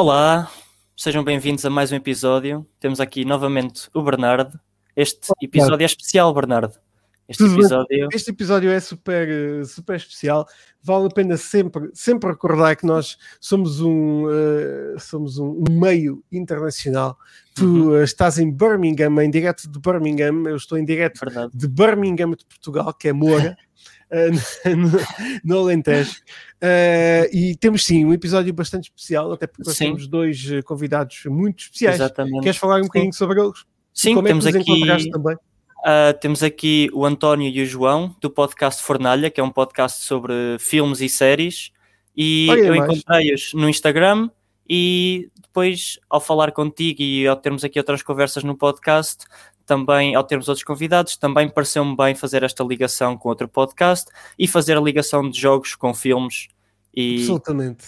Olá, 0.00 0.50
sejam 0.96 1.22
bem-vindos 1.22 1.62
a 1.66 1.68
mais 1.68 1.92
um 1.92 1.94
episódio. 1.94 2.66
Temos 2.80 3.00
aqui 3.00 3.22
novamente 3.22 3.90
o 3.92 4.00
Bernardo. 4.02 4.58
Este 4.96 5.30
episódio 5.42 5.82
é 5.82 5.84
especial, 5.84 6.32
Bernardo. 6.32 6.72
Este 7.28 7.44
episódio. 7.44 8.08
Este 8.10 8.30
episódio 8.30 8.70
é 8.70 8.80
super, 8.80 9.28
super 9.66 9.96
especial. 9.96 10.48
Vale 10.82 11.04
a 11.04 11.10
pena 11.10 11.36
sempre, 11.36 11.90
sempre 11.92 12.30
recordar 12.30 12.76
que 12.76 12.86
nós 12.86 13.18
somos 13.38 13.82
um, 13.82 14.24
eh, 14.30 14.94
somos 14.98 15.36
um, 15.36 15.62
um 15.68 15.78
meio 15.78 16.24
internacional. 16.32 17.18
Tu 17.54 17.66
Uhum. 17.66 17.96
eh, 17.96 18.04
estás 18.04 18.38
em 18.38 18.50
Birmingham, 18.50 19.22
em 19.22 19.30
direto 19.30 19.68
de 19.70 19.78
Birmingham. 19.78 20.48
Eu 20.48 20.56
estou 20.56 20.78
em 20.78 20.84
direto 20.86 21.20
Verdade. 21.20 21.52
de 21.54 21.68
Birmingham 21.68 22.30
de 22.30 22.46
Portugal, 22.46 22.94
que 22.94 23.08
é 23.08 23.12
Moura, 23.12 23.54
eh, 24.10 24.30
no, 24.76 24.90
no 25.44 25.58
Alentejo. 25.60 26.16
Eh, 26.60 27.30
e 27.32 27.56
temos 27.56 27.84
sim 27.84 28.04
um 28.04 28.12
episódio 28.12 28.52
bastante 28.52 28.84
especial, 28.84 29.32
até 29.32 29.46
porque 29.46 29.62
nós 29.64 29.76
Sim. 29.76 29.86
temos 29.86 30.06
dois 30.06 30.50
eh, 30.50 30.62
convidados 30.62 31.22
muito 31.26 31.60
especiais. 31.64 31.96
Exatamente. 31.96 32.42
Queres 32.42 32.56
falar 32.56 32.80
um 32.80 32.84
bocadinho 32.84 33.12
sobre 33.12 33.40
eles? 33.40 33.64
Sim, 33.94 34.14
Como 34.14 34.26
temos 34.26 34.46
é 34.46 34.52
que 34.52 34.58
os 34.58 34.90
aqui, 34.90 35.10
também? 35.10 35.36
ah, 35.84 36.12
temos 36.20 36.42
aqui 36.42 36.90
o 36.92 37.04
António 37.04 37.48
e 37.50 37.62
o 37.62 37.66
João 37.66 38.14
do 38.20 38.30
podcast 38.30 38.82
Fornalha, 38.82 39.30
que 39.30 39.40
é 39.40 39.44
um 39.44 39.50
podcast 39.50 40.02
sobre 40.04 40.58
filmes 40.58 41.00
e 41.00 41.08
séries. 41.08 41.70
E 42.16 42.48
Olha 42.50 42.60
eu 42.60 42.74
encontrei-os 42.74 43.54
no 43.54 43.68
Instagram 43.68 44.28
e 44.68 45.30
depois, 45.40 45.98
ao 46.08 46.20
falar 46.20 46.52
contigo 46.52 47.02
e 47.02 47.26
ao 47.26 47.34
termos 47.34 47.64
aqui 47.64 47.78
outras 47.78 48.02
conversas 48.02 48.44
no 48.44 48.56
podcast, 48.56 49.24
também 49.70 50.16
ao 50.16 50.24
termos 50.24 50.48
outros 50.48 50.64
convidados, 50.64 51.16
também 51.16 51.48
pareceu-me 51.48 51.96
bem 51.96 52.12
fazer 52.12 52.42
esta 52.42 52.64
ligação 52.64 53.16
com 53.16 53.28
outro 53.28 53.46
podcast 53.46 54.10
e 54.36 54.48
fazer 54.48 54.76
a 54.76 54.80
ligação 54.80 55.30
de 55.30 55.40
jogos 55.40 55.76
com 55.76 55.94
filmes 55.94 56.48
e, 56.92 57.18
Absolutamente. 57.20 57.84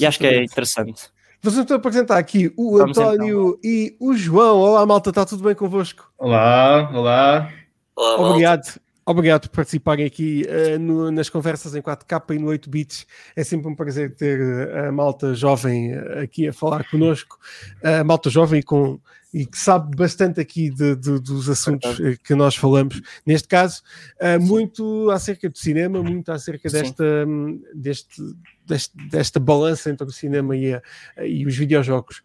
e 0.00 0.06
acho 0.06 0.18
que 0.18 0.24
é 0.24 0.28
absolutamente. 0.28 0.52
interessante. 0.52 1.02
Vamos 1.42 1.58
então 1.58 1.76
apresentar 1.76 2.16
aqui 2.16 2.50
o 2.56 2.78
Vamos 2.78 2.96
então. 2.96 3.10
António 3.10 3.60
e 3.62 3.94
o 4.00 4.14
João. 4.16 4.56
Olá, 4.56 4.86
malta, 4.86 5.10
está 5.10 5.26
tudo 5.26 5.44
bem 5.44 5.54
convosco? 5.54 6.10
Olá, 6.16 6.90
olá. 6.94 7.52
Olá, 7.94 8.10
malta. 8.16 8.22
Obrigado. 8.30 8.80
Obrigado 9.04 9.48
por 9.48 9.56
participarem 9.56 10.04
aqui 10.04 10.44
eh, 10.46 10.76
no- 10.76 11.10
nas 11.10 11.30
conversas 11.30 11.74
em 11.74 11.80
4K 11.80 12.34
e 12.34 12.38
no 12.38 12.48
8 12.48 12.68
bits. 12.68 13.06
É 13.34 13.42
sempre 13.44 13.66
um 13.68 13.74
prazer 13.74 14.14
ter 14.14 14.38
eh, 14.40 14.88
a 14.88 14.92
malta 14.92 15.34
jovem 15.34 15.92
eh, 15.92 16.22
aqui 16.24 16.46
a 16.48 16.52
falar 16.52 16.84
connosco. 16.90 17.38
A 17.82 18.02
malta 18.04 18.28
jovem 18.28 18.60
com, 18.62 18.98
e 19.32 19.44
que 19.44 19.58
sabe 19.58 19.94
bastante 19.96 20.40
aqui 20.40 20.70
de- 20.70 20.96
de- 20.96 21.20
dos 21.20 21.48
assuntos 21.50 22.00
eh, 22.00 22.16
que 22.24 22.34
nós 22.34 22.56
falamos. 22.56 23.00
Neste 23.26 23.46
caso, 23.46 23.82
eh, 24.18 24.38
muito 24.38 25.10
acerca 25.10 25.48
do 25.50 25.58
cinema, 25.58 26.02
muito 26.02 26.32
acerca 26.32 26.68
desta, 26.82 27.04
hum, 27.26 27.60
deste, 27.74 28.22
deste- 28.68 28.96
desta 29.08 29.40
balança 29.40 29.90
entre 29.90 30.06
o 30.06 30.10
cinema 30.12 30.56
e, 30.56 30.74
a- 30.74 30.82
e 31.24 31.46
os 31.46 31.56
videojogos. 31.56 32.22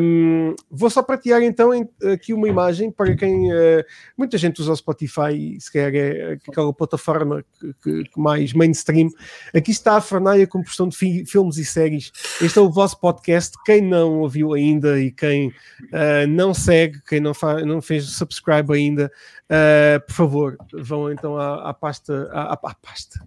Hum, 0.00 0.54
vou 0.70 0.90
só 0.90 1.02
partilhar 1.02 1.42
então 1.42 1.70
aqui 2.12 2.32
uma 2.34 2.48
imagem 2.48 2.90
para 2.90 3.14
quem 3.16 3.50
eh, 3.52 3.84
muita 4.16 4.36
gente 4.36 4.60
usa 4.60 4.72
o 4.72 4.76
Spotify 4.76 5.56
e 5.56 5.60
se 5.60 5.78
é 5.78 6.38
aquela 6.46 6.72
plataforma 6.72 7.44
que, 7.82 8.04
que- 8.04 8.10
mais 8.20 8.52
mainstream. 8.52 9.08
Aqui 9.54 9.70
está 9.70 9.96
a 9.96 10.00
Fornaia 10.00 10.46
com 10.46 10.62
questão 10.62 10.88
de 10.88 10.96
fi- 10.96 11.24
filmes 11.24 11.56
e 11.56 11.64
séries. 11.64 12.10
Este 12.42 12.58
é 12.58 12.62
o 12.62 12.70
vosso 12.70 12.98
podcast. 13.00 13.56
Quem 13.64 13.80
não 13.80 14.20
ouviu 14.20 14.52
ainda 14.54 15.00
e 15.00 15.10
quem 15.10 15.52
eh, 15.92 16.26
não 16.26 16.52
segue, 16.52 17.00
quem 17.08 17.20
não, 17.20 17.32
fa- 17.34 17.64
não 17.64 17.80
fez 17.80 18.04
subscribe 18.10 18.72
ainda, 18.74 19.10
eh, 19.48 19.98
por 20.06 20.12
favor, 20.14 20.56
vão 20.72 21.10
então 21.12 21.36
à, 21.36 21.70
à 21.70 21.74
pasta. 21.74 22.28
À, 22.32 22.52
à- 22.54 22.58
à 22.62 22.74
pasta. 22.74 23.20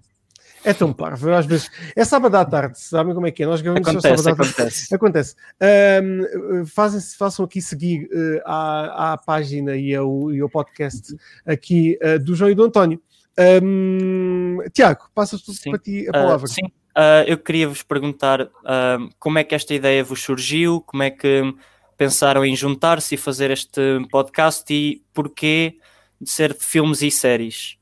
É 0.64 0.74
tão 0.74 0.94
parvo, 0.94 1.32
às 1.34 1.46
vezes. 1.46 1.70
É 1.96 2.06
sábado 2.06 2.36
à 2.36 2.46
tarde, 2.46 2.80
sabem 2.80 3.14
como 3.16 3.26
é 3.26 3.32
que 3.32 3.42
é? 3.44 3.46
Nós 3.48 3.62
gravamos 3.62 3.88
Acontece, 3.88 4.16
sábado 4.24 4.34
à 4.34 4.36
tarde. 4.36 4.52
acontece. 4.54 4.96
Acontece. 4.96 5.36
Ahm, 5.60 6.66
fazem, 6.66 7.02
façam 7.18 7.46
aqui 7.46 7.62
seguir 7.62 8.08
eh, 8.14 8.42
à, 8.46 9.14
à 9.14 9.18
página 9.18 9.76
e 9.76 9.96
ao, 9.96 10.32
e 10.32 10.40
ao 10.40 10.48
podcast 10.50 11.16
aqui 11.46 11.98
eh, 12.02 12.20
do 12.20 12.36
João 12.36 12.52
e 12.52 12.56
do 12.56 12.64
António. 12.64 13.02
Ahm, 13.38 14.58
Tiago, 14.74 15.10
passas 15.16 15.42
tu 15.42 15.52
Sim. 15.54 15.72
para 15.72 15.80
ti 15.80 16.06
a 16.08 16.10
Ah, 16.10 16.14
palavra. 16.14 16.48
sim, 16.48 16.62
Ah, 16.96 17.24
eu 17.26 17.38
queria 17.38 17.68
vos 17.68 17.82
perguntar 17.84 18.48
ah, 18.66 18.98
como 19.20 19.40
é 19.40 19.44
que 19.44 19.56
esta 19.56 19.74
ideia 19.74 20.04
vos 20.04 20.22
surgiu, 20.22 20.82
como 20.82 21.02
é 21.04 21.10
que 21.10 21.42
pensaram 21.98 22.44
em 22.46 22.56
juntar-se 22.56 23.16
e 23.16 23.18
fazer 23.18 23.50
este 23.52 23.82
podcast 24.12 24.72
e 24.74 25.02
porquê 25.14 25.78
de 26.20 26.30
ser 26.30 26.54
de 26.54 26.64
filmes 26.64 27.02
e 27.02 27.10
séries? 27.10 27.78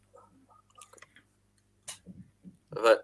Vai. 2.72 3.00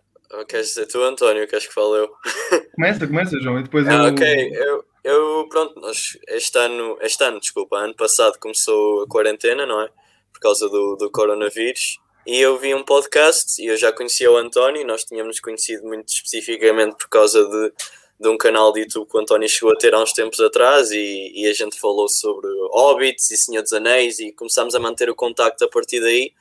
Queres 0.48 0.68
dizer 0.70 0.88
tu, 0.88 1.02
António? 1.02 1.48
Queres 1.48 1.68
que 1.68 1.74
fale 1.74 2.00
eu? 2.00 2.10
Começa, 2.76 3.08
começa, 3.08 3.40
João, 3.40 3.60
e 3.60 3.64
depois 3.64 3.88
Ah, 3.88 4.08
eu... 4.08 4.14
ok. 4.14 4.52
Eu, 4.54 4.86
eu, 5.04 5.48
pronto, 5.50 5.80
nós, 5.80 6.18
este 6.28 6.58
ano, 6.58 6.98
este 7.02 7.24
ano, 7.24 7.40
desculpa, 7.40 7.78
ano 7.78 7.96
passado 7.96 8.38
começou 8.40 9.04
a 9.04 9.08
quarentena, 9.08 9.66
não 9.66 9.82
é? 9.82 9.90
Por 10.34 10.40
causa 10.42 10.68
do, 10.68 10.96
do 10.96 11.10
coronavírus. 11.12 12.00
E 12.26 12.40
eu 12.40 12.58
vi 12.58 12.74
um 12.74 12.84
podcast 12.84 13.62
e 13.62 13.68
eu 13.68 13.78
já 13.78 13.92
conhecia 13.92 14.32
o 14.32 14.36
António, 14.38 14.86
nós 14.86 15.04
tínhamos 15.04 15.40
conhecido 15.40 15.84
muito 15.86 16.10
especificamente 16.10 16.98
por 16.98 17.08
causa 17.08 17.48
de, 17.48 17.72
de 18.20 18.28
um 18.28 18.36
canal 18.36 18.74
de 18.74 18.82
YouTube 18.82 19.08
que 19.08 19.16
o 19.16 19.20
António 19.20 19.48
chegou 19.48 19.72
a 19.72 19.76
ter 19.78 19.94
há 19.94 20.02
uns 20.02 20.12
tempos 20.12 20.40
atrás 20.40 20.90
e, 20.92 21.32
e 21.36 21.46
a 21.48 21.54
gente 21.54 21.80
falou 21.80 22.10
sobre 22.10 22.50
Hobbits 22.72 23.30
e 23.30 23.38
Senhor 23.38 23.62
dos 23.62 23.74
Anéis 23.74 24.18
e 24.18 24.32
começámos 24.32 24.74
a 24.74 24.80
manter 24.80 25.08
o 25.08 25.16
contacto 25.16 25.64
a 25.64 25.70
partir 25.70 26.00
daí. 26.02 26.34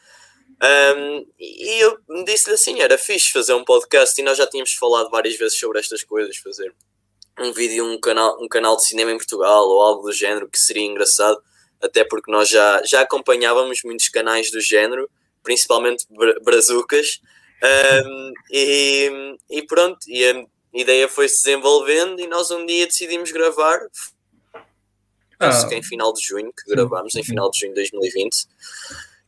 Um, 0.65 1.27
e 1.39 1.79
eu 1.83 1.99
disse-lhe 2.25 2.55
assim: 2.55 2.81
era 2.81 2.97
fixe 2.97 3.31
fazer 3.33 3.53
um 3.55 3.65
podcast 3.65 4.19
e 4.19 4.25
nós 4.25 4.39
já 4.39 4.47
tínhamos 4.47 4.73
falado 4.73 5.11
várias 5.11 5.37
vezes 5.37 5.59
sobre 5.59 5.79
estas 5.79 6.03
coisas, 6.03 6.37
fazer 6.39 6.75
um 7.39 7.53
vídeo, 7.53 7.85
um 7.85 7.99
canal, 8.01 8.39
um 8.43 8.49
canal 8.49 8.77
de 8.77 8.87
cinema 8.87 9.11
em 9.13 9.17
Portugal 9.17 9.67
ou 9.69 9.83
algo 9.83 10.03
do 10.05 10.13
género 10.13 10.49
que 10.49 10.59
seria 10.59 10.85
engraçado, 10.85 11.37
até 11.83 12.05
porque 12.05 12.31
nós 12.31 12.49
já, 12.49 12.81
já 12.85 13.01
acompanhávamos 13.03 13.81
muitos 13.85 14.09
canais 14.09 14.51
do 14.51 14.61
género, 14.61 15.11
principalmente 15.43 16.07
bra- 16.09 16.37
brazucas, 16.43 17.21
um, 18.07 18.33
e, 18.51 19.37
e 19.51 19.63
pronto, 19.67 19.99
e 20.07 20.25
a 20.25 20.47
ideia 20.73 21.09
foi 21.09 21.29
se 21.29 21.45
desenvolvendo 21.45 22.21
e 22.21 22.27
nós 22.29 22.51
um 22.53 22.65
dia 22.65 22.87
decidimos 22.87 23.31
gravar, 23.33 23.81
penso 25.39 25.67
Ah. 25.67 25.69
que 25.69 25.75
em 25.75 25.83
final 25.83 26.13
de 26.15 26.23
junho, 26.25 26.53
que 26.53 26.71
gravámos, 26.71 27.15
em 27.17 27.25
final 27.25 27.51
de 27.51 27.59
junho 27.59 27.73
de 27.75 27.81
2020. 27.81 28.47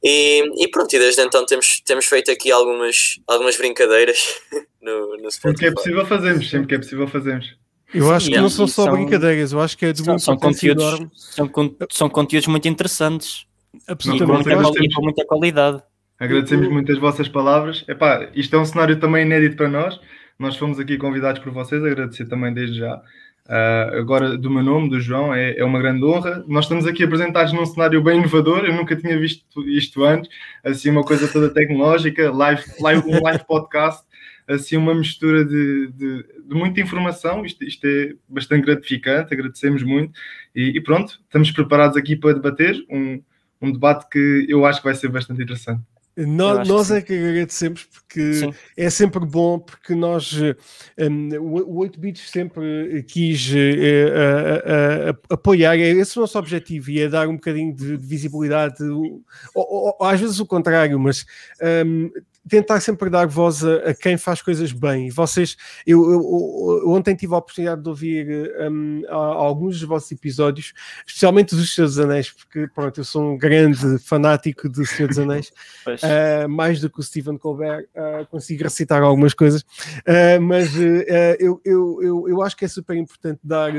E, 0.09 0.65
e 0.65 0.69
pronto, 0.71 0.95
e 0.95 0.99
desde 0.99 1.21
então 1.23 1.45
temos, 1.45 1.81
temos 1.85 2.07
feito 2.07 2.31
aqui 2.31 2.53
algumas, 2.53 3.19
algumas 3.27 3.57
brincadeiras 3.57 4.37
no, 4.81 5.17
no 5.17 5.31
Sempre 5.31 5.55
que 5.59 5.67
é 5.67 5.71
Spotify. 5.71 5.75
possível 5.75 6.07
fazemos, 6.07 6.49
sempre 6.51 6.67
que 6.69 6.75
é 6.75 6.79
possível 6.79 7.09
fazemos. 7.09 7.57
Eu 7.95 8.13
acho 8.13 8.27
que 8.27 8.33
Yeah, 8.33 8.43
não 8.43 8.51
são 8.51 8.67
só 8.69 8.85
são- 8.85 8.93
brincadeiras, 8.93 9.53
eu 9.53 9.61
acho 9.61 9.77
que 9.77 9.87
é 9.87 9.93
de 9.93 10.05
São, 10.05 10.19
são 10.19 10.37
conteúdos, 10.37 10.85
enorme. 10.85 11.11
são, 11.15 11.49
con- 11.49 11.75
são 11.91 12.09
conteúdos 12.09 12.47
muito 12.49 12.69
interessantes 12.69 13.47
e 13.75 13.79
com 13.79 13.93
Absolutamente. 13.93 14.49
muita, 14.55 14.85
e 14.85 14.93
com 14.93 15.03
muita 15.03 15.25
qualidade. 15.27 15.83
Agradecemos 16.19 16.69
muito 16.69 16.91
as 16.93 16.99
vossas 16.99 17.29
palavras. 17.29 17.85
Epá, 17.89 18.31
isto 18.35 18.55
é 18.57 18.59
um 18.59 18.65
cenário 18.65 18.99
também 18.99 19.23
inédito 19.27 19.57
para 19.57 19.69
nós. 19.69 19.99
Nós 20.39 20.57
fomos 20.57 20.79
aqui 20.79 20.97
convidados 20.99 21.41
por 21.43 21.53
vocês, 21.53 21.83
agradecer 21.85 22.27
também 22.27 22.53
desde 22.55 22.79
já. 22.79 23.01
Ah, 23.49 23.91
agora, 23.95 24.37
do 24.37 24.51
meu 24.51 24.63
nome, 24.63 24.91
do 24.91 25.01
João, 25.01 25.33
é, 25.33 25.57
é 25.57 25.65
uma 25.65 25.79
grande 25.79 26.05
honra. 26.05 26.45
Nós 26.49 26.65
estamos 26.65 26.87
aqui 26.87 27.05
apresentados 27.05 27.53
num 27.53 27.65
cenário 27.65 28.03
bem 28.03 28.19
inovador, 28.19 28.65
eu 28.65 28.75
nunca 28.75 28.97
tinha 28.97 29.19
visto 29.19 29.69
isto 29.69 30.05
antes. 30.05 30.31
Assim, 30.65 30.91
uma 30.91 31.05
coisa 31.05 31.29
toda 31.29 31.49
tecnológica, 31.51 32.31
live, 32.33 32.63
live, 32.81 33.09
um 33.09 33.23
live 33.23 33.45
podcast, 33.47 34.05
assim, 34.49 34.77
uma 34.77 34.95
mistura 34.95 35.45
de, 35.45 35.89
de, 35.93 36.23
de 36.49 36.55
muita 36.55 36.81
informação. 36.81 37.45
Isto, 37.45 37.65
isto 37.65 37.87
é 37.87 38.15
bastante 38.29 38.67
gratificante, 38.67 39.33
agradecemos 39.33 39.83
muito. 39.83 40.13
E, 40.55 40.77
e 40.77 40.81
pronto, 40.81 41.21
estamos 41.25 41.51
preparados 41.53 41.97
aqui 41.97 42.17
para 42.17 42.35
debater 42.35 42.85
um, 42.91 43.23
um 43.63 43.73
debate 43.73 44.09
que 44.11 44.47
eu 44.49 44.67
acho 44.67 44.81
que 44.81 44.87
vai 44.87 44.95
ser 44.95 45.09
bastante 45.09 45.43
interessante. 45.43 45.83
Nós, 46.17 46.91
é 46.91 47.03
que 47.03 47.13
agradecemos 47.13 47.85
porque 47.85 48.33
Sim. 48.35 48.55
é 48.77 48.89
sempre 48.89 49.21
bom, 49.27 49.59
porque 49.59 49.95
nós, 49.95 50.33
um, 50.99 51.29
o 51.39 51.75
o 51.75 51.77
8 51.79 52.01
bits 52.01 52.31
sempre 52.31 53.03
quis 53.07 53.51
a- 53.53 54.71
a- 54.71 55.11
a- 55.11 55.35
apoiar, 55.35 55.77
é 55.77 55.91
esse 55.91 56.17
o 56.17 56.23
nosso 56.23 56.39
objetivo 56.39 56.91
e 56.91 57.01
é 57.01 57.09
dar 57.09 57.29
um 57.29 57.35
bocadinho 57.35 57.75
de, 57.75 57.99
de 57.99 58.07
visibilidade, 58.07 58.83
ou, 58.85 59.23
ou- 59.55 59.97
ou 60.01 60.07
às 60.07 60.19
vezes 60.19 60.41
o 60.41 60.47
contrário, 60.47 60.99
mas 60.99 61.27
um, 61.87 62.11
tentar 62.49 62.81
sempre 62.81 63.11
dar 63.11 63.27
voz 63.27 63.65
a, 63.65 63.91
a 63.91 63.95
quem 63.95 64.17
faz 64.17 64.41
coisas 64.41 64.73
bem. 64.73 65.09
E 65.09 65.11
vocês, 65.11 65.57
eu, 65.87 66.01
eu- 66.11 66.81
eu- 66.85 66.91
ontem 66.91 67.15
tive 67.15 67.35
a 67.35 67.39
oportunidade 67.39 67.83
de 67.83 67.89
ouvir 67.89 68.53
um, 68.71 69.03
a- 69.09 69.15
alguns 69.15 69.79
dos 69.81 69.89
vossos 69.89 70.11
episódios, 70.13 70.73
especialmente 71.07 71.55
dos 71.55 71.75
Senhor 71.75 71.87
dos 71.89 71.99
Anéis, 71.99 72.31
porque 72.31 72.69
pronto, 72.75 72.99
eu 73.01 73.05
sou 73.05 73.33
um 73.33 73.37
grande 73.39 73.99
fanático 73.99 74.69
do 74.69 74.85
Senhor 74.87 75.09
dos 75.09 75.19
Anéis. 75.19 75.51
Uh, 75.87 76.49
mais 76.49 76.81
do 76.81 76.91
que 76.91 77.01
o 77.01 77.03
Stephen 77.03 77.37
Colbert, 77.39 77.87
uh, 77.95 78.27
consigo 78.27 78.63
recitar 78.65 79.03
algumas 79.03 79.35
coisas, 79.35 79.63
Uh, 80.07 80.41
mas 80.41 80.75
eu, 80.77 81.61
eu, 81.65 82.01
eu, 82.03 82.29
eu 82.29 82.43
acho 82.43 82.57
que 82.57 82.65
é 82.65 82.69
super 82.69 82.97
importante 82.97 83.41
dar, 83.43 83.73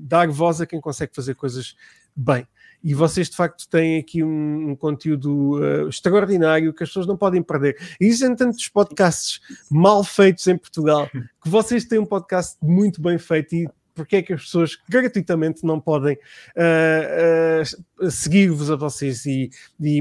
dar 0.00 0.28
voz 0.28 0.60
a 0.60 0.66
quem 0.66 0.80
consegue 0.80 1.12
fazer 1.14 1.34
coisas 1.34 1.76
bem. 2.16 2.46
E 2.82 2.94
vocês 2.94 3.28
de 3.28 3.36
facto 3.36 3.68
têm 3.68 3.98
aqui 3.98 4.22
um, 4.22 4.70
um 4.70 4.76
conteúdo 4.76 5.58
uh, 5.58 5.88
extraordinário 5.88 6.72
que 6.72 6.82
as 6.82 6.88
pessoas 6.88 7.06
não 7.06 7.16
podem 7.16 7.42
perder. 7.42 7.76
Existem 8.00 8.34
tantos 8.36 8.68
podcasts 8.68 9.40
mal 9.70 10.04
feitos 10.04 10.46
em 10.46 10.56
Portugal 10.56 11.08
que 11.42 11.48
vocês 11.48 11.84
têm 11.84 11.98
um 11.98 12.06
podcast 12.06 12.56
muito 12.62 13.02
bem 13.02 13.18
feito 13.18 13.54
e 13.54 13.68
porque 13.98 14.16
é 14.16 14.22
que 14.22 14.32
as 14.32 14.42
pessoas 14.42 14.78
gratuitamente 14.88 15.64
não 15.64 15.80
podem 15.80 16.16
uh, 16.56 18.00
uh, 18.04 18.10
seguir-vos 18.10 18.70
a 18.70 18.76
vocês 18.76 19.26
e, 19.26 19.50
e, 19.80 19.98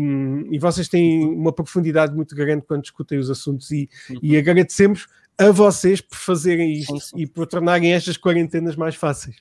e, 0.51 0.59
vocês 0.59 0.87
têm 0.87 1.25
uma 1.25 1.51
profundidade 1.51 2.13
muito 2.13 2.35
grande 2.35 2.63
quando 2.67 2.83
discutem 2.83 3.17
os 3.17 3.31
assuntos 3.31 3.71
e, 3.71 3.89
uhum. 4.11 4.19
e 4.21 4.37
agradecemos 4.37 5.07
a 5.35 5.49
vocês 5.49 5.99
por 5.99 6.15
fazerem 6.15 6.73
isto 6.73 6.93
sim, 6.93 6.99
sim. 6.99 7.21
e 7.21 7.25
por 7.25 7.47
tornarem 7.47 7.93
estas 7.93 8.17
quarentenas 8.17 8.75
mais 8.75 8.93
fáceis. 8.95 9.35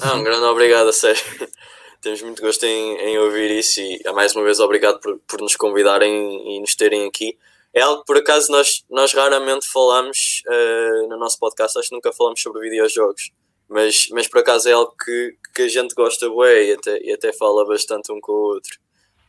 Ah, 0.00 0.14
um 0.14 0.24
grande 0.24 0.44
obrigado, 0.44 0.88
a 0.88 0.92
sério. 0.92 1.20
Temos 2.00 2.22
muito 2.22 2.42
gosto 2.42 2.64
em, 2.64 2.96
em, 2.98 3.18
ouvir 3.18 3.50
isso 3.50 3.80
e 3.80 4.00
mais 4.12 4.34
uma 4.34 4.44
vez 4.44 4.60
obrigado 4.60 5.00
por, 5.00 5.18
por 5.26 5.40
nos 5.40 5.56
convidarem 5.56 6.56
e 6.56 6.60
nos 6.60 6.74
terem 6.74 7.06
aqui. 7.06 7.36
É 7.74 7.80
algo 7.80 8.00
que 8.00 8.06
por 8.06 8.16
acaso 8.16 8.50
nós, 8.50 8.84
nós 8.88 9.12
raramente 9.12 9.66
falamos 9.68 10.42
uh, 10.46 11.08
no 11.08 11.18
nosso 11.18 11.38
podcast, 11.38 11.78
acho 11.78 11.88
que 11.88 11.94
nunca 11.94 12.12
falamos 12.12 12.40
sobre 12.40 12.62
videojogos, 12.62 13.30
mas, 13.68 14.08
mas 14.10 14.28
por 14.28 14.38
acaso 14.38 14.68
é 14.68 14.72
algo 14.72 14.94
que, 15.04 15.36
que 15.54 15.62
a 15.62 15.68
gente 15.68 15.94
gosta 15.94 16.28
bem 16.28 16.68
e 16.68 16.72
até, 16.72 17.02
e 17.02 17.12
até 17.12 17.32
fala 17.32 17.66
bastante 17.66 18.10
um 18.12 18.20
com 18.20 18.32
o 18.32 18.54
outro. 18.54 18.78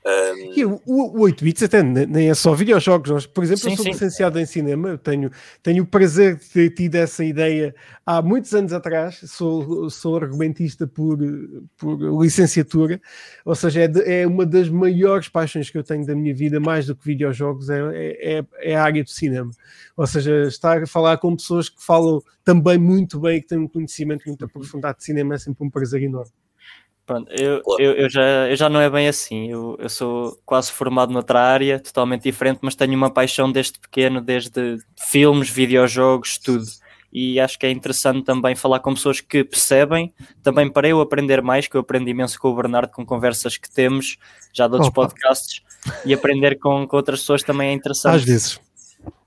Um... 0.07 0.53
E 0.55 0.65
o, 0.65 0.81
o 0.85 1.21
8 1.21 1.43
bits 1.43 1.63
até 1.63 1.83
nem 1.83 2.29
é 2.29 2.33
só 2.33 2.53
videojogos. 2.53 3.11
Nós, 3.11 3.25
por 3.25 3.43
exemplo, 3.43 3.63
sim, 3.63 3.71
eu 3.71 3.75
sou 3.75 3.85
sim. 3.85 3.91
licenciado 3.91 4.39
em 4.39 4.45
cinema, 4.45 4.89
eu 4.89 4.97
tenho, 4.97 5.29
tenho 5.61 5.83
o 5.83 5.85
prazer 5.85 6.37
de 6.37 6.45
ter 6.45 6.69
tido 6.69 6.95
essa 6.95 7.25
ideia 7.25 7.75
há 8.05 8.21
muitos 8.21 8.53
anos 8.53 8.71
atrás. 8.71 9.19
Sou, 9.25 9.89
sou 9.89 10.15
argumentista 10.15 10.87
por, 10.87 11.17
por 11.77 12.21
licenciatura, 12.21 13.01
ou 13.43 13.53
seja, 13.53 13.81
é, 13.81 13.87
de, 13.87 14.01
é 14.01 14.25
uma 14.25 14.45
das 14.45 14.69
maiores 14.69 15.27
paixões 15.27 15.69
que 15.69 15.77
eu 15.77 15.83
tenho 15.83 16.05
da 16.05 16.15
minha 16.15 16.33
vida, 16.33 16.57
mais 16.57 16.85
do 16.85 16.95
que 16.95 17.05
videojogos, 17.05 17.69
é, 17.69 17.81
é, 17.93 18.45
é 18.61 18.75
a 18.75 18.83
área 18.83 19.03
do 19.03 19.09
cinema. 19.09 19.51
Ou 19.97 20.07
seja, 20.07 20.47
estar 20.47 20.83
a 20.83 20.87
falar 20.87 21.17
com 21.17 21.35
pessoas 21.35 21.67
que 21.67 21.83
falam 21.83 22.21
também 22.45 22.77
muito 22.77 23.19
bem, 23.19 23.41
que 23.41 23.47
têm 23.47 23.57
um 23.57 23.67
conhecimento 23.67 24.23
muito 24.25 24.45
aprofundado 24.45 24.99
de 24.99 25.03
cinema, 25.03 25.35
é 25.35 25.37
sempre 25.37 25.65
um 25.65 25.69
prazer 25.69 26.01
enorme. 26.01 26.31
Pronto, 27.07 27.31
eu, 27.31 27.61
eu, 27.79 27.93
eu, 27.93 28.09
já, 28.09 28.21
eu 28.49 28.55
já 28.57 28.67
não 28.67 28.81
é 28.81 28.89
bem 28.89 29.07
assim. 29.07 29.49
Eu, 29.49 29.77
eu 29.79 29.87
sou 29.87 30.37
quase 30.45 30.73
formado 30.73 31.13
noutra 31.13 31.39
área, 31.39 31.79
totalmente 31.79 32.23
diferente, 32.23 32.59
mas 32.61 32.75
tenho 32.75 32.93
uma 32.95 33.09
paixão 33.09 33.49
desde 33.49 33.79
pequeno, 33.79 34.19
desde 34.19 34.77
filmes, 35.09 35.49
videojogos, 35.49 36.37
tudo. 36.37 36.65
E 37.11 37.39
acho 37.39 37.57
que 37.57 37.65
é 37.65 37.71
interessante 37.71 38.25
também 38.25 38.55
falar 38.55 38.81
com 38.81 38.93
pessoas 38.93 39.21
que 39.21 39.41
percebem, 39.41 40.13
também 40.43 40.69
para 40.69 40.89
eu 40.89 40.99
aprender 40.99 41.41
mais, 41.41 41.65
que 41.65 41.77
eu 41.77 41.81
aprendi 41.81 42.11
imenso 42.11 42.37
com 42.37 42.49
o 42.49 42.55
Bernardo, 42.55 42.91
com 42.91 43.05
conversas 43.05 43.55
que 43.55 43.71
temos, 43.71 44.17
já 44.51 44.67
de 44.67 44.73
outros 44.73 44.89
Opa. 44.89 45.03
podcasts, 45.03 45.61
e 46.03 46.13
aprender 46.13 46.59
com, 46.59 46.85
com 46.85 46.97
outras 46.97 47.21
pessoas 47.21 47.41
também 47.41 47.69
é 47.69 47.73
interessante. 47.73 48.17
Às 48.17 48.23
vezes. 48.25 48.59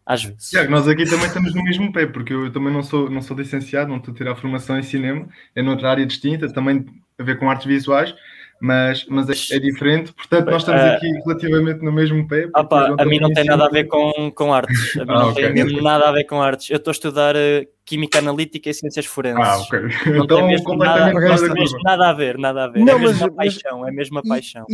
Às 0.05 0.23
vezes. 0.23 0.50
Tiago, 0.50 0.71
nós 0.71 0.87
aqui 0.87 1.06
também 1.06 1.29
estamos 1.29 1.55
no 1.55 1.65
mesmo 1.65 1.91
pé, 1.91 2.05
porque 2.05 2.35
eu 2.35 2.53
também 2.53 2.73
não 2.73 2.82
sou, 2.82 3.09
não 3.09 3.23
sou 3.23 3.35
licenciado, 3.35 3.88
não 3.88 3.97
estou 3.97 4.12
a 4.12 4.17
tirar 4.17 4.37
formação 4.37 4.79
em 4.79 4.82
cinema, 4.82 5.27
é 5.55 5.62
noutra 5.62 5.91
área 5.91 6.05
distinta, 6.05 6.53
também 6.53 6.85
a 7.20 7.25
ver 7.25 7.38
com 7.38 7.50
artes 7.50 7.67
visuais, 7.67 8.14
mas, 8.61 9.06
mas 9.08 9.28
é, 9.28 9.56
é, 9.56 9.58
diferente, 9.58 10.12
portanto 10.12 10.50
nós 10.50 10.62
estamos 10.62 10.82
uh, 10.82 10.94
aqui 10.94 11.06
relativamente 11.25 11.82
no 11.82 11.93
mesmo 11.93 12.26
pé. 12.28 12.49
Opa, 12.55 12.94
a 12.99 13.05
mim 13.05 13.19
não 13.19 13.32
tem 13.32 13.44
nada 13.44 13.67
a 13.67 13.70
ver 13.70 13.84
com, 13.84 14.31
com 14.32 14.52
artes, 14.52 14.96
a 14.96 15.05
mim 15.05 15.12
ah, 15.12 15.19
não 15.19 15.31
okay. 15.31 15.52
tem 15.52 15.82
nada 15.82 16.08
a 16.08 16.12
ver 16.12 16.25
com 16.25 16.43
artes. 16.43 16.69
Eu 16.70 16.76
estou 16.76 16.90
a 16.90 16.93
estudar 16.93 17.37
uh, 17.37 17.67
Química 17.90 18.20
Analítica 18.20 18.70
e 18.70 18.75
Ciências 18.75 19.04
Forenses. 19.04 19.44
Ah, 19.44 19.58
ok. 19.58 19.81
Não 20.06 20.22
então, 20.22 20.46
mesmo 20.46 20.76
nada, 20.76 21.12
mesmo 21.12 21.78
nada 21.82 22.10
a 22.10 22.12
ver, 22.12 22.38
nada 22.38 22.64
a 22.64 22.69
ver. 22.69 22.84
Não, 22.84 22.92
é 22.92 22.94
a 22.94 22.98
mesma 23.00 23.26
mas, 23.26 23.34
paixão, 23.34 23.78
mas, 23.81 23.88
é 23.88 23.90
a 23.90 23.92
mesma 23.92 24.22
paixão. 24.22 24.66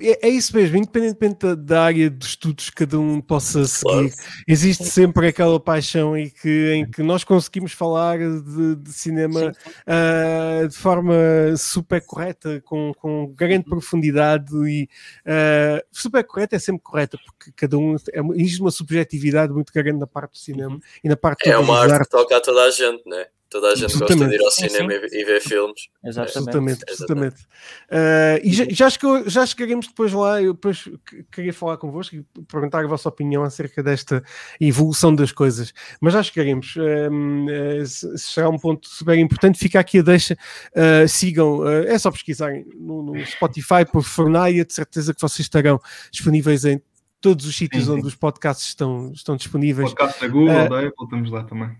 É, 0.00 0.26
é 0.26 0.30
isso 0.30 0.56
mesmo, 0.56 0.78
independentemente 0.78 1.54
da 1.54 1.82
área 1.82 2.08
de 2.08 2.24
estudos 2.24 2.70
que 2.70 2.76
cada 2.76 2.98
um 2.98 3.20
possa 3.20 3.66
seguir, 3.66 4.14
existe 4.48 4.84
sempre 4.84 5.28
aquela 5.28 5.60
paixão 5.60 6.16
em 6.16 6.30
que, 6.30 6.72
em 6.72 6.90
que 6.90 7.02
nós 7.02 7.24
conseguimos 7.24 7.72
falar 7.72 8.16
de, 8.16 8.76
de 8.76 8.90
cinema 8.90 9.52
uh, 9.52 10.66
de 10.66 10.74
forma 10.74 11.14
super 11.58 12.02
correta, 12.06 12.62
com, 12.64 12.94
com 12.94 13.26
grande 13.36 13.64
profundidade 13.64 14.50
e 14.66 14.88
uh, 15.26 15.84
super 15.92 16.24
correta 16.24 16.56
é 16.56 16.58
sempre 16.58 16.80
correta, 16.82 17.18
porque 17.22 17.52
cada 17.54 17.76
um 17.76 17.96
é, 17.96 18.20
existe 18.36 18.62
uma 18.62 18.70
subjetividade 18.70 19.52
muito 19.52 19.70
grande 19.74 19.98
na 19.98 20.06
parte 20.06 20.32
do 20.32 20.38
cinema 20.38 20.72
uhum. 20.72 20.80
e 21.04 21.08
na 21.10 21.16
parte 21.18 21.50
é 21.50 21.58
uma 21.58 21.78
arte 21.78 22.04
que 22.04 22.08
toca 22.08 22.34
a 22.34 22.40
toda 22.40 22.61
toda 22.62 22.64
a 22.64 22.70
gente, 22.70 23.08
né? 23.08 23.26
Toda 23.50 23.68
a 23.68 23.74
gente 23.74 23.98
gosta 23.98 24.28
de 24.28 24.34
ir 24.34 24.40
ao 24.40 24.50
cinema 24.50 24.92
sim. 24.92 25.18
E, 25.18 25.24
ver 25.24 25.40
filmes. 25.42 25.88
Exatamente. 26.02 26.82
Exatamente. 26.88 27.42
Uh, 27.90 28.40
e 28.42 28.50
já, 28.50 28.88
já, 28.88 28.88
já 29.26 29.44
chegaremos 29.44 29.88
depois 29.88 30.10
lá. 30.10 30.40
Eu 30.40 30.54
depois 30.54 30.88
queria 31.30 31.52
falar 31.52 31.76
convosco 31.76 32.16
e 32.16 32.24
perguntar 32.50 32.82
a 32.82 32.86
vossa 32.86 33.10
opinião 33.10 33.42
acerca 33.42 33.82
desta 33.82 34.24
evolução 34.58 35.14
das 35.14 35.32
coisas. 35.32 35.74
Mas 36.00 36.14
já 36.14 36.22
chegaremos. 36.22 36.74
Uh, 36.76 38.16
será 38.16 38.48
um 38.48 38.58
ponto 38.58 38.88
super 38.88 39.18
importante. 39.18 39.58
Fica 39.58 39.78
aqui 39.80 39.98
a 39.98 40.02
deixa. 40.02 40.34
Uh, 40.74 41.06
sigam. 41.06 41.68
é 41.68 41.98
só 41.98 42.10
pesquisarem 42.10 42.64
no, 42.74 43.02
no 43.02 43.26
Spotify 43.26 43.84
por 43.90 44.02
Fornaia. 44.02 44.64
De 44.64 44.72
certeza 44.72 45.12
que 45.12 45.20
vocês 45.20 45.40
estarão 45.40 45.78
disponíveis 46.10 46.64
em 46.64 46.80
todos 47.20 47.44
os 47.44 47.54
sítios 47.54 47.84
sim, 47.84 47.90
onde 47.90 48.06
os 48.06 48.14
podcasts 48.14 48.68
estão, 48.68 49.12
estão 49.12 49.36
disponíveis. 49.36 49.90
Podcast 49.92 50.22
da 50.22 50.28
Google, 50.28 50.68
da 50.70 50.78
Apple, 50.78 51.04
estamos 51.04 51.30
lá 51.30 51.44
também. 51.44 51.76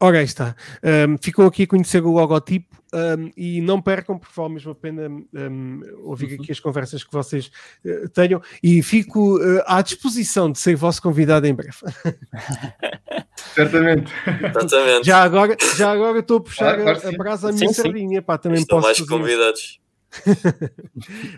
Ora, 0.00 0.18
aí 0.18 0.24
está. 0.24 0.54
Um, 0.82 1.16
ficam 1.18 1.46
aqui 1.46 1.62
a 1.62 1.66
conhecer 1.66 2.04
o 2.04 2.10
logotipo 2.10 2.76
um, 2.92 3.30
e 3.36 3.60
não 3.60 3.80
percam, 3.80 4.18
porque 4.18 4.34
vale 4.36 4.54
mesmo 4.54 4.72
a 4.72 4.74
pena 4.74 5.08
um, 5.08 5.80
ouvir 6.02 6.38
aqui 6.38 6.52
as 6.52 6.60
conversas 6.60 7.02
que 7.02 7.12
vocês 7.12 7.50
uh, 7.84 8.08
tenham 8.10 8.42
e 8.62 8.82
fico 8.82 9.38
uh, 9.38 9.62
à 9.66 9.80
disposição 9.82 10.50
de 10.50 10.58
ser 10.58 10.76
vosso 10.76 11.00
convidado 11.00 11.46
em 11.46 11.54
breve. 11.54 11.78
Certamente. 13.54 14.12
Exatamente. 14.26 15.06
Já 15.06 15.22
agora, 15.22 15.56
já 15.76 15.92
agora 15.92 16.18
estou 16.18 16.38
a 16.38 16.40
puxar 16.40 16.78
ah, 16.78 16.92
a, 16.92 17.08
a 17.08 17.12
brasa 17.12 17.48
à 17.48 17.52
minha 17.52 17.68
sim, 17.68 17.74
sardinha. 17.74 18.20
Pá, 18.20 18.36
também 18.36 18.60
Estão 18.60 18.78
posso 18.78 18.88
mais 18.88 18.98
fazer. 18.98 19.10
convidados. 19.10 19.80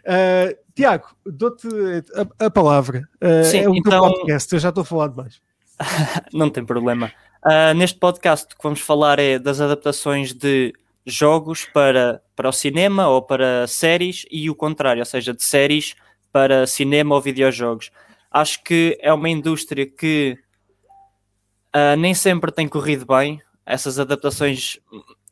uh, 0.02 0.56
Tiago, 0.75 1.06
dou-te 1.25 1.69
a, 2.14 2.47
a, 2.47 2.50
palavra. 2.50 3.09
Uh, 3.23 3.44
sim, 3.44 3.59
é 3.59 3.69
o 3.69 3.75
então... 3.75 3.91
teu 3.91 4.00
podcast, 4.00 4.52
eu 4.52 4.59
já 4.59 4.69
estou 4.70 4.82
a 4.82 4.85
falar 4.85 5.09
demais. 5.09 5.41
não 6.32 6.50
tem 6.50 6.64
problema. 6.64 7.12
Uh, 7.44 7.75
neste 7.75 7.99
podcast 7.99 8.47
o 8.47 8.56
que 8.56 8.62
vamos 8.62 8.81
falar 8.81 9.19
é 9.19 9.38
das 9.38 9.61
adaptações 9.61 10.33
de 10.33 10.73
jogos 11.07 11.64
para, 11.73 12.21
para 12.35 12.49
o 12.49 12.52
cinema 12.52 13.09
ou 13.09 13.23
para 13.23 13.66
séries 13.66 14.26
e 14.31 14.50
o 14.50 14.55
contrário, 14.55 15.00
ou 15.00 15.07
seja, 15.07 15.33
de 15.33 15.45
séries 15.45 15.95
para 16.33 16.66
cinema 16.66 17.14
ou 17.14 17.21
videojogos. 17.21 17.90
Acho 18.31 18.62
que 18.62 18.99
é 19.00 19.12
uma 19.12 19.28
indústria 19.31 19.87
que 19.87 20.37
uh, 21.75 21.97
nem 21.97 22.12
sempre 22.12 22.50
tem 22.50 22.66
corrido 22.66 23.07
bem. 23.07 23.40
Essas 23.64 23.99
adaptações, 23.99 24.78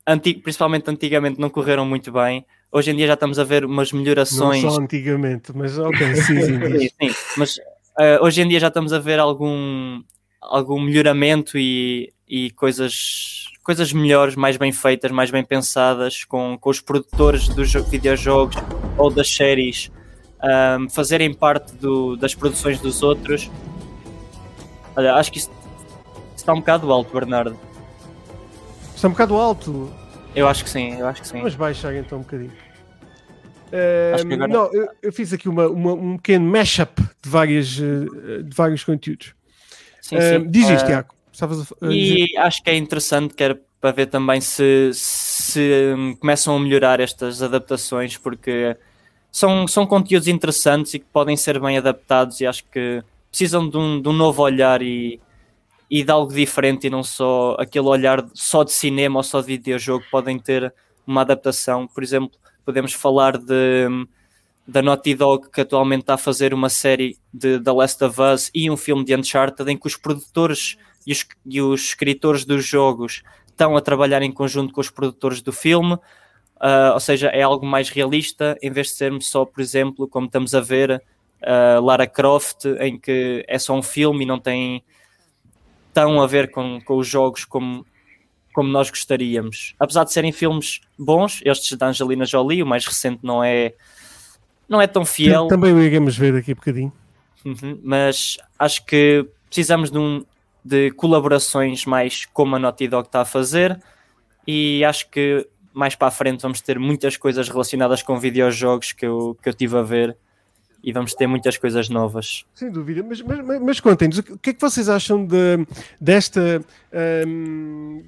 antig 0.07 0.41
principalmente 0.41 0.91
antigamente, 0.91 1.41
não 1.41 1.51
correram 1.51 1.85
muito 1.85 2.11
bem. 2.13 2.47
Hoje 2.71 2.91
em 2.91 2.97
dia 2.97 3.07
já 3.07 3.15
estamos 3.15 3.39
a 3.39 3.45
ver 3.45 3.65
umas 3.65 3.93
melhorações. 3.93 4.63
Não 4.63 4.71
só 4.71 4.81
antigamente, 4.81 5.53
mas 5.55 5.79
ok, 5.79 6.17
sim, 6.17 6.41
sim. 6.41 6.59
sim, 6.79 6.89
sim. 6.89 7.15
Mas 7.37 7.57
uh, 7.59 8.23
hoje 8.23 8.43
em 8.43 8.49
dia 8.49 8.59
já 8.59 8.69
estamos 8.69 8.93
a 8.93 8.99
ver 8.99 9.19
algum, 9.19 10.03
algum 10.49 10.81
melhoramento 10.81 11.59
e, 11.59 12.13
e 12.29 12.51
coisas, 12.53 13.47
coisas 13.63 13.93
melhores, 13.93 14.37
mais 14.37 14.57
bem 14.57 14.73
feitas, 14.73 15.11
mais 15.11 15.31
bem 15.31 15.45
pensadas, 15.45 16.25
com, 16.25 16.59
com 16.59 16.71
os 16.71 16.81
produtores 16.81 17.49
dos 17.49 17.73
videojogos 17.73 18.57
ou 18.97 19.11
das 19.11 19.29
séries 19.29 19.91
um, 20.43 20.89
fazerem 20.89 21.33
parte 21.33 21.75
do, 21.77 22.17
das 22.17 22.35
produções 22.35 22.81
dos 22.81 23.03
outros. 23.03 23.51
Olha, 24.97 25.15
acho 25.15 25.33
que 25.33 25.39
isso, 25.39 25.51
está 26.37 26.53
um 26.53 26.61
bocado 26.61 26.93
alto, 26.93 27.13
Bernardo. 27.13 27.59
Está 28.95 29.09
um 29.09 29.13
bocado 29.13 29.35
alto? 29.35 29.93
Eu 30.35 30.49
acho 30.49 30.65
que 30.65 30.71
sim, 30.71 30.99
eu 30.99 31.07
acho 31.07 31.23
que 31.23 31.29
sim. 31.29 31.41
Mas 31.43 31.55
baixar 31.55 31.95
então 31.95 32.19
um 32.19 32.23
bocadinho. 32.23 32.53
Uh, 33.73 34.33
agora... 34.33 34.49
Não, 34.49 34.73
eu, 34.73 34.89
eu, 35.03 35.13
fiz 35.13 35.33
aqui 35.33 35.49
uma, 35.49 35.67
uma, 35.67 35.93
um 35.95 36.17
pequeno 36.17 36.49
mashup 36.49 37.03
de, 37.23 37.29
várias, 37.29 37.67
de 37.67 38.55
vários 38.55 38.85
conteúdos. 38.85 39.35
Sim, 40.05 40.21
sim. 40.21 40.51
diz 40.51 40.69
isto, 40.69 40.85
uh, 40.85 40.87
Tiago. 40.87 41.15
e 41.83 42.27
dizer... 42.27 42.39
acho 42.39 42.63
que 42.63 42.69
é 42.69 42.77
interessante, 42.77 43.33
quer 43.33 43.59
para 43.81 43.91
ver 43.91 44.07
também 44.07 44.39
se, 44.39 44.91
se 44.93 45.95
um, 45.97 46.15
começam 46.17 46.55
a 46.55 46.61
melhorar 46.61 47.01
estas 47.01 47.43
adaptações, 47.43 48.19
porque 48.19 48.77
são, 49.33 49.67
são 49.67 49.87
conteúdos 49.87 50.29
interessantes 50.29 50.93
e 50.93 50.99
que 50.99 51.07
podem 51.11 51.39
ser 51.39 51.59
bem 51.59 51.79
adaptados 51.79 52.39
e 52.43 52.47
acho 52.47 52.65
que 52.67 53.03
precisam 53.31 53.67
de 53.67 53.79
um, 53.79 54.01
de 54.01 54.07
um 54.07 54.13
novo 54.13 54.43
olhar 54.43 54.83
e, 54.83 55.19
e 55.91 56.05
de 56.05 56.11
algo 56.11 56.35
diferente 56.35 56.87
e 56.87 56.91
não 56.91 57.03
só 57.03 57.57
aquele 57.59 57.87
olhar 57.87 58.27
só 58.35 58.63
de 58.63 58.73
cinema 58.73 59.21
ou 59.21 59.23
só 59.23 59.41
de 59.41 59.47
videojogo, 59.47 60.05
podem 60.11 60.39
ter 60.39 60.73
uma 61.07 61.23
adaptação. 61.23 61.87
Por 61.87 62.03
exemplo, 62.03 62.39
podemos 62.63 62.93
falar 62.93 63.39
de 63.39 63.89
hum, 63.89 64.07
da 64.67 64.81
Naughty 64.81 65.15
Dog, 65.15 65.51
que 65.51 65.61
atualmente 65.61 66.01
está 66.01 66.15
a 66.15 66.19
fazer 66.19 66.55
uma 66.55 66.69
série 66.69 67.19
de 67.33 67.61
The 67.61 67.73
Last 67.73 68.03
of 68.03 68.21
Us 68.21 68.51
e 68.55 68.71
um 68.71 68.77
filme 68.77 69.05
de 69.05 69.15
Uncharted, 69.15 69.71
em 69.71 69.77
que 69.77 69.87
os 69.87 69.97
produtores 69.97 70.77
e 71.07 71.13
os, 71.13 71.27
e 71.47 71.61
os 71.61 71.81
escritores 71.83 72.45
dos 72.45 72.65
jogos 72.65 73.23
estão 73.47 73.77
a 73.77 73.81
trabalhar 73.81 74.23
em 74.23 74.33
conjunto 74.33 74.73
com 74.73 74.81
os 74.81 74.91
produtores 74.91 75.43
do 75.43 75.53
filme, 75.53 75.95
uh, 75.95 76.93
ou 76.95 77.01
seja, 77.01 77.29
é 77.29 77.43
algo 77.43 77.67
mais 77.67 77.91
realista, 77.91 78.57
em 78.63 78.71
vez 78.71 78.89
de 78.89 78.95
sermos 78.95 79.31
só, 79.31 79.45
por 79.45 79.61
exemplo, 79.61 80.09
como 80.09 80.27
estamos 80.27 80.55
a 80.55 80.61
ver, 80.61 81.03
uh, 81.43 81.85
Lara 81.85 82.07
Croft, 82.07 82.65
em 82.81 82.99
que 82.99 83.45
é 83.47 83.59
só 83.59 83.75
um 83.75 83.83
filme 83.83 84.25
e 84.25 84.27
não 84.27 84.41
tem 84.41 84.83
tão 85.93 86.21
a 86.21 86.27
ver 86.27 86.51
com, 86.51 86.81
com 86.81 86.97
os 86.97 87.07
jogos 87.07 87.45
como 87.45 87.87
como 88.55 88.69
nós 88.69 88.89
gostaríamos. 88.89 89.75
Apesar 89.81 90.05
de 90.05 90.13
serem 90.13 90.31
filmes 90.31 90.81
bons, 90.97 91.43
estes 91.45 91.77
da 91.77 91.89
Angelina 91.89 92.25
Jolie, 92.25 92.63
o 92.63 92.67
mais 92.67 92.87
recente 92.87 93.19
não 93.21 93.43
é 93.43 93.75
não 94.69 94.81
é 94.81 94.87
tão 94.87 95.05
fiel. 95.05 95.49
Também 95.49 95.73
o 95.73 95.81
iremos 95.81 96.17
ver 96.17 96.33
daqui 96.33 96.53
a 96.53 96.55
bocadinho. 96.55 96.93
Uhum, 97.45 97.79
mas 97.83 98.39
acho 98.59 98.85
que 98.87 99.27
precisamos 99.47 99.91
de, 99.91 99.99
um, 99.99 100.25
de 100.65 100.91
colaborações 100.93 101.85
mais 101.85 102.25
como 102.27 102.57
a 102.57 102.59
Naughty 102.59 102.89
Dog 102.89 103.07
está 103.07 103.21
a 103.21 103.25
fazer 103.25 103.81
e 104.47 104.85
acho 104.85 105.11
que 105.11 105.47
mais 105.73 105.95
para 105.95 106.09
a 106.09 106.11
frente 106.11 106.41
vamos 106.41 106.61
ter 106.61 106.79
muitas 106.79 107.17
coisas 107.17 107.49
relacionadas 107.49 108.03
com 108.03 108.19
videojogos 108.19 108.93
que 108.93 109.05
eu, 109.05 109.37
que 109.43 109.49
eu 109.49 109.55
tive 109.55 109.77
a 109.77 109.83
ver 109.83 110.17
e 110.83 110.93
vamos 110.93 111.15
ter 111.15 111.27
muitas 111.27 111.57
coisas 111.57 111.89
novas. 111.89 112.45
Sem 112.55 112.71
dúvida, 112.71 113.03
mas, 113.03 113.21
mas, 113.23 113.61
mas 113.61 113.81
contem-nos, 113.81 114.19
o 114.19 114.39
que 114.39 114.51
é 114.51 114.53
que 114.53 114.61
vocês 114.61 114.89
acham 114.89 115.25
de, 115.25 115.67
desta. 115.99 116.63
Um, 117.27 118.05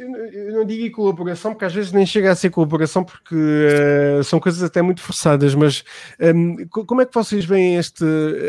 eu 0.00 0.52
não 0.52 0.64
digo 0.64 0.96
colaboração, 0.96 1.52
porque 1.52 1.64
às 1.64 1.74
vezes 1.74 1.92
nem 1.92 2.06
chega 2.06 2.30
a 2.30 2.34
ser 2.34 2.50
colaboração, 2.50 3.04
porque 3.04 3.34
uh, 3.34 4.24
são 4.24 4.40
coisas 4.40 4.62
até 4.62 4.80
muito 4.80 5.00
forçadas, 5.00 5.54
mas 5.54 5.84
um, 6.34 6.56
como 6.68 7.02
é 7.02 7.06
que 7.06 7.14
vocês 7.14 7.44
veem 7.44 7.76
este, 7.76 8.04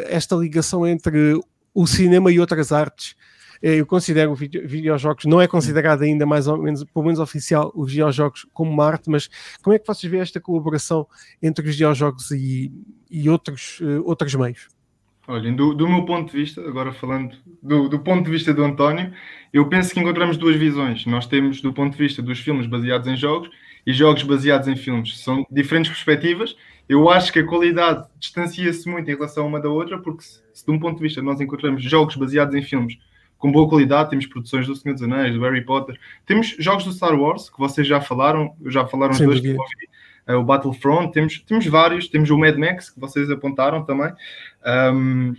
esta 0.08 0.36
ligação 0.36 0.88
entre 0.88 1.40
o 1.74 1.86
cinema 1.88 2.32
e 2.32 2.40
outras 2.40 2.72
artes? 2.72 3.16
Eh, 3.62 3.76
eu 3.76 3.86
considero 3.86 4.34
video, 4.34 4.68
videojogos, 4.68 5.26
não 5.26 5.40
é 5.40 5.48
considerado 5.48 6.02
ainda 6.02 6.26
mais 6.26 6.48
ou 6.48 6.58
menos, 6.58 6.84
pelo 6.84 7.06
menos 7.06 7.20
oficial, 7.20 7.72
os 7.76 7.92
videojogos 7.92 8.46
como 8.54 8.72
uma 8.72 8.86
arte, 8.86 9.10
mas 9.10 9.30
como 9.62 9.76
é 9.76 9.80
que 9.80 9.86
vocês 9.86 10.10
veem 10.10 10.22
esta 10.22 10.40
colaboração 10.40 11.08
entre 11.42 11.68
os 11.68 11.72
videojogos 11.72 12.32
e, 12.32 12.72
e 13.10 13.30
outros, 13.30 13.80
uh, 13.82 14.04
outros 14.06 14.34
meios? 14.34 14.68
Olhem, 15.32 15.56
do, 15.56 15.74
do, 15.74 15.88
meu 15.88 16.04
ponto 16.04 16.30
de 16.30 16.38
vista, 16.38 16.60
agora 16.60 16.92
falando 16.92 17.38
do, 17.64 17.88
do, 17.88 18.00
ponto 18.00 18.26
de 18.26 18.32
vista 18.32 18.54
do 18.54 18.66
António, 18.66 19.14
eu 19.54 19.66
penso 19.70 19.94
que 19.94 20.00
encontramos 20.02 20.36
duas 20.36 20.58
visões. 20.58 21.06
Nós 21.06 21.26
temos 21.26 21.62
do 21.62 21.72
ponto 21.72 21.94
de 21.94 21.98
vista 21.98 22.22
dos 22.22 22.40
filmes 22.40 22.68
baseados 22.68 23.08
em 23.08 23.16
jogos 23.16 23.50
e 23.88 23.94
jogos 23.94 24.24
baseados 24.24 24.68
em 24.68 24.76
filmes. 24.76 25.20
São 25.20 25.46
diferentes 25.50 25.90
perspectivas. 25.90 26.58
Eu 26.90 27.10
acho 27.10 27.32
que 27.32 27.40
a 27.40 27.48
qualidade 27.48 28.06
distancia-se 28.20 28.90
muito 28.90 29.10
em 29.10 29.16
relação 29.16 29.48
uma 29.48 29.62
da 29.62 29.70
outra, 29.70 29.98
porque 29.98 30.22
se, 30.22 30.42
se 30.54 30.66
de 30.66 30.72
um 30.72 30.78
ponto 30.78 30.98
de 30.98 31.04
vista 31.04 31.22
nós 31.22 31.40
encontramos 31.40 31.82
jogos 31.82 32.18
baseados 32.18 32.54
em 32.54 32.62
filmes 32.62 32.98
com 33.38 33.52
boa 33.52 33.70
qualidade, 33.70 34.10
temos 34.10 34.26
produções 34.26 34.68
do 34.68 34.76
Senhor 34.76 34.94
dos 34.94 35.02
Anéis, 35.02 35.34
do 35.34 35.42
Harry 35.42 35.66
Potter, 35.66 35.98
temos 36.28 36.56
jogos 36.60 36.84
do 36.84 36.92
Star 36.92 37.20
Wars, 37.20 37.50
que 37.50 37.58
vocês 37.58 37.88
já 37.88 38.00
falaram, 38.00 38.54
já 38.68 38.86
falaram 38.86 39.14
Sem 39.14 39.26
dois 39.26 39.40
que 39.40 39.54
uh, 39.54 39.58
o 40.36 40.44
Battlefront, 40.44 41.12
temos, 41.12 41.40
temos 41.40 41.66
vários, 41.66 42.08
temos 42.08 42.30
o 42.30 42.38
Mad 42.38 42.58
Max, 42.58 42.90
que 42.90 43.00
vocês 43.00 43.30
apontaram 43.30 43.84
também. 43.84 44.12
Um, 44.94 45.36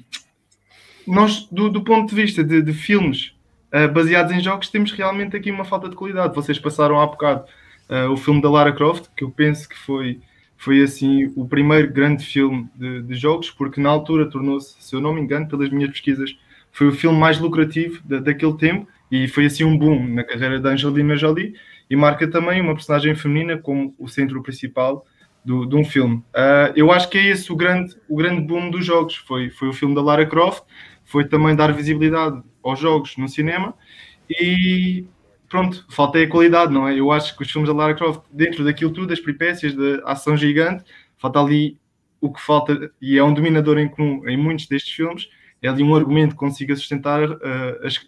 nós, 1.07 1.47
do, 1.51 1.69
do, 1.69 1.83
ponto 1.83 2.11
de 2.11 2.15
vista 2.15 2.43
de, 2.45 2.63
de 2.63 2.73
filmes 2.73 3.35
uh, 3.73 3.93
baseados 3.93 4.33
em 4.33 4.41
jogos, 4.41 4.69
temos 4.69 4.93
realmente 4.93 5.37
aqui 5.37 5.51
uma 5.51 5.65
falta 5.65 5.89
de 5.89 5.97
qualidade. 5.97 6.35
Vocês 6.35 6.59
passaram 6.59 7.01
há 7.01 7.07
bocado 7.07 7.45
uh, 7.89 8.11
o 8.11 8.17
filme 8.17 8.41
da 8.41 8.51
Lara 8.51 8.73
Croft, 8.73 9.07
que 9.17 9.25
eu 9.25 9.31
penso 9.31 9.69
que 9.69 9.79
foi, 9.79 10.21
foi 10.57 10.83
assim 10.83 11.33
o 11.37 11.47
primeiro 11.47 11.93
grande 11.93 12.25
filme 12.25 12.69
de, 12.75 13.03
de 13.03 13.15
jogos, 13.15 13.51
porque 13.51 13.81
na 13.81 13.91
altura 13.91 14.31
tornou-se, 14.31 14.77
se 14.79 14.95
eu 14.95 15.01
não 15.01 15.13
me 15.13 15.21
engano, 15.21 15.49
pelas 15.49 15.71
minhas 15.71 15.91
pesquisas, 15.91 16.37
foi 16.73 16.89
o 16.89 16.93
filme 16.93 17.19
mais 17.19 17.39
lucrativo 17.39 18.01
da, 18.05 18.19
daquele 18.19 18.57
tempo 18.57 18.89
e 19.11 19.29
foi 19.29 19.47
assim 19.47 19.65
um 19.65 19.77
boom 19.77 20.09
na 20.09 20.25
carreira 20.25 20.59
da 20.59 20.71
Angelina 20.71 21.17
Jolie 21.17 21.55
e 21.93 21.97
marca 21.97 22.27
também 22.27 22.59
uma 22.63 22.73
personagem 22.73 23.15
feminina 23.15 23.59
como 23.59 23.95
o 23.99 24.09
centro 24.09 24.43
principal 24.43 25.05
do, 25.45 25.67
de 25.67 25.77
um 25.77 25.85
filme. 25.85 26.25
Uh, 26.35 26.73
eu 26.75 26.91
acho 26.91 27.11
que 27.11 27.19
é 27.19 27.27
esse 27.27 27.53
o 27.53 27.55
grande, 27.55 27.95
o 28.09 28.17
grande 28.17 28.41
boom 28.41 28.71
dos 28.71 28.83
jogos. 28.83 29.17
Foi, 29.17 29.51
foi 29.51 29.69
o 29.69 29.75
filme 29.75 29.95
da 29.95 30.01
Lara 30.01 30.25
Croft, 30.25 30.65
foi 31.05 31.29
também 31.29 31.55
dar 31.55 31.71
visibilidade 31.71 32.41
aos 32.65 32.81
jogos 32.81 33.19
no 33.19 33.29
cinema 33.29 33.75
e 34.31 35.05
pronto, 35.51 35.85
falta 35.91 36.19
a 36.19 36.27
qualidade, 36.27 36.73
não 36.73 36.89
é? 36.89 36.99
Eu 36.99 37.13
acho 37.13 37.37
que 37.37 37.43
os 37.43 37.51
filmes 37.51 37.69
da 37.69 37.77
Lara 37.77 37.95
Croft, 37.95 38.23
dentro 38.33 38.65
daquilo 38.65 38.91
tudo, 38.91 39.09
das 39.09 39.21
peripécias, 39.21 39.75
da 39.75 40.11
ação 40.11 40.35
gigante, 40.35 40.85
falta 41.19 41.41
ali 41.41 41.79
o 42.23 42.33
que 42.33 42.41
falta, 42.41 42.91
e 43.03 43.19
é 43.19 43.23
um 43.23 43.35
dominador 43.35 43.77
em 43.79 43.89
comum 43.89 44.27
em 44.27 44.37
muitos 44.39 44.67
destes 44.67 44.95
filmes, 44.95 45.29
é 45.61 45.69
ali 45.69 45.83
um 45.83 45.95
argumento 45.95 46.31
que 46.31 46.39
consiga 46.39 46.75
sustentar 46.75 47.31
uh, 47.31 47.87
as, 47.87 47.99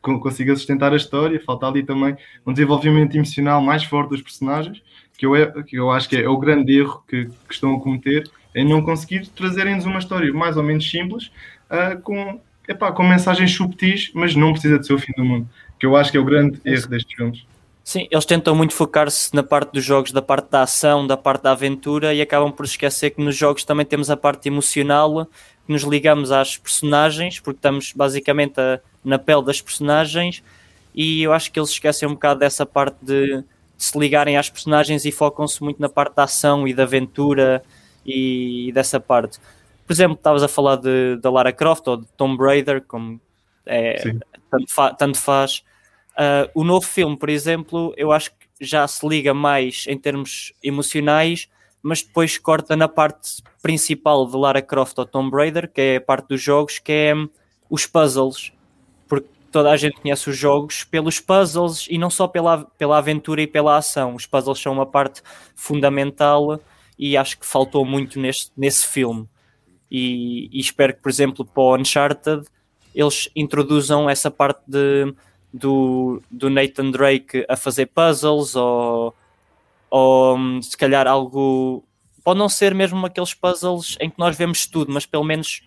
consiga 0.00 0.54
sustentar 0.56 0.92
a 0.92 0.96
história, 0.96 1.40
falta 1.44 1.66
ali 1.66 1.82
também 1.82 2.16
um 2.46 2.52
desenvolvimento 2.52 3.14
emocional 3.14 3.60
mais 3.60 3.84
forte 3.84 4.10
dos 4.10 4.22
personagens, 4.22 4.82
que 5.16 5.26
eu, 5.26 5.36
é, 5.36 5.46
que 5.62 5.76
eu 5.76 5.90
acho 5.90 6.08
que 6.08 6.16
é, 6.16 6.22
é 6.22 6.28
o 6.28 6.38
grande 6.38 6.78
erro 6.78 7.02
que, 7.06 7.26
que, 7.26 7.54
estão 7.54 7.76
a 7.76 7.80
cometer, 7.80 8.28
em 8.54 8.66
não 8.66 8.82
conseguir 8.82 9.26
trazerem-nos 9.28 9.84
uma 9.84 9.98
história 9.98 10.32
mais 10.32 10.56
ou 10.56 10.62
menos 10.62 10.88
simples, 10.90 11.30
uh, 11.70 12.00
com, 12.00 12.40
epá, 12.66 12.90
com 12.90 13.06
mensagens 13.06 13.54
subtis, 13.54 14.10
mas 14.14 14.34
não 14.34 14.52
precisa 14.52 14.78
de 14.78 14.86
ser 14.86 14.94
o 14.94 14.98
fim 14.98 15.12
do 15.16 15.24
mundo, 15.24 15.48
que 15.78 15.84
eu 15.84 15.96
acho 15.96 16.10
que 16.10 16.16
é 16.16 16.20
o 16.20 16.24
grande 16.24 16.58
erro 16.64 16.88
destes 16.88 17.14
filmes. 17.14 17.50
Sim, 17.82 18.06
eles 18.10 18.24
tentam 18.24 18.54
muito 18.54 18.72
focar-se 18.72 19.34
na 19.34 19.42
parte 19.42 19.72
dos 19.72 19.84
jogos, 19.84 20.12
da 20.12 20.22
parte 20.22 20.50
da 20.50 20.62
ação, 20.62 21.06
da 21.06 21.16
parte 21.16 21.42
da 21.42 21.52
aventura 21.52 22.14
e 22.14 22.22
acabam 22.22 22.52
por 22.52 22.64
esquecer 22.64 23.10
que 23.10 23.20
nos 23.20 23.34
jogos 23.36 23.64
também 23.64 23.84
temos 23.84 24.10
a 24.10 24.16
parte 24.16 24.48
emocional, 24.48 25.26
que 25.66 25.72
nos 25.72 25.82
ligamos 25.82 26.30
às 26.30 26.56
personagens, 26.56 27.40
porque 27.40 27.58
estamos 27.58 27.92
basicamente 27.92 28.60
a, 28.60 28.80
na 29.04 29.18
pele 29.18 29.44
das 29.44 29.60
personagens 29.60 30.42
e 30.94 31.22
eu 31.22 31.32
acho 31.32 31.50
que 31.50 31.58
eles 31.58 31.70
esquecem 31.70 32.08
um 32.08 32.12
bocado 32.12 32.40
dessa 32.40 32.66
parte 32.66 32.96
de, 33.02 33.38
de 33.38 33.44
se 33.76 33.98
ligarem 33.98 34.36
às 34.36 34.50
personagens 34.50 35.04
e 35.04 35.12
focam-se 35.12 35.62
muito 35.62 35.80
na 35.80 35.88
parte 35.88 36.16
da 36.16 36.24
ação 36.24 36.66
e 36.66 36.74
da 36.74 36.82
aventura 36.82 37.62
e, 38.04 38.68
e 38.68 38.72
dessa 38.72 38.98
parte. 38.98 39.38
Por 39.86 39.92
exemplo, 39.92 40.16
estavas 40.16 40.42
a 40.42 40.48
falar 40.48 40.76
de, 40.76 41.16
da 41.16 41.30
Lara 41.30 41.52
Croft 41.52 41.86
ou 41.86 41.96
de 41.96 42.06
Tomb 42.16 42.42
Raider, 42.42 42.82
como 42.86 43.20
é, 43.66 44.02
tanto, 44.50 44.72
fa, 44.72 44.92
tanto 44.94 45.18
faz 45.18 45.62
Uh, 46.20 46.50
o 46.54 46.64
novo 46.64 46.86
filme, 46.86 47.16
por 47.16 47.30
exemplo, 47.30 47.94
eu 47.96 48.12
acho 48.12 48.30
que 48.32 48.46
já 48.60 48.86
se 48.86 49.06
liga 49.08 49.32
mais 49.32 49.86
em 49.88 49.96
termos 49.96 50.52
emocionais, 50.62 51.48
mas 51.82 52.02
depois 52.02 52.36
corta 52.36 52.76
na 52.76 52.88
parte 52.88 53.42
principal 53.62 54.26
de 54.26 54.36
Lara 54.36 54.60
Croft 54.60 54.98
ou 54.98 55.06
Tomb 55.06 55.34
Raider, 55.34 55.70
que 55.72 55.80
é 55.80 55.96
a 55.96 56.00
parte 56.00 56.28
dos 56.28 56.42
jogos, 56.42 56.78
que 56.78 56.92
é 56.92 57.14
um, 57.14 57.26
os 57.70 57.86
puzzles. 57.86 58.52
Toda 59.50 59.70
a 59.70 59.76
gente 59.76 60.00
conhece 60.00 60.30
os 60.30 60.36
jogos 60.36 60.84
pelos 60.84 61.18
puzzles 61.18 61.86
e 61.90 61.98
não 61.98 62.10
só 62.10 62.28
pela, 62.28 62.64
pela 62.78 62.98
aventura 62.98 63.42
e 63.42 63.46
pela 63.46 63.76
ação. 63.76 64.14
Os 64.14 64.26
puzzles 64.26 64.60
são 64.60 64.72
uma 64.72 64.86
parte 64.86 65.22
fundamental 65.54 66.60
e 66.98 67.16
acho 67.16 67.38
que 67.38 67.46
faltou 67.46 67.84
muito 67.84 68.18
neste, 68.20 68.52
nesse 68.56 68.86
filme. 68.86 69.28
E, 69.90 70.48
e 70.52 70.60
espero 70.60 70.94
que, 70.94 71.02
por 71.02 71.10
exemplo, 71.10 71.44
para 71.44 71.62
o 71.62 71.76
Uncharted, 71.76 72.46
eles 72.94 73.28
introduzam 73.34 74.08
essa 74.08 74.30
parte 74.30 74.62
de 74.66 75.12
do, 75.52 76.22
do 76.30 76.48
Nathan 76.48 76.90
Drake 76.90 77.44
a 77.48 77.56
fazer 77.56 77.86
puzzles 77.86 78.54
ou, 78.54 79.14
ou 79.90 80.36
hum, 80.36 80.62
se 80.62 80.76
calhar 80.76 81.06
algo 81.06 81.84
pode 82.22 82.38
não 82.38 82.48
ser 82.48 82.74
mesmo 82.74 83.04
aqueles 83.04 83.34
puzzles 83.34 83.96
em 84.00 84.10
que 84.10 84.18
nós 84.18 84.36
vemos 84.36 84.66
tudo, 84.66 84.92
mas 84.92 85.06
pelo 85.06 85.24
menos 85.24 85.62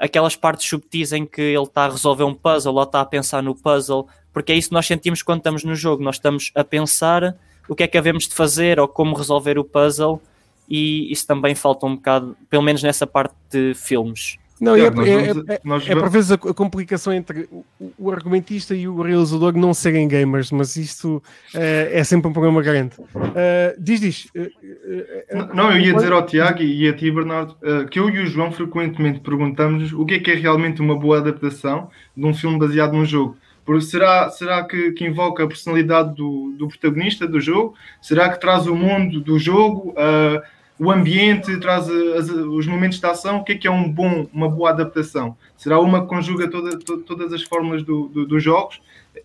aquelas 0.00 0.34
partes 0.34 0.66
subtis 0.66 1.12
em 1.12 1.26
que 1.26 1.42
ele 1.42 1.62
está 1.62 1.84
a 1.84 1.90
resolver 1.90 2.24
um 2.24 2.34
puzzle 2.34 2.74
ou 2.74 2.82
está 2.82 3.02
a 3.02 3.04
pensar 3.04 3.42
no 3.42 3.54
puzzle, 3.54 4.08
porque 4.32 4.50
é 4.50 4.56
isso 4.56 4.70
que 4.70 4.74
nós 4.74 4.86
sentimos 4.86 5.22
quando 5.22 5.40
estamos 5.40 5.62
no 5.62 5.74
jogo, 5.76 6.02
nós 6.02 6.16
estamos 6.16 6.50
a 6.54 6.64
pensar 6.64 7.36
o 7.68 7.74
que 7.74 7.82
é 7.82 7.86
que 7.86 7.98
havemos 7.98 8.26
de 8.26 8.34
fazer 8.34 8.80
ou 8.80 8.88
como 8.88 9.14
resolver 9.14 9.58
o 9.58 9.64
puzzle 9.64 10.20
e 10.68 11.12
isso 11.12 11.26
também 11.26 11.54
falta 11.54 11.84
um 11.84 11.96
bocado, 11.96 12.36
pelo 12.48 12.62
menos 12.62 12.82
nessa 12.82 13.06
parte 13.06 13.34
de 13.50 13.74
filmes. 13.74 14.38
Não, 14.60 14.76
é, 14.76 14.90
nós 14.90 15.08
é, 15.08 15.32
vamos, 15.32 15.48
é, 15.48 15.60
nós 15.64 15.88
é, 15.88 15.94
por 15.94 16.10
vezes 16.10 16.32
a, 16.32 16.36
complicação 16.36 17.12
entre 17.12 17.48
o, 17.50 17.64
o, 17.98 18.10
argumentista 18.10 18.74
e 18.74 18.86
o 18.86 19.00
realizador 19.00 19.56
não 19.56 19.72
serem 19.72 20.06
gamers, 20.06 20.50
mas 20.50 20.76
isto 20.76 21.22
é, 21.54 21.90
é 21.94 22.04
sempre 22.04 22.28
um 22.28 22.32
problema 22.32 22.60
grande. 22.60 22.94
Uh, 23.00 23.74
diz, 23.78 24.00
diz. 24.00 24.24
Uh, 24.36 24.40
uh, 24.42 25.54
não, 25.54 25.72
eu 25.72 25.80
ia 25.80 25.94
dizer 25.94 26.12
ao 26.12 26.26
Tiago 26.26 26.62
e 26.62 26.86
a 26.86 26.92
ti, 26.92 27.10
Bernardo, 27.10 27.56
que 27.90 27.98
eu 27.98 28.10
e 28.10 28.18
o 28.18 28.26
João 28.26 28.52
frequentemente 28.52 29.20
perguntamos 29.20 29.92
o 29.94 30.04
que 30.04 30.14
é 30.14 30.18
que 30.18 30.30
é 30.30 30.34
realmente 30.34 30.82
uma 30.82 30.94
boa 30.94 31.18
adaptação 31.18 31.88
de 32.14 32.26
um 32.26 32.34
filme 32.34 32.58
baseado 32.58 32.92
num 32.92 33.04
jogo. 33.04 33.38
Será, 33.80 34.28
será 34.30 34.64
que, 34.64 34.90
que 34.92 35.06
invoca 35.06 35.44
a 35.44 35.46
personalidade 35.46 36.14
do, 36.16 36.52
do 36.58 36.66
protagonista 36.66 37.26
do 37.26 37.40
jogo? 37.40 37.74
Será 38.02 38.28
que 38.28 38.40
traz 38.40 38.66
o 38.66 38.74
mundo 38.74 39.20
do 39.20 39.38
jogo? 39.38 39.90
Uh, 39.90 40.42
o 40.80 40.90
ambiente, 40.90 41.60
traz 41.60 41.90
as, 41.90 42.30
os 42.30 42.66
momentos 42.66 42.98
de 42.98 43.06
ação, 43.06 43.40
o 43.40 43.44
que 43.44 43.52
é 43.52 43.54
que 43.54 43.68
é 43.68 43.70
um 43.70 43.86
bom, 43.86 44.26
uma 44.32 44.48
boa 44.48 44.70
adaptação? 44.70 45.36
Será 45.54 45.78
uma 45.78 46.00
que 46.00 46.08
conjuga 46.08 46.50
toda, 46.50 46.78
to, 46.78 47.02
todas 47.02 47.34
as 47.34 47.42
fórmulas 47.42 47.82
do, 47.82 48.08
do, 48.08 48.26
dos 48.26 48.42
jogos? 48.42 48.80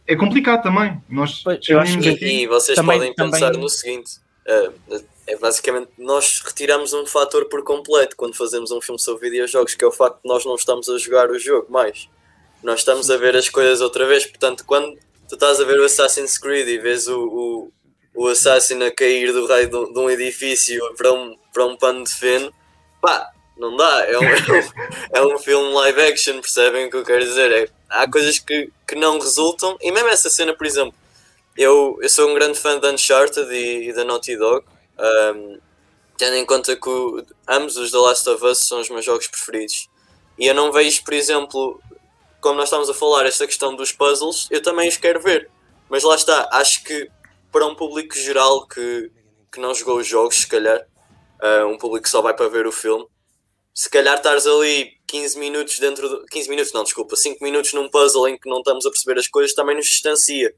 É 0.06 0.18
complicado 0.18 0.64
também. 0.64 1.02
Nós 1.10 1.42
eu 1.70 1.80
acho 1.80 1.98
que, 2.00 2.10
aqui, 2.10 2.44
e 2.44 2.48
vocês 2.48 2.76
também, 2.76 2.98
podem 2.98 3.16
pensar 3.16 3.48
também... 3.48 3.62
no 3.62 3.70
seguinte: 3.70 4.18
uh, 4.46 5.02
é 5.26 5.38
basicamente 5.38 5.88
nós 5.98 6.42
retiramos 6.44 6.92
um 6.92 7.06
fator 7.06 7.46
por 7.46 7.64
completo 7.64 8.18
quando 8.18 8.36
fazemos 8.36 8.70
um 8.72 8.82
filme 8.82 9.00
sobre 9.00 9.30
videojogos, 9.30 9.76
que 9.76 9.86
é 9.86 9.88
o 9.88 9.94
facto 9.94 10.22
de 10.24 10.28
nós 10.28 10.44
não 10.44 10.56
estamos 10.56 10.90
a 10.90 10.98
jogar 10.98 11.32
o 11.32 11.40
jogo 11.40 11.72
mais. 11.72 12.10
Nós 12.62 12.80
estamos 12.80 13.10
a 13.10 13.16
ver 13.16 13.34
as 13.34 13.48
coisas 13.48 13.80
outra 13.80 14.06
vez, 14.06 14.26
portanto, 14.26 14.66
quando 14.68 14.98
tu 15.30 15.36
estás 15.36 15.62
a 15.62 15.64
ver 15.64 15.80
o 15.80 15.86
Assassin's 15.86 16.38
Creed 16.38 16.68
e 16.68 16.78
vês 16.80 17.08
o, 17.08 17.18
o, 17.18 17.72
o 18.16 18.28
assassino 18.28 18.86
a 18.86 18.92
cair 18.92 19.32
do 19.34 19.46
raio 19.46 19.70
de 19.70 20.00
um 20.00 20.10
edifício 20.10 20.80
para 20.96 21.12
um, 21.12 21.38
para 21.54 21.66
um 21.66 21.76
pano 21.76 22.04
de 22.04 22.14
feno, 22.14 22.54
pá, 23.02 23.30
Não 23.58 23.76
dá, 23.76 24.06
é 24.08 24.18
um, 24.18 24.24
é 25.14 25.22
um, 25.36 25.38
filme 25.38 25.74
live 25.74 26.02
action, 26.02 26.40
percebem 26.42 26.86
o 26.86 26.90
que 26.90 26.98
eu 26.98 27.04
quero 27.04 27.24
dizer? 27.24 27.52
É, 27.52 27.70
há 27.90 28.10
coisas 28.10 28.40
que, 28.40 28.72
que 28.88 28.96
não 28.96 29.20
resultam, 29.20 29.78
e 29.82 29.92
mesmo 29.92 30.10
essa 30.10 30.30
cena, 30.30 30.54
por 30.54 30.66
exemplo, 30.66 30.94
eu, 31.58 31.98
eu 32.02 32.10
sou 32.10 32.30
um 32.30 32.34
grande 32.34 32.60
fã 32.60 32.80
de 32.80 32.88
Uncharted 32.88 33.54
e, 33.54 33.90
e 33.90 33.94
da 33.94 34.04
Naughty 34.04 34.38
Dog, 34.38 34.66
um, 35.36 35.60
tendo 36.18 36.36
em 36.36 36.46
conta 36.46 36.76
que 36.76 36.90
o, 36.90 37.24
ambos 37.48 37.78
os 37.78 37.92
The 37.92 37.98
Last 37.98 38.30
of 38.30 38.46
Us 38.46 38.60
são 38.60 38.80
os 38.80 38.90
meus 38.90 39.06
jogos 39.06 39.28
preferidos. 39.28 39.90
E 40.38 40.48
eu 40.48 40.54
não 40.54 40.72
vejo, 40.72 41.04
por 41.04 41.14
exemplo, 41.14 41.82
como 42.42 42.56
nós 42.56 42.66
estamos 42.66 42.90
a 42.90 42.94
falar, 42.94 43.26
esta 43.26 43.48
questão 43.48 43.76
dos 43.76 43.92
puzzles, 43.92 44.48
eu 44.52 44.62
também 44.62 44.88
os 44.88 44.98
quero 44.98 45.22
ver. 45.22 45.50
Mas 45.90 46.04
lá 46.04 46.16
está, 46.16 46.50
acho 46.52 46.84
que 46.84 47.10
para 47.56 47.66
um 47.66 47.74
público 47.74 48.14
geral 48.18 48.68
que, 48.68 49.10
que 49.50 49.62
não 49.62 49.74
jogou 49.74 50.00
os 50.00 50.06
jogos, 50.06 50.42
se 50.42 50.48
calhar, 50.48 50.78
uh, 51.42 51.66
um 51.68 51.78
público 51.78 52.04
que 52.04 52.10
só 52.10 52.22
vai 52.22 52.36
para 52.36 52.50
ver 52.50 52.68
o 52.68 52.72
filme, 52.72 53.06
se 53.74 53.90
calhar 53.90 54.18
estares 54.18 54.46
ali 54.46 54.92
15 55.08 55.40
minutos 55.40 55.80
dentro 55.80 56.10
de. 56.10 56.26
15 56.26 56.50
minutos, 56.50 56.74
não, 56.74 56.84
desculpa, 56.84 57.16
5 57.16 57.42
minutos 57.42 57.72
num 57.72 57.90
puzzle 57.90 58.28
em 58.28 58.38
que 58.38 58.50
não 58.50 58.58
estamos 58.58 58.86
a 58.86 58.90
perceber 58.90 59.18
as 59.22 59.30
coisas 59.30 59.54
também 59.54 59.74
nos 59.74 59.86
distancia. 59.86 60.54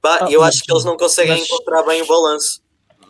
Pá, 0.00 0.20
ah, 0.20 0.30
eu 0.30 0.44
acho 0.44 0.62
que 0.62 0.72
eles 0.72 0.84
não 0.84 0.96
conseguem 0.96 1.36
mas, 1.36 1.50
encontrar 1.50 1.82
bem 1.82 2.00
o 2.02 2.06
balanço. 2.06 2.62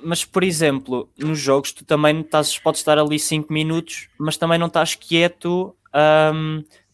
Mas, 0.03 0.25
por 0.25 0.43
exemplo, 0.43 1.11
nos 1.19 1.39
jogos 1.39 1.73
tu 1.73 1.85
também 1.85 2.23
estás, 2.23 2.59
podes 2.59 2.81
estar 2.81 2.99
ali 2.99 3.19
5 3.19 3.53
minutos, 3.53 4.09
mas 4.19 4.39
também 4.39 4.59
não 4.59 4.69
estás 4.69 4.95
quieto, 4.95 5.77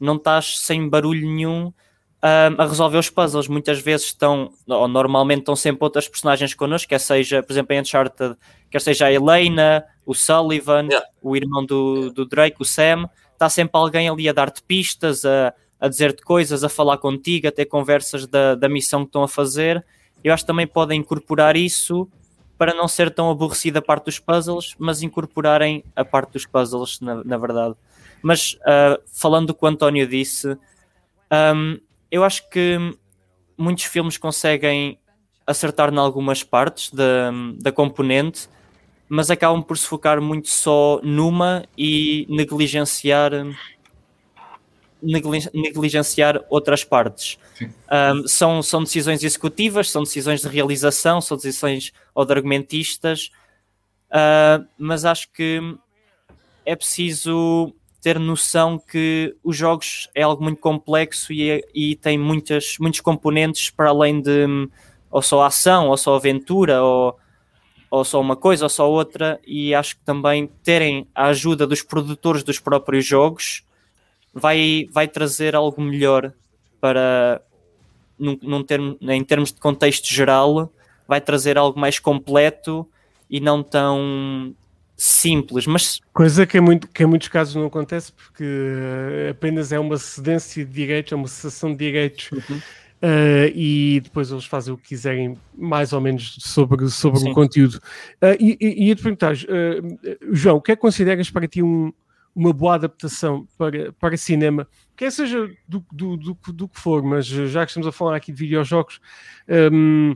não 0.00 0.16
estás 0.16 0.58
sem 0.58 0.88
barulho 0.88 1.24
nenhum 1.24 1.72
a 2.22 2.66
resolver 2.66 2.98
os 2.98 3.08
puzzles. 3.08 3.48
Muitas 3.48 3.80
vezes 3.80 4.06
estão, 4.06 4.52
ou 4.66 4.86
normalmente 4.86 5.40
estão 5.40 5.56
sempre 5.56 5.84
outras 5.84 6.08
personagens 6.08 6.52
connosco, 6.54 6.88
quer 6.88 7.00
seja, 7.00 7.42
por 7.42 7.52
exemplo, 7.52 7.74
em 7.74 7.80
Uncharted, 7.80 8.36
quer 8.70 8.80
seja 8.80 9.06
a 9.06 9.12
Helena, 9.12 9.84
o 10.04 10.14
Sullivan, 10.14 10.86
yeah. 10.88 11.06
o 11.22 11.36
irmão 11.36 11.64
do, 11.64 12.10
do 12.10 12.26
Drake, 12.26 12.56
o 12.60 12.64
Sam, 12.64 13.08
está 13.32 13.48
sempre 13.48 13.78
alguém 13.78 14.08
ali 14.08 14.28
a 14.28 14.32
dar-te 14.32 14.62
pistas, 14.62 15.24
a, 15.24 15.54
a 15.80 15.88
dizer-te 15.88 16.22
coisas, 16.22 16.62
a 16.62 16.68
falar 16.68 16.98
contigo, 16.98 17.48
a 17.48 17.52
ter 17.52 17.64
conversas 17.64 18.26
da, 18.26 18.54
da 18.54 18.68
missão 18.68 19.00
que 19.00 19.08
estão 19.08 19.22
a 19.22 19.28
fazer. 19.28 19.84
Eu 20.22 20.34
acho 20.34 20.42
que 20.42 20.48
também 20.48 20.66
podem 20.66 21.00
incorporar 21.00 21.56
isso 21.56 22.06
para 22.58 22.74
não 22.74 22.86
ser 22.86 23.10
tão 23.10 23.30
aborrecida 23.30 23.78
a 23.78 23.82
parte 23.82 24.04
dos 24.04 24.18
puzzles, 24.18 24.74
mas 24.78 25.02
incorporarem 25.02 25.82
a 25.96 26.04
parte 26.04 26.32
dos 26.32 26.44
puzzles, 26.44 27.00
na, 27.00 27.24
na 27.24 27.38
verdade. 27.38 27.74
Mas 28.20 28.58
uh, 28.60 29.00
falando 29.10 29.46
do 29.46 29.54
que 29.54 29.64
o 29.64 29.68
António 29.68 30.06
disse, 30.06 30.58
um, 31.54 31.78
eu 32.10 32.24
acho 32.24 32.48
que 32.50 32.78
muitos 33.56 33.84
filmes 33.84 34.16
conseguem 34.16 34.98
acertar 35.46 35.92
em 35.92 35.98
algumas 35.98 36.42
partes 36.42 36.90
da, 36.92 37.30
da 37.58 37.72
componente, 37.72 38.48
mas 39.08 39.30
acabam 39.30 39.62
por 39.62 39.76
se 39.76 39.86
focar 39.86 40.20
muito 40.20 40.48
só 40.48 41.00
numa 41.02 41.64
e 41.76 42.26
negligenciar 42.28 43.32
negligenciar 45.02 46.44
outras 46.50 46.84
partes. 46.84 47.38
Um, 47.62 48.28
são, 48.28 48.62
são 48.62 48.84
decisões 48.84 49.24
executivas, 49.24 49.90
são 49.90 50.02
decisões 50.02 50.42
de 50.42 50.48
realização, 50.48 51.22
são 51.22 51.38
decisões 51.38 51.92
ou 52.14 52.24
de 52.24 52.32
argumentistas, 52.32 53.30
uh, 54.10 54.66
mas 54.76 55.06
acho 55.06 55.32
que 55.32 55.60
é 56.66 56.76
preciso 56.76 57.74
ter 58.00 58.18
noção 58.18 58.78
que 58.78 59.36
os 59.44 59.56
jogos 59.56 60.08
é 60.14 60.22
algo 60.22 60.42
muito 60.42 60.60
complexo 60.60 61.32
e, 61.32 61.50
é, 61.50 61.60
e 61.74 61.96
tem 61.96 62.18
muitas, 62.18 62.76
muitos 62.80 63.00
componentes 63.00 63.70
para 63.70 63.90
além 63.90 64.20
de 64.20 64.46
hum, 64.46 64.68
ou 65.10 65.20
só 65.20 65.42
ação, 65.42 65.88
ou 65.88 65.96
só 65.96 66.14
aventura, 66.14 66.82
ou, 66.82 67.18
ou 67.90 68.04
só 68.04 68.20
uma 68.20 68.36
coisa, 68.36 68.64
ou 68.64 68.68
só 68.68 68.88
outra, 68.88 69.40
e 69.46 69.74
acho 69.74 69.96
que 69.96 70.02
também 70.02 70.46
terem 70.62 71.06
a 71.14 71.26
ajuda 71.26 71.66
dos 71.66 71.82
produtores 71.82 72.42
dos 72.42 72.58
próprios 72.58 73.04
jogos 73.04 73.64
vai, 74.32 74.88
vai 74.90 75.08
trazer 75.08 75.56
algo 75.56 75.82
melhor 75.82 76.32
para 76.80 77.42
num, 78.18 78.38
num 78.42 78.62
termo, 78.62 78.96
em 79.00 79.24
termos 79.24 79.52
de 79.52 79.60
contexto 79.60 80.06
geral, 80.06 80.72
vai 81.08 81.20
trazer 81.20 81.58
algo 81.58 81.78
mais 81.78 81.98
completo 81.98 82.86
e 83.28 83.40
não 83.40 83.62
tão 83.62 84.54
simples, 85.00 85.66
mas... 85.66 86.00
Coisa 86.12 86.46
que 86.46 86.58
em, 86.58 86.60
muito, 86.60 86.86
que 86.88 87.02
em 87.02 87.06
muitos 87.06 87.28
casos 87.28 87.54
não 87.54 87.66
acontece 87.66 88.12
porque 88.12 88.44
uh, 88.44 89.30
apenas 89.30 89.72
é 89.72 89.78
uma 89.78 89.96
cedência 89.96 90.64
de 90.64 90.70
direitos, 90.70 91.12
é 91.12 91.16
uma 91.16 91.26
cessação 91.26 91.72
de 91.72 91.78
direitos 91.78 92.30
uhum. 92.30 92.56
uh, 92.56 93.50
e 93.54 94.00
depois 94.04 94.30
eles 94.30 94.44
fazem 94.44 94.74
o 94.74 94.76
que 94.76 94.88
quiserem 94.88 95.38
mais 95.56 95.94
ou 95.94 96.00
menos 96.00 96.36
sobre, 96.40 96.88
sobre 96.90 97.30
o 97.30 97.32
conteúdo. 97.32 97.76
Uh, 98.22 98.36
e, 98.38 98.58
e, 98.60 98.88
ia-te 98.88 99.02
perguntar, 99.02 99.34
João, 100.30 100.56
o 100.56 100.60
que 100.60 100.72
é 100.72 100.76
que 100.76 100.82
consideras 100.82 101.30
para 101.30 101.48
ti 101.48 101.62
um, 101.62 101.90
uma 102.34 102.52
boa 102.52 102.74
adaptação 102.74 103.46
para, 103.56 103.92
para 103.92 104.16
cinema, 104.16 104.68
quer 104.96 105.10
seja 105.10 105.50
do, 105.66 105.84
do, 105.90 106.16
do, 106.16 106.38
do 106.52 106.68
que 106.68 106.78
for, 106.78 107.02
mas 107.02 107.26
já 107.26 107.64
que 107.64 107.70
estamos 107.70 107.88
a 107.88 107.92
falar 107.92 108.16
aqui 108.16 108.32
de 108.32 108.38
videojogos, 108.38 109.00
um, 109.72 110.14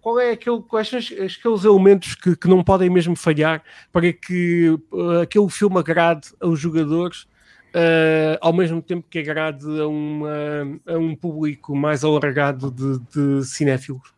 qual 0.00 0.18
é 0.18 0.32
aquele, 0.32 0.62
quais 0.62 0.88
são 0.88 0.98
aqueles 0.98 1.64
elementos 1.64 2.14
que, 2.14 2.36
que 2.36 2.48
não 2.48 2.62
podem 2.64 2.88
mesmo 2.88 3.16
falhar 3.16 3.62
para 3.92 4.12
que 4.12 4.70
uh, 4.90 5.20
aquele 5.22 5.48
filme 5.48 5.78
agrade 5.78 6.28
aos 6.40 6.58
jogadores 6.58 7.26
uh, 7.74 8.38
ao 8.40 8.52
mesmo 8.52 8.80
tempo 8.80 9.06
que 9.08 9.18
agrade 9.18 9.66
a, 9.80 9.86
uma, 9.86 10.80
a 10.86 10.98
um 10.98 11.14
público 11.14 11.74
mais 11.74 12.04
alargado 12.04 12.70
de, 12.70 12.98
de 13.12 13.44
cinéfilos? 13.46 14.12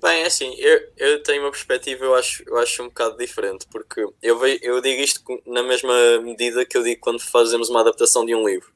Bem, 0.00 0.22
é 0.22 0.26
assim, 0.26 0.54
eu, 0.58 0.80
eu 0.96 1.22
tenho 1.24 1.42
uma 1.42 1.50
perspectiva, 1.50 2.04
eu 2.04 2.14
acho, 2.14 2.44
eu 2.46 2.56
acho 2.58 2.82
um 2.82 2.86
bocado 2.86 3.18
diferente, 3.18 3.66
porque 3.68 4.06
eu, 4.22 4.38
vejo, 4.38 4.60
eu 4.62 4.80
digo 4.80 5.02
isto 5.02 5.20
na 5.44 5.62
mesma 5.62 6.20
medida 6.20 6.64
que 6.64 6.76
eu 6.76 6.84
digo 6.84 7.00
quando 7.00 7.20
fazemos 7.20 7.68
uma 7.68 7.80
adaptação 7.80 8.24
de 8.24 8.32
um 8.32 8.46
livro. 8.46 8.72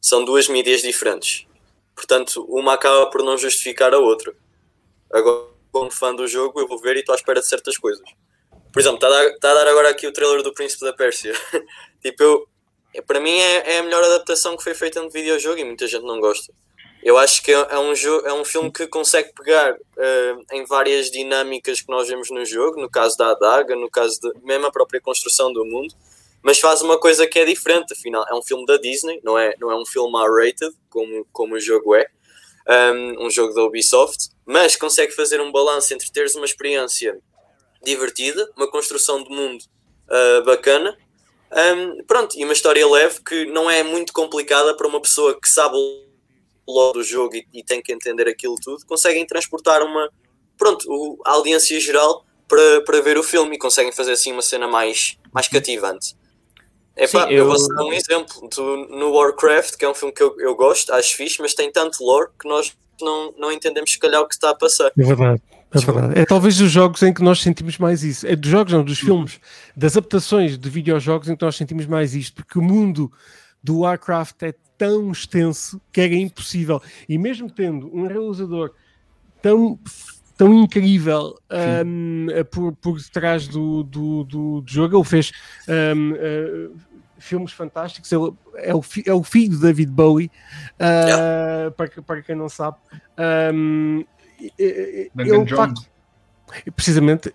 São 0.00 0.24
duas 0.24 0.48
mídias 0.48 0.80
diferentes. 0.80 1.44
Portanto, 2.00 2.46
uma 2.48 2.72
acaba 2.72 3.10
por 3.10 3.22
não 3.22 3.36
justificar 3.36 3.92
a 3.92 3.98
outra. 3.98 4.34
Agora, 5.12 5.48
como 5.70 5.90
fã 5.90 6.14
do 6.14 6.26
jogo, 6.26 6.58
eu 6.58 6.66
vou 6.66 6.80
ver 6.80 6.96
e 6.96 7.00
estou 7.00 7.12
à 7.12 7.16
espera 7.16 7.40
de 7.40 7.46
certas 7.46 7.76
coisas. 7.76 8.02
Por 8.72 8.80
exemplo, 8.80 8.96
está 8.96 9.08
a, 9.08 9.24
está 9.26 9.50
a 9.50 9.54
dar 9.54 9.68
agora 9.68 9.90
aqui 9.90 10.06
o 10.06 10.12
trailer 10.12 10.42
do 10.42 10.54
Príncipe 10.54 10.82
da 10.82 10.94
Pérsia. 10.94 11.34
tipo, 12.00 12.22
eu, 12.22 12.48
é, 12.94 13.02
para 13.02 13.20
mim 13.20 13.38
é, 13.38 13.74
é, 13.74 13.78
a 13.80 13.82
melhor 13.82 14.02
adaptação 14.02 14.56
que 14.56 14.64
foi 14.64 14.72
feita 14.72 15.02
no 15.02 15.10
videojogo 15.10 15.58
e 15.58 15.64
muita 15.64 15.86
gente 15.86 16.06
não 16.06 16.18
gosta. 16.20 16.54
Eu 17.02 17.18
acho 17.18 17.42
que 17.42 17.52
é, 17.52 17.66
é 17.68 17.78
um, 17.78 17.94
jogo, 17.94 18.26
é 18.26 18.32
um 18.32 18.46
filme 18.46 18.72
que 18.72 18.86
consegue 18.86 19.34
pegar 19.34 19.74
uh, 19.74 20.44
em 20.52 20.64
várias 20.64 21.10
dinâmicas 21.10 21.82
que 21.82 21.90
nós 21.90 22.08
vemos 22.08 22.30
no 22.30 22.46
jogo, 22.46 22.80
no 22.80 22.88
caso 22.88 23.14
da 23.18 23.32
adaga, 23.32 23.76
no 23.76 23.90
caso 23.90 24.18
de 24.20 24.32
mesmo 24.42 24.66
a 24.66 24.72
própria 24.72 25.02
construção 25.02 25.52
do 25.52 25.66
mundo, 25.66 25.94
mas 26.42 26.58
faz 26.58 26.82
uma 26.82 26.98
coisa 26.98 27.26
que 27.26 27.38
é 27.38 27.44
diferente, 27.44 27.92
afinal, 27.92 28.24
é 28.28 28.34
um 28.34 28.42
filme 28.42 28.64
da 28.66 28.76
Disney, 28.76 29.20
não 29.22 29.38
é, 29.38 29.54
não 29.58 29.70
é 29.70 29.76
um 29.76 29.84
filme 29.84 30.16
R-rated, 30.18 30.74
como, 30.88 31.26
como 31.32 31.54
o 31.54 31.60
jogo 31.60 31.94
é, 31.94 32.06
um, 32.68 33.26
um 33.26 33.30
jogo 33.30 33.54
da 33.54 33.64
Ubisoft, 33.64 34.30
mas 34.46 34.76
consegue 34.76 35.12
fazer 35.12 35.40
um 35.40 35.52
balanço 35.52 35.92
entre 35.92 36.10
teres 36.10 36.34
uma 36.34 36.44
experiência 36.44 37.18
divertida, 37.82 38.50
uma 38.56 38.70
construção 38.70 39.22
de 39.22 39.30
mundo 39.30 39.62
uh, 40.08 40.44
bacana, 40.44 40.96
um, 41.52 42.04
pronto, 42.04 42.38
e 42.38 42.44
uma 42.44 42.52
história 42.52 42.86
leve 42.86 43.20
que 43.24 43.46
não 43.46 43.70
é 43.70 43.82
muito 43.82 44.12
complicada 44.12 44.76
para 44.76 44.86
uma 44.86 45.00
pessoa 45.00 45.38
que 45.38 45.48
sabe 45.48 45.76
o 45.76 46.72
lore 46.72 46.98
do 46.98 47.02
jogo 47.02 47.34
e, 47.34 47.46
e, 47.52 47.64
tem 47.64 47.82
que 47.82 47.92
entender 47.92 48.28
aquilo 48.28 48.54
tudo, 48.62 48.86
conseguem 48.86 49.26
transportar 49.26 49.82
uma, 49.82 50.08
pronto, 50.56 50.84
o, 50.88 51.18
a 51.24 51.32
audiência 51.32 51.78
geral 51.80 52.24
para, 52.46 52.82
para 52.82 53.00
ver 53.00 53.18
o 53.18 53.22
filme 53.22 53.56
e 53.56 53.58
conseguem 53.58 53.92
fazer 53.92 54.12
assim 54.12 54.32
uma 54.32 54.42
cena 54.42 54.68
mais, 54.68 55.16
mais 55.32 55.48
cativante. 55.48 56.14
Epá, 56.96 57.26
Sim, 57.26 57.32
eu... 57.32 57.38
eu 57.38 57.46
vou 57.46 57.68
dar 57.68 57.84
um 57.84 57.92
exemplo. 57.92 58.48
Tu, 58.48 58.62
no 58.90 59.12
Warcraft, 59.12 59.76
que 59.76 59.84
é 59.84 59.88
um 59.88 59.94
filme 59.94 60.12
que 60.12 60.22
eu, 60.22 60.38
eu 60.38 60.54
gosto, 60.54 60.92
acho 60.92 61.16
fixe, 61.16 61.40
mas 61.40 61.54
tem 61.54 61.70
tanto 61.70 62.04
lore 62.04 62.30
que 62.38 62.48
nós 62.48 62.76
não, 63.00 63.32
não 63.38 63.52
entendemos 63.52 63.90
se 63.90 63.98
calhar 63.98 64.20
o 64.20 64.28
que 64.28 64.34
está 64.34 64.50
a 64.50 64.54
passar. 64.54 64.92
É 64.96 65.02
verdade. 65.02 65.42
É 65.72 65.78
verdade. 65.78 66.18
É 66.18 66.24
talvez 66.26 66.58
dos 66.58 66.70
jogos 66.70 67.02
em 67.02 67.14
que 67.14 67.22
nós 67.22 67.40
sentimos 67.40 67.78
mais 67.78 68.02
isso. 68.02 68.26
É 68.26 68.34
dos 68.34 68.50
jogos, 68.50 68.72
não, 68.72 68.84
dos 68.84 68.98
filmes, 68.98 69.40
das 69.76 69.96
adaptações 69.96 70.58
de 70.58 70.68
videojogos 70.68 71.28
em 71.28 71.36
que 71.36 71.44
nós 71.44 71.56
sentimos 71.56 71.86
mais 71.86 72.14
isto, 72.14 72.34
porque 72.34 72.58
o 72.58 72.62
mundo 72.62 73.10
do 73.62 73.80
Warcraft 73.80 74.42
é 74.42 74.54
tão 74.76 75.12
extenso 75.12 75.80
que 75.92 76.00
era 76.00 76.14
impossível. 76.14 76.82
E 77.08 77.16
mesmo 77.16 77.50
tendo 77.50 77.94
um 77.94 78.06
realizador 78.06 78.72
tão 79.40 79.78
tão 80.40 80.54
incrível 80.54 81.38
um, 81.84 82.28
por, 82.50 82.72
por 82.76 83.02
trás 83.10 83.46
do, 83.46 83.82
do, 83.82 84.24
do, 84.24 84.60
do 84.62 84.72
jogo. 84.72 84.96
Ele 84.96 85.04
fez 85.04 85.32
um, 85.68 86.12
uh, 86.12 86.76
filmes 87.18 87.52
fantásticos. 87.52 88.10
Ele 88.10 88.32
é 88.56 88.74
o, 88.74 88.82
é 89.04 89.12
o 89.12 89.22
filho 89.22 89.50
de 89.50 89.60
David 89.60 89.92
Bowie, 89.92 90.30
uh, 90.78 90.82
yeah. 90.82 91.70
para, 91.72 91.90
para 92.02 92.22
quem 92.22 92.34
não 92.34 92.48
sabe. 92.48 92.78
Um, 93.52 94.02
ele, 94.58 95.10
facto, 95.54 95.82
Precisamente, 96.74 97.32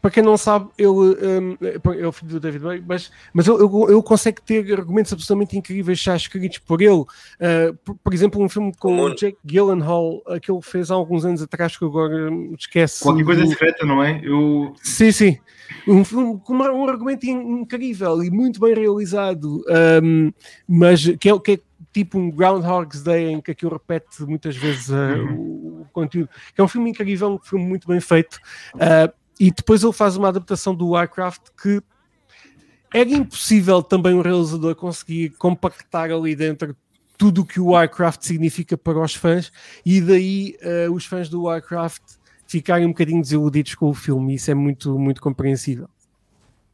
para 0.00 0.10
quem 0.10 0.22
não 0.22 0.36
sabe, 0.36 0.68
ele, 0.78 0.88
um, 0.88 1.56
é 1.92 2.06
o 2.06 2.12
filho 2.12 2.32
do 2.32 2.40
David 2.40 2.62
Bowie, 2.62 2.84
mas, 2.86 3.10
mas 3.32 3.46
ele, 3.46 3.58
ele, 3.62 4.02
consegue 4.02 4.42
ter 4.42 4.72
argumentos 4.72 5.12
absolutamente 5.12 5.56
incríveis 5.56 5.98
já 5.98 6.16
escritos 6.16 6.58
por 6.58 6.80
ele. 6.80 6.92
Uh, 6.92 7.74
por, 7.84 7.94
por, 7.96 8.14
exemplo, 8.14 8.42
um 8.42 8.48
filme 8.48 8.72
com 8.78 9.00
o 9.00 9.14
Jake 9.14 9.38
Gyllenhaal, 9.44 10.22
uh, 10.26 10.40
que 10.40 10.50
ele 10.50 10.62
fez 10.62 10.90
há 10.90 10.94
alguns 10.94 11.24
anos 11.24 11.42
atrás, 11.42 11.76
que 11.76 11.84
agora 11.84 12.30
esquece. 12.58 13.02
Qualquer 13.02 13.24
coisa 13.24 13.42
do... 13.42 13.48
secreta, 13.48 13.86
não 13.86 14.02
é? 14.02 14.20
Eu... 14.22 14.74
Sim, 14.82 15.12
sim. 15.12 15.38
Um 15.86 16.04
filme 16.04 16.40
com 16.44 16.54
um 16.54 16.88
argumento 16.88 17.24
incrível 17.26 18.22
e 18.22 18.30
muito 18.30 18.60
bem 18.60 18.74
realizado, 18.74 19.64
um, 20.02 20.32
mas 20.68 21.04
que 21.18 21.30
é, 21.30 21.38
que 21.38 21.52
é 21.52 21.58
tipo 21.92 22.18
um 22.18 22.30
Groundhog's 22.30 23.02
Day 23.02 23.26
em 23.26 23.40
que 23.40 23.50
aquilo 23.50 23.72
repete 23.72 24.22
muitas 24.22 24.56
vezes 24.56 24.88
uh, 24.88 25.34
o, 25.36 25.82
o, 25.82 25.86
conteúdo. 25.92 26.28
É 26.56 26.62
um 26.62 26.68
filme 26.68 26.90
incrível, 26.90 27.34
um 27.34 27.38
filme 27.38 27.64
muito 27.64 27.86
bem 27.86 28.00
feito. 28.00 28.36
Uh, 28.74 29.12
e 29.38 29.50
depois 29.50 29.82
ele 29.82 29.92
faz 29.92 30.16
uma 30.16 30.28
adaptação 30.28 30.74
do 30.74 30.90
Warcraft 30.90 31.48
que 31.60 31.82
era 32.92 33.08
impossível 33.10 33.82
também 33.82 34.14
o 34.14 34.22
realizador 34.22 34.74
conseguir 34.74 35.30
compactar 35.30 36.10
ali 36.10 36.36
dentro 36.36 36.76
tudo 37.16 37.42
o 37.42 37.46
que 37.46 37.60
o 37.60 37.66
Warcraft 37.66 38.22
significa 38.22 38.76
para 38.76 39.00
os 39.00 39.14
fãs 39.14 39.52
e 39.84 40.00
daí 40.00 40.56
uh, 40.88 40.92
os 40.92 41.06
fãs 41.06 41.28
do 41.28 41.42
Warcraft 41.44 42.02
ficarem 42.46 42.84
um 42.84 42.90
bocadinho 42.90 43.22
desiludidos 43.22 43.74
com 43.74 43.88
o 43.88 43.94
filme. 43.94 44.34
Isso 44.34 44.50
é 44.50 44.54
muito, 44.54 44.98
muito 44.98 45.22
compreensível. 45.22 45.88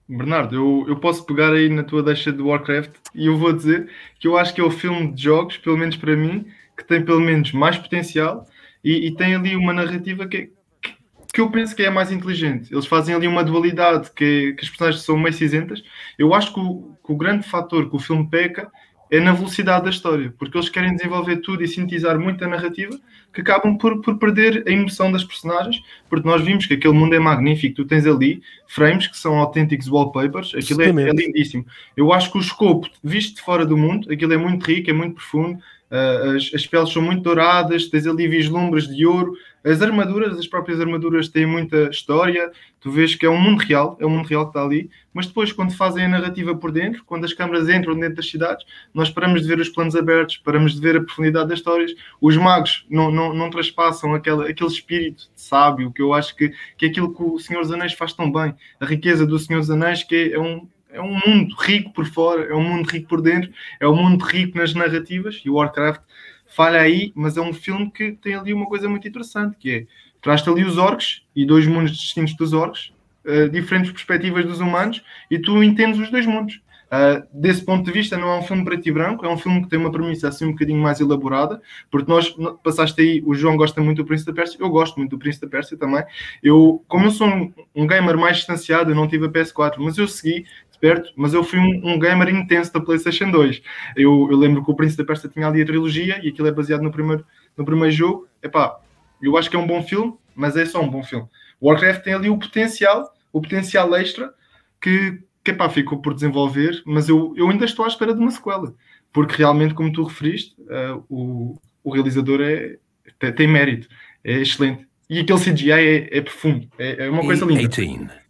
Bernardo, 0.09 0.57
eu, 0.57 0.85
eu 0.89 0.97
posso 0.97 1.25
pegar 1.27 1.53
aí 1.53 1.69
na 1.69 1.85
tua 1.85 2.03
deixa 2.03 2.33
de 2.33 2.41
Warcraft 2.41 2.93
e 3.15 3.27
eu 3.27 3.37
vou 3.37 3.53
dizer 3.53 3.91
que 4.19 4.27
eu 4.27 4.39
acho 4.39 4.55
que 4.55 4.61
é 4.61 4.65
o 4.65 4.71
filme 4.71 5.13
de 5.13 5.25
jogos, 5.25 5.59
pelo 5.59 5.77
menos 5.77 5.97
para 5.97 6.17
mim, 6.17 6.47
que 6.77 6.85
tem 6.85 7.05
pelo 7.05 7.21
menos 7.21 7.53
mais 7.53 7.77
potencial 7.77 8.47
e, 8.83 9.09
e 9.09 9.15
tem 9.15 9.35
ali 9.35 9.55
uma 9.55 9.73
narrativa 9.73 10.27
que, 10.27 10.51
que, 10.81 10.95
que, 11.35 11.41
eu 11.41 11.51
penso 11.51 11.77
que 11.77 11.83
é 11.83 11.89
a 11.89 11.91
mais 11.91 12.11
inteligente. 12.11 12.73
Eles 12.73 12.87
fazem 12.87 13.15
ali 13.15 13.27
uma 13.27 13.45
dualidade 13.45 14.11
que, 14.13 14.55
que 14.55 14.65
as 14.65 14.71
personagens 14.71 15.05
são 15.05 15.19
meio 15.19 15.35
cinzentas. 15.35 15.83
Eu 16.19 16.33
acho 16.33 16.55
que 16.55 16.61
o, 16.61 16.97
que 17.05 17.13
o 17.13 17.17
grande 17.17 17.47
fator 17.47 17.91
que 17.91 17.97
o 17.97 18.01
filme 18.01 18.27
peca 18.31 18.71
é 19.11 19.21
na 19.21 19.33
velocidade 19.33 19.85
da 19.85 19.91
história, 19.91 20.33
porque 20.39 20.57
eles 20.57 20.69
querem 20.69 20.95
desenvolver 20.95 21.39
tudo 21.39 21.63
e 21.63 21.69
sintetizar 21.69 22.19
muito 22.19 22.45
a 22.45 22.49
narrativa, 22.49 22.99
que 23.33 23.41
acabam 23.41 23.77
por, 23.77 24.01
por 24.01 24.19
perder 24.19 24.65
a 24.67 24.71
emoção 24.71 25.13
das 25.13 25.25
personagens, 25.25 25.83
porque 26.09 26.29
nós 26.29 26.43
vimos 26.43 26.67
que 26.67 26.75
aquele 26.75 26.95
mundo 26.95 27.15
é 27.15 27.19
magnífico, 27.19 27.77
tu 27.77 27.85
tens 27.85 28.07
ali 28.07 28.43
frames 28.67 29.07
que 29.07 29.17
são 29.17 29.39
autênticos 29.39 29.89
wallpapers, 29.89 30.55
aquilo 30.55 30.83
é, 30.83 30.89
é, 30.89 31.13
lindíssimo. 31.13 31.65
Eu 31.97 32.13
acho 32.13 32.31
que 32.31 32.39
o 32.39 32.41
escopo, 32.41 32.89
visto 33.03 33.37
de 33.37 33.43
fora 33.43 33.65
do 33.65 33.77
mundo, 33.77 34.13
aquilo 34.13 34.33
é 34.33 34.37
muito 34.37 34.65
rico, 34.65 34.91
é 34.91 34.93
muito 34.93 35.15
profundo, 35.15 35.59
uh, 35.91 36.37
as, 36.37 36.51
as 36.55 36.67
peles 36.67 36.91
são 36.91 37.03
muito 37.03 37.23
douradas, 37.23 37.87
tens 37.89 38.07
ali 38.07 38.27
vislumbres 38.29 38.89
de 38.89 39.07
ouro, 39.07 39.35
as 39.69 39.83
armaduras, 39.83 40.39
as 40.39 40.47
próprias 40.47 40.81
armaduras 40.81 41.29
têm 41.29 41.45
muita 41.45 41.91
história, 41.91 42.51
tu 42.81 42.91
vês 42.91 43.15
que 43.15 43.27
é 43.27 43.31
um 43.31 43.41
mundo 43.41 43.61
real, 43.61 43.99
é 44.01 44.07
um 44.07 44.11
mundo 44.11 44.27
real 44.27 44.45
que 44.45 44.51
está 44.51 44.65
ali, 44.65 44.91
mas 45.13 45.27
depois, 45.27 45.53
quando 45.53 45.77
fazem 45.77 46.05
a 46.05 46.09
narrativa 46.09 46.55
por 46.55 46.71
dentro, 46.71 47.05
quando 47.05 47.25
as 47.25 47.33
câmaras 47.33 47.69
entram 47.69 47.99
dentro 47.99 48.17
das 48.17 48.31
cidades, 48.31 48.65
nós 48.95 49.11
paramos 49.11 49.43
de 49.43 49.49
ver 49.49 49.59
os 49.59 49.69
planos 49.69 49.95
abertos, 49.95 50.39
paramos 50.39 50.75
de 50.75 50.81
ver 50.81 50.97
a 50.97 51.03
profundidade 51.03 51.49
das 51.49 51.59
histórias. 51.59 51.93
Os 52.21 52.37
magos 52.37 52.87
não, 52.89 53.11
não, 53.11 53.35
não 53.35 53.51
traspassam 53.51 54.15
aquele, 54.15 54.49
aquele 54.49 54.71
espírito 54.71 55.25
sábio, 55.35 55.93
que 55.93 56.01
eu 56.01 56.15
acho 56.15 56.35
que, 56.37 56.53
que 56.77 56.87
é 56.87 56.89
aquilo 56.89 57.15
que 57.15 57.23
o 57.23 57.39
Senhor 57.39 57.61
dos 57.61 57.73
Anéis 57.73 57.93
faz 57.93 58.13
tão 58.13 58.31
bem. 58.31 58.55
A 58.81 58.87
riqueza 58.87 59.27
do 59.27 59.39
Senhor 59.39 59.61
dos 59.61 59.71
Anéis, 59.71 60.03
que 60.03 60.33
é 60.33 60.39
um, 60.39 60.69
é 60.91 61.01
um 61.01 61.21
mundo 61.27 61.55
rico 61.59 61.93
por 61.93 62.07
fora, 62.07 62.45
é 62.45 62.55
um 62.55 62.63
mundo 62.63 62.87
rico 62.89 63.09
por 63.09 63.21
dentro, 63.21 63.51
é 63.81 63.89
um 63.89 63.97
mundo 63.97 64.25
rico 64.25 64.57
nas 64.57 64.73
narrativas, 64.73 65.43
e 65.45 65.51
o 65.51 65.55
Warcraft 65.55 66.01
falha 66.49 66.81
aí, 66.81 67.13
mas 67.15 67.37
é 67.37 67.41
um 67.41 67.53
filme 67.53 67.91
que 67.91 68.13
tem 68.13 68.35
ali 68.35 68.53
uma 68.53 68.67
coisa 68.67 68.89
muito 68.89 69.07
interessante, 69.07 69.57
que 69.59 69.71
é, 69.71 69.87
traz-te 70.21 70.49
ali 70.49 70.65
os 70.65 70.79
orcs 70.79 71.23
e 71.35 71.47
dois 71.47 71.67
mundos 71.67 71.97
distintos 71.97 72.35
dos 72.35 72.53
orcs, 72.53 72.93
uh, 73.25 73.49
diferentes 73.49 73.93
perspectivas 73.93 74.45
dos 74.45 74.61
humanos, 74.61 75.03
e 75.31 75.39
tu 75.39 75.63
entendes 75.63 76.01
os 76.01 76.11
dois 76.11 76.27
mundos. 76.27 76.61
Uh, 76.89 77.23
desse 77.35 77.63
ponto 77.63 77.85
de 77.85 77.93
vista, 77.93 78.17
não 78.17 78.31
é 78.31 78.39
um 78.39 78.43
filme 78.43 78.65
preto 78.65 78.89
e 78.89 78.93
branco, 78.93 79.27
é 79.27 79.29
um 79.29 79.37
filme 79.37 79.63
que 79.63 79.69
tem 79.69 79.79
uma 79.79 79.93
premissa 79.93 80.29
assim 80.29 80.47
um 80.47 80.53
bocadinho 80.53 80.81
mais 80.81 81.01
elaborada, 81.01 81.61
porque 81.91 82.11
nós 82.11 82.35
passaste 82.65 82.99
aí, 83.03 83.23
o 83.27 83.35
João 83.35 83.59
gosta 83.59 83.79
muito 83.83 83.99
do 83.99 84.07
Príncipe 84.07 84.33
da 84.33 84.41
Pérsia, 84.41 84.57
eu 84.59 84.71
gosto 84.71 84.97
muito 84.97 85.11
do 85.11 85.19
Príncipe 85.19 85.45
da 85.45 85.51
Pérsia 85.51 85.77
também. 85.77 86.03
Eu, 86.43 86.83
como 86.89 87.05
eu 87.05 87.11
sou 87.11 87.27
um, 87.27 87.53
um 87.77 87.87
gamer 87.87 88.17
mais 88.17 88.39
distanciado, 88.39 88.91
eu 88.91 88.95
não 88.95 89.07
tive 89.07 89.27
a 89.27 89.29
PS4, 89.29 89.75
mas 89.79 89.99
eu 89.99 90.09
segui 90.09 90.47
perto, 90.81 91.13
mas 91.17 91.35
eu 91.35 91.43
fui 91.45 91.59
um, 91.59 91.93
um, 91.95 91.99
gamer 91.99 92.29
intenso 92.29 92.73
da 92.73 92.81
PlayStation 92.81 93.31
2. 93.31 93.63
Eu, 93.97 94.29
eu 94.31 94.37
lembro 94.37 94.65
que 94.65 94.71
o 94.71 94.75
Príncipe 94.75 95.03
da 95.03 95.07
Pérsia 95.07 95.29
tinha 95.29 95.47
ali 95.47 95.63
a 95.63 95.67
trilogia 95.67 96.21
e 96.23 96.29
aquilo 96.29 96.49
é 96.49 96.53
baseado 96.53 96.83
no 96.83 96.91
primeiro, 96.91 97.25
no 97.57 97.65
primeiro 97.65 97.93
jogo. 97.93 98.29
Epá, 98.43 98.79
eu 99.21 99.37
acho 99.37 99.51
que 99.51 99.57
é 99.57 99.59
um 99.59 99.67
bom 99.67 99.83
filme, 99.83 100.15
mas 100.35 100.57
é 100.57 100.65
só 100.65 100.81
um 100.81 100.89
bom 100.89 101.03
filme. 101.03 101.27
Warcraft 101.61 102.03
tem 102.03 102.15
ali 102.15 102.31
o 102.31 102.39
potencial, 102.39 103.13
o 103.33 103.41
potencial 103.41 103.95
extra 103.97 104.33
que, 104.81 105.21
que 105.45 105.51
epá, 105.51 105.69
ficou 105.69 105.99
por 105.99 106.15
desenvolver, 106.15 106.83
mas 106.87 107.09
eu, 107.09 107.35
eu 107.37 107.49
ainda 107.49 107.65
estou 107.65 107.85
à 107.85 107.89
espera 107.89 108.15
de 108.15 108.21
uma 108.21 108.31
sequela, 108.31 108.75
porque 109.13 109.37
realmente, 109.37 109.75
como 109.75 109.93
tu 109.93 110.05
referiste, 110.05 110.55
uh, 110.61 111.05
o, 111.09 111.59
o 111.83 111.93
realizador 111.93 112.41
é, 112.41 112.77
tem, 113.19 113.33
tem, 113.33 113.49
mérito, 113.49 113.89
é 114.23 114.39
excelente. 114.41 114.87
E 115.11 115.21
aquele 115.21 115.41
CGI 115.41 115.73
é, 115.73 116.19
é 116.19 116.21
profundo, 116.21 116.69
é, 116.79 117.07
é 117.07 117.11
uma 117.11 117.23
coisa 117.23 117.45
linda. 117.45 117.67
18. 117.67 118.28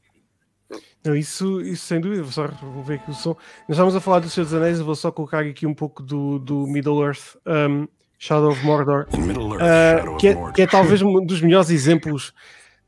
Não, 1.09 1.16
isso, 1.16 1.62
isso 1.62 1.87
sem 1.87 2.03
dúvida, 2.03 2.23
vou 2.23 2.31
só 2.31 2.47
ver 2.85 2.97
aqui 2.97 3.11
o 3.11 3.14
som. 3.14 3.31
Nós 3.66 3.71
estávamos 3.71 3.97
a 3.97 4.01
falar 4.01 4.18
dos 4.18 4.31
Senhor 4.31 4.44
dos 4.44 4.53
Anéis, 4.53 4.79
vou 4.79 4.94
só 4.94 5.11
colocar 5.11 5.40
aqui 5.40 5.66
um 5.66 5.73
pouco 5.73 6.03
do, 6.03 6.38
do 6.38 6.66
Middle 6.66 7.03
Earth, 7.03 7.38
um, 7.47 7.88
Shadow 8.18 8.51
of 8.51 8.62
Mordor, 8.62 9.07
uh, 9.09 10.16
que, 10.18 10.29
é, 10.29 10.53
que, 10.53 10.62
é, 10.62 10.66
talvez 10.66 11.01
um 11.01 11.25
dos 11.25 11.40
melhores 11.40 11.71
exemplos 11.71 12.35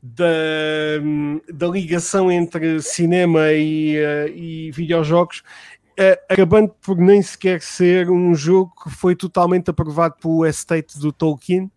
da, 0.03 0.25
da 1.51 1.65
ligação 1.65 2.31
entre 2.31 2.79
cinema 2.83 3.51
e, 3.53 3.97
uh, 3.97 4.27
e 4.35 4.69
videojogos, 4.69 5.39
uh, 5.99 6.21
acabando 6.29 6.75
por 6.79 6.97
nem 6.97 7.23
sequer 7.23 7.59
ser 7.59 8.07
um 8.11 8.35
jogo 8.35 8.71
que 8.83 8.91
foi 8.91 9.15
totalmente 9.15 9.71
aprovado 9.71 10.17
pelo 10.21 10.45
estate 10.45 10.99
do 10.99 11.11
Tolkien 11.11 11.71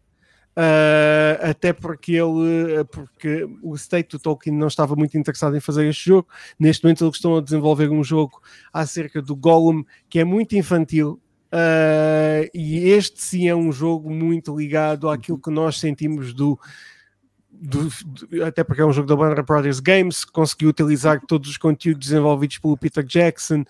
Uh, 0.57 1.51
até 1.51 1.73
porque 1.73 2.13
ele 2.13 2.85
porque 2.93 3.45
o 3.61 3.75
state 3.75 4.11
do 4.13 4.21
Tolkien 4.21 4.57
não 4.57 4.69
estava 4.69 4.95
muito 4.95 5.19
interessado 5.19 5.57
em 5.57 5.61
fazer 5.61 5.89
este 5.89 6.07
jogo. 6.07 6.29
Neste 6.59 6.85
momento 6.85 7.05
eles 7.05 7.17
estão 7.17 7.37
a 7.37 7.41
desenvolver 7.41 7.91
um 7.91 8.05
jogo 8.05 8.41
acerca 8.73 9.21
do 9.21 9.35
Gollum 9.35 9.83
que 10.09 10.21
é 10.21 10.25
muito 10.25 10.57
infantil. 10.57 11.21
Uh, 11.53 12.51
e 12.53 12.89
este 12.89 13.23
sim 13.23 13.49
é 13.49 13.55
um 13.55 13.71
jogo 13.71 14.11
muito 14.11 14.57
ligado 14.57 15.09
àquilo 15.09 15.39
que 15.39 15.51
nós 15.51 15.79
sentimos 15.79 16.33
do 16.35 16.59
do, 17.61 17.89
do, 18.05 18.45
até 18.45 18.63
porque 18.63 18.83
é 18.83 18.85
um 18.85 18.93
jogo 18.93 19.09
da 19.09 19.15
Warner 19.15 19.45
Brothers 19.45 19.81
Games, 19.81 20.25
conseguiu 20.25 20.69
utilizar 20.69 21.21
todos 21.27 21.49
os 21.49 21.57
conteúdos 21.57 22.09
desenvolvidos 22.09 22.59
pelo 22.59 22.77
Peter 22.77 23.05
Jackson, 23.05 23.65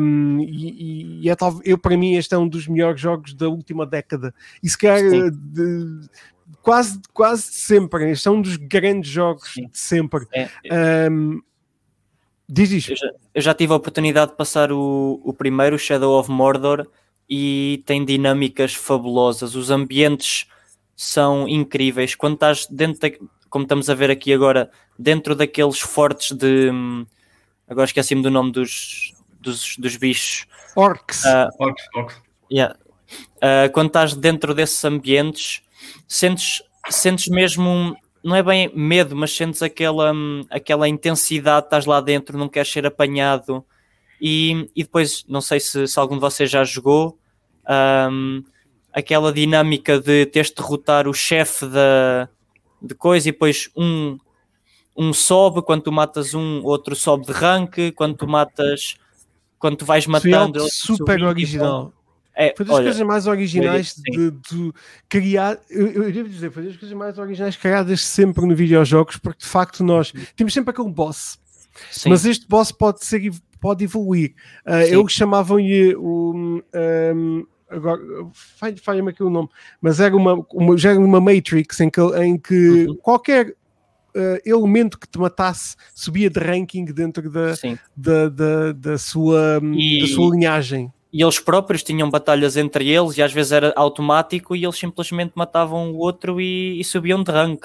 um, 0.00 0.40
e, 0.40 1.22
e, 1.22 1.30
é 1.30 1.34
tal, 1.34 1.60
eu 1.64 1.78
para 1.78 1.96
mim 1.96 2.14
este 2.14 2.34
é 2.34 2.38
um 2.38 2.48
dos 2.48 2.66
melhores 2.68 3.00
jogos 3.00 3.34
da 3.34 3.48
última 3.48 3.86
década, 3.86 4.34
e 4.62 4.68
se 4.68 4.78
calhar 4.78 5.30
de, 5.30 6.08
quase, 6.62 7.00
quase 7.12 7.42
sempre, 7.42 8.10
este 8.10 8.28
é 8.28 8.30
um 8.30 8.42
dos 8.42 8.56
grandes 8.56 9.10
jogos 9.10 9.52
Sim. 9.54 9.68
de 9.68 9.78
sempre. 9.78 10.26
É, 10.32 10.48
é. 10.64 11.10
Um, 11.10 11.40
diz 12.48 12.70
isto. 12.70 12.92
Eu 12.92 12.96
já, 12.96 13.10
eu 13.34 13.42
já, 13.42 13.54
tive 13.54 13.72
a 13.72 13.76
oportunidade 13.76 14.32
de 14.32 14.36
passar 14.36 14.70
o, 14.72 15.20
o 15.24 15.32
primeiro, 15.32 15.78
Shadow 15.78 16.18
of 16.18 16.30
Mordor, 16.30 16.86
e 17.28 17.82
tem 17.86 18.04
dinâmicas 18.04 18.74
fabulosas, 18.74 19.54
os 19.54 19.70
ambientes 19.70 20.46
são 20.96 21.46
incríveis. 21.46 22.14
Quando 22.14 22.34
estás 22.34 22.66
dentro, 22.66 23.00
da, 23.00 23.16
como 23.50 23.64
estamos 23.64 23.90
a 23.90 23.94
ver 23.94 24.10
aqui 24.10 24.32
agora, 24.32 24.70
dentro 24.98 25.34
daqueles 25.36 25.78
fortes 25.78 26.32
de. 26.32 26.70
Hum, 26.70 27.06
agora 27.68 27.84
esqueci-me 27.84 28.22
do 28.22 28.30
nome 28.30 28.50
dos, 28.50 29.12
dos, 29.38 29.76
dos 29.76 29.96
bichos. 29.96 30.46
Orcs. 30.74 31.24
Uh, 31.24 31.48
orcs, 31.58 31.84
orcs. 31.94 32.22
Yeah. 32.50 32.76
Uh, 33.36 33.70
quando 33.72 33.88
estás 33.88 34.14
dentro 34.14 34.54
desses 34.54 34.82
ambientes, 34.84 35.62
sentes, 36.08 36.62
sentes 36.88 37.28
mesmo. 37.28 37.96
Não 38.24 38.34
é 38.34 38.42
bem 38.42 38.72
medo, 38.74 39.14
mas 39.14 39.36
sentes 39.36 39.62
aquela, 39.62 40.12
hum, 40.12 40.44
aquela 40.50 40.88
intensidade, 40.88 41.66
estás 41.66 41.86
lá 41.86 42.00
dentro, 42.00 42.36
não 42.36 42.48
queres 42.48 42.72
ser 42.72 42.84
apanhado. 42.84 43.64
E, 44.20 44.68
e 44.74 44.82
depois, 44.82 45.24
não 45.28 45.40
sei 45.40 45.60
se, 45.60 45.86
se 45.86 45.98
algum 45.98 46.16
de 46.16 46.20
vocês 46.22 46.50
já 46.50 46.64
jogou, 46.64 47.20
um, 48.10 48.42
aquela 48.96 49.30
dinâmica 49.30 50.00
de 50.00 50.24
teres 50.24 50.48
de 50.48 50.56
derrotar 50.56 51.06
o 51.06 51.12
chefe 51.12 51.66
da 51.66 52.30
de 52.80 52.94
coisa 52.94 53.28
e 53.28 53.32
depois 53.32 53.68
um 53.76 54.18
um 54.96 55.12
sobe 55.12 55.60
quando 55.60 55.82
tu 55.82 55.92
matas 55.92 56.32
um, 56.32 56.62
outro 56.64 56.96
sobe 56.96 57.26
de 57.26 57.32
rank, 57.32 57.92
quando 57.94 58.16
tu 58.16 58.26
matas 58.26 58.96
quando 59.58 59.76
tu 59.76 59.84
vais 59.84 60.06
matando. 60.06 60.60
Sim, 60.60 60.96
super 60.96 61.22
original. 61.22 61.92
É, 62.34 62.54
foi 62.56 62.64
das 62.64 62.74
olha, 62.74 62.84
coisas 62.84 63.06
mais 63.06 63.26
originais 63.26 63.94
de, 63.94 64.30
de, 64.30 64.72
criar. 65.08 65.58
Eu, 65.68 66.04
eu 66.04 66.12
devo 66.12 66.28
dizer, 66.28 66.50
foi 66.50 66.64
das 66.64 66.76
coisas 66.76 66.96
mais 66.96 67.18
originais 67.18 67.56
criadas 67.56 68.02
sempre 68.02 68.46
no 68.46 68.54
videojogos, 68.54 69.16
porque 69.16 69.40
de 69.40 69.46
facto 69.46 69.84
nós 69.84 70.12
temos 70.34 70.52
sempre 70.52 70.70
aquele 70.70 70.90
boss, 70.90 71.38
sim. 71.90 72.08
mas 72.08 72.24
este 72.24 72.46
boss 72.46 72.72
pode 72.72 73.04
ser 73.04 73.30
pode 73.60 73.84
evoluir. 73.84 74.34
Uh, 74.66 74.86
eu 74.88 75.08
chamavam-lhe 75.08 75.94
o. 75.96 76.32
Um, 76.34 76.62
um, 77.14 77.46
agora 77.70 78.00
falha-me 78.82 79.10
aqui 79.10 79.22
o 79.22 79.30
nome, 79.30 79.48
mas 79.80 80.00
era 80.00 80.16
uma, 80.16 80.44
uma, 80.52 80.76
já 80.76 80.90
era 80.90 81.00
uma 81.00 81.20
Matrix 81.20 81.80
em 81.80 81.90
que, 81.90 82.00
em 82.00 82.38
que 82.38 82.86
uhum. 82.86 82.96
qualquer 82.96 83.50
uh, 84.16 84.40
elemento 84.44 84.98
que 84.98 85.08
te 85.08 85.18
matasse 85.18 85.76
subia 85.94 86.30
de 86.30 86.40
ranking 86.40 86.84
dentro 86.86 87.30
da, 87.30 87.54
da, 87.96 88.28
da, 88.28 88.72
da, 88.72 88.98
sua, 88.98 89.60
e, 89.62 90.00
da 90.00 90.06
sua 90.06 90.34
linhagem. 90.34 90.92
E 91.12 91.22
eles 91.22 91.38
próprios 91.38 91.82
tinham 91.82 92.10
batalhas 92.10 92.56
entre 92.56 92.88
eles 92.88 93.16
e 93.16 93.22
às 93.22 93.32
vezes 93.32 93.52
era 93.52 93.72
automático 93.76 94.54
e 94.54 94.64
eles 94.64 94.78
simplesmente 94.78 95.32
matavam 95.34 95.92
o 95.92 95.98
outro 95.98 96.40
e, 96.40 96.80
e 96.80 96.84
subiam 96.84 97.22
de 97.22 97.30
rank. 97.30 97.64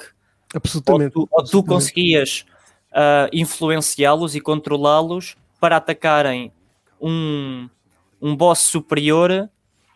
Absolutamente. 0.54 1.12
Ou 1.16 1.26
tu, 1.26 1.32
ou 1.32 1.44
tu 1.44 1.62
conseguias 1.62 2.44
uh, 2.92 3.28
influenciá-los 3.32 4.34
e 4.34 4.40
controlá-los 4.40 5.36
para 5.60 5.76
atacarem 5.76 6.52
um, 7.00 7.68
um 8.20 8.36
boss 8.36 8.60
superior 8.60 9.48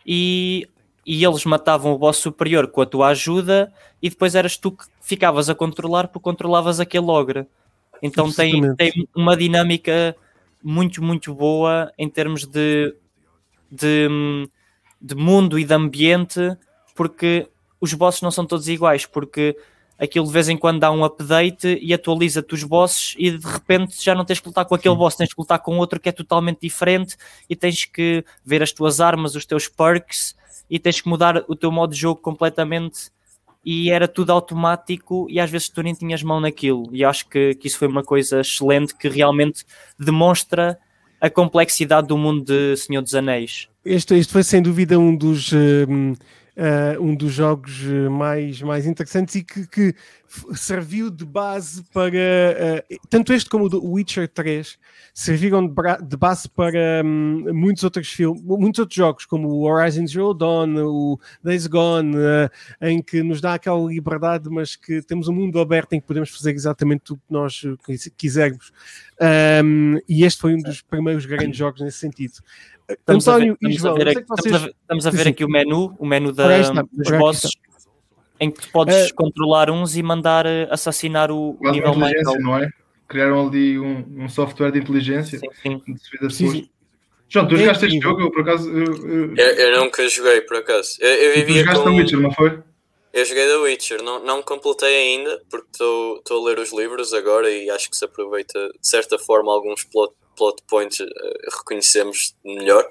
e, 0.07 0.69
e 1.05 1.25
eles 1.25 1.43
matavam 1.43 1.91
o 1.91 1.97
boss 1.97 2.17
superior 2.17 2.67
com 2.67 2.81
a 2.81 2.85
tua 2.85 3.09
ajuda 3.09 3.73
e 4.01 4.09
depois 4.09 4.35
eras 4.35 4.55
tu 4.55 4.71
que 4.71 4.85
ficavas 5.01 5.49
a 5.49 5.55
controlar 5.55 6.07
porque 6.07 6.23
controlavas 6.23 6.79
aquele 6.79 7.07
ogre. 7.07 7.45
Então 8.01 8.31
tem, 8.31 8.75
tem 8.75 9.07
uma 9.13 9.35
dinâmica 9.35 10.15
muito, 10.63 11.03
muito 11.03 11.33
boa 11.33 11.91
em 11.97 12.07
termos 12.07 12.45
de, 12.45 12.95
de, 13.69 14.07
de 15.01 15.15
mundo 15.15 15.59
e 15.59 15.65
de 15.65 15.73
ambiente, 15.73 16.55
porque 16.95 17.49
os 17.81 17.93
bosses 17.93 18.21
não 18.21 18.31
são 18.31 18.45
todos 18.45 18.67
iguais, 18.69 19.05
porque 19.05 19.57
aquilo 19.97 20.25
de 20.27 20.31
vez 20.31 20.47
em 20.47 20.57
quando 20.57 20.79
dá 20.79 20.91
um 20.91 21.03
update 21.03 21.79
e 21.81 21.93
atualiza-te 21.93 22.53
os 22.53 22.63
bosses 22.63 23.15
e 23.17 23.31
de 23.31 23.45
repente 23.45 24.03
já 24.03 24.13
não 24.13 24.23
tens 24.23 24.39
que 24.39 24.47
lutar 24.47 24.65
com 24.65 24.75
aquele 24.75 24.93
Sim. 24.93 24.99
boss, 24.99 25.15
tens 25.15 25.33
que 25.33 25.41
lutar 25.41 25.59
com 25.59 25.77
outro 25.77 25.99
que 25.99 26.09
é 26.09 26.11
totalmente 26.11 26.59
diferente 26.61 27.17
e 27.49 27.55
tens 27.55 27.85
que 27.85 28.23
ver 28.45 28.61
as 28.61 28.71
tuas 28.71 28.99
armas, 28.99 29.35
os 29.35 29.45
teus 29.45 29.67
perks 29.67 30.35
e 30.69 30.77
tens 30.77 31.01
que 31.01 31.09
mudar 31.09 31.43
o 31.47 31.55
teu 31.55 31.71
modo 31.71 31.93
de 31.93 31.99
jogo 31.99 32.21
completamente 32.21 33.09
e 33.65 33.89
era 33.89 34.07
tudo 34.07 34.31
automático 34.31 35.25
e 35.29 35.39
às 35.39 35.49
vezes 35.49 35.69
tu 35.69 35.81
nem 35.81 35.93
tinhas 35.93 36.21
mão 36.21 36.39
naquilo 36.39 36.87
e 36.91 37.03
acho 37.03 37.27
que, 37.27 37.55
que 37.55 37.67
isso 37.67 37.79
foi 37.79 37.87
uma 37.87 38.03
coisa 38.03 38.41
excelente 38.41 38.95
que 38.95 39.09
realmente 39.09 39.65
demonstra 39.97 40.77
a 41.19 41.29
complexidade 41.29 42.07
do 42.07 42.17
mundo 42.17 42.43
de 42.43 42.77
Senhor 42.77 43.01
dos 43.01 43.15
Anéis. 43.15 43.67
Este, 43.83 44.13
este 44.13 44.31
foi 44.31 44.43
sem 44.43 44.61
dúvida 44.61 44.99
um 44.99 45.15
dos... 45.15 45.51
Uh 45.51 46.15
uh, 46.57 47.01
um 47.01 47.15
dos 47.15 47.31
jogos 47.31 47.83
eh, 47.85 48.09
mais, 48.09 48.61
mais 48.61 48.85
interessantes 48.85 49.35
e 49.35 49.43
que, 49.43 49.67
que 49.67 49.95
serviu 50.53 51.09
de 51.09 51.25
base 51.25 51.83
para 51.93 52.09
uh, 52.09 52.99
tanto 53.09 53.33
este 53.33 53.49
como 53.49 53.65
o 53.65 53.93
Witcher 53.93 54.27
3 54.27 54.77
serviram 55.13 55.65
de, 55.67 55.73
de 56.03 56.17
base 56.17 56.49
para 56.49 57.01
um, 57.03 57.53
muitos 57.53 57.83
outros 57.83 58.09
filmes, 58.09 58.41
muitos 58.43 58.79
outros 58.79 58.95
jogos, 58.95 59.25
como 59.25 59.47
o 59.47 59.63
Horizon 59.63 60.05
Zero 60.05 60.33
Dawn, 60.33 60.75
o 60.77 61.19
Days 61.43 61.67
Gone, 61.67 62.15
uh, 62.15 62.49
em 62.81 63.01
que 63.01 63.23
nos 63.23 63.41
dá 63.41 63.55
aquela 63.55 63.79
liberdade, 63.79 64.49
mas 64.49 64.75
que 64.75 65.01
temos 65.01 65.27
um 65.27 65.33
mundo 65.33 65.59
aberto 65.59 65.93
em 65.93 65.99
que 65.99 66.07
podemos 66.07 66.29
fazer 66.29 66.51
exatamente 66.51 67.13
o 67.13 67.15
que 67.15 67.23
nós 67.29 67.61
quisermos. 68.17 68.71
Um, 69.63 69.97
e 70.07 70.23
este 70.23 70.41
foi 70.41 70.53
um 70.53 70.61
dos 70.61 70.81
primeiros 70.81 71.25
grandes 71.25 71.57
jogos 71.57 71.81
nesse 71.81 71.97
sentido. 71.97 72.35
Estamos 72.89 73.27
António 73.27 73.57
a 73.61 73.67
ver, 73.67 73.73
estamos, 73.73 73.85
a 73.85 74.03
ver, 74.03 74.09
aqui, 74.09 74.25
vocês... 74.27 74.55
estamos 74.55 75.07
a 75.07 75.09
ver 75.09 75.27
aqui 75.27 75.43
o 75.43 75.49
menu, 75.49 75.93
o 75.99 76.05
menu 76.05 76.31
da, 76.31 76.47
dos 76.91 77.11
bosses, 77.17 77.51
em 78.39 78.51
que 78.51 78.61
tu 78.61 78.71
podes 78.71 79.09
uh, 79.09 79.15
controlar 79.15 79.69
uns 79.69 79.95
e 79.95 80.03
mandar 80.03 80.45
eh, 80.45 80.67
assassinar 80.69 81.31
o 81.31 81.57
nível 81.61 81.95
mais 81.95 82.25
alto. 82.25 82.41
não 82.41 82.57
é? 82.57 82.69
Criaram 83.07 83.47
ali 83.47 83.79
um, 83.79 84.05
um, 84.23 84.29
software 84.29 84.71
de 84.71 84.79
inteligência 84.79 85.39
sim, 85.39 85.47
sim. 85.61 85.81
sim, 86.29 86.51
sim. 86.51 86.69
João, 87.29 87.47
tu 87.47 87.57
jogaste 87.57 87.85
este 87.85 87.99
jogo? 87.99 88.21
Eu, 88.21 88.31
por 88.31 88.41
acaso. 88.41 88.69
Eu, 88.69 89.35
eu... 89.35 89.35
eu, 89.35 89.79
nunca 89.79 90.07
joguei, 90.07 90.41
por 90.41 90.57
acaso. 90.57 90.97
Eu, 91.01 91.09
eu 91.09 91.33
vivia 91.35 91.63
tu 91.63 91.65
jogaste 91.65 91.83
com... 91.83 91.95
Witcher, 91.95 92.19
não 92.19 92.31
foi? 92.31 92.59
Eu 93.13 93.25
joguei 93.25 93.47
The 93.47 93.55
Witcher, 93.55 94.03
não, 94.03 94.23
não 94.23 94.43
completei 94.43 94.95
ainda, 94.95 95.41
porque 95.49 95.67
estou 95.71 96.21
a 96.29 96.45
ler 96.45 96.59
os 96.59 96.71
livros 96.71 97.13
agora 97.13 97.49
e 97.49 97.69
acho 97.69 97.89
que 97.89 97.97
se 97.97 98.05
aproveita 98.05 98.69
de 98.69 98.87
certa 98.87 99.17
forma 99.17 99.51
alguns 99.51 99.83
plot 99.83 100.13
plot 100.37 100.61
points 100.67 100.99
uh, 100.99 101.05
reconhecemos 101.57 102.35
melhor, 102.45 102.87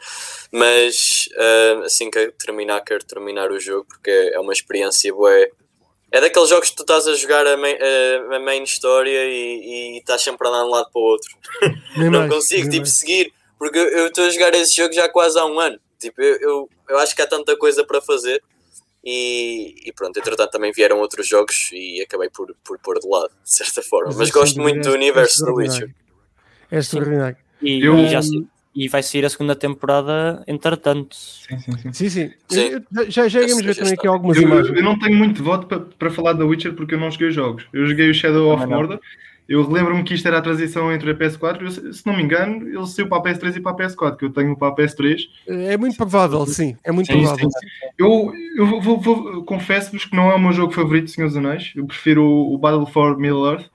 mas 0.53 1.29
uh, 1.33 1.85
assim 1.85 2.11
que 2.11 2.33
terminar, 2.33 2.81
quero 2.83 3.05
terminar 3.05 3.51
o 3.51 3.61
jogo 3.61 3.87
porque 3.89 4.11
é 4.11 4.39
uma 4.39 4.53
experiência 4.53 5.13
boa. 5.15 5.33
É 6.13 6.21
daqueles 6.21 6.49
jogos 6.49 6.71
que 6.71 6.77
tu 6.77 6.83
estás 6.83 7.07
a 7.09 7.15
jogar 7.15 7.47
a 7.47 7.57
main, 7.57 7.77
a 8.33 8.39
main 8.39 8.63
história 8.63 9.25
e, 9.25 9.95
e 9.95 9.99
estás 9.99 10.23
sempre 10.23 10.47
a 10.47 10.51
andar 10.51 10.63
de 10.63 10.69
um 10.69 10.71
lado 10.71 10.91
para 10.91 11.01
o 11.01 11.05
outro. 11.05 11.31
não 11.97 12.11
mais, 12.11 12.33
consigo 12.33 12.71
tipo, 12.71 12.87
seguir, 12.87 13.33
porque 13.59 13.79
eu 13.79 14.07
estou 14.07 14.25
a 14.25 14.31
jogar 14.31 14.55
esse 14.55 14.77
jogo 14.77 14.93
já 14.93 15.09
quase 15.09 15.39
há 15.39 15.45
um 15.45 15.59
ano. 15.59 15.79
Tipo, 15.99 16.23
eu, 16.23 16.37
eu, 16.41 16.71
eu 16.89 16.99
acho 16.99 17.15
que 17.15 17.23
há 17.23 17.27
tanta 17.27 17.57
coisa 17.57 17.85
para 17.85 18.01
fazer. 18.01 18.43
E, 19.05 19.75
e, 19.87 19.93
pronto, 19.93 20.19
entretanto 20.19 20.51
também 20.51 20.73
vieram 20.73 20.99
outros 20.99 21.29
jogos 21.29 21.71
e 21.73 22.03
acabei 22.03 22.29
por, 22.29 22.53
por 22.65 22.77
pôr 22.81 22.99
de 22.99 23.07
lado, 23.07 23.31
de 23.45 23.57
certa 23.57 23.81
forma. 23.81 24.09
Mas, 24.09 24.17
Mas 24.17 24.31
gosto 24.31 24.61
muito 24.61 24.89
do 24.89 24.95
universo 24.95 25.45
do 25.45 25.55
Witcher. 25.55 25.95
É 26.71 26.79
extraordinário. 26.79 27.37
E, 27.63 27.85
eu... 27.85 27.99
e, 27.99 28.09
já, 28.09 28.21
e 28.75 28.89
vai 28.89 29.03
sair 29.03 29.25
a 29.25 29.31
segunda 29.31 29.57
temporada 29.57 30.45
entretanto. 30.47 31.17
Sim, 31.17 31.59
sim, 31.59 31.73
sim. 31.73 31.93
sim, 31.93 32.09
sim. 32.11 32.31
sim. 32.49 32.85
Já, 33.09 33.27
já 33.27 33.41
iremos 33.43 33.65
ver 33.65 33.77
também 33.77 33.95
aqui 33.95 34.07
algumas 34.07 34.37
eu, 34.37 34.43
imagens. 34.43 34.77
Eu 34.77 34.85
não 34.85 34.99
tenho 34.99 35.17
muito 35.17 35.43
voto 35.43 35.67
para, 35.67 35.81
para 35.81 36.11
falar 36.11 36.35
da 36.35 36.45
Witcher 36.45 36.75
porque 36.75 36.95
eu 36.95 37.01
não 37.01 37.11
joguei 37.11 37.29
os 37.29 37.35
jogos. 37.35 37.67
Eu 37.73 37.87
joguei 37.87 38.11
o 38.11 38.15
Shadow 38.15 38.55
of 38.55 38.67
Mordor. 38.67 39.01
Eu 39.49 39.69
lembro-me 39.71 40.03
que 40.03 40.13
isto 40.13 40.27
era 40.27 40.39
a 40.39 40.43
transição 40.43 40.93
entre 40.93 41.13
a 41.13 41.15
PS4, 41.15 41.63
eu, 41.63 41.93
se 41.93 42.05
não 42.05 42.17
me 42.17 42.23
engano, 42.23 42.69
ele 42.69 42.87
saiu 42.87 43.09
para 43.09 43.19
a 43.19 43.23
PS3 43.23 43.57
e 43.57 43.61
para 43.61 43.73
a 43.73 43.77
PS4, 43.77 44.17
que 44.17 44.25
eu 44.25 44.31
tenho 44.31 44.57
para 44.57 44.69
a 44.69 44.75
PS3. 44.75 45.21
É 45.47 45.77
muito 45.77 45.97
provável, 45.97 46.45
sim. 46.47 46.77
É 46.83 46.91
muito 46.91 47.07
sim, 47.07 47.21
provável. 47.21 47.49
Sim. 47.49 47.67
Eu, 47.97 48.33
eu 48.57 48.81
vou, 48.81 49.01
vou, 49.01 49.45
confesso-vos 49.45 50.05
que 50.05 50.17
não 50.17 50.33
é 50.33 50.35
o 50.35 50.41
meu 50.41 50.53
jogo 50.53 50.73
favorito, 50.73 51.13
Senhor 51.13 51.29
dos 51.29 51.37
Anéis. 51.37 51.73
Eu 51.77 51.87
prefiro 51.87 52.25
o, 52.25 52.55
o 52.55 52.59
Battle 52.59 52.87
for 52.87 53.17
Middle 53.17 53.47
Earth, 53.47 53.67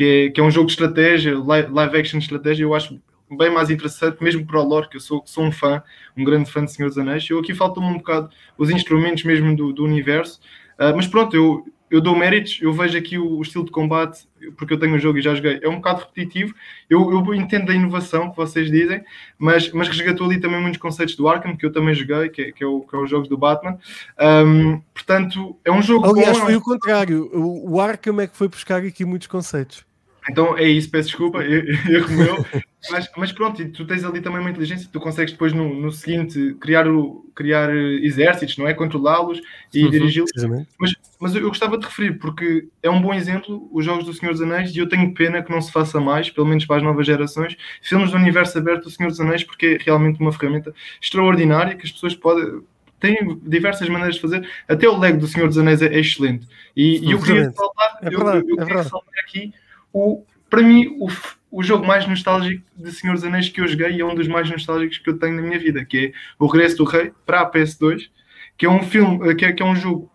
que 0.00 0.04
é, 0.04 0.30
que 0.30 0.40
é 0.40 0.42
um 0.42 0.50
jogo 0.50 0.64
de 0.64 0.72
estratégia, 0.72 1.38
live, 1.38 1.98
action 1.98 2.18
de 2.18 2.24
estratégia. 2.24 2.64
Eu 2.64 2.74
acho 2.74 2.98
bem 3.30 3.50
mais 3.50 3.68
interessante, 3.68 4.24
mesmo 4.24 4.46
para 4.46 4.58
o 4.58 4.64
lore, 4.64 4.88
que 4.88 4.96
eu 4.96 5.00
sou, 5.00 5.22
sou 5.26 5.44
um 5.44 5.52
fã, 5.52 5.82
um 6.16 6.24
grande 6.24 6.50
fã 6.50 6.64
de 6.64 6.72
Senhor 6.72 6.88
dos 6.88 6.96
Anéis. 6.96 7.28
Eu 7.28 7.38
aqui 7.38 7.54
falta-me 7.54 7.86
um 7.86 7.98
bocado 7.98 8.30
os 8.56 8.70
instrumentos 8.70 9.24
mesmo 9.24 9.54
do, 9.54 9.74
do 9.74 9.84
universo, 9.84 10.40
uh, 10.78 10.96
mas 10.96 11.06
pronto, 11.06 11.36
eu, 11.36 11.66
eu 11.90 12.00
dou 12.00 12.16
méritos, 12.16 12.60
eu 12.62 12.72
vejo 12.72 12.96
aqui 12.96 13.18
o, 13.18 13.36
o, 13.36 13.42
estilo 13.42 13.66
de 13.66 13.70
combate, 13.70 14.26
porque 14.56 14.72
eu 14.72 14.78
tenho 14.78 14.94
o 14.94 14.98
jogo 14.98 15.18
e 15.18 15.20
já 15.20 15.34
joguei, 15.34 15.60
é 15.62 15.68
um 15.68 15.76
bocado 15.76 16.00
repetitivo. 16.00 16.54
Eu, 16.88 17.10
eu 17.10 17.34
entendo 17.34 17.70
a 17.70 17.74
inovação 17.74 18.30
que 18.30 18.36
vocês 18.38 18.70
dizem, 18.70 19.04
mas, 19.38 19.70
mas 19.70 19.86
resgatou 19.86 20.26
ali 20.26 20.40
também 20.40 20.62
muitos 20.62 20.80
conceitos 20.80 21.14
do 21.14 21.28
Arkham, 21.28 21.54
que 21.58 21.66
eu 21.66 21.72
também 21.72 21.94
joguei, 21.94 22.30
que 22.30 22.40
é, 22.40 22.52
que 22.52 22.64
é, 22.64 22.66
o, 22.66 22.80
que 22.80 22.96
é 22.96 22.98
os 22.98 23.10
jogos 23.10 23.28
do 23.28 23.36
Batman. 23.36 23.78
Um, 24.18 24.80
portanto, 24.94 25.58
é 25.62 25.70
um 25.70 25.82
jogo. 25.82 26.06
Aliás, 26.06 26.38
bom, 26.38 26.46
foi 26.46 26.56
o 26.56 26.62
contrário. 26.62 27.30
O, 27.34 27.72
o 27.72 27.80
Arkham 27.82 28.18
é 28.18 28.26
que 28.26 28.34
foi 28.34 28.48
buscar 28.48 28.82
aqui 28.82 29.04
muitos 29.04 29.28
conceitos. 29.28 29.89
Então 30.28 30.56
é 30.56 30.68
isso, 30.68 30.90
peço 30.90 31.08
desculpa, 31.08 31.42
erro 31.44 32.10
meu. 32.16 32.46
Mas, 32.90 33.10
mas 33.16 33.32
pronto, 33.32 33.62
tu 33.72 33.84
tens 33.84 34.04
ali 34.04 34.20
também 34.20 34.40
uma 34.40 34.50
inteligência, 34.50 34.88
tu 34.90 34.98
consegues 34.98 35.32
depois 35.32 35.52
no, 35.52 35.74
no 35.74 35.92
seguinte 35.92 36.56
criar, 36.58 36.88
o, 36.88 37.26
criar 37.34 37.74
exércitos, 37.74 38.56
não 38.56 38.66
é? 38.66 38.72
Controlá-los 38.72 39.40
e 39.74 39.84
uhum, 39.84 39.90
dirigi-los. 39.90 40.30
Mas, 40.78 40.94
mas 41.20 41.34
eu 41.34 41.48
gostava 41.48 41.76
de 41.76 41.84
referir, 41.84 42.18
porque 42.18 42.68
é 42.82 42.88
um 42.88 43.00
bom 43.00 43.12
exemplo, 43.12 43.68
os 43.72 43.84
Jogos 43.84 44.06
do 44.06 44.14
Senhor 44.14 44.32
dos 44.32 44.40
Anéis, 44.40 44.74
e 44.74 44.78
eu 44.78 44.88
tenho 44.88 45.12
pena 45.12 45.42
que 45.42 45.50
não 45.50 45.60
se 45.60 45.70
faça 45.70 46.00
mais, 46.00 46.30
pelo 46.30 46.46
menos 46.46 46.64
para 46.64 46.76
as 46.76 46.82
novas 46.82 47.06
gerações, 47.06 47.56
filmes 47.82 48.10
do 48.10 48.16
universo 48.16 48.56
aberto 48.56 48.84
do 48.84 48.90
Senhor 48.90 49.10
dos 49.10 49.20
Anéis, 49.20 49.44
porque 49.44 49.78
é 49.78 49.84
realmente 49.84 50.18
uma 50.20 50.32
ferramenta 50.32 50.74
extraordinária 51.02 51.76
que 51.76 51.84
as 51.84 51.92
pessoas 51.92 52.14
podem 52.14 52.62
tem 52.98 53.40
diversas 53.42 53.88
maneiras 53.88 54.16
de 54.16 54.20
fazer. 54.20 54.46
Até 54.68 54.86
o 54.86 54.98
Lego 54.98 55.18
do 55.18 55.26
Senhor 55.26 55.48
dos 55.48 55.56
Anéis 55.56 55.80
é, 55.80 55.86
é 55.86 56.00
excelente. 56.00 56.46
E, 56.76 56.98
e 56.98 57.12
eu 57.12 57.18
queria 57.18 57.48
ressaltar, 57.48 57.98
é 58.02 58.08
eu, 58.08 58.20
eu, 58.20 58.56
eu 58.58 58.68
é 58.68 59.20
aqui 59.22 59.54
o, 59.92 60.24
para 60.48 60.62
mim, 60.62 60.96
o, 60.98 61.08
o 61.50 61.62
jogo 61.62 61.86
mais 61.86 62.06
nostálgico 62.06 62.62
de 62.76 62.92
Senhor 62.92 63.14
dos 63.14 63.24
Anéis 63.24 63.48
que 63.48 63.60
eu 63.60 63.68
joguei 63.68 63.92
e 63.92 64.00
é 64.00 64.04
um 64.04 64.14
dos 64.14 64.28
mais 64.28 64.50
nostálgicos 64.50 64.98
que 64.98 65.10
eu 65.10 65.18
tenho 65.18 65.36
na 65.36 65.42
minha 65.42 65.58
vida, 65.58 65.84
que 65.84 66.06
é 66.06 66.12
O 66.38 66.46
Regresso 66.46 66.76
do 66.76 66.84
Rei 66.84 67.12
para 67.26 67.40
a 67.40 67.50
PS2, 67.50 68.08
que 68.56 68.66
é 68.66 68.70
um 68.70 68.82
filme, 68.82 69.34
que 69.34 69.44
é, 69.44 69.52
que 69.52 69.62
é 69.62 69.66
um 69.66 69.76
jogo 69.76 70.10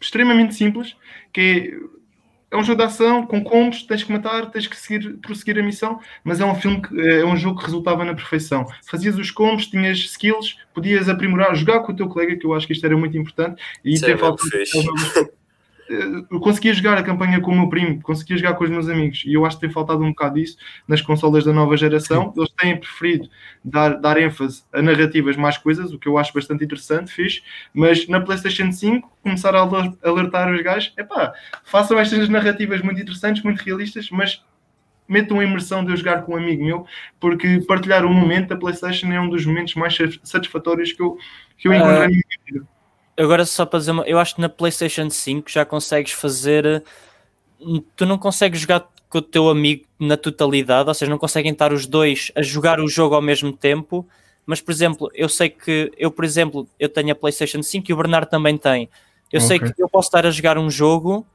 extremamente 0.00 0.54
simples, 0.54 0.96
que 1.32 1.40
é 1.40 1.96
é 2.50 2.56
um 2.56 2.62
jogo 2.62 2.78
de 2.78 2.84
ação 2.84 3.26
com 3.26 3.42
combos, 3.42 3.82
tens 3.82 4.02
que 4.02 4.12
matar, 4.12 4.50
tens 4.50 4.66
que 4.66 4.76
seguir, 4.76 5.14
prosseguir 5.18 5.58
a 5.58 5.62
missão, 5.62 6.00
mas 6.22 6.40
é 6.40 6.44
um 6.44 6.54
filme 6.54 6.80
que 6.80 7.00
é 7.00 7.24
um 7.24 7.36
jogo 7.36 7.58
que 7.58 7.66
resultava 7.66 8.04
na 8.04 8.14
perfeição. 8.14 8.66
Fazias 8.88 9.18
os 9.18 9.30
combos, 9.30 9.66
tinhas 9.66 9.98
skills, 9.98 10.56
podias 10.72 11.08
aprimorar, 11.08 11.54
jogar 11.54 11.80
com 11.80 11.92
o 11.92 11.96
teu 11.96 12.08
colega, 12.08 12.36
que 12.36 12.46
eu 12.46 12.54
acho 12.54 12.66
que 12.66 12.72
isto 12.72 12.86
era 12.86 12.96
muito 12.96 13.16
importante, 13.18 13.60
e 13.84 14.00
ter 14.00 14.16
falta 14.16 14.42
eu 15.88 16.40
conseguia 16.40 16.74
jogar 16.74 16.98
a 16.98 17.02
campanha 17.02 17.40
com 17.40 17.52
o 17.52 17.54
meu 17.54 17.68
primo, 17.68 18.00
conseguia 18.02 18.36
jogar 18.36 18.54
com 18.54 18.64
os 18.64 18.70
meus 18.70 18.88
amigos, 18.88 19.22
e 19.24 19.34
eu 19.34 19.44
acho 19.46 19.56
que 19.56 19.62
tem 19.62 19.70
faltado 19.70 20.02
um 20.02 20.10
bocado 20.10 20.34
disso 20.34 20.56
nas 20.86 21.00
consolas 21.00 21.44
da 21.44 21.52
nova 21.52 21.76
geração. 21.76 22.32
Eles 22.36 22.50
têm 22.50 22.76
preferido 22.76 23.28
dar, 23.64 24.00
dar 24.00 24.20
ênfase 24.20 24.64
a 24.72 24.82
narrativas 24.82 25.36
mais 25.36 25.56
coisas, 25.58 25.92
o 25.92 25.98
que 25.98 26.08
eu 26.08 26.18
acho 26.18 26.32
bastante 26.32 26.64
interessante, 26.64 27.12
fiz, 27.12 27.42
mas 27.72 28.08
na 28.08 28.20
PlayStation 28.20 28.70
5 28.72 29.10
começar 29.22 29.54
a 29.54 29.60
alertar 29.60 30.52
os 30.52 30.62
gajos: 30.62 30.92
é 30.96 31.04
pá, 31.04 31.32
façam 31.64 31.98
estas 31.98 32.28
narrativas 32.28 32.82
muito 32.82 33.00
interessantes, 33.00 33.42
muito 33.42 33.62
realistas, 33.62 34.10
mas 34.10 34.44
metam 35.08 35.38
a 35.38 35.44
imersão 35.44 35.84
de 35.84 35.92
eu 35.92 35.96
jogar 35.96 36.22
com 36.22 36.32
um 36.32 36.36
amigo 36.36 36.64
meu, 36.64 36.86
porque 37.20 37.60
partilhar 37.66 38.04
um 38.04 38.12
momento 38.12 38.48
da 38.48 38.56
PlayStation 38.56 39.06
é 39.12 39.20
um 39.20 39.28
dos 39.28 39.46
momentos 39.46 39.74
mais 39.74 39.96
satisfatórios 40.24 40.92
que 40.92 41.00
eu, 41.00 41.16
que 41.56 41.68
eu 41.68 41.72
encontrei 41.72 41.96
uh... 41.96 42.00
na 42.00 42.08
minha 42.08 42.22
vida 42.44 42.75
agora 43.16 43.44
só 43.44 43.64
para 43.66 43.78
dizer 43.78 43.92
uma, 43.92 44.04
eu 44.04 44.18
acho 44.18 44.34
que 44.34 44.40
na 44.40 44.48
PlayStation 44.48 45.08
5 45.10 45.50
já 45.50 45.64
consegues 45.64 46.12
fazer 46.12 46.84
tu 47.94 48.04
não 48.06 48.18
consegues 48.18 48.60
jogar 48.60 48.88
com 49.08 49.18
o 49.18 49.22
teu 49.22 49.48
amigo 49.48 49.86
na 49.98 50.16
totalidade, 50.16 50.88
ou 50.88 50.94
seja, 50.94 51.10
não 51.10 51.18
conseguem 51.18 51.52
estar 51.52 51.72
os 51.72 51.86
dois 51.86 52.30
a 52.34 52.42
jogar 52.42 52.80
o 52.80 52.88
jogo 52.88 53.14
ao 53.14 53.22
mesmo 53.22 53.52
tempo. 53.52 54.06
Mas, 54.44 54.60
por 54.60 54.70
exemplo, 54.70 55.10
eu 55.14 55.28
sei 55.28 55.48
que 55.48 55.92
eu, 55.96 56.10
por 56.10 56.24
exemplo, 56.24 56.68
eu 56.78 56.88
tenho 56.88 57.12
a 57.12 57.14
PlayStation 57.14 57.62
5 57.62 57.90
e 57.90 57.94
o 57.94 57.96
Bernardo 57.96 58.28
também 58.28 58.56
tem. 58.56 58.88
Eu 59.32 59.40
sei 59.40 59.58
Ok. 59.58 59.72
que 59.72 59.82
eu 59.82 59.88
posso 59.88 60.08
estar 60.08 60.26
a 60.26 60.30
jogar 60.30 60.58
um 60.58 60.70
jogo 60.70 61.26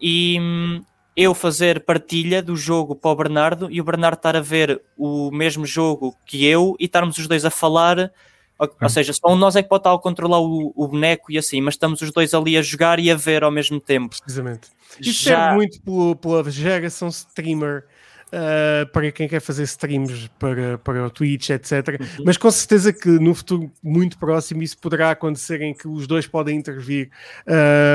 e 0.00 0.38
hum, 0.40 0.82
eu 1.16 1.34
fazer 1.34 1.80
partilha 1.80 2.42
do 2.42 2.56
jogo 2.56 2.96
para 2.96 3.10
o 3.10 3.14
Bernardo 3.14 3.68
e 3.70 3.80
o 3.80 3.84
Bernardo 3.84 4.16
estar 4.16 4.36
a 4.36 4.40
ver 4.40 4.80
o 4.96 5.30
mesmo 5.30 5.64
jogo 5.66 6.16
que 6.26 6.44
eu 6.46 6.76
e 6.80 6.86
estarmos 6.86 7.18
os 7.18 7.28
dois 7.28 7.44
a 7.44 7.50
falar. 7.50 8.12
Ou, 8.58 8.68
ou 8.82 8.88
seja, 8.88 9.12
só 9.12 9.28
um 9.30 9.34
de 9.34 9.40
nós 9.40 9.54
é 9.56 9.62
que 9.62 9.68
pode 9.68 9.80
estar 9.80 9.94
a 9.94 9.98
controlar 9.98 10.40
o, 10.40 10.72
o 10.74 10.88
boneco 10.88 11.30
e 11.30 11.38
assim, 11.38 11.60
mas 11.60 11.74
estamos 11.74 12.00
os 12.02 12.10
dois 12.10 12.34
ali 12.34 12.56
a 12.56 12.62
jogar 12.62 12.98
e 12.98 13.10
a 13.10 13.14
ver 13.16 13.44
ao 13.44 13.50
mesmo 13.50 13.80
tempo. 13.80 14.16
Precisamente. 14.20 14.68
Isso 15.00 15.24
Já- 15.24 15.36
serve 15.36 15.54
muito 15.56 15.80
pelo- 15.82 16.16
pela 16.16 16.50
geração 16.50 17.08
streamer. 17.08 17.84
uh, 18.30 18.86
para 18.92 19.10
quem 19.10 19.26
quer 19.26 19.40
fazer 19.40 19.62
streams 19.62 20.28
para, 20.38 20.76
para 20.78 21.06
o 21.06 21.10
Twitch, 21.10 21.48
etc. 21.48 21.72
Uhum. 21.98 22.24
Mas 22.26 22.36
com 22.36 22.50
certeza 22.50 22.92
que 22.92 23.08
no 23.08 23.34
futuro 23.34 23.70
muito 23.82 24.18
próximo 24.18 24.62
isso 24.62 24.76
poderá 24.76 25.12
acontecer 25.12 25.62
em 25.62 25.72
que 25.72 25.88
os 25.88 26.06
dois 26.06 26.26
podem 26.26 26.54
intervir. 26.58 27.10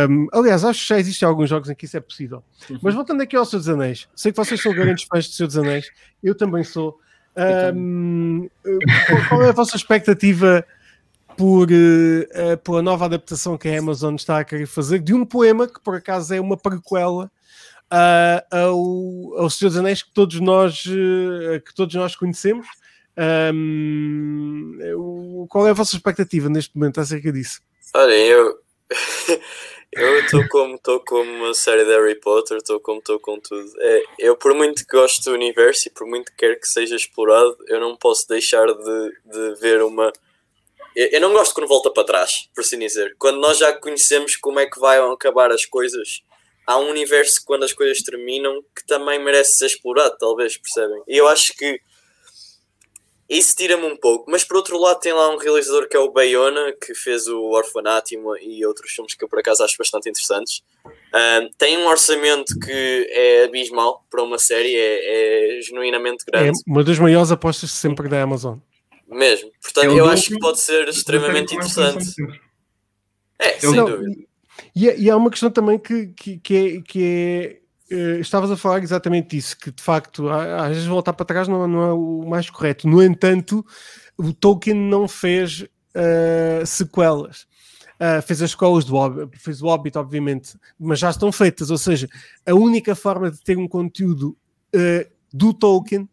Um, 0.09 0.27
aliás, 0.33 0.63
acho 0.65 0.81
que 0.81 0.87
já 0.87 0.99
existem 0.99 1.27
alguns 1.27 1.49
jogos 1.49 1.69
em 1.69 1.75
que 1.75 1.85
isso 1.85 1.97
é 1.97 1.99
possível. 1.99 2.43
Uhum. 2.67 2.79
Mas 2.81 2.95
voltando 2.95 3.21
aqui 3.21 3.35
ao 3.35 3.45
Senhor 3.45 3.59
dos 3.59 3.69
Anéis, 3.69 4.07
sei 4.15 4.31
que 4.31 4.37
vocês 4.37 4.59
são 4.59 4.73
grandes 4.73 5.03
fãs 5.05 5.27
do 5.27 5.33
Senhor 5.33 5.47
dos 5.47 5.57
Anéis, 5.57 5.85
eu 6.23 6.33
também 6.35 6.63
sou. 6.63 6.99
Um, 7.35 8.49
uh, 8.65 8.79
qual- 9.07 9.29
qual 9.29 9.43
é 9.43 9.49
a 9.49 9.53
vossa 9.53 9.75
expectativa 9.75 10.65
por, 11.35 11.71
eh, 11.71 12.27
eh, 12.31 12.55
pela 12.57 12.81
nova 12.83 13.05
adaptação 13.05 13.57
que 13.57 13.67
a 13.67 13.79
Amazon 13.79 14.13
está 14.15 14.37
a 14.39 14.43
querer 14.43 14.67
fazer 14.67 14.99
de 14.99 15.15
um 15.15 15.25
poema 15.25 15.67
que 15.67 15.79
por 15.79 15.95
acaso 15.95 16.31
é 16.33 16.39
uma 16.39 16.55
prequela 16.55 17.31
ah, 17.89 18.43
ao, 18.51 19.39
ao 19.39 19.49
Senhor 19.49 19.69
dos 19.69 19.77
Anéis 19.77 20.03
que 20.03 20.11
todos 20.11 20.39
nós, 20.39 20.83
eh, 20.87 21.59
que 21.59 21.73
todos 21.73 21.93
nós 21.95 22.15
conhecemos. 22.15 22.67
Um, 23.53 25.45
qual 25.49 25.67
é 25.67 25.69
a 25.71 25.73
vossa 25.73 25.95
expectativa 25.95 26.49
neste 26.49 26.75
momento 26.75 26.99
acerca 26.99 27.31
disso? 27.31 27.61
Olha, 27.93 28.13
eu. 28.13 28.57
Eu 29.95 30.19
estou 30.19 30.47
como 30.49 30.75
estou 30.75 30.99
como 30.99 31.31
uma 31.31 31.53
série 31.53 31.83
de 31.85 31.91
Harry 31.91 32.15
Potter, 32.15 32.57
estou 32.57 32.79
como 32.79 32.99
estou 32.99 33.19
com 33.19 33.39
tudo. 33.39 33.71
É, 33.79 34.03
eu, 34.19 34.35
por 34.35 34.53
muito 34.53 34.85
que 34.85 34.95
gosto 34.95 35.23
do 35.23 35.33
universo 35.33 35.87
e 35.87 35.91
por 35.91 36.07
muito 36.07 36.31
que 36.31 36.37
quero 36.37 36.59
que 36.59 36.67
seja 36.67 36.95
explorado, 36.95 37.57
eu 37.67 37.79
não 37.79 37.95
posso 37.95 38.27
deixar 38.27 38.65
de, 38.67 39.11
de 39.25 39.55
ver 39.59 39.81
uma. 39.81 40.11
Eu, 40.95 41.07
eu 41.07 41.21
não 41.21 41.33
gosto 41.33 41.53
quando 41.53 41.67
volta 41.67 41.91
para 41.91 42.03
trás, 42.03 42.49
por 42.53 42.61
assim 42.61 42.79
dizer. 42.79 43.15
Quando 43.17 43.39
nós 43.39 43.57
já 43.57 43.73
conhecemos 43.73 44.35
como 44.35 44.59
é 44.59 44.65
que 44.65 44.79
vai 44.79 44.99
acabar 44.99 45.51
as 45.51 45.65
coisas, 45.65 46.21
há 46.67 46.77
um 46.77 46.89
universo 46.89 47.41
quando 47.45 47.63
as 47.63 47.73
coisas 47.73 48.01
terminam 48.03 48.61
que 48.75 48.85
também 48.85 49.19
merece 49.19 49.57
ser 49.57 49.67
explorado, 49.67 50.17
talvez, 50.17 50.57
percebem? 50.57 51.01
E 51.07 51.17
eu 51.17 51.27
acho 51.27 51.55
que 51.55 51.79
isso 53.37 53.55
tira-me 53.55 53.85
um 53.85 53.95
pouco, 53.97 54.29
mas 54.29 54.43
por 54.43 54.57
outro 54.57 54.77
lado 54.79 54.99
tem 54.99 55.13
lá 55.13 55.29
um 55.33 55.37
realizador 55.37 55.87
que 55.89 55.97
é 55.97 55.99
o 55.99 56.11
Bayona, 56.11 56.73
que 56.73 56.93
fez 56.93 57.27
o 57.27 57.39
Orfanato 57.51 58.13
e 58.41 58.65
outros 58.65 58.91
filmes 58.91 59.13
que 59.15 59.23
eu 59.23 59.29
por 59.29 59.39
acaso 59.39 59.63
acho 59.63 59.75
bastante 59.77 60.09
interessantes. 60.09 60.61
Tem 61.57 61.77
um 61.77 61.87
orçamento 61.87 62.57
que 62.59 63.07
é 63.11 63.43
abismal 63.45 64.05
para 64.09 64.23
uma 64.23 64.37
série, 64.37 64.75
é, 64.75 65.57
é 65.57 65.61
genuinamente 65.61 66.23
É 66.33 66.39
grande, 66.43 66.59
uma 66.67 66.83
das 66.83 66.97
maiores 66.99 67.31
apostas 67.31 67.71
sempre 67.71 68.07
da 68.07 68.21
Amazon. 68.21 68.57
mesmo. 69.07 69.51
Portanto, 69.61 69.85
É 69.85 69.87
eu 69.89 69.97
dobro 69.97 70.11
acho 70.11 70.27
que 70.29 70.39
pode 70.39 70.59
ser 70.59 70.87
extremamente 70.87 71.55
interessante. 71.55 72.13
É, 73.39 73.49
É 73.49 73.59
sem 73.59 73.75
Não, 73.75 73.85
dúvida. 73.85 74.11
E, 74.75 74.85
e 74.85 75.09
há 75.09 75.17
uma 75.17 75.29
questão 75.29 75.49
também 75.51 75.77
que, 75.77 76.07
que, 76.07 76.37
que 76.37 76.55
é. 76.55 76.81
Que 76.81 77.03
é 77.03 77.62
estavas 78.19 78.51
a 78.51 78.57
falar 78.57 78.81
exatamente 78.83 79.35
disso, 79.35 79.57
que 79.57 79.71
de 79.71 79.81
facto, 79.81 80.29
às 80.29 80.69
vezes 80.69 80.85
voltar 80.85 81.13
para 81.13 81.25
trás 81.25 81.47
não, 81.47 81.67
não 81.67 81.81
é 81.83 81.93
o 81.93 82.25
mais 82.27 82.49
correto. 82.49 82.87
No 82.87 83.01
entanto, 83.01 83.65
o 84.17 84.33
Tolkien 84.33 84.75
não 84.75 85.07
fez 85.07 85.65
eh, 85.93 86.63
sequelas. 86.65 87.45
Ah, 87.99 88.21
fez 88.21 88.41
as 88.41 88.49
escolas 88.49 88.83
do 88.83 88.95
Hobbit, 88.95 89.37
fez 89.39 89.61
o 89.61 89.67
Hobbit, 89.67 89.97
obviamente, 89.97 90.57
mas 90.79 90.99
já 90.99 91.09
estão 91.09 91.31
feitas. 91.31 91.69
Ou 91.71 91.77
seja, 91.77 92.09
a 92.45 92.53
única 92.53 92.95
forma 92.95 93.31
de 93.31 93.39
ter 93.41 93.57
um 93.57 93.67
conteúdo 93.67 94.35
eh, 94.73 95.07
do 95.31 95.53
Tolkien 95.53 96.09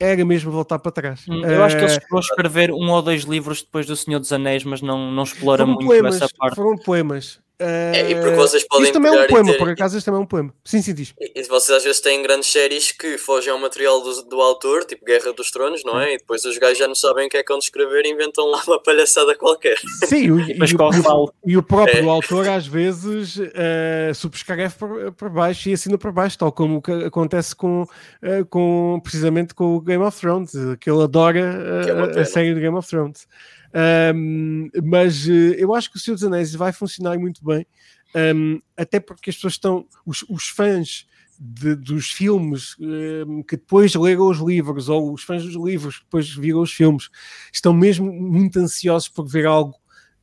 era 0.00 0.24
mesmo 0.24 0.50
voltar 0.50 0.78
para 0.78 0.90
trás. 0.92 1.24
Hum, 1.28 1.44
Eu 1.44 1.62
acho 1.62 1.76
que 1.76 1.84
ele 1.84 1.92
Eh, 1.92 2.00
chegou 2.00 2.18
a 2.18 2.20
escrever 2.20 2.70
um 2.72 2.90
ou 2.90 3.02
dois 3.02 3.22
livros 3.22 3.62
depois 3.62 3.86
do 3.86 3.94
Senhor 3.94 4.18
dos 4.20 4.32
Anéis, 4.32 4.64
mas 4.64 4.80
não, 4.80 5.12
não 5.12 5.22
explora 5.24 5.66
muito 5.66 5.84
poemas, 5.86 6.16
essa 6.16 6.28
parte. 6.36 6.54
foram 6.56 6.76
poemas. 6.76 7.40
É, 7.60 8.10
e 8.10 8.14
porque 8.14 8.30
Eh, 8.30 8.36
vocês 8.36 8.64
podem 8.68 8.84
Isto 8.86 8.92
também 8.94 9.12
é 9.12 9.24
um 9.24 9.26
poema, 9.26 9.50
ter- 9.52 9.58
por 9.58 9.68
acaso, 9.68 9.96
este 9.96 10.04
também 10.06 10.20
é 10.20 10.22
um 10.22 10.26
poema. 10.26 10.54
Sim, 10.64 10.80
sim, 10.80 10.94
diz. 10.94 11.12
E 11.18 11.40
e 11.40 11.42
vocês 11.44 11.76
às 11.76 11.82
vezes 11.84 12.00
têm 12.00 12.22
grandes 12.22 12.50
séries 12.50 12.92
que 12.92 13.18
fogem 13.18 13.52
ao 13.52 13.58
material 13.58 14.00
do, 14.00 14.22
do 14.24 14.40
autor, 14.40 14.84
tipo 14.84 15.04
Guerra 15.04 15.32
dos 15.32 15.50
Tronos, 15.50 15.82
não 15.84 15.98
é? 16.00 16.14
E 16.14 16.18
depois 16.18 16.44
os 16.44 16.56
gajos 16.58 16.78
já 16.78 16.86
não 16.86 16.94
sabem 16.94 17.26
o 17.26 17.28
que 17.30 17.36
é 17.36 17.42
que 17.42 17.48
vão 17.52 17.58
escrever 17.58 18.04
e 18.06 18.10
inventam 18.10 18.46
lá 18.46 18.62
uma 18.68 18.80
palhaçada 18.80 19.34
qualquer. 19.34 19.76
Sim, 20.06 20.30
o, 20.30 20.40
e, 20.40 20.74
corre 20.76 20.98
e 20.98 21.00
o- 21.08 21.32
e 21.46 21.56
o 21.56 21.62
próprio 21.62 22.06
É. 22.06 22.08
autor 22.10 22.48
às 22.48 22.66
vezes 22.66 23.40
eh, 23.54 24.12
subscreve 24.14 24.74
por, 24.76 25.12
por 25.12 25.30
baixo 25.30 25.68
e 25.68 25.72
assina 25.72 25.98
por 25.98 26.12
baixo, 26.12 26.38
tal 26.38 26.52
como 26.52 26.76
o 26.76 26.82
que 26.82 26.92
acontece 26.92 27.56
com, 27.56 27.84
eh, 28.22 28.44
com 28.48 29.00
precisamente 29.02 29.54
com 29.54 29.76
o 29.76 29.80
Game 29.80 30.02
of 30.04 30.18
Thrones, 30.20 30.54
eh, 30.54 30.76
que 30.80 30.88
ele 30.90 31.02
adora 31.02 31.40
eh, 31.40 31.84
Que 31.84 31.90
é 31.90 31.94
uma 31.94 32.06
a- 32.20 32.24
série 32.24 32.54
do 32.54 32.60
Game 32.60 32.76
of 32.76 32.88
Thrones. 32.88 33.26
Ahm, 33.72 34.68
mas 34.82 35.28
eh, 35.28 35.56
eu 35.58 35.74
acho 35.74 35.90
que 35.90 35.96
o 35.96 36.00
Senhor 36.00 36.14
dos 36.16 36.24
Anéis 36.24 36.54
vai 36.54 36.72
funcionar 36.72 37.18
muito 37.18 37.44
bem, 37.44 37.66
ahm, 38.14 38.58
até 38.76 38.98
porque 39.00 39.30
as 39.30 39.36
pessoas 39.36 39.54
estão, 39.54 39.86
os, 40.06 40.24
os 40.28 40.48
fãs 40.48 41.06
de- 41.38 41.76
dos 41.76 42.10
filmes 42.10 42.74
ahm, 42.80 43.42
que 43.42 43.56
depois 43.56 43.94
leram 43.94 44.28
os 44.28 44.38
livros, 44.38 44.88
ou 44.88 45.12
os 45.12 45.22
fãs 45.22 45.44
dos 45.44 45.54
livros 45.54 45.98
que 45.98 46.04
depois 46.04 46.28
viram 46.34 46.60
os 46.60 46.72
filmes, 46.72 47.08
estão 47.52 47.72
mesmo 47.72 48.10
muito 48.12 48.58
ansiosos 48.58 49.08
por 49.08 49.26
ver 49.26 49.46
algo 49.46 49.74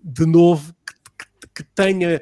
de 0.03 0.25
novo 0.25 0.73
que, 1.53 1.63
tenha 1.73 2.21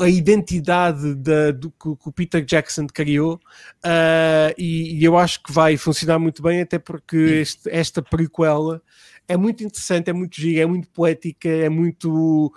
a, 0.00 0.08
identidade 0.08 1.14
da- 1.14 1.52
do 1.52 1.70
que, 1.70 1.88
o- 1.88 1.96
Peter 2.12 2.44
Jackson 2.44 2.86
criou 2.88 3.40
ah, 3.84 4.52
e, 4.58 4.98
e 4.98 5.04
eu 5.04 5.16
acho 5.16 5.40
que 5.42 5.52
vai 5.52 5.76
funcionar 5.76 6.18
muito 6.18 6.42
bem 6.42 6.60
até 6.62 6.78
porque 6.80 7.16
este- 7.16 7.70
esta 7.70 8.02
prequela 8.02 8.82
é 9.28 9.36
muito 9.36 9.62
interessante, 9.64 10.10
é 10.10 10.12
muito 10.12 10.40
gira, 10.40 10.62
é 10.62 10.66
muito 10.66 10.88
poética, 10.90 11.48
é 11.48 11.68
muito 11.68 12.52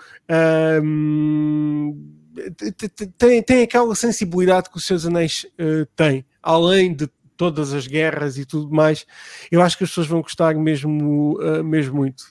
te- 2.82 3.08
tem, 3.18 3.42
tem 3.44 3.64
aquela 3.64 3.96
sensibilidade 3.96 4.70
que 4.70 4.78
os 4.78 4.86
seus 4.86 5.06
anéis 5.06 5.46
eh, 5.58 5.86
têm, 5.96 6.26
além 6.42 6.94
de 6.94 7.08
todas 7.38 7.74
as 7.74 7.86
guerras 7.88 8.38
e 8.38 8.46
tudo 8.46 8.74
mais, 8.74 9.06
eu 9.52 9.62
acho 9.62 9.78
que 9.78 9.84
as 9.84 9.90
pessoas 9.90 10.08
vão 10.08 10.22
gostar 10.22 10.56
mesmo, 10.56 11.38
eh, 11.42 11.64
mesmo 11.64 11.96
muito. 11.98 12.24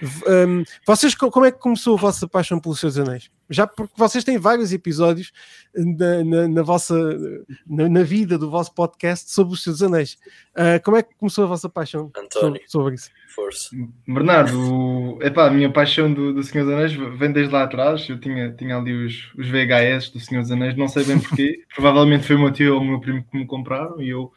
V- 0.00 0.24
ahm, 0.26 0.62
vocês, 0.86 1.14
co- 1.14 1.30
como 1.30 1.46
é 1.46 1.52
que 1.52 1.58
começou 1.58 1.94
a 1.96 2.00
vossa 2.00 2.26
paixão 2.28 2.60
pelos 2.60 2.80
seus 2.80 2.98
anéis? 2.98 3.30
Já 3.50 3.66
porque 3.66 3.94
vocês 3.96 4.24
têm 4.24 4.36
vários 4.38 4.72
episódios 4.72 5.32
na, 5.74 6.22
na- 6.24 6.48
na 6.48 6.62
vossa 6.62 6.94
na, 7.66 7.88
na 7.88 8.02
vida 8.02 8.36
do 8.38 8.50
vosso 8.50 8.74
podcast 8.74 9.30
sobre 9.32 9.54
os 9.54 9.62
seus 9.62 9.82
anéis. 9.82 10.18
Ah, 10.54 10.78
como 10.84 10.96
é 10.96 11.02
que 11.02 11.14
começou 11.16 11.44
a 11.44 11.46
vossa 11.48 11.68
paixão 11.68 12.10
António, 12.16 12.30
sobre, 12.40 12.62
sobre 12.66 12.94
isso? 12.96 13.10
força. 13.34 13.68
Bernardo, 14.06 15.18
epá, 15.22 15.46
a 15.46 15.50
minha 15.50 15.70
paixão 15.70 16.12
do, 16.12 16.32
do 16.34 16.42
Senhor 16.42 16.64
dos 16.64 16.74
Anéis 16.74 16.92
vem 17.18 17.30
desde 17.32 17.52
lá 17.52 17.62
atrás. 17.62 18.08
Eu 18.08 18.18
tinha, 18.20 18.50
tinha 18.52 18.76
ali 18.76 18.92
os, 19.06 19.32
os 19.38 19.48
VHS 19.48 20.10
do 20.10 20.20
Senhor 20.20 20.42
dos 20.42 20.50
Anéis, 20.50 20.76
não 20.76 20.88
sei 20.88 21.04
bem 21.04 21.20
porquê. 21.20 21.62
Provavelmente 21.74 22.26
foi 22.26 22.36
o 22.36 22.40
meu 22.40 22.50
tio 22.52 22.74
ou 22.74 22.80
o 22.80 22.84
meu 22.84 23.00
primo 23.00 23.24
que 23.30 23.36
me 23.38 23.46
compraram 23.46 24.00
e 24.02 24.08
eu, 24.08 24.32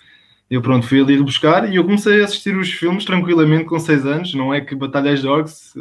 eu 0.50 0.62
pronto, 0.62 0.86
fui 0.88 1.02
ali 1.02 1.18
buscar 1.22 1.68
e 1.72 1.76
eu 1.78 1.84
comecei 1.84 2.22
a 2.22 2.26
assistir 2.26 2.56
os 2.56 2.72
filmes 2.72 3.04
tranquilamente 3.04 3.66
com 3.66 3.80
6 3.80 4.06
anos. 4.06 4.34
Não 4.36 4.54
é 4.54 4.62
que 4.62 4.76
batalhas 4.76 5.22
de 5.22 5.28
orcs 5.28 5.74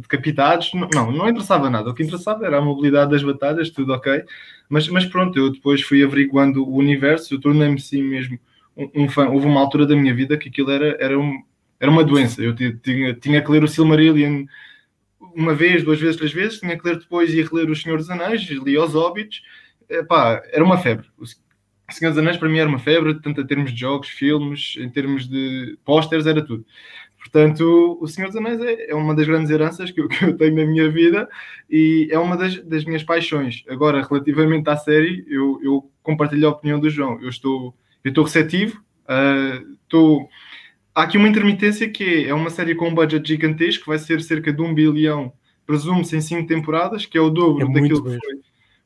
decapitados, 0.00 0.72
não, 0.74 1.10
não, 1.12 1.28
interessava 1.28 1.70
nada. 1.70 1.90
O 1.90 1.94
que 1.94 2.02
interessava 2.02 2.46
era 2.46 2.58
a 2.58 2.62
mobilidade 2.62 3.10
das 3.10 3.22
batalhas, 3.22 3.70
tudo 3.70 3.92
ok. 3.92 4.22
Mas, 4.68 4.88
mas 4.88 5.04
pronto, 5.06 5.38
eu 5.38 5.50
depois 5.52 5.82
fui 5.82 6.02
averiguando 6.02 6.64
o 6.64 6.76
universo, 6.76 7.34
eu 7.34 7.40
tornei-me 7.40 7.80
sim 7.80 8.02
mesmo 8.02 8.38
um, 8.76 9.04
um 9.04 9.08
fã. 9.08 9.28
Houve 9.28 9.46
uma 9.46 9.60
altura 9.60 9.86
da 9.86 9.96
minha 9.96 10.14
vida 10.14 10.36
que 10.38 10.48
aquilo 10.48 10.70
era, 10.70 10.96
era, 11.00 11.18
um, 11.18 11.42
era 11.80 11.90
uma 11.90 12.04
doença. 12.04 12.42
Eu 12.42 12.54
ti- 12.54 12.78
tinha, 12.82 13.14
tinha 13.14 13.42
que 13.42 13.50
ler 13.50 13.64
o 13.64 13.68
Silmarillion 13.68 14.46
uma 15.34 15.54
vez, 15.54 15.82
duas 15.82 16.00
vezes, 16.00 16.16
três 16.16 16.32
vezes, 16.32 16.60
tinha 16.60 16.78
que 16.78 16.86
ler 16.86 16.98
depois 16.98 17.32
e 17.32 17.42
reler 17.42 17.70
O 17.70 17.76
Senhor 17.76 17.98
dos 17.98 18.10
Anéis, 18.10 18.42
li 18.42 18.78
os 18.78 18.94
Hobbits. 18.94 19.42
Epá, 19.88 20.42
era 20.52 20.64
uma 20.64 20.78
febre. 20.78 21.06
O 21.18 21.92
Senhor 21.92 22.10
dos 22.10 22.18
Anéis 22.18 22.36
para 22.36 22.48
mim 22.48 22.58
era 22.58 22.68
uma 22.68 22.78
febre, 22.78 23.20
tanto 23.20 23.40
em 23.40 23.46
termos 23.46 23.72
de 23.72 23.78
jogos, 23.80 24.08
filmes, 24.08 24.76
em 24.78 24.88
termos 24.88 25.28
de 25.28 25.78
pósteres, 25.84 26.26
era 26.26 26.44
tudo. 26.44 26.64
Portanto, 27.24 27.96
O 28.00 28.06
Senhor 28.06 28.26
dos 28.28 28.36
Anéis 28.36 28.60
é, 28.60 28.90
é 28.90 28.94
uma 28.94 29.14
das 29.14 29.26
grandes 29.26 29.50
heranças 29.50 29.90
que 29.90 29.98
eu, 29.98 30.08
que 30.08 30.22
eu 30.22 30.36
tenho 30.36 30.54
na 30.54 30.66
minha 30.66 30.90
vida 30.90 31.26
e 31.70 32.06
é 32.10 32.18
uma 32.18 32.36
das, 32.36 32.62
das 32.62 32.84
minhas 32.84 33.02
paixões. 33.02 33.64
Agora, 33.66 34.06
relativamente 34.06 34.68
à 34.68 34.76
série, 34.76 35.24
eu, 35.26 35.58
eu 35.62 35.90
compartilho 36.02 36.46
a 36.46 36.50
opinião 36.50 36.78
do 36.78 36.90
João. 36.90 37.18
Eu 37.22 37.30
estou, 37.30 37.74
eu 38.04 38.10
estou 38.10 38.24
receptivo, 38.24 38.82
ah, 39.08 39.58
estou... 39.82 40.28
Há 40.94 41.04
aqui 41.04 41.16
uma 41.16 41.28
intermitência 41.28 41.88
que 41.88 42.04
é, 42.04 42.28
é 42.28 42.34
uma 42.34 42.50
série 42.50 42.74
com 42.74 42.88
um 42.88 42.94
budget 42.94 43.26
gigantesco, 43.26 43.86
vai 43.86 43.98
ser 43.98 44.20
cerca 44.20 44.52
de 44.52 44.62
um 44.62 44.72
bilhão, 44.72 45.32
presumo-se, 45.66 46.16
em 46.16 46.20
cinco 46.20 46.46
temporadas, 46.46 47.06
que 47.06 47.18
é 47.18 47.20
o 47.20 47.30
dobro 47.30 47.68
É 47.68 47.72
daquilo 47.72 48.02
que 48.02 48.10
mesmo. 48.10 48.20
foi 48.22 48.34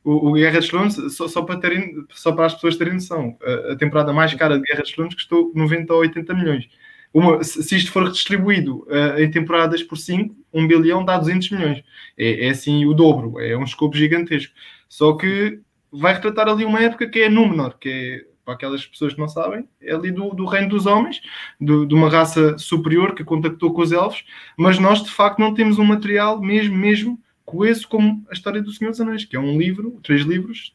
o, 0.05 0.31
o 0.31 0.33
Guerra 0.33 0.59
dos 0.59 0.69
Tronos, 0.69 1.17
só, 1.17 1.29
só, 1.29 1.43
para 1.43 1.61
terem, 1.61 1.93
só 2.13 2.33
para 2.33 2.47
as 2.47 2.55
pessoas 2.55 2.77
terem 2.77 2.95
noção, 2.95 3.37
a, 3.43 3.73
a, 3.73 3.77
temporada 3.77 4.11
mais 4.11 4.33
cara 4.33 4.57
de 4.57 4.63
Guerra 4.63 4.81
dos 4.81 4.93
Tronos 4.93 5.15
custou 5.15 5.53
90 5.55 5.93
ou 5.93 6.01
80 6.01 6.35
milhões. 6.35 6.69
Uma, 7.13 7.43
se, 7.43 7.75
isto 7.75 7.91
for 7.91 8.11
distribuído 8.11 8.87
uh, 8.89 9.19
em 9.19 9.31
temporadas 9.31 9.83
por 9.83 9.97
5, 9.97 10.35
1 10.53 10.67
bilhão 10.67 11.05
dá 11.05 11.19
200 11.19 11.51
milhões. 11.51 11.83
É, 12.17 12.47
é 12.47 12.51
assim 12.51 12.85
o 12.87 12.95
dobro, 12.95 13.41
é 13.41 13.57
um 13.57 13.65
escopo 13.65 13.97
gigantesco. 13.97 14.53
Só 14.89 15.15
que 15.15 15.61
vai 15.91 16.15
retratar 16.15 16.49
ali 16.49 16.65
uma 16.65 16.81
época 16.81 17.09
que 17.09 17.21
é 17.21 17.29
Númenor, 17.29 17.79
que 17.79 17.89
é, 17.89 18.29
para 18.45 18.55
aquelas 18.55 18.87
pessoas 18.87 19.15
que 19.15 19.21
não 19.21 19.29
sabem, 19.29 19.69
é 19.81 19.95
ali 19.95 20.11
do, 20.11 20.31
do 20.31 20.47
reino 20.47 20.69
dos 20.69 20.87
homens, 20.87 21.21
do, 21.61 21.87
de 21.87 21.95
uma 21.95 22.09
raça 22.09 22.57
superior 22.57 23.15
que 23.15 23.25
contactou 23.25 23.73
com 23.73 23.83
os 23.83 23.93
elfos, 23.93 24.25
mas 24.57 24.79
nós 24.79 25.03
de 25.03 25.11
facto 25.11 25.39
não 25.39 25.53
temos 25.53 25.79
um 25.79 25.85
material 25.85 26.41
mesmo, 26.41 26.77
mesmo 26.77 27.21
coeso 27.45 27.89
como 27.89 28.25
a 28.31 28.33
história 28.33 28.63
do 28.63 28.73
Senhor 28.73 28.91
dos 28.91 29.01
Anéis, 29.01 29.25
que 29.25 29.37
é 29.37 29.41
um 29.41 29.59
livro, 29.59 29.99
três 30.03 30.23
livros, 30.23 30.73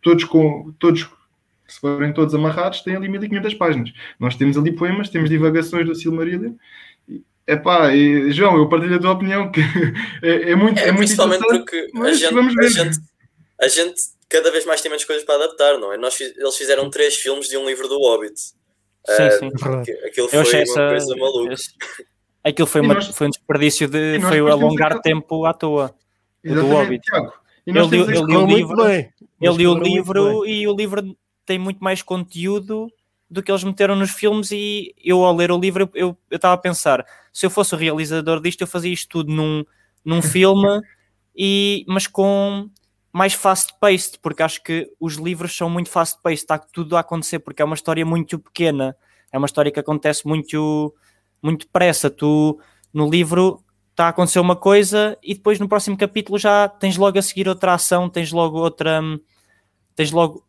todos 0.00 0.24
com 0.24 0.72
todos 0.78 1.08
se 1.72 1.80
forem 1.80 2.12
todos 2.12 2.34
amarrados, 2.34 2.82
têm 2.82 2.96
ali 2.96 3.08
1500 3.08 3.54
páginas. 3.54 3.92
Nós 4.18 4.34
temos 4.34 4.56
ali 4.58 4.72
poemas, 4.72 5.08
temos 5.08 5.30
divagações 5.30 5.86
do 5.86 5.94
Silmarillion. 5.94 6.52
Epá, 7.46 7.94
e, 7.94 8.30
João, 8.30 8.56
eu 8.56 8.68
partilho 8.68 8.96
a 8.96 9.00
tua 9.00 9.12
opinião 9.12 9.50
que 9.50 9.60
é, 10.22 10.50
é 10.52 10.54
muito, 10.54 10.78
é, 10.78 10.88
é 10.88 10.92
muito 10.92 10.98
Principalmente 10.98 11.44
porque 11.46 11.90
a 11.96 12.12
gente, 12.12 12.34
a, 12.36 12.68
gente, 12.68 12.98
a 13.60 13.68
gente 13.68 14.02
cada 14.28 14.50
vez 14.50 14.64
mais 14.64 14.80
tem 14.80 14.90
menos 14.90 15.04
coisas 15.04 15.24
para 15.24 15.36
adaptar, 15.36 15.78
não 15.78 15.92
é? 15.92 15.96
Nós, 15.96 16.20
eles 16.20 16.56
fizeram 16.56 16.90
três 16.90 17.16
filmes 17.16 17.48
de 17.48 17.56
um 17.56 17.66
livro 17.66 17.88
do 17.88 17.98
Hobbit. 17.98 18.38
Sim, 18.38 18.52
uh, 19.06 19.84
sim. 19.84 19.92
Aquilo 20.06 20.28
foi 20.28 20.38
uma 20.38 20.62
essa, 20.62 20.88
coisa 20.88 21.16
maluca. 21.16 21.54
Esse, 21.54 21.70
aquilo 22.44 22.68
foi, 22.68 22.80
uma, 22.82 22.94
nós, 22.94 23.08
foi 23.08 23.26
um 23.26 23.30
desperdício 23.30 23.88
de. 23.88 24.20
Foi 24.20 24.38
alongar 24.38 25.00
tempo 25.00 25.44
à 25.46 25.52
toa. 25.52 25.94
do 26.44 26.66
Hobbit. 26.66 27.02
Tiago. 27.02 27.32
Ele, 27.66 27.78
ele, 27.78 27.96
ele, 27.96 28.36
o 28.36 28.46
livro, 28.46 28.88
ele 28.88 29.56
li 29.56 29.66
o 29.66 29.74
livro 29.74 30.46
e 30.46 30.66
o 30.66 30.74
livro 30.74 31.16
tem 31.44 31.58
muito 31.58 31.82
mais 31.82 32.02
conteúdo 32.02 32.88
do 33.30 33.42
que 33.42 33.50
eles 33.50 33.64
meteram 33.64 33.96
nos 33.96 34.10
filmes 34.10 34.50
e 34.50 34.94
eu 35.02 35.24
ao 35.24 35.34
ler 35.34 35.50
o 35.50 35.58
livro 35.58 35.90
eu 35.94 36.16
estava 36.30 36.54
a 36.54 36.58
pensar, 36.58 37.04
se 37.32 37.46
eu 37.46 37.50
fosse 37.50 37.74
o 37.74 37.78
realizador 37.78 38.40
disto 38.40 38.60
eu 38.60 38.66
fazia 38.66 38.92
isto 38.92 39.08
tudo 39.08 39.32
num, 39.32 39.64
num 40.04 40.20
filme 40.22 40.82
e, 41.34 41.84
mas 41.88 42.06
com 42.06 42.68
mais 43.12 43.34
fast-paced, 43.34 44.18
porque 44.22 44.42
acho 44.42 44.62
que 44.62 44.90
os 44.98 45.16
livros 45.16 45.54
são 45.54 45.68
muito 45.68 45.90
fast-paced, 45.90 46.44
está 46.44 46.58
tudo 46.58 46.96
a 46.96 47.00
acontecer, 47.00 47.40
porque 47.40 47.60
é 47.60 47.64
uma 47.64 47.74
história 47.74 48.06
muito 48.06 48.38
pequena, 48.38 48.96
é 49.30 49.36
uma 49.36 49.46
história 49.46 49.70
que 49.70 49.78
acontece 49.78 50.26
muito, 50.26 50.94
muito 51.42 51.66
depressa. 51.66 52.08
Tu, 52.08 52.58
no 52.92 53.10
livro, 53.10 53.62
está 53.90 54.06
a 54.06 54.08
acontecer 54.08 54.40
uma 54.40 54.56
coisa 54.56 55.18
e 55.22 55.34
depois 55.34 55.58
no 55.58 55.68
próximo 55.68 55.96
capítulo 55.96 56.38
já 56.38 56.68
tens 56.68 56.96
logo 56.96 57.18
a 57.18 57.22
seguir 57.22 57.48
outra 57.48 57.74
ação, 57.74 58.08
tens 58.08 58.32
logo 58.32 58.58
outra. 58.58 59.02
Tens 59.94 60.10
logo 60.10 60.42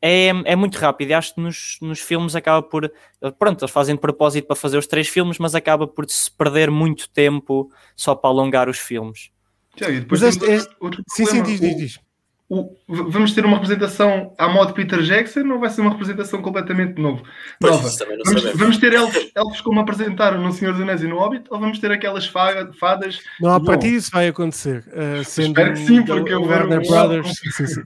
é, 0.00 0.28
é 0.28 0.56
muito 0.56 0.76
rápido. 0.78 1.10
E 1.10 1.14
acho 1.14 1.34
que 1.34 1.40
nos, 1.40 1.78
nos 1.80 2.00
filmes 2.00 2.34
acaba 2.34 2.62
por. 2.62 2.90
Pronto, 3.38 3.62
eles 3.62 3.72
fazem 3.72 3.94
de 3.94 4.00
propósito 4.00 4.46
para 4.46 4.56
fazer 4.56 4.78
os 4.78 4.86
três 4.86 5.08
filmes, 5.08 5.38
mas 5.38 5.54
acaba 5.54 5.86
por 5.86 6.08
se 6.08 6.30
perder 6.30 6.70
muito 6.70 7.08
tempo 7.10 7.70
só 7.94 8.14
para 8.14 8.30
alongar 8.30 8.68
os 8.68 8.78
filmes. 8.78 9.30
Já, 9.76 9.90
e 9.90 10.00
depois 10.00 10.22
este, 10.22 10.44
este... 10.46 10.74
Outro, 10.80 11.02
sim, 11.08 11.26
sim, 11.26 11.42
diz, 11.42 11.60
diz, 11.60 11.76
diz. 11.76 12.06
O, 12.48 12.76
vamos 12.86 13.34
ter 13.34 13.44
uma 13.44 13.54
representação 13.54 14.32
à 14.38 14.48
modo 14.48 14.72
Peter 14.72 15.02
Jackson 15.02 15.48
ou 15.50 15.58
vai 15.58 15.68
ser 15.68 15.80
uma 15.80 15.90
representação 15.90 16.40
completamente 16.40 17.00
novo, 17.00 17.24
nova? 17.60 17.88
Vamos, 18.24 18.52
vamos, 18.54 18.78
ter 18.78 18.92
elfos, 18.92 19.32
elfos 19.34 19.60
como 19.62 19.80
apresentaram 19.80 20.40
no 20.40 20.52
Senhor 20.52 20.70
dos 20.70 20.80
Anéis 20.80 21.02
e 21.02 21.08
no 21.08 21.18
Hobbit 21.18 21.46
ou 21.50 21.58
vamos 21.58 21.80
ter 21.80 21.90
aquelas 21.90 22.24
fadas? 22.24 23.20
Não, 23.40 23.52
a 23.52 23.60
partir 23.60 23.90
disso 23.90 24.12
vai 24.12 24.28
acontecer. 24.28 24.84
Uh, 24.86 25.24
sendo 25.24 25.48
Espero 25.48 25.72
que 25.72 25.78
sim, 25.80 26.04
porque 26.04 26.32
eu 26.32 26.42
Warner 26.42 26.86
Brothers. 26.86 27.36
Sim, 27.52 27.66
sim. 27.66 27.82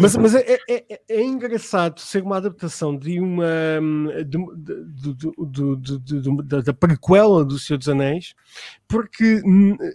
Mas, 0.00 0.16
mas 0.16 0.34
é, 0.34 0.58
é, 0.68 0.84
é, 0.88 1.00
é, 1.08 1.22
engraçado 1.22 2.00
ser 2.00 2.22
uma 2.22 2.36
adaptação 2.36 2.96
de 2.96 3.20
uma 3.20 3.46
de, 4.26 4.38
de, 5.46 6.20
de, 6.20 6.62
da 6.62 6.72
prequela 6.72 7.44
do 7.44 7.58
Senhor 7.58 7.78
dos 7.78 7.88
Anéis, 7.88 8.34
porque 8.88 9.42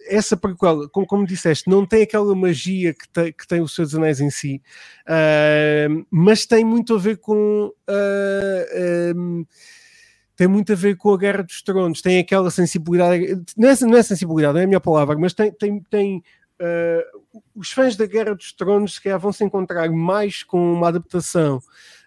essa 0.08 0.36
prequela, 0.36 0.88
como, 0.90 1.06
como 1.06 1.26
disseste, 1.26 1.70
não 1.70 1.86
tem 1.86 2.04
aquela 2.04 2.34
magia 2.36 2.94
que 2.94 3.08
tem, 3.10 3.34
que 3.34 3.48
tem 3.48 3.62
o 3.62 3.68
Senhor 3.68 3.86
dos 3.86 3.96
Anéis 3.96 4.20
em 4.20 4.30
si, 4.30 4.62
uh, 5.08 6.06
mas 6.10 6.46
tem 6.46 6.64
muito 6.64 6.96
a 6.96 6.98
ver 6.98 7.18
com. 7.18 7.72
Uh, 7.90 9.16
um, 9.16 9.46
tem 10.36 10.48
muito 10.48 10.72
a 10.72 10.76
ver 10.76 10.96
com 10.96 11.12
a 11.12 11.18
Guerra 11.18 11.42
dos 11.42 11.64
Tronos, 11.64 12.00
tem 12.00 12.20
aquela 12.20 12.52
sensibilidade, 12.52 13.42
não 13.58 13.70
é, 13.70 13.76
não 13.82 13.98
é 13.98 14.04
sensibilidade, 14.04 14.54
não 14.54 14.62
é 14.62 14.66
a 14.66 14.68
minha 14.68 14.80
palavra, 14.80 15.18
mas 15.18 15.34
tem, 15.34 15.52
tem, 15.52 15.82
tem 15.90 16.24
uh, 16.62 17.40
os 17.56 17.72
fãs 17.72 17.96
da 17.96 18.06
Guerra 18.06 18.36
dos 18.36 18.52
Tronos 18.52 18.96
se 18.96 19.02
calhar 19.02 19.20
vão 19.20 19.32
se 19.32 19.44
encontrar 19.44 19.90
mais 19.92 20.44
com 20.44 20.74
uma 20.74 20.88
adaptação 20.88 21.62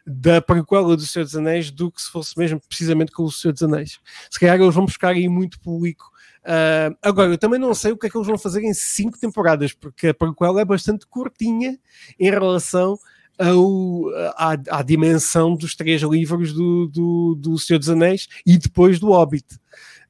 da 0.06 0.40
prequela 0.40 0.96
do 0.96 1.02
Senhor 1.02 1.24
dos 1.24 1.36
Anéis 1.36 1.70
do 1.70 1.90
que 1.90 2.02
se 2.02 2.10
fosse 2.10 2.36
mesmo 2.38 2.60
precisamente 2.60 3.12
com 3.12 3.22
o 3.22 3.30
Senhor 3.30 3.52
dos 3.52 3.62
Anéis. 3.62 4.00
Se 4.30 4.40
calhar 4.40 4.60
eles 4.60 4.74
vão 4.74 4.86
buscar 4.86 5.10
aí 5.10 5.28
muito 5.28 5.60
público. 5.60 6.10
Uh, 6.42 6.96
agora, 7.02 7.32
eu 7.32 7.38
também 7.38 7.60
não 7.60 7.74
sei 7.74 7.92
o 7.92 7.98
que 7.98 8.06
é 8.06 8.10
que 8.10 8.16
eles 8.16 8.26
vão 8.26 8.38
fazer 8.38 8.62
em 8.62 8.72
cinco 8.72 9.18
temporadas, 9.18 9.72
porque 9.72 10.08
a 10.08 10.14
prequela 10.14 10.60
é 10.60 10.64
bastante 10.64 11.06
curtinha 11.06 11.78
em 12.18 12.30
relação 12.30 12.98
ao, 13.38 14.08
à, 14.36 14.78
à 14.78 14.82
dimensão 14.82 15.54
dos 15.54 15.74
três 15.74 16.02
livros 16.02 16.52
do, 16.52 16.86
do, 16.88 17.34
do 17.36 17.58
Senhor 17.58 17.78
dos 17.78 17.88
Anéis 17.88 18.28
e 18.46 18.58
depois 18.58 18.98
do 18.98 19.08
Hobbit. 19.08 19.46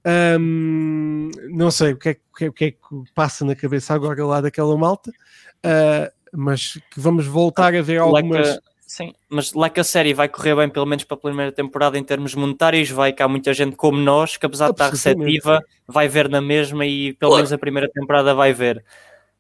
Um, 0.07 1.31
não 1.51 1.71
sei 1.71 1.93
o 1.93 1.97
que, 1.97 2.09
é, 2.09 2.13
o, 2.13 2.37
que 2.37 2.45
é, 2.45 2.49
o 2.49 2.53
que, 2.53 2.65
é, 2.65 2.71
que 2.71 2.79
passa 3.15 3.45
na 3.45 3.55
cabeça 3.55 3.95
agora 3.95 4.25
lá 4.25 4.41
daquela 4.41 4.77
malta, 4.77 5.11
uh, 5.11 6.11
mas 6.33 6.79
que 6.91 6.99
vamos 6.99 7.27
voltar 7.27 7.75
a 7.75 7.83
ver 7.83 7.99
algumas. 7.99 8.49
Like 8.49 8.59
a, 8.59 8.71
sim, 8.87 9.13
mas 9.29 9.53
lá 9.53 9.69
que 9.69 9.81
a 9.81 9.85
série 9.85 10.15
vai 10.15 10.29
correr 10.29 10.57
bem, 10.57 10.71
pelo 10.71 10.87
menos 10.87 11.05
para 11.05 11.17
a 11.17 11.21
primeira 11.21 11.53
temporada, 11.53 11.99
em 11.99 12.05
termos 12.05 12.35
monetários, 12.35 12.91
vai 12.91 13.13
que 13.13 13.23
há 13.23 13.29
muita 13.29 13.53
gente 13.53 13.77
como 13.77 13.99
nós, 13.99 14.39
que 14.39 14.47
apesar 14.47 14.67
de 14.67 14.73
estar 14.73 14.91
receptiva, 14.91 15.63
vai 15.87 16.09
ver 16.09 16.29
na 16.31 16.41
mesma 16.41 16.87
e 16.87 17.13
pelo 17.15 17.37
menos 17.37 17.53
a 17.53 17.59
primeira 17.59 17.89
temporada 17.91 18.35
vai 18.35 18.55
ver. 18.55 18.83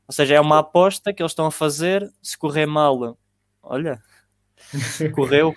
Ou 0.06 0.12
seja, 0.12 0.34
é 0.34 0.40
uma 0.40 0.58
aposta 0.58 1.12
que 1.12 1.22
eles 1.22 1.32
estão 1.32 1.46
a 1.46 1.52
fazer. 1.52 2.10
Se 2.20 2.36
correr 2.36 2.66
mal, 2.66 3.16
olha, 3.62 4.02
correu. 5.14 5.54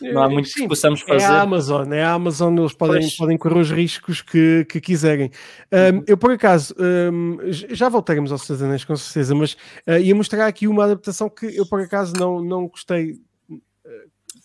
Não 0.00 0.22
há 0.22 0.28
muito 0.28 0.48
Sim, 0.48 0.62
que 0.62 0.68
possamos 0.68 1.00
fazer. 1.00 1.24
É 1.24 1.26
a 1.26 1.42
Amazon, 1.42 1.92
é 1.92 2.02
a 2.02 2.12
Amazon, 2.12 2.58
eles 2.58 2.72
podem, 2.72 3.08
podem 3.16 3.38
correr 3.38 3.60
os 3.60 3.70
riscos 3.70 4.20
que, 4.20 4.66
que 4.68 4.80
quiserem. 4.80 5.30
Um, 5.72 6.02
eu, 6.06 6.16
por 6.16 6.32
acaso, 6.32 6.74
um, 6.78 7.38
já 7.50 7.88
voltaremos 7.88 8.32
aos 8.32 8.42
Seus 8.42 8.62
Anéis 8.62 8.84
com 8.84 8.96
certeza, 8.96 9.34
mas 9.34 9.54
uh, 9.86 9.98
ia 10.00 10.14
mostrar 10.14 10.46
aqui 10.46 10.66
uma 10.66 10.84
adaptação 10.84 11.28
que 11.28 11.46
eu, 11.46 11.66
por 11.66 11.80
acaso, 11.80 12.12
não, 12.18 12.42
não 12.42 12.68
gostei 12.68 13.12
uh, 13.50 13.58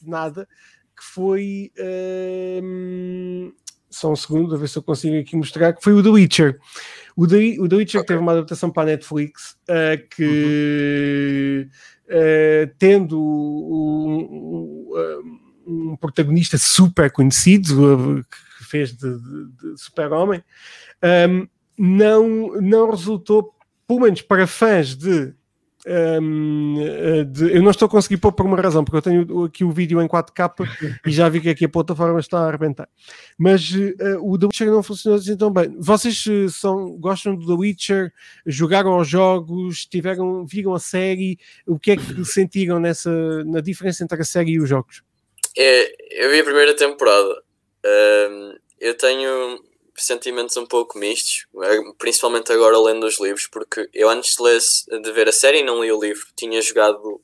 nada, 0.03 0.47
que 0.95 1.03
foi. 1.03 1.71
Um, 2.63 3.51
só 3.91 4.11
um 4.11 4.15
segundo, 4.15 4.53
a 4.53 4.57
ver 4.57 4.69
se 4.69 4.77
eu 4.77 4.83
consigo 4.83 5.17
aqui 5.17 5.35
mostrar, 5.35 5.73
que 5.73 5.83
foi 5.83 5.93
o 5.93 6.03
The 6.03 6.09
Witcher. 6.09 6.59
O 7.17 7.25
The, 7.25 7.59
o 7.59 7.67
The 7.67 7.75
Witcher 7.75 8.01
okay. 8.01 8.07
teve 8.07 8.19
uma 8.21 8.33
adaptação 8.33 8.69
para 8.69 8.83
a 8.83 8.85
Netflix 8.85 9.57
uh, 9.67 10.07
que. 10.15 11.65
Uhum 11.65 11.98
uh, 12.09 12.73
tendo 12.77 13.19
um, 13.21 14.89
um, 15.67 15.91
um, 15.91 15.95
protagonista 15.95 16.57
super 16.57 17.11
conhecido, 17.11 18.19
uh, 18.19 18.23
que 18.23 18.65
fez 18.65 18.91
de, 18.91 19.17
de, 19.17 19.73
de 19.73 19.81
super-homem, 19.81 20.43
ehm, 21.01 21.47
não, 21.77 22.59
não 22.61 22.91
resultou, 22.91 23.55
pelo 23.87 24.01
menos 24.01 24.21
para 24.21 24.45
fãs 24.45 24.95
de 24.95 25.33
um, 25.87 26.75
eh, 26.79 27.23
de, 27.23 27.55
eu 27.55 27.63
não 27.63 27.71
estou 27.71 27.85
a 27.85 27.89
conseguir 27.89 28.17
pôr 28.17 28.33
por 28.33 28.45
uma 28.45 28.59
razão, 28.59 28.83
porque 28.83 28.97
eu 28.97 29.01
tenho 29.01 29.43
aqui 29.45 29.63
o 29.63 29.71
vídeo 29.71 30.01
em 30.01 30.07
4K 30.07 30.51
e 31.05 31.11
já 31.11 31.29
vi 31.29 31.39
que 31.39 31.49
aqui 31.49 31.65
a 31.65 31.69
plataforma 31.69 32.19
está 32.19 32.39
a 32.39 32.47
arrebentar. 32.47 32.89
Mas 33.37 33.71
uh, 33.71 34.19
o 34.21 34.37
The 34.37 34.47
Witcher 34.47 34.71
não 34.71 34.83
funcionou 34.83 35.19
assim 35.19 35.37
tão 35.37 35.51
bem. 35.51 35.75
Vocês 35.79 36.25
uh, 36.25 36.49
são, 36.49 36.97
gostam 36.97 37.35
do 37.35 37.47
The 37.47 37.53
Witcher? 37.53 38.13
Jogaram 38.45 38.97
os 38.97 39.07
jogos? 39.07 39.85
Tiveram, 39.85 40.45
viram 40.45 40.73
a 40.73 40.79
série? 40.79 41.39
O 41.65 41.79
que 41.79 41.91
é 41.91 41.95
que 41.95 42.03
sentiram 42.25 42.79
nessa, 42.79 43.43
na 43.45 43.61
diferença 43.61 44.03
entre 44.03 44.21
a 44.21 44.25
série 44.25 44.51
e 44.51 44.59
os 44.59 44.67
jogos? 44.67 45.01
É, 45.57 46.25
eu 46.25 46.31
vi 46.31 46.39
a 46.39 46.43
primeira 46.43 46.75
temporada. 46.75 47.41
Um, 47.85 48.55
eu 48.79 48.95
tenho 48.97 49.68
sentimentos 50.05 50.57
um 50.57 50.65
pouco 50.65 50.97
mistos, 50.97 51.45
eh, 51.63 51.79
principalmente 51.97 52.51
agora 52.51 52.79
lendo 52.79 53.05
os 53.05 53.19
livros, 53.19 53.47
porque 53.47 53.89
eu 53.93 54.09
antes 54.09 54.35
de, 54.35 54.43
ler, 54.43 54.59
de 55.01 55.11
ver 55.11 55.29
a 55.29 55.31
série 55.31 55.63
não 55.63 55.83
li 55.83 55.91
o 55.91 55.99
livro, 55.99 56.25
tinha 56.35 56.61
jogado 56.61 57.21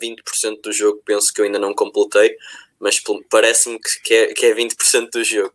20% 0.00 0.60
do 0.62 0.72
jogo, 0.72 1.02
penso 1.04 1.32
que 1.32 1.40
eu 1.40 1.44
ainda 1.44 1.58
não 1.58 1.74
completei, 1.74 2.36
mas 2.80 3.00
parece-me 3.30 3.78
que, 4.04 4.14
é, 4.14 4.34
que 4.34 4.46
é 4.46 4.54
20% 4.54 5.10
do 5.10 5.22
jogo. 5.22 5.54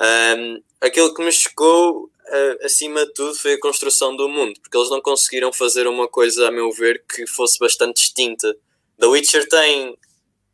Um, 0.00 0.62
aquilo 0.80 1.12
que 1.12 1.22
me 1.22 1.32
chocou 1.32 2.04
uh, 2.04 2.64
acima 2.64 3.04
de 3.04 3.12
tudo 3.12 3.34
foi 3.34 3.54
a 3.54 3.60
construção 3.60 4.14
do 4.14 4.28
mundo, 4.28 4.60
porque 4.60 4.76
eles 4.76 4.90
não 4.90 5.00
conseguiram 5.00 5.52
fazer 5.52 5.88
uma 5.88 6.06
coisa, 6.06 6.46
a 6.46 6.52
meu 6.52 6.70
ver, 6.70 7.02
que 7.12 7.26
fosse 7.26 7.58
bastante 7.58 7.96
distinta. 7.96 8.56
The 8.98 9.06
Witcher 9.06 9.48
tem 9.48 9.98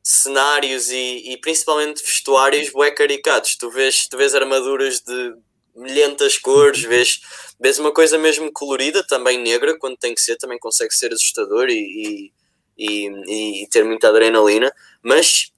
cenários 0.04 0.90
e, 0.90 1.32
e 1.32 1.38
principalmente 1.38 2.04
vestuários 2.04 2.68
bué 2.68 2.90
caricatos. 2.90 3.56
Tu 3.56 3.70
vês, 3.70 4.06
tu 4.06 4.18
vês 4.18 4.34
armaduras 4.34 5.00
de 5.00 5.34
milhentas 5.74 6.36
cores, 6.36 6.82
vês, 6.82 7.20
vês 7.58 7.78
uma 7.78 7.90
coisa 7.90 8.18
mesmo 8.18 8.52
colorida, 8.52 9.04
também 9.04 9.38
negra, 9.38 9.76
quando 9.78 9.96
tem 9.96 10.14
que 10.14 10.20
ser, 10.20 10.36
também 10.36 10.58
consegue 10.58 10.94
ser 10.94 11.12
assustador 11.12 11.68
e, 11.70 12.30
e, 12.78 13.08
e, 13.26 13.62
e 13.64 13.68
ter 13.68 13.82
muita 13.82 14.08
adrenalina, 14.08 14.72
mas 15.02 15.52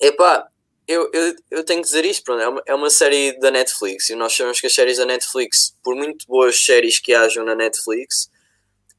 epá, 0.00 0.46
eu, 0.86 1.08
eu, 1.12 1.36
eu 1.50 1.64
tenho 1.64 1.80
que 1.80 1.86
dizer 1.86 2.04
isto, 2.04 2.24
pronto, 2.24 2.42
é, 2.42 2.48
uma, 2.48 2.62
é 2.66 2.74
uma 2.74 2.90
série 2.90 3.38
da 3.38 3.50
Netflix 3.50 4.10
e 4.10 4.14
nós 4.14 4.34
sabemos 4.34 4.60
que 4.60 4.66
as 4.66 4.74
séries 4.74 4.98
da 4.98 5.06
Netflix, 5.06 5.76
por 5.82 5.94
muito 5.94 6.26
boas 6.26 6.62
séries 6.62 6.98
que 6.98 7.14
hajam 7.14 7.44
na 7.44 7.54
Netflix, 7.54 8.30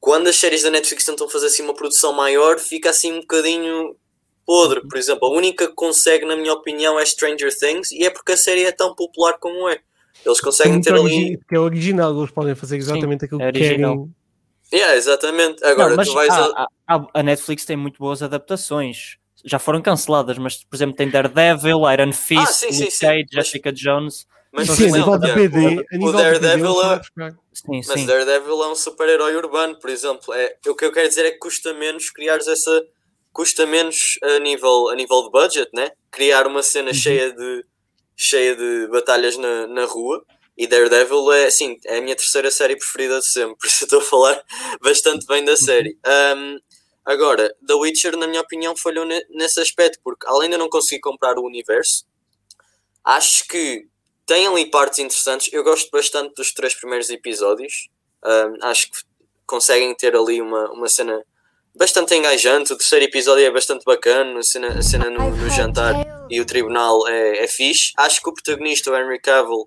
quando 0.00 0.28
as 0.28 0.36
séries 0.36 0.62
da 0.62 0.70
Netflix 0.70 1.04
tentam 1.04 1.28
fazer 1.28 1.46
assim 1.46 1.62
uma 1.62 1.74
produção 1.74 2.12
maior, 2.12 2.58
fica 2.58 2.90
assim 2.90 3.12
um 3.12 3.20
bocadinho 3.20 3.94
podre. 4.50 4.80
Por 4.80 4.98
exemplo, 4.98 5.28
a 5.28 5.30
única 5.30 5.68
que 5.68 5.74
consegue, 5.74 6.26
na 6.26 6.34
minha 6.34 6.52
opinião, 6.52 6.98
é 6.98 7.06
Stranger 7.06 7.56
Things 7.56 7.92
e 7.92 8.04
é 8.04 8.10
porque 8.10 8.32
a 8.32 8.36
série 8.36 8.64
é 8.64 8.72
tão 8.72 8.96
popular 8.96 9.38
como 9.38 9.68
é. 9.68 9.78
Eles 10.26 10.40
conseguem 10.40 10.80
ter 10.80 10.92
ali. 10.92 11.38
Que 11.48 11.54
é 11.54 11.60
original, 11.60 12.18
eles 12.18 12.32
podem 12.32 12.56
fazer 12.56 12.76
exatamente 12.76 13.20
Sim, 13.20 13.26
aquilo 13.26 13.42
é 13.42 13.52
que 13.52 13.58
querem. 13.60 14.12
Yeah, 14.72 14.96
exatamente. 14.96 15.64
Agora, 15.64 15.94
Não, 15.94 16.02
tu 16.02 16.12
vais 16.14 16.30
a, 16.30 16.66
a, 16.88 17.06
a, 17.14 17.22
Netflix 17.22 17.64
tem 17.64 17.76
muito 17.76 17.98
boas 17.98 18.24
adaptações. 18.24 19.18
Já 19.44 19.60
foram 19.60 19.80
canceladas, 19.80 20.36
mas 20.36 20.64
por 20.64 20.76
exemplo 20.76 20.96
tem 20.96 21.08
Daredevil, 21.08 21.90
Iron 21.92 22.12
Fist, 22.12 22.42
ah, 22.42 22.46
sim, 22.46 22.72
sim, 22.72 23.06
Cage, 23.06 23.26
Jessica 23.32 23.72
Jones. 23.72 24.26
Mas 24.52 24.68
sim, 24.68 24.88
a 24.88 24.98
nível 24.98 25.18
de 25.18 25.32
BD, 25.32 25.86
a 25.92 25.96
nível 25.96 26.08
o 26.08 26.12
Daredevil, 26.12 26.82
é, 26.82 27.00
sim, 27.52 27.80
mas 27.86 28.04
Daredevil 28.04 28.64
é 28.64 28.68
um 28.68 28.74
super-herói 28.74 29.36
urbano, 29.36 29.78
por 29.78 29.90
exemplo. 29.90 30.34
É, 30.34 30.56
o 30.66 30.74
que 30.74 30.84
eu 30.84 30.92
quero 30.92 31.08
dizer 31.08 31.24
é 31.24 31.30
que 31.30 31.38
custa 31.38 31.72
menos 31.72 32.10
criares 32.10 32.48
essa. 32.48 32.84
Custa 33.32 33.66
menos 33.66 34.18
a 34.22 34.38
nível, 34.38 34.88
a 34.88 34.94
nível 34.94 35.22
de 35.24 35.30
budget, 35.30 35.70
né? 35.74 35.92
Criar 36.10 36.46
uma 36.46 36.62
cena 36.62 36.88
uhum. 36.88 36.94
cheia, 36.94 37.32
de, 37.32 37.64
cheia 38.16 38.56
de 38.56 38.88
batalhas 38.88 39.36
na, 39.36 39.66
na 39.66 39.84
rua. 39.84 40.24
E 40.56 40.66
Daredevil 40.66 41.32
é, 41.32 41.46
assim, 41.46 41.78
é 41.86 41.98
a 41.98 42.02
minha 42.02 42.14
terceira 42.14 42.50
série 42.50 42.76
preferida 42.76 43.18
de 43.18 43.26
sempre, 43.26 43.56
por 43.58 43.66
isso 43.66 43.84
estou 43.84 44.00
a 44.00 44.04
falar 44.04 44.44
bastante 44.82 45.26
bem 45.26 45.44
da 45.44 45.56
série. 45.56 45.98
Um, 46.36 46.58
agora, 47.04 47.54
The 47.66 47.74
Witcher, 47.74 48.16
na 48.16 48.26
minha 48.26 48.42
opinião, 48.42 48.76
falhou 48.76 49.06
nesse 49.30 49.60
aspecto, 49.60 49.98
porque 50.04 50.26
além 50.26 50.50
de 50.50 50.56
eu 50.56 50.58
não 50.58 50.68
conseguir 50.68 51.00
comprar 51.00 51.38
o 51.38 51.46
universo, 51.46 52.04
acho 53.02 53.46
que 53.48 53.88
tem 54.26 54.46
ali 54.46 54.66
partes 54.70 54.98
interessantes. 54.98 55.50
Eu 55.52 55.64
gosto 55.64 55.90
bastante 55.90 56.34
dos 56.34 56.52
três 56.52 56.74
primeiros 56.74 57.08
episódios. 57.10 57.88
Um, 58.22 58.66
acho 58.66 58.90
que 58.90 58.98
conseguem 59.46 59.94
ter 59.96 60.14
ali 60.14 60.40
uma, 60.42 60.70
uma 60.72 60.88
cena 60.88 61.24
bastante 61.80 62.14
engajante. 62.14 62.74
O 62.74 62.76
terceiro 62.76 63.06
episódio 63.06 63.42
é 63.42 63.50
bastante 63.50 63.84
bacana. 63.86 64.38
A 64.38 64.42
cena, 64.42 64.68
a 64.68 64.82
cena 64.82 65.08
no, 65.08 65.34
no 65.34 65.48
jantar 65.48 65.94
e 66.28 66.38
o 66.38 66.44
tribunal 66.44 67.08
é, 67.08 67.42
é 67.42 67.48
fixe. 67.48 67.92
Acho 67.96 68.20
que 68.20 68.28
o 68.28 68.34
protagonista, 68.34 68.90
o 68.90 68.96
Henry 68.96 69.18
Cavill, 69.18 69.66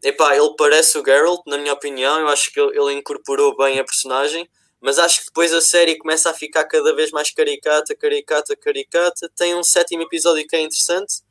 epá, 0.00 0.36
ele 0.36 0.54
parece 0.56 0.96
o 0.96 1.04
Geralt, 1.04 1.40
na 1.48 1.58
minha 1.58 1.72
opinião. 1.72 2.20
Eu 2.20 2.28
acho 2.28 2.52
que 2.52 2.60
ele, 2.60 2.78
ele 2.78 2.92
incorporou 2.92 3.56
bem 3.56 3.80
a 3.80 3.84
personagem. 3.84 4.48
Mas 4.80 4.98
acho 4.98 5.20
que 5.20 5.26
depois 5.26 5.52
a 5.52 5.60
série 5.60 5.98
começa 5.98 6.30
a 6.30 6.34
ficar 6.34 6.64
cada 6.66 6.94
vez 6.94 7.10
mais 7.10 7.32
caricata, 7.32 7.96
caricata, 7.96 8.54
caricata. 8.54 9.28
Tem 9.34 9.56
um 9.56 9.64
sétimo 9.64 10.02
episódio 10.02 10.46
que 10.46 10.54
é 10.54 10.60
interessante 10.60 11.24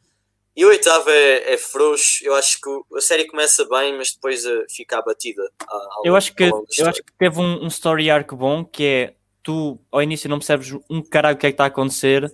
e 0.56 0.66
o 0.66 0.70
oitavo 0.70 1.10
é, 1.10 1.54
é 1.54 1.58
frouxo. 1.58 2.26
Eu 2.26 2.36
acho 2.36 2.60
que 2.60 2.98
a 2.98 3.02
série 3.02 3.26
começa 3.26 3.64
bem, 3.66 3.96
mas 3.96 4.14
depois 4.14 4.46
uh, 4.46 4.66
fica 4.70 4.98
abatida. 4.98 5.48
Ao, 5.68 6.06
eu, 6.06 6.16
acho 6.16 6.34
que, 6.34 6.44
eu 6.44 6.88
acho 6.88 7.04
que 7.04 7.14
teve 7.18 7.40
um, 7.40 7.64
um, 7.64 7.68
story 7.68 8.10
arc 8.10 8.36
bom 8.36 8.66
que 8.66 8.86
é 8.86 9.14
tu 9.44 9.80
ao 9.92 10.02
início 10.02 10.30
não 10.30 10.40
percebes 10.40 10.74
um 10.90 11.02
caralho 11.02 11.36
o 11.36 11.40
que 11.40 11.48
é 11.48 11.52
que 11.52 11.56
está 11.56 11.66
a 11.66 11.68
acontecer, 11.68 12.32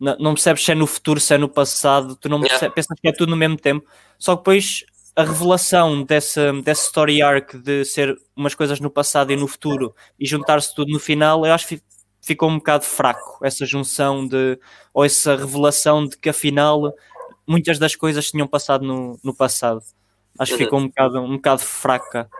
não, 0.00 0.16
não 0.18 0.34
percebes 0.34 0.64
se 0.64 0.72
é 0.72 0.74
no 0.74 0.86
futuro, 0.86 1.20
se 1.20 1.34
é 1.34 1.38
no 1.38 1.48
passado, 1.48 2.16
tu 2.16 2.28
não 2.28 2.40
percebes, 2.40 2.62
yeah. 2.62 2.74
pensas 2.74 2.98
que 3.00 3.08
é 3.08 3.12
tudo 3.12 3.30
no 3.30 3.36
mesmo 3.36 3.56
tempo. 3.56 3.86
Só 4.18 4.34
que 4.34 4.40
depois 4.40 4.84
a 5.16 5.24
revelação 5.24 6.04
dessa, 6.04 6.52
dessa 6.62 6.86
story 6.86 7.20
arc 7.20 7.56
de 7.58 7.84
ser 7.84 8.16
umas 8.36 8.54
coisas 8.54 8.78
no 8.80 8.90
passado 8.90 9.32
e 9.32 9.36
no 9.36 9.48
futuro 9.48 9.94
e 10.18 10.26
juntar-se 10.26 10.74
tudo 10.74 10.92
no 10.92 11.00
final, 11.00 11.44
eu 11.44 11.52
acho 11.52 11.66
que 11.66 11.82
ficou 12.20 12.48
um 12.48 12.58
bocado 12.58 12.84
fraco 12.84 13.44
essa 13.44 13.64
junção 13.66 14.26
de 14.26 14.58
ou 14.92 15.04
essa 15.04 15.34
revelação 15.34 16.06
de 16.06 16.16
que 16.16 16.28
afinal 16.28 16.92
muitas 17.46 17.78
das 17.78 17.96
coisas 17.96 18.30
tinham 18.30 18.46
passado 18.46 18.84
no, 18.84 19.18
no 19.24 19.34
passado. 19.34 19.80
Acho 20.38 20.52
que 20.52 20.64
ficou 20.64 20.78
um 20.78 20.86
bocado, 20.86 21.20
um 21.20 21.36
bocado 21.36 21.62
fraca. 21.62 22.30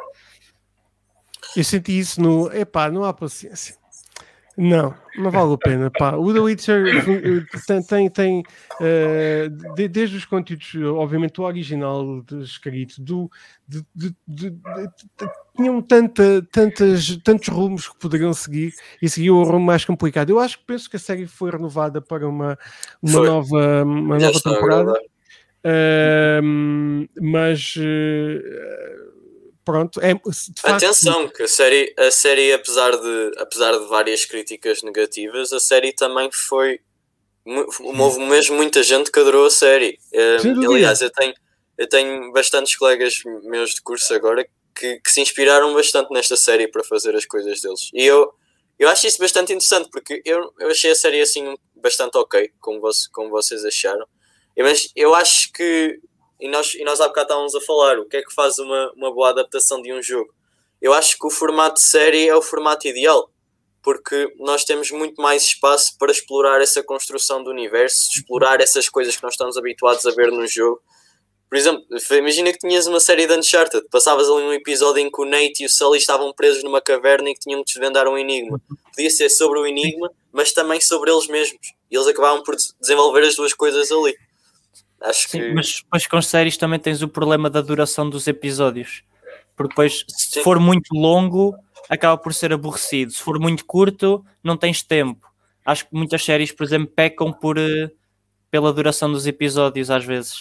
Eu 1.56 1.64
senti 1.64 1.98
isso 1.98 2.20
no. 2.20 2.52
Epá, 2.52 2.90
não 2.90 3.04
há 3.04 3.12
paciência. 3.12 3.77
Não, 4.60 4.92
não 5.16 5.30
vale 5.30 5.54
a 5.54 5.56
pena. 5.56 5.88
Pá. 5.88 6.16
O 6.16 6.34
The 6.34 6.40
Witcher 6.40 6.84
tem, 7.64 7.80
tem, 7.80 8.10
tem 8.10 8.42
uh, 8.80 9.74
de, 9.76 9.86
desde 9.86 10.16
os 10.16 10.24
conteúdos, 10.24 10.74
obviamente, 10.96 11.40
o 11.40 11.44
original 11.44 12.24
escrito, 12.42 13.00
do, 13.00 13.30
de, 13.68 13.86
de, 13.94 14.16
de, 14.26 14.58
tinham 15.56 15.80
tanta, 15.80 16.44
tantas, 16.50 17.16
tantos 17.18 17.46
rumos 17.46 17.88
que 17.88 17.96
poderiam 18.00 18.34
seguir 18.34 18.74
e 19.00 19.08
seguiu 19.08 19.36
o 19.36 19.44
rumo 19.44 19.64
mais 19.64 19.84
complicado. 19.84 20.30
Eu 20.30 20.40
acho 20.40 20.58
que 20.58 20.64
penso 20.66 20.90
que 20.90 20.96
a 20.96 21.00
série 21.00 21.28
foi 21.28 21.52
renovada 21.52 22.02
para 22.02 22.28
uma, 22.28 22.58
uma 23.00 23.22
nova, 23.22 23.84
uma 23.84 24.18
nova 24.18 24.40
temporada. 24.40 25.00
Uh, 25.64 27.08
mas 27.20 27.76
uh, 27.76 29.17
pronto, 29.68 30.00
é, 30.00 30.18
Atenção, 30.64 31.28
que 31.28 31.42
a 31.42 31.48
série, 31.48 31.94
a 31.98 32.10
série 32.10 32.54
apesar, 32.54 32.96
de, 32.96 33.32
apesar 33.36 33.72
de 33.72 33.86
várias 33.86 34.24
críticas 34.24 34.82
negativas, 34.82 35.52
a 35.52 35.60
série 35.60 35.92
também 35.92 36.30
foi. 36.32 36.80
Houve 37.44 38.20
mesmo 38.20 38.56
muita 38.56 38.82
gente 38.82 39.12
que 39.12 39.20
adorou 39.20 39.44
a 39.44 39.50
série. 39.50 39.98
Um, 40.42 40.72
aliás, 40.72 41.02
eu 41.02 41.10
tenho, 41.10 41.34
eu 41.76 41.86
tenho 41.86 42.32
bastantes 42.32 42.76
colegas 42.76 43.20
meus 43.44 43.74
de 43.74 43.82
curso 43.82 44.14
agora 44.14 44.46
que, 44.74 45.00
que, 45.00 45.10
se 45.10 45.20
inspiraram 45.20 45.74
bastante 45.74 46.10
nesta 46.12 46.36
série 46.36 46.68
para 46.68 46.82
fazer 46.82 47.14
as 47.14 47.26
coisas 47.26 47.60
deles. 47.60 47.90
E 47.92 48.06
eu, 48.06 48.32
eu 48.78 48.88
acho 48.88 49.06
isso 49.06 49.18
bastante 49.18 49.52
interessante 49.52 49.90
porque 49.90 50.22
eu, 50.24 50.50
eu 50.60 50.70
achei 50.70 50.92
a 50.92 50.94
série 50.94 51.20
assim 51.20 51.54
bastante 51.76 52.16
ok, 52.16 52.50
como, 52.58 52.80
você, 52.80 53.06
como 53.12 53.28
vocês 53.28 53.66
acharam. 53.66 54.06
Mas 54.56 54.90
eu 54.96 55.14
acho 55.14 55.52
que 55.52 56.00
e 56.40 56.48
nós, 56.48 56.74
e 56.74 56.84
nós 56.84 57.00
há 57.00 57.08
bocado 57.08 57.26
estávamos 57.26 57.54
a 57.54 57.60
falar, 57.60 57.98
o 57.98 58.06
que 58.06 58.16
é 58.16 58.22
que 58.22 58.32
faz 58.34 58.58
uma, 58.58 58.92
uma 58.96 59.12
boa 59.12 59.30
adaptação 59.30 59.82
de 59.82 59.92
um 59.92 60.02
jogo? 60.02 60.32
Eu 60.80 60.92
acho 60.92 61.18
que 61.18 61.26
o 61.26 61.30
formato 61.30 61.80
de 61.80 61.86
série 61.86 62.28
é 62.28 62.36
o 62.36 62.42
formato 62.42 62.86
ideal, 62.86 63.30
porque 63.82 64.32
nós 64.38 64.64
temos 64.64 64.90
muito 64.90 65.20
mais 65.20 65.44
espaço 65.44 65.96
para 65.98 66.12
explorar 66.12 66.60
essa 66.60 66.82
construção 66.82 67.42
do 67.42 67.50
universo, 67.50 68.10
explorar 68.14 68.60
essas 68.60 68.88
coisas 68.88 69.16
que 69.16 69.22
nós 69.22 69.34
estamos 69.34 69.56
habituados 69.56 70.06
a 70.06 70.10
ver 70.12 70.30
no 70.30 70.46
jogo. 70.46 70.80
Por 71.48 71.56
exemplo, 71.56 71.82
imagina 72.12 72.52
que 72.52 72.58
tinhas 72.58 72.86
uma 72.86 73.00
série 73.00 73.26
de 73.26 73.32
Uncharted, 73.32 73.88
passavas 73.90 74.28
ali 74.28 74.42
um 74.42 74.52
episódio 74.52 75.00
em 75.00 75.10
que 75.10 75.20
o 75.20 75.24
Nate 75.24 75.62
e 75.62 75.66
o 75.66 75.68
Sully 75.70 75.98
estavam 75.98 76.32
presos 76.32 76.62
numa 76.62 76.80
caverna 76.80 77.30
e 77.30 77.34
que 77.34 77.40
tinham 77.40 77.64
que 77.64 77.72
desvendar 77.72 78.06
um 78.06 78.18
enigma. 78.18 78.60
Podia 78.94 79.10
ser 79.10 79.30
sobre 79.30 79.58
o 79.58 79.66
enigma, 79.66 80.10
mas 80.30 80.52
também 80.52 80.80
sobre 80.80 81.10
eles 81.10 81.26
mesmos. 81.26 81.58
E 81.90 81.96
eles 81.96 82.06
acabavam 82.06 82.42
por 82.42 82.54
desenvolver 82.78 83.24
as 83.24 83.34
duas 83.34 83.54
coisas 83.54 83.90
ali. 83.90 84.14
Acho 85.00 85.28
Sim, 85.28 85.40
que... 85.40 85.54
mas 85.54 85.80
depois 85.82 86.06
com 86.06 86.22
séries 86.22 86.56
também 86.56 86.78
tens 86.78 87.02
o 87.02 87.08
problema 87.08 87.48
da 87.48 87.60
duração 87.60 88.08
dos 88.08 88.26
episódios. 88.26 89.02
Porque 89.56 89.70
depois, 89.70 90.04
se 90.08 90.34
Sim. 90.34 90.42
for 90.42 90.58
muito 90.58 90.94
longo, 90.94 91.54
acaba 91.88 92.16
por 92.16 92.34
ser 92.34 92.52
aborrecido. 92.52 93.12
Se 93.12 93.22
for 93.22 93.38
muito 93.38 93.64
curto, 93.64 94.24
não 94.42 94.56
tens 94.56 94.82
tempo. 94.82 95.26
Acho 95.64 95.84
que 95.88 95.94
muitas 95.94 96.24
séries, 96.24 96.52
por 96.52 96.64
exemplo, 96.64 96.92
pecam 96.94 97.32
por, 97.32 97.58
uh, 97.58 97.90
pela 98.50 98.72
duração 98.72 99.10
dos 99.10 99.26
episódios 99.26 99.90
às 99.90 100.04
vezes. 100.04 100.36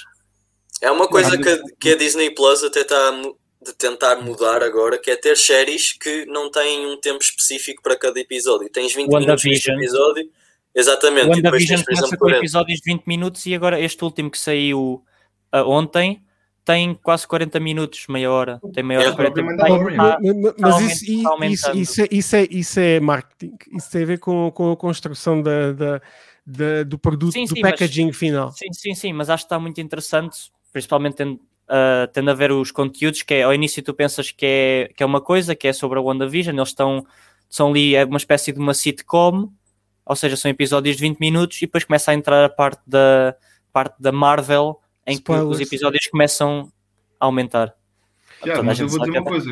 É 0.82 0.91
uma 0.91 1.08
coisa 1.08 1.38
que, 1.38 1.49
a, 1.49 1.60
que 1.80 1.89
a 1.89 1.97
Disney 1.97 2.30
Plus 2.32 2.64
até 2.64 2.82
está 2.82 3.12
de 3.62 3.74
tentar 3.74 4.18
mudar 4.18 4.62
agora, 4.62 4.97
que 4.97 5.10
é 5.10 5.16
ter 5.16 5.36
séries 5.36 5.91
que 5.91 6.26
não 6.28 6.51
têm 6.51 6.86
um 6.86 6.97
tempo 6.97 7.22
específico 7.22 7.82
para 7.82 7.97
cada 7.97 8.20
episódio. 8.20 8.70
Tens 8.70 8.93
20 8.93 9.08
minutos 9.10 9.41
de 9.41 9.72
episódio 9.72 10.30
Exatamente. 10.78 11.28
O 11.28 11.30
WandaVision 11.32 11.82
começa 11.84 12.17
com 12.17 12.30
episódios 12.30 12.80
de 12.80 12.93
20 12.93 13.05
minutos 13.05 13.45
e 13.47 13.55
agora 13.55 13.80
este 13.82 14.03
último 14.03 14.30
que 14.30 14.38
saiu 14.38 15.03
uh, 15.53 15.57
ontem 15.67 16.21
tem 16.63 16.93
quase 16.95 17.25
40 17.25 17.59
minutos, 17.61 18.05
meia 18.09 18.30
hora. 18.30 18.59
Tem 18.73 18.84
meia 18.84 18.99
hora, 18.99 19.09
é, 19.09 19.15
40 19.15 19.41
minutos. 19.41 19.95
Tá, 19.95 20.19
mas 20.59 20.82
isso, 20.82 21.05
isso, 21.05 21.71
isso, 21.73 22.01
é, 22.01 22.07
isso, 22.11 22.36
é, 22.36 22.47
isso 22.51 22.80
é 22.80 22.99
marketing. 22.99 23.55
Isso 23.73 23.89
tem 23.89 24.03
a 24.03 24.05
ver 24.05 24.19
com, 24.19 24.51
com 24.51 24.73
a 24.73 24.78
construção 24.78 25.41
da, 25.41 25.71
da, 25.71 26.01
da 26.45 26.84
do 26.84 26.99
produto, 26.99 27.32
sim, 27.32 27.45
do 27.45 27.55
sim, 27.55 27.61
packaging 27.61 28.07
mas, 28.07 28.17
final. 28.17 28.51
Sim, 28.51 28.71
sim, 28.73 28.93
sim, 28.93 29.13
mas 29.13 29.30
acho 29.30 29.43
que 29.43 29.45
está 29.45 29.57
muito 29.57 29.80
interessante, 29.80 30.51
principalmente 30.73 31.15
tendo, 31.15 31.36
uh, 31.36 32.07
tendo 32.11 32.30
a 32.30 32.34
ver 32.34 32.51
os 32.51 32.69
conteúdos, 32.69 33.21
que 33.21 33.34
é, 33.34 33.43
ao 33.43 33.53
início 33.53 33.82
tu 33.82 33.93
pensas 33.93 34.30
que 34.30 34.45
é, 34.45 34.91
que 34.93 35.01
é 35.01 35.05
uma 35.05 35.21
coisa, 35.21 35.55
que 35.55 35.69
é 35.69 35.73
sobre 35.73 35.97
a 35.97 36.01
WandaVision, 36.01 36.55
eles 36.55 36.69
estão, 36.69 37.05
são 37.49 37.69
ali, 37.69 37.95
é 37.95 38.03
uma 38.03 38.17
espécie 38.17 38.51
de 38.51 38.59
uma 38.59 38.73
sitcom, 38.73 39.49
ou 40.08 40.16
seja, 40.16 40.36
são 40.36 40.49
episódios 40.49 40.95
de 40.95 41.01
20 41.01 41.20
minutos 41.20 41.58
e 41.58 41.62
depois 41.62 41.84
começa 41.84 42.12
a 42.12 42.14
entrar 42.14 42.45
a 42.45 42.49
parte 42.49 42.82
da, 42.88 43.36
parte 43.72 43.95
da 43.99 44.12
Marvel 44.12 44.80
em 45.05 45.14
Spoilers. 45.14 45.47
que 45.47 45.64
os 45.64 45.68
episódios 45.68 46.08
começam 46.08 46.72
a 47.20 47.26
aumentar. 47.26 47.74
Yeah, 48.43 48.62
mas 48.62 48.80
eu 48.80 48.88
vou 48.88 48.99
dizer 48.99 49.18
uma 49.18 49.24
coisa, 49.24 49.51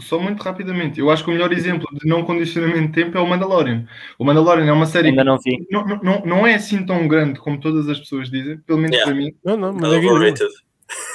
só 0.00 0.18
muito 0.18 0.42
rapidamente. 0.42 0.98
Eu 0.98 1.08
acho 1.08 1.22
que 1.22 1.30
o 1.30 1.32
melhor 1.32 1.52
exemplo 1.52 1.86
de 1.92 2.08
não 2.08 2.24
condicionamento 2.24 2.88
de 2.88 2.92
tempo 2.92 3.16
é 3.16 3.20
o 3.20 3.26
Mandalorian. 3.26 3.86
O 4.18 4.24
Mandalorian 4.24 4.66
é 4.66 4.72
uma 4.72 4.86
série 4.86 5.08
Ainda 5.08 5.22
não, 5.22 5.38
vi. 5.38 5.64
Não, 5.70 5.86
não, 6.02 6.22
não 6.26 6.46
é 6.46 6.54
assim 6.54 6.84
tão 6.84 7.06
grande 7.06 7.38
como 7.38 7.60
todas 7.60 7.88
as 7.88 8.00
pessoas 8.00 8.28
dizem, 8.28 8.58
pelo 8.58 8.80
menos 8.80 8.96
yeah. 8.96 9.12
para 9.12 9.22
mim. 9.22 9.32
Não, 9.44 9.56
não, 9.56 9.72
mas 9.72 9.92
é 9.92 9.96
overrated. 9.98 10.50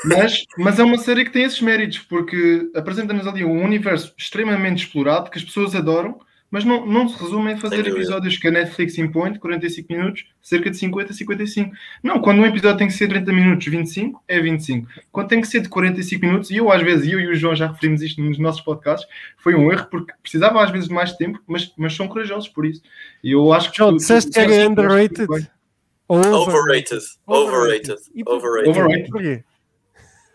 Mas, 0.05 0.45
mas 0.57 0.79
é 0.79 0.83
uma 0.83 0.97
série 0.97 1.25
que 1.25 1.31
tem 1.31 1.43
esses 1.43 1.61
méritos, 1.61 1.99
porque 1.99 2.69
apresenta-nos 2.73 3.27
ali 3.27 3.43
um 3.43 3.63
universo 3.63 4.13
extremamente 4.17 4.85
explorado 4.85 5.29
que 5.29 5.37
as 5.37 5.43
pessoas 5.43 5.75
adoram, 5.75 6.19
mas 6.49 6.63
não, 6.63 6.85
não 6.85 7.09
se 7.09 7.21
resume 7.21 7.53
em 7.53 7.57
fazer 7.57 7.85
episódios 7.85 8.37
que 8.37 8.47
a 8.47 8.51
Netflix 8.51 8.97
impõe 8.97 9.33
de 9.33 9.39
45 9.39 9.93
minutos, 9.93 10.25
cerca 10.41 10.69
de 10.69 10.77
50 10.77 11.11
a 11.11 11.15
55. 11.15 11.71
Não, 12.01 12.21
quando 12.21 12.39
um 12.39 12.45
episódio 12.45 12.77
tem 12.77 12.87
que 12.87 12.93
ser 12.93 13.09
30 13.09 13.33
minutos, 13.33 13.67
25, 13.67 14.23
é 14.27 14.39
25. 14.39 14.87
Quando 15.11 15.27
tem 15.27 15.41
que 15.41 15.47
ser 15.47 15.61
de 15.61 15.69
45 15.69 16.25
minutos, 16.25 16.49
e 16.49 16.57
eu 16.57 16.71
às 16.71 16.81
vezes, 16.81 17.11
eu 17.11 17.19
e 17.19 17.27
o 17.27 17.35
João 17.35 17.55
já 17.55 17.67
referimos 17.67 18.01
isto 18.01 18.21
nos 18.21 18.39
nossos 18.39 18.61
podcasts, 18.61 19.07
foi 19.37 19.55
um 19.55 19.71
erro, 19.71 19.87
porque 19.91 20.13
precisava 20.21 20.63
às 20.63 20.71
vezes 20.71 20.87
de 20.87 20.93
mais 20.93 21.13
tempo, 21.13 21.39
mas, 21.45 21.73
mas 21.77 21.93
são 21.93 22.07
corajosos 22.07 22.47
por 22.47 22.65
isso. 22.65 22.81
E 23.23 23.31
eu 23.31 23.51
acho 23.51 23.71
que. 23.71 23.77
João, 23.77 23.95
disseste 23.95 24.31
que 24.31 24.39
era 24.39 24.69
underrated? 24.69 25.27
Overrated. 26.09 27.03
Overrated. 27.27 27.95
Overrated. 28.25 28.69
Overrated. 28.69 29.43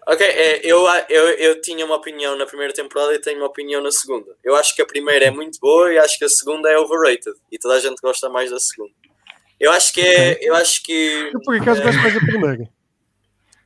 Ok, 0.07 0.26
é, 0.26 0.61
eu, 0.64 0.84
eu, 1.09 1.28
eu 1.28 1.61
tinha 1.61 1.84
uma 1.86 1.94
opinião 1.94 2.36
na 2.36 2.44
primeira 2.44 2.72
temporada 2.72 3.14
e 3.14 3.20
tenho 3.20 3.38
uma 3.38 3.46
opinião 3.46 3.80
na 3.80 3.92
segunda. 3.92 4.36
Eu 4.42 4.57
acho 4.57 4.74
que 4.74 4.82
a 4.82 4.86
primeira 4.86 5.26
é 5.26 5.30
muito 5.30 5.61
boa 5.61 5.92
e 5.92 5.98
acho 5.98 6.18
que 6.18 6.24
a 6.24 6.28
segunda 6.28 6.68
é 6.68 6.76
overrated. 6.76 7.36
E 7.53 7.59
toda 7.59 7.74
a 7.74 7.80
gente 7.80 8.00
gosta 8.00 8.28
mais 8.28 8.50
da 8.50 8.59
segunda. 8.59 8.92
Eu 9.61 9.70
acho 9.70 9.92
que 9.92 10.00
é. 10.00 10.38
Eu 10.40 10.57
acho 10.57 10.82
que. 10.82 11.30
Eu 11.32 11.40
por 11.40 11.55
acaso 11.55 11.80
é, 11.80 11.84
gosto 11.84 12.00
mais 12.00 12.14
da 12.14 12.20
primeira. 12.20 12.70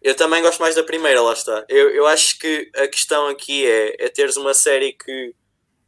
Eu 0.02 0.14
também 0.14 0.42
gosto 0.42 0.60
mais 0.60 0.74
da 0.74 0.84
primeira, 0.84 1.22
lá 1.22 1.32
está. 1.32 1.64
Eu, 1.70 1.88
eu 1.90 2.06
acho 2.06 2.38
que 2.38 2.70
a 2.76 2.86
questão 2.86 3.28
aqui 3.28 3.66
é, 3.66 4.04
é 4.04 4.08
teres 4.10 4.36
uma 4.36 4.52
série 4.52 4.92
que. 4.92 5.34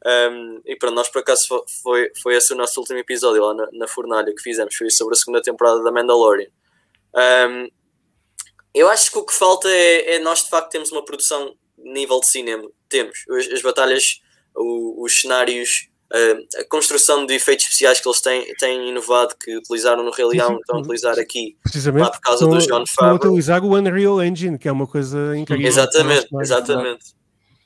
Um, 0.06 0.62
e 0.64 0.76
para 0.76 0.90
nós, 0.90 1.10
por 1.10 1.18
acaso, 1.18 1.62
foi, 1.82 2.10
foi 2.22 2.36
esse 2.36 2.54
o 2.54 2.56
nosso 2.56 2.80
último 2.80 2.98
episódio 2.98 3.44
lá 3.44 3.52
na, 3.52 3.68
na 3.72 3.86
Fornalha 3.86 4.34
que 4.34 4.42
fizemos. 4.42 4.74
Foi 4.74 4.90
sobre 4.90 5.14
a 5.14 5.18
segunda 5.18 5.42
temporada 5.42 5.82
da 5.82 5.92
Mandalorian. 5.92 6.48
Um, 7.14 7.68
eu 8.78 8.88
acho 8.88 9.10
que 9.10 9.18
o 9.18 9.24
que 9.24 9.32
falta 9.32 9.68
é, 9.68 10.14
é, 10.14 10.18
nós 10.18 10.44
de 10.44 10.50
facto 10.50 10.70
temos 10.70 10.92
uma 10.92 11.04
produção 11.04 11.54
nível 11.76 12.20
de 12.20 12.28
cinema. 12.28 12.68
Temos 12.88 13.18
as, 13.30 13.46
as 13.52 13.62
batalhas, 13.62 14.20
o, 14.54 15.04
os 15.04 15.20
cenários, 15.20 15.88
a, 16.12 16.60
a, 16.60 16.64
construção 16.68 17.26
de 17.26 17.34
efeitos 17.34 17.66
especiais 17.66 18.00
que 18.00 18.08
eles 18.08 18.20
têm, 18.20 18.54
têm 18.56 18.88
inovado, 18.88 19.34
que 19.36 19.56
utilizaram 19.56 20.02
no 20.02 20.10
Rei 20.10 20.26
Leão, 20.26 20.56
estão 20.58 20.76
a 20.76 20.80
utilizar 20.80 21.18
aqui 21.18 21.56
Precisamente, 21.62 22.02
lá 22.02 22.10
por 22.10 22.20
causa 22.20 22.46
do 22.46 22.58
John 22.58 22.84
Favreau. 22.86 22.86
Estão 22.86 23.08
a 23.10 23.14
utilizar 23.14 23.64
o 23.64 23.74
Unreal 23.76 24.22
Engine, 24.22 24.58
que 24.58 24.68
é 24.68 24.72
uma 24.72 24.86
coisa 24.86 25.36
incrível. 25.36 25.66
Exatamente, 25.66 26.28
exatamente. 26.40 27.18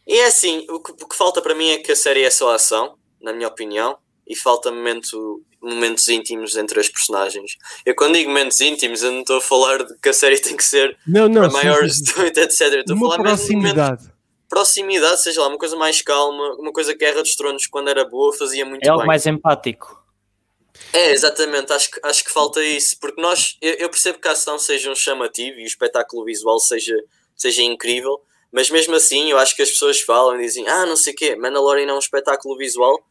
E 0.06 0.18
é 0.18 0.26
assim, 0.26 0.66
o 0.68 0.80
que, 0.80 0.92
o 0.92 1.08
que 1.08 1.16
falta 1.16 1.40
para 1.40 1.54
mim 1.54 1.70
é 1.70 1.78
que 1.78 1.92
a 1.92 1.96
série 1.96 2.22
é 2.22 2.30
só 2.30 2.54
ação, 2.54 2.96
na 3.20 3.32
minha 3.32 3.48
opinião, 3.48 3.96
e 4.26 4.34
falta 4.34 4.70
momento 4.70 5.42
momentos 5.62 6.08
íntimos 6.08 6.56
entre 6.56 6.80
as 6.80 6.88
personagens. 6.88 7.56
Eu 7.86 7.94
quando 7.94 8.14
digo 8.14 8.30
momentos 8.30 8.60
íntimos, 8.60 9.02
eu 9.02 9.12
não 9.12 9.20
estou 9.20 9.36
a 9.36 9.40
falar 9.40 9.84
de 9.84 9.96
que 9.98 10.08
a 10.08 10.12
série 10.12 10.38
tem 10.38 10.56
que 10.56 10.64
ser 10.64 10.96
não, 11.06 11.28
não, 11.28 11.42
para 11.42 11.52
maiores, 11.52 12.00
etc. 12.18 12.60
Eu 12.72 12.80
estou 12.80 12.96
a 12.96 12.98
falar 12.98 13.22
proximidade. 13.22 14.02
Mesmo 14.02 14.12
proximidade, 14.52 15.22
seja 15.22 15.40
lá, 15.40 15.48
uma 15.48 15.56
coisa 15.56 15.74
mais 15.76 16.02
calma, 16.02 16.54
uma 16.58 16.70
coisa 16.74 16.92
que 16.92 16.98
Guerra 16.98 17.22
dos 17.22 17.34
Tronos, 17.34 17.66
quando 17.66 17.88
era 17.88 18.04
boa, 18.04 18.36
fazia 18.36 18.66
muito 18.66 18.84
é 18.84 18.88
algo 18.90 19.00
bem. 19.00 19.06
mais 19.06 19.24
empático. 19.24 19.98
É, 20.92 21.10
exatamente, 21.10 21.72
acho 21.72 21.90
que, 21.90 22.00
acho 22.02 22.22
que 22.22 22.30
falta 22.30 22.62
isso, 22.62 22.98
porque 23.00 23.18
nós, 23.18 23.56
eu, 23.62 23.72
eu 23.76 23.88
percebo 23.88 24.18
que 24.18 24.28
a 24.28 24.32
ação 24.32 24.58
seja 24.58 24.90
um 24.90 24.94
chamativo 24.94 25.58
e 25.58 25.62
o 25.62 25.66
espetáculo 25.66 26.22
visual 26.26 26.60
seja, 26.60 26.94
seja 27.34 27.62
incrível, 27.62 28.20
mas 28.52 28.68
mesmo 28.68 28.94
assim 28.94 29.30
eu 29.30 29.38
acho 29.38 29.56
que 29.56 29.62
as 29.62 29.70
pessoas 29.70 30.02
falam 30.02 30.38
e 30.38 30.44
dizem, 30.44 30.68
ah, 30.68 30.84
não 30.84 30.96
sei 30.96 31.14
o 31.14 31.16
quê, 31.16 31.34
Mandalorian 31.34 31.86
é 31.88 31.94
um 31.94 31.98
espetáculo 31.98 32.54
visual, 32.58 33.02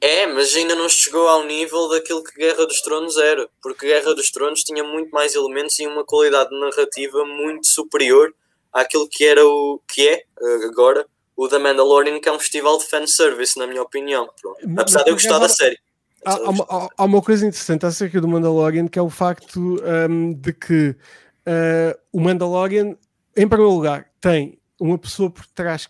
é, 0.00 0.26
mas 0.26 0.54
ainda 0.54 0.74
não 0.74 0.88
chegou 0.88 1.26
ao 1.26 1.44
nível 1.44 1.88
daquilo 1.88 2.22
que 2.22 2.38
Guerra 2.38 2.66
dos 2.66 2.82
Tronos 2.82 3.16
era, 3.16 3.48
porque 3.62 3.86
Guerra 3.86 4.14
dos 4.14 4.30
Tronos 4.30 4.62
tinha 4.62 4.84
muito 4.84 5.10
mais 5.10 5.34
elementos 5.34 5.78
e 5.78 5.86
uma 5.86 6.04
qualidade 6.04 6.50
narrativa 6.58 7.24
muito 7.24 7.66
superior 7.66 8.34
àquilo 8.72 9.08
que 9.08 9.24
era 9.24 9.44
o 9.46 9.80
que 9.88 10.06
é 10.06 10.14
eh, 10.14 10.64
agora 10.66 11.06
o 11.36 11.48
da 11.48 11.58
Mandalorian, 11.58 12.18
que 12.18 12.28
é 12.28 12.32
um 12.32 12.38
festival 12.38 12.78
de 12.78 12.86
fanservice, 12.86 13.58
na 13.58 13.66
minha 13.66 13.82
opinião. 13.82 14.28
Pronto. 14.40 14.58
Apesar 14.80 15.02
de 15.02 15.10
eu 15.10 15.14
gostar 15.14 15.38
da 15.38 15.48
série. 15.48 15.78
Há, 16.24 16.32
há, 16.32 16.50
uma, 16.50 16.66
há, 16.96 17.04
uma 17.04 17.22
coisa 17.22 17.46
interessante 17.46 17.84
acerca 17.84 18.20
do 18.20 18.26
Mandalorian 18.26 18.88
que 18.88 18.98
é 18.98 19.02
o 19.02 19.10
facto 19.10 19.80
um, 20.10 20.32
de 20.32 20.52
que 20.52 20.88
uh, 20.90 21.98
o 22.10 22.20
Mandalorian, 22.20 22.96
em 23.36 23.46
primeiro 23.46 23.70
lugar, 23.70 24.10
tem 24.20 24.58
uma 24.80 24.98
pessoa 24.98 25.30
por 25.30 25.46
trás 25.46 25.86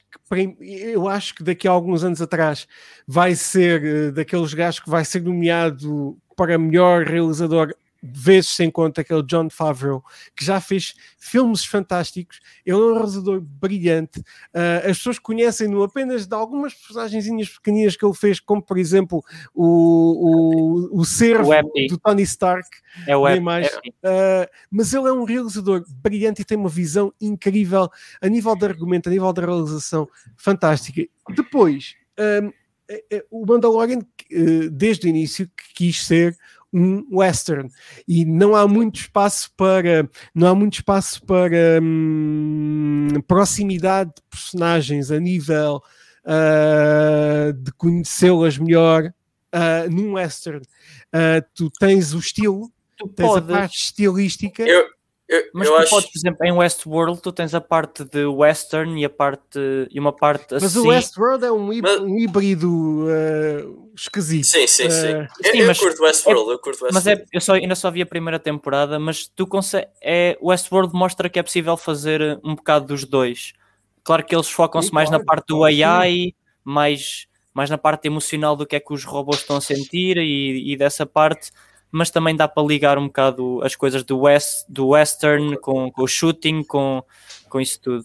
eu 0.60 1.08
acho 1.08 1.34
que 1.34 1.42
daqui 1.42 1.68
a 1.68 1.70
alguns 1.70 2.02
anos 2.02 2.20
atrás 2.20 2.66
vai 3.06 3.34
ser 3.34 4.08
uh, 4.08 4.12
daqueles 4.12 4.52
gajos 4.52 4.80
que 4.80 4.90
vai 4.90 5.04
ser 5.04 5.22
nomeado 5.22 6.18
para 6.36 6.58
melhor 6.58 7.04
realizador 7.04 7.74
vezes 8.02 8.50
sem 8.50 8.70
conta 8.70 9.00
aquele 9.00 9.22
John 9.22 9.48
Favreau, 9.50 10.02
que 10.36 10.44
já 10.44 10.60
fez 10.60 10.94
filmes 11.18 11.64
fantásticos, 11.64 12.40
ele 12.64 12.76
é 12.76 12.80
um 12.80 12.94
realizador 12.94 13.40
brilhante, 13.40 14.20
uh, 14.20 14.88
as 14.88 14.98
pessoas 14.98 15.18
conhecem-no 15.18 15.82
apenas 15.82 16.26
de 16.26 16.34
algumas 16.34 16.74
personagens 16.74 17.50
pequeninas 17.50 17.96
que 17.96 18.04
ele 18.04 18.14
fez, 18.14 18.40
como 18.40 18.62
por 18.62 18.78
exemplo 18.78 19.22
o, 19.54 20.90
o, 20.94 21.00
o 21.00 21.04
servo 21.04 21.50
o 21.50 21.88
do 21.88 21.98
Tony 21.98 22.22
Stark, 22.22 22.68
é 23.06 23.16
o 23.16 23.42
mais, 23.42 23.68
uh, 23.68 24.48
mas 24.70 24.92
ele 24.92 25.08
é 25.08 25.12
um 25.12 25.24
realizador 25.24 25.84
brilhante 25.88 26.42
e 26.42 26.44
tem 26.44 26.56
uma 26.56 26.68
visão 26.68 27.12
incrível 27.20 27.88
a 28.20 28.28
nível 28.28 28.54
de 28.56 28.64
argumento, 28.64 29.08
a 29.08 29.12
nível 29.12 29.32
da 29.32 29.44
realização 29.44 30.08
fantástica. 30.36 31.02
Depois, 31.34 31.94
um, 32.18 32.52
é, 32.88 33.04
é, 33.10 33.24
o 33.30 33.44
Mandalorian, 33.44 33.98
desde 34.70 35.06
o 35.06 35.08
início, 35.08 35.50
quis 35.74 36.06
ser 36.06 36.36
um 36.72 37.06
western. 37.10 37.70
E 38.06 38.24
não 38.24 38.54
há 38.54 38.66
muito 38.66 39.00
espaço 39.00 39.50
para 39.56 40.08
não 40.34 40.48
há 40.48 40.54
muito 40.54 40.74
espaço 40.74 41.24
para 41.24 41.80
hum, 41.82 43.08
proximidade 43.26 44.10
de 44.16 44.22
personagens 44.30 45.10
a 45.10 45.18
nível 45.18 45.82
uh, 46.24 47.52
de 47.52 47.72
conhecê-las 47.72 48.58
melhor 48.58 49.12
uh, 49.54 49.90
num 49.90 50.12
western. 50.14 50.62
Uh, 51.14 51.44
tu 51.54 51.70
tens 51.70 52.12
o 52.14 52.18
estilo 52.18 52.70
tu 52.96 53.08
tens 53.08 53.26
podes. 53.26 53.50
a 53.50 53.58
parte 53.58 53.76
estilística. 53.76 54.62
Eu, 54.62 54.86
eu, 55.28 55.42
mas 55.52 55.66
eu 55.66 55.74
tu 55.74 55.78
acho... 55.80 55.90
podes, 55.90 56.10
por 56.10 56.18
exemplo, 56.18 56.46
em 56.46 56.52
Westworld 56.52 57.20
tu 57.20 57.32
tens 57.32 57.52
a 57.52 57.60
parte 57.60 58.04
de 58.04 58.24
western 58.26 59.00
e 59.00 59.04
a 59.04 59.10
parte 59.10 59.58
e 59.90 59.98
uma 59.98 60.12
parte 60.12 60.54
assim. 60.54 60.64
Mas 60.64 60.76
o 60.76 60.86
Westworld 60.86 61.44
é 61.44 61.50
um, 61.50 61.80
mas... 61.82 62.00
um 62.00 62.16
híbrido 62.16 63.06
uh, 63.06 63.90
esquisito. 63.96 64.46
Sim, 64.46 64.66
sim, 64.68 64.88
sim. 64.88 65.14
Uh, 65.14 65.26
eu, 65.44 65.52
sim, 65.52 65.58
eu 65.58 65.66
mas 65.66 65.78
curto 65.78 66.02
Westworld, 66.02 66.50
é, 66.50 66.52
eu 66.52 66.58
curto 66.60 66.84
Westworld. 66.84 66.94
Mas 66.94 67.06
é, 67.08 67.24
eu 67.32 67.40
só, 67.40 67.54
ainda 67.54 67.74
só 67.74 67.90
vi 67.90 68.02
a 68.02 68.06
primeira 68.06 68.38
temporada, 68.38 69.00
mas 69.00 69.26
tu 69.26 69.48
consegue, 69.48 69.88
é, 70.00 70.38
Westworld 70.40 70.94
mostra 70.94 71.28
que 71.28 71.40
é 71.40 71.42
possível 71.42 71.76
fazer 71.76 72.38
um 72.44 72.54
bocado 72.54 72.86
dos 72.86 73.04
dois. 73.04 73.52
Claro 74.04 74.24
que 74.24 74.34
eles 74.34 74.48
focam-se 74.48 74.94
mais 74.94 75.08
claro, 75.08 75.24
na 75.24 75.26
parte 75.26 75.48
do 75.48 75.64
AI, 75.64 76.32
mais, 76.62 77.26
mais 77.52 77.68
na 77.68 77.76
parte 77.76 78.06
emocional 78.06 78.54
do 78.54 78.64
que 78.64 78.76
é 78.76 78.80
que 78.80 78.94
os 78.94 79.02
robôs 79.02 79.38
estão 79.38 79.56
a 79.56 79.60
sentir 79.60 80.18
e, 80.18 80.72
e 80.72 80.76
dessa 80.76 81.04
parte 81.04 81.50
mas 81.96 82.10
também 82.10 82.36
dá 82.36 82.46
para 82.46 82.62
ligar 82.62 82.98
um 82.98 83.06
bocado 83.06 83.60
as 83.62 83.74
coisas 83.74 84.04
do, 84.04 84.20
west, 84.20 84.64
do 84.68 84.88
western 84.88 85.56
com, 85.58 85.90
com 85.90 86.02
o 86.02 86.06
shooting, 86.06 86.62
com, 86.62 87.02
com 87.48 87.58
isso 87.58 87.80
tudo. 87.80 88.04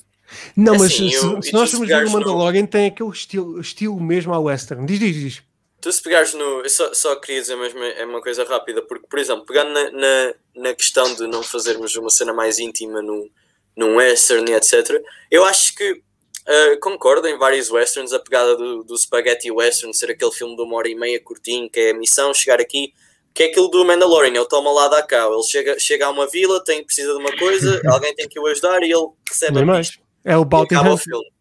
Não, 0.55 0.73
mas 0.73 0.93
assim, 0.93 1.09
se, 1.09 1.17
eu, 1.17 1.41
se 1.41 1.51
nós 1.51 1.69
formos 1.69 1.89
ver 1.89 2.05
o 2.05 2.09
Mandalorian, 2.09 2.61
no... 2.61 2.67
tem 2.69 2.87
aquele 2.87 3.09
estilo, 3.09 3.59
estilo 3.59 3.99
mesmo 3.99 4.33
ao 4.33 4.43
western. 4.43 4.85
Diz, 4.85 4.97
diz, 4.97 5.15
diz. 5.15 5.43
Tu 5.81 5.91
se 5.91 6.01
pegares 6.01 6.33
no. 6.33 6.61
Eu 6.61 6.69
só, 6.69 6.93
só 6.93 7.15
queria 7.17 7.41
dizer 7.41 7.57
mesmo 7.57 7.83
é 7.83 8.05
uma 8.05 8.21
coisa 8.21 8.45
rápida, 8.45 8.81
porque, 8.81 9.05
por 9.09 9.19
exemplo, 9.19 9.45
pegando 9.45 9.73
na, 9.73 9.91
na, 9.91 10.33
na 10.55 10.73
questão 10.73 11.13
de 11.15 11.27
não 11.27 11.43
fazermos 11.43 11.93
uma 11.97 12.09
cena 12.09 12.33
mais 12.33 12.59
íntima 12.59 13.01
num, 13.01 13.29
num 13.75 13.97
western 13.97 14.49
e 14.49 14.53
etc., 14.53 15.03
eu 15.29 15.43
acho 15.43 15.75
que 15.75 15.91
uh, 15.91 16.79
concordo 16.79 17.27
em 17.27 17.37
vários 17.37 17.69
westerns 17.69 18.13
a 18.13 18.19
pegada 18.19 18.55
do, 18.55 18.85
do 18.85 18.97
Spaghetti 18.97 19.51
Western 19.51 19.93
ser 19.93 20.11
aquele 20.11 20.31
filme 20.31 20.55
de 20.55 20.61
uma 20.61 20.77
hora 20.77 20.87
e 20.87 20.95
meia 20.95 21.19
curtinho, 21.19 21.69
que 21.69 21.79
é 21.79 21.91
a 21.91 21.93
missão, 21.93 22.33
chegar 22.33 22.61
aqui, 22.61 22.93
que 23.33 23.43
é 23.43 23.45
aquilo 23.47 23.69
do 23.69 23.85
Mandalorian, 23.85 24.33
ele 24.33 24.47
toma 24.47 24.71
lá 24.71 24.87
da 24.87 25.01
cá, 25.01 25.25
ele 25.25 25.43
chega, 25.43 25.79
chega 25.79 26.05
a 26.05 26.09
uma 26.09 26.27
vila, 26.27 26.63
tem, 26.63 26.83
precisa 26.83 27.13
de 27.13 27.19
uma 27.19 27.35
coisa, 27.37 27.81
alguém 27.91 28.13
tem 28.15 28.27
que 28.27 28.39
o 28.39 28.47
ajudar 28.47 28.81
e 28.83 28.91
ele 28.91 29.07
recebe 29.27 29.59
a 29.59 29.65
mais. 29.65 29.97
É 30.23 30.37
o 30.37 30.45
Bounty 30.45 30.75
o 30.75 30.97
filme. 30.97 31.31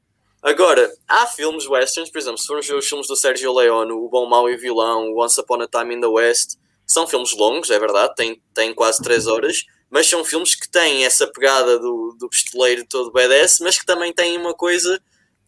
Agora, 0.42 0.90
há 1.06 1.26
filmes 1.26 1.66
westerns, 1.66 2.10
por 2.10 2.18
exemplo, 2.18 2.38
se 2.38 2.46
formos 2.46 2.66
ver 2.66 2.74
os 2.74 2.88
filmes 2.88 3.06
do 3.06 3.14
Sergio 3.14 3.52
Leone, 3.52 3.92
O 3.92 4.08
Bom, 4.08 4.26
Mau 4.26 4.48
e 4.48 4.54
o 4.54 4.58
Vilão, 4.58 5.14
Once 5.14 5.38
Upon 5.38 5.60
a 5.62 5.68
Time 5.68 5.94
in 5.94 6.00
the 6.00 6.06
West, 6.06 6.56
são 6.86 7.06
filmes 7.06 7.36
longos, 7.36 7.70
é 7.70 7.78
verdade, 7.78 8.14
têm, 8.14 8.40
têm 8.54 8.72
quase 8.72 9.02
3 9.02 9.26
horas, 9.26 9.64
mas 9.90 10.08
são 10.08 10.24
filmes 10.24 10.54
que 10.54 10.70
têm 10.70 11.04
essa 11.04 11.26
pegada 11.26 11.78
do, 11.78 12.16
do 12.18 12.28
pistoleiro 12.28 12.86
todo 12.88 13.12
BDS, 13.12 13.58
mas 13.60 13.78
que 13.78 13.84
também 13.84 14.14
têm 14.14 14.38
uma 14.38 14.54
coisa 14.54 14.98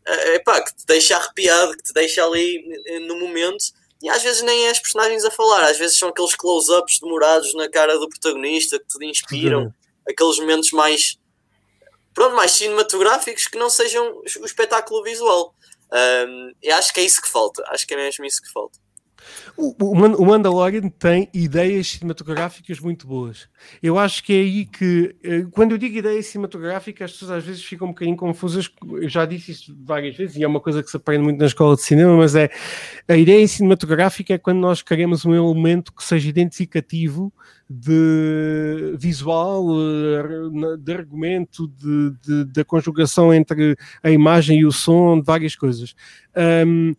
é, 0.07 0.34
epá, 0.34 0.61
que 0.61 0.74
te 0.74 0.84
deixa 0.86 1.16
arrepiado, 1.16 1.76
que 1.76 1.82
te 1.82 1.93
deixa 1.93 2.24
ali 2.24 2.62
no 3.07 3.18
momento 3.18 3.64
e 4.03 4.09
às 4.09 4.22
vezes 4.22 4.42
nem 4.42 4.66
é 4.66 4.70
as 4.70 4.80
personagens 4.80 5.24
a 5.24 5.30
falar, 5.30 5.70
às 5.70 5.78
vezes 5.78 5.96
são 5.96 6.09
aqueles 6.09 6.34
close-ups 6.34 6.98
demorados 7.00 7.55
na 7.55 7.70
cara 7.70 7.98
do 7.98 8.09
protagonista 8.09 8.78
que 8.78 8.86
te 8.86 9.07
inspiram, 9.07 9.64
uhum. 9.64 9.72
aqueles 10.09 10.38
momentos 10.38 10.72
mais 10.72 11.16
pronto, 12.12 12.34
mais 12.34 12.53
cinematográficos 12.53 13.46
que 13.46 13.57
não 13.57 13.70
sejam 13.70 14.20
o 14.40 14.44
espetáculo 14.44 15.03
visual. 15.03 15.55
Um, 15.92 16.53
e 16.62 16.70
acho 16.70 16.92
que 16.92 17.00
é 17.00 17.05
isso 17.05 17.20
que 17.20 17.28
falta, 17.28 17.62
acho 17.68 17.86
que 17.86 17.94
é 17.94 17.96
mesmo 17.96 18.24
isso 18.24 18.42
que 18.42 18.50
falta. 18.50 18.78
O, 19.57 19.74
o 19.92 20.26
Mandalorian 20.26 20.88
tem 20.88 21.28
ideias 21.32 21.88
cinematográficas 21.88 22.80
muito 22.80 23.07
boas. 23.07 23.48
Eu 23.82 23.98
acho 23.98 24.24
que 24.24 24.32
é 24.32 24.36
aí 24.36 24.64
que, 24.64 25.14
eh, 25.22 25.46
quando 25.50 25.72
eu 25.72 25.78
digo 25.78 25.98
ideias 25.98 26.26
cinematográficas, 26.26 27.11
as 27.11 27.12
pessoas 27.12 27.30
às 27.32 27.44
vezes 27.44 27.62
ficam 27.62 27.88
um 27.88 27.90
bocadinho 27.90 28.16
confusas. 28.16 28.70
Eu 28.90 29.09
já 29.09 29.26
disse 29.26 29.53
isso 29.53 29.76
várias 29.84 30.16
vezes 30.16 30.36
e 30.36 30.42
é 30.42 30.48
uma 30.48 30.61
coisa 30.61 30.82
que 30.82 30.90
se 30.90 30.96
aprende 30.96 31.22
muito 31.22 31.38
na 31.38 31.46
escola 31.46 31.76
de 31.76 31.82
cinema, 31.82 32.16
mas 32.16 32.34
é 32.34 32.50
a 33.07 33.16
ideia 33.16 33.46
cinematográfica 33.46 34.34
é 34.34 34.38
quando 34.38 34.59
nós 34.59 34.80
queremos 34.80 35.24
um 35.26 35.34
elemento 35.34 35.92
que 35.92 36.03
seja 36.03 36.28
identificativo 36.28 37.32
de 37.68 38.96
visual, 38.98 39.66
eh, 39.70 40.76
de 40.78 40.92
argumento, 40.92 41.68
de, 41.68 42.11
de, 42.22 42.44
da 42.53 42.64
conjugação 42.64 43.32
entre 43.32 43.76
a 44.03 44.11
imagem 44.11 44.61
e 44.61 44.66
o 44.66 44.72
som, 44.72 45.18
de 45.18 45.26
várias 45.26 45.55
coisas. 45.55 45.94
Um, 46.66 46.94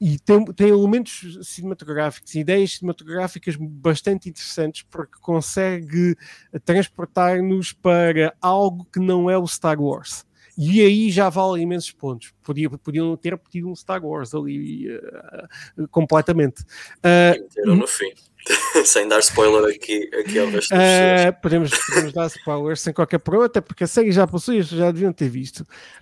e 0.00 0.18
tem, 0.18 0.44
tem 0.46 0.68
elementos 0.68 1.38
cinematográficos, 1.42 2.34
ideias 2.34 2.72
cinematográficas 2.72 3.56
bastante 3.56 4.28
interessantes, 4.28 4.82
porque 4.90 5.18
consegue 5.20 6.16
transportar-nos 6.64 7.72
para 7.72 8.34
algo 8.40 8.86
que 8.92 9.00
não 9.00 9.30
é 9.30 9.38
o 9.38 9.46
Star 9.46 9.80
Wars. 9.80 10.26
E 10.58 10.80
aí 10.80 11.10
já 11.10 11.28
vale 11.28 11.60
imensos 11.62 11.92
pontos. 11.92 12.32
Podia, 12.42 12.70
podiam 12.70 13.14
ter 13.16 13.36
pedido 13.36 13.68
um 13.68 13.76
Star 13.76 14.02
Wars 14.04 14.34
ali 14.34 14.88
uh, 14.88 15.88
completamente. 15.90 16.62
Uh, 17.02 17.74
no 17.76 17.86
fim. 17.86 18.12
sem 18.84 19.08
dar 19.08 19.18
spoiler 19.20 19.74
aqui, 19.74 20.08
aqui 20.18 20.38
ao 20.38 20.48
resto 20.48 20.74
uh, 20.74 21.42
podemos, 21.42 21.70
podemos 21.86 22.12
dar 22.12 22.26
spoilers 22.26 22.80
sem 22.80 22.92
qualquer 22.92 23.18
problema, 23.18 23.46
até 23.46 23.60
porque 23.60 23.84
a 23.84 23.86
série 23.86 24.12
já 24.12 24.26
possui, 24.26 24.62
já 24.62 24.90
deviam 24.90 25.12
ter 25.12 25.28
visto. 25.28 25.60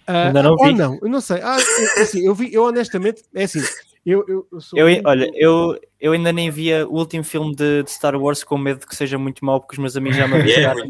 Uh, 0.08 0.26
Ainda 0.26 0.42
não 0.42 0.56
vi. 0.56 0.64
Ou 0.64 0.72
não, 0.72 0.98
eu 1.02 1.08
não 1.08 1.20
sei. 1.20 1.40
Ah, 1.42 1.56
assim, 1.56 2.26
eu 2.26 2.34
vi, 2.34 2.52
eu 2.52 2.64
honestamente, 2.64 3.22
é 3.34 3.44
assim, 3.44 3.62
eu, 4.04 4.22
eu, 4.28 4.46
eu, 4.52 4.60
eu 4.74 4.86
muito... 4.86 5.08
Olha, 5.08 5.30
eu, 5.34 5.80
eu 5.98 6.12
ainda 6.12 6.30
nem 6.30 6.50
via 6.50 6.86
o 6.86 6.98
último 6.98 7.24
filme 7.24 7.56
de, 7.56 7.84
de, 7.84 7.90
Star 7.90 8.14
Wars 8.14 8.44
com 8.44 8.58
medo 8.58 8.80
de 8.80 8.86
que 8.86 8.94
seja 8.94 9.16
muito 9.16 9.42
mau, 9.42 9.58
porque 9.58 9.76
os 9.76 9.78
meus 9.78 9.96
amigos 9.96 10.18
já 10.18 10.28
me 10.28 10.34
avisaram. 10.40 10.86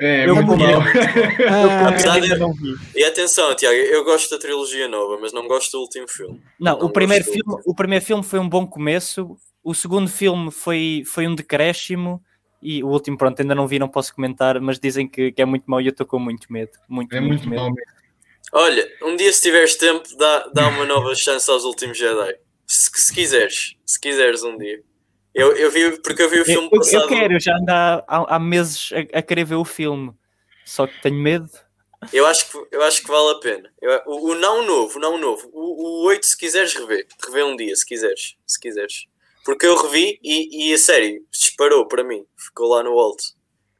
É, 0.00 0.28
eu, 0.28 0.36
muito 0.36 0.56
mau. 0.56 0.80
E 2.94 3.02
atenção, 3.02 3.52
Tiago, 3.56 3.74
eu 3.74 4.04
gosto 4.04 4.30
da 4.30 4.38
trilogia 4.38 4.86
nova, 4.86 5.18
mas 5.20 5.32
não 5.32 5.48
gosto 5.48 5.72
do 5.72 5.80
último 5.80 6.06
filme. 6.06 6.40
Não, 6.60 6.78
não 6.78 6.86
o, 6.86 6.92
primeiro 6.92 7.24
filme, 7.24 7.60
o 7.66 7.74
primeiro 7.74 8.04
filme 8.04 8.22
foi 8.22 8.38
um 8.38 8.48
bom 8.48 8.64
começo, 8.64 9.36
o 9.62 9.74
segundo 9.74 10.08
filme 10.08 10.50
foi, 10.50 11.02
foi 11.06 11.26
um 11.26 11.34
decréscimo. 11.34 12.22
E 12.60 12.82
o 12.84 12.88
último, 12.88 13.18
pronto, 13.18 13.40
ainda 13.40 13.54
não 13.54 13.66
vi, 13.66 13.78
não 13.78 13.88
posso 13.88 14.14
comentar, 14.14 14.60
mas 14.60 14.78
dizem 14.78 15.08
que, 15.08 15.32
que 15.32 15.42
é 15.42 15.44
muito 15.44 15.64
mau 15.66 15.80
e 15.80 15.86
eu 15.86 15.90
estou 15.90 16.06
com 16.06 16.18
muito 16.18 16.52
medo. 16.52 16.70
Muito, 16.88 17.12
é 17.12 17.20
muito, 17.20 17.48
muito 17.48 17.50
medo. 17.50 17.62
Mal 17.62 17.72
Olha, 18.52 18.86
um 19.02 19.16
dia 19.16 19.32
se 19.32 19.42
tiveres 19.42 19.76
tempo, 19.76 20.06
dá, 20.16 20.46
dá 20.54 20.68
uma 20.68 20.84
nova 20.84 21.14
chance 21.16 21.50
aos 21.50 21.64
últimos 21.64 21.96
Jedi. 21.96 22.36
Se, 22.66 22.90
se 22.94 23.12
quiseres, 23.12 23.76
se 23.84 24.00
quiseres 24.00 24.42
um 24.42 24.56
dia. 24.58 24.82
Eu, 25.34 25.56
eu 25.56 25.70
vi, 25.70 25.98
porque 26.02 26.22
eu 26.22 26.28
vi 26.28 26.40
o 26.40 26.44
filme 26.44 26.68
eu, 26.70 26.78
passado. 26.78 27.02
Eu 27.02 27.08
quero, 27.08 27.34
eu 27.34 27.40
já 27.40 27.56
ando 27.56 27.70
há, 27.70 28.04
há, 28.06 28.38
meses 28.38 28.90
a, 28.92 29.18
a, 29.18 29.22
querer 29.22 29.44
ver 29.44 29.54
o 29.54 29.64
filme, 29.64 30.12
só 30.64 30.86
que 30.86 31.00
tenho 31.00 31.16
medo. 31.16 31.48
Eu 32.12 32.26
acho 32.26 32.50
que, 32.50 32.76
eu 32.76 32.82
acho 32.82 33.02
que 33.02 33.08
vale 33.08 33.30
a 33.30 33.40
pena. 33.40 33.72
Eu, 33.80 34.02
o, 34.06 34.30
o, 34.30 34.34
não 34.34 34.66
novo, 34.66 34.98
o 34.98 35.00
não 35.00 35.16
novo. 35.16 35.48
O, 35.52 36.02
o 36.02 36.06
8, 36.08 36.26
se 36.26 36.36
quiseres 36.36 36.74
rever, 36.74 37.06
rever 37.24 37.46
um 37.46 37.56
dia, 37.56 37.74
se 37.74 37.86
quiseres. 37.86 38.36
Se 38.46 38.60
quiseres. 38.60 39.06
Porque 39.44 39.66
eu 39.66 39.76
revi 39.76 40.18
e, 40.22 40.70
e 40.70 40.74
a 40.74 40.78
série 40.78 41.22
disparou 41.30 41.86
para 41.86 42.04
mim, 42.04 42.24
ficou 42.36 42.68
lá 42.68 42.82
no 42.82 42.98
alto. 42.98 43.24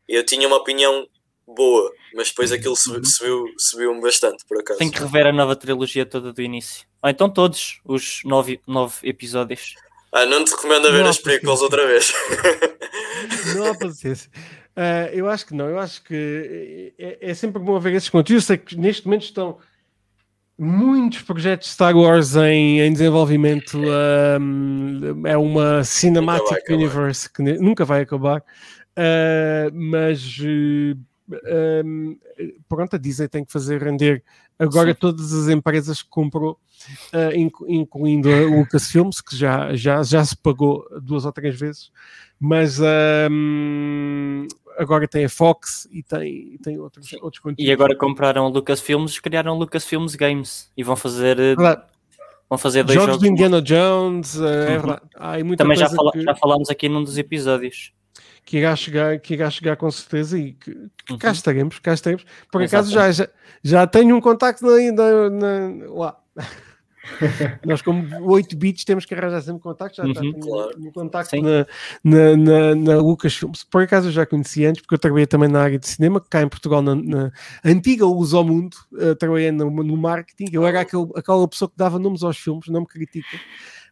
Eu 0.09 0.25
tinha 0.25 0.47
uma 0.47 0.57
opinião 0.57 1.07
boa, 1.47 1.93
mas 2.15 2.29
depois 2.29 2.51
aquilo 2.53 2.77
subiu-me 2.77 3.07
subiu, 3.07 3.45
subiu 3.59 4.01
bastante, 4.01 4.45
por 4.47 4.61
acaso. 4.61 4.79
Tem 4.79 4.91
que 4.91 5.01
rever 5.01 5.27
a 5.27 5.33
nova 5.33 5.55
trilogia 5.55 6.05
toda 6.05 6.33
do 6.33 6.43
início. 6.43 6.87
Ah, 7.03 7.11
então 7.11 7.29
todos 7.31 7.81
os 7.85 8.23
nove, 8.25 8.61
nove 8.67 8.97
episódios. 9.09 9.75
Ah, 10.13 10.27
não 10.27 10.45
te 10.45 10.51
recomendo 10.51 10.89
a 10.89 10.91
ver 10.91 11.07
as 11.07 11.19
prequels 11.19 11.63
outra 11.63 11.87
vez. 11.87 12.13
Não 13.57 13.71
há 13.71 13.75
paciência. 13.75 14.31
Uh, 14.77 15.09
eu 15.13 15.29
acho 15.29 15.47
que 15.47 15.55
não, 15.55 15.69
eu 15.69 15.79
acho 15.79 16.03
que 16.03 16.93
é, 16.99 17.31
é 17.31 17.35
sempre 17.35 17.63
bom 17.63 17.79
ver 17.79 17.95
esses 17.95 18.09
conteúdos. 18.09 18.45
Eu 18.45 18.47
sei 18.47 18.59
que 18.59 18.77
neste 18.77 19.07
momento 19.07 19.25
estão 19.25 19.59
muitos 20.63 21.23
projetos 21.23 21.73
Star 21.73 21.97
Wars 21.97 22.37
em, 22.37 22.81
em 22.81 22.93
desenvolvimento. 22.93 23.79
Um, 24.41 25.27
é 25.27 25.37
uma 25.37 25.83
Cinematic 25.83 26.69
Universe 26.71 27.29
que 27.31 27.43
nunca 27.43 27.85
vai 27.85 28.03
acabar, 28.03 28.39
uh, 28.41 29.75
mas 29.75 30.39
uh, 30.39 30.97
um, 31.85 32.17
pronto, 32.69 32.95
a 32.95 32.99
Disney 32.99 33.29
tem 33.29 33.45
que 33.45 33.53
fazer 33.53 33.83
render 33.83 34.23
agora 34.57 34.93
Sim. 34.93 34.99
todas 35.01 35.33
as 35.33 35.49
empresas 35.49 36.01
que 36.01 36.09
comprou, 36.09 36.53
uh, 37.13 37.67
incluindo 37.67 38.33
a 38.33 38.43
Lucasfilms, 38.43 39.21
que 39.21 39.37
já, 39.37 39.75
já, 39.75 40.03
já 40.05 40.25
se 40.25 40.37
pagou 40.37 40.87
duas 41.03 41.25
ou 41.25 41.33
três 41.33 41.59
vezes, 41.59 41.91
mas 42.39 42.79
um, 43.31 44.47
agora 44.79 45.07
tem 45.09 45.25
a 45.25 45.29
Fox 45.29 45.89
e 45.91 46.03
tem, 46.03 46.59
tem 46.62 46.79
outros, 46.79 47.12
outros 47.14 47.41
conteúdos. 47.41 47.64
E 47.64 47.73
agora 47.73 47.97
compraram 47.97 48.47
a 48.47 48.49
Lucasfilms, 48.49 49.18
criaram 49.18 49.59
Lucasfilms 49.59 50.14
Games 50.14 50.70
e 50.77 50.83
vão 50.83 50.97
fazer. 50.97 51.39
Eh, 51.39 51.55
verdade. 51.55 51.83
Vão 52.49 52.59
fazer 52.59 52.85
dois 52.85 52.95
jogos, 52.95 53.14
jogos 53.14 53.23
do 53.23 53.33
Indiana 53.33 53.62
Jones, 53.62 54.35
uh, 54.35 54.45
é 54.45 54.79
verdade. 54.79 55.01
Há 55.16 55.57
Também 55.57 55.77
já, 55.77 55.89
fala, 55.89 56.12
que... 56.12 56.23
já 56.23 56.35
falámos 56.35 56.68
aqui 56.68 56.87
num 56.87 57.03
dos 57.03 57.16
episódios 57.16 57.95
que 58.45 58.59
irá 58.59 58.77
chegar, 58.77 59.18
que 59.20 59.35
irá 59.35 59.49
chegar 59.49 59.77
com 59.77 59.91
certeza 59.91 60.39
e 60.39 60.53
que, 60.53 60.75
que 61.07 61.12
uhum. 61.12 61.18
cá 61.18 61.31
estaremos, 61.31 61.79
cá 61.79 61.95
estaremos. 61.95 62.27
Por 62.51 62.62
acaso 62.62 62.91
já, 62.93 63.11
já, 63.11 63.29
já 63.62 63.87
tenho 63.87 64.14
um 64.16 64.20
contacto 64.20 64.66
na, 64.66 64.93
na, 64.93 65.31
na 65.31 65.91
lá. 65.91 66.18
Nós, 67.67 67.83
como 67.83 68.07
8 68.31 68.57
bits, 68.57 68.85
temos 68.85 69.05
que 69.05 69.15
arranjar 69.15 69.43
sempre 69.43 69.63
contacto. 69.63 69.97
Já 69.97 70.05
uhum, 70.05 70.11
está 70.11 70.23
claro. 70.41 70.71
um 70.79 70.93
contacto 70.93 71.37
na, 71.43 71.67
na, 72.03 72.37
na, 72.37 72.75
na 72.75 72.97
Lucasfilms. 72.97 73.65
Por 73.65 73.83
acaso 73.83 74.09
eu 74.09 74.13
já 74.13 74.25
conheci 74.25 74.65
antes, 74.65 74.83
porque 74.83 74.95
eu 74.95 74.99
trabalhei 74.99 75.27
também 75.27 75.49
na 75.49 75.63
área 75.63 75.79
de 75.79 75.87
cinema, 75.87 76.21
cá 76.21 76.43
em 76.43 76.49
Portugal, 76.49 76.83
na, 76.83 76.95
na 76.95 77.33
antiga 77.65 78.07
Luz 78.07 78.33
ao 78.33 78.45
Mundo, 78.45 78.77
uh, 78.93 79.15
trabalhei 79.17 79.51
no, 79.51 79.71
no 79.71 79.97
marketing. 79.97 80.47
Eu 80.53 80.67
era 80.67 80.81
aquele, 80.81 81.09
aquela 81.17 81.47
pessoa 81.49 81.69
que 81.69 81.77
dava 81.77 81.99
nomes 81.99 82.23
aos 82.23 82.39
filmes, 82.39 82.69
não 82.69 82.81
me 82.81 82.87
critica. 82.87 83.37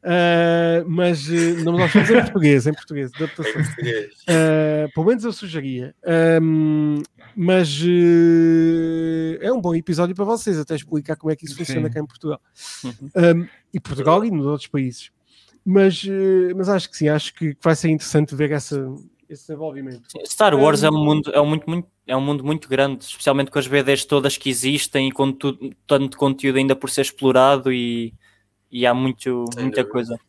Uh, 0.03 0.89
mas 0.89 1.29
uh, 1.29 1.63
não 1.63 1.73
nós 1.73 1.93
fazemos 1.93 2.11
em 2.11 2.25
português, 2.25 2.67
em 2.67 2.73
português, 2.73 3.11
adaptação. 3.15 3.61
Uh, 3.61 4.93
pelo 4.95 5.07
menos 5.07 5.25
eu 5.25 5.33
sugeria. 5.33 5.95
Um, 6.43 7.03
mas 7.37 7.81
uh, 7.83 9.39
é 9.43 9.53
um 9.53 9.61
bom 9.61 9.75
episódio 9.75 10.15
para 10.15 10.25
vocês, 10.25 10.59
até 10.59 10.75
explicar 10.75 11.17
como 11.17 11.31
é 11.31 11.37
que 11.37 11.45
isso 11.45 11.55
Sim. 11.55 11.65
funciona 11.65 11.91
cá 11.91 12.01
em 12.01 12.07
Portugal. 12.07 12.41
Uhum. 12.83 12.93
Um, 13.15 13.49
e 13.75 13.81
Portugal 13.81 14.25
e 14.25 14.31
nos 14.31 14.47
outros 14.47 14.69
países. 14.69 15.11
Mas, 15.63 16.03
mas 16.57 16.71
acho 16.71 16.91
que 16.91 16.97
sim, 16.97 17.09
acho 17.09 17.35
que 17.35 17.55
vai 17.63 17.77
ser 17.77 17.91
interessante 17.91 18.35
ver 18.35 18.51
essa, 18.51 18.83
esse 19.29 19.47
desenvolvimento. 19.47 20.03
Star 20.27 20.59
Wars 20.59 20.83
um, 20.83 20.87
é 20.87 20.91
um 20.91 21.05
mundo, 21.05 21.31
é 21.33 21.41
um 21.41 21.47
muito, 21.47 21.69
muito, 21.69 21.89
é 22.07 22.17
um 22.17 22.21
mundo 22.21 22.43
muito 22.43 22.67
grande, 22.67 23.05
especialmente 23.05 23.51
com 23.51 23.59
as 23.59 23.67
BDs 23.67 24.07
todas 24.07 24.39
que 24.39 24.49
existem 24.49 25.09
e 25.09 25.13
com 25.13 25.31
tu, 25.31 25.57
tanto 25.87 26.17
conteúdo 26.17 26.57
ainda 26.57 26.75
por 26.75 26.89
ser 26.89 27.03
explorado 27.03 27.71
e 27.71 28.15
e 28.71 28.87
há 28.87 28.95
muito, 28.95 29.45
muita 29.57 29.83
dúvida. 29.83 29.85
coisa. 29.85 30.21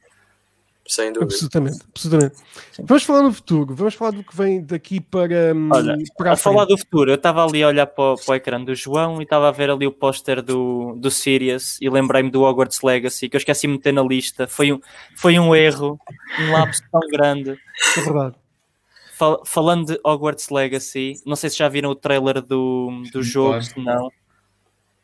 Sem 0.87 1.13
dúvida. 1.13 1.33
Absolutamente, 1.33 1.79
absolutamente. 1.89 2.35
Vamos 2.79 3.03
falar 3.03 3.21
do 3.21 3.33
futuro, 3.33 3.75
vamos 3.75 3.93
falar 3.93 4.11
do 4.11 4.23
que 4.23 4.35
vem 4.35 4.61
daqui 4.61 4.99
para. 4.99 5.53
Hum, 5.55 5.69
Olha, 5.71 5.97
para 6.17 6.31
a, 6.31 6.33
a 6.33 6.35
falar 6.35 6.65
do 6.65 6.77
futuro, 6.77 7.11
eu 7.11 7.15
estava 7.15 7.45
ali 7.45 7.63
a 7.63 7.67
olhar 7.67 7.85
para 7.85 8.03
o, 8.03 8.15
para 8.17 8.31
o 8.31 8.35
ecrã 8.35 8.61
do 8.61 8.75
João 8.75 9.21
e 9.21 9.23
estava 9.23 9.47
a 9.47 9.51
ver 9.51 9.69
ali 9.69 9.87
o 9.87 9.91
póster 9.91 10.41
do, 10.41 10.95
do 10.97 11.09
Sirius 11.09 11.79
e 11.79 11.89
lembrei-me 11.89 12.31
do 12.31 12.41
Hogwarts 12.41 12.81
Legacy, 12.81 13.29
que 13.29 13.37
eu 13.37 13.39
esqueci 13.39 13.67
de 13.67 13.73
meter 13.73 13.93
na 13.93 14.01
lista. 14.01 14.47
Foi 14.47 14.73
um, 14.73 14.81
foi 15.15 15.39
um 15.39 15.55
erro, 15.55 15.99
um 16.39 16.51
lapso 16.51 16.81
tão 16.91 17.01
grande. 17.09 17.57
É 17.97 18.01
verdade. 18.01 18.35
Fal, 19.13 19.43
falando 19.45 19.85
de 19.85 19.99
Hogwarts 20.03 20.49
Legacy, 20.49 21.13
não 21.25 21.35
sei 21.35 21.51
se 21.51 21.57
já 21.57 21.69
viram 21.69 21.91
o 21.91 21.95
trailer 21.95 22.41
do, 22.41 23.03
do 23.13 23.21
jogo, 23.21 23.61
se 23.61 23.79
não. 23.79 24.11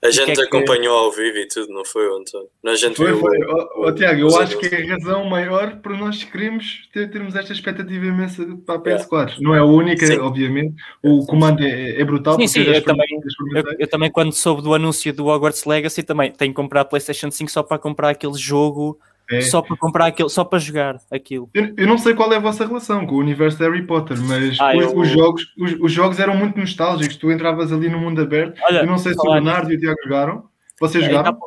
A 0.08 0.12
gente 0.12 0.34
que 0.34 0.41
é 0.41 0.43
acompanhou 0.45 0.97
que... 0.97 1.05
ao 1.05 1.12
vivo 1.12 1.38
e 1.38 1.47
tudo, 1.47 1.74
não 1.74 1.84
foi, 1.84 2.05
António? 2.05 2.49
A 2.66 2.76
gente 2.76 2.95
foi, 2.95 3.08
viu 3.08 3.20
foi. 3.20 3.38
O, 3.39 3.88
o, 3.88 3.91
Tiago, 3.91 4.22
eu 4.22 4.38
acho 4.39 4.58
que 4.58 4.74
é 4.74 4.84
a 4.84 4.93
razão 4.93 5.26
maior 5.26 5.78
por 5.82 5.97
nós 5.97 6.24
queremos 6.24 6.88
ter, 6.93 7.10
termos 7.10 7.36
esta 7.36 7.51
expectativa 7.51 8.05
imensa 8.05 8.45
para 8.66 8.76
a 8.76 8.80
PS4. 8.80 9.36
É. 9.38 9.41
Não 9.41 9.53
é 9.53 9.60
a 9.60 9.66
única, 9.66 10.05
sim. 10.05 10.18
obviamente. 10.18 10.76
O 11.03 11.26
comando 11.26 11.62
é, 11.62 11.99
é 11.99 12.05
brutal. 12.05 12.36
Sim, 12.39 12.47
sim, 12.47 12.62
eu 12.62 12.84
também, 12.84 13.08
eu, 13.55 13.64
eu, 13.80 13.88
também, 13.88 14.12
quando 14.12 14.32
soube 14.34 14.62
do 14.62 14.74
anúncio 14.74 15.14
do 15.14 15.28
Hogwarts 15.28 15.66
Legacy, 15.66 16.03
também 16.03 16.32
tenho 16.32 16.51
que 16.51 16.55
comprar 16.55 16.82
a 16.82 16.86
PlayStation 16.86 17.30
5 17.30 17.51
só 17.51 17.64
para 17.64 17.78
comprar 17.78 18.10
aquele 18.10 18.38
jogo 18.38 18.97
é. 19.30 19.42
Só 19.42 19.62
para 19.62 19.76
comprar 19.76 20.06
aquilo, 20.06 20.30
só 20.30 20.44
para 20.44 20.60
jogar 20.60 20.98
aquilo. 21.12 21.50
Eu, 21.54 21.74
eu, 21.76 21.88
não 21.88 21.98
sei 21.98 22.14
qual 22.14 22.32
é 22.32 22.38
a 22.38 22.40
vossa 22.40 22.66
relação 22.66 23.06
com 23.06 23.16
o 23.16 23.20
universo 23.20 23.58
de 23.58 23.64
Harry 23.66 23.86
Potter, 23.86 24.18
mas 24.22 24.58
ah, 24.60 24.76
os, 24.76 24.84
eu... 24.84 24.98
os, 24.98 25.08
jogos, 25.10 25.54
os, 25.58 25.74
os, 25.82 25.92
jogos 25.92 26.20
eram 26.20 26.36
muito 26.36 26.58
nostálgicos. 26.58 27.18
Tu 27.18 27.32
entravas 27.32 27.74
ali 27.74 27.90
no 27.90 28.00
mundo 28.00 28.22
aberto. 28.22 28.60
Olha, 28.64 28.80
eu 28.80 28.88
não 28.88 28.98
sei 28.98 29.14
se 29.14 29.20
o 29.20 29.32
Leonardo 29.32 29.72
e 29.72 29.76
o 29.76 29.80
Tiago 29.80 29.98
jogaram. 30.04 30.46
Vocês 30.80 31.06
jogaram? 31.06 31.38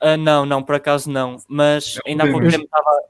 Uh, 0.00 0.16
não, 0.16 0.46
não, 0.46 0.62
por 0.62 0.76
acaso 0.76 1.10
não. 1.10 1.36
Mas 1.48 1.98
é 2.06 2.10
ainda 2.10 2.24
há 2.24 2.30
pouco 2.30 2.48
tempo 2.48 2.66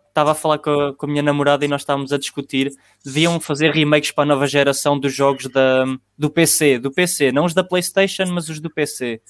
estava 0.08 0.32
a 0.32 0.34
falar 0.34 0.58
com 0.58 0.70
a, 0.70 0.94
com 0.94 1.06
a, 1.06 1.08
minha 1.08 1.22
namorada 1.22 1.64
e 1.64 1.68
nós 1.68 1.82
estávamos 1.82 2.12
a 2.12 2.18
discutir. 2.18 2.72
Deviam 3.04 3.38
fazer 3.38 3.70
remakes 3.70 4.10
para 4.10 4.24
a 4.24 4.26
nova 4.26 4.46
geração 4.46 4.98
dos 4.98 5.14
jogos 5.14 5.46
da, 5.46 5.84
do 6.16 6.28
PC, 6.28 6.78
do 6.78 6.90
PC, 6.90 7.30
não 7.30 7.44
os 7.44 7.54
da 7.54 7.62
PlayStation, 7.62 8.26
mas 8.26 8.48
os 8.48 8.58
do 8.58 8.68
PC, 8.68 9.20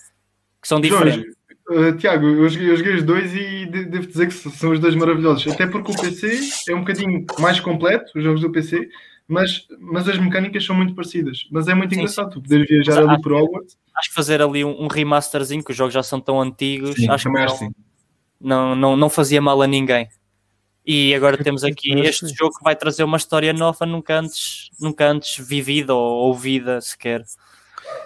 que 0.63 0.69
são 0.69 0.81
diferentes. 0.81 1.37
Uh, 1.71 1.95
Tiago, 1.99 2.27
eu 2.27 2.49
joguei, 2.49 2.71
eu 2.71 2.77
joguei 2.77 2.95
os 2.95 3.03
dois 3.03 3.35
e 3.35 3.67
de- 3.67 3.85
devo 3.85 4.07
dizer 4.07 4.27
que 4.27 4.33
são 4.33 4.73
os 4.73 4.81
dois 4.81 4.95
maravilhosos. 4.95 5.47
Até 5.53 5.67
porque 5.67 5.93
o 5.93 5.97
PC 5.97 6.41
é 6.69 6.75
um 6.75 6.81
bocadinho 6.81 7.27
mais 7.39 7.61
completo, 7.61 8.11
os 8.17 8.25
jogos 8.25 8.41
do 8.41 8.51
PC, 8.51 8.89
mas, 9.27 9.67
mas 9.79 10.09
as 10.09 10.19
mecânicas 10.19 10.65
são 10.65 10.75
muito 10.75 10.95
parecidas. 10.95 11.47
Mas 11.51 11.69
é 11.69 11.75
muito 11.75 11.93
Sim, 11.93 12.01
engraçado 12.01 12.31
tu 12.31 12.41
poderes 12.41 12.67
viajar 12.67 13.03
Mas 13.03 13.09
ali 13.11 13.23
por 13.23 13.33
Hogwarts. 13.33 13.77
Acho 13.95 14.09
que 14.09 14.15
fazer 14.15 14.41
ali 14.41 14.65
um, 14.65 14.83
um 14.85 14.87
remasterzinho, 14.87 15.63
que 15.63 15.71
os 15.71 15.77
jogos 15.77 15.93
já 15.93 16.03
são 16.03 16.21
tão 16.21 16.41
antigos, 16.41 16.95
Sim, 16.97 17.11
acho 17.11 17.29
que 17.29 17.35
não, 17.35 17.43
acho 17.45 17.59
que 17.59 17.65
sim. 17.67 17.75
não, 18.41 18.75
não, 18.75 18.97
não 18.97 19.11
fazia 19.11 19.41
mal 19.43 19.61
a 19.61 19.67
ninguém. 19.67 20.09
E 20.87 21.15
agora 21.15 21.37
temos 21.37 21.65
aqui 21.65 21.93
este 22.01 22.29
sim. 22.29 22.35
jogo 22.35 22.57
que 22.57 22.65
vai 22.65 22.75
trazer 22.75 23.05
uma 23.05 23.19
história 23.19 23.53
nova, 23.53 23.85
nunca 23.85 24.19
antes, 24.19 24.71
nunca 24.81 25.07
antes 25.07 25.47
vivida 25.47 25.95
ou 25.95 26.29
ouvida 26.29 26.81
sequer. 26.81 27.23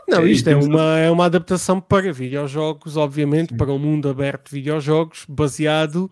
Não, 0.09 0.27
isto 0.27 0.49
é 0.49 0.57
uma, 0.57 0.99
é 0.99 1.11
uma 1.11 1.25
adaptação 1.27 1.81
para 1.81 2.13
videojogos, 2.13 2.97
obviamente, 2.97 3.55
para 3.55 3.73
um 3.73 3.79
mundo 3.79 4.09
aberto 4.09 4.49
de 4.51 4.57
videojogos, 4.57 5.25
baseado 5.29 6.11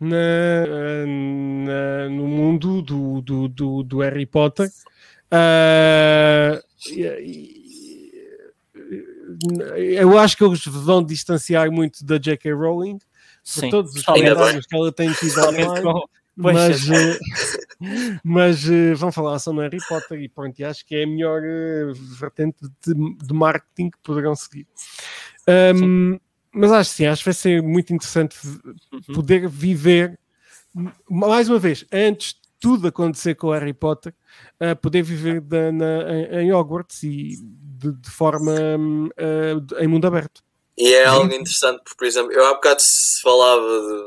na, 0.00 1.06
na- 1.06 2.08
no 2.08 2.26
mundo 2.26 2.80
do, 2.82 3.20
do, 3.20 3.48
do, 3.48 3.82
do 3.82 3.98
Harry 4.00 4.26
Potter. 4.26 4.68
E- 9.76 9.94
eu 9.96 10.18
acho 10.18 10.36
que 10.36 10.44
eles 10.44 10.64
vão 10.66 11.02
distanciar 11.02 11.70
muito 11.70 12.04
da 12.04 12.18
J.K. 12.18 12.52
Rowling 12.52 12.98
por 12.98 13.06
Sim, 13.44 13.70
todos 13.70 13.94
os 13.94 14.02
comentários 14.04 14.66
que 14.66 14.76
ela 14.76 14.92
tem 14.92 15.12
tido 15.12 15.40
online. 15.40 16.02
Pois, 16.40 16.54
mas, 16.54 16.90
é. 16.90 17.18
mas 18.24 18.68
eh, 18.68 18.94
vão 18.94 19.12
falar 19.12 19.38
só 19.38 19.52
no 19.52 19.60
Harry 19.60 19.78
Potter 19.88 20.20
e 20.20 20.28
pronto, 20.28 20.58
e 20.58 20.64
acho 20.64 20.84
que 20.86 20.94
é 20.94 21.04
a 21.04 21.06
melhor 21.06 21.42
eh, 21.44 21.92
vertente 22.18 22.56
de, 22.86 22.94
de 23.16 23.34
marketing 23.34 23.90
que 23.90 23.98
poderão 24.02 24.34
seguir. 24.34 24.66
Ahm, 25.46 26.18
mas 26.52 26.70
acho 26.72 26.90
que 26.90 26.96
sim, 26.96 27.06
acho 27.06 27.22
que 27.22 27.28
vai 27.28 27.34
ser 27.34 27.62
muito 27.62 27.92
interessante 27.92 28.36
Uhum. 28.46 29.14
poder 29.14 29.48
viver, 29.48 30.18
mais 31.10 31.48
uma 31.48 31.58
vez, 31.58 31.84
antes 31.92 32.34
de 32.34 32.40
tudo 32.60 32.86
acontecer 32.88 33.34
com 33.34 33.48
o 33.48 33.52
Harry 33.52 33.72
Potter, 33.74 34.14
eh, 34.60 34.74
poder 34.74 35.02
viver 35.02 35.40
da- 35.40 35.72
na- 35.72 36.12
em, 36.12 36.46
em 36.46 36.52
Hogwarts 36.52 37.02
e 37.02 37.36
de, 37.42 37.92
de 37.92 38.10
forma 38.10 38.54
de- 39.66 39.74
em 39.82 39.88
mundo 39.88 40.06
aberto. 40.06 40.42
E 40.76 40.94
é 40.94 41.04
algo 41.04 41.26
interessante, 41.34 41.80
porque, 41.84 41.96
por 41.98 42.06
exemplo, 42.06 42.32
eu 42.32 42.46
há 42.46 42.54
bocado 42.54 42.80
se 42.80 43.20
falava 43.20 43.60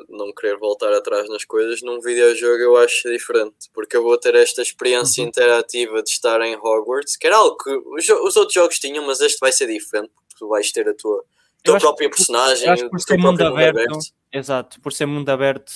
de 0.08 0.18
não 0.18 0.34
querer 0.34 0.58
voltar 0.58 0.92
atrás 0.94 1.30
nas 1.30 1.46
coisas, 1.46 1.82
num 1.84 2.02
videojogo 2.02 2.56
eu 2.58 2.76
acho 2.78 3.08
diferente, 3.10 3.70
porque 3.72 3.96
eu 3.96 4.02
vou 4.04 4.18
ter 4.18 4.34
esta 4.34 4.64
experiência 4.64 5.22
Uhum. 5.22 5.28
interativa 5.30 6.02
de 6.02 6.10
estar 6.10 6.42
em 6.42 6.56
Hogwarts, 6.56 7.16
que 7.18 7.28
era 7.28 7.38
algo 7.38 7.56
que 7.58 7.70
os, 7.70 8.10
outros 8.36 8.54
jogos 8.54 8.80
tinham, 8.80 9.06
mas 9.06 9.20
este 9.22 9.38
vai 9.40 9.52
ser 9.52 9.68
diferente, 9.68 10.10
porque 10.16 10.36
tu 10.40 10.48
vais 10.50 10.72
ter 10.72 10.90
a 10.90 10.94
tua, 10.96 11.24
tua 11.64 11.80
própria 11.80 12.10
que- 12.10 12.16
personagem, 12.18 12.68
acho 12.70 12.84
que 12.86 12.90
por 12.90 12.98
o 12.98 13.00
ser 13.02 13.18
mundo 13.18 13.38
próprio 13.38 13.70
aberto, 13.70 13.98
Exato, 14.34 14.82
por 14.82 14.92
ser 14.92 15.06
mundo 15.06 15.30
aberto, 15.30 15.72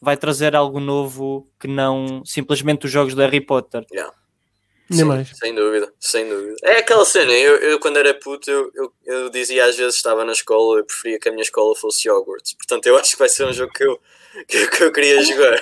vai 0.00 0.16
trazer 0.16 0.56
algo 0.56 0.80
novo 0.80 1.48
que 1.58 1.68
não 1.68 2.22
simplesmente 2.26 2.86
os 2.86 2.90
jogos 2.92 3.14
do 3.14 3.20
Harry 3.22 3.40
Potter. 3.40 3.86
Nem 3.92 4.10
Sim, 4.90 5.04
mais. 5.04 5.28
Sem 5.36 5.54
dúvida, 5.54 5.92
sem 5.98 6.28
dúvida. 6.28 6.54
É 6.64 6.78
aquela 6.78 7.04
cena, 7.04 7.32
eu, 7.32 7.56
eu 7.56 7.78
quando 7.80 7.96
era 7.98 8.12
puto, 8.14 8.50
eu, 8.50 8.70
eu, 8.74 8.92
eu 9.06 9.30
dizia 9.30 9.64
às 9.64 9.76
vezes 9.76 9.96
estava 9.96 10.24
na 10.24 10.32
escola, 10.32 10.80
eu 10.80 10.84
preferia 10.84 11.18
que 11.18 11.28
a 11.28 11.32
minha 11.32 11.42
escola 11.42 11.74
fosse 11.74 12.10
Hogwarts. 12.10 12.54
Portanto, 12.54 12.86
eu 12.86 12.96
acho 12.96 13.12
que 13.12 13.18
vai 13.18 13.28
ser 13.28 13.46
um 13.46 13.52
jogo 13.52 13.72
que 13.72 13.84
eu, 13.84 13.98
que, 14.48 14.56
eu- 14.58 14.70
que 14.70 14.84
eu 14.84 14.92
queria 14.92 15.22
jogar. 15.22 15.58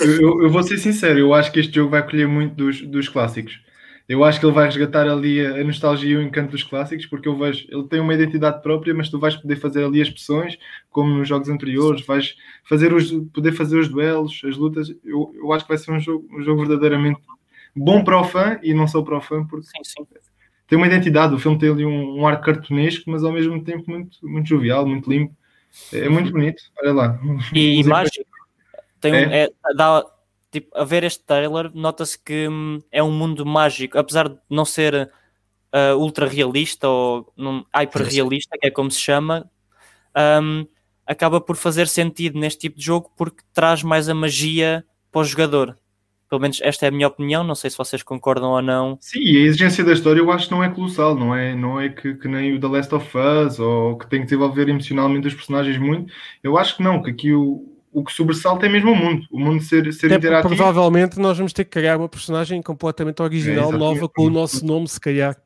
Eu, 0.00 0.42
eu 0.42 0.50
vou 0.50 0.62
ser 0.62 0.78
sincero, 0.78 1.18
eu 1.18 1.32
acho 1.34 1.52
que 1.52 1.60
este 1.60 1.74
jogo 1.74 1.90
vai 1.90 2.04
colher 2.04 2.26
muito 2.26 2.54
dos, 2.54 2.80
dos 2.82 3.08
clássicos. 3.08 3.60
Eu 4.08 4.24
acho 4.24 4.40
que 4.40 4.46
ele 4.46 4.54
vai 4.54 4.64
resgatar 4.64 5.06
ali 5.06 5.44
a, 5.44 5.56
a 5.56 5.64
nostalgia 5.64 6.12
e 6.12 6.16
o 6.16 6.22
encanto 6.22 6.50
dos 6.52 6.62
clássicos, 6.62 7.04
porque 7.06 7.28
eu 7.28 7.36
vejo, 7.36 7.66
ele 7.70 7.86
tem 7.88 8.00
uma 8.00 8.14
identidade 8.14 8.62
própria, 8.62 8.94
mas 8.94 9.10
tu 9.10 9.18
vais 9.20 9.36
poder 9.36 9.56
fazer 9.56 9.84
ali 9.84 10.00
as 10.00 10.08
expressões, 10.08 10.56
como 10.90 11.14
nos 11.14 11.28
jogos 11.28 11.48
anteriores, 11.48 12.04
vais 12.06 12.34
fazer 12.64 12.92
os, 12.94 13.10
poder 13.34 13.52
fazer 13.52 13.78
os 13.78 13.88
duelos, 13.88 14.40
as 14.44 14.56
lutas. 14.56 14.88
Eu, 15.04 15.30
eu 15.34 15.52
acho 15.52 15.64
que 15.64 15.68
vai 15.68 15.78
ser 15.78 15.92
um 15.92 16.00
jogo, 16.00 16.26
um 16.32 16.42
jogo 16.42 16.60
verdadeiramente 16.64 17.20
bom 17.78 18.04
para 18.04 18.20
o 18.20 18.24
fã 18.24 18.58
e 18.62 18.74
não 18.74 18.86
só 18.86 19.02
para 19.02 19.16
o 19.16 19.20
fã, 19.20 19.44
porque 19.46 19.66
Sim, 19.66 19.84
sim. 19.84 20.06
tem 20.66 20.76
uma 20.76 20.86
identidade. 20.86 21.34
O 21.34 21.38
filme 21.38 21.58
tem 21.58 21.70
ali 21.70 21.84
um, 21.84 22.20
um 22.20 22.26
ar 22.26 22.40
cartunesco, 22.40 23.10
mas 23.10 23.24
ao 23.24 23.32
mesmo 23.32 23.62
tempo 23.62 23.90
muito, 23.90 24.18
muito 24.22 24.48
jovial, 24.48 24.86
muito 24.86 25.10
limpo. 25.10 25.34
É, 25.92 26.00
é 26.00 26.08
muito 26.08 26.32
bonito. 26.32 26.62
Olha 26.82 26.92
lá. 26.92 27.20
E 27.52 27.80
Os 27.80 27.86
mágico. 27.86 28.28
Tem 29.00 29.12
um, 29.12 29.16
É. 29.16 29.44
é, 29.44 29.50
dá, 29.76 30.04
tipo, 30.50 30.76
a 30.76 30.84
ver 30.84 31.04
este 31.04 31.22
trailer, 31.24 31.70
nota-se 31.74 32.18
que 32.18 32.48
hum, 32.48 32.80
é 32.90 33.02
um 33.02 33.12
mundo 33.12 33.46
mágico, 33.46 33.98
apesar 33.98 34.28
de 34.28 34.38
não 34.50 34.64
ser 34.64 35.10
ah, 35.72 35.94
ultra 35.96 36.26
realista 36.26 36.88
ou 36.88 37.32
num, 37.36 37.64
hyper 37.74 38.02
realista, 38.02 38.56
que 38.58 38.66
é 38.66 38.70
como 38.70 38.90
se 38.90 39.00
chama, 39.00 39.50
hum, 40.42 40.66
acaba 41.06 41.40
por 41.40 41.56
fazer 41.56 41.86
sentido 41.88 42.38
neste 42.38 42.60
tipo 42.60 42.78
de 42.78 42.84
jogo 42.84 43.10
porque 43.16 43.42
traz 43.52 43.82
mais 43.82 44.08
a 44.08 44.14
magia 44.14 44.84
para 45.12 45.20
o 45.20 45.24
jogador. 45.24 45.78
Pelo 46.28 46.40
menos 46.42 46.60
esta 46.62 46.84
é 46.86 46.88
a 46.88 46.92
minha 46.92 47.08
opinião, 47.08 47.42
não 47.42 47.54
sei 47.54 47.70
se 47.70 47.78
vocês 47.78 48.02
concordam 48.02 48.50
ou 48.50 48.60
não. 48.62 48.98
Sim, 49.00 49.20
e 49.20 49.36
a 49.38 49.40
exigência 49.40 49.82
da 49.82 49.92
história 49.92 50.20
eu 50.20 50.30
acho 50.30 50.48
que 50.48 50.54
não 50.54 50.62
é 50.62 50.68
colossal, 50.68 51.14
não 51.14 51.34
é, 51.34 51.54
não 51.54 51.80
é 51.80 51.88
que, 51.88 52.14
que 52.14 52.28
nem 52.28 52.54
o 52.54 52.60
The 52.60 52.66
Last 52.66 52.94
of 52.94 53.06
Us 53.16 53.58
ou 53.58 53.96
que 53.96 54.06
tem 54.08 54.20
que 54.20 54.26
desenvolver 54.26 54.68
emocionalmente 54.68 55.26
os 55.26 55.34
personagens 55.34 55.78
muito. 55.78 56.12
Eu 56.42 56.58
acho 56.58 56.76
que 56.76 56.82
não, 56.82 57.02
que 57.02 57.10
aqui 57.10 57.32
o, 57.32 57.64
o 57.92 58.04
que 58.04 58.12
sobressalta 58.12 58.66
é 58.66 58.68
mesmo 58.68 58.92
o 58.92 58.96
mundo, 58.96 59.26
o 59.30 59.40
mundo 59.40 59.62
ser, 59.62 59.90
ser 59.92 60.06
Até 60.06 60.16
interativo. 60.16 60.54
provavelmente 60.54 61.18
nós 61.18 61.36
vamos 61.38 61.52
ter 61.52 61.64
que 61.64 61.70
criar 61.70 61.96
uma 61.96 62.08
personagem 62.08 62.60
completamente 62.62 63.22
original, 63.22 63.72
É, 63.72 63.76
nova, 63.76 64.08
com 64.08 64.24
o 64.24 64.30
nosso 64.30 64.64
nome, 64.64 64.86
se 64.86 65.00
calhar. 65.00 65.36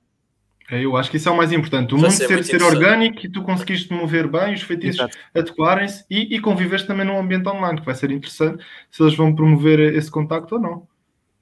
É, 0.71 0.85
Eu 0.85 0.97
acho 0.97 1.11
que 1.11 1.17
isso 1.17 1.29
é 1.29 1.33
o 1.33 1.37
mais 1.37 1.53
importante. 1.53 1.95
O 1.95 1.99
mundo 1.99 2.11
ser 2.11 2.27
ser, 2.29 2.45
ser 2.45 2.63
orgânico 2.63 3.27
e 3.27 3.31
tu 3.31 3.43
conseguiste 3.43 3.89
te 3.89 3.95
mover 3.95 4.27
bem, 4.27 4.55
os 4.55 4.63
feitiços 4.63 5.07
adequarem-se 5.35 6.05
e, 6.11 6.35
e 6.35 6.41
conviveres 6.41 6.85
também 6.85 7.07
num 7.07 7.19
ambiente 7.19 7.49
online, 7.49 7.81
que 7.81 7.87
vai 7.87 7.95
ser 7.95 8.11
interessante 8.11 8.65
se 8.91 9.03
eles 9.03 9.15
vão 9.15 9.35
promover 9.35 9.81
esse 9.81 10.11
contacto 10.11 10.55
ou 10.55 10.61
não. 10.61 10.93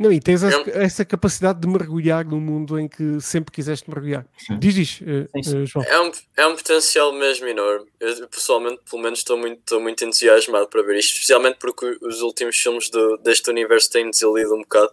Não, 0.01 0.11
e 0.11 0.19
tens 0.19 0.43
É 0.43 0.47
essa, 0.49 0.71
essa 0.71 1.05
capacidade 1.05 1.61
de 1.61 1.69
mergulhar 1.69 2.25
no 2.25 2.41
mundo 2.41 2.81
em 2.81 2.89
que 2.89 3.21
sempre 3.21 3.53
quiseste 3.53 3.89
mergulhar. 3.91 4.27
Sim. 4.39 4.59
Diz, 4.59 4.75
diz, 4.75 4.89
Sim, 4.89 5.29
sim. 5.43 5.63
eh, 5.63 5.67
João. 5.67 5.85
É 5.85 6.01
um, 6.01 6.13
é 6.39 6.47
um 6.47 6.57
potencial 6.57 7.13
mesmo 7.13 7.47
enorme. 7.47 7.87
Eu, 8.01 8.27
pessoalmente, 8.29 8.81
pelo 8.91 9.03
menos, 9.03 9.19
estou 9.19 9.37
muito, 9.37 9.59
estou 9.59 9.79
muito 9.79 10.03
entusiasmado 10.03 10.69
para 10.69 10.83
ver 10.83 10.97
isto, 10.97 11.13
especialmente 11.13 11.59
porque 11.61 11.99
os 12.01 12.23
últimos 12.23 12.57
filmes 12.57 12.89
do, 12.89 13.19
deste 13.19 13.51
universo 13.51 13.91
têm 13.91 14.11
desiludido 14.11 14.55
um 14.55 14.63
bocado. 14.63 14.91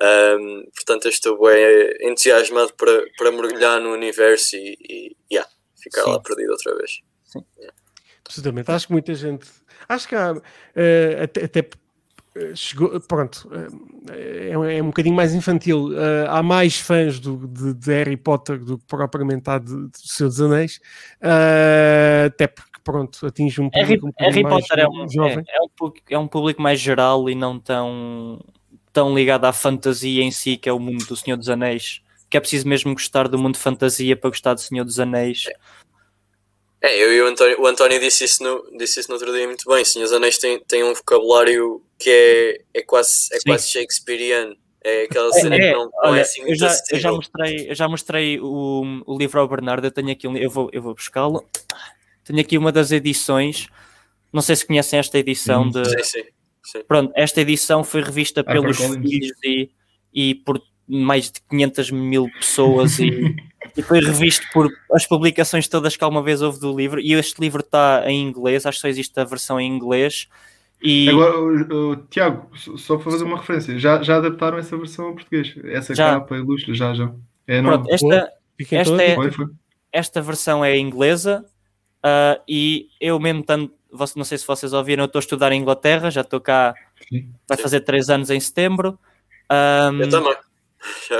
Ahm, 0.00 0.64
portanto, 0.74 1.04
eu 1.06 1.10
estou 1.10 1.38
bem 1.40 2.10
entusiasmado 2.10 2.72
para, 2.74 3.04
para 3.16 3.30
mergulhar 3.32 3.80
no 3.80 3.92
universo 3.92 4.56
e, 4.56 4.76
e 4.88 5.16
yeah, 5.32 5.48
ficar 5.76 6.02
Sim. 6.04 6.10
lá 6.12 6.20
perdido 6.20 6.50
outra 6.52 6.74
vez. 6.76 7.00
Absolutamente. 8.26 8.70
Acho 8.70 8.86
que 8.86 8.92
muita 8.92 9.14
gente. 9.14 9.46
Acho 9.88 10.08
que 10.08 10.14
há. 10.14 10.34
eh, 10.74 11.18
até. 11.22 11.44
até, 11.44 11.60
eh, 12.34 12.54
Chegou, 12.54 12.98
pronto, 13.02 13.48
eh, 14.10 14.48
é, 14.52 14.58
um- 14.58 14.64
é 14.64 14.82
um 14.82 14.86
bocadinho 14.86 15.14
mais 15.14 15.34
infantil. 15.34 15.90
eh, 15.98 16.26
há 16.28 16.42
mais 16.42 16.78
fãs 16.78 17.18
do, 17.20 17.46
de, 17.46 17.74
de 17.74 17.92
Harry 17.92 18.16
Potter 18.16 18.58
do 18.58 18.78
que 18.78 18.86
propriamente 18.86 19.50
há 19.50 19.58
de, 19.58 19.66
de 19.90 19.98
Senhor 19.98 20.30
dos 20.30 20.40
Anéis, 20.40 20.80
eh, 21.20 22.24
até 22.28 22.46
porque, 22.46 22.80
pronto, 22.82 23.26
atinge 23.26 23.60
um 23.60 23.68
Harry, 23.74 23.98
público 24.00 24.06
um 24.06 24.10
bocadinho 24.10 24.32
Harry 24.32 24.42
mais 24.44 24.66
Potter 24.66 24.84
é 24.84 24.88
um, 24.88 25.08
jovem. 25.10 25.44
é, 25.46 25.56
é 25.56 25.60
um, 25.60 25.92
é 26.10 26.18
um 26.18 26.26
público 26.28 26.62
mais 26.62 26.80
geral 26.80 27.28
e 27.28 27.34
não 27.34 27.58
tão, 27.60 28.40
tão 28.92 29.14
ligado 29.14 29.44
à 29.44 29.52
fantasia 29.52 30.22
em 30.22 30.30
si, 30.30 30.56
que 30.56 30.68
é 30.68 30.72
o 30.72 30.78
mundo 30.78 31.04
do 31.06 31.16
Senhor 31.16 31.36
dos 31.36 31.48
Anéis. 31.48 32.00
Que 32.28 32.36
é 32.36 32.40
preciso 32.40 32.66
mesmo 32.68 32.92
gostar 32.92 33.28
do 33.28 33.38
mundo 33.38 33.54
de 33.54 33.60
fantasia 33.60 34.16
para 34.16 34.30
gostar 34.30 34.54
do 34.54 34.60
Senhor 34.60 34.84
dos 34.84 34.98
Anéis. 34.98 35.44
É, 36.80 37.00
eu 37.00 37.12
e 37.14 37.22
o 37.22 37.26
António, 37.26 37.60
o 37.60 37.66
António 37.66 38.00
disse, 38.00 38.24
isso 38.24 38.42
no, 38.42 38.76
disse 38.76 38.98
isso 39.00 39.08
no 39.08 39.14
outro 39.14 39.32
dia 39.32 39.46
muito 39.46 39.68
bem. 39.68 39.84
Senhor 39.84 40.04
dos 40.04 40.12
Anéis 40.12 40.38
tem, 40.38 40.58
tem 40.64 40.82
um 40.82 40.92
vocabulário 40.94 41.82
que 41.98 42.10
é, 42.10 42.80
é, 42.80 42.82
quase, 42.82 43.28
é 43.32 43.36
Sim. 43.36 43.44
quase 43.46 43.70
Shakespeareano. 43.70 44.56
É 44.84 45.04
aquela 45.04 45.32
cena 45.32 45.56
que 45.56 45.70
não, 45.70 45.84
não 45.84 45.90
olha, 46.02 46.18
é 46.18 46.22
assim 46.22 46.42
eu, 46.42 46.56
já, 46.56 46.76
eu, 46.90 46.98
já 46.98 47.12
mostrei, 47.12 47.70
eu 47.70 47.74
já 47.76 47.88
mostrei 47.88 48.40
o, 48.40 49.02
o 49.06 49.16
livro 49.16 49.40
ao 49.40 49.46
Bernardo. 49.46 49.86
Eu 49.86 49.92
tenho 49.92 50.10
aqui 50.10 50.26
um, 50.26 50.36
eu 50.36 50.50
vou, 50.50 50.68
eu 50.72 50.82
vou 50.82 50.92
buscá-lo. 50.92 51.48
Tenho 52.24 52.40
aqui 52.40 52.58
uma 52.58 52.72
das 52.72 52.90
edições. 52.90 53.68
Não 54.32 54.42
sei 54.42 54.56
se 54.56 54.66
conhecem 54.66 54.98
esta 54.98 55.18
edição 55.18 55.64
Hum, 55.64 55.70
de, 55.70 55.88
Sim, 55.88 56.02
sim. 56.02 56.24
Sim. 56.64 56.82
Pronto, 56.86 57.12
esta 57.16 57.40
edição 57.40 57.82
foi 57.84 58.02
revista 58.02 58.42
pelos 58.44 58.78
HarperCollins. 58.80 59.10
filhos 59.10 59.38
e, 59.44 59.70
e 60.12 60.34
por 60.34 60.60
mais 60.86 61.30
de 61.30 61.40
500 61.48 61.90
mil 61.90 62.28
pessoas 62.38 62.98
e, 62.98 63.34
e 63.76 63.82
foi 63.82 64.00
revisto 64.00 64.46
por 64.52 64.70
as 64.92 65.06
publicações 65.06 65.66
todas 65.68 65.96
que 65.96 66.04
alguma 66.04 66.22
vez 66.22 66.42
houve 66.42 66.58
do 66.60 66.76
livro 66.76 67.00
e 67.00 67.12
este 67.14 67.40
livro 67.40 67.60
está 67.60 68.02
em 68.06 68.22
inglês, 68.28 68.66
acho 68.66 68.78
que 68.78 68.82
só 68.82 68.88
existe 68.88 69.18
a 69.18 69.24
versão 69.24 69.58
em 69.60 69.70
inglês 69.72 70.28
e 70.82 71.08
Agora, 71.08 71.38
o, 71.38 71.92
o- 71.92 71.96
Tiago, 72.08 72.50
só- 72.56 72.96
para 72.96 73.10
fazer 73.12 73.22
uma 73.24 73.38
referência, 73.38 73.78
já, 73.78 74.02
já 74.02 74.16
adaptaram 74.16 74.58
essa 74.58 74.76
versão 74.76 75.06
ao 75.06 75.12
português? 75.14 75.54
Essa 75.66 75.94
Já. 75.94 76.14
capa 76.14 76.36
ilustre, 76.36 76.74
já, 76.74 76.92
já. 76.92 77.12
É 77.46 77.62
pronto, 77.62 77.88
esta, 77.88 78.32
esta 78.72 79.02
é- 79.02 79.16
esta 79.92 80.20
versão 80.20 80.64
é 80.64 80.76
inglesa 80.76 81.44
ah, 82.02 82.40
e 82.48 82.88
eu 83.00 83.20
mesmo 83.20 83.44
tanto, 83.44 83.72
não 84.16 84.24
sei 84.24 84.38
se 84.38 84.46
vocês 84.46 84.72
ouviram, 84.72 85.02
eu 85.04 85.06
estou 85.06 85.18
a 85.18 85.20
estudar 85.20 85.52
em 85.52 85.60
Inglaterra, 85.60 86.10
já 86.10 86.22
estou 86.22 86.40
cá, 86.40 86.74
Sim. 87.08 87.30
vai 87.48 87.58
fazer 87.58 87.80
três 87.80 88.08
anos 88.08 88.30
em 88.30 88.40
setembro. 88.40 88.98
Ahm, 89.48 90.00
Eu 90.00 90.08
também. 90.08 90.34
Já 91.08 91.16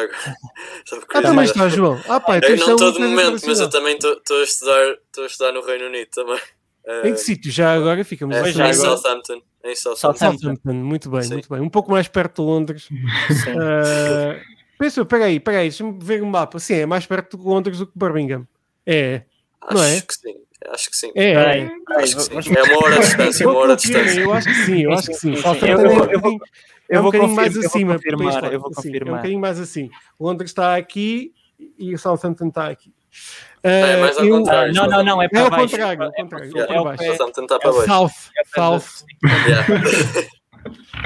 porque 0.98 1.16
Ah, 1.18 1.22
também 1.22 1.44
está, 1.44 1.68
João. 1.68 2.00
Ah, 2.08 2.16
então 2.36 2.50
eu 2.50 2.56
não 2.56 2.72
estou 2.72 2.92
de 2.92 2.98
momento, 3.00 3.46
mas 3.46 3.60
eu 3.60 3.70
também 3.70 3.94
estou 3.96 4.40
a 4.40 4.42
estudar, 4.42 4.84
estou 5.06 5.24
a 5.24 5.26
estudar 5.26 5.52
no 5.52 5.64
Reino 5.64 5.86
Unido 5.86 6.08
também. 6.10 6.40
Eh, 6.84 7.08
Em 7.08 7.12
que 7.12 7.18
sítio? 7.20 7.50
Já 7.52 7.74
agora 7.74 8.04
ficamos 8.04 8.36
é, 8.36 8.52
já 8.52 8.66
em 8.66 8.70
agora. 8.72 8.74
Southampton. 8.96 9.40
Em 9.64 9.76
Southampton. 9.76 10.32
Southampton. 10.38 10.72
Muito 10.72 11.08
bem, 11.10 11.22
Sim. 11.22 11.32
muito 11.34 11.48
bem. 11.48 11.60
Um 11.60 11.68
pouco 11.70 11.90
mais 11.92 12.08
perto 12.08 12.42
de 12.42 12.48
Londres. 12.48 12.88
Uh, 13.52 14.40
pensa, 14.78 15.04
peraí, 15.04 15.38
peraí, 15.38 15.68
deixa-me 15.68 15.96
ver 16.02 16.22
o 16.22 16.26
mapa. 16.26 16.58
Sim, 16.58 16.74
é 16.74 16.86
mais 16.86 17.06
perto 17.06 17.36
de 17.36 17.44
Londres 17.44 17.78
do 17.78 17.86
que 17.86 17.92
Birmingham. 17.96 18.46
É, 18.84 19.22
Acho 19.60 19.74
não 19.74 19.84
é? 19.84 20.00
que 20.00 20.12
sim. 20.14 20.34
Acho 20.70 20.90
que 20.90 20.96
sim. 20.96 21.10
é, 21.14 21.32
é. 21.32 21.70
Acho 21.96 22.16
que 22.16 22.22
sim. 22.42 22.54
É 22.56 22.62
uma 22.62 22.84
hora 22.84 22.94
de 22.94 23.00
distância, 23.00 23.46
uma 23.46 23.54
Eu 23.54 23.58
hora 23.60 23.76
de 23.76 23.82
distância. 23.82 24.20
eu 24.20 24.32
acho 24.32 24.48
que 24.48 24.54
sim, 24.54 24.80
eu 24.82 24.92
acho 24.92 25.06
que 25.08 25.14
sim. 25.14 25.20
Sim, 25.30 25.36
sim, 25.36 25.42
Southampton 25.42 25.66
eu 25.66 25.72
é 25.72 25.76
vou- 25.76 25.86
um 25.86 25.88
eu 25.88 25.96
vou- 25.96 26.08
bocadinho- 26.32 26.40
é 26.90 26.96
eu 26.96 27.00
um 27.00 27.02
bocadinho 27.04 27.34
mais 27.34 27.48
confirmar, 27.54 27.54
eu 27.54 27.60
vou 27.62 27.66
acima. 27.68 27.94
confirmar, 27.94 28.52
eu 28.52 28.60
vou 28.60 28.68
sim, 28.70 28.74
É 28.76 28.80
um 28.80 28.82
confirmar. 28.82 29.14
bocadinho 29.16 29.40
mais 29.40 29.60
assim. 29.60 29.90
Londres 30.20 30.50
está 30.50 30.76
aqui 30.76 31.32
e 31.78 31.94
o 31.94 31.98
Southampton 31.98 32.48
está 32.48 32.68
aqui. 32.68 32.92
É, 33.62 33.96
Uh, 33.96 34.00
mais 34.00 34.18
ao 34.18 34.24
eu- 34.24 34.38
contrário. 34.38 34.74
Não, 34.74 34.86
não, 34.88 35.04
não, 35.04 35.22
é 35.22 35.26
É 35.26 35.28
para 35.28 35.40
ao 35.42 35.50
baixo. 35.50 35.64
contrário, 35.68 36.02
ao 36.02 36.08
É 36.08 36.12
contrário. 36.12 36.50
para- 36.52 36.60
é 36.60 36.64
é 36.64 36.66
para 36.66 36.80
o 36.80 36.84
baixo. 36.84 37.04
Southampton 37.04 37.42
está 37.42 37.54
É 37.54 37.58
para 37.58 37.72
baixo. 37.72 37.86
South, 37.86 38.10
South. 38.54 39.04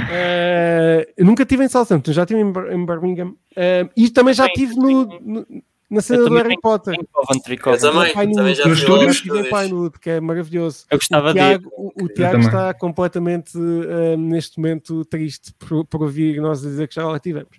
Uh, 0.09 1.07
eu 1.17 1.25
nunca 1.25 1.43
estive 1.43 1.65
em 1.65 1.69
Southampton, 1.69 2.13
já 2.13 2.23
estive 2.23 2.41
em, 2.41 2.53
Bir- 2.53 2.73
em 2.73 2.87
Birmingham. 2.87 3.29
Uh, 3.57 3.91
e 3.97 4.09
também 4.11 4.35
já 4.35 4.47
estive 4.47 4.75
no, 4.77 5.05
no- 5.21 5.47
na 5.91 6.01
cena 6.01 6.25
do 6.29 6.35
Harry 6.35 6.57
Potter. 6.61 6.95
Eu 6.95 7.79
também, 7.79 8.13
Pinewood. 8.13 8.35
também 8.35 8.55
já 8.55 8.67
Nos 8.67 8.79
estúdios? 8.79 9.21
Pinewood, 9.21 9.99
que 10.01 10.11
é 10.11 10.21
maravilhoso. 10.21 10.85
Eu 10.91 10.97
O 10.97 10.99
gostava 10.99 11.33
de 11.33 11.39
ir. 11.39 11.43
Tiago, 11.59 11.71
o, 11.77 12.05
o 12.05 12.09
Tiago 12.09 12.39
está 12.39 12.75
completamente 12.75 13.57
uh, 13.57 14.17
neste 14.17 14.59
momento 14.59 15.05
triste 15.05 15.53
por, 15.59 15.85
por 15.87 16.03
ouvir 16.03 16.41
nós 16.41 16.61
dizer 16.61 16.89
que 16.89 16.95
já 16.95 17.07
lá 17.07 17.19
tivemos. 17.21 17.51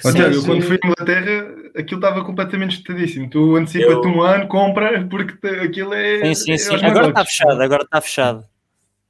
Tiago, 0.00 0.34
eu 0.34 0.44
quando 0.44 0.62
fui 0.62 0.78
à 0.82 0.86
Inglaterra, 0.86 1.54
aquilo 1.76 2.00
estava 2.00 2.24
completamente 2.24 2.76
estudadíssimo. 2.78 3.28
Tu 3.28 3.56
antecipa-te 3.56 3.92
Eu- 4.08 4.14
um 4.14 4.22
ano, 4.22 4.48
compra, 4.48 5.06
porque 5.08 5.46
aquilo 5.46 5.92
é. 5.94 6.24
Sim, 6.26 6.34
sim, 6.34 6.52
é 6.52 6.58
sim. 6.58 6.72
aos 6.74 6.82
Agora 6.82 7.08
está 7.08 7.24
fechado, 7.24 7.60
agora 7.62 7.82
está 7.82 8.00
fechado. 8.00 8.44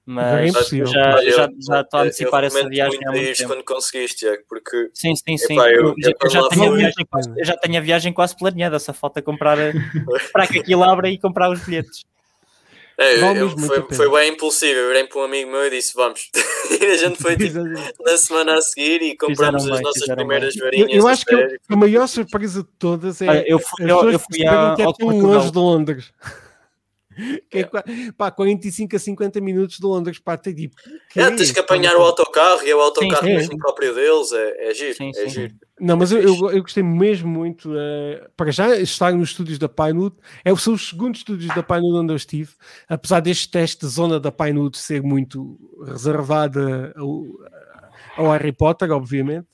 É 0.07 0.11
Mas 0.13 0.51
impossível. 0.51 0.87
já, 0.87 1.13
já, 1.13 1.23
eu- 1.23 1.31
já 1.67 1.81
estou 1.81 1.99
a 2.01 2.03
eu- 2.03 2.07
antecipar 2.07 2.43
eu 2.43 2.47
essa 2.49 2.69
viagem 2.69 2.99
muito 3.01 3.09
há 3.09 3.13
muito 3.13 3.37
tempo. 3.39 3.49
quando 3.55 3.65
conseguiste, 3.65 4.19
Tiago, 4.19 4.43
porque 4.49 4.91
Sim, 4.93 5.15
sim, 5.17 5.39
sim. 5.39 5.55
Epá, 5.55 5.71
eu- 5.71 5.95
Eu, 5.97 6.15
eu 6.23 6.31
já- 6.31 6.41
eu 6.41 6.49
tenho 6.51 6.75
viagem 6.77 7.07
quase, 7.11 7.31
eu 7.37 7.45
já 7.45 7.57
tenho 7.57 7.79
a 7.79 7.81
viagem 7.81 8.13
quase 8.13 8.37
planeada, 8.37 8.79
só 8.79 8.93
falta 8.93 9.23
comprar, 9.23 9.59
a- 10.13 10.17
esperar 10.17 10.47
que 10.47 10.59
aquilo 10.59 10.85
abra 10.85 11.09
e 11.09 11.19
comprar 11.19 11.51
os 11.51 11.59
bilhetes. 11.65 12.05
é, 12.99 13.15
eu- 13.19 13.35
eu- 13.35 13.59
foi, 13.59 13.83
foi 13.97 14.11
bem 14.11 14.33
impulsivo. 14.35 14.79
Eu 14.79 14.89
virei 14.89 15.05
para 15.05 15.21
um 15.21 15.25
amigo 15.25 15.51
meu 15.51 15.67
e 15.67 15.71
disse: 15.71 15.95
Vamos. 15.95 16.31
e 16.83 16.85
a 16.85 16.97
gente 16.99 17.21
foi 17.21 17.37
tipo, 17.37 17.59
na 18.05 18.17
semana 18.19 18.55
a 18.59 18.61
seguir 18.61 19.01
e 19.03 19.17
compramos 19.17 19.63
Fizeram 19.63 19.75
as 19.75 19.81
bem, 19.81 19.83
nossas 19.83 20.15
primeiras 20.15 20.55
Eu, 20.57 20.65
varinhas. 20.65 20.91
eu 20.93 21.09
a 21.09 21.11
acho 21.13 21.25
que 21.25 21.35
sério. 21.35 21.61
a 21.71 21.77
maior 21.77 22.07
surpresa 22.07 22.63
de 22.63 22.69
todas 22.79 23.23
é 23.23 23.29
Olha, 23.29 23.45
eu 23.49 23.59
fui, 23.59 23.85
as 23.85 23.91
eu, 23.91 24.11
eu 24.11 24.19
fui 24.19 24.47
a, 24.47 24.75
que 24.77 24.83
é 24.83 24.85
ao 24.85 24.93
tão 24.93 25.09
Portugal. 25.09 25.31
longe 25.39 25.51
de 25.51 25.59
Londres. 25.59 26.13
Que 27.51 27.59
é, 27.59 27.69
pá, 28.17 28.31
45 28.31 28.97
a 28.97 28.99
50 28.99 29.41
minutos 29.41 29.79
de 29.79 29.87
Londres, 29.87 30.19
pá, 30.19 30.37
tem 30.37 30.55
tipo. 30.55 30.75
que 31.11 31.21
É, 31.21 31.25
é 31.25 31.31
tens 31.31 31.51
que 31.53 31.61
apanhar 31.61 31.97
o 31.97 32.03
autocarro 32.03 32.63
e 32.65 32.71
é 32.71 32.75
o 32.77 32.81
autocarro 32.81 33.27
sim, 33.27 33.35
mesmo 33.35 33.59
próprio 33.59 33.95
deles. 33.95 34.33
É, 34.33 34.71
é 34.71 34.75
giro, 34.75 34.95
Sim, 34.95 35.11
é 35.11 35.13
sim. 35.13 35.29
giro. 35.29 35.55
Não, 35.81 35.97
mas 35.97 36.13
É 36.13 36.17
eu, 36.17 36.23
eu, 36.23 36.51
eu 36.53 36.63
gostei 36.63 36.83
mesmo 36.83 37.29
muito. 37.29 37.73
eh, 37.77 38.29
para 38.37 38.51
já, 38.53 38.77
estar 38.77 39.13
nos 39.13 39.31
estúdios 39.31 39.59
da 39.59 39.69
Pinewood. 39.69 40.17
É, 40.45 40.55
são 40.57 40.75
os 40.75 40.89
segundos 40.89 41.21
estúdios 41.21 41.55
da 41.55 41.63
Pinewood 41.63 41.99
onde 41.99 42.13
eu 42.13 42.17
estive. 42.17 42.53
Apesar 42.89 43.21
deste 43.21 43.51
teste 43.51 43.81
de 43.85 43.93
zona 43.93 44.21
da 44.21 44.31
Pinewood 44.33 44.77
ser 44.79 45.03
muito 45.03 45.59
reservada 45.87 46.93
ao, 46.97 47.25
ao 48.17 48.31
Harry 48.33 48.53
Potter, 48.53 48.91
obviamente. 48.93 49.47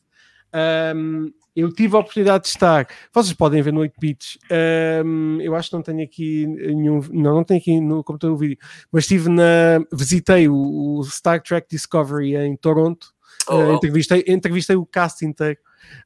Ahm, 0.53 1.33
eu 1.55 1.73
tive 1.73 1.97
a 1.97 2.01
oportunidade 2.01 2.45
de 2.45 2.51
estar. 2.51 2.87
Vocês 3.13 3.33
podem 3.35 3.61
ver 3.63 3.73
no 3.73 3.81
8 3.81 3.95
bits. 4.01 4.39
ahm, 4.51 5.41
eu 5.41 5.55
acho 5.55 5.71
que 5.71 5.77
não 5.77 5.83
tenho 5.83 6.03
aqui 6.03 6.47
nenhum. 6.47 7.01
Não, 7.13 7.35
não 7.35 7.45
tenho 7.45 7.61
aqui 7.61 7.81
no 7.81 8.03
computador 8.05 8.35
o 8.37 8.39
vídeo. 8.39 8.59
Mas 8.93 9.05
estive 9.05 9.29
na. 9.29 9.81
Visitei 9.93 10.49
o, 10.49 10.55
o 10.99 11.05
Star 11.05 11.43
Trek 11.43 11.67
Discovery 11.71 12.37
em 12.37 12.57
Toronto. 12.57 13.09
Oh, 13.49 13.55
Uh, 13.57 13.69
oh. 13.71 13.75
entrevistei, 13.75 14.23
entrevistei 14.29 14.77
o 14.77 14.85
cast 14.87 15.25
inteiro 15.25 15.59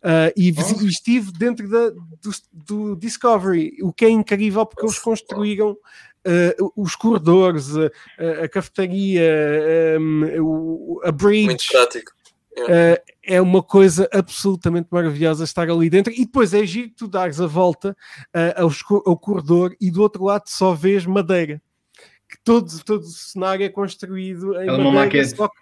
uh, 0.05 0.33
e, 0.37 0.55
Oh. 0.57 0.87
estive 0.87 1.33
dentro 1.33 1.69
da, 1.69 1.91
do, 1.91 2.31
do 2.53 2.97
Discovery, 2.97 3.77
o 3.83 3.93
que 3.93 4.05
é 4.05 4.09
incrível 4.09 4.65
porque 4.65 4.87
eles 4.87 4.99
construíram 4.99 5.73
uh, 5.73 6.73
os 6.77 6.95
corredores, 6.95 7.71
a, 7.77 8.45
a 8.45 8.49
cafetaria, 8.49 9.99
um, 10.01 11.01
a 11.03 11.07
Muito 11.11 11.17
bridge. 11.17 11.69
prático. 11.71 12.13
Uh, 12.57 12.97
é 13.23 13.41
uma 13.41 13.63
coisa 13.63 14.09
absolutamente 14.13 14.87
maravilhosa 14.91 15.43
estar 15.45 15.69
ali 15.69 15.91
dentro. 15.91 16.13
E 16.13 16.25
depois 16.25 16.55
é 16.55 16.65
giro 16.65 16.89
que 16.91 16.95
tu 16.95 17.09
dares 17.09 17.41
a 17.41 17.47
volta 17.47 17.97
aos 18.57 18.81
co- 18.83 19.03
ao 19.05 19.17
corredor 19.19 19.75
e 19.81 19.91
do 19.91 20.01
outro 20.03 20.25
lado 20.25 20.45
só 20.47 20.73
vês 20.75 21.05
madeira. 21.05 21.61
Que 22.29 22.37
todo, 22.45 22.71
todo 22.85 23.01
o 23.01 23.07
cenário 23.07 23.65
é 23.65 23.69
construído 23.69 24.55
em 24.61 24.69
É 24.69 24.73
uma 24.73 24.93
madeira. 24.93 25.27
maquete. 25.29 25.53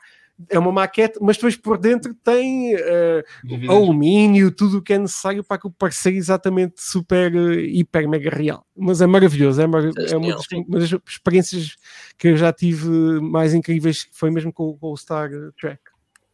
é 0.50 0.58
uma 0.58 0.72
maquete, 0.72 1.18
mas 1.20 1.36
depois 1.36 1.56
por 1.56 1.78
dentro 1.78 2.14
tem 2.14 2.74
uh, 2.74 3.22
alumínio, 3.70 4.50
tudo 4.50 4.78
o 4.78 4.82
que 4.82 4.92
é 4.94 4.98
necessário 4.98 5.44
para 5.44 5.58
que 5.58 5.66
o 5.68 5.70
parecer 5.70 6.12
exatamente 6.14 6.74
super, 6.82 7.32
uh, 7.34 7.52
hiper, 7.60 8.08
mega 8.08 8.28
real. 8.30 8.66
Mas 8.76 9.00
é 9.00 9.06
maravilhoso, 9.06 9.60
é, 9.62 9.66
mar- 9.66 9.82
é 9.84 10.16
uma, 10.16 10.34
das, 10.34 10.46
uma 10.52 10.78
das 10.78 10.90
experiências 11.08 11.76
que 12.18 12.28
eu 12.28 12.36
já 12.36 12.52
tive 12.52 12.88
mais 13.20 13.54
incríveis, 13.54 14.08
foi 14.12 14.30
mesmo 14.30 14.52
com, 14.52 14.76
com 14.76 14.92
o 14.92 14.96
Star 14.96 15.30
Trek. 15.60 15.80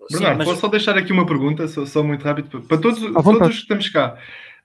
Sim, 0.09 0.19
Bernardo, 0.19 0.39
mas- 0.39 0.49
posso 0.49 0.61
só 0.61 0.69
deixar 0.69 0.97
aqui 0.99 1.13
uma 1.13 1.27
pergunta, 1.27 1.67
só, 1.69 1.85
só 1.87 2.03
muito 2.03 2.23
rápido, 2.25 2.63
para- 2.63 2.79
todos, 2.79 3.01
todos 3.01 3.49
os 3.49 3.55
que 3.57 3.63
estamos 3.63 3.89
cá. 3.89 4.19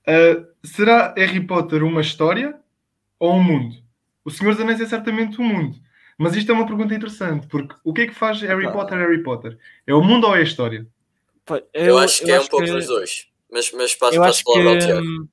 Uh, 0.08 0.46
será 0.64 1.14
Harry 1.18 1.46
Potter 1.46 1.84
uma 1.84 2.02
história 2.02 2.56
ou 3.20 3.36
um 3.36 3.44
mundo? 3.44 3.76
O 4.26 4.32
Senhor 4.32 4.52
dos 4.54 4.62
Anéis 4.62 4.80
é 4.82 4.86
certamente 4.86 5.40
um 5.42 5.46
mundo. 5.46 5.78
Mas 6.18 6.36
isto 6.36 6.52
é 6.52 6.56
uma 6.56 6.66
pergunta 6.68 6.94
interessante, 6.94 7.48
porque 7.48 7.76
o 7.84 7.92
que 7.94 8.02
é 8.02 8.08
que 8.08 8.14
faz 8.14 8.40
Harry 8.42 8.68
Ah. 8.68 8.72
Potter 8.72 8.98
Harry 9.00 9.24
Potter? 9.24 9.58
É 9.88 9.94
o 9.94 10.02
mundo 10.02 10.28
ou 10.28 10.36
é 10.36 10.40
a 10.40 10.44
história? 10.44 10.86
Pô, 11.46 11.62
Eu, 11.74 11.98
acho 11.98 12.24
que 12.24 12.32
é 12.32 12.40
um 12.40 12.46
pouco 12.46 12.66
que- 12.66 12.72
dos 12.72 12.86
dois. 12.88 13.28
Mas, 13.52 13.72
mas 13.72 13.96
passo, 13.96 14.16
Eu 14.16 14.22
passo 14.22 14.42
acho 14.42 14.42
a 14.42 14.54
palavra 14.54 14.72
ao 14.74 14.80
Tiago. 15.02 15.30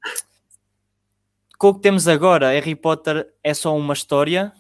com 1.59 1.69
o 1.69 1.75
que 1.75 1.81
temos 1.81 2.09
agora, 2.09 2.51
Harry 2.51 2.75
Potter 2.75 3.29
é 3.45 3.53
só 3.53 3.77
uma 3.77 3.93
história, 3.93 4.53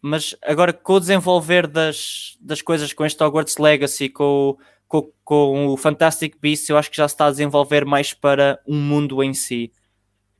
mas 0.00 0.34
agora 0.42 0.72
com 0.72 0.94
o 0.94 1.00
desenvolver 1.00 1.66
das, 1.66 2.36
das 2.40 2.62
coisas 2.62 2.92
com 2.92 3.04
este 3.04 3.22
Hogwarts 3.22 3.58
Legacy, 3.58 4.08
com, 4.08 4.24
o- 4.50 4.58
com, 4.88 5.10
com 5.22 5.66
o 5.68 5.76
Fantastic 5.76 6.36
Beasts, 6.40 6.68
eu 6.68 6.76
acho 6.76 6.90
que 6.90 6.96
já 6.96 7.06
se 7.06 7.14
está 7.14 7.26
a 7.26 7.30
desenvolver 7.30 7.84
mais 7.84 8.12
para 8.14 8.58
um 8.66 8.80
mundo 8.80 9.22
em 9.22 9.34
si. 9.34 9.70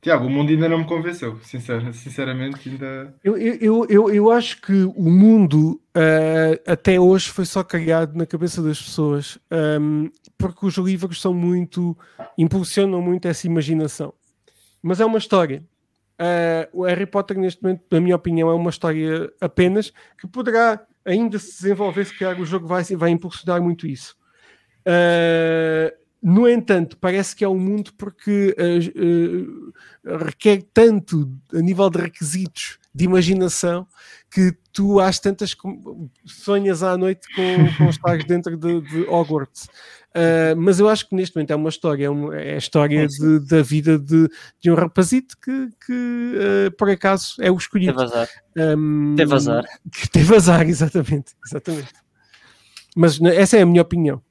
Tiago, 0.01 0.27
o 0.27 0.29
mundo 0.29 0.49
ainda 0.49 0.69
não 0.69 0.79
me 0.79 0.85
convenceu, 0.85 1.37
sincero, 1.43 1.93
sinceramente, 1.93 2.69
ainda. 2.69 3.13
Eu, 3.21 3.37
eu, 3.37 3.55
eu, 3.59 3.85
eu, 3.89 4.09
eu 4.09 4.31
acho 4.31 4.61
que 4.61 4.83
o 4.95 5.09
mundo 5.09 5.81
uh, 5.89 6.71
até 6.71 6.97
hoje 6.97 7.29
foi 7.29 7.45
só 7.45 7.63
criado 7.63 8.15
na 8.15 8.25
cabeça 8.25 8.61
das 8.61 8.81
pessoas 8.81 9.37
um, 9.81 10.09
porque 10.37 10.65
os 10.65 10.77
livros 10.77 11.19
são 11.21 11.33
muito 11.33 11.97
impulsionam 12.37 13.01
muito 13.01 13.27
essa 13.27 13.45
imaginação. 13.45 14.13
Mas 14.81 15.01
é 15.01 15.05
uma 15.05 15.17
história. 15.17 15.61
Uh, 16.17 16.79
o 16.81 16.83
Harry 16.85 17.05
Potter, 17.05 17.37
neste 17.37 17.61
momento, 17.61 17.83
na 17.91 17.99
minha 17.99 18.15
opinião, 18.15 18.49
é 18.49 18.53
uma 18.53 18.69
história 18.69 19.29
apenas 19.41 19.91
que 20.17 20.27
poderá 20.27 20.81
ainda 21.05 21.37
se 21.37 21.61
desenvolver, 21.61 22.05
se 22.05 22.17
calhar 22.17 22.39
o 22.39 22.45
jogo 22.45 22.67
vai, 22.67 22.83
vai 22.83 23.09
impulsionar 23.09 23.61
muito 23.61 23.85
isso. 23.85 24.15
Uh, 24.87 25.97
no 26.21 26.49
entanto, 26.49 26.97
parece 26.97 27.33
que 27.35 27.45
é 27.45 27.47
um 27.49 27.57
mundo 27.57 27.91
porque 27.97 28.53
uh, 28.59 30.13
uh, 30.13 30.17
requer 30.25 30.63
tanto 30.73 31.31
a 31.53 31.59
nível 31.59 31.89
de 31.89 31.97
requisitos 31.99 32.77
de 32.93 33.05
imaginação 33.05 33.87
que 34.29 34.53
tu 34.73 34.99
às 34.99 35.17
tantas 35.19 35.55
sonhas 36.25 36.83
à 36.83 36.97
noite 36.97 37.25
com, 37.33 37.77
com 37.77 37.89
estares 37.89 38.25
dentro 38.25 38.57
de, 38.57 38.81
de 38.81 39.01
Hogwarts. 39.07 39.63
Uh, 40.09 40.57
mas 40.57 40.79
eu 40.79 40.89
acho 40.89 41.07
que 41.07 41.15
neste 41.15 41.35
momento 41.35 41.51
é 41.51 41.55
uma 41.55 41.69
história, 41.69 42.05
é, 42.05 42.09
uma- 42.09 42.35
é 42.35 42.55
a 42.55 42.57
história 42.57 43.07
de- 43.07 43.39
da 43.47 43.61
vida 43.61 43.97
de, 43.97 44.27
de 44.59 44.69
um 44.71 44.75
rapazito 44.75 45.37
que, 45.41 45.69
que, 45.85 46.33
uh, 46.67 46.71
por 46.77 46.89
acaso 46.89 47.35
é 47.39 47.49
o 47.49 47.55
escolhido. 47.55 47.93
Teve 47.93 48.03
azar. 48.03 48.29
Um, 48.57 49.15
Teve 49.15 49.35
azar. 49.35 49.63
Que 49.93 50.09
teve 50.09 50.35
azar, 50.35 50.61
exatamente. 50.67 51.33
exatamente. 51.45 51.93
Mas 52.95 53.19
né, 53.19 53.35
essa 53.37 53.55
é 53.55 53.61
a 53.61 53.65
minha 53.65 53.81
opinião. 53.83 54.21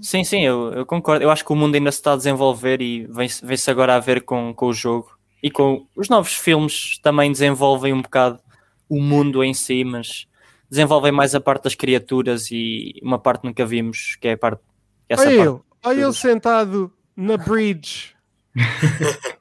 Sim, 0.00 0.24
sim, 0.24 0.44
eu, 0.44 0.72
eu 0.72 0.86
concordo. 0.86 1.24
Eu 1.24 1.30
acho 1.30 1.44
que 1.44 1.52
o 1.52 1.56
mundo 1.56 1.74
ainda 1.74 1.90
se 1.90 1.98
está 1.98 2.12
a 2.12 2.16
desenvolver 2.16 2.80
e 2.80 3.06
vem-se 3.06 3.44
vem-se 3.44 3.70
agora 3.70 3.96
a 3.96 4.00
ver 4.00 4.22
com, 4.22 4.54
com 4.54 4.66
o 4.66 4.72
jogo. 4.72 5.16
E 5.42 5.50
com 5.50 5.86
os 5.94 6.08
novos 6.08 6.34
filmes 6.34 6.98
também 7.02 7.30
desenvolvem 7.30 7.92
um 7.92 8.00
bocado 8.02 8.40
o 8.88 9.00
mundo 9.00 9.42
em 9.42 9.52
si, 9.52 9.84
mas 9.84 10.26
desenvolvem 10.70 11.12
mais 11.12 11.34
a 11.34 11.40
parte 11.40 11.64
das 11.64 11.74
criaturas 11.74 12.50
e 12.50 12.94
uma 13.02 13.18
parte 13.18 13.40
que 13.42 13.48
nunca 13.48 13.66
vimos, 13.66 14.16
que 14.20 14.28
é 14.28 14.32
a 14.32 14.38
parte. 14.38 14.62
Essa 15.08 15.22
Olha 15.22 15.36
parte. 15.36 15.48
ele, 15.50 15.60
olha 15.84 16.02
ele 16.02 16.12
sentado 16.12 16.92
na 17.16 17.36
bridge. 17.36 18.14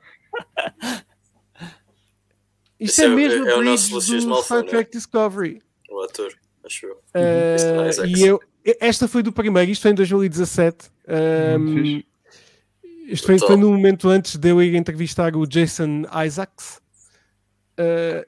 Isto 2.80 3.02
é 3.02 3.06
é 3.06 3.08
mesmo 3.08 3.48
é 3.48 3.52
a 3.52 3.56
o 3.56 3.60
bridge 3.60 3.72
nosso 3.72 3.94
Lucius 3.94 4.26
Malfoy, 4.26 4.44
Star 4.44 4.64
né? 4.64 4.70
Trek 4.70 4.92
Discovery. 4.92 5.62
O 5.90 6.02
ator, 6.02 6.34
acho 6.66 6.86
eu. 6.88 6.96
Uh, 7.16 8.06
e 8.06 8.24
eu, 8.24 8.40
esta 8.80 9.08
foi 9.08 9.22
do 9.22 9.32
primeiro, 9.32 9.70
isto 9.70 9.84
foi 9.84 9.92
em 9.92 9.96
2017. 9.96 10.90
Um, 11.08 11.60
Muito 11.60 11.84
fixe. 11.84 12.16
Isto 13.08 13.28
foi, 13.28 13.38
foi 13.38 13.56
no 13.56 13.72
momento 13.72 14.10
antes 14.10 14.36
de 14.36 14.50
eu 14.50 14.62
ir 14.62 14.74
entrevistar 14.74 15.36
o 15.36 15.46
Jason 15.46 16.04
Isaacs. 16.26 16.82
Uh, 17.80 18.26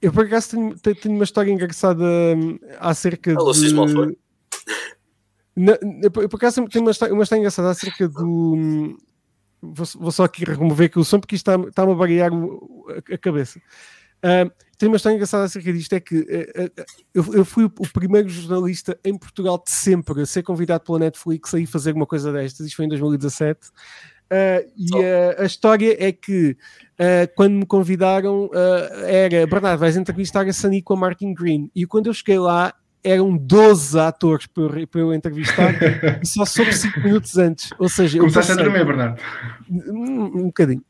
eu 0.00 0.12
por 0.12 0.24
acaso 0.24 0.50
tenho, 0.50 0.78
tenho, 0.78 1.14
uma 1.14 1.24
história 1.24 1.50
engraçada 1.50 2.04
hum, 2.04 2.58
acerca 2.78 3.32
Alô, 3.32 3.52
de. 3.52 3.74
Na, 5.56 5.76
eu, 6.02 6.10
por 6.10 6.36
acaso 6.36 6.64
tenho 6.68 6.84
uma 6.84 6.92
história, 6.92 7.12
uma 7.12 7.24
história 7.24 7.40
engraçada 7.40 7.70
acerca 7.70 8.08
do. 8.08 8.54
Hum, 8.54 8.96
vou, 9.60 9.86
vou, 9.98 10.12
só 10.12 10.24
aqui 10.24 10.44
remover 10.44 10.86
aqui 10.86 10.98
o 10.98 11.04
som 11.04 11.18
porque 11.18 11.34
isto 11.34 11.50
está-me 11.50 11.68
está 11.68 11.82
a 11.82 11.86
variar 11.86 12.30
a, 12.32 13.14
a 13.14 13.18
cabeça. 13.18 13.58
Uh, 14.24 14.50
tenho 14.80 14.90
uma 14.90 14.96
história 14.96 15.14
engraçada 15.14 15.44
acerca 15.44 15.70
disto: 15.72 15.92
é 15.92 16.00
que 16.00 16.16
uh, 16.16 16.22
uh, 16.22 16.84
eu, 17.12 17.34
eu, 17.34 17.44
fui 17.44 17.64
o, 17.64 17.70
primeiro 17.70 18.30
jornalista 18.30 18.98
em 19.04 19.16
Portugal 19.16 19.62
de 19.62 19.70
sempre 19.70 20.22
a 20.22 20.26
ser 20.26 20.42
convidado 20.42 20.84
pela 20.84 20.98
Netflix 20.98 21.52
a 21.52 21.60
ir 21.60 21.66
fazer 21.66 21.94
uma 21.94 22.06
coisa 22.06 22.32
destas. 22.32 22.66
Isto 22.66 22.76
foi 22.76 22.86
em 22.86 22.88
2017. 22.88 23.68
Uh, 23.68 24.64
e 24.76 24.94
uh, 24.94 25.42
a 25.42 25.44
história 25.44 25.96
é 25.98 26.12
que 26.12 26.56
uh, 26.98 27.30
quando 27.36 27.52
me 27.52 27.66
convidaram 27.66 28.48
era 29.06 29.46
Bernardo, 29.46 29.80
vais 29.80 29.96
entrevistar 29.96 30.46
a 30.46 30.52
Sunny 30.52 30.80
com 30.80 30.94
a 30.94 30.96
Martin 30.96 31.34
Green. 31.34 31.70
E 31.74 31.84
quando 31.84 32.06
eu 32.06 32.14
cheguei 32.14 32.38
lá 32.38 32.72
eram 33.02 33.36
12 33.36 33.98
atores 33.98 34.46
para, 34.46 34.86
para 34.86 35.00
eu 35.00 35.12
entrevistar 35.12 35.74
e 36.22 36.26
só 36.26 36.44
soube 36.44 36.72
5 36.72 37.00
minutos 37.04 37.36
antes. 37.36 37.70
Ou 37.78 37.88
seja, 37.88 38.18
começaste 38.18 38.52
passei... 38.52 38.62
a 38.62 38.70
tremer, 38.70 38.86
Bernardo. 38.86 39.20
Um, 39.70 40.24
um 40.24 40.46
bocadinho. 40.46 40.82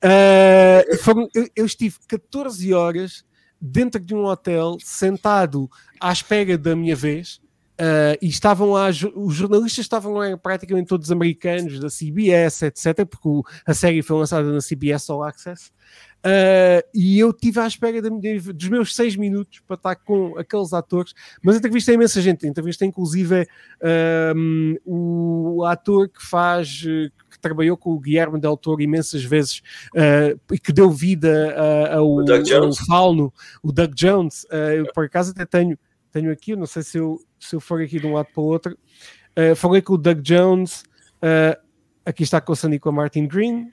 Foram, 1.03 1.29
eu, 1.35 1.49
eu 1.57 1.65
estive 1.65 1.97
14 2.09 2.75
horas 2.75 3.25
dentro 3.61 4.01
de 4.01 4.15
um 4.15 4.25
hotel, 4.25 4.77
sentado 4.81 5.71
à 6.01 6.13
espera 6.13 6.57
da 6.57 6.75
minha 6.75 6.97
vez 6.97 7.41
Uh, 7.81 8.13
e 8.21 8.29
estavam 8.29 8.73
lá, 8.73 8.91
os 8.91 9.35
jornalistas 9.35 9.87
estavam 9.87 10.13
lá 10.13 10.37
praticamente 10.37 10.87
todos 10.87 11.11
americanos, 11.11 11.81
da 11.81 11.89
CBS, 11.89 12.61
etc., 12.65 13.07
porque 13.07 13.49
a 13.65 13.73
série 13.73 14.03
foi 14.03 14.19
lançada 14.19 14.53
na 14.53 14.61
CBS 14.61 15.09
All 15.09 15.25
Access. 15.25 15.73
Uh, 16.21 16.85
e 16.95 17.19
eu 17.19 17.31
estive 17.31 17.61
à 17.61 17.67
espera 17.67 18.03
de, 18.03 18.11
de, 18.21 18.53
dos 18.53 18.69
meus 18.69 18.95
seis 18.95 19.17
minutos 19.17 19.61
para 19.67 19.75
estar 19.75 19.97
com 19.97 20.37
aqueles 20.39 20.73
atores, 20.73 21.15
mas 21.43 21.57
entrevistei 21.57 21.95
imensa 21.95 22.21
gente. 22.21 22.47
Entrevistei 22.47 22.89
inclusive 22.89 23.47
um, 24.37 24.77
o 24.85 25.65
ator 25.65 26.09
que 26.09 26.23
faz, 26.23 26.83
que 26.83 27.41
trabalhou 27.41 27.77
com 27.77 27.93
o 27.93 27.99
Guilherme 27.99 28.39
Del 28.39 28.57
Toro 28.57 28.83
imensas 28.83 29.25
vezes 29.25 29.63
uh, 29.95 30.39
e 30.53 30.59
que 30.59 30.73
deu 30.73 30.91
vida 30.91 31.55
ao, 31.91 32.21
ao 32.21 32.75
fauno, 32.87 33.33
o 33.63 33.73
Doug 33.73 33.95
Jones. 33.95 34.47
eu 34.77 34.93
por 34.93 35.05
acaso 35.05 35.31
até 35.31 35.47
tenho 35.47 35.79
tenho 36.11 36.31
aqui, 36.31 36.57
não 36.57 36.67
sei 36.67 36.83
se 36.83 36.99
eu, 36.99 37.19
se 37.39 37.55
eu 37.55 37.61
for 37.61 37.81
aqui 37.81 37.99
de 37.99 38.07
um 38.07 38.15
lado 38.15 38.29
para 38.33 38.41
o 38.41 38.47
outro. 38.47 38.79
Uh, 39.39 39.55
falei 39.55 39.81
com 39.81 39.95
o 39.95 39.99
Doug 39.99 40.21
Jones, 40.21 40.83
uh, 41.23 41.59
aqui 42.05 42.23
está 42.23 42.41
com 42.41 42.53
o 42.53 42.57
Sandy 42.57 42.79
com 42.79 42.89
a 42.89 42.93
Martin 42.93 43.27
Green. 43.27 43.73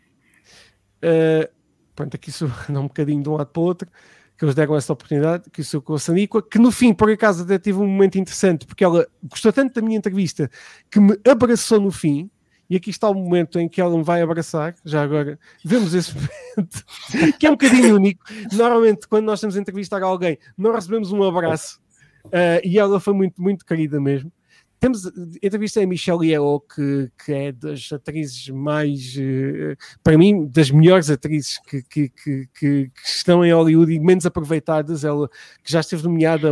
Uh, 1.04 1.57
pronto, 1.98 2.16
aqui 2.16 2.32
sou 2.32 2.48
um 2.70 2.84
bocadinho 2.84 3.22
de 3.22 3.28
um 3.28 3.34
lado 3.34 3.48
para 3.48 3.60
o 3.60 3.64
outro, 3.64 3.90
que 4.38 4.46
eles 4.46 4.54
deram 4.54 4.76
essa 4.76 4.94
oportunidade, 4.94 5.50
que 5.50 5.64
sou 5.64 5.82
com 5.82 5.96
a 5.96 6.00
Saníqua, 6.00 6.42
que 6.42 6.60
no 6.60 6.72
fim, 6.72 6.94
por 6.94 7.10
acaso, 7.10 7.44
até 7.44 7.58
tive 7.58 7.80
um 7.80 7.88
momento 7.88 8.20
interessante, 8.20 8.68
porque 8.68 8.84
ela 8.84 9.08
gostou 9.24 9.52
tanto 9.52 9.74
da 9.74 9.82
minha 9.82 9.98
entrevista 9.98 10.50
que 10.92 11.00
me 11.00 11.18
abraçou 11.28 11.82
no 11.82 11.92
fim. 11.92 12.30
E 12.70 12.76
aqui 12.76 12.90
está 12.90 13.10
o 13.10 13.14
momento 13.14 13.58
em 13.62 13.70
que 13.70 13.80
ela 13.80 13.98
me 13.98 14.04
vai 14.04 14.22
abraçar. 14.22 14.76
Já 14.84 15.02
agora 15.02 15.40
vemos 15.64 15.94
esse 15.94 16.14
momento, 16.14 16.84
que 17.40 17.48
é 17.48 17.50
um 17.50 17.54
bocadinho 17.54 17.96
único. 17.96 18.22
Normalmente, 18.52 19.08
quando 19.08 19.24
nós 19.24 19.40
estamos 19.40 19.56
a 19.56 19.62
entrevistar 19.62 20.04
alguém, 20.04 20.38
não 20.58 20.74
recebemos 20.74 21.14
um 21.14 21.24
abraço 21.24 21.80
Uh, 22.28 22.60
e 22.64 22.78
ela 22.78 23.00
foi 23.00 23.14
muito, 23.14 23.42
muito 23.42 23.66
querida 23.66 24.00
mesmo. 24.00 24.32
Temos 24.80 25.06
entrevista 25.42 25.82
a 25.82 25.88
Michelle 25.88 26.28
Yeoh, 26.28 26.60
que, 26.60 27.12
que 27.26 27.34
é 27.34 27.52
das 27.52 27.92
atrizes 27.92 28.48
mais, 28.50 29.16
uh, 29.16 29.76
para 30.04 30.18
mim, 30.18 30.48
das 30.48 30.70
melhores 30.70 31.10
atrizes 31.10 31.60
que, 31.60 31.82
que, 31.82 32.10
que, 32.10 32.48
que, 32.54 32.92
estão 33.04 33.44
em 33.44 33.52
Hollywood 33.52 33.92
e 33.92 34.00
menos 34.00 34.26
aproveitadas. 34.26 35.04
Ela 35.04 35.28
que 35.64 35.72
já 35.72 35.80
esteve 35.80 36.04
nomeada 36.04 36.48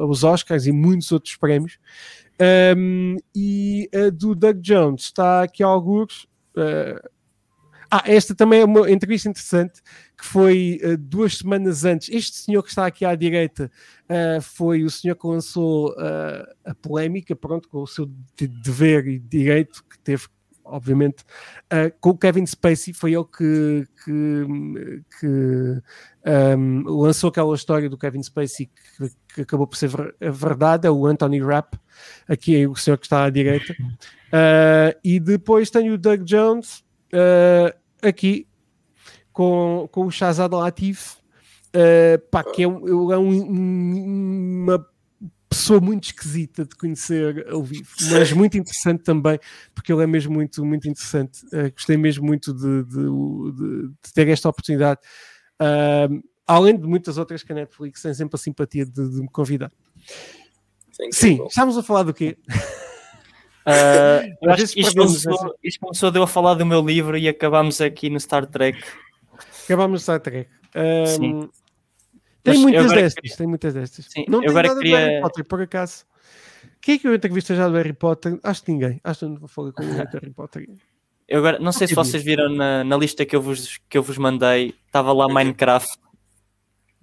aos 0.00 0.24
Oscars 0.24 0.66
e 0.66 0.72
muitos 0.72 1.12
outros 1.12 1.36
prémios. 1.36 1.78
Um, 2.76 3.16
e 3.34 3.88
a 3.94 4.10
do 4.10 4.34
Doug 4.34 4.58
Jones 4.60 5.02
está 5.02 5.42
aqui 5.42 5.62
a 5.62 5.66
alguns. 5.66 6.24
Uh, 6.56 7.15
ah, 7.96 8.02
esta 8.04 8.34
também 8.34 8.60
é 8.60 8.64
uma 8.64 8.90
entrevista 8.90 9.28
interessante 9.28 9.80
que 10.16 10.24
foi 10.24 10.80
uh, 10.82 10.96
duas 10.96 11.38
semanas 11.38 11.84
antes. 11.84 12.08
Este 12.08 12.36
senhor 12.36 12.62
que 12.62 12.68
está 12.68 12.86
aqui 12.86 13.04
à 13.04 13.14
direita 13.14 13.70
uh, 14.04 14.40
foi 14.40 14.82
o 14.82 14.90
senhor 14.90 15.14
que 15.14 15.26
lançou 15.26 15.92
uh, 15.92 16.54
a 16.64 16.74
polémica, 16.74 17.34
pronto, 17.36 17.68
com 17.68 17.82
o 17.82 17.86
seu 17.86 18.06
de 18.36 18.46
dever 18.46 19.06
e 19.06 19.18
direito 19.18 19.84
que 19.88 19.98
teve, 19.98 20.24
obviamente, 20.64 21.24
com 22.00 22.10
o 22.10 22.18
Kevin 22.18 22.44
Spacey. 22.44 22.92
Foi 22.92 23.14
ele 23.14 23.24
que, 23.24 23.86
que, 24.04 25.02
que 25.20 25.26
um, 25.26 25.82
ehm, 26.24 26.82
lançou 26.86 27.28
aquela 27.28 27.54
história 27.54 27.88
do 27.88 27.96
Kevin 27.96 28.22
Spacey 28.22 28.66
que, 28.66 29.10
que, 29.34 29.40
acabou 29.42 29.66
por 29.66 29.76
ser 29.76 29.90
verdade. 30.20 30.88
É 30.88 30.90
o 30.90 31.06
Anthony 31.06 31.40
Rapp, 31.40 31.78
aqui 32.26 32.62
é 32.62 32.68
o 32.68 32.74
senhor 32.74 32.96
que 32.98 33.06
está 33.06 33.24
à 33.24 33.30
direita. 33.30 33.74
e 35.04 35.20
depois 35.20 35.70
tem 35.70 35.90
o 35.92 35.98
Doug 35.98 36.22
Jones. 36.22 36.84
Aqui 38.02 38.46
com, 39.32 39.88
com 39.92 40.06
o 40.06 40.10
Shazad 40.10 40.52
Latif, 40.54 41.16
uh, 41.74 42.18
pá, 42.30 42.42
que 42.42 42.62
é, 42.62 42.68
um, 42.68 43.12
é 43.12 43.18
um, 43.18 44.62
uma 44.62 44.86
pessoa 45.48 45.80
muito 45.80 46.04
esquisita 46.04 46.64
de 46.64 46.74
conhecer 46.74 47.46
ao 47.50 47.62
vivo, 47.62 47.88
mas 48.10 48.32
muito 48.32 48.56
interessante 48.56 49.02
também, 49.02 49.38
porque 49.74 49.92
ele 49.92 50.02
é 50.02 50.06
mesmo 50.06 50.32
muito, 50.32 50.64
muito 50.64 50.88
interessante. 50.88 51.44
Uh, 51.46 51.70
gostei 51.72 51.96
mesmo 51.96 52.24
muito 52.24 52.52
de, 52.52 52.84
de, 52.84 52.92
de, 52.92 53.88
de 53.88 54.12
ter 54.14 54.28
esta 54.28 54.48
oportunidade. 54.48 55.00
Uh, 55.60 56.22
além 56.46 56.78
de 56.78 56.86
muitas 56.86 57.18
outras 57.18 57.42
que 57.42 57.52
a 57.52 57.54
Netflix 57.54 58.02
tem 58.02 58.14
sempre 58.14 58.36
a 58.36 58.38
simpatia 58.38 58.86
de, 58.86 59.00
me 59.00 59.28
convidar. 59.28 59.72
Sim, 60.92 61.12
Sim 61.12 61.46
estamos 61.46 61.76
a 61.76 61.82
falar 61.82 62.04
do 62.04 62.14
quê? 62.14 62.38
Uh, 63.66 64.36
eu 64.42 64.52
acho 64.52 64.72
que 64.72 64.80
isto 64.80 64.94
começou, 64.94 65.56
isto 65.62 65.80
começou 65.80 66.10
de 66.12 66.18
eu 66.18 66.22
a 66.22 66.26
falar 66.26 66.54
do 66.54 66.64
meu 66.64 66.80
livro 66.80 67.18
e 67.18 67.28
acabamos 67.28 67.80
aqui 67.80 68.08
no 68.08 68.20
Star 68.20 68.46
Trek. 68.46 68.78
Acabámos 69.64 70.00
de 70.00 70.02
Star 70.04 70.20
Trek. 70.20 70.48
Um, 71.20 71.48
tem 72.44 72.54
Mas 72.54 72.58
muitas 72.58 72.92
destas, 72.92 73.14
queria... 73.14 73.36
tem 73.36 73.46
muitas 73.48 73.74
destas. 73.74 74.04
Sim, 74.04 74.24
não 74.28 74.40
tem 74.40 74.52
nada 74.52 74.76
queria... 74.76 74.96
do 74.96 74.96
Harry 74.96 75.20
Potter, 75.20 75.44
por 75.44 75.60
acaso. 75.60 76.04
Quem 76.80 76.94
é 76.94 76.98
que 76.98 77.08
eu 77.08 77.14
entrevista 77.14 77.56
já 77.56 77.68
do 77.68 77.74
Harry 77.74 77.92
Potter? 77.92 78.38
Acho 78.44 78.62
que 78.62 78.70
ninguém. 78.70 79.00
Acho 79.02 79.20
que 79.20 79.26
não 79.26 79.36
vou 79.36 79.48
falar 79.48 79.72
com 79.72 79.82
o 79.82 79.92
Harry 79.92 80.30
Potter. 80.30 80.68
Eu 81.26 81.40
agora, 81.40 81.58
não 81.58 81.72
sei 81.72 81.88
se 81.88 81.94
vocês 81.94 82.22
viram 82.22 82.48
na, 82.48 82.84
na, 82.84 82.96
lista 82.96 83.26
que 83.26 83.34
eu, 83.34 83.42
vos, 83.42 83.80
que 83.88 83.98
eu 83.98 84.02
vos 84.02 84.16
mandei, 84.16 84.76
estava 84.86 85.12
lá 85.12 85.26
Minecraft. 85.26 85.98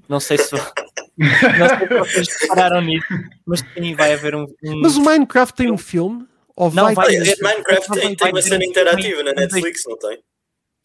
Não 0.07 0.22
sei 0.22 0.38
se, 0.38 0.55
não 1.18 1.68
sei 1.68 1.88
se 1.88 1.99
vocês 1.99 2.41
repararam 2.41 2.80
nisso, 2.80 3.05
mas 3.45 3.59
sim, 3.74 3.93
vai 3.95 4.14
haver 4.14 4.34
um, 4.34 4.45
um... 4.64 4.82
Mas 4.82 4.95
o 4.95 5.01
Minecraft 5.03 5.53
tem 5.55 5.70
um 5.70 5.78
filme? 5.78 6.26
Ou 6.56 6.72
não, 6.72 6.93
vai, 6.93 6.93
vai 6.93 7.08
ter... 7.08 7.41
Minecraft 7.41 7.91
tem, 7.93 8.16
tem 8.16 8.30
uma 8.30 8.41
cena 8.41 8.64
interativa 8.64 9.24
na 9.24 9.34
Netflix, 9.34 9.84
não 9.88 9.97
tem? 9.97 10.20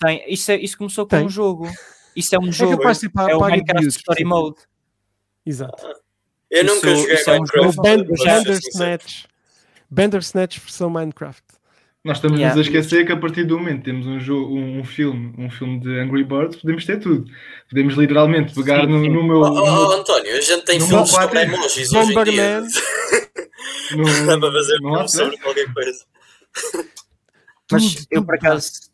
Tem. 0.00 0.24
Isso, 0.32 0.50
é, 0.50 0.56
isso 0.56 0.78
começou 0.78 1.06
com 1.06 1.16
um 1.16 1.28
jogo. 1.28 1.70
Isso 2.16 2.34
é 2.34 2.38
um 2.38 2.50
jogo. 2.50 2.82
É, 2.88 2.92
de 2.92 3.06
é 3.30 3.36
o 3.36 3.40
Minecraft 3.40 3.88
Story 3.88 4.24
Mode. 4.24 4.56
Exato. 5.44 5.86
Ah, 5.86 5.94
eu 6.50 6.64
isso, 6.64 6.74
nunca 6.74 6.94
joguei 6.94 7.14
isso 7.14 7.30
Minecraft. 7.30 7.78
É 7.78 7.96
um 7.96 8.04
Bandersnatch. 8.04 9.24
Bandersnatch 9.90 10.58
versão 10.60 10.90
Minecraft. 10.90 11.42
Nós 12.04 12.18
estamos 12.18 12.38
yeah. 12.38 12.56
a 12.56 12.62
esquecer 12.62 13.04
que 13.04 13.12
a 13.12 13.16
partir 13.16 13.44
do 13.44 13.58
momento 13.58 13.82
temos 13.82 14.06
um 14.06 14.20
jogo, 14.20 14.54
um, 14.54 14.78
um, 14.78 14.84
filme, 14.84 15.34
um 15.36 15.50
filme 15.50 15.80
de 15.80 15.98
Angry 15.98 16.24
Birds, 16.24 16.56
podemos 16.56 16.86
ter 16.86 16.98
tudo. 17.00 17.28
Podemos 17.68 17.94
literalmente 17.94 18.54
pegar 18.54 18.82
sim, 18.82 18.86
no, 18.86 19.00
sim. 19.02 19.10
no, 19.10 19.22
meu. 19.24 19.40
Oh, 19.40 19.88
oh, 19.88 19.92
António, 19.92 20.36
a 20.36 20.40
gente 20.40 20.64
tem 20.64 20.80
filmes 20.80 21.10
com 21.10 21.36
emojis 21.36 21.92
hoje 21.92 22.14
em 22.14 22.24
dia. 22.24 22.62
Não 23.96 24.26
dá 24.26 24.38
para 24.38 24.52
fazer 24.52 24.78
filme 24.78 25.08
sobre 25.08 25.38
qualquer 25.38 25.72
coisa. 25.72 26.04
Mas 27.70 28.06
eu 28.10 28.24
por 28.24 28.34
acaso 28.34 28.88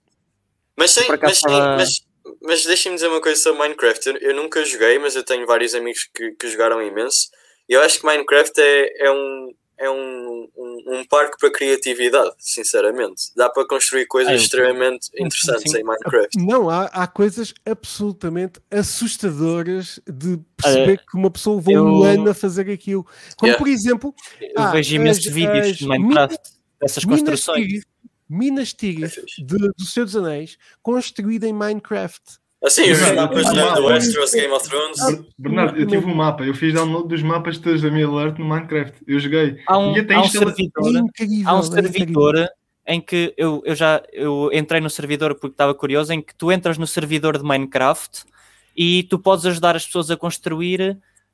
mas 0.76 0.90
sim, 0.90 1.04
mas, 1.08 1.38
sim 1.38 1.46
mas, 1.48 2.06
mas 2.42 2.66
deixem-me 2.66 2.96
dizer 2.96 3.08
uma 3.08 3.20
coisa 3.20 3.40
sobre 3.40 3.60
Minecraft. 3.60 4.08
Eu, 4.08 4.16
eu, 4.16 4.34
nunca 4.34 4.64
joguei, 4.64 4.98
mas 4.98 5.14
eu 5.14 5.24
tenho 5.24 5.46
vários 5.46 5.74
amigos 5.74 6.08
que, 6.14 6.32
que 6.32 6.48
jogaram 6.48 6.82
imenso. 6.82 7.28
E 7.68 7.72
eu 7.72 7.82
acho 7.82 8.00
que 8.00 8.06
Minecraft 8.06 8.60
é, 8.60 9.06
é, 9.06 9.10
um, 9.10 9.54
é 9.78 9.90
um, 9.90 10.48
um, 10.56 10.82
um 10.86 11.04
parque 11.06 11.36
para 11.38 11.50
criatividade, 11.50 12.32
sinceramente. 12.38 13.32
Dá 13.36 13.50
para 13.50 13.66
construir 13.66 14.06
coisas 14.06 14.32
é, 14.32 14.36
extremamente 14.36 15.10
interessantes 15.18 15.72
sim. 15.72 15.78
em 15.78 15.84
Minecraft. 15.84 16.38
Não, 16.38 16.70
há, 16.70 16.84
há 16.86 17.06
coisas 17.06 17.52
absolutamente 17.64 18.60
assustadoras 18.70 20.00
de 20.06 20.38
perceber 20.56 20.98
que 20.98 21.16
uma 21.16 21.30
pessoa 21.30 21.56
levou 21.56 21.74
eu... 21.74 21.84
um 21.84 22.02
ano 22.04 22.30
a 22.30 22.34
fazer 22.34 22.70
aquilo. 22.70 23.04
Como 23.36 23.50
yeah. 23.50 23.58
por 23.58 23.68
exemplo. 23.68 24.14
Eu 24.40 24.62
ah, 24.62 24.70
vejo 24.70 24.94
imensos 24.94 25.26
vídeos 25.26 25.78
de 25.78 25.86
Minecraft, 25.86 26.38
dessas 26.80 27.04
construções. 27.04 27.82
Minas 28.28 28.72
Tirith 28.72 29.18
é 29.18 29.42
do 29.42 29.84
Senhor 29.84 30.06
dos 30.06 30.16
Anéis 30.16 30.56
construída 30.82 31.46
em 31.46 31.52
Minecraft. 31.52 32.38
Assim, 32.64 32.90
os 32.90 33.00
mapas 33.12 33.44
do 33.52 33.86
Westeros, 33.86 34.32
Game 34.32 34.52
of 34.52 34.68
Thrones. 34.68 35.24
Bernardo, 35.38 35.78
eu 35.78 35.86
tive 35.86 36.06
um 36.06 36.14
mapa, 36.14 36.44
eu 36.44 36.54
fiz 36.54 36.72
download 36.72 37.08
dos 37.08 37.22
mapas 37.22 37.58
todos 37.58 37.82
da 37.82 37.90
minha 37.90 38.06
alert 38.06 38.38
no 38.38 38.44
Minecraft. 38.46 38.94
Eu 39.06 39.20
joguei. 39.20 39.58
Há 39.66 39.78
um, 39.78 39.94
há 39.94 40.20
um 40.20 40.28
servidor, 40.28 40.96
incrível, 40.96 41.48
há 41.48 41.58
um 41.58 41.62
servidor 41.62 42.48
em 42.86 43.00
que 43.00 43.34
eu, 43.36 43.62
eu 43.64 43.74
já 43.74 44.02
eu 44.12 44.50
entrei 44.52 44.80
no 44.80 44.88
servidor 44.88 45.34
porque 45.34 45.54
estava 45.54 45.74
curioso, 45.74 46.12
em 46.12 46.22
que 46.22 46.34
tu 46.34 46.50
entras 46.50 46.78
no 46.78 46.86
servidor 46.86 47.36
de 47.36 47.44
Minecraft 47.44 48.24
e 48.76 49.02
tu 49.04 49.18
podes 49.18 49.44
ajudar 49.44 49.76
as 49.76 49.84
pessoas 49.84 50.10
a 50.10 50.16
construir. 50.16 50.80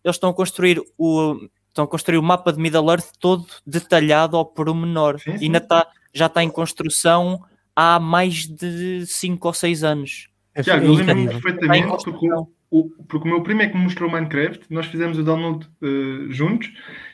Eles 0.02 0.16
estão 0.16 0.30
a 0.30 0.34
construir 0.34 0.82
o, 0.98 1.36
estão 1.68 1.84
a 1.84 1.88
construir 1.88 2.18
o 2.18 2.22
mapa 2.22 2.52
de 2.52 2.58
Middle 2.58 2.90
Earth 2.90 3.12
todo 3.20 3.46
detalhado 3.64 4.36
ao 4.36 4.44
pormenor. 4.44 5.20
Sim, 5.20 5.34
E 5.34 5.38
sim. 5.38 5.44
ainda 5.44 5.58
está, 5.58 5.86
já 6.12 6.26
está 6.26 6.42
em 6.42 6.50
construção 6.50 7.44
há 7.74 8.00
mais 8.00 8.46
de 8.46 9.06
5 9.06 9.46
ou 9.46 9.54
6 9.54 9.84
anos. 9.84 10.29
É, 10.60 10.62
Tiago, 10.62 10.86
eu 10.86 10.92
lembro-me 10.94 11.28
perfeitamente 11.28 12.04
porque 12.04 12.30
o, 12.32 12.48
o- 12.70 12.90
porque 13.08 13.28
o 13.28 13.30
meu 13.30 13.42
primo 13.42 13.62
é 13.62 13.66
que 13.68 13.76
me 13.76 13.82
mostrou 13.84 14.10
Minecraft, 14.10 14.60
nós 14.70 14.86
fizemos 14.86 15.18
o 15.18 15.22
download 15.24 15.66
eh, 15.82 16.26
juntos 16.30 16.72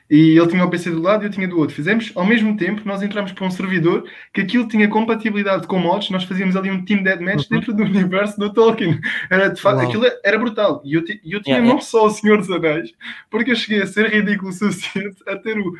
e 0.09 0.39
ele 0.39 0.47
tinha 0.47 0.64
o 0.64 0.70
PC 0.70 0.90
do 0.90 1.01
lado 1.02 1.24
e 1.24 1.27
eu 1.27 1.31
tinha 1.31 1.48
do 1.48 1.59
outro. 1.59 1.74
Fizemos 1.74 2.12
ao 2.14 2.24
mesmo 2.24 2.56
tempo, 2.56 2.82
nós 2.85 3.02
entramos 3.02 3.32
para 3.32 3.44
um 3.47 3.51
servidor 3.51 4.05
que 4.32 4.43
aquilo 4.43 4.68
tinha 4.68 4.86
compatibilidade 4.89 5.66
com 5.66 5.78
mods, 5.81 6.10
nós 6.10 6.23
fazíamos 6.24 6.55
ali 6.56 6.70
um 6.70 6.85
Team 6.85 7.02
Deathmatch 7.02 7.43
Uhum. 7.51 7.56
dentro 7.59 7.73
do 7.74 7.82
universo 7.82 8.39
do 8.39 8.52
Tolkien. 8.52 9.01
Era 9.31 9.48
de 9.48 9.60
facto, 9.60 9.78
Uau. 9.78 9.89
aquilo 9.89 10.05
era 10.23 10.39
brutal. 10.39 10.81
E 10.85 10.94
eu, 10.94 11.01
eu 11.24 11.43
tinha 11.43 11.56
Yeah, 11.56 11.66
não 11.66 11.81
só 11.81 12.06
o 12.06 12.10
Senhor 12.10 12.39
dos 12.39 12.51
Anéis, 12.51 12.93
porque 13.31 13.51
eu 13.51 13.56
cheguei 13.56 13.82
a 13.82 13.86
ser 13.86 14.09
ridículo 14.10 14.51
o 14.51 14.52
suficiente 14.52 15.16
a 15.27 15.35
ter 15.36 15.59
o, 15.59 15.73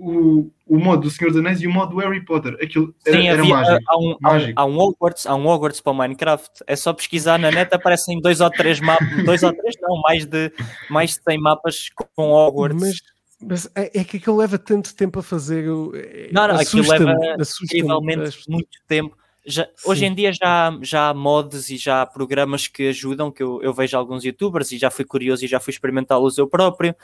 o, 0.00 0.50
o 0.66 0.78
modo 0.78 1.02
do 1.02 1.10
Senhor 1.10 1.30
dos 1.30 1.38
Anéis 1.40 1.60
e 1.60 1.66
o 1.66 1.70
modo 1.70 1.94
do 1.94 2.00
Harry 2.00 2.24
Potter. 2.24 2.54
Aquilo 2.62 2.94
era, 3.06 3.16
Sim, 3.16 3.28
era 3.28 3.40
havia, 3.40 3.54
mágico. 3.54 3.84
há, 3.86 3.98
um, 3.98 4.10
há, 4.10 4.12
um, 4.12 4.16
Mágico. 4.20 4.52
há 4.60 4.64
um 4.64 4.78
Hogwarts, 4.78 5.26
há 5.26 5.34
um 5.34 5.46
Hogwarts 5.46 5.80
para 5.80 5.92
o 5.92 5.94
Minecraft. 5.94 6.50
É 6.66 6.74
só 6.76 6.92
pesquisar 6.92 7.38
na 7.38 7.50
net, 7.50 7.74
aparecem 7.74 8.20
dois 8.20 8.40
ou 8.40 8.50
três 8.50 8.80
mapas, 8.80 9.06
dois 9.24 9.42
ou 9.42 9.52
três 9.52 9.74
não, 9.80 10.00
mais 10.00 10.24
de, 10.24 10.52
mais 10.88 11.10
de 11.10 11.22
100 11.22 11.38
mapas 11.40 11.90
com 12.16 12.30
Hogwarts. 12.32 12.80
Mas, 12.80 12.96
mas 13.40 13.70
é, 13.74 14.00
é 14.00 14.04
que 14.04 14.16
aquilo 14.16 14.36
leva 14.36 14.58
tanto 14.58 14.94
tempo 14.94 15.18
a 15.18 15.22
fazer. 15.22 15.68
o- 15.68 15.92
é- 15.94 16.30
Não, 16.32 16.48
não, 16.48 16.56
aquilo 16.56 16.88
leva 16.88 17.14
incrivelmente 17.62 18.38
muito 18.48 18.68
tempo. 18.88 19.16
Já- 19.46 19.66
hoje 19.86 20.04
em 20.04 20.14
dia 20.14 20.32
já, 20.32 20.78
já 20.82 21.08
há 21.08 21.14
mods 21.14 21.70
e 21.70 21.76
já 21.78 22.02
há 22.02 22.06
programas 22.06 22.68
que 22.68 22.88
ajudam, 22.88 23.30
que 23.32 23.42
eu, 23.42 23.60
eu 23.62 23.72
vejo 23.72 23.96
alguns 23.96 24.22
youtubers 24.24 24.70
e 24.70 24.78
já 24.78 24.90
fui 24.90 25.04
curioso 25.04 25.44
e 25.44 25.48
já 25.48 25.58
fui 25.58 25.72
experimentá-los 25.72 26.36
eu 26.36 26.46
próprio. 26.46 26.94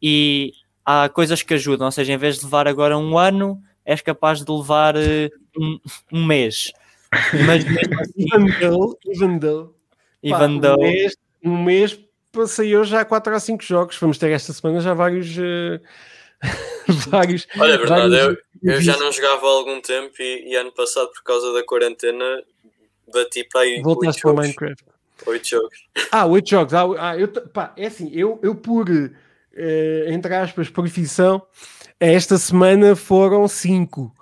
E 0.00 0.52
há 0.88 1.06
coisas 1.10 1.42
que 1.42 1.52
ajudam, 1.52 1.84
ou 1.86 1.92
seja, 1.92 2.14
em 2.14 2.16
vez 2.16 2.38
de 2.38 2.44
levar 2.46 2.66
agora 2.66 2.96
um 2.96 3.18
ano, 3.18 3.62
és 3.84 4.00
capaz 4.00 4.42
de 4.42 4.50
levar 4.50 4.96
eh, 4.96 5.28
um, 5.58 5.78
um 6.10 6.24
mês. 6.24 6.72
Mas 7.44 7.62
mesmo 7.68 8.00
assim, 8.00 8.12
Even 8.16 8.58
though, 8.58 8.98
even 9.06 9.38
though, 9.38 9.74
pá, 10.30 10.48
though- 10.48 10.76
um 10.76 10.82
mês, 10.82 11.16
um 11.44 11.62
mês 11.62 12.00
passei 12.32 12.74
eu 12.74 12.84
já 12.84 13.04
4 13.04 13.34
ou 13.34 13.40
5 13.40 13.62
jogos. 13.62 13.98
Vamos 13.98 14.16
ter 14.16 14.30
esta 14.30 14.52
semana 14.54 14.80
já 14.80 14.94
vários. 14.94 15.36
eh, 15.38 15.78
vários. 17.10 17.46
Olha, 17.58 17.72
é 17.74 17.78
verdade, 17.78 18.14
eu, 18.14 18.20
vários 18.20 18.38
eu 18.62 18.80
já 18.80 18.96
não 18.96 19.12
jogava 19.12 19.46
há 19.46 19.50
algum 19.50 19.80
tempo 19.82 20.14
e, 20.20 20.52
e 20.52 20.56
ano 20.56 20.72
passado, 20.72 21.08
por 21.08 21.22
causa 21.22 21.52
da 21.52 21.62
quarentena, 21.64 22.24
bati 23.12 23.44
para 23.44 23.60
aí 23.62 23.82
Voltaste 23.82 24.26
8 24.26 24.34
para 24.34 24.42
o. 24.42 24.42
Minecraft. 24.42 24.84
Oito 25.26 25.48
jogos. 25.48 25.78
Ah, 26.12 26.26
8 26.26 26.48
jogos. 26.48 26.72
Ah, 26.74 26.86
ah, 26.98 27.18
eu, 27.18 27.28
pá, 27.28 27.74
é 27.76 27.86
assim, 27.86 28.10
eu, 28.12 28.38
eu 28.42 28.54
por, 28.54 28.86
eh, 29.58 30.06
entre 30.08 30.34
aspas, 30.34 30.68
profissão, 30.70 31.42
esta 32.00 32.38
semana 32.38 32.94
foram 32.96 33.46
5. 33.48 34.14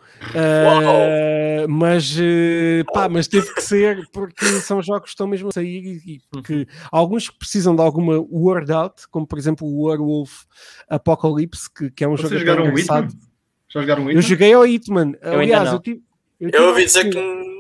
mas, 1.69 2.17
eh, 2.19 2.83
pá, 2.93 3.09
mas 3.09 3.29
teve 3.29 3.53
que 3.53 3.63
ser 3.63 4.09
porque 4.13 4.45
são 4.61 4.83
jogos 4.83 5.03
que 5.05 5.09
estão 5.11 5.27
mesmo 5.27 5.49
a 5.49 5.53
sair 5.53 6.01
e, 6.07 6.15
e 6.15 6.21
porque 6.31 6.67
alguns 6.91 7.29
que 7.29 7.39
precisam 7.39 7.75
de 7.77 7.83
alguma 7.83 8.19
word 8.31 8.73
out, 8.73 9.07
como 9.11 9.27
por 9.27 9.39
exemplo 9.39 9.67
o 9.67 9.85
Werewolf 9.89 10.45
Apocalypse, 10.89 11.69
que, 11.73 11.91
que 11.91 12.05
é 12.05 12.09
um 12.09 12.17
jogo 12.17 12.31
Vocês 12.31 12.43
até 12.43 12.51
jogaram 12.51 12.65
o 12.67 12.71
engraçado. 12.73 13.09
Hitman? 13.09 13.21
Já 13.69 13.81
jogaram 13.81 14.03
o 14.03 14.07
Eu 14.07 14.11
Hitman? 14.11 14.23
joguei 14.23 14.53
ao 14.55 14.67
Hitman. 14.67 15.15
ainda 15.23 15.37
Aliás, 15.43 15.65
não. 15.67 15.73
eu 15.75 15.81
tive. 15.81 16.03
Eu 16.41 16.51
tive 16.51 16.63
ouvi 16.65 16.83
a 16.83 16.87
dizer 16.87 17.11
que. 17.11 17.56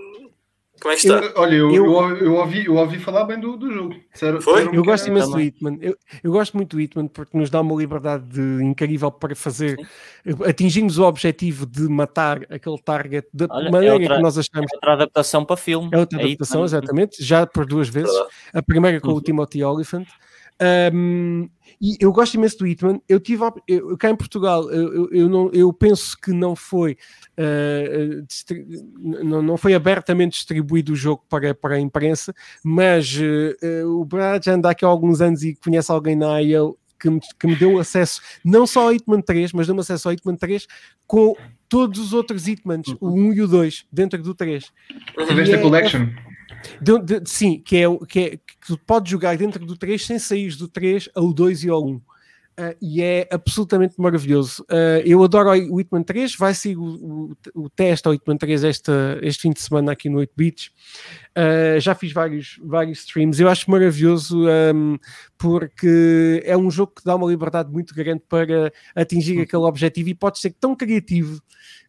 Como 0.80 0.92
é 0.92 0.96
que 0.96 1.06
está? 1.08 1.32
Olha, 1.40 1.54
eu, 1.54 1.74
Eu- 1.74 1.84
eu, 1.86 2.16
eu 2.18 2.34
ouvi, 2.34 2.66
eu 2.66 2.74
ouvi 2.76 2.98
falar 2.98 3.24
bem 3.24 3.40
do, 3.40 3.56
do 3.56 3.72
jogo. 3.72 3.94
Foi? 4.42 4.66
Eu 4.76 4.84
gosto 4.84 5.08
imenso 5.08 5.26
do 5.28 5.32
também. 5.32 5.46
Hitman. 5.46 5.78
Eu, 5.80 5.96
eu 6.22 6.30
gosto 6.32 6.54
muito 6.56 6.76
do 6.76 6.80
Hitman 6.80 7.08
porque 7.08 7.36
nos 7.36 7.48
dá 7.50 7.60
uma 7.60 7.74
liberdade 7.74 8.24
de- 8.24 8.62
incrível 8.64 9.10
para 9.10 9.34
fazer 9.34 9.76
atingirmos 10.46 10.98
o 10.98 11.04
objetivo 11.04 11.64
de 11.66 11.82
matar 11.88 12.42
aquele 12.50 12.78
target 12.82 13.26
da 13.32 13.46
Olha, 13.50 13.68
é 13.68 13.70
maneira 13.70 13.94
outra- 13.94 14.16
que 14.16 14.22
nós 14.22 14.38
achamos. 14.38 14.70
outra 14.74 14.92
adaptação 14.92 15.44
para 15.44 15.56
filme. 15.56 15.88
É 15.92 15.98
outra 15.98 16.18
Aí 16.18 16.24
adaptação, 16.26 16.54
também- 16.56 16.64
exatamente, 16.66 17.24
já 17.24 17.46
por 17.46 17.64
duas 17.66 17.88
vezes. 17.88 18.12
A 18.52 18.62
primeira 18.62 19.00
com 19.00 19.08
o 19.10 19.14
Uhum. 19.14 19.20
Timothy 19.20 19.64
Oliphant. 19.64 20.06
Um, 20.92 21.48
e 21.80 21.96
eu 22.00 22.12
gosto 22.12 22.34
imenso 22.34 22.58
do 22.58 22.66
Hitman. 22.66 23.00
Eu 23.08 23.20
tive 23.20 23.42
eu, 23.68 23.96
cá 23.96 24.10
em 24.10 24.16
Portugal, 24.16 24.70
eu, 24.70 25.10
eu, 25.10 25.28
não, 25.28 25.50
eu 25.52 25.72
penso 25.72 26.16
que 26.18 26.32
não 26.32 26.56
foi 26.56 26.96
uh, 27.38 29.24
não, 29.24 29.42
não 29.42 29.56
foi 29.56 29.74
abertamente 29.74 30.32
distribuído 30.32 30.92
o 30.92 30.96
jogo 30.96 31.24
para, 31.28 31.54
para 31.54 31.76
a 31.76 31.80
imprensa, 31.80 32.34
mas 32.64 33.16
uh, 33.16 34.00
o 34.00 34.04
Brad 34.04 34.44
já 34.44 34.54
anda 34.54 34.70
aqui 34.70 34.84
há 34.84 34.88
alguns 34.88 35.20
anos 35.20 35.42
e 35.42 35.54
conhece 35.54 35.90
alguém 35.90 36.16
na 36.16 36.34
AIL 36.34 36.78
que 36.98 37.10
me, 37.10 37.20
que 37.38 37.46
me 37.46 37.56
deu 37.56 37.78
acesso 37.78 38.20
não 38.44 38.66
só 38.66 38.84
ao 38.84 38.92
Hitman 38.92 39.20
3, 39.20 39.52
mas 39.52 39.66
deu-me 39.66 39.80
acesso 39.80 40.08
ao 40.08 40.14
Hitman 40.14 40.36
3 40.36 40.66
com 41.06 41.36
todos 41.68 42.00
os 42.00 42.12
outros 42.12 42.46
Hitmans, 42.46 42.94
o 43.00 43.10
1 43.10 43.32
e 43.34 43.42
o 43.42 43.48
2, 43.48 43.86
dentro 43.92 44.22
do 44.22 44.34
3. 44.34 44.72
Tiveste 45.28 45.54
a 45.54 45.58
é- 45.58 45.62
collection. 45.62 46.08
De- 46.80 46.98
de- 47.20 47.28
sim, 47.28 47.60
que 47.60 47.76
é, 47.76 47.84
que 48.06 48.18
é 48.20 48.30
que 48.36 48.66
tu 48.66 48.78
podes 48.78 49.10
jogar 49.10 49.36
dentro 49.36 49.64
do 49.66 49.76
3 49.76 50.04
sem 50.04 50.18
sair 50.18 50.54
do 50.56 50.68
3 50.68 51.08
ao 51.14 51.32
2 51.32 51.64
e 51.64 51.68
ao 51.68 51.84
1. 51.84 52.00
Ah, 52.58 52.74
e 52.80 53.02
é 53.02 53.28
absolutamente 53.30 53.96
maravilhoso. 53.98 54.64
Ah, 54.70 55.00
eu 55.04 55.22
adoro 55.22 55.50
o 55.50 55.78
Hitman 55.80 56.02
3, 56.02 56.34
vai 56.36 56.54
ser 56.54 56.76
o, 56.78 56.82
o, 57.54 57.64
o 57.64 57.68
teste 57.68 58.08
ao 58.08 58.14
Hitman 58.14 58.38
3 58.38 58.64
esta, 58.64 59.18
este 59.20 59.42
fim 59.42 59.50
de 59.50 59.60
semana 59.60 59.92
aqui 59.92 60.08
no 60.08 60.18
8 60.18 60.32
Bits. 60.34 60.70
Ah, 61.34 61.78
já 61.78 61.94
fiz 61.94 62.12
vários, 62.12 62.58
vários 62.62 63.00
streams. 63.00 63.40
Eu 63.42 63.50
acho 63.50 63.70
maravilhoso 63.70 64.46
ahm, 64.48 64.96
porque 65.36 66.42
é 66.46 66.56
um 66.56 66.70
jogo 66.70 66.92
que 66.96 67.04
dá 67.04 67.14
uma 67.14 67.28
liberdade 67.28 67.70
muito 67.70 67.94
grande 67.94 68.22
para 68.26 68.72
atingir 68.94 69.38
aquele 69.40 69.62
objetivo 69.64 70.08
e 70.08 70.14
pode 70.14 70.38
ser 70.38 70.52
tão 70.58 70.74
criativo 70.74 71.42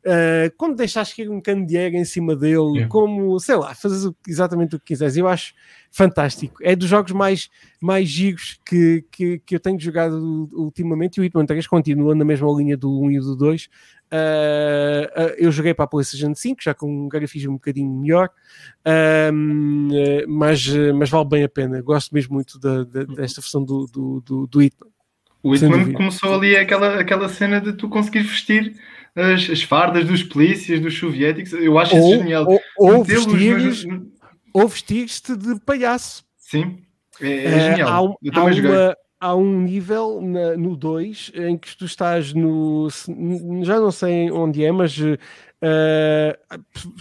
Uh, 0.07 0.49
como 0.55 0.73
deixares 0.73 1.11
cair 1.13 1.29
um 1.29 1.41
candeeiro 1.41 1.97
em 1.97 2.05
cima 2.05 2.33
dele, 2.33 2.55
Yeah. 2.77 2.87
como, 2.87 3.37
sei 3.41 3.57
lá, 3.57 3.75
fazes 3.75 4.09
exatamente 4.25 4.73
o 4.75 4.79
que 4.79 4.85
quiseres. 4.85 5.17
Eu 5.17 5.27
acho 5.27 5.53
fantástico. 5.91 6.59
É 6.63 6.77
dos 6.77 6.87
jogos 6.87 7.11
mais, 7.11 7.49
mais 7.81 8.07
giros 8.07 8.57
que, 8.65 9.03
que, 9.11 9.39
que 9.39 9.55
eu 9.55 9.59
tenho 9.59 9.77
jogado 9.77 10.49
ultimamente 10.53 11.17
e 11.17 11.19
o 11.21 11.23
Hitman 11.25 11.45
3 11.45 11.67
continua 11.67 12.15
na 12.15 12.23
mesma 12.23 12.49
linha 12.57 12.77
do 12.77 13.01
1 13.01 13.11
e 13.11 13.19
do 13.19 13.35
2. 13.35 13.65
Uh, 13.65 13.67
uh, 14.09 15.33
eu 15.37 15.51
joguei 15.51 15.73
para 15.73 15.83
a 15.83 15.87
PlayStation 15.89 16.33
5, 16.33 16.63
já 16.63 16.73
com 16.73 16.89
um 17.05 17.09
grafismo 17.09 17.51
um 17.51 17.55
bocadinho 17.55 17.91
melhor, 17.91 18.29
uh, 18.85 20.27
mas, 20.27 20.65
mas 20.95 21.09
vale 21.09 21.27
bem 21.27 21.43
a 21.43 21.49
pena. 21.49 21.81
Gosto 21.81 22.13
mesmo 22.13 22.33
muito 22.35 22.57
da, 22.59 22.83
da- 22.85 23.03
desta 23.03 23.41
versão 23.41 23.61
do, 23.63 23.85
do, 23.87 24.21
do, 24.21 24.47
do 24.47 24.61
Hitman. 24.61 24.89
O 25.43 25.53
Hitman 25.53 25.93
começou 25.93 26.33
ali 26.33 26.55
aquela, 26.55 26.99
aquela 26.99 27.29
cena 27.29 27.59
de 27.61 27.73
tu 27.73 27.87
conseguires 27.89 28.29
vestir 28.29 28.75
as, 29.17 29.49
as 29.49 29.63
fardas 29.63 30.05
dos 30.05 30.21
polícias, 30.23 30.79
dos 30.79 30.97
soviéticos. 30.97 31.51
Eu 31.53 31.77
acho 31.79 31.95
isso 31.97 32.05
Ou, 32.05 32.15
genial. 32.17 32.45
ou, 32.47 32.59
ou 32.77 32.97
nos- 32.99 33.07
vestir-te 34.67 35.35
de 35.35 35.59
palhaço. 35.61 36.23
Sim, 36.37 36.77
é, 37.19 37.27
é 37.27 37.45
Eh, 37.45 37.59
genial. 37.71 37.89
há, 37.89 38.01
um, 38.03 38.13
eu 38.21 38.31
há 38.31 38.35
também 38.35 38.53
joguei. 38.53 38.71
uma- 38.71 38.95
há 39.19 39.35
um 39.35 39.61
nível 39.61 40.21
na- 40.21 40.55
no 40.55 40.75
2 40.77 41.31
em 41.35 41.57
que 41.57 41.75
tu 41.75 41.85
estás 41.85 42.33
no. 42.33 42.87
Já 43.63 43.79
não 43.79 43.91
sei 43.91 44.29
onde 44.31 44.63
é, 44.63 44.71
mas. 44.71 44.95
Eh, 45.61 46.37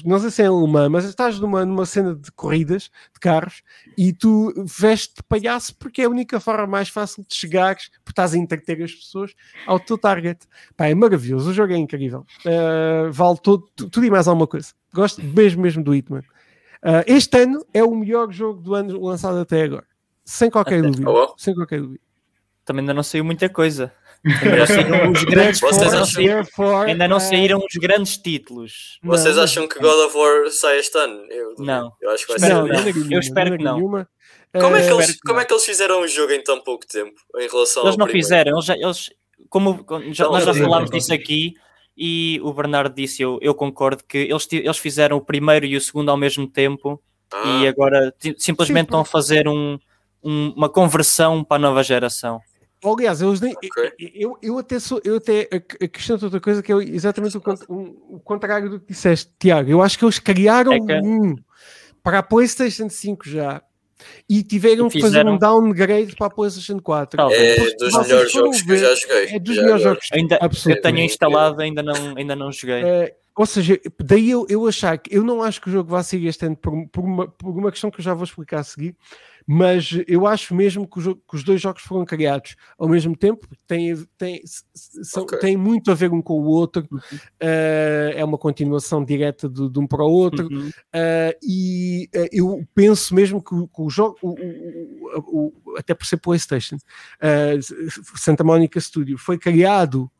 não 0.04 0.18
sei 0.18 0.30
se 0.30 0.42
é 0.42 0.46
em 0.46 0.48
alemã, 0.48 0.88
mas 0.88 1.04
estás 1.04 1.38
numa, 1.38 1.64
numa 1.64 1.84
cena 1.84 2.14
de 2.14 2.30
corridas 2.32 2.84
de 3.12 3.20
carros 3.20 3.62
e 3.98 4.12
tu 4.12 4.52
vestes 4.64 5.14
de 5.16 5.22
palhaço 5.22 5.74
porque 5.76 6.02
é 6.02 6.04
a 6.06 6.08
única 6.08 6.40
forma 6.40 6.66
mais 6.66 6.88
fácil 6.88 7.24
de 7.28 7.34
chegares, 7.34 7.88
porque 8.04 8.12
estás 8.12 8.34
a 8.34 8.38
entreter 8.38 8.82
as 8.82 8.92
pessoas 8.94 9.34
ao 9.66 9.78
teu 9.78 9.98
target. 9.98 10.40
Pá, 10.76 10.86
é 10.86 10.94
maravilhoso, 10.94 11.50
o 11.50 11.54
jogo 11.54 11.72
é 11.72 11.76
incrível. 11.76 12.24
Eh, 12.44 13.08
vale 13.10 13.38
todo, 13.42 13.68
tu- 13.76 13.90
tudo 13.90 14.06
e 14.06 14.10
mais 14.10 14.26
alguma 14.28 14.46
coisa. 14.46 14.72
Gosto 14.92 15.22
mesmo, 15.22 15.62
mesmo 15.62 15.84
do 15.84 15.94
Hitman. 15.94 16.22
Uh, 16.82 17.02
este 17.06 17.42
ano 17.42 17.64
é 17.74 17.82
o 17.82 17.94
melhor 17.94 18.30
jogo 18.30 18.60
do 18.62 18.74
ano 18.74 19.00
lançado 19.02 19.38
até 19.38 19.62
agora. 19.62 19.84
Sem 20.24 20.48
qualquer 20.50 20.78
Até- 20.78 20.88
dúvida. 20.88 21.10
Oh, 21.10 21.14
well. 21.14 21.34
Sem 21.36 21.54
qualquer 21.54 21.80
dúvida. 21.80 22.00
Também 22.64 22.80
ainda 22.82 22.94
não 22.94 23.02
saiu 23.02 23.24
muita 23.24 23.48
coisa. 23.48 23.92
Ainda 24.26 24.56
não 24.58 24.66
saíram 24.66 25.12
os 25.12 25.24
grandes, 25.24 25.60
Vocês 25.60 25.94
acham- 25.94 26.80
ainda 26.86 27.08
não 27.08 27.20
saíram 27.20 27.58
os 27.58 27.74
grandes 27.80 28.16
títulos. 28.16 28.98
não, 29.02 29.10
Vocês 29.10 29.38
acham 29.38 29.68
que 29.68 29.78
God 29.78 30.06
of 30.06 30.16
War 30.16 30.50
sai 30.50 30.78
este 30.78 30.98
ano? 30.98 31.24
Eu. 31.30 31.54
Não. 31.58 31.92
Eu 32.00 32.10
acho 32.10 32.26
que 32.26 32.38
vai. 32.38 32.48
Não, 32.50 32.66
que 32.66 32.98
não. 32.98 33.12
Eu 33.12 33.20
espero 33.20 33.56
que 33.56 33.62
não. 33.64 33.76
nenhuma. 33.76 34.08
Como 34.52 34.74
é, 34.76 34.86
que 34.86 34.92
eles, 34.92 35.20
como 35.20 35.38
é 35.40 35.44
que 35.44 35.52
eles 35.52 35.64
fizeram 35.64 36.00
o 36.00 36.08
jogo 36.08 36.32
em 36.32 36.42
tão 36.42 36.60
pouco 36.62 36.86
tempo 36.86 37.14
em 37.36 37.46
relação 37.48 37.82
Eles 37.82 37.92
ao 37.92 37.98
não 37.98 38.06
primeiro? 38.06 38.12
fizeram, 38.12 38.52
eles, 38.52 38.64
já- 38.64 38.74
eles 38.76 39.10
como 39.50 39.84
já, 40.12 40.24
nós 40.28 40.44
já 40.44 40.54
falámos 40.54 40.90
disso 40.90 41.12
aqui 41.12 41.52
e 41.96 42.40
o 42.42 42.52
Bernardo 42.54 42.94
disse, 42.94 43.20
eu, 43.22 43.38
eu 43.42 43.54
concordo, 43.54 44.02
que 44.02 44.16
eles, 44.18 44.48
eles 44.50 44.78
fizeram 44.78 45.18
o 45.18 45.20
primeiro 45.20 45.66
e 45.66 45.76
o 45.76 45.80
segundo 45.80 46.10
ao 46.10 46.16
mesmo 46.16 46.46
tempo 46.50 47.00
Ah, 47.32 47.60
e 47.62 47.68
agora 47.68 48.14
simplesmente 48.38 48.84
Sim, 48.86 48.86
estão 48.86 49.00
a 49.00 49.04
fazer 49.04 49.46
um, 49.46 49.78
um- 50.24 50.54
uma 50.56 50.68
conversão 50.70 51.44
para 51.44 51.56
a 51.56 51.60
nova 51.60 51.82
geração. 51.82 52.40
Aliás, 52.84 53.20
eles 53.22 53.40
nem, 53.40 53.52
Ok. 53.54 53.92
eu, 54.14 54.38
eu 54.42 54.58
até 54.58 54.78
sou, 54.78 55.00
eu 55.04 55.16
até 55.16 55.48
outra 56.22 56.40
coisa 56.40 56.62
que 56.62 56.72
é 56.72 56.76
exatamente 56.76 57.36
o, 57.36 57.40
o 58.16 58.20
contrário 58.20 58.68
do 58.70 58.80
que 58.80 58.88
disseste, 58.92 59.32
Tiago. 59.38 59.70
Eu 59.70 59.82
acho 59.82 59.98
que 59.98 60.04
eles 60.04 60.18
criaram 60.18 60.72
É 60.72 60.80
que- 60.80 60.94
um 61.00 61.36
para 62.02 62.18
a 62.18 62.22
PlayStation 62.22 62.88
5 62.88 63.28
já 63.28 63.60
e 64.28 64.42
tiveram 64.42 64.86
E 64.86 64.90
que 64.90 65.00
fazer 65.00 65.26
um 65.26 65.38
downgrade 65.38 66.14
para 66.14 66.26
a 66.26 66.30
PlayStation 66.30 66.78
4. 66.78 67.16
Talvez. 67.16 67.40
É 67.40 67.54
Porque 67.56 67.76
dos 67.76 67.92
melhores 68.06 68.32
jogos 68.32 68.62
que 68.62 68.70
eu 68.70 68.76
ver- 68.76 68.86
já 68.86 68.94
joguei. 68.94 69.34
É 69.34 69.38
dos 69.40 69.56
Já 69.56 69.62
melhores 69.62 69.82
agora. 69.86 69.94
jogos. 70.00 70.08
Ainda, 70.12 70.38
eu 70.70 70.80
tenho 70.82 70.98
instalado, 71.00 71.60
ainda 71.62 71.82
não, 71.82 72.16
ainda 72.16 72.36
não 72.36 72.52
joguei. 72.52 72.82
Eh, 72.84 73.14
ou 73.36 73.44
seja, 73.46 73.78
daí 74.02 74.30
eu, 74.30 74.46
eu 74.48 74.66
achar 74.66 74.96
que 74.96 75.14
eu 75.14 75.22
não 75.22 75.42
acho 75.42 75.60
que 75.60 75.68
o 75.68 75.72
jogo 75.72 75.90
vá 75.90 76.02
sair 76.02 76.26
este 76.26 76.46
ano 76.46 76.56
por, 76.56 76.88
por 76.88 77.04
uma, 77.04 77.28
por 77.28 77.50
uma 77.56 77.70
questão 77.70 77.90
que 77.90 78.00
eu 78.00 78.04
já 78.04 78.14
vou 78.14 78.24
explicar 78.24 78.60
a 78.60 78.64
seguir, 78.64 78.96
mas 79.46 79.90
eu 80.08 80.26
acho 80.26 80.54
mesmo 80.54 80.88
que, 80.88 81.00
jogo- 81.00 81.22
que 81.28 81.36
os 81.36 81.44
dois 81.44 81.60
jogos 81.60 81.82
foram 81.82 82.04
criados 82.04 82.56
ao 82.78 82.88
mesmo 82.88 83.14
tempo, 83.16 83.46
porque 83.46 83.62
têm, 83.66 83.94
têm, 84.18 84.36
s- 84.42 84.64
s- 84.74 85.04
são, 85.04 85.22
Ok. 85.22 85.38
têm 85.38 85.56
muito 85.56 85.90
a 85.90 85.94
ver 85.94 86.10
um 86.10 86.20
com 86.22 86.32
o 86.40 86.46
outro, 86.46 86.88
eh, 87.38 88.14
é 88.16 88.24
uma 88.24 88.38
continuação 88.38 89.04
direta 89.04 89.48
de, 89.48 89.68
de 89.68 89.78
um 89.78 89.86
para 89.86 90.02
o 90.02 90.10
outro, 90.10 90.48
Uhum. 90.50 90.68
Uh, 90.68 91.36
e 91.42 92.08
uh, 92.16 92.28
eu 92.32 92.66
penso 92.74 93.14
mesmo 93.14 93.42
que, 93.42 93.54
o- 93.54 93.68
que 93.68 93.82
o 93.82 93.90
jogo, 93.90 94.16
o- 94.22 94.34
o- 95.18 95.52
o- 95.64 95.76
até 95.76 95.94
por 95.94 96.06
ser 96.06 96.16
PlayStation, 96.16 96.76
uh, 96.76 98.16
Santa 98.18 98.42
Monica 98.42 98.80
Studio, 98.80 99.18
foi 99.18 99.36
criado 99.38 100.10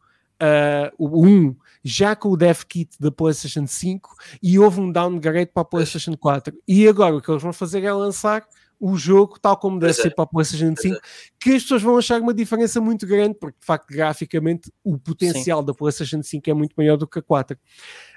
uh, 0.41 0.93
o 0.99 1.27
1 1.27 1.57
já 1.87 2.17
com 2.17 2.31
o 2.31 2.37
dev 2.37 2.63
kit 2.69 2.97
da 2.99 3.11
PlayStation 3.13 3.67
5 3.67 4.11
e 4.43 4.59
houve 4.59 4.81
um 4.81 4.91
downgrade 4.91 5.51
para 5.53 5.63
a 5.63 5.65
PlayStation 5.65 6.17
4. 6.17 6.53
E 6.67 6.89
agora 6.89 7.15
o 7.17 7.21
que 7.23 7.31
eles 7.31 7.43
vão 7.43 7.53
fazer 7.53 7.85
é 7.85 7.93
lançar 7.93 8.45
o 8.79 8.95
jogo 8.97 9.39
tal 9.41 9.57
como 9.57 9.79
deve 9.79 9.93
Pois 9.95 9.99
é. 10.01 10.03
ser 10.03 10.15
para 10.15 10.25
a 10.25 10.27
PlayStation 10.27 10.75
Pois 10.75 10.81
5, 10.83 11.01
que 11.41 11.51
as 11.55 11.63
pessoas 11.63 11.81
vão 11.83 11.97
achar 11.97 12.21
uma 12.21 12.35
diferença 12.35 12.81
muito 12.81 13.07
grande, 13.07 13.35
porque 13.41 13.59
de 13.59 13.65
facto 13.65 13.89
graficamente 13.89 14.71
o 14.85 14.99
potencial 14.99 15.63
da 15.63 15.73
PlayStation 15.73 16.23
5 16.23 16.51
é 16.51 16.55
muito 16.55 16.75
maior 16.77 16.97
do 16.97 17.07
que 17.07 17.19
a 17.21 17.23
4. 17.23 17.57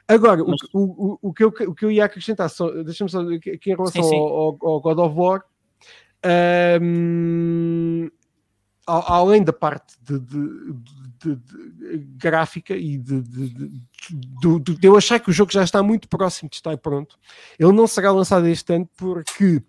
Agora, 0.07 0.43
o 0.43 0.49
Mas- 0.49 0.59
o, 0.73 0.79
o, 1.13 1.19
o 1.29 1.33
que 1.33 1.43
eu, 1.43 1.47
o 1.67 1.73
que 1.75 1.85
eu 1.85 1.91
ia 1.91 2.03
acrescentar, 2.05 2.49
deixa-me 2.83 3.09
só 3.09 3.21
aqui 3.21 3.71
em 3.71 3.75
relação 3.75 4.03
Sim, 4.03 4.09
sim. 4.09 4.15
Ao, 4.17 4.57
ao- 4.61 4.81
God 4.81 4.97
of 4.99 5.15
War, 5.15 5.43
hum, 6.81 8.07
a- 8.07 8.18
além 8.90 9.44
da 9.44 9.53
parte 9.53 9.95
de, 10.02 10.20
de- 10.20 10.74
de- 11.24 11.36
de- 11.36 11.98
gráfica 12.18 12.76
e 12.76 12.98
de, 12.98 13.24
eu 14.82 14.95
achar 14.98 15.20
que 15.20 15.30
o 15.30 15.34
jogo 15.34 15.52
já 15.52 15.64
está 15.64 15.82
muito 15.84 16.07
próximo 16.07 16.49
de 16.49 16.56
estar 16.57 16.78
pronto, 16.78 17.18
ele 17.57 17.72
não 17.72 17.88
será 17.88 18.11
lançado 18.11 18.48
este 18.48 18.74
ano 18.74 18.90
porque 18.98 19.61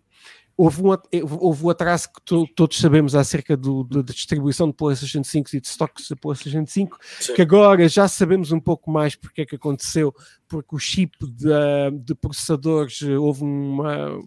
houve 0.56 0.82
um, 0.82 0.92
at- 0.92 1.08
houve 1.40 1.70
atraso 1.70 2.08
que 2.12 2.20
to- 2.24 2.46
todos 2.54 2.78
sabemos 2.78 3.14
acerca 3.14 3.56
do, 3.56 3.82
da 3.84 4.02
da 4.02 4.12
distribuição 4.12 4.68
de 4.68 4.74
PlayStation 4.74 5.24
5 5.24 5.48
e 5.56 5.60
de 5.60 5.66
stocks 5.68 6.08
da 6.08 6.16
PlayStation 6.16 6.64
5, 6.66 6.98
Sim. 7.20 7.34
que 7.34 7.42
agora 7.42 7.88
já 7.88 8.06
sabemos 8.06 8.52
um 8.52 8.60
pouco 8.60 8.90
mais 8.90 9.14
porque 9.16 9.42
é 9.42 9.46
que 9.46 9.56
aconteceu, 9.56 10.14
porque 10.46 10.74
o 10.74 10.78
chip 10.78 11.16
de, 11.26 11.98
de 12.04 12.14
processadores 12.14 13.00
eh, 13.02 13.16
houve 13.16 13.42
uma. 13.42 14.20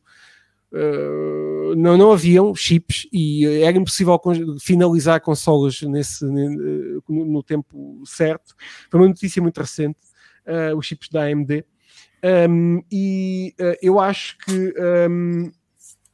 Eh, 0.73 1.75
não, 1.75 1.97
não 1.97 2.11
haviam 2.11 2.53
chips 2.55 3.07
e 3.11 3.45
era 3.45 3.77
impossível 3.77 4.19
finalizar 4.61 5.21
consolas 5.21 5.81
nesse, 5.81 6.25
ne- 6.25 6.99
no, 7.07 7.25
no 7.25 7.43
tempo 7.43 8.01
certo. 8.05 8.55
Foi 8.89 8.99
uma 8.99 9.07
notícia 9.07 9.41
muito 9.41 9.57
recente, 9.59 9.99
eh, 10.45 10.73
os 10.73 10.85
chips 10.85 11.09
da 11.09 11.23
AMD. 11.23 11.63
Um, 12.49 12.81
e 12.91 13.53
eh, 13.59 13.79
eu 13.81 13.99
acho 13.99 14.37
que 14.37 14.73
um, 15.09 15.51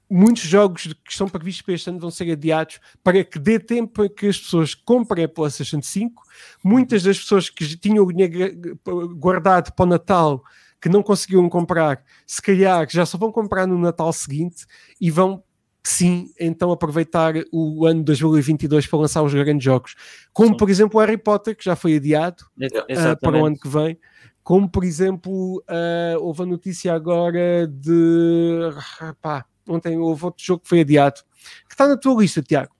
muitos 0.09 0.41
jogos 0.41 0.87
que 0.87 1.11
estão 1.11 1.29
previstos 1.29 1.61
para 1.61 1.75
este 1.75 1.87
ano 1.89 1.99
vão 1.99 2.09
ser 2.09 2.31
adiados 2.31 2.79
para 3.03 3.23
que 3.23 3.37
dê 3.37 3.59
tempo 3.59 3.93
para 3.93 4.09
que 4.09 4.25
as 4.25 4.39
pessoas 4.39 4.73
comprem 4.73 5.25
a 5.25 5.29
PlayStation 5.29 5.81
5. 5.83 6.23
Muitas 6.63 7.03
das 7.03 7.19
pessoas 7.19 7.47
que 7.49 7.77
tinham 7.77 8.03
o 8.03 8.11
dinheiro 8.11 8.57
gu- 8.83 9.15
guardado 9.15 9.71
para 9.73 9.83
o 9.85 9.89
Natal 9.89 10.43
que 10.81 10.89
não 10.89 11.03
conseguiram 11.03 11.47
comprar, 11.49 12.03
se 12.25 12.41
calhar 12.41 12.87
já 12.89 13.05
só 13.05 13.17
vão 13.17 13.31
comprar 13.31 13.67
no 13.67 13.77
Natal 13.77 14.11
seguinte 14.13 14.65
e 14.99 15.11
vão 15.11 15.43
sim, 15.83 16.31
então 16.39 16.71
aproveitar 16.71 17.33
o 17.51 17.85
ano 17.85 18.03
2022 18.03 18.85
para 18.87 18.99
lançar 18.99 19.23
os 19.23 19.33
grandes 19.33 19.63
jogos, 19.63 19.95
como 20.31 20.49
Sim. 20.49 20.57
por 20.57 20.69
exemplo 20.69 20.99
o 20.99 21.03
Harry 21.03 21.17
Potter, 21.17 21.55
que 21.55 21.63
já 21.63 21.75
foi 21.75 21.95
adiado, 21.95 22.45
ah, 22.61 23.15
para 23.15 23.37
o 23.37 23.45
ano 23.45 23.57
que 23.57 23.67
vem. 23.67 23.97
Como, 24.43 24.67
por 24.67 24.83
exemplo, 24.83 25.63
ah, 25.67 26.15
houve 26.19 26.43
a 26.43 26.45
notícia 26.45 26.93
agora 26.93 27.67
de. 27.67 28.59
ah, 28.99 29.15
pá, 29.21 29.45
ontem 29.67 29.97
houve 29.97 30.25
outro 30.25 30.43
jogo 30.43 30.63
que 30.63 30.69
foi 30.69 30.81
adiado. 30.81 31.21
Que 31.67 31.73
está 31.73 31.87
na 31.87 31.97
tua 31.97 32.21
lista, 32.21 32.41
Tiago. 32.41 32.73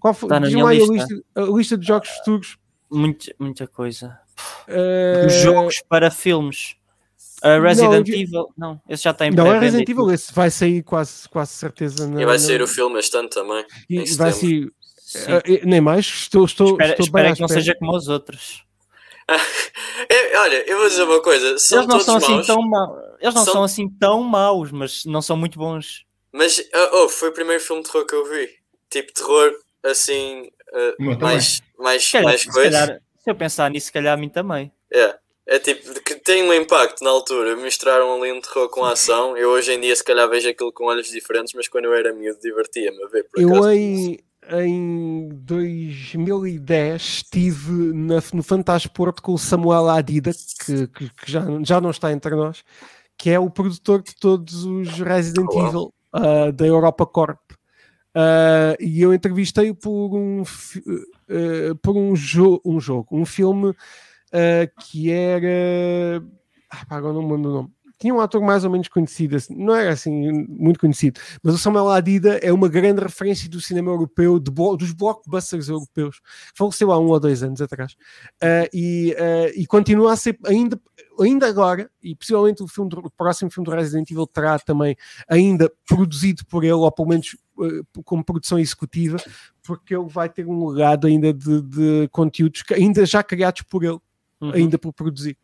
Qual 0.00 0.12
foi? 0.12 0.26
Está 0.26 0.40
na 0.40 0.48
minha 0.48 0.66
aí 0.66 0.82
a 0.82 0.86
lista. 0.86 1.14
lista, 1.14 1.24
a 1.36 1.42
lista 1.42 1.78
de 1.78 1.86
jogos 1.86 2.08
futuros. 2.08 2.58
Muito, 2.90 3.32
muita 3.38 3.66
coisa. 3.66 4.18
Ah, 4.68 5.26
Os 5.26 5.34
jogos 5.34 5.82
para 5.88 6.10
filmes. 6.10 6.76
Uh, 7.44 7.60
Resident 7.60 8.08
eu- 8.08 8.14
Evil. 8.14 8.48
Não, 8.56 8.80
esse 8.88 9.02
já 9.04 9.10
está 9.10 9.26
em 9.26 9.30
Não, 9.30 9.46
é 9.52 9.58
Resident 9.58 9.88
Evil, 9.88 10.10
esse 10.10 10.32
vai 10.32 10.50
sair 10.50 10.82
quase, 10.82 11.28
quase 11.28 11.52
certeza. 11.52 12.06
na- 12.08 12.22
E 12.22 12.24
vai 12.24 12.38
sair 12.38 12.62
o 12.62 12.66
filme 12.66 12.98
este 12.98 13.16
ano 13.16 13.28
também. 13.28 13.64
e 13.88 14.04
vai 14.16 14.32
sair. 14.32 14.70
Eh, 15.44 15.60
nem 15.64 15.80
mais, 15.80 16.06
estou, 16.06 16.44
estou, 16.44 16.70
espera 16.72 16.90
estou 16.92 17.04
espera 17.06 17.32
que 17.34 17.40
não 17.40 17.46
espera. 17.46 17.60
seja 17.60 17.74
como 17.78 17.94
os 17.96 18.08
outros. 18.08 18.64
Olha, 20.36 20.68
eu 20.68 20.78
vou 20.78 20.88
dizer 20.88 21.02
uma 21.04 21.20
coisa: 21.22 21.58
são 21.58 21.78
Eles 21.78 21.88
não 21.88 21.98
todos 21.98 22.04
são 22.06 22.16
assim 22.16 22.32
maus, 22.34 22.46
tão 22.46 22.62
maus. 22.62 22.98
Eles 23.20 23.34
não 23.34 23.44
São- 23.44 23.52
são 23.54 23.62
assim 23.62 23.88
tão 23.88 24.22
maus, 24.22 24.72
mas 24.72 25.04
não 25.04 25.22
são 25.22 25.36
muito 25.36 25.58
bons. 25.58 26.04
mas 26.32 26.58
oh, 26.74 27.04
oh, 27.04 27.08
foi 27.08 27.28
o 27.28 27.32
primeiro 27.32 27.62
filme 27.62 27.82
de 27.82 27.90
terror 27.90 28.06
que 28.06 28.14
eu 28.14 28.24
vi. 28.28 28.48
Tipo, 28.90 29.12
terror 29.12 29.52
assim, 29.84 30.48
uh, 30.72 31.18
mais, 31.20 31.62
mais, 31.78 32.04
Se 32.04 32.20
mais 32.20 32.40
se, 32.42 32.50
coisa. 32.50 32.70
calhar, 32.70 33.00
se 33.18 33.30
eu 33.30 33.34
pensar 33.34 33.70
nisso, 33.70 33.86
se 33.86 33.92
calhar 33.92 34.14
a 34.14 34.16
mim 34.16 34.28
também. 34.28 34.72
É. 34.92 35.16
É 35.46 35.58
tipo, 35.58 35.92
que 36.02 36.14
tem 36.16 36.42
um 36.42 36.54
impacto 36.54 37.04
na 37.04 37.10
altura. 37.10 37.54
Misturaram 37.56 38.14
ali 38.20 38.32
um 38.32 38.40
terror 38.40 38.68
com 38.70 38.84
a 38.84 38.92
ação. 38.92 39.36
Eu 39.36 39.50
hoje 39.50 39.72
em 39.72 39.80
dia, 39.80 39.94
se 39.94 40.02
calhar, 40.02 40.28
vejo 40.28 40.48
aquilo 40.48 40.72
com 40.72 40.84
olhos 40.86 41.08
diferentes, 41.08 41.52
mas 41.54 41.68
quando 41.68 41.84
eu 41.84 41.94
era 41.94 42.12
miúdo, 42.14 42.38
divertia-me 42.40 43.02
a 43.04 43.08
ver. 43.08 43.24
Por 43.30 43.42
Eu 43.42 43.70
em, 43.70 44.18
em 44.50 45.28
2010 45.32 47.02
estive 47.02 47.70
na, 47.94 48.22
no 48.32 48.42
Fantasporto 48.42 49.22
com 49.22 49.32
o 49.34 49.38
Samuel 49.38 49.88
Adida, 49.90 50.30
que, 50.64 50.86
que- 50.88 51.10
que 51.10 51.30
já, 51.30 51.42
já 51.62 51.80
não 51.80 51.90
está 51.90 52.10
entre 52.10 52.34
nós, 52.34 52.64
que 53.18 53.28
é 53.30 53.38
o 53.38 53.50
produtor 53.50 54.02
de 54.02 54.14
todos 54.16 54.64
os 54.64 54.88
Resident 54.98 55.48
Uau. 55.52 55.68
Evil 55.68 55.94
ah, 56.12 56.50
da 56.52 56.66
Europa 56.66 57.04
Corp. 57.04 57.38
Ah, 58.14 58.74
e 58.80 59.02
eu 59.02 59.12
entrevistei-o 59.12 59.74
por 59.74 60.14
um, 60.16 60.42
eh, 61.28 61.74
por 61.82 61.96
um, 61.96 62.14
jo 62.16 62.60
um 62.64 62.80
jogo, 62.80 63.08
um 63.12 63.26
filme 63.26 63.74
ah, 64.34 64.66
que 64.82 65.10
era. 65.10 66.22
Ah, 66.70 66.84
agora 66.90 67.14
não 67.14 67.22
me 67.22 67.32
lembro 67.32 67.50
o 67.50 67.54
nome. 67.54 67.70
Tinha 67.96 68.12
um 68.12 68.20
ator 68.20 68.42
mais 68.42 68.64
ou 68.64 68.70
menos 68.70 68.88
conhecido, 68.88 69.36
assim, 69.36 69.54
não 69.54 69.74
era 69.74 69.92
assim 69.92 70.44
muito 70.48 70.80
conhecido, 70.80 71.18
mas 71.42 71.54
o 71.54 71.58
Samuel 71.58 71.88
Adida 71.88 72.38
é 72.42 72.52
uma 72.52 72.68
grande 72.68 73.00
referência 73.00 73.48
do 73.48 73.60
cinema 73.60 73.90
europeu, 73.92 74.38
blo- 74.40 74.76
dos 74.76 74.92
blockbusters 74.92 75.68
europeus. 75.68 76.20
Faleceu 76.54 76.90
há 76.90 76.98
um 76.98 77.06
ou 77.06 77.20
dois 77.20 77.42
anos 77.44 77.62
atrás. 77.62 77.94
Ah, 78.42 78.68
e, 78.74 79.14
ah, 79.16 79.50
e 79.54 79.64
continua 79.64 80.12
a 80.12 80.16
ser, 80.16 80.36
ainda, 80.44 80.78
ainda 81.20 81.46
agora, 81.46 81.88
e 82.02 82.16
possivelmente 82.16 82.62
o, 82.64 82.68
filme 82.68 82.90
do- 82.90 82.98
o 82.98 83.10
próximo 83.10 83.50
filme 83.50 83.64
do 83.64 83.74
Resident 83.74 84.10
Evil 84.10 84.26
terá 84.26 84.58
também 84.58 84.96
ainda 85.28 85.72
produzido 85.88 86.44
por 86.46 86.64
ele, 86.64 86.72
ou 86.74 86.90
pelo 86.92 87.08
menos 87.08 87.36
ah, 87.60 88.02
como 88.04 88.24
produção 88.24 88.58
executiva, 88.58 89.16
porque 89.62 89.94
ele 89.96 90.08
vai 90.08 90.28
ter 90.28 90.46
um 90.46 90.66
legado 90.68 91.06
ainda 91.06 91.32
de, 91.32 91.62
de 91.62 92.08
conteúdos 92.10 92.62
que 92.62 92.74
ainda 92.74 93.06
já 93.06 93.22
criados 93.22 93.62
por 93.62 93.82
ele, 93.84 93.98
Uhum. 94.48 94.52
ainda 94.54 94.78
por 94.78 94.92
produzir. 94.92 95.36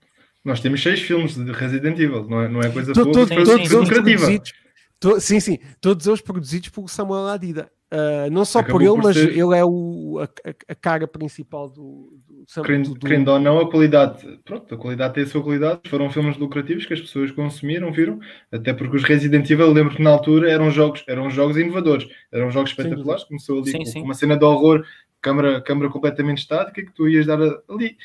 Nós 0.45 0.61
temos 0.61 0.83
seis 0.83 1.01
filmes 1.01 1.35
de 1.37 1.53
Resident 1.53 1.99
Evil, 1.99 2.27
não 2.29 2.41
é, 2.43 2.49
não 2.49 2.61
é 2.61 2.71
coisa 2.71 2.93
To- 2.95 3.05
pouca, 3.05 3.27
to- 3.27 3.45
todos 3.45 3.69
sim, 3.69 3.87
produzidos, 3.87 4.53
to- 4.99 5.21
sim, 5.21 5.39
sim, 5.41 5.59
todos 5.81 6.07
eles 6.07 6.21
produzidos 6.21 6.69
por 6.71 6.89
Samuel 6.89 7.27
Adida. 7.29 7.71
Uh, 7.93 8.31
não 8.31 8.45
só 8.45 8.63
por 8.63 8.81
Acabou 8.81 8.83
ele, 8.83 8.91
por 9.03 9.03
mas 9.09 9.17
ser- 9.17 9.31
ele 9.37 9.59
é 9.59 9.65
o, 9.65 10.21
a, 10.21 10.25
a- 10.69 10.75
cara 10.77 11.09
principal 11.09 11.69
do, 11.69 12.17
do, 12.25 12.45
Sam- 12.47 12.63
Querendo, 12.63 12.91
do- 12.91 12.95
do- 12.95 13.01
querendo 13.05 13.29
ou 13.33 13.41
não, 13.41 13.59
a 13.59 13.69
qualidade, 13.69 14.39
pronto, 14.45 14.73
a 14.73 14.79
qualidade 14.79 15.15
tem 15.15 15.25
a 15.25 15.27
sua 15.27 15.43
qualidade. 15.43 15.81
Foram 15.89 16.09
filmes 16.09 16.37
lucrativos 16.39 16.87
que 16.87 16.95
as 16.95 17.01
pessoas 17.01 17.33
consumiram, 17.33 17.91
viram? 17.93 18.21
Até 18.53 18.73
porque 18.73 18.97
os 18.97 19.03
Resident 19.03 19.51
Evil, 19.51 19.67
eu 19.67 19.73
lembro 19.73 19.97
que 19.97 20.03
na 20.03 20.11
altura 20.11 20.49
eram 20.49 20.71
jogos, 20.71 21.03
eram 21.09 21.29
jogos 21.29 21.57
inovadores, 21.57 22.07
eram 22.31 22.49
jogos 22.53 22.71
espetaculares. 22.71 23.25
Começou 23.25 23.59
ali 23.61 23.73
Sim, 23.73 23.79
com 23.79 23.85
sim. 23.87 24.03
uma 24.03 24.15
cena 24.15 24.37
de 24.37 24.45
horror, 24.45 24.85
câmara, 25.21 25.61
câmara 25.61 25.91
completamente 25.91 26.39
estática, 26.39 26.81
que 26.85 26.93
tu 26.93 27.09
ias 27.09 27.27
dar 27.27 27.41
ali. 27.69 27.97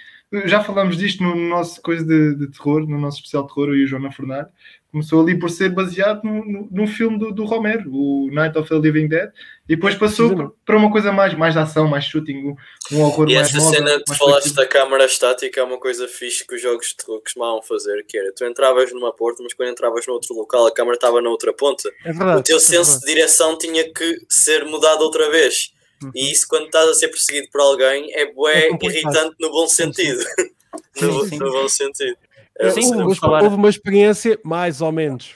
Já 0.45 0.64
falámos 0.64 0.97
disto 0.97 1.23
no 1.23 1.35
nosso 1.35 1.81
coisa 1.81 2.03
de, 2.03 2.35
de 2.35 2.52
terror, 2.52 2.88
no 2.88 2.99
nosso 2.99 3.18
especial 3.18 3.43
de 3.43 3.53
terror, 3.53 3.69
eu 3.69 3.76
e 3.76 3.84
o 3.84 3.88
João 3.88 4.11
Fernandes. 4.11 4.52
Começou 4.91 5.22
ali 5.22 5.38
por 5.38 5.49
ser 5.49 5.69
baseado 5.69 6.23
no, 6.23 6.45
no, 6.45 6.68
num 6.72 6.88
filme 6.88 7.19
do, 7.19 7.31
do 7.31 7.43
Romero, 7.43 7.93
o 7.93 8.30
Night 8.31 8.57
of 8.57 8.69
the 8.69 8.76
Living 8.76 9.10
Dead, 9.10 9.30
e 9.68 9.76
depois 9.76 9.93
passou 9.93 10.56
para 10.65 10.77
uma 10.77 10.89
coisa 10.89 11.11
mais, 11.11 11.34
mais 11.34 11.53
de 11.53 11.60
ação, 11.60 11.85
mais 11.85 12.06
shooting, 12.06 12.38
um, 12.38 12.56
um 12.93 13.02
horror 13.02 13.30
E 13.30 13.35
mais 13.35 13.49
essa 13.49 13.57
móvel, 13.57 13.88
cena 13.88 14.02
que 14.02 14.15
falaste 14.15 14.53
da 14.53 14.65
câmara 14.65 15.06
estática 15.06 15.60
é 15.60 15.64
uma 15.64 15.77
coisa 15.77 16.07
fixe 16.07 16.47
que 16.47 16.56
os 16.56 16.61
jogos 16.61 16.88
de 16.88 16.95
terror 16.95 17.19
costumavam 17.22 17.61
fazer, 17.61 18.06
que 18.07 18.18
era, 18.18 18.34
tu 18.34 18.45
entravas 18.45 18.93
numa 18.93 19.14
porta, 19.14 19.43
mas 19.43 19.53
quando 19.53 19.69
entravas 19.69 20.07
no 20.07 20.14
outro 20.14 20.34
local, 20.34 20.65
a 20.65 20.73
câmara 20.73 20.95
estava 20.95 21.22
na 21.22 21.30
outra 21.30 21.53
ponta. 21.53 21.91
É 22.06 22.14
verdade. 22.14 22.39
o 22.39 22.43
teu 22.43 22.57
é 22.57 22.60
senso 22.61 22.99
de 23.02 23.06
direção 23.06 23.57
tinha 23.57 23.84
que 23.91 24.19
ser 24.30 24.64
mudado 24.64 25.02
outra 25.02 25.30
vez. 25.30 25.74
Uhum. 26.04 26.12
E 26.14 26.32
isso, 26.32 26.48
quando 26.48 26.66
estás 26.66 26.90
a 26.90 26.94
ser 26.94 27.08
perseguido 27.08 27.48
por 27.52 27.62
alguém, 27.62 28.14
é 28.14 28.32
bué 28.34 28.68
É 28.68 28.86
irritante 28.86 29.36
no 29.40 29.50
bom 29.52 29.68
sentido. 29.68 30.20
no, 31.02 31.24
Sim, 31.24 31.30
sim. 31.30 31.38
no 31.40 31.52
bom 31.52 31.70
sentido. 31.70 32.18
É, 32.60 32.70
Sim, 32.70 33.02
houve, 33.02 33.16
falar- 33.20 33.44
houve 33.44 33.56
uma 33.56 33.70
experiência, 33.70 34.40
mais 34.44 34.82
ou 34.82 34.92
menos. 34.92 35.36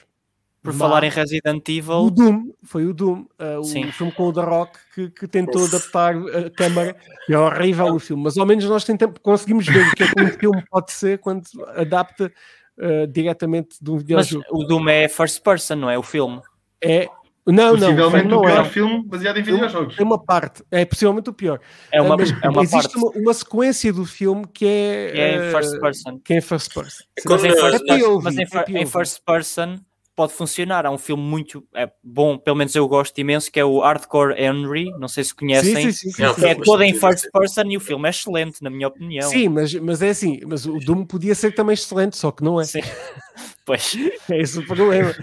Por 0.62 0.74
falar 0.74 1.04
em 1.04 1.08
Resident 1.08 1.66
O 1.66 1.70
Evil, 1.70 2.10
Doom, 2.10 2.52
foi 2.64 2.84
o 2.84 2.92
Doom, 2.92 3.20
uh, 3.40 3.60
o 3.60 3.64
Sim. 3.64 3.90
filme 3.92 4.12
com 4.12 4.24
o 4.28 4.32
The 4.32 4.42
Rock 4.42 4.78
que, 4.94 5.08
que 5.10 5.26
tentou 5.26 5.62
Uf. 5.62 5.74
adaptar 5.74 6.14
a 6.14 6.50
câmara. 6.50 6.94
É 7.30 7.38
horrível 7.38 7.86
o 7.94 7.98
filme, 7.98 8.22
mas 8.24 8.36
ao 8.36 8.44
menos 8.44 8.66
nós 8.66 8.84
tentamos, 8.84 9.16
conseguimos 9.22 9.64
ver 9.66 9.86
o 9.86 9.90
que 9.94 10.02
é 10.02 10.06
que 10.06 10.20
um 10.20 10.28
filme 10.38 10.62
pode 10.70 10.92
ser 10.92 11.18
quando 11.18 11.44
adapta 11.68 12.30
uh, 12.78 13.06
diretamente 13.06 13.76
de 13.80 13.90
um 13.90 13.94
mas 13.94 14.02
videojogo. 14.02 14.44
o 14.50 14.64
Doom 14.64 14.86
é 14.90 15.08
first 15.08 15.40
person, 15.42 15.76
não 15.76 15.88
é? 15.88 15.96
O 15.98 16.02
filme. 16.02 16.42
É. 16.82 17.08
Não, 17.52 17.72
não, 17.72 17.78
Possivelmente 17.78 18.28
não 18.28 18.38
o 18.38 18.42
pior 18.42 18.60
é. 18.60 18.64
filme 18.68 19.04
baseado 19.06 19.38
em 19.38 19.42
videojogos. 19.42 19.98
É 19.98 20.02
uma 20.02 20.18
parte, 20.22 20.62
é 20.70 20.84
possivelmente 20.84 21.30
o 21.30 21.32
pior. 21.32 21.60
É 21.92 22.00
uma, 22.00 22.16
Mas 22.16 22.30
é 22.42 22.48
uma 22.48 22.62
existe 22.62 22.82
parte 22.92 22.96
uma, 22.96 23.10
uma 23.22 23.34
sequência 23.34 23.92
do 23.92 24.04
filme 24.04 24.46
que 24.52 24.66
é, 24.66 25.10
que 25.12 25.20
é 25.20 25.36
em 25.36 25.48
uh, 25.48 25.52
first 25.52 25.80
person. 25.80 26.20
que 26.24 26.32
é 26.32 26.36
em 26.38 26.40
first 26.40 26.74
person. 26.74 27.04
É 27.16 27.22
Mas 27.28 27.44
em 27.44 27.48
nós- 27.48 27.60
first, 27.60 27.84
É 27.88 27.98
POV, 27.98 28.24
mas 28.24 28.36
em 28.36 28.42
é 28.76 28.80
em 28.80 28.86
first 28.86 29.20
person 29.24 29.76
pode 30.14 30.34
funcionar. 30.34 30.84
Há 30.84 30.90
um 30.90 30.98
filme 30.98 31.22
muito 31.22 31.64
é, 31.74 31.90
bom, 32.04 32.36
pelo 32.36 32.56
menos 32.56 32.74
eu 32.74 32.86
gosto 32.86 33.16
imenso, 33.18 33.50
que 33.50 33.58
é 33.58 33.64
o 33.64 33.80
Hardcore 33.80 34.34
Henry. 34.38 34.90
Não 34.98 35.08
sei 35.08 35.24
se 35.24 35.34
conhecem. 35.34 35.74
Sim, 35.74 35.92
sim, 35.92 36.10
sim, 36.10 36.10
sim, 36.10 36.44
É 36.44 36.50
é 36.50 36.54
todo 36.56 36.82
em 36.82 36.92
first 36.92 37.26
person 37.32 37.62
e 37.70 37.76
o 37.76 37.80
filme 37.80 38.06
é 38.06 38.10
excelente, 38.10 38.62
na 38.62 38.68
minha 38.68 38.88
opinião. 38.88 39.28
Sim, 39.30 39.48
mas, 39.48 39.72
mas 39.74 40.02
é 40.02 40.10
assim, 40.10 40.40
mas 40.46 40.66
o 40.66 40.78
Doom 40.78 41.06
podia 41.06 41.34
ser 41.34 41.54
também 41.54 41.72
excelente, 41.74 42.16
só 42.16 42.30
que 42.30 42.44
não 42.44 42.60
é. 42.60 42.64
Sim. 42.64 42.80
Pois. 43.64 43.94
É 44.28 44.38
esse 44.40 44.58
o 44.58 44.66
problema. 44.66 45.14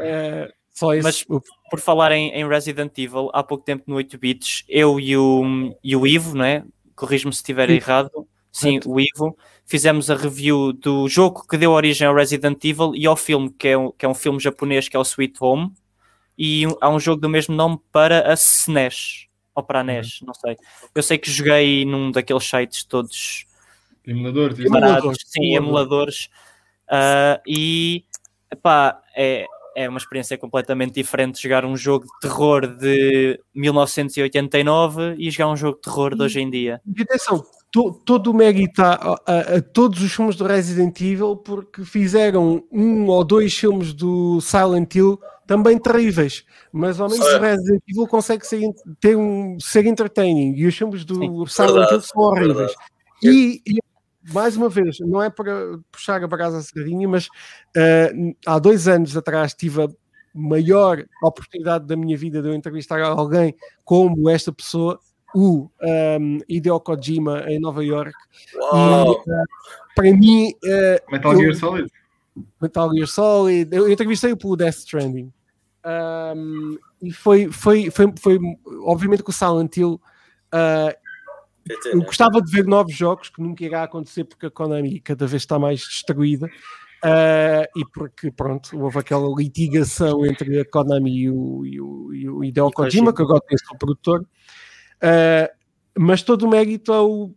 É, 0.00 0.50
só 0.74 0.92
esse. 0.94 1.02
Mas- 1.04 1.24
Por 1.70 1.80
falar 1.80 2.12
em, 2.12 2.30
em 2.30 2.46
Resident 2.46 2.92
Evil, 2.98 3.30
há 3.32 3.42
pouco 3.42 3.64
tempo 3.64 3.84
no 3.86 3.96
8 3.96 4.18
bits, 4.18 4.64
eu 4.68 5.00
e 5.00 5.16
o, 5.16 5.74
e 5.82 5.96
o 5.96 6.06
Ivo, 6.06 6.36
não 6.36 6.44
é? 6.44 6.62
Corrijo-me 6.94 7.32
se 7.32 7.38
estiver 7.40 7.68
Sim. 7.68 7.74
errado. 7.76 8.10
Sim, 8.52 8.78
o 8.86 9.00
Ivo. 9.00 9.36
Fizemos 9.66 10.10
a 10.10 10.14
review 10.14 10.72
do 10.72 11.08
jogo 11.08 11.44
que 11.48 11.56
deu 11.56 11.72
origem 11.72 12.06
ao 12.06 12.14
Resident 12.14 12.62
Evil 12.64 12.92
e 12.94 13.06
ao 13.06 13.16
filme, 13.16 13.50
que 13.50 13.68
é 13.68 13.78
um, 13.78 13.90
que 13.90 14.04
é 14.04 14.08
um 14.08 14.14
filme 14.14 14.38
japonês 14.38 14.88
que 14.88 14.96
é 14.96 15.00
o 15.00 15.02
Sweet 15.02 15.34
Home. 15.40 15.72
E 16.36 16.66
um- 16.66 16.76
há 16.80 16.88
um 16.90 17.00
jogo 17.00 17.20
do 17.20 17.28
mesmo 17.28 17.54
nome 17.54 17.80
para 17.90 18.30
a 18.30 18.34
SNES. 18.34 19.26
Ou 19.56 19.62
para 19.62 19.80
a 19.80 19.84
NES, 19.84 20.20
não 20.22 20.34
sei. 20.34 20.56
Eu 20.94 21.02
sei 21.02 21.16
que 21.18 21.30
joguei 21.30 21.84
num 21.84 22.10
daqueles 22.10 22.44
sites 22.44 22.84
todos 22.84 23.46
Emuladores. 24.06 24.58
isso. 24.58 24.66
Emulador. 24.68 24.88
baratos, 25.02 25.18
sim, 25.26 25.54
emulador. 25.54 25.58
emuladores. 26.08 26.28
Ah, 26.88 27.40
e 27.46 28.04
epá, 28.50 29.00
é, 29.16 29.46
é 29.76 29.88
uma 29.88 29.98
experiência 29.98 30.38
completamente 30.38 30.94
diferente 30.94 31.42
jogar 31.42 31.64
um 31.64 31.76
jogo 31.76 32.04
de 32.06 32.20
terror 32.20 32.66
de 32.66 33.38
1989 33.54 35.16
e 35.18 35.30
jogar 35.30 35.50
um 35.50 35.56
jogo 35.56 35.76
de 35.76 35.82
terror 35.82 36.14
de 36.14 36.22
hoje 36.22 36.40
em 36.40 36.50
dia. 36.50 36.80
E 36.96 37.02
atenção, 37.02 37.44
to- 37.72 37.92
todo 38.04 38.30
o 38.30 38.34
mérito 38.34 38.82
a, 38.82 39.16
a- 39.26 39.38
a 39.56 39.62
todos 39.62 40.00
os 40.02 40.12
filmes 40.12 40.36
do 40.36 40.46
Resident 40.46 41.00
Evil 41.00 41.36
porque 41.36 41.84
fizeram 41.84 42.62
um 42.70 43.06
ou 43.08 43.24
dois 43.24 43.54
filmes 43.54 43.92
do 43.92 44.40
Silent 44.40 44.94
Hill 44.94 45.18
também 45.46 45.78
terríveis, 45.78 46.44
mas 46.72 46.98
ao 47.00 47.08
menos 47.10 47.26
o 47.26 47.38
Resident 47.38 47.82
Evil 47.86 48.06
consegue 48.06 48.46
ser, 48.46 48.62
ter 49.00 49.14
um, 49.16 49.58
ser 49.60 49.84
entertaining 49.86 50.54
e 50.56 50.66
os 50.66 50.74
filmes 50.74 51.04
do 51.04 51.16
Sim. 51.16 51.46
Silent 51.46 51.72
Verdade, 51.72 51.94
Hill 51.94 52.00
são 52.00 52.22
horríveis. 52.22 52.56
verdade. 52.56 52.74
E, 53.22 53.62
e, 53.66 53.78
mais 54.32 54.56
uma 54.56 54.68
vez, 54.68 54.98
não 55.00 55.22
é 55.22 55.28
para 55.28 55.78
puxar 55.90 56.22
a 56.22 56.26
brasa 56.26 56.58
à 56.58 56.62
sardinha, 56.62 57.08
mas 57.08 57.28
eh, 57.76 58.12
há 58.46 58.58
dois 58.58 58.88
anos 58.88 59.16
atrás 59.16 59.54
tive 59.54 59.82
a 59.82 59.88
maior 60.34 61.04
oportunidade 61.22 61.86
da 61.86 61.96
minha 61.96 62.16
vida 62.16 62.42
de 62.42 62.48
eu 62.48 62.54
entrevistar 62.54 63.00
alguém 63.00 63.54
como 63.84 64.28
esta 64.28 64.52
pessoa, 64.52 64.98
o 65.34 65.68
um, 66.20 66.38
Hideo 66.48 66.80
Kojima 66.80 67.44
em 67.48 67.60
Nova 67.60 67.84
York. 67.84 68.14
E, 68.54 69.10
eh, 69.10 69.44
para 69.94 70.12
mim, 70.12 70.52
eh, 70.64 71.02
Metal 71.10 71.32
eu- 71.32 71.38
Gear 71.38 71.54
Solid. 71.54 71.90
Metal 72.60 72.92
Gear 72.92 73.06
Solid, 73.06 73.76
eu 73.76 73.90
entrevistei-o 73.90 74.36
pelo 74.36 74.56
Death 74.56 74.76
Stranding. 74.76 75.32
Um, 75.84 76.78
e 77.02 77.12
foi, 77.12 77.52
foi, 77.52 77.90
foi, 77.90 78.12
foi, 78.18 78.38
obviamente, 78.84 79.22
que 79.22 79.30
o 79.30 79.32
Silent 79.32 79.76
Hill. 79.76 80.00
uh, 80.52 81.03
eu 81.92 82.02
gostava 82.02 82.40
de 82.42 82.50
ver 82.50 82.64
novos 82.66 82.94
jogos 82.94 83.28
que 83.28 83.40
nunca 83.40 83.64
irá 83.64 83.82
acontecer 83.84 84.24
porque 84.24 84.46
a 84.46 84.50
Konami 84.50 85.00
cada 85.00 85.26
vez 85.26 85.42
está 85.42 85.58
mais 85.58 85.80
destruída. 85.80 86.46
Uh, 87.04 87.68
e 87.78 87.84
porque 87.92 88.30
pronto, 88.30 88.78
houve 88.80 88.98
aquela 88.98 89.28
litigação 89.36 90.24
entre 90.24 90.60
a 90.60 90.64
Konami 90.64 91.14
e 91.14 91.30
o, 91.30 91.66
e 91.66 91.80
o, 91.80 92.14
e 92.14 92.28
o 92.30 92.42
Hideo 92.44 92.70
Kojima, 92.70 93.14
que 93.14 93.20
agora 93.22 93.42
tem 93.46 93.56
o 93.74 93.78
produtor, 93.78 94.26
Uh, 95.02 95.48
mas 95.98 96.22
todo 96.22 96.44
o 96.46 96.48
mérito 96.48 96.90
ao, 96.92 97.30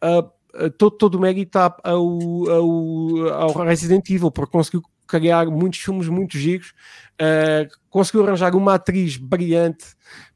a- 0.00 0.30
todo, 0.76 0.96
todo 0.96 1.14
o 1.14 1.20
mérito 1.20 1.56
ao, 1.56 1.76
ao, 1.84 3.28
ao 3.28 3.64
Resident 3.64 4.08
Evil, 4.10 4.32
porque 4.32 4.50
conseguiu 4.50 4.82
criar 5.06 5.46
muitos 5.46 5.78
filmes 5.78 6.08
muito 6.08 6.36
giros, 6.36 6.74
uh, 7.20 7.68
conseguiu 7.88 8.26
arranjar 8.26 8.56
uma 8.56 8.74
atriz 8.74 9.16
brilhante 9.16 9.84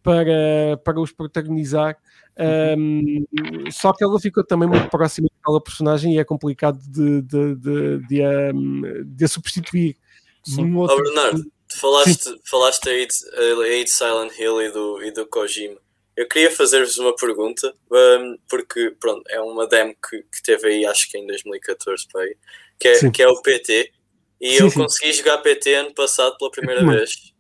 para, 0.03 0.77
para 0.85 1.01
os 1.01 1.11
protagonizar. 1.11 1.97
Um, 2.39 3.25
só 3.71 3.93
que 3.93 4.03
ela 4.03 4.19
ficou 4.19 4.45
também 4.45 4.69
muito 4.69 4.89
próxima 4.89 5.29
daquela 5.37 5.61
personagem 5.63 6.15
e 6.15 6.19
é 6.19 6.25
complicado 6.25 6.79
de, 6.89 7.21
de, 7.23 7.55
de, 7.57 8.07
de, 8.07 8.23
um, 8.55 8.83
de 9.05 9.25
a 9.25 9.29
substituir. 9.29 9.97
Sim. 10.45 10.75
Ó 10.77 10.81
outro- 10.81 11.03
Bernardo, 11.03 11.43
tu 11.69 11.79
falaste, 11.79 12.41
falaste 12.45 12.89
aí, 12.89 13.07
de, 13.07 13.63
aí 13.65 13.85
de 13.85 13.91
Silent 13.91 14.33
Hill 14.39 14.63
e 14.63 14.71
do, 14.71 15.03
e 15.03 15.11
do 15.13 15.27
Kojima. 15.27 15.77
Eu 16.17 16.29
queria 16.29 16.51
fazer-vos 16.51 16.99
uma 16.99 17.15
pergunta, 17.17 17.73
um, 17.91 18.37
porque 18.49 18.95
pronto, 19.01 19.23
é 19.31 19.41
uma 19.41 19.67
demo 19.67 19.95
que, 19.95 20.19
que 20.23 20.43
teve 20.43 20.69
aí, 20.69 20.85
acho 20.87 21.11
que 21.11 21.17
em 21.19 21.27
2014, 21.27 22.07
para 22.13 22.23
aí, 22.23 22.37
que, 22.79 22.89
é, 22.89 22.95
Sim. 22.97 23.11
que 23.11 23.23
é 23.23 23.29
o 23.29 23.41
PT. 23.41 23.91
E 24.41 24.57
Sim, 24.57 24.65
eu 24.65 24.71
sim. 24.71 24.81
consegui 24.81 25.13
jogar 25.13 25.39
PT 25.39 25.75
ano 25.75 25.95
passado 25.95 26.37
pela 26.37 26.51
primeira 26.51 26.85
vez. 26.85 27.32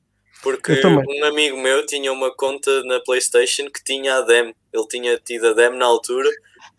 Porque 0.43 0.73
um 0.85 1.25
amigo 1.25 1.57
meu 1.57 1.87
tinha 1.87 2.13
uma 2.13 2.35
conta 2.35 2.83
na 2.85 3.01
PlayStation 3.01 3.71
que 3.71 3.83
tinha 3.85 4.17
a 4.17 4.23
demo. 4.23 4.55
Ele 4.73 4.87
tinha 4.89 5.17
tido 5.19 5.49
a 5.49 5.53
demo 5.53 5.77
na 5.77 5.87
altura. 5.87 6.29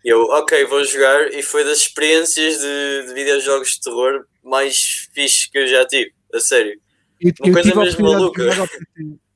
E 0.04 0.08
eu, 0.08 0.20
ok, 0.24 0.64
vou 0.66 0.84
jogar. 0.84 1.32
E 1.32 1.42
foi 1.42 1.64
das 1.64 1.78
experiências 1.78 2.58
de, 2.60 3.06
de 3.08 3.14
videojogos 3.14 3.70
de 3.70 3.80
terror 3.80 4.26
mais 4.42 5.08
fixe 5.12 5.50
que 5.50 5.58
eu 5.58 5.66
já 5.66 5.86
tive. 5.86 6.12
A 6.34 6.40
sério. 6.40 6.78
Eu, 7.20 7.32
Uma 7.40 7.48
eu 7.48 7.52
coisa 7.54 7.74
mesmo 7.74 8.04
maluca. 8.04 8.42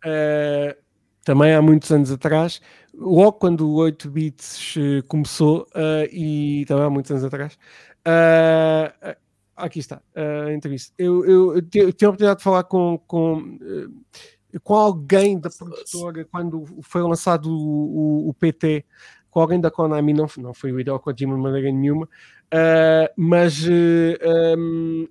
eh, 0.05 0.77
também 1.25 1.55
há 1.55 1.63
muitos 1.63 1.91
anos 1.91 2.11
atrás, 2.11 2.61
logo 2.95 3.33
quando 3.33 3.69
o 3.69 3.75
8 3.75 4.11
bits 4.11 4.75
eh, 4.77 5.03
começou, 5.09 5.67
eh, 5.75 6.09
e 6.13 6.65
também 6.67 6.85
há 6.85 6.91
muitos 6.91 7.11
anos 7.11 7.25
atrás. 7.25 7.59
eh, 8.05 9.17
aqui 9.59 9.79
está 9.81 10.01
a 10.15 10.53
entrevista. 10.53 10.93
Eu, 10.99 11.25
eu, 11.25 11.55
eu 11.57 11.63
tive 11.63 11.85
a 11.85 12.09
oportunidade 12.09 12.39
de 12.39 12.45
falar 12.45 12.65
com, 12.65 12.99
com, 13.07 13.59
eh, 13.61 14.59
com 14.63 14.75
alguém 14.75 15.39
da 15.39 15.51
produtora 15.51 16.25
quando 16.25 16.65
foi 16.83 17.03
lançado 17.03 17.51
o, 17.51 18.27
o- 18.27 18.29
o 18.31 18.35
PT. 18.35 18.85
Com 19.31 19.41
alguém 19.41 19.61
da 19.61 19.71
Konami, 19.71 20.13
não, 20.15 20.27
não 20.39 20.55
foi 20.55 20.73
o 20.73 20.81
Hideo 20.81 20.99
Kojima 20.99 21.35
de 21.37 21.41
maneira 21.43 21.71
nenhuma, 21.71 22.09
eh, 22.51 23.13
mas 23.17 23.63
eh, 23.69 24.57
um, 24.59 25.07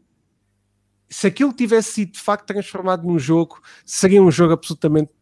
se 1.07 1.28
aquilo 1.28 1.53
tivesse 1.53 1.91
sido 1.91 2.14
de 2.14 2.19
facto 2.19 2.48
transformado 2.48 3.06
num 3.06 3.19
jogo, 3.19 3.61
seria 3.86 4.22
um 4.22 4.32
jogo 4.32 4.53
absolutamente 4.53 5.14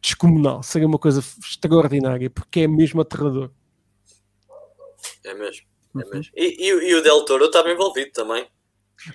descomunal, 0.00 0.62
seria 0.62 0.88
uma 0.88 0.98
coisa 0.98 1.20
extraordinária, 1.20 2.30
porque 2.30 2.60
é 2.60 2.66
mesmo 2.68 3.00
aterrador. 3.02 3.50
É 5.24 5.34
mesmo. 5.34 5.66
É 5.94 5.98
Uhum. 5.98 6.10
mesmo. 6.12 6.32
E, 6.36 6.66
e, 6.68 6.74
o- 6.74 6.82
e 6.82 6.94
o 6.94 7.02
Del 7.02 7.24
Toro 7.24 7.44
estava 7.46 7.70
envolvido 7.70 8.10
também. 8.12 8.46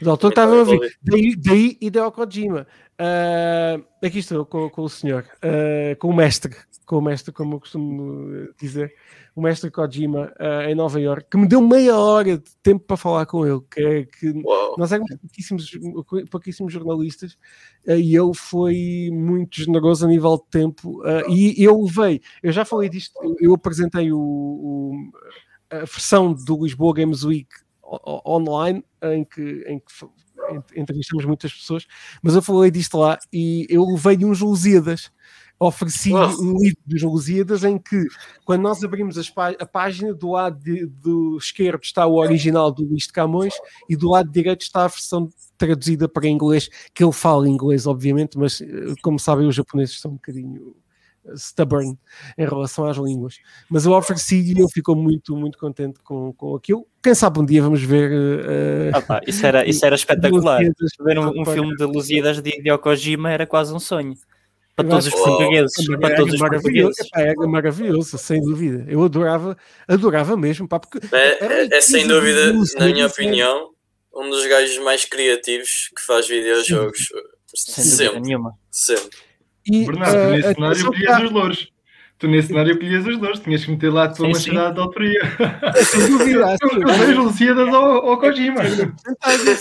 O 0.01 0.03
doutor 0.05 0.31
Também 0.33 0.61
estava 0.61 0.71
a 0.71 0.75
ouvir. 0.75 0.97
Daí, 1.01 1.35
daí 1.35 1.77
Hideo 1.81 2.11
Kojima. 2.11 2.67
Ah, 2.97 3.79
aqui 4.03 4.19
estou 4.19 4.45
com, 4.45 4.69
com 4.69 4.83
o 4.83 4.89
senhor, 4.89 5.25
ah, 5.41 5.95
com 5.99 6.09
o 6.09 6.15
mestre, 6.15 6.55
com 6.85 6.97
o 6.97 7.01
mestre, 7.01 7.33
como 7.33 7.55
eu 7.55 7.59
costumo 7.59 8.47
dizer, 8.59 8.93
o 9.35 9.41
mestre 9.41 9.71
Kojima 9.71 10.31
ah, 10.39 10.69
em 10.69 10.75
Nova 10.75 11.01
York, 11.01 11.25
que 11.29 11.37
me 11.37 11.47
deu 11.47 11.59
meia 11.59 11.97
hora 11.97 12.37
de 12.37 12.55
tempo 12.61 12.85
para 12.85 12.95
falar 12.95 13.25
com 13.25 13.45
ele, 13.47 13.59
que, 13.71 14.05
que 14.19 14.43
nós 14.77 14.91
éramos 14.91 15.15
pouquíssimos, 15.17 15.71
pouquíssimos 16.29 16.71
jornalistas 16.71 17.35
e 17.85 18.15
ele 18.15 18.33
foi 18.35 19.09
muito 19.11 19.57
generoso 19.59 20.05
a 20.05 20.07
nível 20.09 20.37
de 20.37 20.45
tempo 20.51 21.01
e 21.27 21.61
eu 21.63 21.81
levei, 21.81 22.21
eu 22.43 22.51
já 22.51 22.63
falei 22.63 22.87
disto, 22.89 23.19
eu- 23.41 23.53
apresentei 23.55 24.11
o, 24.13 24.17
o- 24.19 25.11
a 25.71 25.79
versão 25.79 26.31
do 26.33 26.63
Lisboa 26.63 26.93
Games 26.93 27.23
Week 27.25 27.47
online 28.25 28.83
em 29.03 29.23
que, 29.23 29.63
em 29.67 29.79
que 29.79 29.85
entrevistamos 30.75 31.25
muitas 31.25 31.53
pessoas, 31.53 31.85
mas 32.21 32.35
eu 32.35 32.41
falei 32.41 32.69
disto 32.69 32.97
lá 32.97 33.17
e 33.31 33.65
eu 33.69 33.85
levei 33.85 34.25
uns 34.25 34.41
Lusíadas. 34.41 35.11
Ofereci 35.59 36.11
um 36.13 36.57
livro 36.57 36.81
dos 36.85 37.01
Lusíadas 37.03 37.63
em 37.63 37.77
que 37.77 38.05
quando 38.43 38.63
nós 38.63 38.83
abrimos 38.83 39.15
a 39.59 39.65
página 39.65 40.13
do 40.13 40.31
lado 40.31 40.59
de- 40.61 40.85
do 40.85 41.37
esquerdo 41.37 41.81
está 41.83 42.05
o 42.05 42.15
original 42.15 42.71
do 42.71 42.83
Luís 42.83 43.03
de 43.03 43.13
Camões 43.13 43.53
e 43.87 43.95
do 43.95 44.09
lado 44.09 44.29
direito 44.29 44.61
está 44.63 44.83
a 44.83 44.87
versão 44.87 45.29
traduzida 45.57 46.09
para 46.09 46.27
inglês, 46.27 46.69
que 46.93 47.03
ele 47.03 47.13
fala 47.13 47.47
inglês 47.47 47.87
obviamente, 47.87 48.37
mas 48.37 48.59
eh, 48.59 48.65
como 49.01 49.17
sabem 49.19 49.47
os 49.47 49.55
japoneses 49.55 49.99
são 50.01 50.11
um 50.11 50.15
bocadinho 50.15 50.75
stubborn 51.35 51.97
em 52.37 52.45
relação 52.45 52.85
às 52.85 52.97
línguas. 52.97 53.37
Mas 53.69 53.85
o 53.85 53.95
ofereci 53.95 54.39
e 54.39 54.51
ele 54.51 54.69
ficou 54.69 54.95
muito, 54.95 55.35
muito 55.35 55.57
contente 55.57 55.99
com, 56.03 56.33
com 56.33 56.55
aquilo. 56.55 56.85
Quem 57.01 57.13
sabe 57.15 57.39
um 57.39 57.45
dia 57.45 57.61
vamos 57.61 57.81
ver. 57.83 58.11
Uh, 58.11 58.91
ah, 58.97 59.01
pá, 59.01 59.21
isso, 59.27 59.45
era, 59.45 59.67
isso 59.67 59.85
era 59.85 59.95
espetacular. 59.95 60.61
Ver 60.99 61.19
um, 61.19 61.41
um 61.41 61.45
filme 61.45 61.75
de 61.75 61.83
Lusíadas 61.85 62.41
de 62.41 62.49
Hideo 62.49 62.77
Kojima 62.79 63.31
era 63.31 63.45
quase 63.45 63.73
um 63.73 63.79
sonho. 63.79 64.15
Para 64.75 64.89
todos 64.89 65.07
os 65.07 65.13
portugueses. 65.13 65.89
Oh, 65.89 65.99
para 65.99 66.15
todos 66.15 66.33
os 66.33 66.39
portugueses. 66.39 67.09
É, 67.15 67.33
maravilhoso, 67.35 68.17
sem 68.17 68.41
dúvida. 68.41 68.85
Eu 68.87 69.03
adorava, 69.03 69.55
adorava 69.87 70.35
mesmo. 70.35 70.67
Pá, 70.67 70.79
porque 70.79 70.99
é, 71.15 71.45
é, 71.45 71.77
é 71.77 71.81
sem 71.81 72.07
dúvida, 72.07 72.53
na 72.79 72.87
minha 72.87 73.05
opinião, 73.05 73.69
um 74.15 74.29
dos 74.29 74.45
gajos 74.47 74.79
mais 74.79 75.05
criativos 75.05 75.91
que 75.95 76.01
faz 76.01 76.27
videojogos. 76.27 77.09
Sem 77.53 77.83
sempre. 77.83 78.19
Nenhuma. 78.19 78.57
Sempre. 78.71 79.15
E, 79.65 79.85
Bernardo, 79.85 80.17
uh, 80.17 80.31
nesse 80.31 80.53
cenário 80.53 80.91
pedias 80.91 81.23
os 81.23 81.31
louros. 81.31 81.73
Tu 82.19 82.27
nesse 82.27 82.47
cenário 82.49 82.79
pedias 82.79 83.05
os 83.05 83.17
louros, 83.17 83.39
tinhas 83.39 83.65
que 83.65 83.71
meter 83.71 83.91
lá 83.91 84.05
a 84.05 84.09
tua 84.09 84.29
machadada 84.29 84.73
de 84.73 84.79
autoria. 84.79 85.19
Sem 85.83 86.07
dúvida. 86.07 86.53
As 86.55 87.15
Luciadas 87.17 87.73
ao, 87.73 88.09
ao 88.09 88.17
Kojima. 88.19 88.61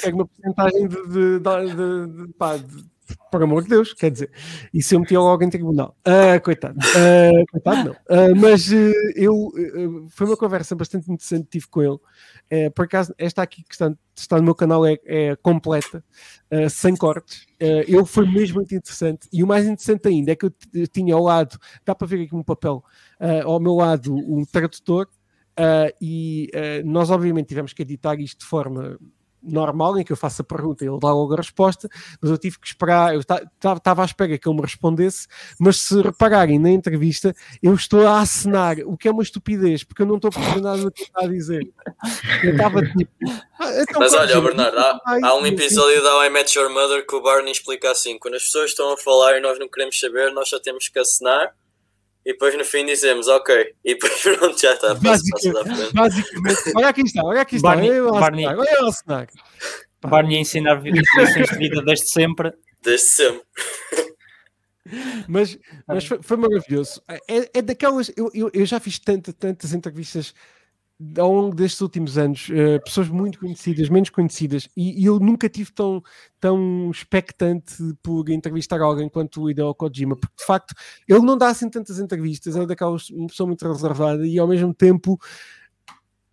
Pega 0.00 0.16
uma 0.16 0.26
porcentagem 0.26 0.88
de, 0.88 0.96
de, 1.08 1.38
de, 1.38 1.74
de, 1.74 2.26
de, 2.26 2.32
pá, 2.34 2.56
de 2.56 2.84
por 3.30 3.42
amor 3.42 3.62
de 3.62 3.70
Deus, 3.70 3.92
quer 3.92 4.10
dizer, 4.10 4.30
isso 4.72 4.94
eu 4.94 5.00
metia 5.00 5.20
logo 5.20 5.42
em 5.42 5.50
tribunal. 5.50 5.96
Uh, 6.06 6.40
coitado, 6.42 6.78
uh, 6.78 7.44
coitado 7.50 7.84
não. 7.84 7.92
Uh, 7.92 8.36
mas 8.36 8.70
eu 9.14 9.52
foi 10.10 10.26
uma 10.26 10.36
conversa 10.36 10.74
bastante 10.74 11.10
interessante 11.10 11.44
que 11.44 11.50
tive 11.50 11.68
com 11.68 11.82
ele. 11.82 12.70
por 12.74 12.84
acaso, 12.84 13.14
esta 13.18 13.42
aqui 13.42 13.62
que 13.62 13.74
está, 13.74 13.92
está 14.16 14.36
no 14.36 14.42
meu 14.42 14.54
canal 14.54 14.86
é, 14.86 14.98
é 15.04 15.36
completa, 15.36 16.04
sem 16.70 16.96
cortes. 16.96 17.46
ele 17.58 18.04
foi 18.04 18.26
mesmo 18.26 18.56
muito 18.56 18.74
interessante. 18.74 19.28
E 19.32 19.42
o 19.42 19.46
mais 19.46 19.64
interessante 19.64 20.08
ainda 20.08 20.32
é 20.32 20.36
que 20.36 20.46
eu 20.46 20.52
tinha 20.92 21.14
ao 21.14 21.22
lado, 21.22 21.58
dá 21.84 21.94
para 21.94 22.06
ver 22.06 22.22
aqui 22.22 22.34
um 22.34 22.42
papel, 22.42 22.84
ao 23.44 23.60
meu 23.60 23.74
lado, 23.74 24.14
um 24.14 24.44
tradutor. 24.44 25.08
e 26.00 26.50
nós, 26.84 27.10
obviamente, 27.10 27.48
tivemos 27.48 27.72
que 27.72 27.82
editar 27.82 28.18
isto 28.20 28.40
de 28.40 28.46
forma 28.46 28.98
normal 29.42 29.98
em 29.98 30.04
que 30.04 30.12
eu 30.12 30.16
faço 30.16 30.42
a 30.42 30.44
pergunta 30.44 30.84
e 30.84 30.88
ele 30.88 30.98
dá 30.98 31.12
logo 31.12 31.32
a 31.34 31.36
resposta, 31.36 31.88
mas 32.20 32.30
eu 32.30 32.38
tive 32.38 32.58
que 32.58 32.66
esperar, 32.66 33.14
eu 33.14 33.20
estava 33.20 34.02
à 34.02 34.04
espera 34.04 34.38
que 34.38 34.48
ele 34.48 34.56
me 34.56 34.62
respondesse, 34.62 35.26
mas 35.58 35.78
se 35.78 36.00
repararem 36.00 36.58
na 36.58 36.70
entrevista, 36.70 37.34
eu 37.62 37.74
estou 37.74 38.06
a 38.06 38.20
acenar, 38.20 38.76
o 38.84 38.96
que 38.96 39.08
é 39.08 39.10
uma 39.10 39.22
estupidez, 39.22 39.84
porque 39.84 40.02
eu 40.02 40.06
não 40.06 40.16
estou 40.16 40.28
a 40.28 40.32
perceber 40.32 40.60
nada 40.60 40.82
do 40.82 40.92
que 40.92 41.02
está 41.02 41.22
a 41.22 41.26
dizer. 41.26 41.62
Eu 42.42 42.52
estava 42.52 42.82
tipo. 42.82 43.10
Ah, 43.58 43.82
então, 43.82 44.00
mas 44.00 44.12
olha, 44.12 44.40
Bernardo, 44.40 44.78
há, 44.78 45.00
há, 45.22 45.34
um 45.36 45.46
episódio 45.46 46.02
da 46.02 46.26
I 46.26 46.30
Met 46.30 46.58
Your 46.58 46.70
Mother 46.70 47.06
que 47.06 47.14
o 47.14 47.22
Barney 47.22 47.52
explica 47.52 47.90
assim: 47.90 48.18
quando 48.18 48.34
as 48.34 48.44
pessoas 48.44 48.70
estão 48.70 48.92
a 48.92 48.96
falar 48.96 49.38
e 49.38 49.40
nós 49.40 49.58
não 49.58 49.68
queremos 49.68 49.98
saber, 49.98 50.32
nós 50.32 50.48
só 50.48 50.58
temos 50.58 50.88
que 50.88 50.98
acenar 50.98 51.54
e 52.24 52.32
depois 52.32 52.56
no 52.56 52.64
fim 52.64 52.86
dizemos 52.86 53.28
ok, 53.28 53.74
e 53.84 53.94
depois 53.94 54.20
pronto, 54.22 54.60
já 54.60 54.74
está. 54.74 54.94
Basicamente, 54.94 55.92
basicamente, 55.94 56.72
olha 56.76 56.88
aqui 56.88 57.02
está, 57.02 57.22
olha 57.24 57.40
aqui 57.40 57.56
está, 57.56 57.68
Barney, 57.68 58.00
olha 58.00 58.20
Barney, 58.20 58.46
olha 58.46 58.84
o 58.84 58.86
Assinar. 58.86 59.28
Barney 60.00 60.36
a 60.36 60.40
ensinar 60.40 60.82
lições 60.82 61.48
de 61.48 61.58
vida 61.58 61.82
desde 61.82 62.10
sempre. 62.10 62.52
Desde 62.82 63.06
sempre. 63.06 63.42
Mas, 65.28 65.58
mas 65.86 66.04
foi, 66.04 66.18
foi 66.22 66.36
maravilhoso. 66.36 67.00
É, 67.28 67.50
é 67.54 67.62
daquelas. 67.62 68.10
Eu, 68.16 68.30
eu, 68.34 68.50
eu 68.52 68.66
já 68.66 68.80
fiz 68.80 68.98
tanta, 68.98 69.32
tantas 69.32 69.72
entrevistas 69.72 70.34
ao 71.18 71.32
longo 71.32 71.54
destes 71.54 71.80
últimos 71.80 72.18
anos, 72.18 72.48
uh, 72.48 72.82
pessoas 72.84 73.08
muito 73.08 73.38
conhecidas, 73.38 73.88
menos 73.88 74.10
conhecidas, 74.10 74.68
e, 74.76 75.02
e, 75.02 75.04
eu 75.04 75.18
nunca 75.20 75.48
tive 75.48 75.72
tão, 75.72 76.02
tão 76.40 76.90
expectante 76.90 77.74
por 78.02 78.28
entrevistar 78.30 78.80
alguém 78.80 79.08
quanto 79.08 79.42
o 79.42 79.50
Hideo 79.50 79.74
Kojima, 79.74 80.16
porque 80.16 80.34
de 80.36 80.44
facto 80.44 80.74
ele 81.08 81.20
não 81.20 81.36
dá 81.36 81.48
assim 81.48 81.68
tantas 81.70 81.98
entrevistas, 81.98 82.56
é 82.56 82.66
daquelas 82.66 83.10
uma 83.10 83.28
pessoa 83.28 83.46
muito 83.46 83.66
reservada 83.66 84.26
e 84.26 84.38
ao 84.38 84.48
mesmo 84.48 84.74
tempo, 84.74 85.18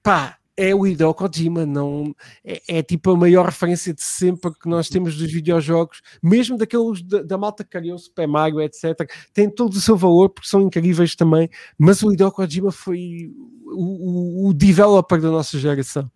pá, 0.01 0.38
é 0.59 0.75
o 0.75 0.85
Hideo 0.85 1.13
Kojima, 1.13 1.65
não, 1.65 2.13
é, 2.43 2.79
é, 2.79 2.83
tipo 2.83 3.11
a 3.11 3.15
maior 3.15 3.45
referência 3.45 3.93
de 3.93 4.03
sempre 4.03 4.51
que 4.53 4.67
nós 4.67 4.89
temos 4.89 5.15
dos 5.15 5.31
videojogos, 5.31 6.01
mesmo 6.21 6.57
daqueles 6.57 7.01
da, 7.01 7.21
da 7.21 7.37
malta 7.37 7.63
que 7.63 7.69
criou 7.69 7.97
Super 7.97 8.27
Mario, 8.27 8.59
etc. 8.59 9.09
Tem 9.33 9.49
todo 9.49 9.73
o 9.73 9.79
seu 9.79 9.95
valor 9.95 10.29
porque 10.29 10.49
são 10.49 10.61
incríveis 10.61 11.15
também, 11.15 11.49
mas 11.77 12.03
o 12.03 12.11
Hideo 12.11 12.29
Kojima 12.29 12.73
foi 12.73 13.31
o, 13.67 14.47
o, 14.47 14.49
o 14.49 14.53
developer 14.53 15.21
da 15.21 15.31
nossa 15.31 15.57
geração 15.57 16.11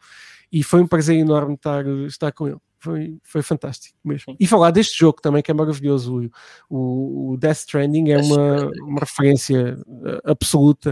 e 0.52 0.62
foi 0.62 0.82
um 0.82 0.88
prazer 0.88 1.18
enorme 1.18 1.54
estar, 1.54 1.88
estar 2.06 2.32
com 2.34 2.48
ele. 2.50 2.60
Foi, 2.80 3.18
foi 3.24 3.42
fantástico 3.42 3.98
mesmo. 4.04 4.36
E 4.38 4.46
falar 4.46 4.72
deste 4.72 5.00
jogo 5.00 5.22
também, 5.22 5.42
que 5.42 5.50
é 5.50 5.54
maravilhoso. 5.54 6.30
O, 6.70 7.32
o 7.32 7.38
Death 7.38 7.60
Stranding 7.60 8.10
é 8.10 8.18
uma, 8.18 8.70
uma 8.82 9.00
referência 9.00 9.78
eh, 10.06 10.22
absoluta 10.26 10.92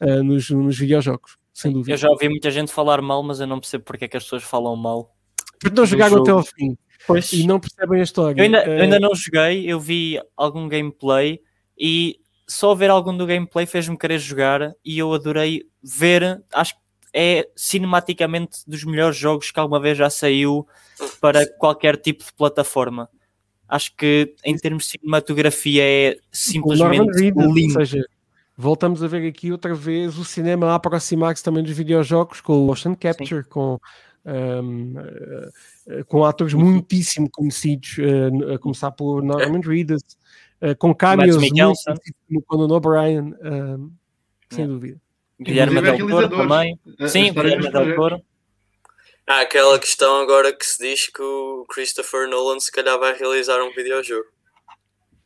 uh, 0.00 0.22
nos, 0.22 0.48
nos 0.50 0.78
videojogos 0.78 1.41
sem 1.52 1.72
dúvida. 1.72 1.92
Eu 1.92 1.96
já 1.96 2.08
ouvi 2.08 2.28
muita 2.28 2.50
gente 2.50 2.72
falar 2.72 3.00
mal, 3.02 3.22
mas 3.22 3.40
eu 3.40 3.46
não 3.46 3.60
percebo 3.60 3.84
porque 3.84 4.04
é 4.04 4.08
que 4.08 4.16
as 4.16 4.24
pessoas 4.24 4.42
falam 4.42 4.74
mal. 4.76 5.14
Porque 5.58 5.74
não 5.74 5.86
jogaram 5.86 6.22
até 6.22 6.30
ao 6.30 6.42
fim. 6.42 6.76
Pois. 7.06 7.32
E 7.32 7.46
não 7.46 7.60
percebem 7.60 8.00
a 8.00 8.02
história. 8.04 8.40
Eu 8.40 8.44
ainda, 8.44 8.64
eu 8.64 8.82
ainda 8.82 9.00
não 9.00 9.14
joguei, 9.14 9.70
eu 9.70 9.78
vi 9.78 10.20
algum 10.36 10.68
gameplay 10.68 11.40
e 11.78 12.20
só 12.46 12.74
ver 12.74 12.90
algum 12.90 13.16
do 13.16 13.26
gameplay 13.26 13.66
fez-me 13.66 13.96
querer 13.98 14.18
jogar 14.18 14.72
e 14.84 14.98
eu 14.98 15.12
adorei 15.12 15.62
ver. 15.82 16.42
Acho 16.52 16.74
que 16.74 16.80
é 17.12 17.48
cinematicamente 17.54 18.58
dos 18.66 18.84
melhores 18.84 19.16
jogos 19.16 19.50
que 19.50 19.60
alguma 19.60 19.80
vez 19.80 19.98
já 19.98 20.08
saiu 20.08 20.66
para 21.20 21.46
qualquer 21.58 21.96
tipo 21.96 22.24
de 22.24 22.32
plataforma. 22.32 23.08
Acho 23.68 23.94
que 23.96 24.34
em 24.44 24.56
termos 24.56 24.84
de 24.84 24.90
cinematografia 24.90 25.82
é 25.84 26.16
simplesmente 26.30 27.10
lindo. 27.18 27.40
Ou 27.40 27.70
seja, 27.70 28.04
voltamos 28.56 29.02
a 29.02 29.06
ver 29.06 29.26
aqui 29.26 29.50
outra 29.52 29.74
vez 29.74 30.18
o 30.18 30.24
cinema 30.24 30.70
a 30.70 30.74
aproximar-se 30.74 31.42
também 31.42 31.62
dos 31.62 31.76
videojogos 31.76 32.40
com 32.40 32.62
o 32.62 32.66
motion 32.66 32.94
capture, 32.94 33.42
Sim. 33.42 33.48
com 33.48 33.78
um, 34.24 34.94
uh, 34.98 35.52
eh, 35.88 36.04
com 36.04 36.24
atores 36.24 36.54
muitíssimo 36.54 37.28
conhecidos, 37.30 37.96
uh, 37.98 38.54
a 38.54 38.58
começar 38.58 38.90
por 38.92 39.22
Norman 39.22 39.60
Reedus, 39.60 40.02
uh, 40.62 40.76
com 40.78 40.94
cameos 40.94 41.36
como 41.36 42.42
Conan 42.46 42.74
O'Brien, 42.74 43.34
sem 44.50 44.66
dúvida. 44.66 45.00
Guilherme 45.40 45.82
Del 45.82 46.06
Toro 46.06 46.28
também. 46.28 46.78
Sim, 47.08 47.32
Guilherme 47.32 47.70
Del 47.70 47.96
Toro. 47.96 48.22
Há 49.26 49.40
aquela 49.40 49.78
questão 49.78 50.20
agora 50.20 50.52
que 50.52 50.66
se 50.66 50.78
diz 50.82 51.06
que 51.08 51.22
o 51.22 51.64
Christopher 51.68 52.28
Nolan 52.28 52.60
se 52.60 52.70
calhar 52.70 52.98
vai 52.98 53.16
realizar 53.16 53.62
um 53.62 53.72
videojogo. 53.72 54.26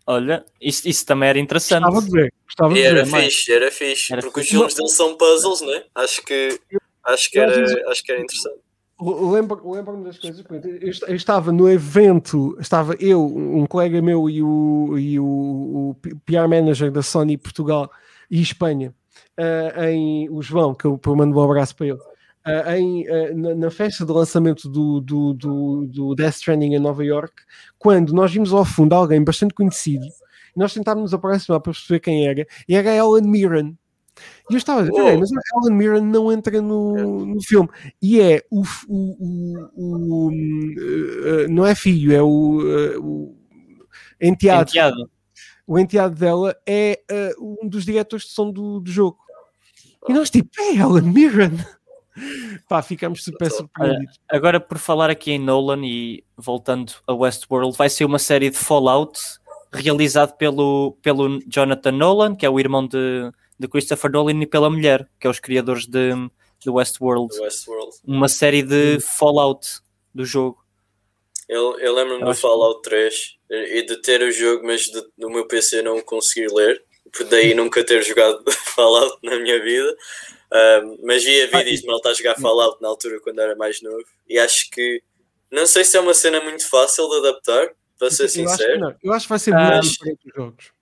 Olha, 0.06 0.44
isso, 0.60 0.88
isso 0.88 1.04
também 1.04 1.28
era 1.28 1.38
interessante. 1.38 1.82
Gostava 1.82 2.06
de 2.06 2.10
ver. 2.12 2.32
Gostava 2.44 2.74
de 2.74 2.82
era, 2.82 3.04
ver, 3.04 3.22
fixe, 3.24 3.52
era 3.52 3.70
fixe, 3.72 4.12
era 4.12 4.22
porque 4.22 4.40
fixe. 4.40 4.54
os 4.54 4.58
filmes 4.58 4.74
dele 4.74 4.88
são 4.88 5.16
puzzles, 5.16 5.60
né? 5.62 5.84
Acho 5.94 6.22
que, 6.22 6.60
acho 7.04 7.30
que, 7.30 7.38
era, 7.38 7.90
acho 7.90 8.04
que 8.04 8.12
era 8.12 8.20
interessante. 8.20 8.60
Lembro-me 8.98 9.76
lembro 9.76 10.04
das 10.04 10.18
coisas. 10.18 10.44
Eu, 11.06 11.16
estava 11.16 11.52
no 11.52 11.68
evento, 11.68 12.56
estava 12.58 12.94
eu, 12.98 13.26
um 13.26 13.66
colega 13.66 14.00
meu 14.00 14.30
e 14.30 14.42
o, 14.42 14.96
e 14.96 15.20
o, 15.20 15.26
o 15.90 15.96
PR 16.24 16.48
manager 16.48 16.90
da 16.90 17.02
Sony 17.02 17.36
Portugal 17.36 17.90
e 18.30 18.40
Espanha, 18.40 18.94
uh, 19.38 19.84
em 19.84 20.30
o 20.30 20.40
João, 20.40 20.74
que 20.74 20.86
eu, 20.86 20.98
eu 21.04 21.16
mando 21.16 21.36
um 21.36 21.42
abraço 21.42 21.76
para 21.76 21.88
ele. 21.88 21.98
Uh, 22.46 22.70
em, 22.76 23.10
uh, 23.10 23.36
na, 23.36 23.54
na, 23.56 23.70
festa 23.72 24.06
de 24.06 24.12
lançamento 24.12 24.68
do, 24.68 25.00
do, 25.00 25.34
do, 25.34 25.86
do, 25.88 26.14
Death 26.14 26.36
Stranding 26.36 26.74
em 26.74 26.78
Nova 26.78 27.04
York, 27.04 27.34
quando 27.76 28.12
nós 28.12 28.30
vimos 28.30 28.52
ao 28.52 28.64
fundo 28.64 28.94
alguém 28.94 29.24
bastante 29.24 29.52
conhecido, 29.52 30.06
nós 30.54 30.72
tentámos 30.72 31.02
nos 31.02 31.14
aproximar 31.14 31.60
para 31.60 31.72
perceber 31.72 31.98
quem 31.98 32.28
era, 32.28 32.46
e 32.68 32.76
era 32.76 32.94
Ellen 32.94 33.28
Mirren. 33.28 33.76
E 34.48 34.54
eu 34.54 34.58
estava 34.58 34.82
a 34.82 34.84
dizer, 34.84 34.92
oh. 35.02 35.18
mas 35.18 35.28
a 35.32 35.40
Ellen 35.58 35.76
Mirren 35.76 36.02
não 36.02 36.30
entra 36.30 36.62
no, 36.62 37.26
no 37.26 37.42
filme. 37.42 37.68
E 38.00 38.20
é 38.20 38.40
o. 38.48 38.62
o, 38.86 39.68
o, 39.74 40.28
o 40.28 40.28
uh, 40.30 41.48
não 41.50 41.66
é 41.66 41.74
filho, 41.74 42.14
é 42.14 42.22
o, 42.22 43.34
enteado. 44.20 44.70
enteado. 44.70 45.10
O 45.66 45.76
enteado 45.80 46.14
dela 46.14 46.56
é 46.64 47.00
um 47.40 47.68
dos 47.68 47.84
diretores 47.84 48.26
de 48.26 48.30
som 48.30 48.52
do, 48.52 48.78
do 48.78 48.88
jogo. 48.88 49.18
E 50.08 50.12
nós, 50.12 50.30
tipo, 50.30 50.48
é 50.60 50.76
Ellen 50.76 51.12
Mirren. 51.12 51.58
Pá, 52.68 52.82
ficamos 52.82 53.22
super 53.22 53.50
surpreendidos. 53.50 54.18
Agora, 54.28 54.58
por 54.58 54.78
falar 54.78 55.10
aqui 55.10 55.32
em 55.32 55.38
Nolan 55.38 55.84
e 55.84 56.24
voltando 56.36 56.92
a 57.06 57.14
Westworld, 57.14 57.76
vai 57.76 57.88
ser 57.88 58.04
uma 58.04 58.18
série 58.18 58.50
de 58.50 58.56
Fallout 58.56 59.20
realizado 59.72 60.36
pelo, 60.36 60.96
pelo 61.02 61.38
Jonathan 61.46 61.92
Nolan, 61.92 62.34
que 62.34 62.46
é 62.46 62.50
o 62.50 62.58
irmão 62.58 62.86
de, 62.86 63.30
de 63.58 63.68
Christopher 63.68 64.10
Nolan, 64.10 64.42
e 64.42 64.46
pela 64.46 64.70
mulher, 64.70 65.08
que 65.20 65.26
é 65.26 65.30
os 65.30 65.40
criadores 65.40 65.86
de, 65.86 66.12
de 66.58 66.70
Westworld. 66.70 67.38
Westworld. 67.38 67.96
Uma 68.04 68.28
série 68.28 68.62
de 68.62 68.98
Fallout 69.00 69.80
do 70.14 70.24
jogo. 70.24 70.64
Eu, 71.48 71.78
eu 71.78 71.94
lembro-me 71.94 72.24
do 72.24 72.34
Fallout 72.34 72.82
3 72.82 73.36
e 73.50 73.82
de 73.82 74.02
ter 74.02 74.20
o 74.22 74.32
jogo, 74.32 74.66
mas 74.66 74.82
de, 74.82 75.00
no 75.16 75.30
meu 75.30 75.46
PC 75.46 75.80
não 75.82 76.00
conseguir 76.00 76.52
ler, 76.52 76.82
por 77.12 77.24
daí 77.26 77.54
nunca 77.54 77.84
ter 77.84 78.02
jogado 78.02 78.42
Fallout 78.74 79.16
na 79.22 79.38
minha 79.38 79.62
vida. 79.62 79.96
Um, 80.52 80.98
mas 81.04 81.24
via 81.24 81.46
vídeos 81.48 81.80
de 81.80 81.86
malta 81.86 82.10
a 82.10 82.14
jogar 82.14 82.36
Fallout 82.36 82.80
na 82.80 82.88
altura 82.88 83.18
quando 83.20 83.40
era 83.40 83.56
mais 83.56 83.82
novo 83.82 84.04
e 84.28 84.38
acho 84.38 84.70
que 84.70 85.02
não 85.50 85.66
sei 85.66 85.84
se 85.84 85.96
é 85.96 86.00
uma 86.00 86.14
cena 86.14 86.40
muito 86.40 86.68
fácil 86.68 87.08
de 87.08 87.16
adaptar, 87.18 87.68
para 87.98 88.10
ser 88.10 88.24
eu 88.24 88.28
sincero. 88.28 88.86
Acho 88.86 88.96
eu 89.02 89.12
acho 89.12 89.26
que 89.26 89.30
vai 89.30 89.38
ser 89.38 89.54
muito 89.54 89.80
diferente 89.88 90.20
os 90.28 90.34
jogos. 90.34 90.76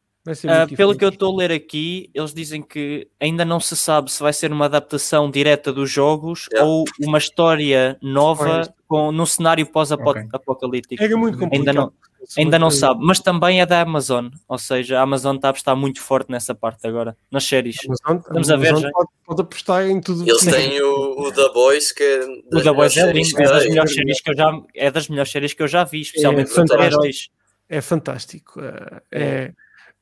Ah, 0.48 0.60
muito 0.60 0.76
pelo 0.76 0.96
que 0.96 1.04
eu 1.04 1.10
estou 1.10 1.34
a 1.34 1.36
ler 1.36 1.52
aqui, 1.52 2.10
eles 2.14 2.32
dizem 2.32 2.62
que 2.62 3.06
ainda 3.20 3.44
não 3.44 3.60
se 3.60 3.76
sabe 3.76 4.10
se 4.10 4.22
vai 4.22 4.32
ser 4.32 4.50
uma 4.50 4.64
adaptação 4.64 5.30
direta 5.30 5.70
dos 5.72 5.90
jogos 5.90 6.46
Yeah. 6.52 6.66
ou 6.70 6.84
uma 7.02 7.18
história 7.18 7.98
nova 8.02 8.74
com, 8.88 9.12
num 9.12 9.26
cenário 9.26 9.66
pós-apocalíptico. 9.66 11.02
Era 11.02 11.16
muito 11.16 11.38
complicado. 11.38 11.58
Ainda 11.68 11.72
não- 11.74 11.92
Ainda 12.38 12.58
não 12.58 12.70
sabe, 12.70 13.00
mas 13.04 13.20
também 13.20 13.60
é 13.60 13.66
da 13.66 13.80
Amazon, 13.80 14.28
ou 14.48 14.58
seja, 14.58 14.98
a 14.98 15.02
Amazon 15.02 15.36
está 15.36 15.48
a 15.48 15.50
apostar 15.50 15.76
muito 15.76 16.00
forte 16.00 16.30
nessa 16.30 16.54
parte 16.54 16.86
agora, 16.86 17.16
nas 17.30 17.44
séries. 17.44 17.78
Amazon, 18.04 18.16
Estamos 18.26 18.50
a 18.50 18.56
ver 18.56 18.68
Amazon 18.68 18.82
já. 18.84 18.90
Pode, 18.92 19.08
pode 19.26 19.40
apostar 19.42 19.86
em 19.88 20.00
tudo. 20.00 20.22
Eles 20.28 20.44
têm 20.44 20.80
o, 20.82 21.20
o 21.26 21.32
The 21.32 21.48
Boys, 21.52 21.92
que 21.92 22.02
é 22.02 22.24
O 22.52 22.62
The 22.62 22.72
Boys 22.72 22.96
é 22.96 23.06
melhores 23.06 23.28
lindo, 23.28 23.36
séries 23.36 23.50
é 23.50 23.52
das 23.52 23.62
que 23.62 23.68
melhores 23.70 23.94
séries 23.94 24.20
que 24.20 24.30
eu 24.30 24.36
já 24.36 24.60
é 24.74 24.90
das 24.90 25.08
melhores 25.08 25.32
séries 25.32 25.52
que 25.52 25.62
eu 25.62 25.68
já 25.68 25.84
vi, 25.84 26.00
especialmente 26.02 26.50
É 26.50 26.54
fantástico. 26.54 26.82
heróis. 26.84 27.28
É 27.68 27.80
fantástico. 27.80 28.60
É, 28.60 29.00
é, 29.12 29.52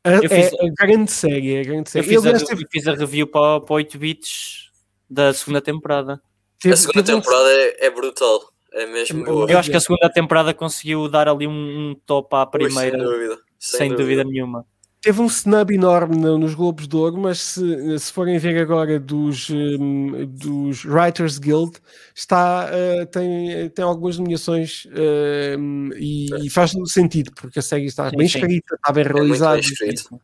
Eu 0.05 0.25
é, 0.25 0.29
fiz- 0.29 0.53
é 0.53 0.69
grande 0.87 1.13
série. 1.13 1.55
É 1.57 1.63
grande 1.63 1.89
Eu 1.89 2.03
série. 2.03 2.07
fiz, 2.09 2.27
a, 2.27 2.31
eu 2.31 2.69
fiz 2.71 2.87
a 2.89 2.95
review 2.95 3.27
para, 3.27 3.61
para 3.61 3.75
8 3.75 3.99
bits 3.99 4.71
da 5.09 5.33
segunda 5.33 5.61
temporada. 5.61 6.21
teve- 6.61 6.75
A 6.75 6.77
segunda 6.77 7.03
teve 7.05 7.19
temporada 7.21 7.49
é, 7.53 7.87
é 7.87 7.91
brutal. 7.91 8.52
É 8.75 8.87
mesmo 8.87 9.21
Eu- 9.21 9.25
boa. 9.35 9.51
Eu 9.51 9.59
acho 9.59 9.71
que 9.71 9.77
a 9.77 9.81
segunda 9.81 10.09
temporada 10.11 10.55
conseguiu 10.55 11.09
dar 11.09 11.29
ali 11.29 11.47
um, 11.47 11.91
um 11.91 11.95
top 12.07 12.35
à 12.35 12.47
primeira, 12.47 12.99
sem 12.99 13.07
dúvida. 13.07 13.39
sem, 13.59 13.95
dúvida. 13.95 14.25
nenhuma. 14.25 14.65
Teve 15.03 15.21
um 15.21 15.27
snub 15.27 15.73
enorme 15.73 16.17
no- 16.17 16.39
nos 16.39 16.55
Globos 16.55 16.87
de 16.87 16.95
Ouro, 16.97 17.19
mas 17.19 17.41
se, 17.41 17.99
se 17.99 18.13
forem 18.13 18.39
ver 18.39 18.57
agora 18.63 19.01
dos, 19.01 19.51
hum, 19.51 20.25
dos 20.29 20.85
Writers 20.85 21.39
Guild, 21.39 21.73
está, 22.15 22.69
eh, 22.71 23.05
tem, 23.07 23.69
tem 23.71 23.85
algumas 23.85 24.17
nomeações 24.17 24.87
hum, 25.59 25.91
e, 25.97 26.29
e 26.47 26.49
faz 26.49 26.73
sentido, 26.87 27.33
porque 27.35 27.59
a 27.59 27.63
série 27.63 27.87
está 27.87 28.09
Sim, 28.11 28.17
bem 28.17 28.29
sim. 28.29 28.39
escrita, 28.39 28.75
está 28.77 28.93
bem 28.93 29.03
muito 29.05 29.17
realizada. 29.17 29.55
bem 29.55 29.61
escrito. 29.61 30.21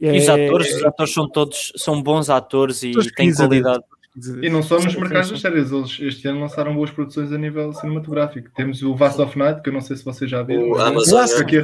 É- 0.00 0.14
E 0.16 0.18
os 0.20 0.28
atores, 0.28 0.74
os 0.76 0.84
atores 0.84 1.12
são 1.12 1.28
todos 1.28 1.72
são 1.76 2.00
bons 2.02 2.30
atores 2.30 2.82
e 2.84 2.92
têm 3.16 3.34
qualidade. 3.34 3.82
E 4.42 4.50
não 4.50 4.62
só 4.62 4.76
nos 4.76 4.94
mercados 4.96 5.30
das 5.30 5.40
séries, 5.40 5.70
eles 5.70 5.98
este 6.00 6.26
ano 6.28 6.40
lançaram 6.40 6.74
boas 6.74 6.90
produções 6.90 7.30
a 7.32 7.38
nível 7.38 7.72
cinematográfico. 7.72 8.50
Temos 8.56 8.82
o 8.82 8.94
Vast 8.96 9.20
of 9.20 9.38
Night, 9.38 9.62
que 9.62 9.68
eu 9.68 9.72
não 9.72 9.80
sei 9.80 9.96
se 9.96 10.04
vocês 10.04 10.30
já 10.30 10.42
viram. 10.42 10.70
O 10.70 10.78
Amazon. 10.80 11.24
Aqui 11.40 11.58
é- 11.58 11.62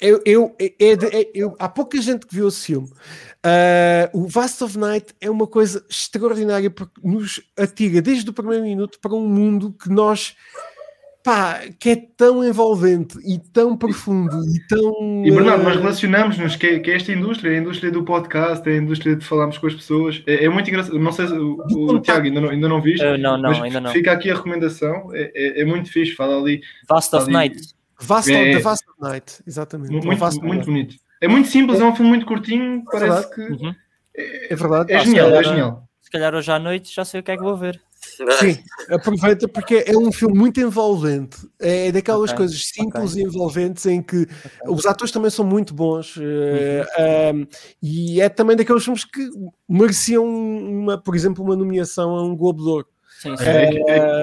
Eu, 0.00 0.22
eu, 0.24 0.54
é 0.60 0.72
é- 0.78 1.30
eu- 1.34 1.56
há 1.58 1.68
pouca 1.68 2.00
gente 2.00 2.24
que 2.26 2.34
viu 2.34 2.46
esse 2.46 2.66
filme. 2.66 2.88
Ah, 3.42 4.08
o 4.12 4.28
Vast 4.28 4.62
of 4.62 4.78
Night 4.78 5.14
é 5.20 5.28
uma 5.30 5.46
coisa 5.46 5.84
extraordinária 5.88 6.70
porque 6.70 7.00
nos 7.02 7.40
atira 7.56 8.00
desde 8.00 8.28
o 8.30 8.32
primeiro 8.32 8.62
minuto 8.62 8.98
para 9.00 9.14
um 9.14 9.26
mundo 9.26 9.72
que 9.72 9.88
nós 9.88 10.36
pá, 11.28 11.60
que 11.78 11.90
é 11.90 11.96
tão 12.16 12.42
envolvente 12.42 13.18
e 13.22 13.38
tão 13.38 13.76
profundo 13.76 14.34
e 14.48 14.66
tão 14.66 15.22
E 15.26 15.30
Bernardo, 15.30 15.62
nós 15.64 15.76
ah, 15.76 15.80
relacionamos-nos 15.80 16.56
que, 16.56 16.66
é- 16.66 16.78
que 16.78 16.90
é 16.90 16.96
esta 16.96 17.12
indústria, 17.12 17.52
a 17.52 17.56
indústria 17.58 17.90
do 17.92 18.02
podcast, 18.02 18.66
é 18.66 18.72
a 18.72 18.76
indústria 18.78 19.14
de 19.14 19.24
falarmos 19.24 19.58
com 19.58 19.66
as 19.66 19.74
pessoas. 19.74 20.22
É, 20.26 20.46
é 20.46 20.48
muito 20.48 20.70
engraçado. 20.70 20.98
Não 20.98 21.12
sei 21.12 21.26
se 21.26 21.34
o, 21.34 21.56
o 21.74 22.00
Tiago 22.00 22.24
ainda 22.26 22.40
não, 22.40 22.48
ainda 22.48 22.68
não 22.68 22.80
viste, 22.80 23.04
Uh, 23.04 23.18
não, 23.18 23.36
não, 23.36 23.50
mas 23.50 23.60
ainda 23.62 23.80
não. 23.80 23.90
fica 23.90 24.10
aqui 24.12 24.30
a 24.30 24.34
recomendação. 24.36 25.10
É, 25.14 25.30
é- 25.34 25.60
é 25.62 25.64
muito 25.66 25.90
fixe, 25.92 26.14
fala 26.14 26.38
ali. 26.40 26.62
Vast 26.88 27.14
of 27.14 27.24
ali- 27.24 27.32
Night. 27.32 27.60
Vast 28.00 28.32
é- 28.32 28.40
of, 28.42 28.50
The 28.52 28.58
Vast 28.60 28.84
of 28.88 29.00
Night, 29.02 29.42
exatamente. 29.46 29.90
Muito, 29.92 30.06
muito 30.06 30.20
Night. 30.40 30.64
bonito. 30.66 30.94
É 31.20 31.28
muito 31.28 31.48
simples, 31.48 31.80
é 31.80 31.84
um 31.84 31.94
filme 31.94 32.10
muito 32.10 32.24
curtinho, 32.24 32.82
parece 32.90 33.28
verdade. 33.28 33.34
que 33.34 33.64
Uhum. 33.66 33.74
É 34.14 34.56
verdade. 34.56 34.92
é 34.92 34.96
Ah, 34.96 35.04
genial, 35.04 35.26
é 35.28 35.30
calhar- 35.32 35.44
genial. 35.44 35.84
Se 36.00 36.10
calhar 36.10 36.34
hoje 36.34 36.50
à 36.50 36.58
noite 36.58 36.94
já 36.94 37.04
sei 37.04 37.20
o 37.20 37.22
que 37.22 37.30
é 37.32 37.36
que 37.36 37.42
vou 37.42 37.54
ver. 37.54 37.78
Sim, 38.38 38.56
aproveita 38.90 39.48
porque 39.48 39.84
é 39.86 39.96
um 39.96 40.10
filme 40.12 40.38
muito 40.38 40.60
envolvente. 40.60 41.36
É 41.58 41.90
daquelas 41.92 42.30
Ok, 42.30 42.36
coisas 42.36 42.66
simples 42.66 43.12
ok. 43.12 43.22
e 43.22 43.24
envolventes 43.26 43.86
em 43.86 44.02
que 44.02 44.26
os 44.66 44.86
atores 44.86 45.10
também 45.12 45.30
são 45.30 45.44
muito 45.44 45.74
bons. 45.74 46.16
eh, 46.20 47.32
um, 47.34 47.46
e 47.82 48.20
é 48.20 48.28
também 48.28 48.56
daqueles 48.56 48.84
filmes 48.84 49.04
que 49.04 49.28
mereciam, 49.68 50.24
uma, 50.26 50.96
por 51.00 51.14
exemplo, 51.14 51.44
uma 51.44 51.56
nomeação 51.56 52.16
a 52.16 52.22
um 52.24 52.36
Globo 52.36 52.62
de 52.62 52.68
Ouro. 52.68 52.86
Sim, 53.20 53.36
sim. 53.36 53.44
É, 53.44 53.74
é- 53.88 53.98
Eh, 54.20 54.22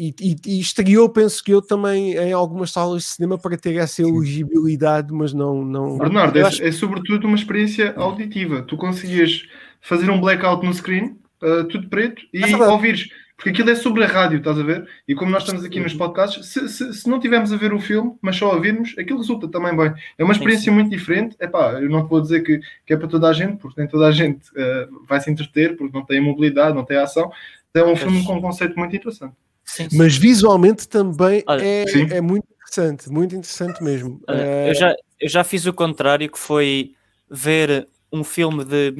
e, 0.00 0.14
e, 0.20 0.36
e 0.46 0.60
estreou, 0.60 1.08
penso 1.08 1.42
que 1.42 1.52
eu 1.52 1.60
também, 1.60 2.12
em 2.14 2.32
algumas 2.32 2.70
salas 2.70 3.02
de 3.02 3.08
cinema 3.08 3.36
para 3.36 3.56
ter 3.58 3.74
essa 3.74 4.00
elegibilidade, 4.00 5.12
mas 5.12 5.34
não. 5.34 5.64
não 5.64 5.98
Bernardo, 5.98 6.38
é, 6.38 6.42
acho- 6.42 6.62
é 6.62 6.70
sobretudo 6.70 7.26
uma 7.26 7.36
experiência 7.36 7.92
auditiva. 7.96 8.62
Tu 8.62 8.76
conseguias 8.76 9.42
fazer 9.80 10.08
um 10.08 10.20
blackout 10.20 10.64
no 10.64 10.72
screen, 10.72 11.18
uh, 11.42 11.64
tudo 11.64 11.88
preto, 11.88 12.22
e 12.32 12.42
É 12.42 12.56
ouvires. 12.56 13.08
Porque 13.38 13.50
aquilo 13.50 13.70
é 13.70 13.76
sobre 13.76 14.02
a 14.02 14.06
rádio, 14.08 14.38
estás 14.38 14.58
a 14.58 14.64
ver? 14.64 14.88
E 15.06 15.14
como 15.14 15.30
nós 15.30 15.44
estamos 15.44 15.64
aqui 15.64 15.78
nos 15.78 15.94
podcasts, 15.94 16.44
se, 16.44 16.68
se, 16.68 16.92
se 16.92 17.08
não 17.08 17.20
tivermos 17.20 17.52
a 17.52 17.56
ver 17.56 17.72
o 17.72 17.78
filme, 17.78 18.16
mas 18.20 18.34
só 18.34 18.50
a 18.50 18.54
ouvirmos, 18.54 18.96
aquilo 18.98 19.20
resulta 19.20 19.46
também 19.46 19.76
bem. 19.76 19.94
É 20.18 20.24
uma 20.24 20.32
experiência 20.32 20.72
muito 20.72 20.90
diferente. 20.90 21.36
Epá, 21.38 21.74
eu 21.74 21.88
não 21.88 22.04
te 22.04 22.10
vou 22.10 22.20
dizer 22.20 22.42
que, 22.42 22.60
que 22.84 22.92
é 22.92 22.96
para 22.96 23.06
toda 23.06 23.28
a 23.28 23.32
gente, 23.32 23.58
porque 23.58 23.80
nem 23.80 23.88
toda 23.88 24.08
a 24.08 24.10
gente 24.10 24.48
uh, 24.50 25.06
vai 25.06 25.20
se 25.20 25.30
entreter, 25.30 25.76
porque 25.76 25.96
não 25.96 26.04
tem 26.04 26.20
mobilidade, 26.20 26.74
não 26.74 26.84
tem 26.84 26.96
ação. 26.96 27.30
É 27.72 27.84
um 27.84 27.94
filme 27.94 28.24
com 28.24 28.34
um 28.34 28.40
conceito 28.40 28.76
muito 28.76 28.96
interessante. 28.96 29.34
sim, 29.64 29.88
sim. 29.88 29.96
Mas 29.96 30.16
visualmente 30.16 30.88
também 30.88 31.44
Olha, 31.46 31.62
é, 31.64 31.84
é 32.10 32.20
muito 32.20 32.44
interessante, 32.54 33.08
muito 33.08 33.36
interessante 33.36 33.84
mesmo. 33.84 34.20
Olha, 34.26 34.42
Eh, 34.42 34.70
eu, 34.70 34.74
já, 34.74 34.94
eu 35.20 35.28
já 35.28 35.44
fiz 35.44 35.64
o 35.64 35.72
contrário, 35.72 36.28
que 36.28 36.38
foi 36.38 36.92
ver 37.30 37.86
um 38.12 38.24
filme 38.24 38.64
de 38.64 38.90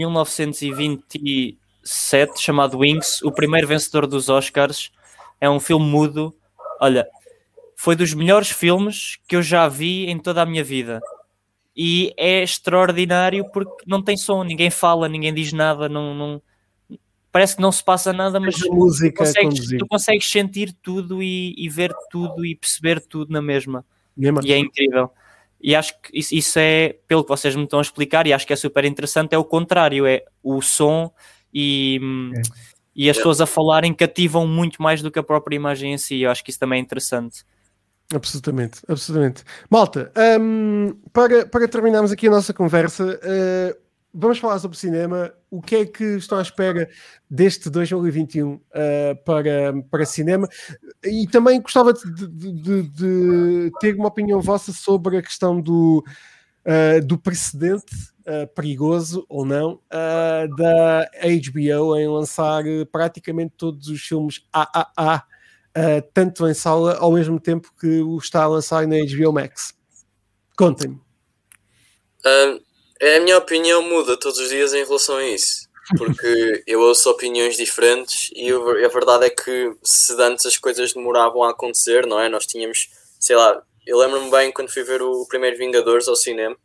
1927 1.88 2.40
chamado 2.40 2.78
Wings, 2.78 3.22
o 3.22 3.32
primeiro 3.32 3.66
vencedor 3.66 4.06
dos 4.06 4.28
Oscars. 4.28 4.90
É 5.40 5.48
um 5.48 5.58
filme 5.58 5.84
mudo. 5.86 6.34
Olha, 6.80 7.06
foi 7.76 7.96
dos 7.96 8.12
melhores 8.12 8.50
filmes 8.50 9.18
que 9.26 9.34
eu 9.36 9.42
já 9.42 9.66
vi 9.68 10.06
em 10.06 10.18
toda 10.18 10.42
a 10.42 10.46
minha 10.46 10.62
vida. 10.62 11.00
E 11.74 12.12
é 12.16 12.42
extraordinário 12.42 13.48
porque 13.52 13.84
não 13.86 14.02
tem 14.02 14.16
som, 14.16 14.42
ninguém 14.42 14.68
fala, 14.68 15.08
ninguém 15.08 15.32
diz 15.32 15.52
nada, 15.52 15.88
não, 15.88 16.12
não- 16.12 16.42
parece 17.30 17.54
que 17.54 17.62
não 17.62 17.70
se 17.70 17.84
passa 17.84 18.12
nada, 18.12 18.40
mas 18.40 18.56
a 18.64 18.74
música 18.74 19.22
a 19.22 19.26
consegues, 19.26 19.68
tu 19.78 19.86
consegues 19.86 20.28
sentir 20.28 20.72
tudo 20.82 21.22
e, 21.22 21.54
e 21.56 21.68
ver 21.68 21.92
tudo 22.10 22.44
e 22.44 22.56
perceber 22.56 23.00
tudo 23.00 23.32
na 23.32 23.40
mesma. 23.40 23.84
E 24.44 24.52
é 24.52 24.58
incrível. 24.58 25.10
E 25.60 25.74
acho 25.76 25.94
que 26.00 26.18
isso, 26.18 26.34
isso 26.34 26.58
é, 26.58 26.96
pelo 27.06 27.22
que 27.22 27.28
vocês 27.28 27.54
me 27.54 27.62
estão 27.62 27.78
a 27.78 27.82
explicar, 27.82 28.26
e 28.26 28.32
acho 28.32 28.46
que 28.46 28.52
é 28.52 28.56
super 28.56 28.84
interessante, 28.84 29.34
é 29.34 29.38
o 29.38 29.44
contrário, 29.44 30.04
é 30.04 30.24
o 30.42 30.60
som 30.60 31.12
e, 31.60 32.00
É. 32.36 32.42
e 32.94 33.10
as 33.10 33.16
É. 33.16 33.20
pessoas 33.20 33.40
a 33.40 33.46
falarem 33.46 33.92
cativam 33.92 34.46
muito 34.46 34.80
mais 34.82 35.02
do 35.02 35.10
que 35.10 35.18
a 35.18 35.22
própria 35.22 35.56
imagem 35.56 35.92
em 35.94 35.98
si. 35.98 36.20
Eu 36.22 36.30
acho 36.30 36.44
que 36.44 36.50
isso 36.50 36.58
também 36.60 36.78
é 36.78 36.82
interessante. 36.82 37.44
Absolutamente, 38.14 38.80
absolutamente. 38.88 39.44
Malta, 39.68 40.10
hum, 40.40 40.94
para, 41.12 41.44
para 41.46 41.68
terminarmos 41.68 42.10
aqui 42.10 42.26
a 42.26 42.30
nossa 42.30 42.54
conversa, 42.54 43.20
eh, 43.22 43.76
vamos 44.14 44.38
falar 44.38 44.58
sobre 44.60 44.78
cinema. 44.78 45.30
O 45.50 45.60
que 45.60 45.76
é 45.76 45.84
que 45.84 46.04
estão 46.16 46.38
à 46.38 46.42
espera 46.42 46.88
deste 47.30 47.68
2021 47.68 48.58
eh, 48.72 49.14
para, 49.26 49.74
para 49.90 50.06
cinema? 50.06 50.48
E 51.04 51.26
também 51.26 51.60
gostava 51.60 51.92
de, 51.92 52.10
de- 52.28 52.52
de- 52.52 52.82
de 52.88 53.70
ter 53.78 53.94
uma 53.94 54.08
opinião 54.08 54.40
vossa 54.40 54.72
sobre 54.72 55.18
a 55.18 55.22
questão 55.22 55.60
do, 55.60 56.02
eh, 56.64 57.00
do 57.00 57.18
precedente 57.18 57.94
eh, 58.30 58.44
perigoso 58.44 59.24
ou 59.26 59.42
não 59.42 59.80
eh, 59.90 60.46
da 60.54 61.10
HBO 61.22 61.96
em 61.96 62.06
lançar 62.06 62.66
eh, 62.66 62.84
praticamente 62.84 63.54
todos 63.56 63.88
os 63.88 64.02
filmes 64.02 64.46
AAA 64.52 65.24
Uh, 65.76 66.02
tanto 66.12 66.48
em 66.48 66.54
sala 66.54 66.96
ao 66.96 67.12
mesmo 67.12 67.38
tempo 67.38 67.72
que 67.78 68.00
o 68.00 68.18
está 68.18 68.42
a 68.42 68.48
lançar 68.48 68.84
na 68.88 68.96
HBO 68.96 69.32
Max. 69.32 69.74
Contem-me. 70.56 70.98
Ahm, 72.24 72.58
a 73.00 73.20
minha 73.20 73.38
opinião 73.38 73.80
muda 73.82 74.18
todos 74.18 74.40
os 74.40 74.48
dias 74.48 74.72
em 74.72 74.84
relação 74.84 75.18
a 75.18 75.24
isso. 75.24 75.68
Porque 75.96 76.64
eu 76.66 76.80
ouço 76.80 77.08
opiniões 77.08 77.56
diferentes 77.56 78.30
e 78.34 78.50
a 78.50 78.88
verdade 78.88 79.26
é 79.26 79.30
que 79.30 79.72
se 79.84 80.20
antes 80.20 80.46
as 80.46 80.56
coisas 80.56 80.92
demoravam 80.94 81.44
a 81.44 81.50
acontecer, 81.50 82.06
não 82.06 82.18
é? 82.18 82.28
Nós 82.28 82.44
tínhamos, 82.44 82.88
sei 83.20 83.36
lá, 83.36 83.62
eu 83.86 83.98
lembro-me 83.98 84.30
bem 84.32 84.50
quando 84.50 84.72
fui 84.72 84.82
ver 84.82 85.00
o 85.00 85.26
primeiro 85.28 85.58
Vingadores 85.58 86.08
ao 86.08 86.16
cinema 86.16 86.56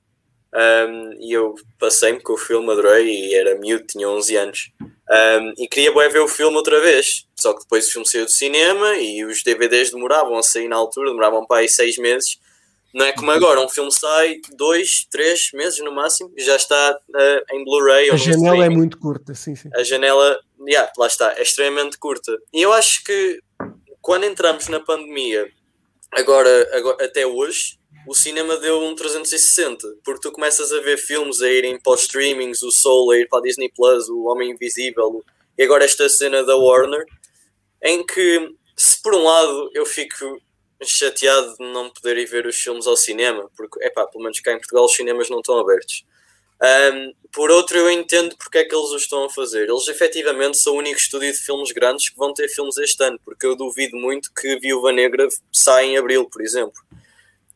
ahm, 0.54 1.14
e 1.20 1.34
eu 1.34 1.56
passei-me 1.80 2.22
com 2.22 2.34
o 2.34 2.38
filme, 2.38 2.72
adorei 2.72 3.08
e 3.08 3.36
era 3.36 3.56
miúdo, 3.56 3.86
tinha 3.86 4.08
11 4.08 4.36
anos. 4.36 4.72
Ahm, 5.10 5.54
e 5.58 5.68
queria 5.68 5.92
bué 5.92 6.08
ver 6.10 6.22
o 6.22 6.28
filme 6.28 6.56
outra 6.56 6.80
vez. 6.80 7.26
Só 7.36 7.54
que 7.54 7.62
depois 7.62 7.88
o 7.88 7.92
filme 7.92 8.08
saiu 8.08 8.26
do 8.26 8.32
cinema 8.32 8.96
e 8.96 9.26
os 9.26 9.44
DVDs 9.44 9.92
demoravam 9.92 10.38
a 10.38 10.44
sair 10.44 10.68
na 10.68 10.76
altura, 10.76 11.10
demoravam 11.10 11.46
para 11.46 11.62
aí 11.62 11.70
seis 11.70 11.98
meses. 11.98 12.40
Não 12.94 13.06
é 13.06 13.12
como 13.12 13.32
agora, 13.32 13.60
um 13.60 13.68
filme 13.68 13.92
sai 13.92 14.40
dois, 14.56 15.08
três 15.10 15.50
meses 15.52 15.80
no 15.80 15.92
máximo 15.92 16.32
e 16.38 16.44
já 16.44 16.56
está 16.56 17.00
ah, 17.16 17.44
em 17.52 17.64
Blu-ray 17.64 18.12
A 18.12 18.16
janela 18.16 18.58
é 18.58 18.60
streaming. 18.60 18.76
muito 18.76 19.00
curta, 19.00 19.34
sim, 19.34 19.56
sim. 19.56 19.68
A 19.74 19.84
janela, 19.84 20.40
yeah, 20.68 20.92
lá 20.96 21.08
está, 21.08 21.34
é 21.34 21.42
extremamente 21.42 21.98
curta. 21.98 22.32
E 22.54 22.62
eu 22.62 22.72
acho 22.72 23.04
que 23.04 23.42
quando 24.00 24.26
entramos 24.26 24.68
na 24.68 24.80
pandemia, 24.80 25.50
agora, 26.12 26.70
agora 26.78 27.04
até 27.04 27.26
hoje, 27.26 27.80
o 28.08 28.14
cinema 28.14 28.58
deu 28.58 28.82
um 28.82 28.96
360, 28.96 29.98
porque 30.04 30.22
tu 30.22 30.32
começas 30.32 30.72
a 30.72 30.82
ver 30.82 30.98
filmes 30.98 31.42
a 31.42 31.50
irem 31.50 31.80
para 31.80 31.94
os 31.94 32.02
streamings, 32.02 32.62
o 32.64 32.72
Soul 32.72 33.12
a 33.12 33.18
ir 33.18 33.30
para 33.30 33.40
a 33.40 33.42
Disney 33.42 33.70
Plus, 33.70 34.10
o 34.10 34.24
Homem 34.24 34.52
Invisível, 34.52 35.24
e 35.58 35.64
agora 35.64 35.86
esta 35.86 36.10
cena 36.10 36.44
da 36.44 36.56
Warner, 36.58 37.06
em 37.82 38.06
que, 38.06 38.56
se 38.76 39.02
por 39.02 39.16
um 39.16 39.24
lado 39.24 39.70
eu 39.74 39.86
fico 39.86 40.42
chateado 40.82 41.56
de 41.58 41.66
não 41.72 41.90
poder 41.90 42.18
ir 42.18 42.26
ver 42.26 42.46
os 42.46 42.58
filmes 42.58 42.88
ao 42.88 42.98
cinema, 42.98 43.50
porque, 43.56 43.84
epá, 43.86 44.06
pelo 44.08 44.24
menos 44.24 44.40
cá 44.40 44.52
em 44.52 44.58
Portugal 44.58 44.86
os 44.86 44.96
cinemas 44.96 45.30
não 45.30 45.40
estão 45.40 45.58
abertos. 45.60 46.04
Um, 46.62 47.14
por 47.32 47.52
outro, 47.52 47.78
eu 47.78 47.90
entendo 47.90 48.38
porque 48.38 48.60
é 48.60 48.64
que 48.64 48.74
eles 48.74 48.90
o 48.92 48.96
estão 48.96 49.26
a 49.26 49.30
fazer. 49.30 49.68
Eles 49.68 49.88
efetivamente 49.88 50.58
são 50.58 50.76
o 50.76 50.78
único 50.78 50.98
estúdio 50.98 51.32
de 51.32 51.38
filmes 51.38 51.72
grandes 51.72 52.10
que 52.10 52.18
vão 52.18 52.34
ter 52.34 52.48
filmes 52.48 52.78
este 52.78 53.04
ano, 53.04 53.20
porque 53.26 53.46
eu 53.46 53.56
duvido 53.56 53.98
muito 53.98 54.32
que 54.34 54.58
Viúva 54.60 54.92
Negra 54.92 55.28
saia 55.52 55.86
em 55.86 55.98
abril, 55.98 56.30
por 56.30 56.42
exemplo. 56.42 56.82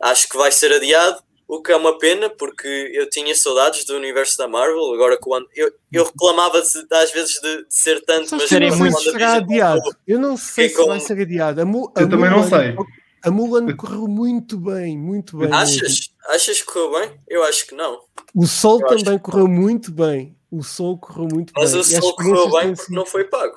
Acho 0.01 0.29
que 0.29 0.37
vai 0.37 0.51
ser 0.51 0.71
adiado, 0.71 1.17
o 1.47 1.61
que 1.61 1.71
é 1.71 1.75
uma 1.75 1.97
pena, 1.97 2.29
porque 2.29 2.67
eu 2.93 3.09
tinha 3.09 3.33
saudades 3.35 3.85
do 3.85 3.95
universo 3.95 4.37
da 4.37 4.47
Marvel. 4.47 4.93
Agora, 4.93 5.17
quando 5.19 5.47
eu, 5.55 5.71
eu 5.91 6.03
reclamava 6.05 6.61
de, 6.61 6.95
às 6.95 7.11
vezes 7.11 7.39
de, 7.41 7.57
de 7.63 7.65
ser 7.69 8.03
tanto, 8.05 8.31
Mas 8.35 8.43
mas 8.43 8.51
eu 8.51 8.59
não 8.59 8.69
sei 8.71 8.79
muito 8.79 8.97
se 8.99 9.11
será 9.11 9.33
adiado. 9.35 9.81
Eu 10.05 10.19
não 10.19 10.37
sei 10.37 10.69
se 10.69 10.85
vai 10.85 10.99
ser 10.99 11.21
adiado. 11.21 11.61
A 11.61 11.65
Mu- 11.65 11.91
a 11.95 12.01
Eu 12.01 12.09
também 12.09 12.29
não 12.29 12.39
Mulan- 12.43 12.49
sei. 12.49 12.75
A 13.23 13.31
Mulan 13.31 13.75
correu 13.75 14.07
muito 14.07 14.57
bem, 14.59 14.97
muito 14.97 15.37
bem. 15.37 15.47
mesmo. 15.49 15.61
achas? 15.63 16.09
Achas 16.27 16.59
que 16.61 16.65
correu 16.65 16.91
bem? 16.99 17.19
Eu 17.27 17.43
acho 17.43 17.65
que 17.65 17.73
não. 17.75 17.99
O 18.35 18.45
Sol 18.45 18.79
Eu 18.81 18.89
acho 18.89 19.03
também 19.03 19.19
correu 19.19 19.47
muito 19.47 19.91
bem. 19.91 20.35
O 20.51 20.61
Sol 20.63 20.97
correu 20.97 21.27
muito 21.33 21.51
Mas 21.55 21.71
bem. 21.71 21.81
o 21.81 21.83
E 21.83 21.95
as 21.95 22.03
sol 22.03 22.15
correu 22.15 22.51
bem 22.51 22.67
porque 22.73 22.83
sido- 22.83 22.95
não 22.95 23.05
foi 23.05 23.23
pago. 23.25 23.55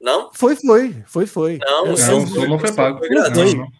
Não? 0.00 0.30
Foi, 0.32 0.56
foi, 0.56 0.94
foi, 1.06 1.26
foi. 1.26 1.58
Não, 1.58 1.84
Não, 1.84 1.92
o 1.92 1.96
Sol 1.96 2.20
não 2.48 2.58
foi 2.58 2.72
pago. 2.72 3.00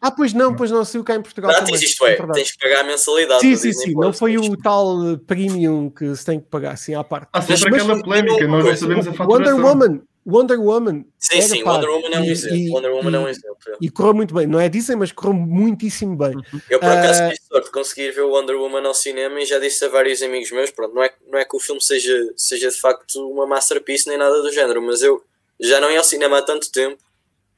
Ah, 0.03 0.11
pois 0.11 0.35
não, 0.35 0.55
pois 0.55 0.71
não, 0.71 0.85
saiu 0.85 1.03
cá 1.03 1.15
em 1.15 1.23
Portugal 1.23 1.51
Não, 1.51 1.59
também. 1.61 1.73
tens, 1.75 1.83
isto 1.91 2.05
é, 2.07 2.11
verdade. 2.11 2.33
tens 2.35 2.53
que 2.53 2.59
pagar 2.59 2.81
a 2.81 2.85
mensalidade. 2.85 3.41
Sim, 3.41 3.57
sim, 3.57 3.73
sim. 3.73 3.95
Não 3.95 4.13
foi 4.13 4.37
o 4.37 4.57
tal 4.59 5.13
eh, 5.13 5.17
premium 5.27 5.89
que 5.89 6.15
se 6.15 6.25
tem 6.27 6.39
que 6.39 6.47
pagar, 6.47 6.73
assim, 6.73 6.95
à 6.95 7.03
parte. 7.03 7.29
Há 7.33 7.41
sempre 7.41 7.71
Mas- 7.71 7.73
aquela 7.81 7.95
mas- 7.95 8.03
polémica, 8.03 8.47
nós 8.49 8.65
não 8.67 8.77
sabemos 8.77 9.07
a 9.07 9.11
Wonder 9.11 9.17
faturação. 9.17 9.65
Woman, 9.65 10.03
Wonder 10.27 10.61
Woman. 10.61 11.05
Sim, 11.19 11.39
era 11.39 11.49
sim, 11.49 11.65
pago. 11.65 11.77
Wonder 11.87 11.91
Woman 11.91 12.15
é 12.17 12.21
um 12.21 12.25
E- 12.25 12.31
exemplo. 12.31 12.57
e- 12.59 12.71
Wonder 12.71 12.93
Woman 12.93 13.15
é 13.15 13.19
um 13.19 13.27
e- 13.29 13.31
exemplo. 13.31 13.57
é. 13.69 13.77
E 13.81 13.89
correu 13.91 14.13
muito 14.15 14.35
bem. 14.35 14.47
Não 14.47 14.61
é 14.61 14.69
Disney, 14.69 14.97
mas 14.97 15.13
correu 15.13 15.33
muitíssimo 15.33 16.17
bem. 16.19 16.35
Eu 16.69 16.79
por 16.79 16.89
acaso 16.91 17.23
Ah, 17.23 17.29
tive 17.31 17.41
sorte 17.49 17.65
de 17.65 17.73
conseguir 17.73 18.11
ver 18.13 18.21
o 18.23 18.31
Wonder 18.33 18.57
Woman 18.57 18.87
ao 18.87 18.93
cinema 18.95 19.41
e 19.41 19.47
já 19.47 19.59
disse 19.59 19.83
a 19.87 19.89
vários 19.89 20.21
amigos 20.23 20.51
meus, 20.53 20.71
pronto, 20.71 20.95
não 20.95 21.03
é, 21.03 21.11
não 21.33 21.39
é 21.39 21.47
que 21.47 21.57
o 21.57 21.59
filme 21.61 21.83
seja, 21.83 22.15
seja 22.37 22.69
de 22.69 22.79
facto 22.79 23.27
uma 23.31 23.47
masterpiece 23.47 24.07
nem 24.07 24.19
nada 24.19 24.43
do 24.43 24.53
género, 24.53 24.83
mas 24.83 25.01
eu 25.01 25.23
já 25.61 25.81
não 25.81 25.91
ia 25.91 25.99
ao 25.99 26.05
cinema 26.05 26.39
há 26.39 26.43
tanto 26.43 26.71
tempo 26.71 26.99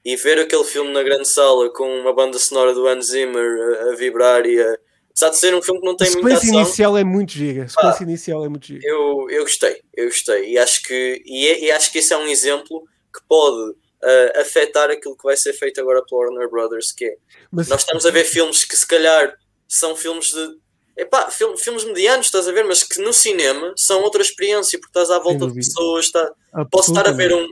e 0.05 0.17
ver 0.17 0.39
aquele 0.39 0.65
filme 0.65 0.93
na 0.93 1.03
grande 1.03 1.29
sala 1.29 1.71
com 1.73 1.85
uma 2.01 2.13
banda 2.13 2.39
sonora 2.39 2.75
do 2.75 2.87
Hans 2.87 3.07
Zimmer 3.07 3.79
a, 3.81 3.93
a 3.93 3.95
vibrar 3.95 4.45
e 4.47 4.61
a... 4.61 4.77
Apesar 5.11 5.29
de 5.29 5.37
ser 5.37 5.55
um 5.55 5.61
filme 5.61 5.79
que 5.81 5.87
não 5.87 5.93
A 5.93 5.97
tem 5.97 6.11
muita 6.13 6.29
sequência 6.41 6.49
ação, 6.49 6.61
inicial 6.63 6.99
é 6.99 7.05
muito 7.05 7.33
gira. 7.33 7.65
A 7.65 7.69
sequência 7.69 8.03
inicial 8.03 8.45
é 8.47 8.49
muito 8.49 8.67
gira. 8.67 8.81
eu, 8.83 9.27
eu 9.31 9.43
gostei, 9.43 9.83
eu 9.95 10.07
gostei 10.07 10.51
e 10.53 10.59
acho 10.59 10.83
que, 10.83 11.23
e, 11.27 11.47
é- 11.49 11.61
e 11.65 11.71
acho 11.71 11.93
que 11.93 11.99
esse 11.99 12.13
é 12.15 12.17
um 12.17 12.27
exemplo 12.27 12.83
que 13.15 13.21
pode 13.29 13.75
ah, 14.03 14.41
afetar 14.41 14.91
aquilo 14.91 15.15
que 15.17 15.23
vai 15.25 15.37
ser 15.37 15.53
feito 15.53 15.81
agora 15.81 16.03
pela 16.09 16.23
Warner 16.23 16.49
Brothers, 16.49 16.93
que 16.93 17.05
é 17.05 17.15
Mas 17.53 17.69
nós 17.69 17.83
estamos 17.83 18.07
a 18.07 18.11
ver 18.11 18.25
filmes 18.25 18.65
que 18.65 18.75
se 18.77 18.87
calhar 18.87 19.37
são 19.69 19.95
filmes 19.95 20.33
de. 20.33 20.49
Epá, 20.97 21.31
film, 21.31 21.57
filmes 21.57 21.85
medianos, 21.85 22.27
estás 22.27 22.49
a 22.49 22.53
ver, 22.53 22.65
mas 22.65 22.83
que 22.83 23.01
no 23.01 23.13
cinema 23.13 23.73
são 23.77 24.03
outra 24.03 24.21
experiência, 24.23 24.79
porque 24.79 24.91
estás 24.99 25.11
à 25.11 25.19
volta 25.23 25.47
de 25.47 25.55
pessoas, 25.55 26.07
está, 26.07 26.33
posso 26.71 26.91
estar 26.91 27.07
a 27.07 27.13
ver 27.13 27.33
um, 27.35 27.47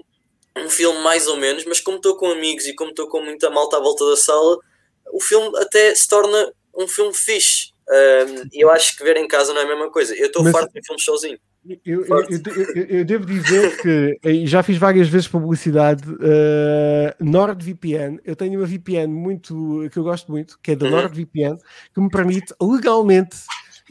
um 0.57 0.69
filme 0.69 0.99
mais 1.01 1.27
ou 1.27 1.37
menos, 1.37 1.65
mas 1.65 1.81
como 1.81 1.97
estou 1.99 2.17
com 2.17 2.31
amigos 2.31 2.67
e 2.67 2.75
como 2.75 2.91
estou 2.91 3.09
com 3.09 3.23
muita 3.23 3.51
malta 3.51 3.77
à 3.77 3.81
volta 3.81 4.09
da 4.09 4.17
sala, 4.17 4.59
o 5.13 5.21
filme 5.21 5.57
até 5.59 5.95
se 5.95 6.09
torna 6.09 6.53
um 6.77 6.87
filme 6.89 7.15
fixe. 7.15 7.71
E 8.53 8.63
eu 8.65 8.71
acho 8.71 8.97
que 8.97 9.03
ver 9.05 9.17
em 9.17 9.27
casa 9.27 9.53
não 9.53 9.61
é 9.61 9.65
a 9.65 9.69
mesma 9.69 9.91
coisa. 9.91 10.15
Eu 10.17 10.27
estou 10.27 10.43
Mas- 10.45 10.53
farto 10.53 10.69
de 10.69 10.75
ver 10.75 10.85
filmes 10.87 11.05
sozinho. 11.05 11.39
Eu, 11.85 12.05
eu, 12.07 12.19
eu, 12.75 12.87
eu- 12.87 13.05
devo 13.05 13.27
dizer 13.27 13.77
que 13.83 14.47
já 14.47 14.63
fiz 14.63 14.79
várias 14.79 15.09
vezes 15.09 15.29
publicidade 15.29 16.03
uh, 16.11 17.15
NordVPN. 17.25 18.19
Eu 18.25 18.35
tenho 18.35 18.59
uma 18.61 18.67
VPN 18.67 19.09
muito 19.13 19.87
que 19.93 19.99
eu 19.99 20.03
gosto 20.03 20.31
muito, 20.31 20.59
que 20.63 20.71
é 20.71 20.77
da 20.77 20.87
Uhum. 20.87 20.93
NordVPN, 20.93 21.59
que 21.95 22.01
me 22.01 22.09
permite 22.09 22.55
legalmente, 22.63 23.37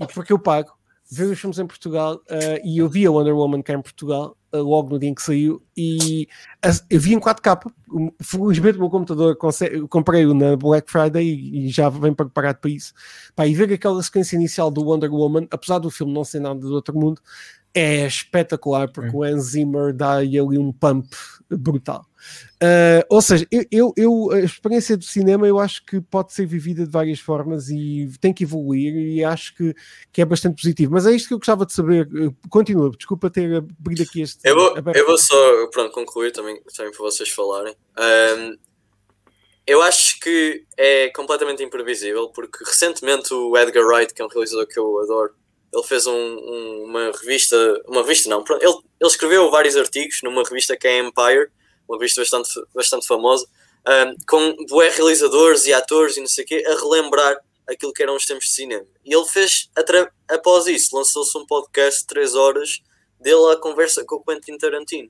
e 0.01 0.07
porque 0.07 0.33
eu 0.33 0.39
pago, 0.39 0.71
ver 1.11 1.25
os 1.25 1.39
filmes 1.39 1.59
em 1.59 1.67
Portugal. 1.67 2.15
uh, 2.15 2.59
e 2.65 2.79
eu 2.79 2.89
vi 2.89 3.05
a 3.05 3.11
Wonder 3.11 3.35
Woman 3.35 3.61
cá 3.61 3.73
em 3.73 3.81
Portugal 3.81 4.35
logo 4.53 4.89
no 4.89 4.99
dia 4.99 5.09
em 5.09 5.13
que 5.13 5.21
saiu. 5.21 5.61
E 5.75 6.27
eu 6.89 6.99
vi 6.99 7.13
em 7.13 7.19
4K. 7.19 7.71
Um, 7.91 8.11
Felizmente 8.21 8.77
o 8.77 8.81
meu 8.81 8.89
computador 8.89 9.37
comprei-o 9.89 10.33
na 10.33 10.55
Black 10.55 10.91
Friday 10.91 11.27
e, 11.27 11.69
já 11.69 11.89
vem 11.89 12.13
preparado 12.13 12.57
para 12.57 12.69
isso. 12.69 12.93
Pá, 13.35 13.47
e 13.47 13.53
ver 13.53 13.71
aquela 13.73 14.01
sequência 14.01 14.35
inicial 14.35 14.69
do 14.69 14.83
Wonder 14.83 15.13
Woman, 15.13 15.47
apesar 15.51 15.79
do 15.79 15.89
filme 15.89 16.13
não 16.13 16.23
ser 16.23 16.39
nada 16.39 16.59
do 16.59 16.73
outro 16.73 16.97
mundo, 16.97 17.21
é 17.73 18.05
espetacular 18.05 18.91
porque 18.91 19.15
o 19.15 19.23
Hans 19.23 19.51
Zimmer 19.51 19.93
dá-lhe 19.93 20.39
ali 20.39 20.57
um 20.57 20.71
pump 20.71 21.07
brutal. 21.49 22.05
Uh, 22.61 23.01
ou 23.09 23.21
seja, 23.21 23.47
eu, 23.51 23.63
eu, 23.71 23.93
eu- 23.97 24.31
a 24.31 24.39
experiência 24.41 24.95
do 24.97 25.03
cinema 25.03 25.47
eu 25.47 25.57
acho 25.59 25.83
que 25.85 25.99
pode 26.01 26.33
ser 26.33 26.45
vivida 26.45 26.85
de 26.85 26.91
várias 26.91 27.19
formas 27.19 27.69
e 27.69 28.09
tem 28.19 28.33
que 28.33 28.43
evoluir 28.43 28.93
e 28.95 29.23
acho 29.23 29.55
que, 29.55 29.73
que 30.11 30.21
é 30.21 30.25
bastante 30.25 30.61
positivo. 30.61 30.91
Mas 30.93 31.05
é 31.07 31.11
isto 31.13 31.27
que 31.29 31.33
eu 31.33 31.39
gostava 31.39 31.65
de 31.65 31.73
saber. 31.73 32.07
Uh, 32.13 32.35
Continua, 32.49 32.91
desculpa 32.91 33.29
ter 33.29 33.55
abrido 33.55 34.03
aqui 34.03 34.21
este. 34.21 34.39
Eu 34.43 34.55
vou, 34.55 34.77
aberto- 34.77 34.97
eu 34.97 35.05
vou 35.05 35.17
só 35.17 35.67
pronto, 35.67 35.91
concluir 35.91 36.31
também, 36.31 36.61
também 36.75 36.91
para 36.91 37.01
vocês 37.01 37.29
falarem. 37.29 37.75
Ahm, 37.97 38.55
eu 39.65 39.81
acho 39.83 40.19
que 40.19 40.65
é 40.77 41.09
completamente 41.09 41.63
imprevisível, 41.63 42.29
porque 42.29 42.63
recentemente 42.65 43.33
o 43.33 43.55
Edgar 43.57 43.85
Wright, 43.85 44.13
que 44.13 44.21
é 44.21 44.25
um 44.25 44.29
realizador 44.29 44.67
que 44.67 44.79
eu 44.79 44.99
adoro, 44.99 45.33
ele 45.73 45.83
fez 45.83 46.05
um- 46.07 46.13
um- 46.13 46.83
uma 46.85 47.11
revista, 47.11 47.55
uma 47.87 48.01
revista 48.01 48.29
não, 48.29 48.43
ele, 48.59 48.73
ele 48.99 49.09
escreveu 49.09 49.49
vários 49.51 49.75
artigos 49.75 50.19
numa 50.23 50.43
revista 50.43 50.75
que 50.75 50.87
é 50.87 50.99
Empire, 50.99 51.49
uma 51.87 51.97
revista 51.97 52.21
bastante, 52.21 52.49
bastante 52.73 53.07
famosa, 53.07 53.45
ahm, 53.85 54.13
com 54.27 54.55
bué 54.67 54.89
realizadores 54.89 55.65
e 55.65 55.73
atores 55.73 56.17
e 56.17 56.19
não 56.19 56.27
sei 56.27 56.43
o 56.43 56.47
quê, 56.47 56.63
a 56.67 56.75
relembrar 56.75 57.37
aquilo 57.67 57.93
que 57.93 58.01
eram 58.03 58.15
os 58.15 58.25
tempos 58.25 58.45
de 58.45 58.51
cinema. 58.51 58.85
E 59.05 59.13
ele 59.13 59.25
fez, 59.25 59.69
após 60.27 60.65
isso, 60.67 60.95
lançou-se 60.95 61.37
um 61.37 61.45
podcast 61.45 62.01
de 62.01 62.07
3 62.07 62.35
horas 62.35 62.79
dele 63.19 63.51
à 63.51 63.55
conversa 63.57 64.03
com 64.05 64.15
o 64.15 64.23
Quentin 64.23 64.57
Tarantino. 64.57 65.09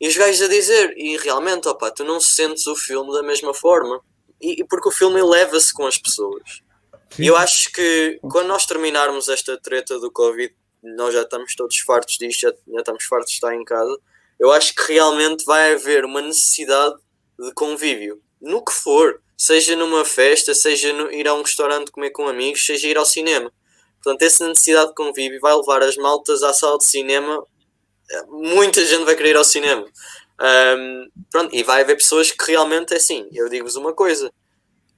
E 0.00 0.08
os 0.08 0.16
gajos 0.16 0.42
a 0.42 0.48
dizer, 0.48 0.94
e 0.96 1.16
realmente, 1.18 1.68
opa, 1.68 1.90
tu 1.90 2.04
não 2.04 2.20
sentes 2.20 2.66
o 2.66 2.74
filme 2.76 3.12
da 3.12 3.22
mesma 3.22 3.52
forma. 3.54 4.02
E, 4.40 4.60
e 4.60 4.64
porque 4.64 4.88
o 4.88 4.92
filme 4.92 5.20
eleva-se 5.20 5.72
com 5.72 5.86
as 5.86 5.98
pessoas. 5.98 6.60
Sim. 7.10 7.24
Eu 7.24 7.36
acho 7.36 7.72
que 7.72 8.18
quando 8.22 8.48
nós 8.48 8.66
terminarmos 8.66 9.28
esta 9.28 9.58
treta 9.58 9.98
do 9.98 10.10
Covid, 10.10 10.54
nós 10.82 11.14
já 11.14 11.22
estamos 11.22 11.54
todos 11.54 11.78
fartos 11.78 12.16
disto, 12.18 12.40
já, 12.40 12.50
já 12.50 12.78
estamos 12.78 13.04
fartos 13.04 13.30
de 13.30 13.34
estar 13.34 13.54
em 13.54 13.64
casa. 13.64 13.98
Eu 14.38 14.50
acho 14.50 14.74
que 14.74 14.92
realmente 14.92 15.44
vai 15.44 15.74
haver 15.74 16.04
uma 16.04 16.22
necessidade 16.22 16.94
de 17.38 17.52
convívio. 17.52 18.22
No 18.40 18.64
que 18.64 18.72
for, 18.72 19.20
seja 19.36 19.76
numa 19.76 20.04
festa, 20.04 20.54
seja 20.54 20.92
no, 20.92 21.12
ir 21.12 21.28
a 21.28 21.34
um 21.34 21.42
restaurante 21.42 21.90
comer 21.90 22.10
com 22.10 22.26
amigos, 22.26 22.64
seja 22.64 22.88
ir 22.88 22.96
ao 22.96 23.04
cinema. 23.04 23.52
Portanto, 24.02 24.22
essa 24.22 24.48
necessidade 24.48 24.88
de 24.88 24.94
convívio 24.94 25.40
vai 25.40 25.54
levar 25.54 25.82
as 25.82 25.96
maltas 25.96 26.42
à 26.42 26.54
sala 26.54 26.78
de 26.78 26.86
cinema. 26.86 27.44
Muita 28.28 28.84
gente 28.84 29.04
vai 29.04 29.14
querer 29.14 29.30
ir 29.30 29.36
ao 29.36 29.44
cinema. 29.44 29.86
Ahm, 30.38 31.10
pronto, 31.30 31.54
e 31.54 31.62
vai 31.62 31.82
haver 31.82 31.96
pessoas 31.96 32.30
que 32.30 32.50
realmente 32.50 32.94
é 32.94 32.96
assim. 32.96 33.28
Eu 33.32 33.48
digo-vos 33.50 33.76
uma 33.76 33.92
coisa: 33.92 34.32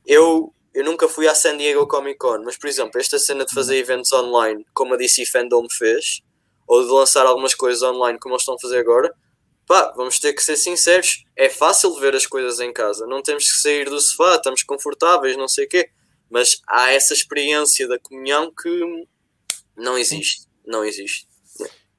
eu, 0.06 0.54
eu 0.74 0.84
nunca 0.84 1.08
fui 1.08 1.26
à 1.28 1.34
San 1.34 1.56
Diego 1.56 1.86
Comic 1.86 2.18
Con, 2.18 2.42
mas 2.44 2.56
por 2.56 2.68
exemplo, 2.68 3.00
esta 3.00 3.18
cena 3.18 3.44
de 3.44 3.52
fazer 3.54 3.76
eventos 3.76 4.12
online, 4.12 4.64
como 4.74 4.94
a 4.94 4.96
DC 4.96 5.26
Fandom 5.26 5.66
fez, 5.70 6.20
ou 6.66 6.82
de 6.84 6.90
lançar 6.90 7.26
algumas 7.26 7.54
coisas 7.54 7.82
online, 7.82 8.18
como 8.18 8.34
eles 8.34 8.42
estão 8.42 8.54
a 8.54 8.58
fazer 8.58 8.78
agora, 8.78 9.12
pá, 9.66 9.92
vamos 9.96 10.18
ter 10.18 10.32
que 10.32 10.42
ser 10.42 10.56
sinceros: 10.56 11.24
é 11.36 11.48
fácil 11.48 11.92
de 11.94 12.00
ver 12.00 12.14
as 12.14 12.26
coisas 12.26 12.60
em 12.60 12.72
casa, 12.72 13.06
não 13.06 13.22
temos 13.22 13.44
que 13.50 13.60
sair 13.60 13.88
do 13.90 14.00
sofá, 14.00 14.36
estamos 14.36 14.62
confortáveis, 14.62 15.36
não 15.36 15.48
sei 15.48 15.66
o 15.66 15.68
quê, 15.68 15.88
mas 16.30 16.60
há 16.66 16.90
essa 16.92 17.12
experiência 17.12 17.86
da 17.86 17.98
comunhão 17.98 18.50
que 18.50 19.06
não 19.76 19.98
existe. 19.98 20.46
Não 20.64 20.84
existe. 20.84 21.26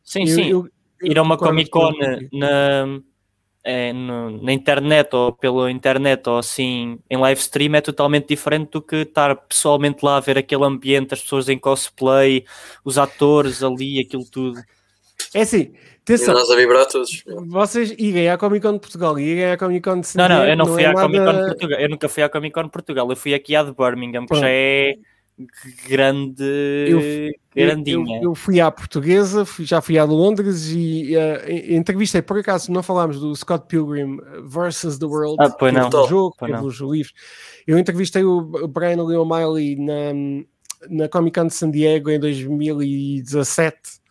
Sim, 0.03 0.25
sim. 0.25 0.49
eu- 0.49 0.69
eu 0.99 1.11
ir 1.11 1.17
a 1.17 1.21
uma 1.21 1.37
Comic 1.37 1.69
Con 1.69 1.91
na, 2.31 2.85
é, 3.63 3.93
no- 3.93 4.41
na 4.43 4.51
internet 4.51 5.15
ou 5.15 5.31
pela 5.31 5.71
internet 5.71 6.27
ou 6.29 6.37
assim 6.37 6.99
em 7.09 7.17
live 7.17 7.39
stream 7.39 7.75
é 7.75 7.81
totalmente 7.81 8.27
diferente 8.27 8.71
do 8.71 8.81
que 8.81 8.97
estar 8.97 9.35
pessoalmente 9.35 10.03
lá 10.03 10.17
a 10.17 10.19
ver 10.19 10.37
aquele 10.37 10.65
ambiente, 10.65 11.13
as 11.13 11.21
pessoas 11.21 11.47
em 11.49 11.57
cosplay, 11.57 12.43
os 12.83 12.97
atores 12.97 13.63
ali, 13.63 13.99
aquilo 14.01 14.25
tudo. 14.29 14.59
É 15.33 15.41
assim, 15.41 15.71
E 15.73 15.77
atenção, 16.03 16.33
nós 16.33 16.49
a 16.51 16.55
vibrar 16.55 16.85
todos. 16.87 17.23
vocês 17.47 17.91
irem 17.97 18.29
à 18.29 18.37
Comic 18.37 18.61
Con 18.65 18.73
de 18.73 18.79
Portugal 18.79 19.17
e 19.17 19.23
irem 19.23 19.51
à 19.51 19.57
Comic 19.57 19.81
Con 19.81 20.01
de 20.01 20.17
Não, 20.17 20.27
não, 20.27 20.45
eu 20.45 20.57
não 20.57 20.65
fui 20.65 20.83
é 20.83 20.87
à 20.87 20.93
Comic 20.93 21.19
Con 21.19 21.25
nada- 21.25 21.45
Portugal, 21.47 21.79
eu 21.79 21.89
nunca 21.89 22.09
fui 22.09 22.23
à 22.23 22.29
Comic 22.29 22.53
Con 22.53 22.67
Portugal, 22.69 23.09
eu 23.09 23.15
fui 23.15 23.33
aqui 23.33 23.55
à 23.55 23.63
de 23.63 23.71
Birmingham, 23.73 24.21
que 24.23 24.27
Pronto. 24.27 24.41
já 24.41 24.49
é 24.49 24.95
grande, 25.87 26.43
Eu- 26.87 27.31
grandinha. 27.55 28.17
Eu, 28.17 28.23
eu 28.31 28.35
fui 28.35 28.59
à 28.61 28.69
portuguesa, 28.71 29.45
fui- 29.45 29.65
já 29.65 29.81
fui 29.81 29.97
a 29.97 30.03
Londres 30.03 30.69
e 30.69 31.15
uh, 31.15 31.49
en- 31.51 31.75
entrevistei, 31.77 32.21
por 32.21 32.37
acaso 32.39 32.71
não 32.71 32.83
falámos 32.83 33.19
do 33.19 33.35
Scott 33.35 33.65
Pilgrim 33.67 34.17
versus 34.45 34.97
the 34.97 35.05
World, 35.05 35.37
Ah, 35.39 35.49
pois 35.49 35.73
que 35.73 35.79
não. 35.79 35.85
é 35.87 35.89
o 36.03 36.07
jogo, 36.07 36.35
Pois 36.37 36.51
que 36.51 36.55
é 36.57 36.61
não. 36.61 36.67
livros. 36.91 37.13
Eu 37.67 37.77
entrevistei 37.77 38.23
o 38.23 38.67
Brian 38.67 39.03
Lee 39.03 39.17
O'Malley 39.17 39.75
na, 39.77 40.13
na 40.89 41.09
Comic 41.09 41.39
Con 41.39 41.47
de 41.47 41.53
San 41.53 41.71
Diego 41.71 42.09
em 42.09 42.19
2017. 42.19 44.03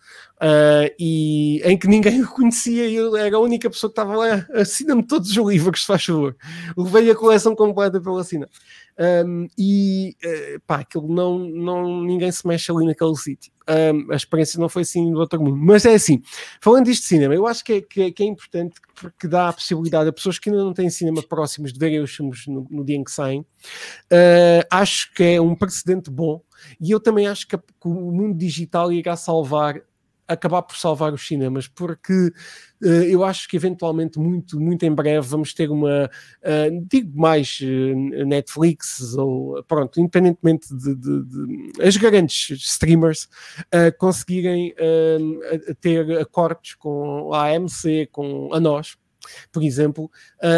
Uh, 0.43 0.91
e 0.99 1.61
em 1.65 1.79
que 1.79 1.87
ninguém 1.87 2.21
o 2.21 2.27
conhecia, 2.29 2.91
eu 2.91 3.17
era 3.17 3.37
a 3.37 3.39
única 3.39 3.71
pessoa 3.71 3.89
que 3.89 3.93
estava 3.93 4.17
lá, 4.17 4.45
assina-me 4.55 5.05
todos 5.07 5.31
os 5.31 5.37
livros, 5.37 5.83
se 5.83 5.87
faz 5.87 6.05
favor. 6.05 6.35
Levei 6.77 7.09
a 7.13 7.15
coleção 7.15 7.55
completa 7.55 8.01
pela 8.01 8.21
assina. 8.23 8.49
Um, 8.99 9.49
e 9.57 10.17
uh, 10.25 10.61
pá, 10.67 10.81
aquilo 10.81 11.13
não, 11.13 11.39
não, 11.39 12.03
ninguém 12.03 12.31
se 12.31 12.47
mexe 12.47 12.71
ali 12.71 12.85
naquele 12.85 13.17
sítio. 13.17 13.53
Um, 13.69 14.13
a 14.13 14.17
experiência 14.17 14.61
não 14.61 14.69
foi 14.69 14.83
assim 14.83 15.11
do 15.11 15.19
outro 15.19 15.43
mundo, 15.43 15.57
mas 15.57 15.85
é 15.85 15.95
assim. 15.95 16.21
Falando 16.61 16.87
disto 16.87 17.03
de 17.03 17.09
cinema, 17.09 17.35
eu 17.35 17.47
acho 17.47 17.65
que 17.65 17.73
é, 17.75 17.81
que 17.81 18.03
é, 18.03 18.11
que 18.11 18.23
é 18.23 18.27
importante 18.27 18.81
porque 18.95 19.27
dá 19.27 19.49
a 19.49 19.53
possibilidade 19.53 20.09
a 20.09 20.13
pessoas 20.13 20.39
que 20.39 20.51
ainda 20.51 20.63
não 20.63 20.75
têm 20.75 20.91
cinema 20.91 21.23
próximos 21.23 21.73
de 21.73 21.79
verem 21.79 22.01
os 22.01 22.15
filmes 22.15 22.47
no, 22.47 22.67
no 22.71 22.85
dia 22.85 22.97
em 22.97 23.05
que 23.05 23.11
saem. 23.11 23.41
Uh, 23.41 24.67
acho 24.71 25.13
que 25.15 25.23
é 25.23 25.41
um 25.41 25.55
precedente 25.55 26.11
bom 26.11 26.43
e 26.81 26.91
eu 26.91 27.01
também 27.01 27.27
acho 27.27 27.47
que, 27.47 27.57
que 27.57 27.89
o 27.89 28.13
mundo 28.13 28.37
digital 28.37 28.93
irá 28.93 29.17
salvar 29.17 29.83
acabar 30.33 30.63
por 30.63 30.77
salvar 30.77 31.13
os 31.13 31.27
cinemas, 31.27 31.69
porque 31.69 32.33
eu 32.83 33.23
acho 33.23 33.49
que 33.49 33.57
eventualmente, 33.57 34.19
muito, 34.19 34.59
muito 34.61 34.85
em 34.85 34.93
breve, 34.93 35.27
vamos 35.27 35.55
ter 35.55 35.71
uma, 35.71 36.07
uh, 36.07 36.87
digo 36.89 37.19
mais 37.19 37.61
uh, 37.61 38.27
Netflix 38.27 39.15
ou 39.15 39.63
pronto, 39.65 40.01
independentemente 40.01 40.75
de, 40.75 40.95
de, 40.95 41.25
de 41.25 41.73
as 41.83 41.97
grandes 41.97 42.51
streamers 42.51 43.29
conseguirem 43.99 44.75
ter 45.81 46.19
acordos 46.19 46.75
com 46.75 47.33
a 47.33 47.55
AMC, 47.55 48.09
com 48.11 48.53
a 48.53 48.61
nós, 48.61 48.97
por 49.51 49.63
exemplo, 49.63 50.11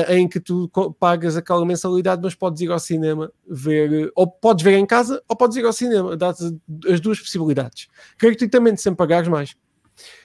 em 0.09 0.29
que 0.29 0.41
tu 0.41 0.71
pagas 0.99 1.37
aquela 1.37 1.65
mensalidade, 1.65 2.23
mas 2.23 2.35
podes 2.35 2.61
ir 2.61 2.71
ao 2.71 2.79
cinema 2.79 3.31
ver, 3.49 4.11
ou 4.15 4.27
podes 4.27 4.65
ver 4.65 4.77
em 4.79 4.87
casa, 4.87 5.23
ou 5.29 5.37
podes 5.37 5.57
ir 5.57 5.65
ao 5.65 5.73
cinema, 5.73 6.17
dá 6.17 6.31
as 6.31 7.01
duas 7.01 7.21
possibilidades. 7.21 7.89
Gratuitamente, 8.19 8.81
sem 8.81 8.95
pagares 8.95 9.29
mais. 9.29 9.55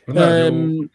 Bernardo, 0.07 0.55
um, 0.55 0.84
eu... 0.84 0.89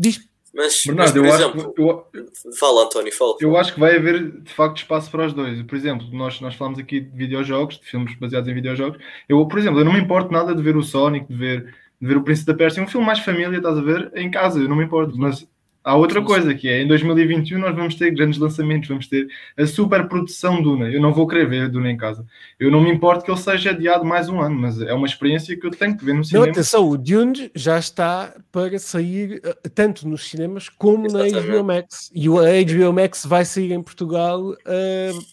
Diz. 0.00 0.30
Mas, 0.52 0.82
Bernardo, 0.84 0.96
mas 0.96 1.12
por 1.12 1.18
eu 1.18 1.34
exemplo, 1.34 1.60
acho, 1.60 2.16
eu, 2.16 2.54
fala, 2.58 2.84
António, 2.84 3.14
fala. 3.14 3.36
Eu 3.38 3.56
acho 3.56 3.74
que 3.74 3.78
vai 3.78 3.96
haver 3.96 4.32
de 4.42 4.52
facto 4.52 4.78
espaço 4.78 5.10
para 5.10 5.26
os 5.26 5.32
dois. 5.32 5.62
Por 5.62 5.76
exemplo, 5.76 6.08
nós, 6.10 6.40
nós 6.40 6.54
falamos 6.54 6.78
aqui 6.78 7.00
de 7.00 7.16
videojogos, 7.16 7.78
de 7.78 7.86
filmes 7.86 8.18
baseados 8.18 8.48
em 8.48 8.54
videojogos. 8.54 8.98
Eu, 9.28 9.46
por 9.46 9.58
exemplo, 9.58 9.78
eu 9.78 9.84
não 9.84 9.92
me 9.92 10.00
importo 10.00 10.32
nada 10.32 10.54
de 10.54 10.62
ver 10.62 10.76
o 10.76 10.82
Sonic, 10.82 11.26
de 11.28 11.36
ver, 11.36 11.74
de 12.00 12.08
ver 12.08 12.16
o 12.16 12.22
Príncipe 12.24 12.46
da 12.46 12.54
Pérsia, 12.54 12.82
um 12.82 12.88
filme 12.88 13.06
mais 13.06 13.20
família, 13.20 13.58
estás 13.58 13.78
a 13.78 13.82
ver, 13.82 14.10
em 14.16 14.30
casa, 14.30 14.58
eu 14.58 14.68
não 14.68 14.74
me 14.74 14.84
importo. 14.84 15.16
Mas 15.16 15.46
Há 15.82 15.96
outra 15.96 16.22
coisa 16.22 16.54
que 16.54 16.68
é, 16.68 16.82
em 16.82 16.86
2021 16.86 17.58
nós 17.58 17.74
vamos 17.74 17.94
ter 17.94 18.10
grandes 18.10 18.38
lançamentos, 18.38 18.86
vamos 18.86 19.06
ter 19.06 19.26
a 19.56 19.66
super 19.66 20.06
produção 20.08 20.62
Duna. 20.62 20.90
Eu 20.90 21.00
não 21.00 21.12
vou 21.12 21.26
querer 21.26 21.48
ver 21.48 21.70
Duna 21.70 21.90
em 21.90 21.96
casa. 21.96 22.26
Eu 22.58 22.70
não 22.70 22.82
me 22.82 22.90
importo 22.90 23.24
que 23.24 23.30
ele 23.30 23.40
seja 23.40 23.70
adiado 23.70 24.04
mais 24.04 24.28
um 24.28 24.42
ano, 24.42 24.56
mas 24.56 24.78
é 24.82 24.92
uma 24.92 25.06
experiência 25.06 25.58
que 25.58 25.66
eu 25.66 25.70
tenho 25.70 25.96
que 25.96 26.04
ver 26.04 26.12
no 26.12 26.22
cinema. 26.22 26.44
Não, 26.44 26.52
atenção, 26.52 26.86
o 26.86 26.98
Dune 26.98 27.50
já 27.54 27.78
está 27.78 28.34
para 28.52 28.78
sair 28.78 29.40
eh, 29.42 29.68
tanto 29.74 30.06
nos 30.06 30.28
cinemas 30.28 30.68
como 30.68 31.08
na 31.10 31.24
HBO 31.24 31.64
Max. 31.64 32.10
E 32.14 32.26
a 32.28 32.30
HBO 32.30 32.92
Max 32.92 33.24
vai 33.24 33.46
sair 33.46 33.72
em 33.72 33.82
Portugal 33.82 34.50
uh, 34.50 35.24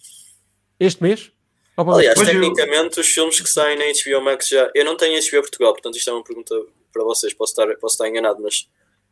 este 0.80 1.04
mês. 1.04 1.30
Aliás, 1.76 2.18
tecnicamente, 2.18 2.98
eu... 2.98 3.02
os 3.02 3.08
filmes 3.08 3.42
que 3.42 3.50
saem 3.50 3.78
na 3.78 3.84
HBO 3.84 4.24
Max 4.24 4.48
já. 4.48 4.72
Eu 4.74 4.86
não 4.86 4.96
tenho 4.96 5.20
HBO 5.22 5.42
Portugal, 5.42 5.74
portanto, 5.74 5.98
isto 5.98 6.10
é 6.10 6.14
uma 6.14 6.24
pergunta 6.24 6.56
para 6.94 7.04
vocês. 7.04 7.34
Posso 7.34 7.52
estar, 7.52 7.68
posso 7.80 7.96
estar 7.96 8.08
enganado, 8.08 8.42
mas 8.42 8.68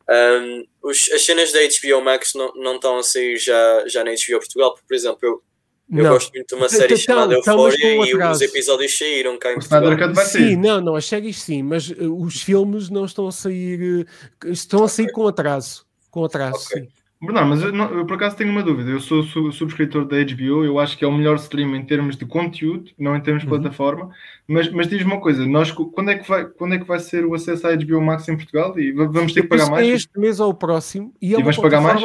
um, 0.09 0.65
os, 0.83 1.09
as 1.11 1.25
cenas 1.25 1.51
da 1.51 1.59
HBO 1.59 2.03
Max 2.03 2.33
não, 2.35 2.53
não 2.55 2.75
estão 2.75 2.97
a 2.97 3.03
sair 3.03 3.37
já, 3.37 3.87
já 3.87 4.03
na 4.03 4.11
HBO 4.11 4.39
Portugal, 4.39 4.71
porque, 4.73 4.87
por 4.87 4.95
exemplo, 4.95 5.19
eu, 5.23 5.43
eu 5.91 6.09
gosto 6.09 6.31
muito 6.33 6.47
de 6.47 6.55
uma 6.55 6.69
série 6.69 6.93
então, 6.93 6.97
chamada 6.97 7.33
Euphoria 7.33 8.05
e 8.05 8.15
os 8.15 8.41
episódios 8.41 8.97
saíram 8.97 9.37
cá 9.37 9.51
em 9.51 9.55
Portugal. 9.55 10.15
Sim, 10.25 10.55
não, 10.55 10.81
não, 10.81 10.95
as 10.95 11.05
séries 11.05 11.41
sim, 11.41 11.63
mas 11.63 11.89
uh, 11.89 12.15
os 12.21 12.41
filmes 12.41 12.89
não 12.89 13.05
estão 13.05 13.27
a 13.27 13.31
sair, 13.31 14.07
uh, 14.43 14.51
estão 14.51 14.83
a 14.83 14.87
sair 14.87 15.11
com 15.11 15.27
atraso. 15.27 15.85
Com 16.09 16.23
atraso, 16.23 16.59
sim. 16.59 16.87
Bernardo, 17.21 17.49
mas 17.49 17.61
eu, 17.61 17.71
não, 17.71 17.89
eu, 17.91 18.05
por 18.05 18.15
acaso 18.15 18.35
tenho 18.35 18.51
uma 18.51 18.61
dúvida. 18.61 18.91
Eu 18.91 18.99
sou 18.99 19.23
su 19.23 19.51
subscritor 19.51 20.05
da 20.05 20.17
HBO, 20.17 20.65
eu 20.65 20.79
acho 20.79 20.97
que 20.97 21.05
é 21.05 21.07
o 21.07 21.11
melhor 21.11 21.35
stream 21.37 21.75
em 21.75 21.85
termos 21.85 22.17
de 22.17 22.25
conteúdo, 22.25 22.91
não 22.99 23.15
em 23.15 23.21
termos 23.21 23.43
de 23.43 23.49
uhum. 23.49 23.59
plataforma. 23.59 24.09
Mas, 24.47 24.69
mas 24.71 24.87
diz-me 24.87 25.13
uma 25.13 25.21
coisa: 25.21 25.45
nós, 25.45 25.71
quando, 25.71 26.11
é 26.11 26.17
que 26.17 26.27
vai, 26.27 26.45
quando 26.45 26.75
é 26.75 26.77
que 26.77 26.85
vai 26.85 26.99
ser 26.99 27.25
o 27.25 27.33
acesso 27.33 27.67
à 27.67 27.75
HBO 27.75 28.01
Max 28.01 28.27
em 28.27 28.35
Portugal? 28.35 28.77
E 28.77 28.91
vamos 28.91 29.33
ter 29.33 29.43
que 29.43 29.47
pagar 29.47 29.69
mais? 29.69 29.87
É 29.87 29.91
este 29.91 30.19
mês 30.19 30.39
ou 30.39 30.49
o 30.49 30.53
próximo. 30.53 31.13
E, 31.21 31.33
é, 31.33 31.39
e 31.39 31.41
uma 31.41 31.53
pagar 31.53 31.81
mais? 31.81 32.01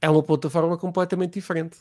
é 0.00 0.10
uma 0.10 0.22
plataforma 0.22 0.76
completamente 0.76 1.34
diferente. 1.34 1.78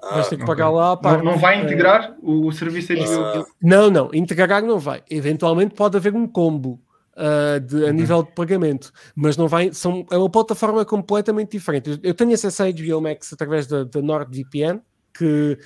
Ah, 0.00 0.14
vais 0.14 0.28
ter 0.28 0.36
que 0.36 0.44
okay. 0.44 0.54
pagar 0.54 0.70
lá 0.70 0.98
Não, 1.02 1.24
não 1.24 1.38
vai 1.38 1.60
integrar 1.60 2.16
o, 2.22 2.46
o 2.46 2.52
serviço 2.52 2.94
HBO? 2.94 3.24
Ah. 3.24 3.44
Não, 3.60 3.90
não, 3.90 4.10
integrar 4.14 4.62
não 4.62 4.78
vai. 4.78 5.02
Eventualmente 5.10 5.74
pode 5.74 5.96
haver 5.96 6.14
um 6.14 6.26
combo 6.26 6.80
uh, 7.18 7.60
de, 7.60 7.84
a 7.84 7.86
uhum. 7.88 7.92
nível 7.92 8.22
de 8.22 8.32
pagamento, 8.32 8.92
mas 9.14 9.36
não 9.36 9.48
vai, 9.48 9.72
são, 9.72 10.06
é 10.10 10.16
uma 10.16 10.30
plataforma 10.30 10.84
completamente 10.84 11.52
diferente. 11.52 11.98
Eu 12.02 12.14
tenho 12.14 12.32
acesso 12.32 12.62
à 12.62 12.70
HBO 12.70 13.00
Max 13.00 13.32
através 13.32 13.66
da, 13.66 13.84
da 13.84 14.00
NordVPN, 14.00 14.80
que, 15.12 15.58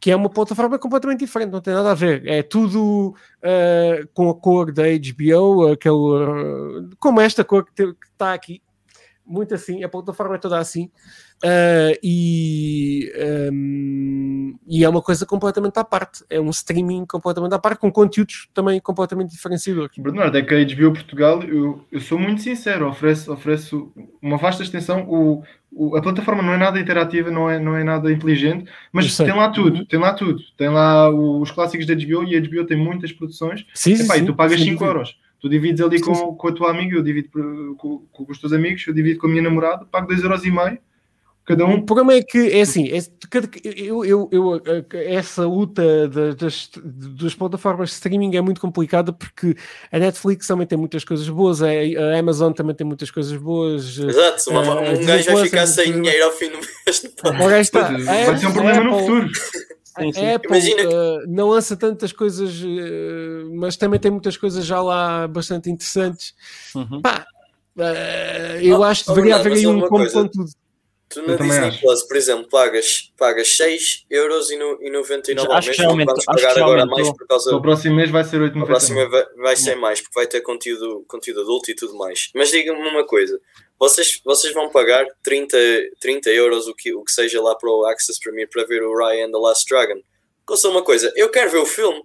que 0.00 0.10
é 0.10 0.16
uma 0.16 0.30
plataforma 0.30 0.78
completamente 0.78 1.20
diferente, 1.20 1.50
não 1.50 1.60
tem 1.60 1.74
nada 1.74 1.90
a 1.90 1.94
ver. 1.94 2.26
É 2.26 2.42
tudo 2.42 3.14
uh, 3.42 4.08
com 4.14 4.30
a 4.30 4.34
cor 4.34 4.72
da 4.72 4.84
HBO, 4.84 5.72
aquele, 5.72 5.94
uh, 5.94 6.90
como 6.98 7.20
esta 7.20 7.44
cor 7.44 7.66
que 7.66 7.82
está 8.12 8.32
aqui, 8.32 8.62
muito 9.26 9.54
assim, 9.54 9.84
a 9.84 9.88
plataforma 9.88 10.36
é 10.36 10.38
toda 10.38 10.58
assim. 10.58 10.90
Uh, 11.42 11.96
e, 12.02 13.10
um, 13.50 14.58
e 14.68 14.84
é 14.84 14.88
uma 14.88 15.00
coisa 15.00 15.24
completamente 15.24 15.78
à 15.78 15.84
parte, 15.84 16.22
é 16.28 16.38
um 16.38 16.50
streaming 16.50 17.06
completamente 17.06 17.54
à 17.54 17.58
parte, 17.58 17.78
com 17.78 17.90
conteúdos 17.90 18.48
também 18.52 18.78
completamente 18.78 19.30
diferenciadores. 19.30 19.96
Bernardo, 19.96 20.36
é 20.36 20.42
que 20.42 20.54
a 20.54 20.62
HBO 20.62 20.92
Portugal, 20.92 21.42
eu, 21.42 21.82
eu 21.90 21.98
sou 21.98 22.18
muito 22.18 22.42
sincero, 22.42 22.88
ofereço, 22.88 23.32
ofereço 23.32 23.90
uma 24.20 24.36
vasta 24.36 24.62
extensão. 24.62 25.08
O, 25.08 25.42
o, 25.72 25.96
a 25.96 26.02
plataforma 26.02 26.42
não 26.42 26.52
é 26.52 26.58
nada 26.58 26.78
interativa, 26.78 27.30
não 27.30 27.48
é, 27.48 27.58
não 27.58 27.74
é 27.74 27.82
nada 27.82 28.12
inteligente, 28.12 28.70
mas 28.92 29.16
tem 29.16 29.34
lá 29.34 29.48
tudo, 29.48 29.86
tem 29.86 29.98
lá 29.98 30.12
tudo. 30.12 30.42
Tem 30.58 30.68
lá 30.68 31.08
os 31.08 31.50
clássicos 31.50 31.86
da 31.86 31.94
HBO 31.94 32.24
e 32.24 32.36
a 32.36 32.40
HBO 32.40 32.66
tem 32.66 32.76
muitas 32.76 33.12
produções. 33.12 33.64
Sim, 33.72 33.94
Epá, 33.94 34.16
sim, 34.16 34.24
e 34.24 34.26
tu 34.26 34.34
pagas 34.34 34.60
5 34.60 34.84
euros. 34.84 35.16
Tu 35.40 35.48
divides 35.48 35.80
ali 35.80 36.02
com, 36.02 36.34
com 36.34 36.48
a 36.48 36.52
tua 36.52 36.70
amiga, 36.70 36.96
eu 36.96 37.02
divido 37.02 37.30
com, 37.78 38.04
com, 38.12 38.26
os 38.28 38.38
teus 38.38 38.52
amigos, 38.52 38.86
eu 38.86 38.92
divido 38.92 39.18
com 39.18 39.26
a 39.26 39.30
minha 39.30 39.42
namorada, 39.42 39.86
pago 39.86 40.06
2,5 40.06 40.22
euros 40.22 40.44
e 40.44 40.50
meio 40.50 40.78
Cada 41.50 41.64
um. 41.64 41.74
O 41.78 41.82
problema 41.82 42.14
é 42.14 42.22
que 42.22 42.38
é 42.52 42.60
assim, 42.60 42.88
é, 42.88 43.00
eu, 43.76 44.04
eu, 44.04 44.28
eu, 44.30 44.62
essa 44.92 45.44
luta 45.44 45.82
das, 46.36 46.70
das 47.18 47.34
plataformas 47.34 47.88
de 47.88 47.94
streaming 47.94 48.36
é 48.36 48.40
muito 48.40 48.60
complicada 48.60 49.12
porque 49.12 49.56
a 49.90 49.98
Netflix 49.98 50.46
também 50.46 50.64
tem 50.64 50.78
muitas 50.78 51.02
coisas 51.02 51.28
boas, 51.28 51.60
a, 51.60 51.68
Amazon 52.16 52.52
também 52.52 52.74
tem 52.76 52.86
muitas 52.86 53.10
coisas 53.10 53.36
boas. 53.36 53.98
Exato, 53.98 54.50
uma, 54.50 54.80
um 54.80 55.04
gajo 55.04 55.32
vai 55.32 55.44
ficar 55.44 55.66
sem 55.66 55.92
dinheiro 55.92 56.24
ao 56.24 56.32
fim 56.32 56.50
do 56.50 56.58
mês. 56.58 57.02
Vai 58.26 58.38
ser 58.38 58.46
um 58.46 58.52
problema 58.52 58.84
no 58.84 58.98
futuro. 58.98 59.28
A 59.96 60.34
Apple 60.36 60.48
Imagina... 60.48 60.88
uh, 60.88 61.24
não 61.26 61.48
lança 61.48 61.76
tantas 61.76 62.12
coisas, 62.12 62.62
uh, 62.62 63.50
mas 63.56 63.76
também 63.76 63.98
tem 63.98 64.10
muitas 64.10 64.36
coisas 64.36 64.64
já 64.64 64.80
lá 64.80 65.26
bastante 65.26 65.68
interessantes. 65.68 66.32
Uhum. 66.76 67.02
Pá, 67.02 67.26
uh, 67.76 68.60
eu 68.62 68.78
oh, 68.78 68.84
acho 68.84 69.04
que 69.04 69.10
deveria 69.10 69.34
haver 69.34 69.52
aí 69.54 69.66
um 69.66 69.80
combo 69.80 70.10
com 70.12 70.28
tudo. 70.28 70.50
Tu 71.10 71.22
na 71.22 71.34
Disney 71.34 71.76
Plus, 71.80 72.04
por 72.04 72.16
exemplo, 72.16 72.48
pagas, 72.48 73.12
pagas 73.18 73.48
6,99€ 73.58 75.40
ao 75.40 75.60
mês, 75.60 75.78
não 75.78 75.96
vamos 75.96 76.24
pagar 76.24 76.56
agora 76.56 76.86
mais 76.86 77.08
por 77.08 77.26
causa... 77.26 77.52
O 77.52 77.60
próximo 77.60 77.96
mês 77.96 78.10
vai 78.10 78.22
ser 78.22 78.40
8,99€. 78.40 78.62
O 78.62 78.66
próximo 78.66 79.10
vai, 79.10 79.26
vai 79.34 79.56
ser 79.56 79.74
mais, 79.74 80.00
porque 80.00 80.14
vai 80.14 80.28
ter 80.28 80.40
conteúdo, 80.40 81.04
conteúdo 81.08 81.40
adulto 81.40 81.68
e 81.68 81.74
tudo 81.74 81.96
mais. 81.96 82.30
Mas 82.32 82.52
diga-me 82.52 82.78
uma 82.78 83.04
coisa, 83.04 83.40
vocês, 83.76 84.20
vocês 84.24 84.54
vão 84.54 84.70
pagar 84.70 85.04
30, 85.24 85.58
30 85.98 86.30
euros, 86.30 86.68
o 86.68 86.74
que, 86.76 86.94
o 86.94 87.02
que 87.02 87.10
seja 87.10 87.42
lá 87.42 87.56
para 87.56 87.68
o 87.68 87.84
Access 87.86 88.20
Premier, 88.20 88.48
para 88.48 88.64
ver 88.64 88.84
o 88.84 88.96
Ryan 88.96 89.26
and 89.26 89.32
the 89.32 89.38
Last 89.38 89.68
Dragon. 89.68 90.00
Ouça 90.48 90.68
uma 90.68 90.82
coisa, 90.82 91.12
eu 91.16 91.28
quero 91.28 91.50
ver 91.50 91.58
o 91.58 91.66
filme, 91.66 92.04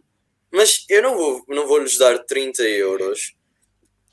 mas 0.51 0.83
eu 0.89 1.03
não 1.03 1.15
vou, 1.15 1.43
não 1.47 1.67
vou 1.67 1.77
lhes 1.77 1.99
dar 1.99 2.17
30 2.25 2.63
euros 2.63 3.35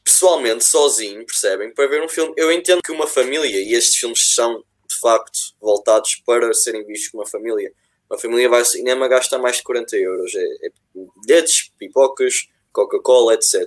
pessoalmente, 0.04 0.64
sozinho, 0.64 1.24
percebem? 1.24 1.72
Para 1.72 1.86
ver 1.86 2.02
um 2.02 2.08
filme. 2.08 2.34
Eu 2.36 2.52
entendo 2.52 2.80
que 2.84 2.92
uma 2.92 3.06
família, 3.06 3.48
e 3.48 3.72
estes 3.72 3.96
filmes 3.96 4.34
são 4.34 4.62
de 4.92 5.00
facto 5.00 5.38
voltados 5.60 6.16
para 6.26 6.52
serem 6.54 6.84
vistos 6.84 7.10
como 7.10 7.22
uma 7.22 7.28
família. 7.28 7.72
Uma 8.10 8.18
família 8.18 8.48
vai 8.48 8.60
ao 8.60 8.64
cinema 8.64 9.08
gasta 9.08 9.38
mais 9.38 9.56
de 9.56 9.62
40 9.62 9.96
euros. 9.96 10.34
É, 10.34 10.66
é 10.66 10.70
bilhetes, 11.24 11.72
pipocas, 11.78 12.48
Coca-Cola, 12.72 13.34
etc. 13.34 13.62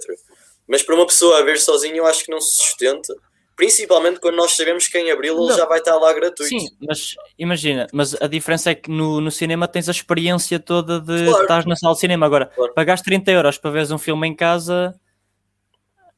Mas 0.67 0.83
para 0.83 0.95
uma 0.95 1.05
pessoa 1.05 1.39
a 1.39 1.43
ver 1.43 1.59
sozinho, 1.59 1.97
eu 1.97 2.05
acho 2.05 2.23
que 2.23 2.31
não 2.31 2.41
se 2.41 2.55
sustenta. 2.55 3.15
Principalmente 3.55 4.19
quando 4.19 4.35
nós 4.35 4.55
sabemos 4.55 4.87
que 4.87 4.97
em 4.97 5.09
abril 5.11 5.41
ele 5.41 5.55
já 5.55 5.65
vai 5.65 5.79
estar 5.79 5.95
lá 5.95 6.11
gratuito. 6.11 6.49
Sim, 6.49 6.67
mas 6.85 7.15
imagina, 7.39 7.87
mas 7.93 8.13
a 8.21 8.27
diferença 8.27 8.71
é 8.71 8.75
que 8.75 8.91
no, 8.91 9.21
no 9.21 9.31
cinema 9.31 9.65
tens 9.65 9.87
a 9.87 9.91
experiência 9.91 10.59
toda 10.59 10.99
de 10.99 11.25
claro. 11.25 11.41
estar 11.43 11.65
na 11.65 11.75
sala 11.77 11.93
de 11.93 12.01
cinema. 12.01 12.25
Agora, 12.25 12.47
claro. 12.47 12.73
pagaste 12.73 13.05
30 13.05 13.31
euros 13.31 13.57
para 13.57 13.71
veres 13.71 13.91
um 13.91 13.97
filme 13.97 14.27
em 14.27 14.35
casa, 14.35 14.93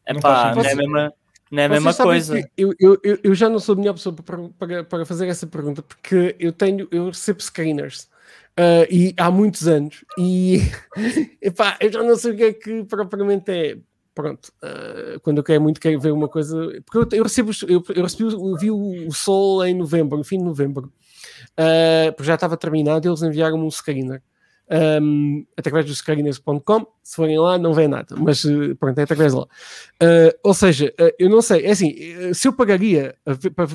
é 0.03 0.13
pá, 0.19 0.55
não 0.55 0.63
é 0.63 0.71
a 0.71 0.75
mesma. 0.75 1.13
Não 1.51 1.63
é 1.63 1.65
a 1.65 1.69
mesma 1.69 1.93
coisa. 1.93 2.49
Eu, 2.57 2.73
eu, 2.79 2.99
eu, 3.23 3.35
já 3.35 3.49
não 3.49 3.59
sou 3.59 3.73
a 3.73 3.77
melhor 3.77 3.93
pessoa 3.93 4.13
para, 4.13 4.49
para, 4.49 4.83
para 4.83 5.05
fazer 5.05 5.27
essa 5.27 5.47
pergunta, 5.47 5.81
porque 5.81 6.35
eu 6.39 6.51
tenho, 6.51 6.87
eu 6.91 7.07
recebo 7.07 7.41
screeners 7.41 8.09
uh, 8.59 8.85
e 8.89 9.13
há 9.17 9.31
muitos 9.31 9.67
anos, 9.67 10.03
e 10.17 10.61
epá, 11.41 11.77
eu 11.79 11.91
já 11.91 12.03
não 12.03 12.15
sei 12.15 12.33
o 12.33 12.35
que 12.35 12.43
é 12.43 12.53
que 12.53 12.83
propriamente 12.83 13.51
é 13.51 13.77
pronto, 14.13 14.51
uh, 14.63 15.19
quando 15.21 15.37
eu 15.37 15.43
quero 15.43 15.61
muito 15.61 15.79
quero 15.79 15.99
ver 15.99 16.11
uma 16.11 16.27
coisa, 16.27 16.55
porque 16.85 17.15
eu, 17.15 17.19
eu 17.19 17.23
recebo, 17.23 17.51
eu, 17.67 17.83
eu 17.95 18.03
recebi, 18.03 18.33
eu 18.33 18.57
vi 18.57 18.71
o, 18.71 19.07
o 19.07 19.13
Sol 19.13 19.63
em 19.65 19.75
novembro, 19.75 20.17
no 20.17 20.23
fim 20.23 20.39
de 20.39 20.43
novembro, 20.43 20.91
uh, 21.53 22.11
porque 22.13 22.27
já 22.27 22.35
estava 22.35 22.57
terminado, 22.57 23.07
e 23.07 23.09
eles 23.09 23.21
enviaram-me 23.21 23.63
um 23.63 23.71
screener. 23.71 24.21
Um, 24.69 25.45
através 25.55 25.85
do 25.85 25.95
screeners.com, 25.95 26.85
se 27.01 27.15
forem 27.15 27.39
lá 27.39 27.57
não 27.57 27.73
vê 27.73 27.87
nada, 27.87 28.17
mas 28.17 28.43
pronto, 28.77 28.99
é 28.99 29.03
através 29.03 29.31
de 29.31 29.39
lá. 29.39 29.45
Uh, 29.45 30.37
ou 30.43 30.53
seja, 30.53 30.93
uh, 30.99 31.09
eu 31.17 31.29
não 31.29 31.41
sei, 31.41 31.65
é 31.65 31.71
assim, 31.71 31.95
se 32.33 32.49
eu 32.49 32.53
pagaria 32.53 33.15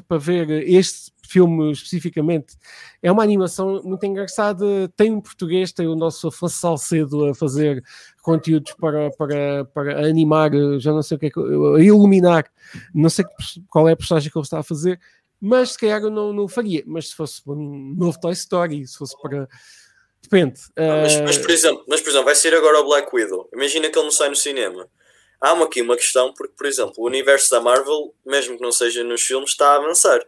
para 0.09 0.19
ver 0.19 0.51
este 0.69 1.11
filme 1.27 1.73
especificamente, 1.73 2.59
é 3.03 3.11
uma 3.11 3.23
animação 3.23 3.81
muito 3.83 4.05
engraçada, 4.05 4.67
tem 4.95 5.11
um 5.11 5.21
português, 5.21 5.73
tem 5.73 5.87
o 5.87 5.97
nosso 5.97 6.29
Afonso 6.29 6.59
Salcedo 6.59 7.31
a 7.31 7.35
fazer 7.35 7.83
conteúdos 8.21 8.75
para, 8.75 9.11
para, 9.13 9.65
para 9.65 10.07
animar, 10.07 10.51
já 10.79 10.93
não 10.93 11.03
sei 11.03 11.17
o 11.17 11.21
que 11.21 11.27
é 11.27 11.31
a 11.31 11.83
iluminar, 11.83 12.45
não 12.95 13.09
sei 13.09 13.25
qual 13.71 13.89
é 13.89 13.93
a 13.93 13.97
personagem 13.97 14.31
que 14.31 14.37
ele 14.37 14.45
está 14.45 14.59
a 14.59 14.63
fazer, 14.63 15.01
mas 15.41 15.73
se 15.73 15.79
calhar 15.79 16.03
eu 16.03 16.11
não, 16.11 16.33
não 16.33 16.47
faria, 16.47 16.85
mas 16.87 17.09
se 17.09 17.17
fosse 17.17 17.43
um 17.47 17.95
novo 17.97 18.21
Toy 18.21 18.33
Story, 18.33 18.87
se 18.87 18.97
fosse 18.97 19.21
para 19.21 19.49
Depende. 20.23 20.61
Não, 20.77 21.03
mas, 21.03 21.21
mas, 21.21 21.39
por 21.39 21.51
eh, 21.51 21.55
exemplo, 21.55 21.85
mas, 21.89 22.01
por 22.01 22.11
exemplo, 22.11 22.25
vai 22.27 22.35
sair 22.35 22.55
agora 22.55 22.81
o 22.81 22.85
Black 22.85 23.15
Widow. 23.15 23.49
Imagina 23.53 23.91
que 23.91 23.99
ele 23.99 24.05
não 24.05 24.13
sai 24.13 24.29
no 24.29 24.37
cinema. 24.37 24.89
Há 25.41 25.53
uma, 25.55 25.65
aqui 25.65 25.83
uma 25.83 25.97
questão, 25.97 26.33
porque, 26.33 26.55
por 26.57 26.67
exemplo, 26.67 26.95
o 26.99 27.07
universo 27.07 27.51
da 27.51 27.61
Marvel, 27.61 28.15
mesmo 28.25 28.57
que 28.57 28.63
não 28.63 28.71
seja 28.71 29.03
nos 29.03 29.23
filmes, 29.23 29.51
está 29.51 29.73
a 29.73 29.77
avançar. 29.77 30.25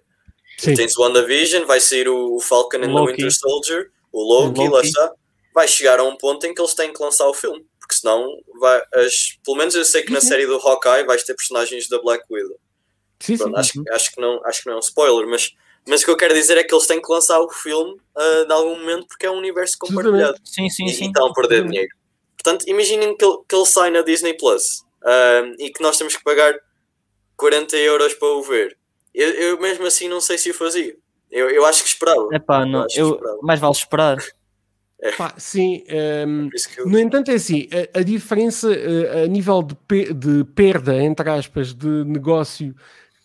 Tem-se 0.61 1.01
WandaVision, 1.01 1.65
vai 1.65 1.81
sair 1.81 2.09
o, 2.09 2.39
Falcon 2.41 2.79
and 2.79 2.95
the 2.95 3.12
Winter 3.12 3.31
Soldier, 3.33 3.91
o 4.12 4.23
Loki, 4.23 4.61
o 4.61 4.65
Loki, 4.65 4.75
lá 4.75 4.83
está. 4.83 5.12
Vai 5.55 5.69
chegar 5.69 6.01
a 6.01 6.05
um 6.05 6.16
ponto 6.16 6.45
em 6.45 6.53
que 6.53 6.61
eles 6.61 6.75
têm 6.75 6.93
que 6.93 7.03
lançar 7.03 7.29
o 7.29 7.35
filme. 7.35 7.65
Porque 7.79 7.95
senão, 7.95 8.27
vai, 8.59 8.83
as, 8.95 9.39
pelo 9.45 9.57
menos 9.57 9.75
eu 9.75 9.85
sei 9.85 10.03
que 10.03 10.11
na 10.11 10.19
uhum. 10.19 10.25
série 10.25 10.47
do 10.47 10.57
Hawkeye 10.57 11.05
vais 11.05 11.23
ter 11.23 11.35
personagens 11.35 11.89
da 11.89 12.01
Black 12.01 12.25
Widow. 12.31 12.59
Sim, 13.21 13.39
Pronto, 13.39 13.53
sim, 13.53 13.61
acho, 13.61 13.73
sim. 13.73 13.85
Acho, 13.91 14.12
que 14.12 14.21
não, 14.21 14.45
acho 14.45 14.62
que 14.62 14.66
não 14.66 14.75
é 14.75 14.77
um 14.77 14.81
spoiler, 14.81 15.29
mas 15.29 15.53
mas 15.86 16.02
o 16.02 16.05
que 16.05 16.11
eu 16.11 16.16
quero 16.16 16.35
dizer 16.35 16.56
é 16.56 16.65
que 16.65 16.74
eles 16.74 16.86
têm 16.86 17.01
que 17.01 17.12
lançar 17.12 17.40
o 17.40 17.51
filme 17.51 17.93
uh, 17.93 18.47
de 18.47 18.52
algum 18.52 18.78
momento 18.78 19.06
porque 19.06 19.27
é 19.27 19.31
um 19.31 19.36
universo 19.36 19.77
compartilhado. 19.78 20.39
Sim, 20.44 20.69
sim, 20.70 20.89
sim. 20.89 21.05
E 21.05 21.06
estão 21.09 21.27
a 21.27 21.32
perder 21.32 21.65
dinheiro. 21.65 21.90
Portanto, 22.43 22.65
imaginem 22.69 23.16
que 23.16 23.24
ele, 23.24 23.39
que 23.48 23.55
ele 23.55 23.66
sai 23.66 23.90
na 23.90 24.02
Disney 24.02 24.35
Plus 24.35 24.85
uh, 25.02 25.55
e 25.59 25.70
que 25.70 25.82
nós 25.82 25.97
temos 25.98 26.16
que 26.16 26.24
pagar 26.24 26.55
40 27.36 27.77
euros 27.77 28.15
para 28.15 28.28
o 28.28 28.43
ver. 28.43 28.77
Eu, 29.15 29.31
eu 29.31 29.61
mesmo 29.61 29.86
assim 29.86 30.09
não 30.09 30.20
sei 30.20 30.39
se 30.39 30.51
o 30.51 30.55
fazia. 30.55 30.97
Eu, 31.31 31.51
eu 31.51 31.66
acho 31.66 31.82
que 31.82 31.89
esperava. 31.89 32.28
Epá, 32.32 32.65
não, 32.65 32.86
eu, 32.94 33.09
eu 33.09 33.15
esperava. 33.15 33.39
mais 33.43 33.61
vale 33.61 33.73
esperar. 33.74 34.19
É. 35.01 35.12
Pá, 35.12 35.35
sim, 35.36 35.85
um, 36.27 36.48
eu... 36.78 36.86
no 36.86 36.98
entanto 36.98 37.31
é 37.31 37.35
assim, 37.35 37.69
a, 37.94 37.98
a 37.98 38.02
diferença 38.02 38.69
uh, 38.69 39.24
a 39.24 39.27
nível 39.27 39.62
de, 39.62 39.74
pe 39.74 40.15
de 40.15 40.44
perda, 40.55 40.97
entre 40.97 41.28
aspas, 41.28 41.74
de 41.74 42.05
negócio 42.05 42.74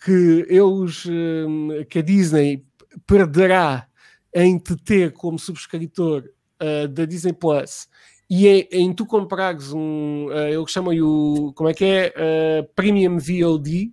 que 0.04 0.46
eles, 0.48 1.06
hum, 1.06 1.70
que 1.90 2.00
a 2.00 2.02
Disney 2.02 2.66
perderá 3.06 3.88
em 4.34 4.58
te 4.58 4.76
ter 4.76 5.12
como 5.14 5.40
subscritor 5.40 6.24
uh, 6.62 6.88
da 6.88 7.06
Disney 7.06 7.34
Plus 7.34 7.88
e 8.30 8.48
em, 8.48 8.68
em 8.72 8.94
tu 8.94 9.06
comprares 9.06 9.74
um, 9.74 10.28
uh, 10.28 10.48
eles 10.48 10.72
chamam 10.72 10.94
o, 11.02 11.52
como 11.54 11.70
é 11.70 11.74
que 11.74 11.84
é, 11.84 12.14
uh, 12.16 12.74
Premium 12.76 13.18
VOD, 13.18 13.92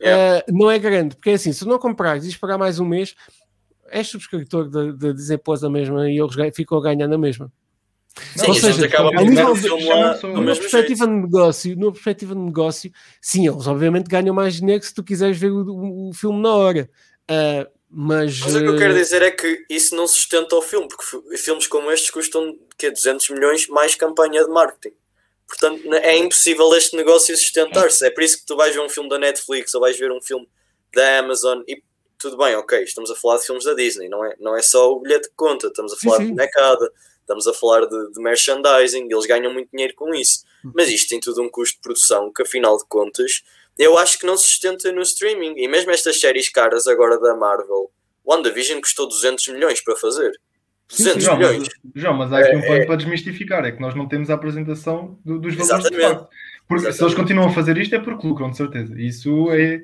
yeah. 0.00 0.44
uh, 0.46 0.52
não 0.56 0.70
é 0.70 0.78
grande, 0.78 1.16
porque 1.16 1.30
é 1.30 1.34
assim, 1.34 1.52
se 1.52 1.66
não 1.66 1.78
comprares 1.78 2.24
e 2.24 2.28
esperar 2.28 2.58
mais 2.58 2.78
um 2.78 2.86
mês, 2.86 3.16
és 3.88 4.06
subscritor 4.06 4.70
da, 4.70 4.92
da 4.92 5.12
Disney 5.12 5.38
Plus 5.38 5.60
da 5.60 5.70
mesma 5.70 6.08
e 6.08 6.16
eles 6.16 6.34
ficam 6.54 6.78
a 6.78 6.82
ganhar 6.82 7.08
na 7.08 7.18
mesma. 7.18 7.52
Sim, 8.36 8.48
Ou 8.48 8.54
seja, 8.54 8.86
acaba 8.86 9.10
a 9.10 9.22
nível 9.22 9.54
de, 9.54 9.68
numa 9.68 10.54
perspectiva 10.54 11.06
de 11.06 11.12
negócio, 11.12 11.76
numa 11.76 11.92
perspectiva 11.92 12.34
de 12.34 12.40
negócio, 12.40 12.90
sim, 13.20 13.46
eles 13.46 13.66
obviamente 13.66 14.08
ganham 14.08 14.34
mais 14.34 14.56
dinheiro 14.56 14.82
se 14.82 14.94
tu 14.94 15.04
quiseres 15.04 15.38
ver 15.38 15.50
o, 15.50 16.08
o 16.08 16.12
filme 16.14 16.40
na 16.40 16.54
hora. 16.54 16.90
Uh, 17.30 17.68
mas, 17.88 18.40
mas 18.40 18.54
o 18.54 18.58
que 18.58 18.64
eu 18.64 18.78
quero 18.78 18.94
dizer 18.94 19.22
é 19.22 19.30
que 19.30 19.64
isso 19.70 19.94
não 19.94 20.06
sustenta 20.06 20.56
o 20.56 20.62
filme, 20.62 20.88
porque 20.88 21.36
filmes 21.36 21.66
como 21.66 21.90
estes 21.90 22.10
custam 22.10 22.58
que 22.76 22.90
200 22.90 23.30
milhões 23.30 23.68
mais 23.68 23.94
campanha 23.94 24.44
de 24.44 24.50
marketing. 24.50 24.94
Portanto, 25.46 25.94
é 25.94 26.16
impossível 26.16 26.74
este 26.74 26.96
negócio 26.96 27.36
sustentar-se. 27.36 28.04
É 28.04 28.10
por 28.10 28.22
isso 28.22 28.38
que 28.38 28.46
tu 28.46 28.56
vais 28.56 28.74
ver 28.74 28.80
um 28.80 28.88
filme 28.88 29.08
da 29.08 29.18
Netflix 29.18 29.72
ou 29.74 29.80
vais 29.80 29.96
ver 29.96 30.10
um 30.10 30.20
filme 30.20 30.46
da 30.92 31.20
Amazon 31.20 31.62
e 31.68 31.80
tudo 32.18 32.36
bem, 32.36 32.56
ok, 32.56 32.82
estamos 32.82 33.10
a 33.10 33.14
falar 33.14 33.38
de 33.38 33.46
filmes 33.46 33.64
da 33.64 33.74
Disney, 33.74 34.08
não 34.08 34.24
é, 34.24 34.34
não 34.40 34.56
é 34.56 34.62
só 34.62 34.90
o 34.90 35.00
bilhete 35.00 35.28
que 35.28 35.34
conta, 35.36 35.66
estamos 35.66 35.92
a 35.92 35.96
falar 35.96 36.16
sim, 36.16 36.24
sim. 36.24 36.30
de 36.30 36.36
necada, 36.36 36.90
estamos 37.26 37.46
a 37.46 37.52
falar 37.52 37.86
de, 37.86 38.12
de, 38.12 38.20
merchandising, 38.20 39.08
eles 39.10 39.26
ganham 39.26 39.52
muito 39.52 39.70
dinheiro 39.70 39.94
com 39.94 40.14
isso. 40.14 40.44
Mas 40.74 40.88
isto 40.88 41.08
tem 41.08 41.20
tudo 41.20 41.42
um 41.42 41.48
custo 41.48 41.76
de 41.76 41.82
produção 41.82 42.32
que, 42.32 42.42
afinal 42.42 42.78
de 42.78 42.84
contas, 42.88 43.42
eu 43.78 43.98
acho 43.98 44.18
que 44.18 44.26
não 44.26 44.36
se 44.36 44.44
sustenta 44.44 44.90
no 44.92 45.02
streaming. 45.02 45.54
E 45.56 45.68
mesmo 45.68 45.90
estas 45.90 46.18
séries 46.18 46.48
caras 46.48 46.86
agora 46.86 47.18
da 47.20 47.34
Marvel, 47.36 47.90
WandaVision 48.24 48.80
custou 48.80 49.08
200 49.08 49.48
milhões 49.48 49.80
para 49.80 49.96
fazer. 49.96 50.32
200 50.88 51.24
João, 51.24 51.36
milhões. 51.36 51.58
Mas, 51.58 52.02
João, 52.02 52.14
mas 52.14 52.32
há 52.32 52.38
aqui 52.38 52.50
é, 52.50 52.56
um 52.56 52.60
ponto 52.60 52.72
é... 52.72 52.86
para 52.86 52.96
desmistificar: 52.96 53.64
é 53.64 53.72
que 53.72 53.80
nós 53.80 53.94
não 53.94 54.08
temos 54.08 54.30
a 54.30 54.34
apresentação 54.34 55.18
do, 55.24 55.38
dos 55.38 55.54
valores 55.54 55.86
Exatamente. 55.86 56.28
Porque 56.68 56.88
Exatamente. 56.88 56.96
se 56.96 57.04
eles 57.04 57.14
continuam 57.14 57.48
a 57.48 57.52
fazer 57.52 57.76
isto 57.76 57.94
é 57.94 57.98
porque 57.98 58.26
lucram, 58.26 58.50
de 58.50 58.56
certeza. 58.56 58.94
Isso 59.00 59.50
é, 59.50 59.82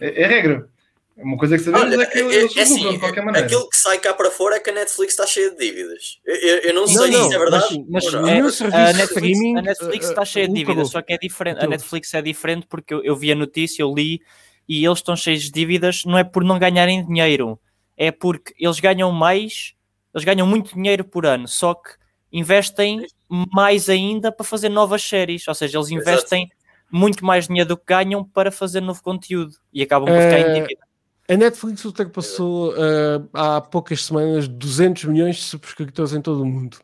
é, 0.00 0.22
é 0.22 0.26
regra. 0.26 0.68
Uma 1.16 1.36
coisa 1.36 1.56
que 1.56 1.62
sabemos 1.62 1.94
Olha, 1.94 2.02
é 2.02 2.06
que 2.06 2.18
eles 2.18 2.56
é, 2.56 2.62
assim, 2.62 2.90
de 2.90 2.98
qualquer 2.98 3.24
maneira. 3.24 3.46
Aquilo 3.46 3.68
que 3.68 3.76
sai 3.76 3.98
cá 3.98 4.12
para 4.12 4.30
fora 4.32 4.56
é 4.56 4.60
que 4.60 4.70
a 4.70 4.72
Netflix 4.72 5.12
está 5.12 5.26
cheia 5.26 5.50
de 5.50 5.58
dívidas. 5.58 6.18
Eu, 6.24 6.34
eu, 6.34 6.58
eu 6.58 6.74
não, 6.74 6.86
sei 6.88 7.10
não, 7.10 7.28
se 7.28 7.34
é 7.34 7.38
verdade. 7.38 7.84
Mas, 7.88 8.04
mas 8.12 8.60
é, 8.60 8.66
a, 8.66 8.92
Netflix, 8.92 9.38
a 9.38 9.62
Netflix 9.62 10.08
está 10.08 10.24
cheia 10.24 10.48
de 10.48 10.54
dívidas, 10.54 10.90
só 10.90 11.00
que 11.00 11.12
é 11.12 11.18
diferente. 11.18 11.64
A 11.64 11.68
Netflix 11.68 12.12
é 12.14 12.20
diferente 12.20 12.66
porque 12.68 12.92
eu, 12.92 13.04
eu 13.04 13.14
vi 13.14 13.30
a 13.30 13.34
notícia, 13.36 13.82
eu 13.82 13.94
li 13.94 14.20
e 14.68 14.84
eles 14.84 14.98
estão 14.98 15.14
cheios 15.14 15.42
de 15.44 15.50
dívidas, 15.52 16.04
não 16.04 16.18
é 16.18 16.24
por 16.24 16.42
não 16.42 16.58
ganharem 16.58 17.06
dinheiro, 17.06 17.60
é 17.96 18.10
porque 18.10 18.54
eles 18.58 18.80
ganham 18.80 19.12
mais, 19.12 19.74
eles 20.12 20.24
ganham 20.24 20.46
muito 20.46 20.74
dinheiro 20.74 21.04
por 21.04 21.26
ano, 21.26 21.46
só 21.46 21.74
que 21.74 21.90
investem 22.32 23.06
mais 23.28 23.88
ainda 23.88 24.32
para 24.32 24.44
fazer 24.44 24.68
novas 24.68 25.02
séries, 25.02 25.46
ou 25.46 25.54
seja, 25.54 25.78
eles 25.78 25.90
investem 25.90 26.44
Exato. 26.44 26.56
muito 26.90 27.24
mais 27.24 27.46
dinheiro 27.46 27.68
do 27.68 27.76
que 27.76 27.84
ganham 27.86 28.24
para 28.24 28.50
fazer 28.50 28.80
novo 28.80 29.02
conteúdo 29.02 29.54
e 29.72 29.82
acabam 29.82 30.08
por 30.08 30.20
ficar 30.20 30.40
em 30.40 30.54
dívida. 30.54 30.84
A 31.26 31.38
Netflix 31.38 31.82
ultrapassou 31.86 32.72
uh, 32.72 33.28
há 33.32 33.58
poucas 33.58 34.04
semanas 34.04 34.46
200 34.46 35.04
milhões 35.04 35.36
de 35.36 35.42
subscritores 35.42 36.12
em 36.12 36.20
todo 36.20 36.42
o 36.42 36.46
mundo. 36.46 36.76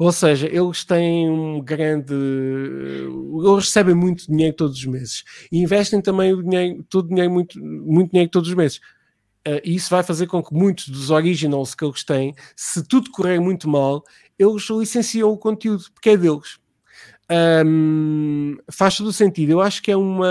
Ou 0.00 0.10
seja, 0.10 0.48
eles 0.48 0.84
têm 0.84 1.30
um 1.30 1.60
grande. 1.60 2.12
Eles 2.12 3.66
recebem 3.66 3.94
muito 3.94 4.26
dinheiro 4.26 4.56
todos 4.56 4.78
os 4.78 4.86
meses 4.86 5.22
e 5.50 5.60
investem 5.62 6.02
também 6.02 6.32
o 6.32 6.42
dinheiro, 6.42 6.84
todo 6.90 7.08
dinheiro, 7.08 7.30
muito, 7.30 7.60
muito 7.62 8.10
dinheiro 8.10 8.30
todos 8.30 8.48
os 8.48 8.54
meses. 8.56 8.78
Uh, 9.46 9.62
e 9.62 9.76
isso 9.76 9.90
vai 9.90 10.02
fazer 10.02 10.26
com 10.26 10.42
que 10.42 10.52
muitos 10.52 10.88
dos 10.88 11.10
originals 11.10 11.74
que 11.74 11.84
eles 11.84 12.02
têm, 12.02 12.34
se 12.56 12.82
tudo 12.82 13.12
correr 13.12 13.38
muito 13.38 13.68
mal, 13.68 14.02
eles 14.36 14.68
licenciam 14.70 15.30
o 15.30 15.38
conteúdo, 15.38 15.84
porque 15.94 16.10
é 16.10 16.16
deles. 16.16 16.58
Um, 17.30 18.56
faz 18.70 18.96
todo 18.96 19.12
sentido. 19.12 19.50
Eu 19.50 19.60
acho 19.60 19.82
que 19.82 19.90
é 19.90 19.96
uma. 19.96 20.26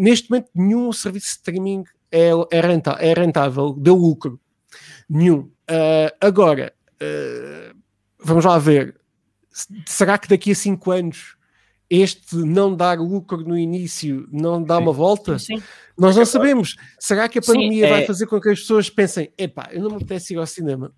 Neste 0.00 0.30
momento 0.30 0.50
nenhum 0.54 0.92
serviço 0.92 1.26
de 1.26 1.32
streaming 1.32 1.84
é, 2.10 2.30
é, 2.50 2.60
rentável, 2.60 3.00
é 3.00 3.12
rentável, 3.12 3.72
deu 3.72 3.94
lucro. 3.94 4.40
Nenhum. 5.08 5.50
Uh, 5.70 6.10
agora, 6.20 6.72
uh, 6.94 7.76
vamos 8.18 8.44
lá 8.44 8.58
ver. 8.58 8.98
Será 9.86 10.18
que 10.18 10.28
daqui 10.28 10.52
a 10.52 10.54
5 10.54 10.90
anos 10.90 11.36
este 11.88 12.36
não 12.36 12.74
dar 12.74 12.98
lucro 12.98 13.38
no 13.38 13.56
início 13.56 14.28
não 14.30 14.62
dá 14.62 14.76
sim. 14.76 14.82
uma 14.82 14.92
volta? 14.92 15.38
Sim, 15.38 15.58
sim. 15.58 15.62
Nós 15.96 16.16
não 16.16 16.26
sabemos. 16.26 16.76
Será 16.98 17.28
que 17.28 17.38
a 17.38 17.42
pandemia 17.42 17.86
é... 17.86 17.90
vai 17.90 18.06
fazer 18.06 18.26
com 18.26 18.40
que 18.40 18.50
as 18.50 18.60
pessoas 18.60 18.90
pensem: 18.90 19.32
epá, 19.38 19.68
eu 19.72 19.82
não 19.82 19.90
me 19.90 19.96
apetece 19.96 20.34
ir 20.34 20.38
ao 20.38 20.46
cinema 20.46 20.92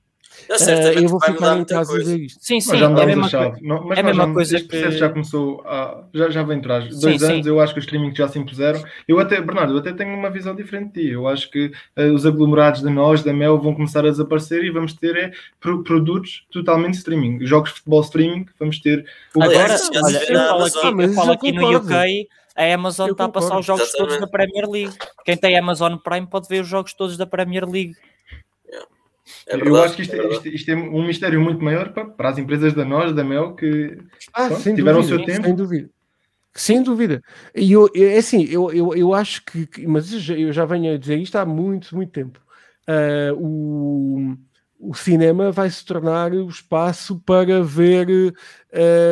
uh, 0.50 1.02
eu 1.02 1.08
vou 1.08 1.20
ficar 1.20 1.58
em 1.58 1.64
casa 1.64 1.92
a 1.92 2.04
ver 2.04 2.20
isto. 2.20 2.38
Sim, 2.40 2.60
sim, 2.60 2.70
mas 2.70 2.80
já 2.80 2.86
é 2.86 3.02
a 3.02 3.06
mesma, 3.06 3.28
chave. 3.28 3.60
Não, 3.62 3.84
mas 3.84 3.98
é 3.98 4.00
a 4.00 4.04
mesma 4.04 4.32
coisa 4.32 4.56
este 4.56 4.68
que... 4.68 4.76
processo 4.76 4.98
já 4.98 5.08
começou, 5.08 5.62
a, 5.66 6.04
já, 6.14 6.30
já 6.30 6.42
vem 6.42 6.58
atrás. 6.58 6.84
Dois 7.00 7.20
sim, 7.20 7.26
anos 7.26 7.44
sim. 7.44 7.48
eu 7.50 7.60
acho 7.60 7.72
que 7.72 7.80
os 7.80 7.84
streaming 7.84 8.14
já 8.14 8.28
se 8.28 8.38
impuseram. 8.38 8.82
Eu 9.06 9.18
até, 9.18 9.40
Bernardo, 9.40 9.72
eu 9.72 9.78
até 9.78 9.92
tenho 9.92 10.14
uma 10.14 10.30
visão 10.30 10.54
diferente 10.54 10.92
de 10.92 11.02
ti. 11.02 11.12
Eu 11.12 11.26
acho 11.28 11.50
que 11.50 11.66
uh, 11.96 12.12
os 12.14 12.26
aglomerados 12.26 12.82
de 12.82 12.90
nós, 12.90 13.22
da 13.22 13.32
Mel, 13.32 13.58
vão 13.58 13.74
começar 13.74 14.00
a 14.00 14.10
desaparecer 14.10 14.64
e 14.64 14.70
vamos 14.70 14.92
ter 14.92 15.16
é, 15.16 15.32
pro, 15.60 15.82
produtos 15.82 16.46
totalmente 16.50 16.94
streaming. 16.94 17.44
Jogos 17.44 17.70
de 17.70 17.76
futebol 17.76 18.00
streaming, 18.00 18.46
vamos 18.58 18.78
ter... 18.80 19.04
O 19.34 19.42
Agora, 19.42 19.76
olha, 20.04 20.22
eu 20.28 20.34
falo 20.34 20.64
aqui, 20.64 20.86
ah, 20.86 21.02
eu 21.02 21.12
falo 21.12 21.32
aqui 21.32 21.52
no 21.52 21.76
UK 21.76 22.28
a 22.58 22.74
Amazon 22.74 23.10
está 23.10 23.26
a 23.26 23.28
passar 23.28 23.56
os 23.56 23.64
jogos 23.64 23.84
Exatamente. 23.84 24.08
todos 24.08 24.20
da 24.20 24.26
Premier 24.26 24.68
League. 24.68 24.96
Quem 25.24 25.36
tem 25.36 25.56
Amazon 25.56 25.94
Prime 25.96 26.26
pode 26.26 26.48
ver 26.48 26.62
os 26.62 26.66
jogos 26.66 26.92
todos 26.92 27.16
da 27.16 27.24
Premier 27.24 27.64
League. 27.64 27.94
É 29.48 29.56
verdade, 29.56 29.70
eu 29.70 29.82
acho 29.82 29.96
que 29.96 30.02
isto 30.02 30.14
é, 30.14 30.28
isto, 30.28 30.48
isto 30.48 30.70
é, 30.70 30.76
um 30.76 31.06
mistério 31.06 31.40
muito 31.40 31.64
maior 31.64 31.92
para, 31.92 32.04
para 32.04 32.28
as 32.28 32.38
empresas 32.38 32.74
da 32.74 32.84
nós, 32.84 33.14
da 33.14 33.24
Mel, 33.24 33.54
que 33.54 33.98
ah, 34.34 34.48
pronto, 34.48 34.62
tiveram 34.74 35.00
dúvida, 35.00 35.14
o 35.14 35.18
seu 35.18 35.24
tempo. 35.24 35.46
Sem 35.46 35.54
dúvida. 35.56 35.90
Sem 36.54 36.82
dúvida. 36.82 37.22
E 37.54 37.72
eu, 37.72 37.88
é 37.94 38.18
assim, 38.18 38.44
eu, 38.44 38.70
eu, 38.72 38.94
eu 38.94 39.14
acho 39.14 39.42
que, 39.44 39.86
mas 39.86 40.12
eu 40.28 40.52
já 40.52 40.64
venho 40.64 40.94
a 40.94 40.98
dizer 40.98 41.16
isto 41.16 41.36
há 41.36 41.46
muito, 41.46 41.94
muito 41.96 42.12
tempo. 42.12 42.40
Uh, 42.88 43.34
o, 43.38 44.36
o 44.78 44.94
cinema 44.94 45.50
vai 45.50 45.68
se 45.70 45.84
tornar 45.84 46.32
o 46.32 46.48
espaço 46.48 47.20
para 47.24 47.62
ver 47.62 48.34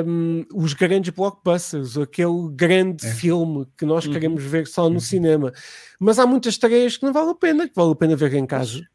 um, 0.07 0.45
os 0.55 0.75
grandes 0.75 1.11
blockbusters, 1.11 1.97
aquele 1.97 2.51
grande 2.53 3.07
é. 3.07 3.11
filme 3.11 3.67
que 3.77 3.85
nós 3.85 4.07
uhum. 4.07 4.13
queremos 4.13 4.45
ver 4.45 4.67
só 4.67 4.89
no 4.89 4.95
uhum. 4.95 5.01
cinema. 5.01 5.53
Mas 5.99 6.19
há 6.19 6.27
muitas 6.27 6.55
estreias 6.55 6.97
que 6.97 7.05
não 7.05 7.13
vale 7.13 7.31
a 7.31 7.35
pena, 7.35 7.69
que 7.69 7.75
vale 7.75 7.93
a 7.93 7.97
pena 7.97 8.17
ver 8.17 8.35
em 8.35 8.47
casa. 8.47 8.87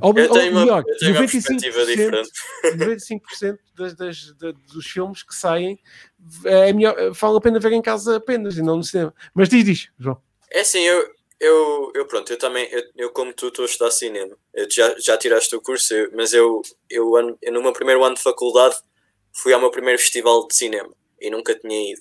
Ou, 0.00 0.14
eu 0.16 0.30
tenho, 0.30 0.54
ou, 0.54 0.60
melhor, 0.60 0.82
uma, 0.82 0.96
tenho 0.98 1.14
95%, 1.14 1.74
uma 1.74 1.86
diferente. 1.86 2.30
95% 2.64 3.58
das, 3.76 3.94
das, 3.94 4.32
das, 4.34 4.54
dos 4.72 4.86
filmes 4.86 5.22
que 5.22 5.34
saem 5.34 5.78
é 6.44 6.72
melhor, 6.72 7.12
vale 7.12 7.36
a 7.36 7.40
pena 7.40 7.60
ver 7.60 7.72
em 7.72 7.82
casa 7.82 8.16
apenas 8.16 8.56
e 8.56 8.62
não 8.62 8.76
no 8.76 8.84
cinema. 8.84 9.14
Mas 9.34 9.48
diz, 9.48 9.64
diz, 9.64 9.88
João. 9.98 10.20
É 10.50 10.60
assim, 10.60 10.80
eu, 10.80 11.10
eu, 11.38 11.92
eu 11.94 12.06
pronto, 12.06 12.32
eu 12.32 12.38
também, 12.38 12.66
eu, 12.70 12.82
eu 12.96 13.10
como 13.10 13.32
tu 13.34 13.48
estou 13.48 13.64
a 13.64 13.66
estudar 13.66 13.90
cinema, 13.90 14.34
eu 14.54 14.66
já, 14.70 14.98
já 14.98 15.16
tiraste 15.18 15.54
o 15.54 15.60
curso, 15.60 15.92
eu, 15.92 16.10
mas 16.14 16.32
eu, 16.32 16.62
eu, 16.88 17.36
eu 17.42 17.52
no 17.52 17.62
meu 17.62 17.72
primeiro 17.72 18.02
ano 18.02 18.16
de 18.16 18.22
faculdade 18.22 18.76
fui 19.32 19.52
ao 19.52 19.60
meu 19.60 19.70
primeiro 19.70 19.98
festival 19.98 20.46
de 20.48 20.56
cinema 20.56 20.92
e 21.20 21.30
nunca 21.30 21.54
tinha 21.54 21.92
ido. 21.92 22.00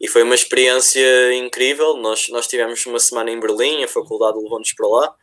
E 0.00 0.08
foi 0.08 0.22
uma 0.22 0.34
experiência 0.34 1.34
incrível. 1.34 1.96
Nós, 1.96 2.28
nós 2.30 2.46
tivemos 2.46 2.84
uma 2.86 2.98
semana 2.98 3.30
em 3.30 3.38
Berlim, 3.38 3.84
a 3.84 3.88
faculdade 3.88 4.38
levou-nos 4.38 4.72
para 4.72 4.88
lá, 4.88 5.14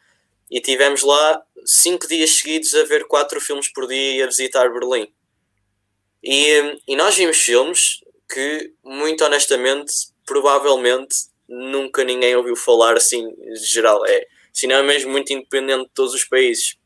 e 0.49 0.61
tivemos 0.61 1.03
lá 1.03 1.41
cinco 1.65 2.07
dias 2.07 2.31
seguidos 2.31 2.73
a 2.73 2.83
ver 2.83 3.07
quatro 3.07 3.39
filmes 3.41 3.67
por 3.71 3.87
dia 3.87 4.17
e 4.17 4.21
a 4.23 4.27
visitar 4.27 4.71
Berlim. 4.71 5.11
E, 6.23 6.81
e 6.87 6.95
nós 6.95 7.15
vimos 7.15 7.37
filmes 7.37 8.01
que, 8.29 8.73
muito 8.83 9.23
honestamente, 9.23 9.93
provavelmente 10.25 11.15
nunca 11.47 12.03
ninguém 12.03 12.35
ouviu 12.35 12.55
falar 12.55 12.97
assim, 12.97 13.25
geral. 13.55 14.05
É 14.05 14.27
cinema 14.53 14.83
mesmo 14.83 15.11
muito 15.11 15.31
independente 15.31 15.85
de 15.85 15.93
todos 15.93 16.13
os 16.13 16.25
países. 16.25 16.77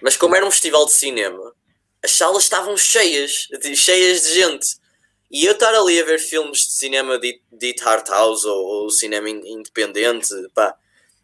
Mas 0.00 0.16
como 0.16 0.36
era 0.36 0.46
um 0.46 0.50
festival 0.50 0.86
de 0.86 0.92
cinema, 0.92 1.54
as 2.02 2.12
salas 2.12 2.44
estavam 2.44 2.76
cheias, 2.76 3.48
cheias 3.74 4.22
de 4.22 4.34
gente. 4.34 4.80
E 5.30 5.44
eu 5.44 5.52
estar 5.52 5.74
ali 5.74 6.00
a 6.00 6.04
ver 6.04 6.18
filmes 6.18 6.60
de 6.60 6.72
cinema 6.72 7.18
de, 7.18 7.40
de 7.52 7.74
art 7.82 8.08
house 8.08 8.44
ou, 8.44 8.64
ou 8.64 8.90
cinema 8.90 9.28
independente, 9.28 10.28
pá, 10.54 10.76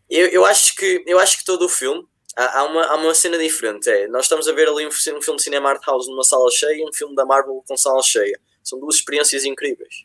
eu, 0.09 0.29
eu, 0.29 0.45
acho 0.45 0.75
que, 0.77 1.03
eu 1.07 1.19
acho 1.19 1.39
que 1.39 1.45
todo 1.45 1.65
o 1.65 1.69
filme 1.69 2.07
há, 2.37 2.61
há, 2.61 2.65
uma, 2.65 2.85
há 2.85 2.97
uma 2.97 3.15
cena 3.15 3.39
diferente. 3.39 3.89
É, 3.89 4.07
nós 4.09 4.25
estamos 4.25 4.47
a 4.47 4.53
ver 4.53 4.69
ali 4.69 4.85
um, 4.85 4.89
um 4.89 5.23
filme 5.23 5.37
de 5.37 5.43
cinema 5.43 5.71
art 5.71 5.85
house 5.87 6.07
numa 6.09 6.23
sala 6.23 6.51
cheia 6.51 6.83
e 6.83 6.85
um 6.85 6.93
filme 6.93 7.15
da 7.15 7.25
Marvel 7.25 7.63
com 7.67 7.77
sala 7.77 8.03
cheia. 8.03 8.39
São 8.63 8.79
duas 8.79 8.97
experiências 8.97 9.45
incríveis. 9.45 10.05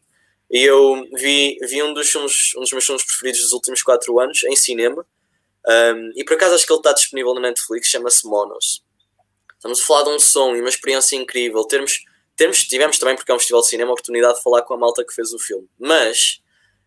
E 0.49 0.63
eu 0.63 1.05
vi, 1.13 1.57
vi 1.61 1.81
um, 1.81 1.93
dos 1.93 2.09
filmes, 2.09 2.53
um 2.57 2.61
dos 2.61 2.71
meus 2.71 2.85
filmes 2.85 3.03
preferidos 3.05 3.41
dos 3.41 3.53
últimos 3.53 3.81
4 3.81 4.19
anos 4.19 4.43
em 4.43 4.55
cinema. 4.55 5.05
Um, 5.67 6.11
e 6.15 6.25
por 6.25 6.33
acaso 6.33 6.55
acho 6.55 6.65
que 6.65 6.73
ele 6.73 6.79
está 6.79 6.91
disponível 6.91 7.33
na 7.33 7.41
Netflix, 7.41 7.87
chama-se 7.87 8.27
Monos. 8.27 8.83
Estamos 9.55 9.79
a 9.79 9.85
falar 9.85 10.03
de 10.03 10.09
um 10.09 10.19
som 10.19 10.55
e 10.55 10.59
uma 10.59 10.69
experiência 10.69 11.15
incrível. 11.15 11.63
Termos, 11.65 12.03
termos, 12.35 12.63
tivemos 12.65 12.97
também, 12.97 13.15
porque 13.15 13.31
é 13.31 13.35
um 13.35 13.39
festival 13.39 13.61
de 13.61 13.67
cinema, 13.67 13.91
a 13.91 13.93
oportunidade 13.93 14.37
de 14.37 14.43
falar 14.43 14.63
com 14.63 14.73
a 14.73 14.77
malta 14.77 15.05
que 15.05 15.13
fez 15.13 15.31
o 15.33 15.39
filme. 15.39 15.69
Mas 15.79 16.41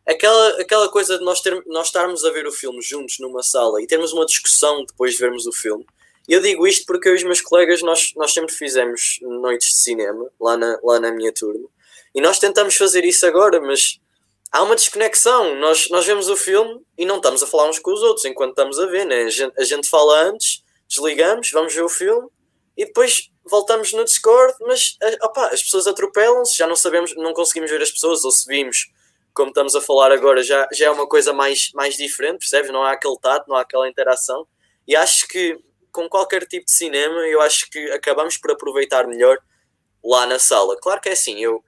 aquela, 0.07 0.61
aquela 0.61 0.89
coisa 0.89 1.19
de 1.19 1.25
nós, 1.25 1.41
ter, 1.41 1.63
nós 1.67 1.87
estarmos 1.87 2.25
a 2.25 2.31
ver 2.31 2.47
o 2.47 2.53
filme 2.53 2.81
juntos 2.83 3.19
numa 3.19 3.43
sala 3.43 3.83
e 3.83 3.87
termos 3.87 4.13
uma 4.13 4.27
discussão 4.27 4.85
depois 4.85 5.15
de 5.15 5.21
vermos 5.21 5.47
o 5.47 5.53
filme. 5.53 5.85
Eu 6.29 6.41
digo 6.41 6.67
isto 6.67 6.87
porque 6.87 7.09
eu 7.09 7.13
e 7.13 7.17
os 7.17 7.23
meus 7.23 7.41
colegas, 7.41 7.83
nós, 7.83 8.13
nós 8.17 8.33
sempre 8.33 8.55
fizemos 8.55 9.19
noites 9.21 9.69
de 9.69 9.83
cinema 9.83 10.31
lá 10.41 10.57
na, 10.57 10.79
lá 10.83 10.99
na 10.99 11.13
minha 11.13 11.33
turma. 11.33 11.69
E 12.15 12.21
nós 12.21 12.39
tentamos 12.39 12.77
fazer 12.77 13.05
isso 13.05 13.27
agora, 13.27 13.61
mas 13.61 13.99
há 14.51 14.63
uma 14.63 14.75
desconexão. 14.75 15.55
Nós, 15.57 15.91
nós 15.91 16.07
vemos 16.07 16.29
o 16.29 16.37
filme 16.37 16.81
e 16.97 17.05
não 17.05 17.17
estamos 17.17 17.43
a 17.43 17.47
falar 17.47 17.69
uns 17.69 17.79
com 17.79 17.93
os 17.93 18.03
outros 18.03 18.25
enquanto 18.25 18.51
estamos 18.51 18.79
a 18.79 18.87
ver, 18.87 19.05
né? 19.05 19.25
A 19.25 19.29
gente, 19.29 19.53
a 19.61 19.65
gente 19.65 19.89
fala 19.89 20.23
antes, 20.23 20.63
desligamos, 20.89 21.51
vamos 21.51 21.75
ver 21.75 21.83
o 21.83 21.89
filme 21.89 22.29
e 22.77 22.87
depois 22.87 23.31
voltamos 23.45 23.93
no 23.93 24.05
Discord, 24.05 24.55
mas 24.61 24.97
eh, 25.03 25.19
opa, 25.23 25.49
as 25.49 25.63
pessoas 25.63 25.87
atropelam-se, 25.87 26.57
já 26.57 26.67
não 26.67 26.77
sabemos, 26.77 27.15
não 27.17 27.33
conseguimos 27.33 27.71
ver 27.71 27.83
as 27.83 27.91
pessoas, 27.91 28.25
ou 28.25 28.31
se 28.31 28.47
vimos, 28.49 28.87
como 29.35 29.49
estamos 29.49 29.75
a 29.75 29.81
falar 29.81 30.13
agora, 30.13 30.43
já, 30.43 30.67
já 30.73 30.87
é 30.87 30.91
uma 30.91 31.09
coisa 31.09 31.33
mais, 31.33 31.71
mais 31.75 31.97
diferente, 31.97 32.39
percebes? 32.39 32.71
Não 32.71 32.83
há 32.83 32.93
aquele 32.93 33.19
tato, 33.21 33.49
não 33.49 33.57
há 33.57 33.63
aquela 33.63 33.89
interação. 33.89 34.47
E 34.87 34.95
acho 34.95 35.27
que 35.27 35.59
com 35.91 36.09
qualquer 36.09 36.47
tipo 36.47 36.65
de 36.65 36.73
cinema, 36.73 37.21
eu 37.27 37.41
acho 37.41 37.69
que 37.69 37.91
acabamos 37.91 38.37
por 38.37 38.53
aproveitar 38.53 39.07
melhor 39.07 39.39
lá 40.05 40.27
na 40.27 40.39
sala. 40.39 40.77
Claro 40.81 41.01
que 41.01 41.09
é 41.09 41.13
assim, 41.13 41.43
eu, 41.43 41.63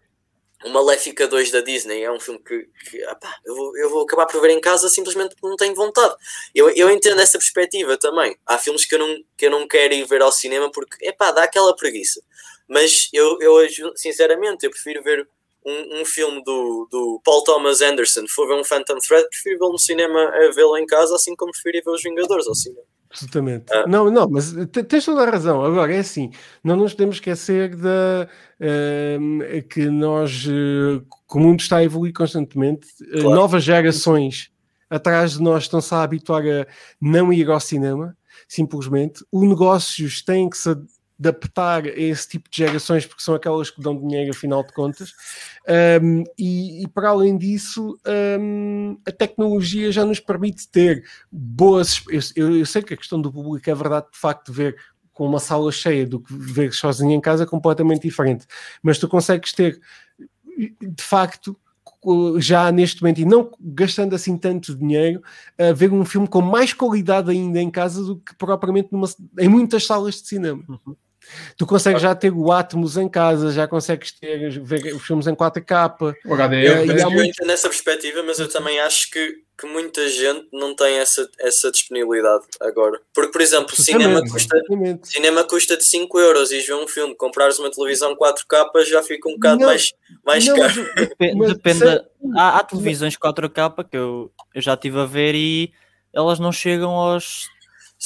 o 0.65 0.69
Maléfica 0.69 1.29
2 1.29 1.51
da 1.51 1.61
Disney 1.61 2.03
é 2.03 2.11
um 2.11 2.21
filme 2.21 2.41
que, 2.43 2.69
que 2.89 2.99
eu, 3.45 3.55
vou, 3.55 3.77
eu 3.77 3.91
vou 3.91 4.03
acabar 4.03 4.27
por 4.27 4.41
ver 4.41 4.51
em 4.51 4.61
casa 4.61 4.89
simplesmente 4.89 5.35
porque 5.35 5.49
não 5.49 5.57
tenho 5.57 5.75
vontade. 5.75 6.15
Eu, 6.55 6.71
eu 6.71 6.91
entendo 6.91 7.21
essa 7.21 7.39
perspectiva 7.39 7.97
também. 7.97 8.37
Há 8.47 8.59
filmes 8.59 8.85
que 8.85 8.95
eu 8.95 8.99
não, 8.99 9.17
que 9.37 9.47
eu 9.47 9.51
não 9.51 9.67
quero 9.67 9.95
ir 9.95 10.05
ver 10.07 10.23
ao 10.23 10.33
cinema 10.33 10.71
porque, 10.71 11.05
epá, 11.07 11.31
dá 11.31 11.45
aquela 11.45 11.75
preguiça. 11.75 12.21
Mas 12.69 13.09
eu, 13.13 13.39
eu 13.41 13.55
sinceramente, 13.95 14.65
eu 14.65 14.71
prefiro 14.71 15.03
ver 15.03 15.29
um, 15.67 16.01
um 16.01 16.05
filme 16.05 16.43
do, 16.45 16.89
do 16.91 17.21
Paul 17.25 17.43
Thomas 17.43 17.83
Anderson, 17.83 18.25
for 18.29 18.47
ver 18.47 18.55
um 18.55 18.65
Phantom 18.65 18.99
Thread, 18.99 19.29
prefiro 19.29 19.59
vê-lo 19.59 19.73
no 19.73 19.79
cinema 19.79 20.21
a 20.21 20.53
vê-lo 20.55 20.77
em 20.79 20.87
casa, 20.87 21.17
assim 21.17 21.35
como 21.35 21.51
prefiro 21.51 21.85
ver 21.85 21.91
os 21.91 22.03
Vingadores 22.03 22.47
ao 22.47 22.55
cinema. 22.55 22.83
Absolutamente. 23.11 23.65
Ah. 23.73 23.87
Não, 23.87 24.11
não, 24.11 24.29
mas 24.29 24.55
tens 24.89 25.05
toda 25.05 25.23
a 25.23 25.31
razão. 25.31 25.65
Agora, 25.65 25.95
é 25.95 25.99
assim, 25.99 26.31
não 26.63 26.77
nos 26.77 26.93
podemos 26.93 27.17
esquecer 27.17 27.75
da, 27.75 28.29
uh, 28.61 29.69
que 29.69 29.87
nós, 29.87 30.47
uh, 30.47 31.01
que 31.01 31.37
o 31.37 31.41
mundo 31.41 31.61
está 31.61 31.79
a 31.79 31.85
evoluir 31.85 32.13
constantemente, 32.13 32.87
uh, 33.03 33.21
claro. 33.23 33.31
novas 33.31 33.65
gerações 33.65 34.51
atrás 34.89 35.33
de 35.33 35.43
nós 35.43 35.65
estão-se 35.65 35.93
a 35.95 36.03
habituar 36.03 36.43
a 36.43 36.67
não 37.01 37.33
ir 37.33 37.49
ao 37.49 37.59
cinema, 37.59 38.17
simplesmente. 38.47 39.25
Os 39.33 39.49
negócios 39.49 40.23
têm 40.23 40.49
que 40.49 40.59
se 40.59 40.77
adaptar 41.19 41.85
a 41.85 41.89
esse 41.89 42.29
tipo 42.29 42.49
de 42.51 42.59
gerações, 42.59 43.07
porque 43.07 43.23
são 43.23 43.35
aquelas 43.35 43.71
que 43.71 43.81
dão 43.81 43.99
dinheiro, 43.99 44.31
afinal 44.31 44.63
de 44.63 44.73
contas. 44.73 45.13
Um, 46.03 46.25
e, 46.39 46.85
e, 46.85 46.89
para 46.89 47.09
além 47.09 47.37
disso, 47.37 47.99
um, 48.41 48.99
a 49.07 49.11
tecnologia 49.11 49.91
já 49.91 50.05
nos 50.05 50.21
permite 50.21 50.69
ter 50.69 51.05
boas. 51.33 52.03
Eu, 52.37 52.59
eu, 52.59 52.67
sei 52.67 52.83
que 52.83 52.95
a 52.95 52.97
questão 52.97 53.21
do 53.21 53.33
público 53.33 53.69
é 53.69 53.75
verdade, 53.75 54.07
de 54.13 54.19
facto, 54.19 54.53
ver 54.53 54.77
com 55.13 55.27
uma 55.27 55.41
sala 55.41 55.73
cheia 55.73 56.07
do 56.07 56.21
que 56.21 56.35
ver 56.35 56.73
sozinho 56.75 57.13
em 57.13 57.21
casa 57.21 57.45
é 57.45 57.47
completamente 57.47 58.03
diferente. 58.03 58.47
Mas 58.83 58.99
tu 58.99 59.09
consegues 59.09 59.53
ter, 59.53 59.81
de 60.59 61.03
facto, 61.03 61.59
já 62.39 62.71
neste 62.71 63.03
momento 63.03 63.21
e 63.21 63.25
não 63.25 63.51
gastando 63.59 64.15
assim 64.15 64.37
tanto 64.37 64.77
dinheiro, 64.77 65.23
ver 65.75 65.91
um 65.91 66.05
filme 66.05 66.29
com 66.29 66.43
mais 66.43 66.75
qualidade 66.75 67.31
ainda 67.31 67.61
em 67.61 67.71
casa 67.71 68.05
do 68.05 68.17
que 68.17 68.35
propriamente 68.37 68.89
numa, 68.93 69.09
em 69.39 69.49
muitas 69.49 69.87
salas 69.87 70.21
de 70.21 70.29
cinema. 70.29 70.63
Uhum. 70.69 70.95
Tu 71.57 71.66
consegues 71.66 72.03
já 72.03 72.15
ter 72.15 72.32
o 72.32 72.53
Atmos 72.53 72.97
em 72.97 73.09
casa, 73.09 73.53
já 73.53 73.66
consegues 73.66 74.12
ter 74.12 74.61
ver 74.61 74.94
os 74.94 75.03
filmes 75.03 75.27
em 75.27 75.35
4K. 75.35 76.15
O 76.24 76.35
HD, 76.35 76.57
é, 76.57 76.69
eu, 76.69 76.97
eu 76.97 77.11
muito 77.11 77.44
nessa 77.47 77.69
perspectiva, 77.69 78.23
mas 78.23 78.39
eu 78.39 78.48
também 78.48 78.78
acho 78.81 79.11
que, 79.11 79.35
que 79.59 79.66
muita 79.66 80.09
gente 80.09 80.47
não 80.53 80.74
tem 80.77 80.98
essa, 80.98 81.28
essa 81.40 81.70
disponibilidade 81.70 82.44
agora. 82.61 83.01
Porque, 83.15 83.32
por 83.32 83.40
exemplo, 83.40 83.74
cinema 83.74 84.20
custa, 84.23 84.61
cinema 85.03 85.44
custa 85.44 85.77
de 85.77 85.85
5 85.85 86.20
euros 86.20 86.51
e 86.53 86.61
ver 86.61 86.74
um 86.74 86.86
filme, 86.86 87.15
comprares 87.16 87.59
uma 87.59 87.70
televisão 87.70 88.16
4K 88.16 88.85
já 88.85 89.03
fica 89.03 89.28
um 89.28 89.35
bocado 89.35 89.61
não, 89.61 89.66
mais, 89.66 89.93
mais 90.24 90.47
não, 90.47 90.57
caro. 90.57 90.86
Depende, 90.97 91.47
depende 91.47 91.85
há, 92.36 92.59
há, 92.59 92.65
televisões 92.65 93.16
4K 93.16 93.89
que 93.89 93.97
eu, 93.97 94.31
eu 94.55 94.62
já 94.62 94.74
estive 94.74 95.01
a 95.01 95.05
ver 95.07 95.35
e 95.35 95.73
elas 96.12 96.39
não 96.39 96.53
chegam 96.53 96.90
aos 96.90 97.48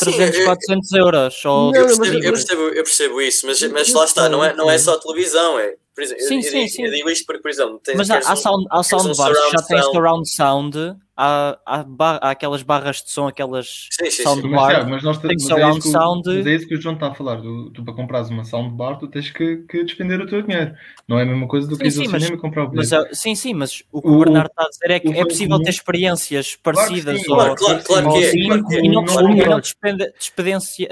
300, 0.00 0.36
Sim, 0.36 0.44
400 0.44 0.92
euros. 0.92 1.44
Ou... 1.44 1.74
Eu, 1.74 1.86
percebo, 1.86 2.04
eu, 2.04 2.32
percebo, 2.32 2.62
eu 2.62 2.84
percebo 2.84 3.20
isso, 3.20 3.46
mas, 3.46 3.62
mas 3.62 3.92
lá 3.92 4.04
está, 4.04 4.28
não 4.28 4.44
é, 4.44 4.54
não 4.54 4.70
é 4.70 4.78
só 4.78 4.98
televisão, 4.98 5.58
é. 5.58 5.74
Por 5.94 6.04
exemplo, 6.04 6.24
sim, 6.24 6.36
eu, 6.36 6.42
sim, 6.42 6.62
eu, 6.62 6.68
sim. 6.68 6.84
eu 6.84 6.90
digo 6.92 7.10
isto 7.10 7.26
porque, 7.26 7.42
por 7.42 7.50
exemplo, 7.50 7.80
tens, 7.82 7.96
mas 7.96 8.10
há, 8.10 8.18
há, 8.18 8.36
sound, 8.36 8.64
há 8.70 8.82
soundbars 8.82 9.38
um 9.38 9.50
já 9.50 9.62
tens 9.62 9.84
surround 9.86 10.30
sound, 10.30 10.78
há, 11.16 11.58
há, 11.66 11.84
há, 11.98 12.30
aquelas 12.30 12.62
barras 12.62 13.02
de 13.02 13.10
som, 13.10 13.26
aquelas 13.26 13.88
sim, 13.90 14.08
sim, 14.08 14.22
soundbar, 14.22 14.84
mas, 14.84 14.88
mas 14.88 15.02
nós 15.02 15.18
tem 15.18 15.36
surround 15.36 15.78
é 15.78 15.90
sound. 15.90 16.22
Mas 16.28 16.46
é 16.46 16.54
isso 16.54 16.68
que 16.68 16.76
o 16.76 16.80
João 16.80 16.94
está 16.94 17.08
a 17.08 17.14
falar, 17.14 17.42
tu, 17.42 17.70
tu 17.74 17.84
para 17.84 17.92
comprares 17.92 18.30
uma 18.30 18.44
soundbar 18.44 18.98
tu 18.98 19.08
tens 19.08 19.30
que, 19.30 19.56
que 19.68 19.82
despender 19.82 20.20
o 20.20 20.26
teu 20.28 20.42
dinheiro, 20.42 20.74
não 21.08 21.18
é 21.18 21.22
a 21.22 21.26
mesma 21.26 21.48
coisa 21.48 21.66
do 21.66 21.76
que 21.76 21.88
ir 21.88 21.98
ao 21.98 22.04
cinema 22.04 22.36
e 22.36 22.38
comprar 22.38 22.64
o 22.64 22.68
bilhete. 22.68 22.94
Mas, 22.94 23.18
sim, 23.18 23.34
sim, 23.34 23.52
mas 23.52 23.82
o 23.90 24.00
que 24.00 24.08
o, 24.08 24.12
o 24.12 24.18
Bernardo 24.20 24.50
está 24.50 24.62
a 24.62 24.68
dizer 24.68 24.90
é 24.92 25.00
que 25.00 25.08
é 25.08 25.24
possível 25.24 25.60
ter 25.60 25.70
experiências 25.70 26.54
parecidas 26.54 27.26
claro, 27.26 27.56
claro, 27.56 27.82
claro, 27.82 28.12
que 28.12 28.24
é, 28.24 28.34
e 28.36 28.88
não, 28.88 29.02
não 29.02 29.60
despendência, 29.60 30.88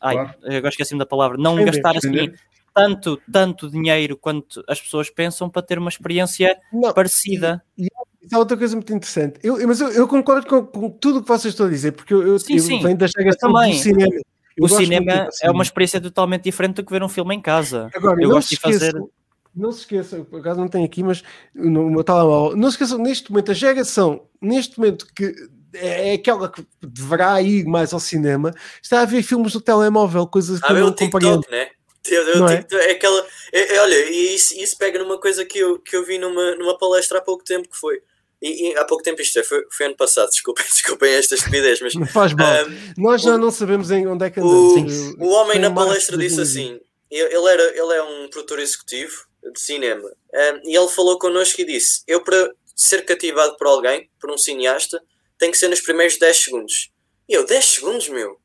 ai, 0.00 0.16
agora 0.16 0.68
esqueci-me 0.68 0.98
da 0.98 1.06
palavra, 1.06 1.38
não 1.38 1.54
gastar 1.64 1.96
assim 1.96 2.32
tanto, 2.76 3.18
tanto 3.32 3.70
dinheiro 3.70 4.18
quanto 4.18 4.62
as 4.68 4.78
pessoas 4.78 5.08
pensam 5.08 5.48
para 5.48 5.62
ter 5.62 5.78
uma 5.78 5.88
experiência 5.88 6.58
não, 6.70 6.92
parecida. 6.92 7.62
E, 7.78 7.86
e 7.86 8.34
há 8.34 8.38
outra 8.38 8.54
coisa 8.54 8.76
muito 8.76 8.92
interessante. 8.92 9.40
Eu, 9.42 9.66
mas 9.66 9.80
eu, 9.80 9.88
eu 9.88 10.06
concordo 10.06 10.46
com, 10.46 10.62
com, 10.66 10.90
tudo 10.90 11.20
o 11.20 11.22
que 11.22 11.28
vocês 11.28 11.54
estão 11.54 11.66
a 11.66 11.70
dizer, 11.70 11.92
porque 11.92 12.12
eu, 12.12 12.38
sim, 12.38 12.56
eu 12.56 12.60
sim. 12.60 12.82
venho 12.82 12.98
da 12.98 13.06
geração 13.06 13.50
do 13.50 13.72
cinema. 13.72 14.20
o 14.60 14.68
cinema 14.68 15.28
é 15.40 15.50
uma 15.50 15.62
experiência 15.62 15.98
totalmente 16.02 16.42
diferente 16.42 16.74
do 16.74 16.84
que 16.84 16.92
ver 16.92 17.02
um 17.02 17.08
filme 17.08 17.34
em 17.34 17.40
casa. 17.40 17.88
Agora, 17.94 18.22
eu 18.22 18.28
gosto 18.28 18.50
de 18.50 18.56
fazer. 18.56 18.94
Não 19.54 19.72
se 19.72 19.80
esqueçam, 19.80 20.22
por 20.22 20.40
acaso 20.40 20.60
não 20.60 20.68
tenho 20.68 20.84
aqui, 20.84 21.02
mas 21.02 21.24
no 21.54 21.88
meu 21.88 22.04
telemóvel, 22.04 22.54
não 22.58 22.70
se 22.70 22.74
esqueçam, 22.74 22.98
neste 22.98 23.30
momento, 23.30 23.52
a 23.52 23.54
geração, 23.54 24.24
neste 24.38 24.78
momento 24.78 25.06
que 25.14 25.34
é 25.72 26.12
aquela 26.12 26.50
que 26.50 26.62
deverá 26.82 27.40
ir 27.40 27.64
mais 27.64 27.94
ao 27.94 28.00
cinema, 28.00 28.52
está 28.82 29.00
a 29.00 29.06
ver 29.06 29.22
filmes 29.22 29.54
do 29.54 29.60
telemóvel, 29.62 30.26
coisas 30.26 30.60
que 30.60 30.66
Ah, 30.66 30.72
eu 30.72 30.76
é 30.76 30.80
não 30.80 30.88
o 30.88 30.94
compreendo. 30.94 31.40
TikTok, 31.40 31.50
né? 31.50 31.68
Eu- 32.10 32.48
é? 32.48 32.66
É 32.72 32.90
aquela. 32.92 33.26
é- 33.52 33.74
é, 33.76 33.80
olha, 33.80 33.94
e 34.10 34.34
isso, 34.34 34.54
isso 34.58 34.76
pega 34.78 34.98
numa 34.98 35.18
coisa 35.18 35.44
que 35.44 35.58
eu, 35.58 35.78
que 35.78 35.96
eu 35.96 36.04
vi 36.04 36.18
numa, 36.18 36.54
numa 36.56 36.78
palestra 36.78 37.18
há 37.18 37.20
pouco 37.22 37.44
tempo 37.44 37.68
que 37.68 37.76
foi. 37.76 38.00
E, 38.42 38.68
e 38.72 38.76
há 38.76 38.84
pouco 38.84 39.02
tempo 39.02 39.20
isto 39.22 39.38
é, 39.38 39.42
foi, 39.42 39.64
foi 39.72 39.86
ano 39.86 39.96
passado, 39.96 40.28
desculpem, 40.30 40.64
desculpem 40.72 41.12
esta 41.14 41.34
estupidez, 41.34 41.80
mas 41.80 41.94
Não 41.94 42.06
faz 42.06 42.34
mal. 42.34 42.46
ahm, 42.52 42.92
Nós 42.98 43.22
já 43.22 43.34
o- 43.34 43.38
não 43.38 43.50
sabemos 43.50 43.90
em 43.90 44.06
onde 44.06 44.26
é 44.26 44.30
que 44.30 44.40
o, 44.40 44.44
andamos. 44.72 45.14
o 45.18 45.28
homem 45.30 45.52
Foi 45.52 45.60
na 45.60 45.70
palestra 45.70 46.16
disse 46.18 46.36
2020. 46.36 46.74
assim: 46.76 46.80
ele, 47.10 47.48
era, 47.50 47.62
ele 47.78 47.94
é 47.94 48.02
um 48.02 48.28
produtor 48.28 48.58
executivo 48.58 49.24
de 49.54 49.60
cinema, 49.60 50.10
ahm, 50.34 50.60
e 50.64 50.76
ele 50.76 50.88
falou 50.88 51.18
connosco 51.18 51.60
e 51.60 51.64
disse: 51.64 52.02
Eu, 52.06 52.20
para 52.22 52.52
ser 52.74 53.04
cativado 53.06 53.56
por 53.56 53.66
alguém, 53.68 54.10
por 54.20 54.30
um 54.30 54.36
cineasta, 54.36 55.02
tem 55.38 55.50
que 55.50 55.56
ser 55.56 55.68
nos 55.68 55.80
primeiros 55.80 56.18
10 56.18 56.36
segundos. 56.44 56.90
E 57.28 57.32
eu, 57.34 57.46
10 57.46 57.64
segundos, 57.64 58.08
meu? 58.10 58.38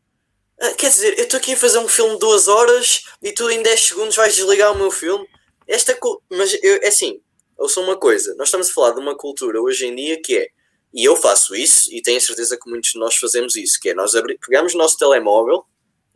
Ah, 0.63 0.73
quer 0.73 0.91
dizer, 0.91 1.17
eu 1.17 1.23
estou 1.23 1.39
aqui 1.39 1.53
a 1.53 1.57
fazer 1.57 1.79
um 1.79 1.87
filme 1.87 2.13
de 2.13 2.19
duas 2.19 2.47
horas 2.47 3.03
e 3.19 3.31
tu 3.31 3.49
em 3.49 3.63
10 3.63 3.81
segundos 3.81 4.15
vais 4.15 4.35
desligar 4.35 4.71
o 4.71 4.77
meu 4.77 4.91
filme? 4.91 5.27
Esta 5.67 5.97
Mas 6.29 6.53
eu, 6.61 6.79
é 6.83 6.87
assim, 6.87 7.19
sou 7.67 7.83
uma 7.83 7.97
coisa, 7.97 8.35
nós 8.35 8.49
estamos 8.49 8.69
a 8.69 8.73
falar 8.73 8.91
de 8.91 8.99
uma 8.99 9.17
cultura 9.17 9.59
hoje 9.59 9.87
em 9.87 9.95
dia 9.95 10.21
que 10.21 10.37
é, 10.37 10.49
e 10.93 11.03
eu 11.03 11.15
faço 11.15 11.55
isso, 11.55 11.91
e 11.91 11.99
tenho 11.99 12.21
certeza 12.21 12.59
que 12.61 12.69
muitos 12.69 12.91
de 12.91 12.99
nós 12.99 13.15
fazemos 13.15 13.55
isso, 13.55 13.79
que 13.81 13.89
é 13.89 13.95
nós 13.95 14.11
pegamos 14.45 14.75
o 14.75 14.77
nosso 14.77 14.97
telemóvel, 14.97 15.65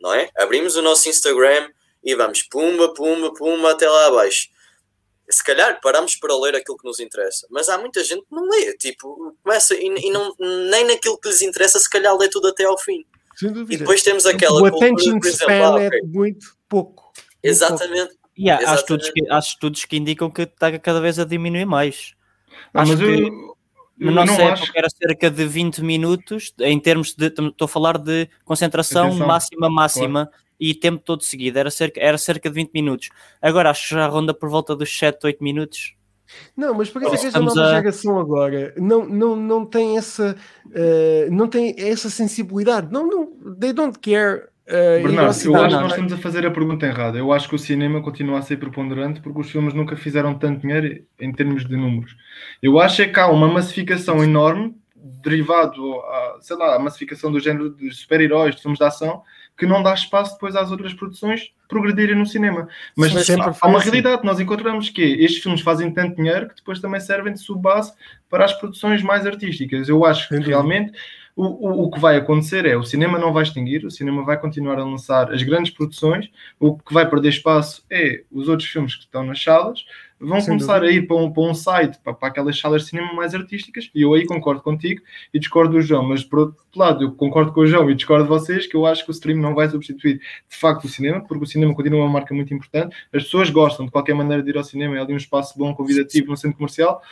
não 0.00 0.14
é? 0.14 0.30
Abrimos 0.36 0.76
o 0.76 0.82
nosso 0.82 1.08
Instagram 1.08 1.68
e 2.04 2.14
vamos 2.14 2.44
pumba, 2.44 2.94
pumba, 2.94 3.34
pumba 3.34 3.72
até 3.72 3.88
lá 3.88 4.06
abaixo. 4.06 4.48
Se 5.28 5.42
calhar 5.42 5.80
paramos 5.80 6.14
para 6.14 6.38
ler 6.38 6.54
aquilo 6.54 6.78
que 6.78 6.86
nos 6.86 7.00
interessa, 7.00 7.48
mas 7.50 7.68
há 7.68 7.78
muita 7.78 8.04
gente 8.04 8.20
que 8.20 8.32
não 8.32 8.48
lê, 8.48 8.76
tipo, 8.76 9.36
começa 9.42 9.74
e, 9.74 9.86
e 9.86 10.10
não, 10.10 10.32
nem 10.38 10.84
naquilo 10.84 11.18
que 11.18 11.28
lhes 11.28 11.42
interessa, 11.42 11.80
se 11.80 11.90
calhar 11.90 12.16
lê 12.16 12.28
tudo 12.28 12.46
até 12.46 12.62
ao 12.62 12.78
fim. 12.78 13.04
Sem 13.36 13.50
E 13.50 13.52
dúvida. 13.52 13.78
depois 13.80 14.02
temos 14.02 14.24
aquela 14.26 14.56
o 14.58 14.60
cultura, 14.70 14.86
attention 14.92 15.20
por 15.20 15.26
exemplo, 15.28 15.54
span 15.54 15.74
ah, 15.76 15.82
é 15.82 15.86
ok, 15.88 16.00
muito 16.06 16.46
pouco. 16.68 17.02
Muito 17.14 17.26
exatamente, 17.42 18.14
E 18.36 18.50
há, 18.50 18.56
há 18.56 18.60
Exatamente. 18.62 18.80
estudos 18.80 19.10
que, 19.10 19.30
há 19.30 19.38
estudos 19.38 19.84
que 19.84 19.96
indicam 19.96 20.30
que 20.30 20.42
está 20.42 20.78
cada 20.78 21.00
vez 21.00 21.18
a 21.18 21.24
diminuir 21.24 21.64
mais. 21.66 22.14
Ah, 22.74 22.82
Acho 22.82 22.92
mas 22.92 23.00
que- 23.00 23.04
eu, 23.06 23.56
Na 23.98 24.06
não 24.12 24.26
nossa 24.26 24.42
acho. 24.52 24.64
época 24.64 24.78
era 24.78 24.88
cerca 24.90 25.30
de 25.30 25.46
20 25.46 25.82
minutos, 25.82 26.52
em 26.60 26.78
termos 26.80 27.14
de. 27.14 27.26
Estou 27.26 27.64
a 27.64 27.68
falar 27.68 27.96
de 27.98 28.28
concentração 28.44 29.06
Atenção, 29.08 29.26
máxima, 29.26 29.70
máxima 29.70 30.30
e 30.60 30.74
tempo 30.74 31.02
todo 31.02 31.22
seguido. 31.22 31.58
Era 31.58 31.70
cerca, 31.70 32.00
era 32.00 32.18
cerca 32.18 32.48
de 32.50 32.54
20 32.54 32.72
minutos. 32.72 33.08
Agora 33.40 33.70
acho 33.70 33.88
que 33.88 33.94
já 33.94 34.06
ronda 34.06 34.32
por 34.34 34.48
volta 34.50 34.74
dos 34.76 34.90
7, 34.98 35.24
8 35.26 35.42
minutos. 35.44 35.94
Não, 36.56 36.74
mas 36.74 36.90
por 36.90 37.02
isso 37.02 37.08
é 37.08 37.10
que 37.10 37.16
esta 37.16 37.28
Estamos 37.28 37.54
nova 37.54 37.68
a- 37.68 37.74
geração 37.76 38.18
agora 38.18 38.74
não, 38.76 39.06
não, 39.06 39.36
não 39.36 39.64
tem 39.64 39.96
essa 39.96 40.36
eh, 40.74 41.28
não 41.30 41.48
tem 41.48 41.74
essa 41.78 42.10
sensibilidade. 42.10 42.88
Não, 42.92 43.06
não, 43.06 43.54
they 43.58 43.72
don't 43.72 43.98
care. 43.98 44.48
ao 44.68 45.02
Bernardo, 45.02 45.16
eu 45.18 45.24
acho 45.28 45.40
que 45.42 45.48
nós 45.82 45.90
estamos 45.92 46.12
a 46.12 46.16
fazer 46.18 46.44
a 46.46 46.50
pergunta 46.50 46.86
errada. 46.86 47.16
Eu 47.18 47.32
acho 47.32 47.48
que 47.48 47.54
o 47.54 47.58
cinema 47.58 48.02
continua 48.02 48.38
a 48.38 48.42
ser 48.42 48.56
preponderante 48.58 49.20
porque 49.20 49.40
os 49.40 49.50
filmes 49.50 49.72
nunca 49.74 49.96
fizeram 49.96 50.34
tanto 50.36 50.62
dinheiro 50.62 51.04
em 51.20 51.32
termos 51.32 51.64
de 51.66 51.76
números. 51.76 52.16
Eu 52.62 52.78
acho 52.80 53.02
é 53.02 53.06
que 53.08 53.20
há 53.20 53.28
uma 53.28 53.46
massificação 53.48 54.24
enorme 54.24 54.74
derivado 55.22 56.00
à, 56.00 56.38
sei 56.40 56.56
lá, 56.56 56.74
a 56.74 56.78
massificação 56.78 57.30
do 57.30 57.38
género 57.38 57.70
de 57.70 57.92
super-heróis, 57.92 58.56
de 58.56 58.62
filmes 58.62 58.78
de 58.78 58.84
ação, 58.84 59.22
que 59.56 59.66
não 59.66 59.82
dá 59.82 59.94
espaço 59.94 60.34
depois 60.34 60.54
às 60.54 60.70
outras 60.70 60.92
produções 60.92 61.52
progredirem 61.68 62.14
no 62.14 62.26
cinema. 62.26 62.68
Mas 62.96 63.12
Sim, 63.26 63.40
há, 63.40 63.54
há 63.60 63.66
uma 63.66 63.78
assim. 63.78 63.90
realidade 63.90 64.24
nós 64.24 64.38
encontramos 64.38 64.90
que 64.90 65.02
estes 65.02 65.42
filmes 65.42 65.60
fazem 65.60 65.90
tanto 65.90 66.16
dinheiro 66.16 66.48
que 66.48 66.56
depois 66.56 66.80
também 66.80 67.00
servem 67.00 67.32
de 67.32 67.40
subbase 67.40 67.92
para 68.28 68.44
as 68.44 68.52
produções 68.52 69.02
mais 69.02 69.26
artísticas. 69.26 69.88
Eu 69.88 70.04
acho 70.04 70.28
que 70.28 70.36
realmente 70.36 70.92
o, 71.34 71.44
o, 71.44 71.84
o 71.84 71.90
que 71.90 72.00
vai 72.00 72.16
acontecer 72.16 72.64
é 72.64 72.76
o 72.76 72.82
cinema 72.82 73.18
não 73.18 73.32
vai 73.32 73.42
extinguir, 73.42 73.84
o 73.84 73.90
cinema 73.90 74.24
vai 74.24 74.38
continuar 74.38 74.78
a 74.78 74.84
lançar 74.84 75.30
as 75.30 75.42
grandes 75.42 75.70
produções, 75.70 76.30
o 76.58 76.78
que 76.78 76.94
vai 76.94 77.08
perder 77.08 77.28
espaço 77.28 77.84
é 77.90 78.24
os 78.32 78.48
outros 78.48 78.68
filmes 78.68 78.94
que 78.94 79.02
estão 79.02 79.22
nas 79.22 79.42
salas, 79.42 79.84
vão 80.20 80.40
Sem 80.40 80.48
começar 80.48 80.80
dúvida. 80.80 80.92
a 80.92 80.96
ir 80.96 81.06
para 81.06 81.16
um, 81.16 81.30
para 81.30 81.42
um 81.42 81.54
site, 81.54 81.98
para, 82.02 82.14
para 82.14 82.28
aquelas 82.28 82.58
salas 82.58 82.82
de 82.82 82.88
cinema 82.88 83.12
mais 83.12 83.34
artísticas, 83.34 83.90
e 83.94 84.02
eu 84.02 84.14
aí 84.14 84.24
concordo 84.26 84.62
contigo 84.62 85.02
e 85.32 85.38
discordo 85.38 85.74
do 85.74 85.80
João, 85.80 86.02
mas 86.02 86.24
por 86.24 86.38
outro 86.38 86.56
lado, 86.74 87.04
eu 87.04 87.12
concordo 87.12 87.52
com 87.52 87.60
o 87.60 87.66
João 87.66 87.90
e 87.90 87.94
discordo 87.94 88.24
de 88.24 88.30
vocês, 88.30 88.66
que 88.66 88.76
eu 88.76 88.86
acho 88.86 89.04
que 89.04 89.10
o 89.10 89.12
stream 89.12 89.38
não 89.38 89.54
vai 89.54 89.68
substituir 89.68 90.18
de 90.18 90.56
facto 90.56 90.84
o 90.84 90.88
cinema, 90.88 91.20
porque 91.20 91.44
o 91.44 91.46
cinema 91.46 91.74
continua 91.74 92.00
uma 92.00 92.08
marca 92.08 92.34
muito 92.34 92.52
importante, 92.52 92.96
as 93.12 93.24
pessoas 93.24 93.50
gostam 93.50 93.86
de 93.86 93.92
qualquer 93.92 94.14
maneira 94.14 94.42
de 94.42 94.50
ir 94.50 94.56
ao 94.56 94.64
cinema, 94.64 94.96
é 94.96 95.00
ali 95.00 95.12
um 95.12 95.18
espaço 95.18 95.58
bom, 95.58 95.74
convidativo 95.74 96.30
no 96.30 96.36
centro 96.36 96.56
comercial, 96.56 97.02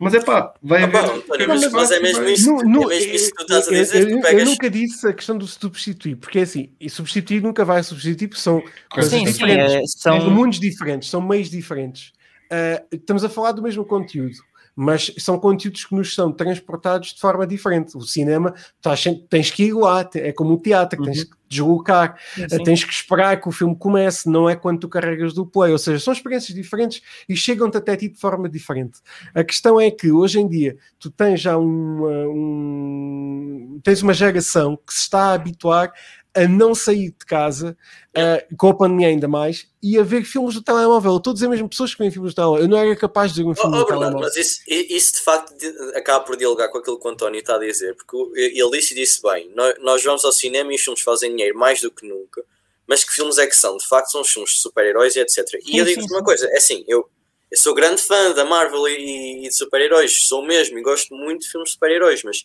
mas 0.00 0.14
é 0.14 0.20
pá, 0.20 0.52
vai 0.62 0.82
Ah, 0.82 0.86
haver... 0.86 0.98
António, 1.04 1.24
haver 1.34 1.48
mas- 1.48 1.60
mas 1.72 1.90
é 1.90 1.96
espaço, 1.96 2.02
mesmo 2.02 2.28
isso. 2.28 2.50
Nu- 2.50 2.62
nu- 2.62 2.90
é 2.90 2.96
mesmo 2.96 3.14
isso 3.14 3.30
que 3.30 3.36
tu 3.36 3.42
estás 3.42 3.68
a 3.68 3.70
eu- 3.72 3.82
dizer, 3.82 4.02
eu- 4.10 4.16
eu 4.16 4.20
pegas- 4.22 4.48
nunca 4.48 4.70
disse 4.70 5.06
a 5.06 5.12
questão 5.12 5.38
do 5.38 5.46
substituir, 5.46 6.16
porque 6.16 6.38
é 6.38 6.42
assim, 6.42 6.70
e 6.80 6.88
substituir 6.90 7.42
nunca 7.42 7.64
vai 7.64 7.82
substituir, 7.82 8.28
porque 8.28 8.40
são 8.42 8.62
coisas 8.90 9.12
Sim, 9.12 9.26
sim, 9.26 9.32
diferentes. 9.32 9.74
é, 9.74 9.82
são, 9.86 10.30
mundos 10.30 10.58
diferentes, 10.58 11.08
são 11.10 11.20
meios 11.20 11.48
diferentes. 11.50 12.12
Ah, 12.50 12.82
estamos 12.90 13.22
a 13.22 13.28
falar 13.28 13.52
do 13.52 13.62
mesmo 13.62 13.84
conteúdo, 13.84 14.34
mas 14.82 15.12
são 15.18 15.38
conteúdos 15.38 15.84
que 15.84 15.94
nos 15.94 16.14
são 16.14 16.32
transportados 16.32 17.12
de 17.12 17.20
forma 17.20 17.46
diferente. 17.46 17.98
O 17.98 18.00
cinema, 18.00 18.54
estás 18.76 19.04
tens 19.28 19.50
que 19.50 19.64
ir 19.64 19.74
lá, 19.74 20.08
é 20.14 20.32
como 20.32 20.54
o 20.54 20.58
teatro, 20.58 20.98
que 20.98 21.04
tens 21.04 21.24
que 21.24 21.30
te 21.30 21.36
deslocar, 21.50 22.16
sim. 22.34 22.46
tens 22.64 22.82
que 22.82 22.90
esperar 22.90 23.38
que 23.38 23.46
o 23.46 23.52
filme 23.52 23.76
comece, 23.76 24.26
não 24.30 24.48
é 24.48 24.56
quando 24.56 24.80
tu 24.80 24.88
carregas 24.88 25.34
do 25.34 25.44
play. 25.44 25.70
Ou 25.72 25.78
seja, 25.78 26.02
são 26.02 26.14
experiências 26.14 26.54
diferentes 26.56 27.02
e 27.28 27.36
chegam-te 27.36 27.76
até 27.76 27.94
ti 27.94 28.08
de 28.08 28.18
forma 28.18 28.48
diferente. 28.48 29.00
A 29.34 29.44
questão 29.44 29.78
é 29.78 29.90
que 29.90 30.10
hoje 30.10 30.40
em 30.40 30.48
dia 30.48 30.78
tu 30.98 31.10
tens 31.10 31.42
já 31.42 31.58
uma, 31.58 32.08
um- 32.28 33.80
tens 33.84 34.00
uma 34.00 34.14
geração 34.14 34.76
que 34.78 34.94
se 34.94 35.00
está 35.02 35.24
a 35.24 35.32
habituar 35.34 35.92
a 36.34 36.46
não 36.46 36.74
sair 36.74 37.10
de 37.10 37.26
casa, 37.26 37.76
uh, 38.16 38.56
com 38.56 38.68
a 38.68 38.74
pandemia 38.76 39.08
ainda 39.08 39.26
mais, 39.26 39.66
e 39.82 39.98
a 39.98 40.02
ver 40.02 40.22
filmes 40.24 40.54
do 40.54 40.62
telemóvel. 40.62 41.16
Estou 41.16 41.32
a 41.32 41.34
dizer 41.34 41.48
mesmo 41.48 41.68
pessoas 41.68 41.92
que 41.92 41.98
veem 41.98 42.10
filmes 42.10 42.32
do 42.32 42.36
telemóvel. 42.36 42.64
Eu 42.64 42.68
não 42.68 42.78
era 42.78 42.94
capaz 42.96 43.32
de 43.32 43.42
ver 43.42 43.48
um 43.48 43.54
Oh, 43.56 43.56
filme 43.56 43.76
oh, 43.76 43.80
do 43.80 43.86
Bernardo, 43.86 44.16
telemóvel. 44.16 44.20
mas 44.28 44.36
isso, 44.36 44.60
isso 44.66 45.14
de 45.14 45.20
facto 45.20 45.56
de- 45.56 45.96
acaba 45.96 46.24
por 46.24 46.36
dialogar 46.36 46.68
com 46.68 46.78
aquilo 46.78 47.00
que 47.00 47.06
o 47.06 47.10
António 47.10 47.40
está 47.40 47.56
a 47.56 47.58
dizer, 47.58 47.96
porque 47.96 48.16
ele 48.38 48.70
disse 48.70 48.92
e 48.92 48.96
disse 48.96 49.20
bem: 49.22 49.50
nós, 49.54 49.74
nós 49.80 50.02
vamos 50.04 50.24
ao 50.24 50.32
cinema 50.32 50.72
e 50.72 50.76
os 50.76 50.82
filmes 50.82 51.00
fazem 51.02 51.30
dinheiro 51.30 51.58
mais 51.58 51.80
do 51.80 51.90
que 51.90 52.06
nunca, 52.06 52.44
mas 52.86 53.02
que 53.04 53.12
filmes 53.12 53.38
é 53.38 53.46
que 53.46 53.56
são? 53.56 53.76
De 53.76 53.86
facto, 53.86 54.10
são 54.12 54.20
os 54.20 54.30
filmes 54.30 54.50
de 54.52 54.58
super-heróis 54.60 55.16
e 55.16 55.20
etc. 55.20 55.38
E 55.64 55.72
Sim, 55.72 55.78
eu 55.78 55.84
digo-te 55.84 56.12
uma 56.12 56.22
coisa: 56.24 56.46
é 56.48 56.56
assim, 56.58 56.84
eu, 56.86 57.08
eu 57.50 57.58
sou 57.58 57.74
grande 57.74 58.00
fã 58.02 58.32
da 58.32 58.44
Marvel 58.44 58.86
e, 58.88 59.46
e 59.46 59.48
de 59.48 59.54
super-heróis, 59.56 60.26
sou 60.26 60.44
mesmo, 60.46 60.78
e 60.78 60.82
gosto 60.82 61.12
muito 61.14 61.42
de 61.42 61.50
filmes 61.50 61.70
de 61.70 61.72
super-heróis, 61.74 62.22
mas 62.22 62.44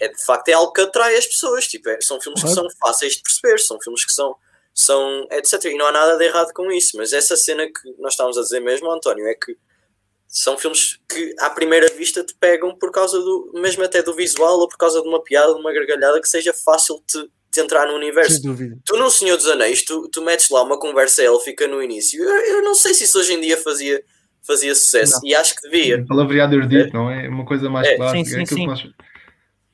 é, 0.00 0.08
de 0.08 0.24
facto 0.24 0.48
é 0.48 0.52
algo 0.52 0.72
que 0.72 0.80
atrai 0.80 1.16
as 1.16 1.26
pessoas. 1.26 1.66
Tipo, 1.66 1.88
é- 1.90 1.98
são 2.00 2.20
filmes 2.20 2.40
que 2.42 2.52
Claro. 2.52 2.68
são 2.70 2.78
fáceis 2.80 3.14
de 3.14 3.22
perceber, 3.22 3.58
são 3.58 3.80
filmes 3.80 4.04
que 4.04 4.12
são, 4.12 4.34
são 4.74 5.26
etc. 5.32 5.64
E 5.66 5.76
não 5.76 5.86
há 5.86 5.92
nada 5.92 6.16
de 6.16 6.24
errado 6.24 6.52
com 6.52 6.70
isso, 6.70 6.96
mas 6.96 7.12
essa 7.12 7.36
cena 7.36 7.66
que 7.66 7.94
nós 7.98 8.12
estávamos 8.12 8.38
a 8.38 8.42
dizer 8.42 8.60
mesmo, 8.60 8.90
António, 8.90 9.26
é 9.26 9.34
que 9.34 9.56
são 10.28 10.58
filmes 10.58 10.98
que 11.08 11.34
à 11.40 11.48
primeira 11.50 11.88
vista 11.94 12.22
te 12.22 12.34
pegam 12.34 12.76
por 12.76 12.90
causa 12.92 13.18
do, 13.18 13.50
mesmo 13.54 13.82
até 13.82 14.02
do 14.02 14.14
visual 14.14 14.58
ou 14.58 14.68
por 14.68 14.76
causa 14.76 15.00
de 15.00 15.08
uma 15.08 15.22
piada, 15.22 15.54
de 15.54 15.60
uma 15.60 15.72
gargalhada 15.72 16.20
que 16.20 16.28
seja 16.28 16.52
fácil 16.52 17.02
de, 17.12 17.30
de 17.50 17.60
entrar 17.62 17.86
no 17.86 17.94
universo. 17.94 18.34
Sem 18.34 18.42
dúvida. 18.42 18.76
Tu 18.84 18.96
no 18.98 19.10
Senhor 19.10 19.36
dos 19.38 19.46
Anéis, 19.48 19.82
tu, 19.84 20.06
tu 20.10 20.20
metes 20.22 20.50
lá 20.50 20.62
uma 20.62 20.78
conversa 20.78 21.22
élfica 21.22 21.66
no 21.66 21.82
início. 21.82 22.22
Eu, 22.22 22.30
eu 22.56 22.62
não 22.62 22.74
sei 22.74 22.92
se 22.92 23.04
isso 23.04 23.18
hoje 23.18 23.32
em 23.32 23.40
dia 23.40 23.56
fazia, 23.56 24.04
fazia 24.46 24.74
sucesso 24.74 25.18
e 25.24 25.34
acho 25.34 25.54
que 25.56 25.62
devia. 25.62 26.04
Palavreado 26.06 26.54
erudito, 26.54 26.92
não 26.92 27.10
é? 27.10 27.26
Uma 27.26 27.46
coisa 27.46 27.70
mais 27.70 27.88
É, 27.88 27.96
clássica. 27.96 28.18
sim, 28.24 28.30
sim, 28.30 28.38
é 28.38 28.42
aquilo 28.42 28.58
sim. 28.60 28.64
que 28.64 28.66
nós... 28.70 28.94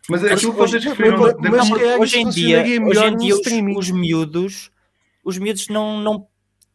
Mas 0.09 0.22
é 0.24 0.32
aquilo 0.35 0.52
que 0.52 0.59
vocês 0.59 0.85
referiram 0.85 1.18
mas- 1.18 1.35
da 1.35 1.51
mas 1.51 1.70
hoje 2.01 2.18
em 2.18 2.28
dia, 2.28 2.59
hoje 2.86 3.05
em 3.05 3.16
dia 3.16 3.35
os, 3.35 3.40
os 3.76 3.90
miúdos, 3.90 4.70
os 5.24 5.39
miúdos 5.39 5.68
não, 5.68 6.01
não, 6.01 6.26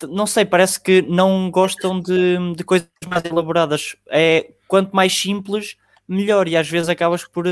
não 0.07 0.25
sei, 0.25 0.45
parece 0.45 0.81
que 0.81 1.01
não 1.03 1.51
gostam 1.51 1.99
de, 1.99 2.37
de 2.55 2.63
coisas 2.63 2.87
mais 3.07 3.23
elaboradas. 3.25 3.95
É 4.09 4.51
quanto 4.67 4.95
mais 4.95 5.13
simples, 5.15 5.75
melhor. 6.07 6.47
E 6.47 6.57
às 6.57 6.67
vezes 6.67 6.89
acabas 6.89 7.23
por 7.25 7.45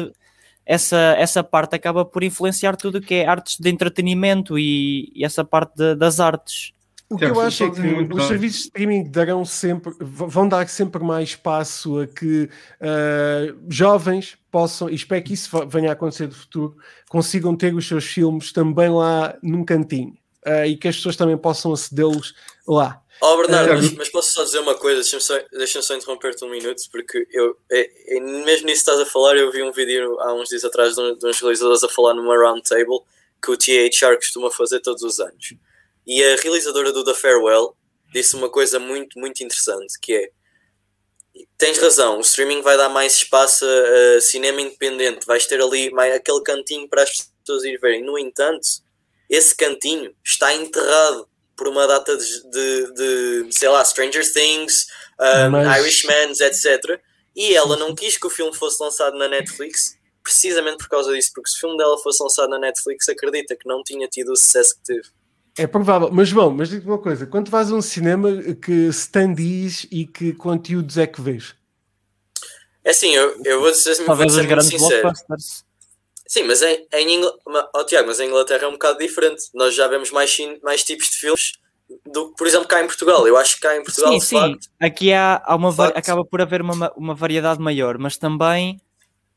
essa, 0.65 0.97
essa 1.17 1.43
parte 1.43 1.75
acaba 1.75 2.03
por 2.03 2.23
influenciar 2.23 2.75
tudo 2.75 2.97
o 2.97 3.01
que 3.01 3.13
é 3.15 3.27
artes 3.27 3.57
de 3.59 3.69
entretenimento 3.69 4.57
e, 4.57 5.11
e 5.15 5.23
essa 5.23 5.45
parte 5.45 5.75
de- 5.75 5.95
das 5.95 6.19
artes. 6.19 6.73
O 7.09 7.17
que 7.17 7.23
eu 7.23 7.39
acho 7.39 7.63
é 7.63 7.69
que 7.71 7.79
os 8.13 8.27
serviços 8.27 8.57
de 8.61 8.65
streaming 8.67 9.09
darão 9.09 9.45
sempre, 9.45 9.93
vão 10.01 10.47
dar 10.47 10.67
sempre 10.67 11.01
mais 11.01 11.29
espaço 11.29 11.99
a 11.99 12.07
que 12.07 12.49
ah, 12.81 13.53
jovens 13.69 14.38
possam, 14.51 14.89
e 14.89 14.95
espero 14.95 15.23
que 15.23 15.34
isso 15.34 15.49
venha 15.67 15.89
a 15.89 15.93
acontecer 15.93 16.27
no 16.27 16.34
futuro, 16.34 16.75
consigam 17.09 17.55
ter 17.55 17.73
os 17.73 17.88
seus 17.88 18.03
filmes 18.05 18.51
também 18.51 18.89
lá 18.89 19.38
num 19.41 19.63
cantinho 19.63 20.17
Ah, 20.45 20.67
e 20.67 20.75
que 20.75 20.88
as 20.88 20.97
pessoas 20.97 21.15
também 21.15 21.38
possam 21.38 21.71
acedê-los 21.71 22.34
lá. 22.67 23.01
Oh 23.21 23.38
Bernardo, 23.38 23.71
É, 23.71 23.75
mas, 23.75 23.93
mas 23.93 24.09
posso 24.09 24.31
só 24.34 24.43
dizer 24.43 24.59
uma 24.59 24.75
coisa, 24.75 25.01
deixa-me 25.01 25.21
só, 25.23 25.34
deixa 25.53 25.81
só 25.81 25.95
interromper-te 25.95 26.43
um 26.45 26.49
minuto, 26.51 26.84
porque 26.91 27.25
eu, 27.31 27.55
é, 27.71 28.17
é, 28.17 28.19
mesmo 28.19 28.45
nisso 28.45 28.63
que 28.65 28.71
estás 28.91 28.99
a 28.99 29.05
falar, 29.05 29.35
eu 29.38 29.51
vi 29.51 29.63
um 29.63 29.71
vídeo 29.71 30.19
há 30.19 30.34
uns 30.34 30.49
dias 30.49 30.63
atrás 30.63 30.93
de, 30.93 31.01
um- 31.01 31.17
de 31.17 31.25
uns 31.25 31.39
realizadores 31.39 31.84
a 31.84 31.89
falar 31.89 32.13
numa 32.13 32.35
roundtable 32.38 32.99
que 33.43 33.49
o 33.51 33.57
THR 33.57 34.15
costuma 34.17 34.51
fazer 34.51 34.81
todos 34.81 35.01
os 35.03 35.19
anos. 35.19 35.53
E 36.07 36.23
a 36.23 36.38
realizadora 36.38 36.93
do 36.93 37.03
The 37.03 37.13
Farewell 37.13 37.75
disse 38.13 38.35
uma 38.35 38.49
coisa 38.49 38.79
muito, 38.79 39.19
muito 39.19 39.43
interessante, 39.43 39.99
que 40.01 40.13
é 40.13 40.29
tens 41.57 41.77
razão, 41.77 42.17
o 42.17 42.21
streaming 42.21 42.61
vai 42.61 42.77
dar 42.77 42.89
mais 42.89 43.17
espaço 43.17 43.65
a, 43.65 44.17
a 44.17 44.21
cinema 44.21 44.61
independente, 44.61 45.25
vais 45.25 45.45
ter 45.45 45.61
ali 45.61 45.91
mais, 45.91 46.15
aquele 46.15 46.41
cantinho 46.41 46.88
para 46.88 47.03
as 47.03 47.29
pessoas 47.39 47.63
ir 47.63 47.77
verem. 47.79 48.03
No 48.03 48.17
entanto, 48.17 48.65
esse 49.29 49.55
cantinho 49.55 50.15
está 50.23 50.53
enterrado 50.53 51.27
por 51.55 51.67
uma 51.67 51.85
data 51.85 52.15
de, 52.15 52.49
de, 52.49 52.93
de 52.93 53.47
sei 53.51 53.69
lá, 53.69 53.84
Stranger 53.84 54.31
Things, 54.31 54.88
um, 55.19 55.51
Mas... 55.51 55.79
Irishman, 55.79 56.31
etc. 56.31 56.99
E 57.35 57.55
ela 57.55 57.75
não 57.77 57.93
quis 57.93 58.17
que 58.17 58.27
o 58.27 58.31
filme 58.31 58.55
fosse 58.55 58.81
lançado 58.81 59.17
na 59.17 59.27
Netflix 59.27 59.97
precisamente 60.23 60.79
por 60.79 60.89
causa 60.89 61.13
disso, 61.13 61.31
porque 61.34 61.49
se 61.49 61.55
o 61.55 61.59
filme 61.61 61.77
dela 61.77 61.97
fosse 61.99 62.21
lançado 62.21 62.49
na 62.49 62.59
Netflix, 62.59 63.07
acredita 63.07 63.55
que 63.55 63.65
não 63.65 63.81
tinha 63.81 64.09
tido 64.09 64.34
o 64.34 64.35
sucesso 64.35 64.75
que 64.75 64.84
teve. 64.84 65.07
É 65.57 65.65
provável, 65.65 66.09
mas 66.11 66.31
bom, 66.31 66.51
mas 66.51 66.69
digo 66.69 66.89
uma 66.89 66.99
coisa: 66.99 67.25
quando 67.25 67.49
vais 67.49 67.71
a 67.71 67.75
um 67.75 67.81
cinema, 67.81 68.29
que 68.61 68.89
standees 68.89 69.88
e 69.91 70.05
que 70.05 70.34
conteúdos 70.34 70.97
é 70.97 71.07
que 71.07 71.21
vês? 71.21 71.55
É 72.84 72.91
assim, 72.91 73.13
eu, 73.13 73.41
eu 73.43 73.59
vou 73.59 73.71
dizer, 73.71 73.95
Talvez 74.05 74.34
vou 74.34 74.41
dizer 74.41 74.55
muito 74.55 74.63
sincero. 74.63 75.11
Sim, 76.27 76.43
mas 76.43 76.61
em, 76.61 76.85
em 76.93 77.15
Inglaterra, 77.15 77.69
oh, 77.73 77.84
Tiago, 77.85 78.07
mas 78.07 78.19
em 78.19 78.27
Inglaterra 78.27 78.63
é 78.65 78.67
um 78.67 78.73
bocado 78.73 78.99
diferente. 78.99 79.45
Nós 79.53 79.73
já 79.73 79.88
vemos 79.88 80.11
mais, 80.11 80.38
mais 80.61 80.84
tipos 80.84 81.09
de 81.09 81.17
filmes 81.17 81.53
do 82.05 82.29
que, 82.29 82.38
por 82.38 82.47
exemplo, 82.47 82.67
cá 82.67 82.84
em 82.84 82.88
Portugal. 82.88 83.25
Eu 83.27 83.38
acho 83.38 83.55
que 83.55 83.61
cá 83.61 83.75
em 83.77 83.84
Portugal, 83.84 84.11
sim, 84.13 84.19
sim. 84.19 84.35
Facto, 84.35 84.67
aqui 84.79 85.13
há, 85.13 85.41
há 85.43 85.55
uma 85.55 85.73
acaba 85.95 86.23
por 86.25 86.41
haver 86.41 86.61
uma, 86.61 86.91
uma 86.95 87.15
variedade 87.15 87.61
maior, 87.61 87.97
mas 87.97 88.17
também 88.17 88.79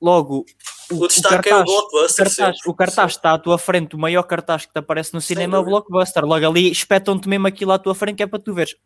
logo 0.01 0.45
o, 0.91 1.03
o 1.03 1.09
destaque 1.09 1.35
o 1.35 1.43
cartaz, 1.43 1.61
é 1.61 1.63
o 1.63 1.65
blockbuster. 1.65 2.27
O 2.27 2.31
cartaz, 2.31 2.57
o 2.67 2.75
cartaz 2.75 3.13
está 3.13 3.33
à 3.33 3.39
tua 3.39 3.59
frente, 3.59 3.97
o 3.97 3.99
maior 3.99 4.23
cartaz 4.23 4.67
que 4.67 4.73
te 4.73 4.79
aparece 4.79 5.15
no 5.15 5.21
cinema 5.21 5.57
é 5.57 5.61
o 5.61 5.65
blockbuster. 5.65 6.25
Logo 6.25 6.47
ali 6.47 6.71
espetam-te 6.71 7.29
mesmo 7.29 7.47
aquilo 7.47 7.73
à 7.73 7.79
tua 7.79 7.95
frente 7.95 8.17
que 8.17 8.23
é 8.23 8.27
para 8.27 8.39
tu 8.39 8.55
veres. 8.55 8.77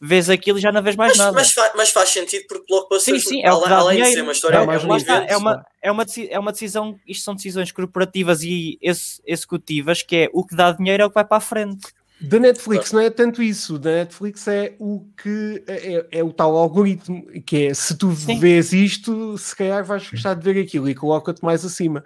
Vês 0.00 0.28
aquilo 0.28 0.58
e 0.58 0.60
já 0.60 0.70
não 0.70 0.82
vês 0.82 0.94
mais 0.94 1.12
mas, 1.12 1.18
nada. 1.18 1.32
Mas, 1.32 1.52
fa 1.52 1.72
mas, 1.74 1.90
faz 1.90 2.10
sentido 2.10 2.44
porque 2.48 2.66
blockbuster 2.68 3.18
sim, 3.18 3.28
sim, 3.28 3.42
é 3.42 3.48
além, 3.48 3.72
além 3.72 4.02
de 4.02 4.12
ser 4.12 4.22
uma 4.22 4.32
história 4.32 4.56
é, 4.56 4.60
é, 4.60 4.64
uma, 4.64 4.76
é, 4.76 5.36
uma, 5.36 5.66
é, 5.82 5.90
uma, 5.90 6.06
é 6.30 6.38
uma 6.38 6.52
decisão, 6.52 6.98
isto 7.06 7.24
são 7.24 7.34
decisões 7.34 7.72
corporativas 7.72 8.42
e 8.42 8.78
ex 8.82 9.22
executivas 9.24 10.02
que 10.02 10.16
é 10.16 10.30
o 10.34 10.44
que 10.44 10.54
dá 10.54 10.70
dinheiro 10.72 11.02
é 11.02 11.06
o 11.06 11.08
que 11.08 11.14
vai 11.14 11.24
para 11.24 11.38
a 11.38 11.40
frente. 11.40 11.86
Da 12.18 12.38
Netflix 12.38 12.92
não 12.92 13.00
é 13.00 13.10
tanto 13.10 13.42
isso, 13.42 13.78
da 13.78 13.90
Netflix 13.90 14.48
é 14.48 14.74
o 14.78 15.06
que 15.22 15.62
é, 15.66 16.06
é 16.10 16.24
o 16.24 16.32
tal 16.32 16.56
algoritmo, 16.56 17.26
que 17.42 17.66
é 17.66 17.74
se 17.74 17.96
tu 17.96 18.14
Sim. 18.14 18.40
vês 18.40 18.72
isto, 18.72 19.36
se 19.36 19.54
calhar 19.54 19.84
vais 19.84 20.08
gostar 20.08 20.34
de 20.34 20.42
ver 20.42 20.58
aquilo 20.60 20.88
e 20.88 20.94
coloca-te 20.94 21.44
mais 21.44 21.62
acima. 21.62 22.02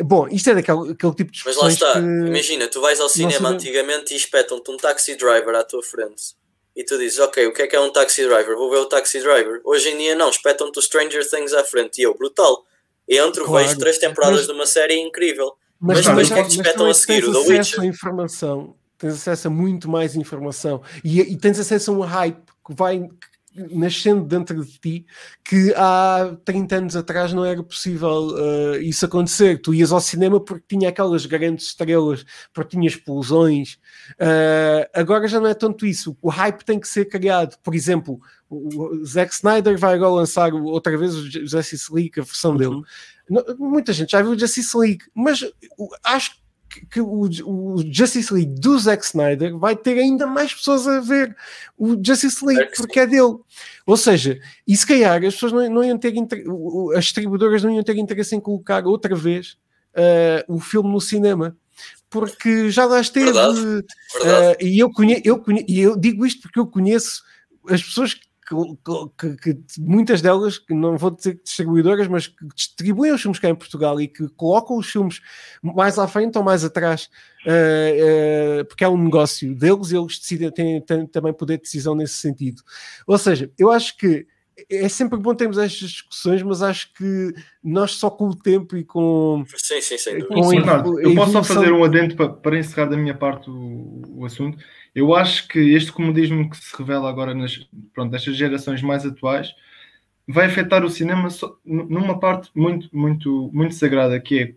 Bom, 0.00 0.28
isto 0.28 0.50
é 0.50 0.54
daquele 0.54 0.92
aquele 0.92 1.14
tipo 1.14 1.32
de 1.32 1.42
Mas 1.44 1.56
lá 1.56 1.68
está, 1.68 1.92
que... 1.94 1.98
imagina, 1.98 2.68
tu 2.68 2.80
vais 2.80 3.00
ao 3.00 3.08
cinema 3.08 3.48
antigamente 3.48 4.14
e 4.14 4.16
espetam-te 4.16 4.70
um 4.70 4.76
taxi 4.76 5.16
driver 5.16 5.54
à 5.56 5.64
tua 5.64 5.82
frente 5.82 6.34
e 6.74 6.84
tu 6.84 6.96
dizes, 6.96 7.18
ok, 7.18 7.46
o 7.48 7.52
que 7.52 7.62
é 7.62 7.66
que 7.66 7.74
é 7.74 7.80
um 7.80 7.90
taxi 7.90 8.24
driver? 8.24 8.56
Vou 8.56 8.70
ver 8.70 8.78
o 8.78 8.86
taxi 8.86 9.20
driver. 9.20 9.60
Hoje 9.64 9.90
em 9.90 9.98
dia 9.98 10.14
não, 10.14 10.30
espetam-te 10.30 10.78
o 10.78 10.82
Stranger 10.82 11.28
Things 11.28 11.52
à 11.52 11.64
frente 11.64 11.98
e 11.98 12.04
eu, 12.04 12.14
brutal. 12.14 12.64
Entro, 13.08 13.44
claro. 13.44 13.66
vejo 13.66 13.78
três 13.80 13.98
temporadas 13.98 14.38
mas... 14.38 14.46
de 14.46 14.52
uma 14.52 14.66
série 14.66 14.98
incrível. 15.00 15.54
Mas, 15.78 16.06
mas, 16.06 16.14
mas 16.14 16.30
o 16.30 16.34
que 16.34 16.40
é 16.40 16.42
que 16.44 16.48
te 16.50 16.56
espetam 16.58 16.88
a 16.88 16.94
seguir? 16.94 17.28
O 17.28 17.32
The 17.32 17.38
Witcher? 17.50 17.80
A 17.80 17.86
informação 17.86 18.76
tens 19.02 19.14
acesso 19.14 19.48
a 19.48 19.50
muito 19.50 19.90
mais 19.90 20.16
informação 20.16 20.80
e, 21.04 21.20
e 21.20 21.36
tens 21.36 21.58
acesso 21.58 21.92
a 21.92 21.94
um 21.94 22.00
hype 22.00 22.42
que 22.66 22.74
vai 22.74 23.08
nascendo 23.54 24.24
dentro 24.24 24.64
de 24.64 24.78
ti 24.78 25.06
que 25.44 25.74
há 25.76 26.36
30 26.44 26.76
anos 26.76 26.96
atrás 26.96 27.32
não 27.32 27.44
era 27.44 27.62
possível 27.62 28.28
uh, 28.28 28.76
isso 28.80 29.04
acontecer. 29.04 29.60
Tu 29.60 29.74
ias 29.74 29.92
ao 29.92 30.00
cinema 30.00 30.40
porque 30.40 30.76
tinha 30.76 30.88
aquelas 30.88 31.26
grandes 31.26 31.66
estrelas, 31.66 32.24
porque 32.52 32.76
tinha 32.76 32.88
explosões. 32.88 33.74
Uh, 34.12 34.88
agora 34.94 35.28
já 35.28 35.38
não 35.38 35.48
é 35.48 35.54
tanto 35.54 35.84
isso. 35.84 36.16
O 36.22 36.30
hype 36.30 36.64
tem 36.64 36.80
que 36.80 36.88
ser 36.88 37.06
criado. 37.06 37.58
Por 37.62 37.74
exemplo, 37.74 38.20
o 38.48 39.04
Zack 39.04 39.34
Snyder 39.34 39.76
vai 39.78 39.94
agora 39.94 40.12
lançar 40.12 40.52
outra 40.54 40.96
vez 40.96 41.14
o 41.14 41.30
Justice 41.30 41.92
League, 41.92 42.18
a 42.18 42.22
versão 42.22 42.52
uhum. 42.52 42.56
dele. 42.56 42.82
Muita 43.58 43.92
gente 43.92 44.12
já 44.12 44.22
viu 44.22 44.32
o 44.32 44.38
Justice 44.38 44.76
League, 44.76 45.04
mas 45.14 45.44
acho 46.04 46.36
que 46.36 46.41
o, 46.98 47.28
o, 47.44 47.92
Justice 47.92 48.32
League 48.32 48.54
do 48.60 48.78
Zack 48.78 49.04
Snyder 49.04 49.56
vai 49.58 49.76
ter 49.76 49.98
ainda 49.98 50.26
mais 50.26 50.54
pessoas 50.54 50.86
a 50.86 51.00
ver 51.00 51.36
o 51.76 51.96
Justice 52.04 52.44
League 52.44 52.70
porque 52.76 53.00
é 53.00 53.06
dele. 53.06 53.36
Ou 53.86 53.96
seja, 53.96 54.38
e 54.66 54.76
se 54.76 54.86
calhar 54.86 55.24
as 55.24 55.34
pessoas 55.34 55.52
não, 55.52 55.68
não 55.70 55.84
iam 55.84 55.98
ter 55.98 56.14
as 56.96 57.04
distribuidoras 57.04 57.62
não 57.62 57.72
iam 57.72 57.82
ter 57.82 57.96
interesse 57.96 58.34
em 58.34 58.40
colocar 58.40 58.86
outra 58.86 59.14
vez 59.14 59.56
uh, 59.94 60.54
o 60.54 60.60
filme 60.60 60.90
no 60.90 61.00
cinema. 61.00 61.56
Porque 62.08 62.70
já 62.70 62.84
lá 62.84 63.00
esteve, 63.00 63.32
Verdade. 63.32 63.60
Uh, 63.60 63.84
e 64.60 64.78
eu, 64.78 64.90
conhe, 64.90 65.22
eu, 65.24 65.38
conhe, 65.38 65.64
e 65.66 65.80
eu 65.80 65.96
digo 65.96 66.26
isto 66.26 66.42
porque 66.42 66.58
eu 66.58 66.66
conheço 66.66 67.22
as 67.68 67.82
pessoas 67.82 68.14
que 68.14 68.26
que, 68.46 69.36
que, 69.36 69.54
que, 69.54 69.62
muitas 69.78 70.20
delas, 70.20 70.58
que 70.58 70.74
não 70.74 70.96
vou 70.96 71.10
dizer 71.10 71.40
distribuidoras, 71.42 72.08
mas 72.08 72.26
que 72.26 72.46
distribuem 72.54 73.12
os 73.12 73.22
filmes 73.22 73.38
cá 73.38 73.48
em 73.48 73.54
Portugal 73.54 74.00
e 74.00 74.08
que 74.08 74.28
colocam 74.30 74.76
os 74.76 74.90
filmes 74.90 75.20
mais 75.62 75.98
à 75.98 76.08
frente 76.08 76.36
ou 76.36 76.44
mais 76.44 76.64
atrás, 76.64 77.08
uh, 77.46 78.60
uh, 78.60 78.64
porque 78.64 78.84
é 78.84 78.88
um 78.88 79.02
negócio 79.02 79.54
deles 79.54 79.92
e 79.92 79.96
eles 79.96 80.18
decidem, 80.18 80.50
têm, 80.50 80.80
têm, 80.80 81.06
também 81.06 81.32
poder 81.32 81.56
de 81.56 81.62
decisão 81.62 81.94
nesse 81.94 82.14
sentido. 82.14 82.62
Ou 83.06 83.16
seja, 83.16 83.50
eu 83.56 83.70
acho 83.70 83.96
que 83.96 84.26
é 84.70 84.88
sempre 84.88 85.18
bom 85.18 85.34
termos 85.34 85.58
estas 85.58 85.90
discussões, 85.90 86.42
mas 86.42 86.62
acho 86.62 86.92
que 86.94 87.32
nós 87.62 87.92
só 87.92 88.10
com 88.10 88.28
o 88.28 88.36
tempo 88.36 88.76
e 88.76 88.84
com. 88.84 89.44
Sim, 89.56 89.80
sim, 89.80 89.98
sim. 89.98 90.20
Com 90.20 90.48
Bernardo, 90.48 91.00
eu 91.00 91.14
posso 91.14 91.32
só 91.32 91.42
fazer 91.42 91.72
um 91.72 91.84
adendo 91.84 92.16
para, 92.16 92.28
para 92.28 92.58
encerrar 92.58 92.86
da 92.86 92.96
minha 92.96 93.14
parte 93.14 93.50
o, 93.50 94.02
o 94.08 94.24
assunto. 94.24 94.58
Eu 94.94 95.14
acho 95.14 95.48
que 95.48 95.58
este 95.58 95.90
comodismo 95.90 96.50
que 96.50 96.56
se 96.56 96.76
revela 96.76 97.08
agora 97.08 97.34
nas 97.34 97.58
pronto, 97.94 98.10
destas 98.10 98.36
gerações 98.36 98.82
mais 98.82 99.06
atuais 99.06 99.54
vai 100.28 100.46
afetar 100.46 100.84
o 100.84 100.90
cinema 100.90 101.30
só, 101.30 101.56
numa 101.64 102.18
parte 102.18 102.50
muito, 102.54 102.88
muito, 102.92 103.50
muito 103.52 103.74
sagrada, 103.74 104.20
que 104.20 104.38
é 104.38 104.54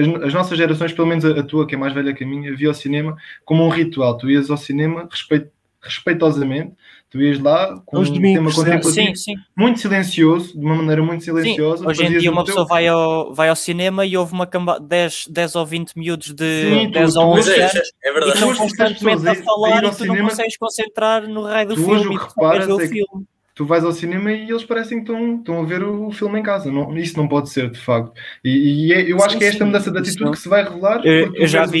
as, 0.00 0.06
as, 0.24 0.34
nossas 0.34 0.58
gerações, 0.58 0.92
pelo 0.92 1.08
menos 1.08 1.24
a, 1.24 1.30
a, 1.30 1.42
tua, 1.42 1.66
que 1.66 1.74
é 1.74 1.78
mais 1.78 1.94
velha 1.94 2.12
que 2.12 2.24
a 2.24 2.26
minha, 2.26 2.54
via 2.54 2.70
o 2.70 2.74
cinema 2.74 3.16
como 3.44 3.64
um 3.64 3.68
ritual. 3.68 4.18
Tu 4.18 4.30
ias 4.30 4.50
ao 4.50 4.56
cinema 4.56 5.08
respeito, 5.10 5.50
respeitosamente, 5.80 6.74
tu 7.16 7.22
ias 7.22 7.40
lá 7.40 7.80
com 7.84 7.98
Os 7.98 8.10
um 8.10 8.20
tema 8.20 8.52
contemplativo 8.52 8.92
sim, 8.92 9.14
sim. 9.14 9.34
muito 9.56 9.80
silencioso, 9.80 10.58
de 10.58 10.64
uma 10.64 10.74
maneira 10.74 11.02
muito 11.02 11.24
silenciosa. 11.24 11.82
Sim. 11.82 11.88
Hoje 11.88 12.04
em 12.04 12.18
dia 12.18 12.30
uma 12.30 12.44
pessoa 12.44 12.66
teu... 12.66 12.68
vai, 12.68 12.86
ao, 12.86 13.32
vai 13.34 13.48
ao 13.48 13.56
cinema 13.56 14.04
e 14.04 14.16
houve 14.16 14.32
uma 14.32 14.46
camba 14.46 14.78
10, 14.78 15.28
10 15.30 15.56
ou 15.56 15.66
20 15.66 15.98
miúdos 15.98 16.34
de 16.34 16.62
sim, 16.62 16.90
10 16.90 17.14
tu, 17.14 17.20
ou 17.20 17.38
11 17.38 17.50
anos 17.50 17.74
é, 17.74 18.08
é 18.08 18.12
verdade. 18.12 18.30
e 18.30 18.34
estão 18.34 18.54
constantemente 18.54 19.28
a 19.28 19.34
falar 19.34 19.84
e 19.84 19.88
tu 19.88 19.94
cinema, 19.94 20.18
não 20.18 20.28
consegues 20.28 20.56
concentrar 20.56 21.28
no 21.28 21.42
raio 21.42 21.68
do 21.68 21.74
tu 21.74 21.84
filme 21.84 22.14
e 22.14 22.18
tu 22.18 22.76
o 22.76 22.80
é 22.80 22.88
filme. 22.88 23.26
Tu 23.54 23.64
vais 23.64 23.82
ao 23.82 23.92
cinema 23.92 24.30
e 24.32 24.50
eles 24.50 24.64
parecem 24.64 25.02
que 25.02 25.10
estão, 25.10 25.36
estão 25.36 25.62
a 25.62 25.64
ver 25.64 25.82
o 25.82 26.10
filme 26.10 26.38
em 26.38 26.42
casa. 26.42 26.70
Não, 26.70 26.94
isso 26.98 27.16
não 27.16 27.26
pode 27.26 27.48
ser, 27.48 27.70
de 27.70 27.78
facto. 27.80 28.12
E, 28.44 28.88
e 28.88 28.92
é, 28.92 29.10
eu 29.10 29.16
acho 29.24 29.38
que 29.38 29.44
é 29.44 29.48
esta 29.48 29.64
mudança 29.64 29.90
de 29.90 29.98
atitude 29.98 30.30
que 30.32 30.38
se 30.38 30.46
vai 30.46 30.62
revelar. 30.62 31.00
Eu, 31.06 31.34
eu 31.34 31.46
já 31.46 31.64
vi. 31.64 31.80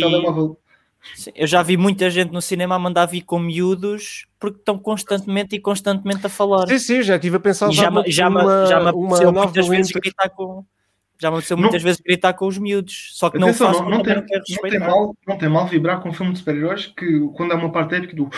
Eu 1.34 1.46
já 1.46 1.62
vi 1.62 1.76
muita 1.76 2.10
gente 2.10 2.32
no 2.32 2.42
cinema 2.42 2.74
a 2.74 2.78
mandar 2.78 3.06
vir 3.06 3.22
com 3.22 3.38
miúdos 3.38 4.26
porque 4.38 4.58
estão 4.58 4.78
constantemente 4.78 5.56
e 5.56 5.60
constantemente 5.60 6.26
a 6.26 6.28
falar. 6.28 6.66
Sim, 6.66 6.78
sim, 6.78 7.02
já 7.02 7.16
estive 7.16 7.36
a 7.36 7.40
pensar 7.40 7.70
já, 7.70 7.88
uma, 7.88 8.04
já, 8.06 8.28
uma, 8.28 8.66
já 8.66 8.80
me 8.80 8.88
apeteceu 8.88 9.32
muitas 9.32 9.68
vezes 9.68 9.92
gritar 9.92 10.28
com. 10.30 10.64
Já 11.18 11.30
me 11.30 11.36
apeteceu 11.36 11.56
muitas 11.56 11.82
vezes 11.82 12.00
gritar 12.00 12.34
com 12.34 12.46
os 12.46 12.58
miúdos, 12.58 13.12
só 13.14 13.30
que 13.30 13.38
Atenção, 13.38 13.68
não 13.68 13.74
faço 13.74 13.84
não, 13.84 13.96
não, 13.96 14.02
tem, 14.02 14.14
não, 14.14 14.22
não, 14.22 14.70
tem 14.70 14.80
mal, 14.80 15.16
não 15.26 15.38
tem 15.38 15.48
mal 15.48 15.66
vibrar 15.66 16.00
com 16.00 16.10
um 16.10 16.12
filme 16.12 16.32
de 16.32 16.38
super-heróis 16.38 16.86
que 16.86 17.20
quando 17.34 17.52
há 17.52 17.54
uma 17.54 17.72
parte 17.72 17.94
épica 17.94 18.14
do. 18.14 18.28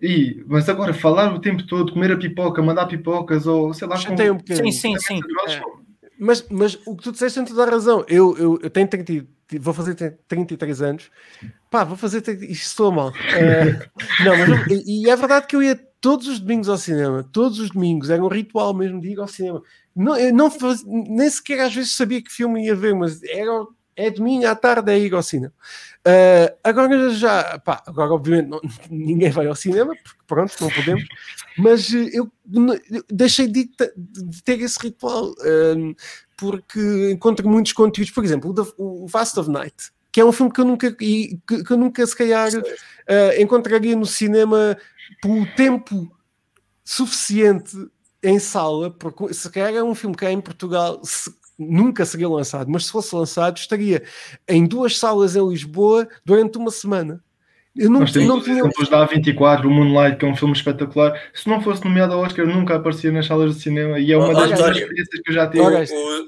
E, 0.00 0.44
mas 0.46 0.68
agora 0.68 0.94
falar 0.94 1.34
o 1.34 1.40
tempo 1.40 1.66
todo, 1.66 1.92
comer 1.92 2.12
a 2.12 2.16
pipoca, 2.16 2.62
mandar 2.62 2.86
pipocas 2.86 3.46
ou 3.46 3.74
sei 3.74 3.86
lá. 3.86 3.96
Já 3.96 4.10
com... 4.10 4.16
tem 4.16 4.30
um 4.30 4.38
Sim, 4.38 4.72
sim, 4.72 4.98
sim. 4.98 5.20
É. 5.48 5.77
Mas, 6.18 6.44
mas 6.50 6.78
o 6.86 6.96
que 6.96 7.04
tu 7.04 7.12
disseste 7.12 7.38
tem 7.38 7.46
toda 7.46 7.64
a 7.64 7.70
razão. 7.70 8.04
Eu, 8.08 8.36
eu, 8.36 8.58
eu 8.62 8.70
tenho 8.70 8.88
30, 8.88 9.26
vou 9.60 9.72
fazer 9.72 9.94
33 10.26 10.82
anos. 10.82 11.10
Pá, 11.70 11.84
vou 11.84 11.96
fazer. 11.96 12.18
Isto 12.28 12.66
estou 12.66 12.90
mal. 12.90 13.10
Uh, 13.10 13.88
não, 14.24 14.36
mas 14.36 14.66
e, 14.66 15.04
e 15.04 15.10
é 15.10 15.16
verdade 15.16 15.46
que 15.46 15.54
eu 15.54 15.62
ia 15.62 15.76
todos 16.00 16.26
os 16.26 16.40
domingos 16.40 16.68
ao 16.68 16.76
cinema. 16.76 17.28
Todos 17.32 17.60
os 17.60 17.70
domingos. 17.70 18.10
Era 18.10 18.22
um 18.22 18.28
ritual 18.28 18.74
mesmo 18.74 19.00
de 19.00 19.12
ir 19.12 19.20
ao 19.20 19.28
cinema. 19.28 19.62
Não, 19.94 20.16
eu 20.16 20.34
não 20.34 20.50
faz, 20.50 20.84
nem 20.84 21.28
sequer 21.30 21.60
às 21.60 21.74
vezes 21.74 21.94
sabia 21.94 22.22
que 22.22 22.32
filme 22.32 22.66
ia 22.66 22.74
ver, 22.74 22.94
mas 22.94 23.22
era 23.22 23.66
é 23.98 24.10
domingo 24.10 24.46
à 24.46 24.54
tarde 24.54 24.92
é 24.92 24.98
ir 24.98 25.12
ao 25.12 25.22
cinema. 25.22 25.52
Uh, 26.06 26.56
agora 26.62 27.10
já, 27.10 27.58
pá, 27.58 27.82
agora 27.84 28.12
obviamente 28.12 28.48
não, 28.48 28.60
ninguém 28.88 29.30
vai 29.30 29.46
ao 29.46 29.56
cinema, 29.56 29.94
porque 30.02 30.20
pronto, 30.26 30.54
não 30.60 30.70
podemos, 30.70 31.04
mas 31.58 31.92
eu, 31.92 32.30
eu 32.52 32.80
deixei 33.10 33.48
de, 33.48 33.68
de, 33.96 34.42
ter 34.42 34.60
esse 34.60 34.78
ritual, 34.80 35.30
uh, 35.32 35.96
porque 36.36 37.10
encontro 37.10 37.48
muitos 37.48 37.72
conteúdos, 37.72 38.12
por 38.12 38.24
exemplo, 38.24 38.54
o, 38.78 39.04
o 39.04 39.06
Vast 39.08 39.38
of 39.40 39.50
Night, 39.50 39.90
que 40.12 40.20
é 40.20 40.24
um 40.24 40.32
filme 40.32 40.52
que 40.52 40.60
eu 40.60 40.64
nunca, 40.64 40.92
que, 40.92 41.38
que 41.46 41.70
eu 41.70 41.76
nunca 41.76 42.06
se 42.06 42.16
calhar 42.16 42.50
uh, 42.54 43.40
encontraria 43.42 43.96
no 43.96 44.06
cinema 44.06 44.78
pelo 45.20 45.44
tempo 45.56 46.08
suficiente 46.84 47.76
em 48.22 48.38
sala, 48.38 48.90
porque 48.90 49.34
se 49.34 49.50
calhar 49.50 49.74
é 49.74 49.82
um 49.82 49.94
filme 49.94 50.16
que 50.16 50.24
é 50.24 50.30
em 50.30 50.40
Portugal, 50.40 51.00
se, 51.04 51.30
nunca 51.58 52.04
seria 52.04 52.28
lançado, 52.28 52.70
mas 52.70 52.86
se 52.86 52.92
fosse 52.92 53.14
lançado, 53.14 53.56
estaria 53.56 54.02
em 54.46 54.66
duas 54.66 54.96
salas 54.96 55.34
em 55.34 55.48
Lisboa 55.48 56.08
durante 56.24 56.56
uma 56.56 56.70
semana. 56.70 57.22
Eu 57.78 57.88
não, 57.90 58.00
Nós 58.00 58.10
temos 58.10 58.28
não 58.28 58.42
tinha. 58.42 58.58
exemplos 58.58 58.88
da 58.88 59.06
A24, 59.06 59.64
o 59.64 59.70
Moonlight, 59.70 60.16
que 60.16 60.24
é 60.24 60.28
um 60.28 60.34
filme 60.34 60.52
espetacular. 60.52 61.30
Se 61.32 61.48
não 61.48 61.60
fosse 61.60 61.84
nomeado 61.84 62.12
ao 62.12 62.20
Oscar, 62.22 62.44
nunca 62.44 62.74
aparecia 62.74 63.12
nas 63.12 63.26
salas 63.26 63.54
de 63.54 63.62
cinema 63.62 64.00
e 64.00 64.10
é 64.10 64.16
uma 64.16 64.34
das 64.34 64.50
melhores 64.50 64.78
experiências 64.78 65.20
que 65.22 65.30
eu 65.30 65.34
já 65.34 65.48
tive. 65.48 65.62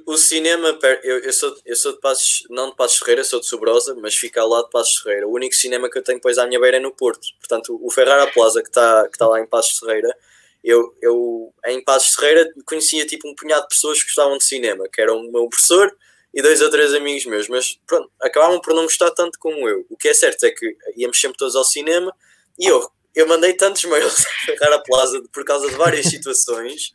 O, 0.07 0.13
o 0.13 0.17
cinema, 0.17 0.79
eu, 1.03 1.19
eu, 1.19 1.33
sou, 1.33 1.53
eu 1.67 1.75
sou 1.75 1.93
de 1.93 1.99
Passos, 1.99 2.47
não 2.51 2.71
de 2.71 2.77
Passos 2.77 2.99
Ferreira, 2.99 3.25
sou 3.25 3.41
de 3.41 3.47
Sobrosa, 3.47 3.97
mas 4.01 4.15
fica 4.15 4.41
ao 4.41 4.49
lado 4.49 4.67
de 4.67 4.71
Passos 4.71 4.99
Ferreira. 4.99 5.27
O 5.27 5.35
único 5.35 5.55
cinema 5.55 5.91
que 5.91 5.99
eu 5.99 6.05
tenho 6.05 6.19
depois 6.19 6.39
à 6.39 6.47
minha 6.47 6.61
beira 6.61 6.77
é 6.77 6.81
no 6.81 6.93
Porto. 6.93 7.27
Portanto, 7.41 7.81
o 7.83 7.91
Ferrara 7.91 8.29
Plaza, 8.29 8.63
que 8.63 8.69
está 8.69 9.09
que 9.11 9.19
tá 9.19 9.27
lá 9.27 9.41
em 9.41 9.47
Passos 9.47 9.77
Ferreira, 9.79 10.15
eu, 10.63 10.95
eu 11.01 11.55
em 11.67 11.83
Passos 11.83 12.15
Ferreira 12.15 12.51
conhecia 12.67 13.07
tipo 13.07 13.29
um 13.29 13.35
punhado 13.35 13.63
de 13.63 13.69
pessoas 13.69 13.99
que 13.99 14.07
gostavam 14.07 14.39
de 14.39 14.45
cinema, 14.45 14.89
que 14.93 15.01
eram 15.01 15.19
o 15.19 15.33
meu 15.33 15.49
professor 15.49 15.95
e 16.33 16.43
dois 16.43 16.61
ou 16.61 16.71
três 16.71 16.95
amigos 16.95 17.25
meus, 17.27 17.49
mas 17.49 17.79
pronto, 17.87 18.11
acabavam 18.23 18.61
por 18.61 18.75
não 18.75 18.85
gostar 18.85 19.11
tanto 19.11 19.39
como 19.39 19.69
eu. 19.69 19.85
O 19.91 19.97
que 19.97 20.09
é 20.09 20.15
certo 20.15 20.45
é 20.45 20.51
que 20.51 20.77
íamos 20.97 21.21
sempre 21.21 21.37
todos 21.39 21.57
ao 21.57 21.65
cinema 21.65 22.15
e 22.59 22.67
eu, 22.67 22.89
eu 23.15 23.27
mandei 23.27 23.55
tantos 23.55 23.85
mails 23.91 24.25
a 24.25 24.47
Ferrara 24.47 24.83
Plaza 24.83 25.23
por 25.33 25.45
causa 25.45 25.69
de 25.69 25.75
várias 25.75 26.07
situações, 26.07 26.93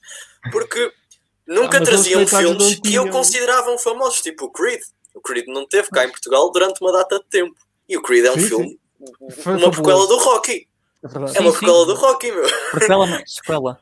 porque 0.51 0.91
nunca 1.47 1.77
Ah, 1.77 1.83
traziam 1.83 2.25
filmes 2.25 2.79
que 2.79 2.93
eu 2.93 3.09
consideravam 3.09 3.77
famosos, 3.77 4.21
tipo 4.21 4.45
o 4.45 4.51
Creed. 4.51 4.81
O 5.13 5.21
Creed 5.21 5.47
não 5.47 5.65
teve 5.67 5.89
cá 5.89 6.05
em 6.05 6.09
Portugal 6.09 6.51
durante 6.51 6.81
uma 6.81 6.91
data 6.91 7.19
de 7.19 7.25
tempo. 7.25 7.55
E 7.87 7.97
o 7.97 8.01
Creed 8.01 8.25
é 8.25 8.31
um 8.31 8.39
Sim, 8.39 8.47
filme, 8.47 8.79
Foi 9.41 9.53
uma 9.55 9.71
prequela 9.71 10.07
do 10.07 10.17
Rocky. 10.17 10.67
É 11.05 11.07
verdade. 11.07 11.37
É 11.37 11.41
uma 11.41 11.51
Sim, 11.51 11.57
sim. 11.57 11.65
prequela 11.65 11.85
do 11.85 11.93
Rocky, 11.93 12.31
meu. 12.31 12.47
Prequela 12.71 13.05
não, 13.05 13.21
sequela. 13.27 13.79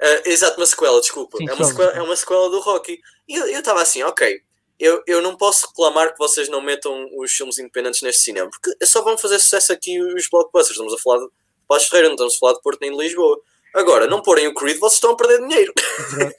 Ah, 0.00 0.22
exato, 0.24 0.58
uma 0.58 0.66
sequela, 0.66 1.00
desculpa. 1.00 1.38
Sim, 1.38 1.48
é, 1.48 1.52
uma 1.54 1.64
sequela, 1.64 1.90
é 1.90 2.02
uma 2.02 2.16
sequela 2.16 2.48
do 2.48 2.60
Rocky. 2.60 3.00
E 3.28 3.36
eu 3.36 3.58
estava 3.58 3.82
assim, 3.82 4.02
ok, 4.04 4.40
eu, 4.78 5.02
eu 5.06 5.20
não 5.20 5.36
posso 5.36 5.66
reclamar 5.66 6.12
que 6.12 6.18
vocês 6.18 6.48
não 6.48 6.60
metam 6.60 7.08
os 7.18 7.32
filmes 7.32 7.58
independentes 7.58 8.02
neste 8.02 8.22
cinema, 8.22 8.48
porque 8.50 8.86
só 8.86 9.02
vão 9.02 9.18
fazer 9.18 9.38
sucesso 9.38 9.72
aqui 9.72 10.00
os 10.00 10.28
blockbusters. 10.28 10.76
Estamos 10.76 10.94
a 10.94 10.98
falar 10.98 11.24
de 11.24 11.30
Paz 11.66 11.86
Ferreira, 11.86 12.08
não 12.08 12.14
estamos 12.14 12.36
a 12.36 12.38
falar 12.38 12.52
de 12.54 12.62
Porto 12.62 12.80
nem 12.80 12.92
de 12.92 12.98
Lisboa. 12.98 13.40
Agora, 13.74 14.06
não 14.06 14.22
porem 14.22 14.46
o 14.46 14.54
Creed, 14.54 14.78
vocês 14.78 14.94
estão 14.94 15.10
a 15.10 15.16
perder 15.16 15.40
dinheiro. 15.40 15.72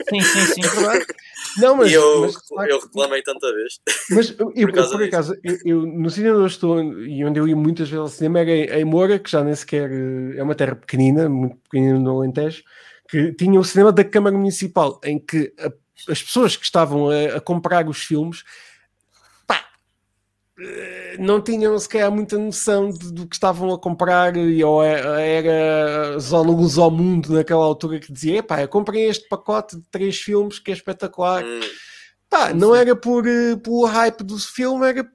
Sim, 0.10 0.22
sim, 0.22 0.46
sim. 0.54 0.62
Não, 1.58 1.76
mas, 1.76 1.90
e 1.92 1.94
eu, 1.94 2.22
mas, 2.22 2.34
facto, 2.34 2.70
eu 2.70 2.80
reclamei 2.80 3.22
tanta 3.22 3.54
vez. 3.54 3.80
Mas 4.12 4.36
eu, 4.38 4.52
eu, 4.56 4.74
causa 4.74 4.92
por 4.92 5.04
acaso, 5.04 5.36
eu, 5.44 5.58
eu, 5.64 5.82
no 5.86 6.10
cinema 6.10 6.36
onde 6.36 6.44
eu 6.44 6.48
estou 6.48 6.82
e 6.82 7.24
onde 7.24 7.40
eu 7.40 7.48
ia 7.48 7.56
muitas 7.56 7.88
vezes 7.88 8.02
ao 8.02 8.08
cinema 8.10 8.40
era 8.40 8.50
em, 8.52 8.64
em 8.82 8.84
Moura, 8.86 9.20
que 9.20 9.30
já 9.32 9.42
nem 9.44 9.56
sequer 9.56 9.90
eh, 9.90 10.38
é 10.38 10.44
uma 10.44 10.54
terra 10.56 10.76
pequenina, 10.76 11.30
muito 11.30 11.56
pequenina 11.58 11.98
no 11.98 12.18
Alentejo, 12.18 12.62
que 13.10 13.32
tinha 13.34 13.58
o 13.60 13.64
cinema 13.64 13.92
da 13.94 14.04
Câmara 14.04 14.36
Municipal, 14.38 15.00
em 15.04 15.18
que 15.18 15.54
a- 15.60 15.72
as 16.12 16.22
pessoas 16.22 16.58
que 16.58 16.66
estavam 16.66 17.10
a, 17.10 17.38
a 17.38 17.40
comprar 17.42 17.88
os 17.88 18.00
filmes 18.04 18.44
não 21.20 21.42
tinham 21.42 21.78
sequer 21.78 22.10
muita 22.10 22.38
noção 22.38 22.90
de- 22.90 23.12
do 23.12 23.28
que 23.28 23.36
estavam 23.36 23.74
a 23.74 23.80
comprar 23.80 24.36
e 24.38 24.64
ou 24.64 24.82
era, 24.84 25.22
era 25.22 26.20
Zonulus 26.20 26.78
ao 26.78 26.90
mundo 26.90 27.34
naquela 27.34 27.64
altura 27.66 28.00
que 28.00 28.12
dizia, 28.12 28.38
epá, 28.40 28.62
eu 28.62 28.68
comprei 28.68 29.06
este 29.08 29.28
pacote 29.28 29.76
de 29.78 29.84
três 29.92 30.18
filmes 30.18 30.60
que 30.60 30.72
é 30.72 30.74
espetacular. 30.74 31.44
Hum, 31.44 31.60
Pá, 32.30 32.54
não 32.54 32.76
era 32.76 32.96
por, 32.96 33.26
eh, 33.28 33.56
pelo 33.56 33.86
hype 33.86 34.24
do 34.24 34.38
filme, 34.40 34.88
era 34.88 35.08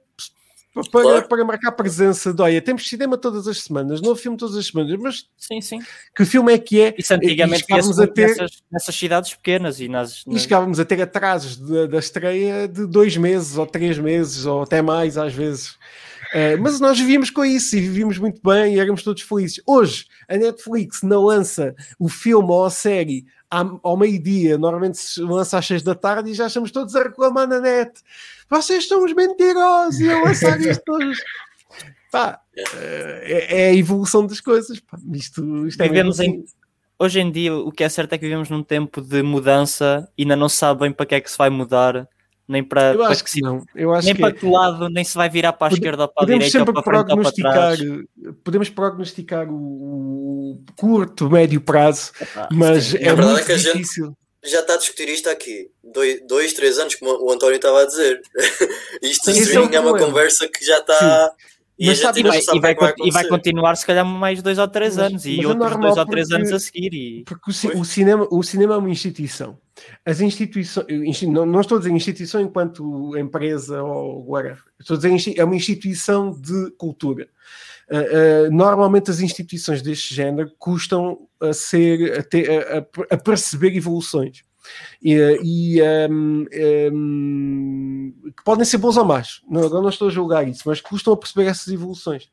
para, 0.73 1.01
Claro. 1.03 1.27
para 1.27 1.45
marcar 1.45 1.71
presença 1.73 2.33
de 2.33 2.41
olha, 2.41 2.61
temos 2.61 2.87
cinema 2.87 3.17
todas 3.17 3.47
as 3.47 3.59
semanas, 3.61 4.01
novo 4.01 4.15
filme 4.19 4.37
todas 4.37 4.55
as 4.55 4.67
semanas, 4.67 4.97
mas 4.99 5.25
Sim, 5.37 5.59
sim. 5.61 5.79
que 6.15 6.23
filme 6.25 6.53
é 6.53 6.57
que 6.57 6.81
é? 6.81 6.95
Isso 6.97 7.13
antigamente 7.13 7.63
E 7.63 7.73
via-se 7.73 8.01
a 8.01 8.07
ter- 8.07 8.27
nessas, 8.29 8.63
nessas 8.71 8.95
cidades 8.95 9.33
pequenas 9.35 9.79
e 9.79 9.87
nas. 9.87 10.23
E 10.27 10.39
chegávamos 10.39 10.79
a 10.79 10.85
ter 10.85 11.01
atrasos 11.01 11.57
da, 11.57 11.87
da 11.87 11.99
estreia 11.99 12.67
de 12.67 12.85
dois 12.87 13.17
meses 13.17 13.57
ou 13.57 13.65
três 13.65 13.97
meses 13.97 14.45
ou 14.45 14.61
até 14.63 14.81
mais 14.81 15.17
às 15.17 15.33
vezes. 15.33 15.75
Eh, 16.33 16.55
mas 16.55 16.79
nós 16.79 16.97
vivíamos 16.97 17.29
com 17.29 17.43
isso 17.43 17.75
e 17.75 17.81
vivíamos 17.81 18.17
muito 18.17 18.39
bem 18.41 18.75
e 18.75 18.79
éramos 18.79 19.03
todos 19.03 19.21
felizes. 19.21 19.61
Hoje, 19.67 20.05
a 20.29 20.37
Netflix 20.37 21.01
não 21.03 21.23
lança 21.25 21.75
o 21.99 22.07
filme 22.07 22.47
ou 22.49 22.63
a 22.63 22.69
série 22.69 23.25
ao 23.49 23.97
meio-dia, 23.97 24.57
normalmente 24.57 24.97
se 24.97 25.19
lança 25.21 25.57
às 25.57 25.67
seis 25.67 25.83
da 25.83 25.93
tarde 25.93 26.31
e 26.31 26.33
já 26.33 26.47
estamos 26.47 26.71
todos 26.71 26.95
a 26.95 27.03
reclamar 27.03 27.45
na 27.49 27.59
net. 27.59 27.91
Vocês 28.51 28.87
são 28.87 29.03
os 29.05 29.13
mentirosos 29.13 29.99
e 30.01 30.11
a 30.11 30.21
lançar 30.23 30.59
isto 30.59 30.83
todos. 30.85 31.17
Pá, 32.11 32.39
eh, 32.55 33.47
é, 33.49 33.61
é 33.61 33.69
a 33.69 33.73
evolução 33.73 34.27
das 34.27 34.41
coisas. 34.41 34.79
pá. 34.81 34.97
Isto, 35.13 35.67
isto 35.67 35.81
é 35.81 35.87
Vivemos 35.87 36.19
em. 36.19 36.43
Hoje 36.99 37.19
em 37.19 37.31
dia, 37.31 37.55
o 37.55 37.71
que 37.71 37.83
é 37.83 37.89
certo 37.89 38.13
é 38.13 38.17
que 38.17 38.25
vivemos 38.25 38.49
num 38.49 38.61
tempo 38.61 39.01
de 39.01 39.23
mudança 39.23 40.07
e 40.17 40.21
ainda 40.23 40.35
não 40.35 40.47
se 40.49 40.57
sabe 40.57 40.81
bem 40.81 40.91
para 40.91 41.05
que 41.05 41.15
é 41.15 41.21
que 41.21 41.31
se 41.31 41.37
vai 41.37 41.49
mudar, 41.49 42.07
nem 42.47 42.63
para, 42.63 42.91
Eu 42.93 42.99
para 42.99 43.07
acho 43.07 43.23
que 43.23 43.29
que 43.31 43.35
se- 43.37 43.41
não. 43.41 43.63
Eu 43.73 43.91
acho 43.93 44.05
nem 44.05 44.13
que 44.15 44.21
para 44.21 44.31
que 44.33 44.45
lado, 44.45 44.87
nem 44.89 45.03
se 45.03 45.15
vai 45.15 45.27
virar 45.27 45.53
para 45.53 45.67
a 45.67 45.69
Pode- 45.71 45.79
esquerda 45.79 46.03
ou 46.03 46.07
para 46.09 46.21
a 46.23 46.25
podemos 46.27 46.45
direita 46.45 46.57
ou 46.59 46.65
sempre 46.67 46.73
para 46.73 46.83
frente 46.83 46.99
ou 46.99 47.05
para 47.05 47.31
prognosticar, 47.31 47.53
trás. 47.77 48.35
podemos 48.43 48.69
prognosticar 48.69 49.47
o, 49.49 49.55
o 49.55 50.63
curto, 50.75 51.27
médio 51.27 51.59
prazo, 51.61 52.11
Epá, 52.21 52.49
mas 52.51 52.93
é 52.93 53.15
muito 53.15 53.37
é 53.39 53.43
que 53.45 53.51
a 53.53 53.57
gente- 53.57 53.71
difícil. 53.71 54.15
Já 54.43 54.59
está 54.61 54.73
a 54.73 54.77
discutir 54.77 55.07
isto 55.09 55.29
aqui. 55.29 55.69
Dois, 55.83 56.21
dois 56.27 56.53
três 56.53 56.79
anos, 56.79 56.95
como 56.95 57.11
o 57.25 57.31
António 57.31 57.55
estava 57.55 57.81
a 57.81 57.85
dizer. 57.85 58.21
Isto 59.01 59.31
Sim, 59.31 59.39
esse 59.39 59.51
é 59.57 59.75
é 59.75 59.79
uma 59.79 59.97
conversa 59.97 60.47
que 60.47 60.63
já 60.65 60.79
está. 60.79 61.33
E 61.79 61.87
Mas 61.87 61.97
sabe- 61.99 62.19
gente 62.21 62.27
E 62.55 62.59
vai, 62.59 62.73
e, 62.73 62.75
vai, 62.75 62.93
e 63.05 63.11
vai 63.11 63.27
continuar 63.27 63.75
se 63.75 63.85
calhar 63.85 64.05
mais 64.05 64.41
dois 64.43 64.59
ou 64.59 64.67
três 64.67 64.97
Mas- 64.97 65.05
anos 65.07 65.25
e 65.25 65.41
é 65.41 65.47
outros 65.47 65.77
dois 65.77 65.97
ou 65.97 66.05
três 66.05 66.27
porque- 66.27 66.41
anos 66.41 66.53
a 66.53 66.59
seguir 66.59 66.93
e 66.93 67.23
Porque 67.23 67.49
o, 67.49 67.79
o 67.79 67.85
cinema, 67.85 68.27
o 68.29 68.43
cinema 68.43 68.75
é 68.75 68.77
uma 68.77 68.89
instituição. 68.89 69.57
As 70.05 70.21
instituições, 70.21 70.85
insti- 70.89 71.25
não, 71.27 71.43
não 71.45 71.61
estou 71.61 71.77
a 71.77 71.79
dizer 71.81 71.91
instituição 71.93 72.39
enquanto 72.39 73.17
empresa 73.17 73.81
ou 73.81 74.27
whatever. 74.27 74.61
Estou 74.79 74.95
a 74.95 74.99
dizer 74.99 75.39
é 75.39 75.43
uma 75.43 75.55
instituição 75.55 76.31
de 76.39 76.69
cultura. 76.77 77.27
Uh, 77.89 78.47
uh, 78.47 78.51
normalmente 78.51 79.09
as 79.09 79.19
instituições 79.19 79.81
deste 79.81 80.13
género 80.13 80.51
custam 80.59 81.27
a 81.41 81.53
ser 81.53 82.19
a, 82.19 82.23
ter- 82.23 82.49
a- 82.49 82.85
a- 83.11 83.17
perceber 83.17 83.75
evoluções 83.75 84.43
e, 85.01 85.17
uh, 85.17 85.39
e, 85.43 85.81
um, 86.09 86.45
um, 86.93 88.13
que 88.37 88.43
podem 88.43 88.63
ser 88.63 88.77
bons 88.77 88.97
ou 88.97 89.05
más. 89.05 89.41
Não, 89.49 89.63
agora 89.63 89.81
não 89.81 89.89
estou 89.89 90.07
a 90.07 90.11
julgar 90.11 90.47
isso, 90.47 90.63
mas 90.65 90.79
custam 90.79 91.13
a 91.13 91.17
perceber 91.17 91.47
essas 91.49 91.67
evoluções. 91.73 92.25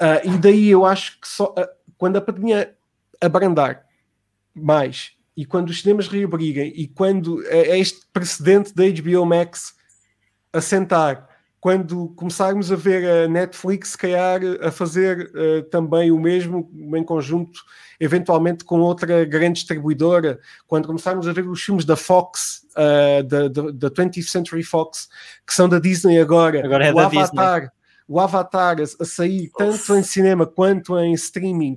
Uh, 0.00 0.34
e 0.34 0.38
daí 0.38 0.68
eu 0.70 0.84
acho 0.84 1.20
que 1.20 1.28
só 1.28 1.54
uh, 1.58 1.68
quando 1.98 2.16
a 2.16 2.20
pandemia 2.20 2.74
abrandar 3.20 3.84
mais 4.54 5.12
e 5.36 5.44
quando 5.46 5.68
os 5.70 5.80
cinemas 5.80 6.08
reabriguem 6.08 6.72
e 6.74 6.88
quando 6.88 7.46
é 7.46 7.78
este 7.78 8.00
precedente 8.12 8.74
da 8.74 8.84
HBO 8.84 9.24
Max 9.24 9.74
assentar, 10.52 11.28
quando 11.60 12.08
começarmos 12.16 12.72
a 12.72 12.76
ver 12.76 13.08
a 13.08 13.28
Netflix 13.28 13.90
se 13.90 13.98
calhar 13.98 14.40
a 14.60 14.72
fazer 14.72 15.30
eh, 15.32 15.62
também 15.70 16.10
o 16.10 16.18
mesmo 16.18 16.68
em 16.74 17.04
conjunto, 17.04 17.60
eventualmente 18.02 18.64
com 18.64 18.80
outra 18.80 19.24
grande 19.24 19.60
distribuidora, 19.60 20.40
quando 20.66 20.86
começarmos 20.88 21.28
a 21.28 21.32
ver 21.32 21.46
os 21.48 21.62
filmes 21.62 21.84
da 21.84 21.94
Fox, 21.94 22.66
eh, 22.76 23.22
da, 23.22 23.46
da, 23.48 23.62
da 23.70 23.90
20th 23.90 24.22
Century 24.28 24.64
Fox, 24.64 25.08
que 25.46 25.54
são 25.54 25.68
da 25.68 25.78
Disney 25.78 26.18
agora, 26.20 26.64
Agora 26.64 26.86
é 26.86 26.90
o 26.92 26.96
da 26.96 27.04
Avatar, 27.06 27.72
o 28.08 28.18
Avatar 28.18 28.76
a, 28.80 29.04
sair 29.04 29.50
tanto 29.56 29.94
em 29.94 30.02
cinema 30.02 30.44
quanto 30.46 30.98
em 30.98 31.12
streaming, 31.14 31.76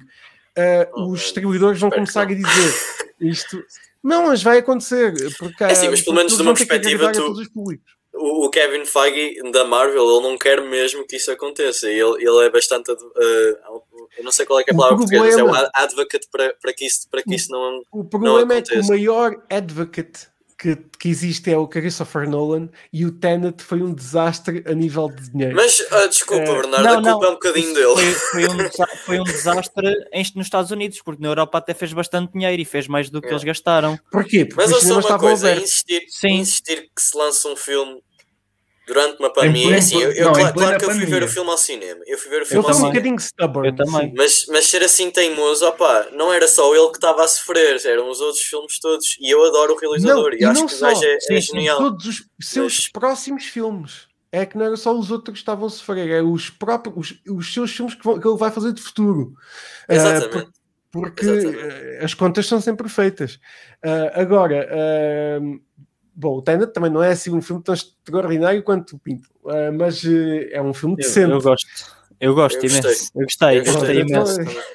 eh, 0.56 0.90
Oh, 0.94 1.04
os 1.04 1.08
man. 1.10 1.16
distribuidores 1.18 1.80
vão 1.80 1.92
começar 1.92 2.24
a 2.24 2.26
dizer 2.26 2.74
isto. 3.20 3.62
Não, 4.04 4.28
mas 4.28 4.42
vai 4.42 4.58
acontecer. 4.60 5.14
Porque, 5.38 5.64
É 5.64 5.72
assim, 5.72 5.90
mas 5.90 6.02
pelo 6.02 6.16
menos 6.16 6.36
de 6.36 6.42
uma 6.42 6.54
perspectiva, 6.54 7.12
tu- 7.12 7.20
todos 7.22 7.40
os 7.40 7.48
públicos. 7.48 7.95
O 8.18 8.46
o 8.46 8.50
Kevin 8.50 8.86
Feige 8.86 9.42
da 9.52 9.64
Marvel, 9.66 10.04
ele 10.10 10.22
não 10.28 10.38
quer 10.38 10.62
mesmo 10.62 11.06
que 11.06 11.18
isso 11.18 11.32
aconteça. 11.32 11.88
Ele, 11.90 12.02
ele 12.24 12.46
é 12.46 12.50
bastante. 12.50 12.92
eh, 12.92 13.60
eu 14.18 14.24
não 14.24 14.32
sei 14.32 14.46
qual 14.46 14.60
é, 14.60 14.64
que 14.64 14.72
é 14.72 14.74
a 14.74 14.78
palavra 14.78 14.98
portuguesa, 14.98 15.24
mas 15.26 15.38
é 15.38 15.44
problema- 15.44 15.72
um 15.78 15.84
advocate 15.84 16.28
para, 16.32 16.54
para, 16.62 16.74
que 16.74 16.86
isso, 16.86 17.10
para 17.10 17.22
que 17.24 17.36
isso 17.36 17.52
não. 17.52 17.82
O 17.92 18.04
problema 18.06 18.54
é 18.54 18.62
que 18.62 18.74
o 18.80 18.88
maior 18.88 19.36
advocate 19.50 20.28
que, 20.66 20.76
que 20.98 21.10
existe 21.10 21.52
é 21.52 21.58
o 21.58 21.68
Christopher 21.68 22.28
Nolan 22.28 22.70
e 22.92 23.06
o 23.06 23.12
Tenet 23.12 23.62
foi 23.62 23.84
um 23.84 23.94
desastre 23.94 24.64
a 24.68 24.74
nível 24.74 25.10
de 25.10 25.30
dinheiro. 25.30 25.56
Mas, 25.56 25.86
ah, 25.92 26.08
desculpa, 26.08 26.44
Eh, 26.44 26.62
Bernardo, 26.62 26.84
não, 26.84 26.92
a 26.92 26.96
culpa 26.96 27.10
não, 27.12 27.24
é 27.24 27.30
um 27.30 27.34
bocadinho 27.34 27.74
dele. 27.76 27.96
Foi, 27.96 28.14
foi 28.14 28.48
um, 28.48 28.58
foi 29.06 29.20
um 29.20 29.24
desastre 29.24 29.88
em- 30.12 30.32
nos 30.36 30.48
Estados 30.48 30.72
Unidos, 30.72 31.00
porque 31.04 31.22
na 31.22 31.28
Europa 31.30 31.60
até 31.60 31.74
fez 31.76 31.94
bastante 31.94 32.34
dinheiro 32.34 32.60
e 32.60 32.66
fez 32.66 32.88
mais 32.88 33.10
do 33.12 33.22
que 33.22 33.28
É. 33.28 33.32
eles 33.32 33.44
gastaram. 33.44 34.00
Porquê? 34.12 34.46
Porque 34.46 34.56
Mas 34.62 34.72
eu 34.72 34.82
sou 34.82 34.92
uma 34.94 35.00
estavam 35.02 35.20
coisa, 35.28 35.54
insistir, 35.56 36.02
Sim. 36.10 36.30
insistir 36.40 36.90
que 36.96 37.02
se 37.02 37.16
lança 37.16 37.48
um 37.48 37.56
filme 37.56 38.02
durante 38.88 39.20
uma 39.20 39.32
pandemia. 39.34 39.64
pleno- 39.64 39.78
assim, 39.78 40.02
eu, 40.02 40.12
eu- 40.12 40.26
não, 40.26 40.34
claro, 40.34 40.54
claro 40.54 40.78
que 40.78 40.86
eu 40.86 40.90
fui 40.90 41.00
ver 41.00 41.06
pandemia. 41.06 41.26
o 41.26 41.32
filme 41.32 41.50
ao 41.50 41.58
cinema. 41.58 42.02
Eu 42.06 42.18
fui 42.18 42.30
ver 42.30 42.42
o 42.42 42.46
filme 42.46 42.64
foi 42.64 42.72
ao 42.72 42.76
um 42.78 42.80
cinema. 42.80 42.94
bocadinho 42.94 43.20
stubborn. 43.20 43.70
Eu 43.70 43.76
também. 43.76 44.14
Mas, 44.16 44.46
mas 44.50 44.66
ser 44.68 44.84
assim 44.84 45.10
teimoso, 45.12 45.66
opá, 45.68 46.08
não 46.14 46.32
era 46.34 46.48
só 46.48 46.74
ele 46.76 46.88
que 46.90 46.98
estava 46.98 47.24
a 47.24 47.28
sofrer, 47.28 47.80
eram 47.86 48.10
os 48.10 48.20
outros 48.22 48.42
filmes 48.44 48.80
todos. 48.80 49.18
E 49.20 49.30
eu 49.34 49.44
adoro 49.46 49.74
o 49.74 49.78
realizador 49.78 50.30
Não, 50.32 50.34
e, 50.38 50.42
e 50.42 50.46
acho 50.46 50.66
que 50.68 50.76
o 50.76 50.80
gajo 50.80 51.04
é, 51.04 51.18
é 51.32 51.42
genial. 51.42 51.78
Todos 51.78 52.06
os 52.08 52.26
seus 52.42 52.76
Mas- 52.80 52.88
próximos 52.92 53.46
filmes. 53.46 54.08
É 54.32 54.46
que 54.46 54.58
não 54.58 54.66
era 54.66 54.76
só 54.76 54.94
os 54.94 55.12
outros 55.12 55.34
que 55.36 55.40
estavam 55.40 55.66
a 55.66 55.70
sofrer, 55.70 56.10
é 56.10 56.22
os 56.22 56.50
próprios, 56.50 57.12
os, 57.26 57.38
os 57.38 57.54
seus 57.54 57.72
filmes 57.72 57.96
que, 57.96 58.04
vão- 58.04 58.20
que 58.20 58.28
ele 58.28 58.38
vai 58.38 58.52
fazer 58.52 58.74
de 58.74 58.82
futuro. 58.82 59.32
Ah, 59.88 59.94
Exatamente. 59.96 60.52
porque 60.92 61.26
Exatamente. 61.26 61.58
eh, 61.74 62.00
as 62.04 62.14
contas 62.14 62.46
são 62.46 62.60
sempre 62.60 62.90
feitas. 62.90 63.40
Ah, 63.82 64.12
agora, 64.22 64.68
ah, 64.70 65.40
bom, 66.16 66.38
o 66.38 66.42
Tenet 66.42 66.72
também 66.74 66.90
não 66.92 67.04
é 67.04 67.12
assim 67.12 67.32
um 67.36 67.42
filme 67.42 67.62
tão 67.62 67.74
extraordinário 67.74 68.64
quanto 68.64 68.96
o 68.96 69.00
Pinto, 69.00 69.30
ah, 69.48 69.72
mas 69.72 70.04
eh, 70.06 70.50
é 70.52 70.62
um 70.62 70.74
filme 70.74 70.94
Eu, 70.96 70.98
decente. 70.98 71.32
eu 71.32 71.42
gosto. 71.42 71.68
Eu 72.20 72.34
gosto 72.34 72.56
Eu 72.58 72.62
gostei. 72.62 72.80
imenso. 72.82 73.12
Eu 73.16 73.24
gostei, 73.24 73.50
Eu 73.50 73.64
eu 73.64 73.74
gostei 73.74 74.04
gostei. 74.04 74.44
imenso. 74.46 74.66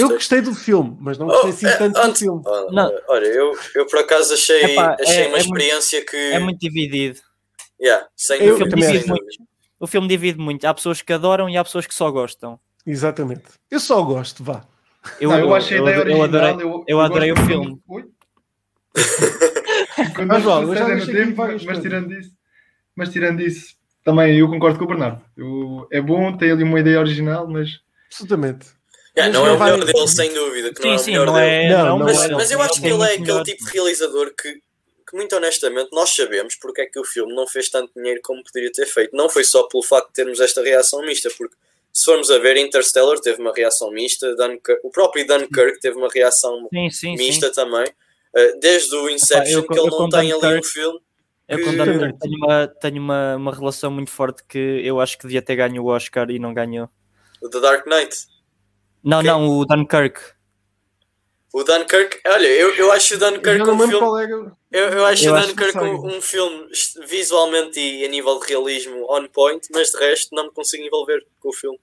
Eu 0.00 0.08
gostei 0.08 0.40
do 0.40 0.52
filme, 0.54 0.96
mas 1.00 1.16
não 1.18 1.26
gostei 1.28 1.50
assim 1.50 1.66
Oh, 1.66 1.68
é, 1.68 1.76
tanto 1.76 1.94
do 1.94 2.00
antes- 2.06 2.18
filme. 2.20 2.42
Olha, 2.44 2.70
Não. 2.72 2.92
olha, 3.08 3.26
eu, 3.26 3.52
eu 3.76 3.86
por 3.86 3.98
acaso 4.00 4.34
achei, 4.34 4.64
Epá, 4.64 4.96
achei 5.00 5.24
é- 5.24 5.28
uma 5.28 5.36
é 5.36 5.40
experiência 5.40 6.04
que. 6.04 6.16
É 6.16 6.38
muito 6.40 6.58
dividido. 6.58 7.20
Yeah, 7.80 8.06
sem 8.16 8.42
Eu 8.42 8.58
dúvida, 8.58 8.76
sem 8.82 9.00
dúvida. 9.06 9.14
O 9.78 9.86
filme 9.86 10.08
divide 10.08 10.38
muito. 10.38 10.64
Há 10.66 10.74
pessoas 10.74 11.00
que 11.02 11.12
adoram 11.12 11.48
e 11.48 11.56
há 11.56 11.62
pessoas 11.64 11.86
que 11.86 11.94
só 11.94 12.10
gostam. 12.10 12.58
Exatamente. 12.84 13.44
Eu 13.70 13.78
só 13.78 14.02
gosto, 14.02 14.42
vá. 14.42 14.64
Eu, 15.20 15.30
não, 15.30 15.38
eu 15.38 15.54
achei 15.54 15.78
a 15.78 15.82
ideia 15.82 15.94
eu 15.94 16.00
original. 16.00 16.24
adorei, 16.24 16.66
eu, 16.66 16.84
eu 16.88 17.00
adorei 17.00 17.32
o 17.32 17.36
filme. 17.46 17.80
Ui? 17.88 18.04
Mas, 20.26 20.44
no 20.44 20.74
deixei 20.74 20.94
aqui 20.94 21.12
tempo, 21.12 21.42
mas 21.64 21.78
tirando 21.80 22.12
isso, 22.12 22.30
mas 22.96 23.08
tirando 23.10 23.40
isso, 23.40 23.74
também 24.04 24.38
eu 24.38 24.48
concordo 24.48 24.78
com 24.78 24.84
o 24.84 24.88
Bernardo. 24.88 25.22
Eu- 25.36 25.86
é 25.90 26.00
bom, 26.00 26.36
tem 26.36 26.50
ali 26.50 26.62
uma 26.64 26.80
ideia 26.80 26.98
original, 27.00 27.46
mas 27.48 27.80
Absolutamente. 28.06 28.66
Yeah, 29.16 29.32
Mas 29.32 29.32
não 29.32 29.46
é 29.46 29.48
não 29.50 29.56
o 29.56 29.60
melhor 29.60 29.84
vai- 29.84 29.92
dele, 29.92 30.08
sem 30.08 30.34
dúvida. 30.34 30.74
Que 30.74 30.82
não 30.84 30.90
Sim, 30.90 30.90
é 30.90 30.94
o 30.94 30.98
sim, 30.98 31.10
melhor 31.12 31.26
não 31.26 31.34
dele. 31.34 31.46
é. 31.46 31.68
Não, 31.70 31.78
Não, 31.84 31.98
não 32.00 32.06
Mas, 32.06 32.24
é. 32.24 32.28
mas 32.32 32.50
eu 32.50 32.60
acho 32.62 32.80
que 32.80 32.86
ele 32.88 33.02
é 33.02 33.06
aquele 33.06 33.20
melhor. 33.20 33.44
tipo 33.44 33.64
de 33.64 33.70
realizador 33.70 34.32
que, 34.36 34.52
que, 34.54 35.16
muito 35.16 35.36
honestamente, 35.36 35.90
nós 35.92 36.10
sabemos 36.14 36.56
porque 36.56 36.80
é 36.82 36.86
que 36.86 36.98
o 36.98 37.04
filme 37.04 37.32
não 37.34 37.46
fez 37.46 37.68
tanto 37.68 37.92
dinheiro 37.96 38.20
como 38.22 38.42
poderia 38.42 38.70
ter 38.72 38.86
feito. 38.86 39.14
Não 39.16 39.28
foi 39.28 39.44
só 39.44 39.62
pelo 39.64 39.82
facto 39.84 40.08
de 40.08 40.14
termos 40.14 40.40
esta 40.40 40.60
reação 40.62 41.02
mista, 41.02 41.28
porque 41.38 41.54
se 41.92 42.04
formos 42.04 42.30
a 42.32 42.38
ver, 42.38 42.56
Interstellar 42.56 43.18
teve 43.20 43.40
uma 43.40 43.52
reação 43.54 43.92
mista, 43.92 44.34
Dunkirk, 44.34 44.80
o 44.84 44.90
próprio 44.90 45.24
Dunkirk 45.26 45.78
teve 45.80 45.96
uma 45.96 46.08
reação 46.08 46.68
Sim, 46.72 46.90
sim, 46.90 47.16
mista 47.16 47.46
sim. 47.48 47.52
também. 47.54 47.84
Uh, 48.36 48.60
desde 48.60 48.94
o 48.94 49.08
Inception, 49.10 49.58
eu 49.58 49.64
com- 49.64 49.74
que 49.74 49.80
ele 49.80 49.86
eu 49.88 49.90
não 49.90 49.98
com 49.98 50.08
tem 50.08 50.32
ali 50.32 50.58
um 50.58 50.62
filme. 50.62 51.00
Eu 51.48 51.58
com 51.64 51.70
que- 51.70 51.76
Dunkirk 51.76 52.18
tenho, 52.20 52.36
uma, 52.36 52.68
tenho 52.68 53.02
uma, 53.02 53.36
uma 53.36 53.52
relação 53.54 53.90
muito 53.90 54.10
forte 54.10 54.44
que 54.48 54.58
eu 54.58 55.00
acho 55.00 55.16
que 55.18 55.24
devia 55.24 55.42
ter 55.42 55.56
ganho 55.56 55.82
o 55.82 55.86
Oscar 55.86 56.30
e 56.30 56.38
não 56.38 56.54
ganhou. 56.54 56.88
O 57.42 57.48
The 57.48 57.58
Dark 57.60 57.86
Knight. 57.86 58.16
Não, 59.02 59.18
Quem? 59.20 59.30
não, 59.30 59.48
o 59.48 59.64
Dunkirk. 59.64 60.20
O 61.52 61.64
Dunkirk, 61.64 62.20
olha, 62.28 62.46
eu, 62.46 62.72
eu 62.76 62.92
acho 62.92 63.14
o 63.14 63.16
Eu 63.16 63.32
Dunkirk 63.32 63.68
um 63.68 63.78
filme. 63.88 64.22
era. 64.22 64.52
Eu, 64.70 64.88
eu 64.98 65.04
acho 65.06 65.24
Eu 65.26 65.32
o 65.32 65.36
acho 65.36 65.48
que 65.48 65.54
Dunkirk 65.54 65.78
sei. 65.80 65.88
um, 65.88 66.16
um 66.18 66.22
filme 66.22 66.68
visualmente 67.08 67.80
e 67.80 68.04
a 68.04 68.08
nível 68.08 68.38
de 68.38 68.46
realismo 68.46 69.04
on 69.12 69.26
point, 69.26 69.66
mas 69.72 69.90
de 69.90 69.98
resto 69.98 70.32
não 70.32 70.44
me 70.44 70.52
consigo 70.52 70.84
envolver 70.84 71.26
com 71.40 71.48
o 71.48 71.52
filme. 71.52 71.80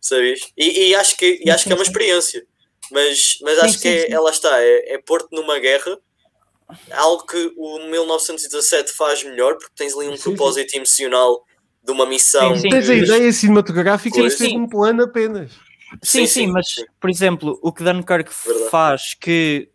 Sabes? 0.00 0.52
E, 0.56 0.88
e 0.88 0.94
acho, 0.96 1.16
que, 1.16 1.40
e 1.44 1.48
acho 1.50 1.64
que 1.64 1.72
é 1.72 1.76
uma 1.76 1.84
experiência. 1.84 2.44
Mas, 2.90 3.38
mas 3.42 3.58
Sim, 3.58 3.64
acho 3.64 3.74
que 3.74 3.82
sim, 3.82 3.88
é, 3.88 4.06
sim. 4.06 4.12
ela 4.12 4.30
está, 4.30 4.62
é, 4.62 4.94
é 4.94 4.98
pôr-te 4.98 5.28
numa 5.34 5.58
guerra, 5.58 5.98
algo 6.92 7.26
que 7.26 7.52
o 7.56 7.78
1917 7.90 8.92
faz 8.92 9.22
melhor, 9.22 9.54
porque 9.56 9.72
tens 9.76 9.94
ali 9.94 10.08
um 10.08 10.12
Sim, 10.12 10.16
sim. 10.16 10.22
propósito 10.22 10.74
emocional 10.74 11.42
de 11.82 11.92
uma 11.92 12.06
missão. 12.06 12.54
Sim, 12.56 12.62
sim. 12.62 12.68
Tens 12.70 12.88
a 12.90 12.94
ideia 12.94 13.32
cinematográfica 13.32 14.18
e 14.20 14.28
tens 14.36 14.52
um 14.54 14.68
plano 14.68 15.02
apenas. 15.04 15.50
Sim, 15.52 15.58
Sim, 16.02 16.26
sim, 16.26 16.26
sim, 16.26 16.46
mas, 16.48 16.66
sim. 16.74 16.84
por 17.00 17.08
exemplo, 17.08 17.58
o 17.62 17.72
que 17.72 17.82
Dunkirk 17.82 18.30
Verdade. 18.46 18.70
faz 18.70 19.14
que, 19.14 19.70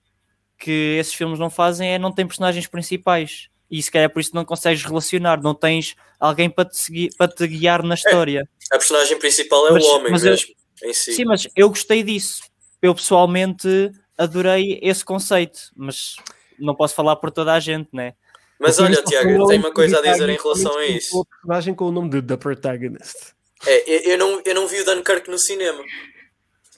que 0.60 0.98
esses 0.99 1.14
filmes 1.14 1.40
não 1.40 1.49
fazem 1.49 1.94
é 1.94 1.98
não 1.99 2.14
tem 2.14 2.27
personagens 2.27 2.68
principais. 2.68 3.48
E 3.72 3.81
se 3.81 3.90
calhar 3.90 4.06
é 4.06 4.10
por 4.10 4.19
isso 4.19 4.35
não 4.35 4.45
consegues 4.45 4.84
relacionar, 4.84 5.41
não 5.41 5.56
tens 5.56 5.95
alguém 6.19 6.48
para 6.49 6.69
te, 6.69 6.77
seguir, 6.77 7.10
para 7.18 7.27
te 7.31 7.48
guiar 7.48 7.81
na 7.81 7.95
história. 7.95 8.48
A 8.72 8.77
personagem 8.77 9.18
principal 9.18 9.68
é 9.68 9.72
Mas- 9.72 9.84
o 9.84 9.88
homem 9.95 10.11
mas 10.11 10.23
eu- 10.23 10.30
mesmo, 10.31 10.53
em 10.84 10.94
si. 10.94 11.14
Sim, 11.14 11.26
mas 11.26 11.48
eu 11.56 11.69
gostei 11.69 12.03
disso. 12.03 12.44
Eu 12.84 12.93
pessoalmente 12.93 13.91
adorei 14.18 14.77
esse 14.84 15.03
conceito, 15.05 15.72
mas 15.76 16.15
não 16.60 16.76
posso 16.76 16.93
falar 16.93 17.15
por 17.15 17.31
toda 17.31 17.53
a 17.53 17.60
gente, 17.60 17.89
né? 17.93 18.14
Mas 18.60 18.80
olha, 18.80 19.01
Tiago, 19.03 19.47
tenho 19.47 19.61
uma 19.61 19.73
coisa 19.73 19.99
a 19.99 20.01
dizer 20.01 20.30
em 20.30 20.38
relação 20.38 20.73
a 20.77 20.81
tem 20.81 20.97
isso. 20.97 21.15
uma 21.18 21.26
personagem 21.26 21.73
com 21.73 21.85
o 21.85 21.91
nome 21.91 22.10
de 22.10 22.22
The 22.22 22.38
Protagonist. 22.38 23.34
É, 23.65 24.11
eu, 24.14 24.18
não, 24.18 24.41
eu 24.45 24.53
não 24.53 24.68
vi 24.68 24.81
o 24.81 24.85
Dunkirk 24.85 25.30
no 25.30 25.38
cinema. 25.38 25.81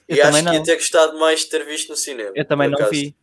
Eu 0.08 0.16
e 0.16 0.20
acho 0.20 0.38
que 0.38 0.44
ia 0.44 0.52
não. 0.52 0.62
ter 0.62 0.76
gostado 0.76 1.18
mais 1.18 1.40
de 1.40 1.48
ter 1.48 1.64
visto 1.64 1.88
no 1.88 1.96
cinema. 1.96 2.30
Eu 2.34 2.44
também 2.44 2.68
não 2.68 2.76
acaso. 2.76 2.92
vi. 2.92 3.14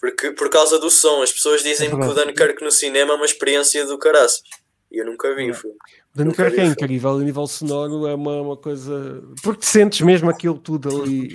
Porque, 0.00 0.32
por 0.32 0.48
causa 0.50 0.78
do 0.78 0.90
som, 0.90 1.22
as 1.22 1.30
pessoas 1.30 1.62
dizem-me 1.62 1.94
É 1.94 1.98
que 1.98 2.10
o. 2.10 2.14
Dunkirk 2.14 2.64
no 2.64 2.70
cinema 2.72 3.12
é 3.12 3.16
uma 3.16 3.26
experiência 3.26 3.86
do 3.86 3.98
caraças. 3.98 4.42
E 4.90 4.98
eu 5.00 5.06
nunca 5.06 5.34
vi 5.34 5.48
É. 5.48 5.50
o 5.50 5.54
filme. 5.54 5.76
Dunkirk 6.14 6.58
é 6.60 6.64
incrível, 6.64 7.10
a 7.12 7.18
nível 7.20 7.46
sonoro 7.46 8.06
é 8.06 8.14
uma, 8.14 8.42
uma 8.42 8.56
coisa. 8.56 9.22
Porque 9.42 9.64
sentes 9.64 10.00
mesmo 10.00 10.28
aquilo 10.28 10.58
tudo 10.58 11.02
ali, 11.02 11.32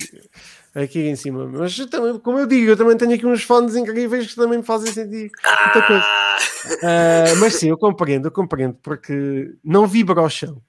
aqui 0.83 0.99
em 1.07 1.15
cima. 1.15 1.45
Mas 1.47 1.75
também, 1.87 2.19
como 2.19 2.39
eu 2.39 2.45
digo, 2.47 2.71
eu 2.71 2.77
também 2.77 2.95
tenho 2.97 3.13
aqui 3.13 3.25
uns 3.25 3.43
fones 3.43 3.75
incríveis 3.75 4.27
que 4.27 4.35
também 4.35 4.59
me 4.59 4.63
fazem 4.65 4.91
sentir 4.93 5.31
muita 5.43 5.87
coisa. 5.87 6.03
Ah, 6.03 6.37
Ah, 6.83 7.35
mas 7.39 7.55
sim, 7.55 7.69
eu 7.69 7.77
compreendo, 7.77 8.27
eu 8.27 8.31
compreendo, 8.31 8.77
porque 8.83 9.53
não 9.63 9.87
vibra 9.87 10.19
ao 10.21 10.29
chão. 10.29 10.61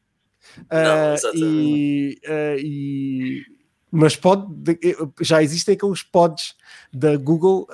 Exatamente. 0.70 1.44
e, 1.46 2.18
ah, 2.26 2.56
e- 2.58 3.42
mas 3.90 4.16
pode, 4.16 4.46
de- 4.54 4.78
já 5.20 5.42
existem 5.42 5.74
aqueles 5.74 6.02
pods 6.02 6.54
da 6.92 7.16
Google. 7.16 7.66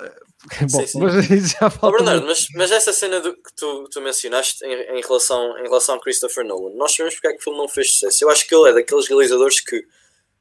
Bom, 0.71 0.79
Sim, 0.81 0.87
sim. 0.87 0.99
mas 0.99 1.51
já 1.51 1.69
falta. 1.71 1.97
Bernardo, 1.97 2.27
mas, 2.27 2.45
mas 2.53 2.71
essa 2.71 2.93
cena 2.93 3.19
do, 3.19 3.33
que 3.33 3.53
tu, 3.55 3.89
tu 3.91 3.99
mencionaste 3.99 4.63
em, 4.63 4.97
em 4.97 5.01
relação, 5.01 5.57
em 5.57 5.63
relação 5.63 5.95
a 5.95 5.99
Christopher 6.01 6.45
Nolan, 6.45 6.75
nós 6.75 6.93
sabemos 6.95 7.15
porque 7.15 7.27
é 7.29 7.31
que 7.33 7.39
o 7.39 7.43
filme 7.43 7.57
não 7.57 7.67
fez 7.67 7.93
sucesso. 7.93 8.23
Eu 8.23 8.29
acho 8.29 8.47
que 8.47 8.53
ele 8.55 8.69
é 8.69 8.73
daqueles 8.73 9.07
realizadores 9.07 9.59
que, 9.59 9.83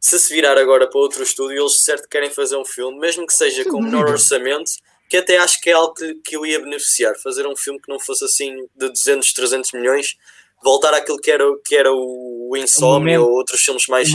se 0.07 0.21
se 0.21 0.35
virar 0.35 0.59
agora 0.59 0.87
para 0.87 1.01
outro 1.01 1.23
estúdio, 1.23 1.63
eles 1.63 1.83
certo 1.83 2.07
querem 2.11 2.31
fazer 2.31 2.59
um 2.59 2.65
filme, 2.65 2.99
mesmo 2.99 3.27
que 3.27 3.33
seja 3.33 3.65
com 3.65 3.81
menor 3.81 4.07
orçamento, 4.11 4.71
que 5.09 5.17
até 5.17 5.39
acho 5.39 5.59
que 5.63 5.71
é 5.71 5.73
algo 5.73 5.95
que, 5.95 6.15
que 6.17 6.37
o 6.37 6.45
ia 6.45 6.61
beneficiar. 6.61 7.15
Fazer 7.23 7.47
um 7.47 7.57
filme 7.57 7.81
que 7.81 7.89
não 7.89 7.99
fosse 7.99 8.23
assim 8.23 8.55
de 8.77 8.91
200, 8.91 9.33
300 9.33 9.73
milhões, 9.73 10.15
voltar 10.63 10.93
àquilo 10.93 11.17
que 11.17 11.31
era, 11.31 11.45
que 11.65 11.75
era 11.75 11.91
o 11.91 12.55
Insomnia 12.55 13.19
momento- 13.19 13.31
ou 13.31 13.31
outros 13.35 13.63
filmes 13.63 13.87
mais, 13.87 14.13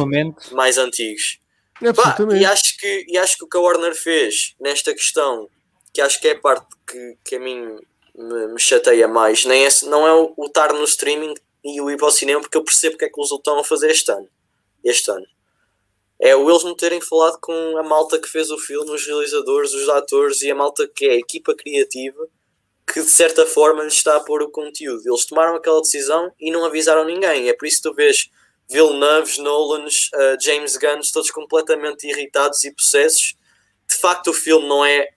Um 0.51 0.55
mais 0.55 0.77
antigos. 0.77 1.39
Pá, 1.79 1.87
Absolutamente. 1.89 2.43
e, 2.43 2.45
acho 2.45 2.77
que, 2.77 3.05
e 3.09 3.17
acho 3.17 3.37
que 3.39 3.43
o 3.45 3.47
que 3.47 3.57
a 3.57 3.59
Warner 3.59 3.95
fez 3.95 4.53
nesta 4.59 4.93
questão, 4.93 5.49
que 5.91 6.01
acho 6.01 6.19
que 6.21 6.27
é 6.27 6.31
a 6.33 6.39
parte 6.39 6.67
que, 6.85 7.17
que 7.25 7.35
a 7.37 7.39
mim 7.39 7.79
me, 8.15 8.47
me 8.49 8.59
chateia 8.59 9.07
mais, 9.07 9.43
nem 9.43 9.65
é, 9.65 9.69
não 9.87 10.05
é 10.05 10.13
o, 10.13 10.33
o 10.37 10.45
estar 10.45 10.71
no 10.71 10.83
streaming 10.83 11.33
e 11.65 11.81
o 11.81 11.89
ir 11.89 11.97
para 11.97 12.09
o 12.09 12.11
cinema, 12.11 12.41
porque 12.41 12.57
eu 12.57 12.63
percebo 12.63 12.95
que 12.95 13.05
é 13.05 13.09
que 13.09 13.19
eles 13.19 13.31
o 13.31 13.37
estão 13.37 13.57
a 13.57 13.63
fazer 13.63 13.89
este 13.89 14.11
ano. 14.11 14.27
Este 14.83 15.09
ano. 15.09 15.25
É 16.19 16.35
o 16.35 16.49
eles 16.49 16.63
não 16.63 16.75
terem 16.75 16.99
falado 17.01 17.37
com 17.41 17.77
a 17.77 17.83
malta 17.83 18.19
que 18.19 18.27
fez 18.27 18.51
o 18.51 18.57
filme, 18.57 18.91
os 18.91 19.05
realizadores, 19.05 19.73
os 19.73 19.87
atores 19.87 20.41
e 20.41 20.51
a 20.51 20.55
malta 20.55 20.87
que 20.87 21.05
é 21.05 21.11
a 21.11 21.15
equipa 21.15 21.55
criativa 21.55 22.27
que 22.91 23.01
de 23.01 23.09
certa 23.09 23.45
forma 23.45 23.83
lhes 23.83 23.93
está 23.93 24.15
a 24.15 24.19
pôr 24.19 24.41
o 24.41 24.49
conteúdo. 24.49 25.01
Eles 25.05 25.25
tomaram 25.25 25.55
aquela 25.55 25.81
decisão 25.81 26.31
e 26.39 26.51
não 26.51 26.65
avisaram 26.65 27.05
ninguém. 27.05 27.47
É 27.47 27.53
por 27.53 27.67
isso 27.67 27.77
que 27.77 27.89
tu 27.89 27.93
vês 27.93 28.29
Villeneuve, 28.69 29.41
Nolans, 29.41 30.09
uh, 30.13 30.41
James 30.41 30.75
Gunn, 30.75 30.99
todos 31.13 31.31
completamente 31.31 32.07
irritados 32.07 32.63
e 32.63 32.73
possessos. 32.73 33.35
De 33.87 33.95
facto, 33.95 34.31
o 34.31 34.33
filme 34.33 34.67
não 34.67 34.83
é. 34.83 35.07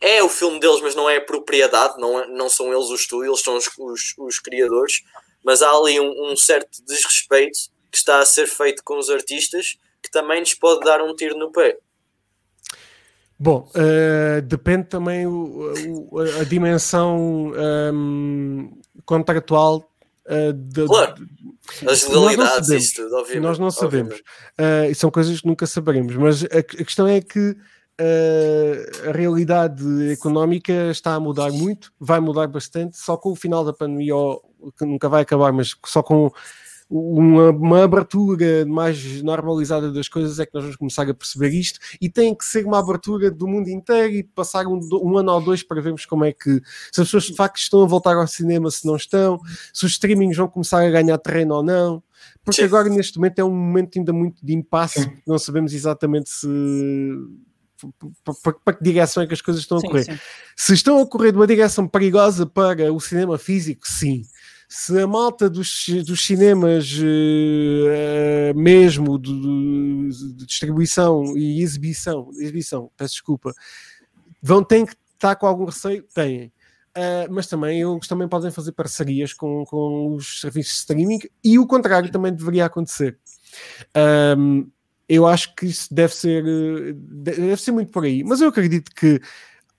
É 0.00 0.22
o 0.22 0.30
filme 0.30 0.58
deles, 0.58 0.80
mas 0.80 0.94
não 0.94 1.10
é 1.10 1.20
propriedade, 1.20 2.00
não, 2.00 2.18
é- 2.18 2.26
não 2.28 2.48
são 2.48 2.72
eles 2.72 2.88
o 2.88 2.94
estúdio, 2.94 3.30
eles 3.30 3.40
são 3.40 3.56
os, 3.56 3.68
os, 3.78 4.14
os 4.16 4.38
criadores. 4.38 5.02
Mas 5.44 5.62
há 5.62 5.70
ali 5.70 6.00
um, 6.00 6.32
um 6.32 6.36
certo 6.36 6.82
desrespeito 6.86 7.58
que 7.92 7.98
está 7.98 8.18
a 8.18 8.24
ser 8.24 8.46
feito 8.46 8.82
com 8.82 8.98
os 8.98 9.10
artistas 9.10 9.76
que 10.10 10.18
também 10.18 10.40
lhes 10.40 10.54
pode 10.54 10.80
dar 10.84 11.00
um 11.02 11.14
tiro 11.14 11.38
no 11.38 11.50
pé. 11.52 11.78
Bom, 13.38 13.70
eh, 13.74 14.42
depende 14.42 14.84
também 14.88 15.26
o, 15.26 15.72
o- 16.10 16.18
a 16.20 16.44
dimensão 16.44 17.52
ehm, 17.56 18.68
contratual 19.06 19.90
eh, 20.26 20.52
de, 20.52 20.84
Claro. 20.86 21.14
As 21.70 21.82
Nós 21.82 22.08
não 22.08 22.24
legalidades, 22.26 22.66
sabemos. 22.66 22.84
isso 22.84 22.94
tudo, 22.96 23.16
obviamente. 23.16 23.42
nós 23.42 23.58
não 23.58 23.70
sabemos. 23.70 24.22
Eh, 24.58 24.88
e 24.90 24.94
são 24.94 25.10
coisas 25.10 25.40
que 25.40 25.46
nunca 25.46 25.66
saberemos, 25.66 26.14
mas 26.16 26.44
a, 26.44 26.58
a 26.58 26.62
questão 26.84 27.06
é 27.08 27.20
que 27.22 27.56
eh, 27.96 28.90
a 29.08 29.12
realidade 29.12 30.12
económica 30.12 30.90
está 30.90 31.14
a 31.14 31.20
mudar 31.20 31.50
muito, 31.50 31.92
vai 31.98 32.20
mudar 32.20 32.46
bastante, 32.48 32.98
só 32.98 33.16
com 33.16 33.30
o 33.30 33.36
final 33.36 33.64
da 33.64 33.72
pandemia, 33.72 34.14
ou, 34.16 34.42
que 34.76 34.84
nunca 34.84 35.08
vai 35.08 35.22
acabar, 35.22 35.50
mas 35.52 35.74
só 35.86 36.02
com 36.02 36.30
uma, 36.90 37.50
uma 37.50 37.84
abertura 37.84 38.66
mais 38.66 39.22
normalizada 39.22 39.92
das 39.92 40.08
coisas 40.08 40.40
é 40.40 40.44
que 40.44 40.52
nós 40.52 40.64
vamos 40.64 40.76
começar 40.76 41.08
a 41.08 41.14
perceber 41.14 41.50
isto 41.54 41.78
e 42.00 42.10
tem 42.10 42.34
que 42.34 42.44
ser 42.44 42.66
uma 42.66 42.80
abertura 42.80 43.30
do 43.30 43.46
mundo 43.46 43.68
inteiro 43.68 44.12
e 44.14 44.24
passar 44.24 44.66
um, 44.66 44.80
um 45.00 45.16
ano 45.16 45.32
ou 45.32 45.40
dois 45.40 45.62
para 45.62 45.80
vermos 45.80 46.04
como 46.04 46.24
é 46.24 46.32
que 46.32 46.60
se 46.90 47.00
as 47.00 47.06
pessoas 47.06 47.24
de 47.24 47.36
facto 47.36 47.58
estão 47.58 47.82
a 47.82 47.86
voltar 47.86 48.16
ao 48.16 48.26
cinema, 48.26 48.68
se 48.72 48.84
não 48.84 48.96
estão, 48.96 49.38
se 49.72 49.86
os 49.86 49.92
streamings 49.92 50.36
vão 50.36 50.48
começar 50.48 50.84
a 50.84 50.90
ganhar 50.90 51.16
terreno 51.18 51.54
ou 51.54 51.62
não. 51.62 52.02
Porque 52.44 52.60
Sim. 52.60 52.66
agora 52.66 52.88
neste 52.88 53.18
momento 53.18 53.38
é 53.38 53.44
um 53.44 53.54
momento 53.54 53.98
ainda 53.98 54.12
muito 54.12 54.44
de 54.44 54.52
impasse, 54.52 55.02
Sim. 55.02 55.12
não 55.24 55.38
sabemos 55.38 55.72
exatamente 55.72 56.28
se 56.28 56.48
para, 58.64 58.76
que 58.76 58.84
direção 58.84 59.22
é 59.22 59.26
que 59.26 59.32
as 59.32 59.40
coisas 59.40 59.62
estão 59.62 59.78
a 59.78 59.80
Sim, 59.80 59.86
correr. 59.86 60.04
sim. 60.04 60.18
Se 60.56 60.74
estão 60.74 61.00
a 61.00 61.06
correr 61.06 61.32
de 61.32 61.38
uma 61.38 61.46
direção 61.46 61.88
perigosa 61.88 62.44
para 62.44 62.92
o 62.92 63.00
cinema 63.00 63.38
físico, 63.38 63.88
sim. 63.88 64.22
Se 64.72 64.96
a 65.00 65.06
malta 65.06 65.50
dos, 65.50 65.84
dos 66.06 66.24
cinemas 66.24 66.96
eh, 67.02 68.52
mesmo 68.54 69.18
de, 69.18 69.32
de- 69.32 70.46
distribuição 70.46 71.36
e 71.36 71.60
exibição, 71.60 72.30
exibição, 72.34 72.88
peço 72.96 73.14
desculpa, 73.14 73.52
vão 74.40 74.62
ter 74.62 74.86
que 74.86 74.94
estar 75.14 75.34
com 75.34 75.48
algum 75.48 75.64
receio, 75.64 76.04
têm. 76.14 76.52
Uh, 76.90 77.26
mas 77.30 77.48
também 77.48 77.80
eles 77.80 78.06
também 78.06 78.28
podem 78.28 78.52
fazer 78.52 78.70
parcerias 78.70 79.32
com, 79.32 79.64
com 79.64 80.14
os 80.14 80.40
serviços 80.40 80.74
de 80.74 80.78
streaming 80.78 81.18
e 81.42 81.58
o 81.58 81.66
contrário 81.66 82.10
também 82.12 82.32
deveria 82.32 82.66
acontecer. 82.66 83.18
Um, 84.38 84.70
eu 85.08 85.26
acho 85.26 85.52
que 85.56 85.66
isso 85.66 85.92
deve 85.92 86.14
ser, 86.14 86.94
deve 86.94 87.56
ser 87.56 87.72
muito 87.72 87.90
por 87.90 88.04
aí, 88.04 88.22
mas 88.22 88.40
eu 88.40 88.48
acredito 88.48 88.92
que 88.94 89.20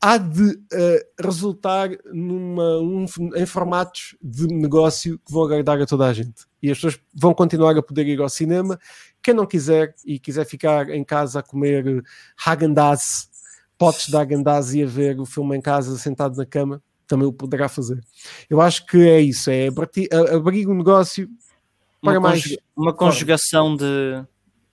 há 0.02 0.18
de 0.18 0.44
uh, 0.44 1.24
resultar 1.24 1.90
numa, 2.12 2.80
um, 2.80 3.06
em 3.36 3.46
formatos 3.46 4.16
de 4.22 4.48
negócio 4.48 5.20
que 5.20 5.32
vão 5.32 5.44
agradar 5.44 5.80
a 5.80 5.86
toda 5.86 6.08
a 6.08 6.14
gente. 6.14 6.46
E 6.62 6.72
as 6.72 6.78
pessoas 6.78 7.00
vão 7.14 7.34
continuar 7.36 7.78
a 7.78 7.84
poder 7.84 8.08
ir 8.08 8.20
ao 8.20 8.28
cinema. 8.28 8.80
Quem 9.22 9.36
não 9.36 9.46
quiser 9.46 9.94
e 10.04 10.18
quiser 10.18 10.46
ficar 10.46 10.90
em 10.90 11.04
casa 11.04 11.40
a 11.40 11.44
comer 11.44 12.04
Häagen-Dazs, 12.44 13.30
potes 13.78 14.08
de 14.08 14.16
Häagen-Dazs 14.16 14.74
e 14.74 14.84
a 14.84 14.88
ver 14.88 15.20
o 15.20 15.26
filme 15.26 15.56
em 15.56 15.62
casa 15.62 15.96
sentado 15.98 16.36
na 16.36 16.46
cama, 16.46 16.82
também 17.06 17.28
o 17.28 17.34
poderá 17.34 17.70
fazer. 17.70 18.02
Eu 18.50 18.60
acho 18.60 18.86
que 18.88 18.98
é 18.98 19.22
isso, 19.22 19.52
é 19.52 19.68
abrir 20.34 20.68
um 20.68 20.76
negócio 20.76 21.30
para 22.02 22.18
uma 22.18 22.30
mais... 22.30 22.58
Uma 22.76 22.94
conjugação 22.94 23.76
de, 23.76 24.24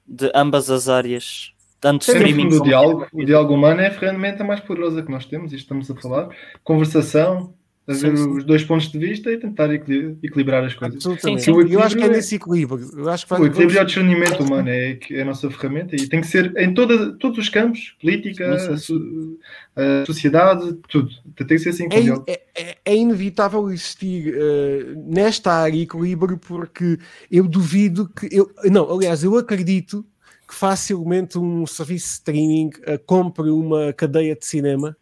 de 0.07 0.31
ambas 0.35 0.71
as 0.71 0.89
áreas 0.89 1.53
tanto 1.81 2.05
Sim, 2.05 2.13
streaming 2.13 2.49
o 2.49 2.63
diálogo, 2.63 3.07
o 3.13 3.25
diálogo 3.25 3.55
humano 3.55 3.81
é 3.81 3.89
a 3.89 3.91
ferramenta 3.91 4.43
mais 4.43 4.61
poderosa 4.61 5.03
que 5.03 5.11
nós 5.11 5.25
temos, 5.27 5.53
e 5.53 5.57
estamos 5.57 5.91
a 5.91 5.95
falar. 5.95 6.29
Conversação, 6.65 7.55
a 7.89 7.93
ver 7.95 8.19
sim, 8.19 8.37
os 8.37 8.45
dois 8.45 8.63
pontos 8.65 8.93
de 8.93 8.99
vista 8.99 9.33
e 9.33 9.39
tentar 9.39 9.73
equilibrar 9.73 10.63
as 10.63 10.75
coisas. 10.75 10.97
Absolutamente. 10.97 11.43
Sim, 11.43 11.55
sim. 11.55 11.73
Eu 11.73 11.81
acho 11.81 11.97
que 11.97 12.03
é 12.03 12.09
nesse 12.09 12.35
equilíbrio. 12.35 12.87
Eu 12.95 13.09
acho 13.09 13.27
que 13.27 13.33
o 13.33 13.47
equilíbrio 13.47 13.79
e 13.79 13.83
o 13.83 13.87
discernimento 13.87 14.43
humano 14.43 14.69
é, 14.69 14.99
é 15.11 15.23
a 15.23 15.25
nossa 15.25 15.51
ferramenta 15.51 15.97
e 15.97 16.07
tem 16.07 16.21
que 16.21 16.27
ser 16.27 16.53
em 16.59 16.75
toda, 16.75 17.13
todos 17.15 17.39
os 17.39 17.49
campos 17.49 17.97
política, 17.99 18.45
a, 18.47 20.03
a, 20.03 20.05
sociedade, 20.05 20.75
tudo. 20.89 21.09
Tem 21.35 21.47
que 21.47 21.59
ser 21.61 21.71
assim. 21.71 21.89
É, 21.91 22.33
é, 22.33 22.43
é, 22.55 22.77
é 22.85 22.95
inevitável 22.95 23.71
existir 23.71 24.35
uh, 24.35 25.05
nesta 25.07 25.53
área 25.53 25.81
equilíbrio 25.81 26.37
porque 26.37 26.99
eu 27.31 27.49
duvido 27.49 28.07
que. 28.09 28.29
Eu, 28.31 28.51
não, 28.65 28.93
aliás, 28.95 29.25
eu 29.25 29.39
acredito 29.39 30.05
que 30.49 30.55
facilmente 30.55 31.39
um 31.39 31.67
serviço 31.67 32.07
de 32.07 32.13
streaming 32.15 32.71
uh, 32.79 32.99
compre 33.05 33.51
uma 33.51 33.93
cadeia 33.93 34.35
de 34.35 34.47
cinema 34.47 34.97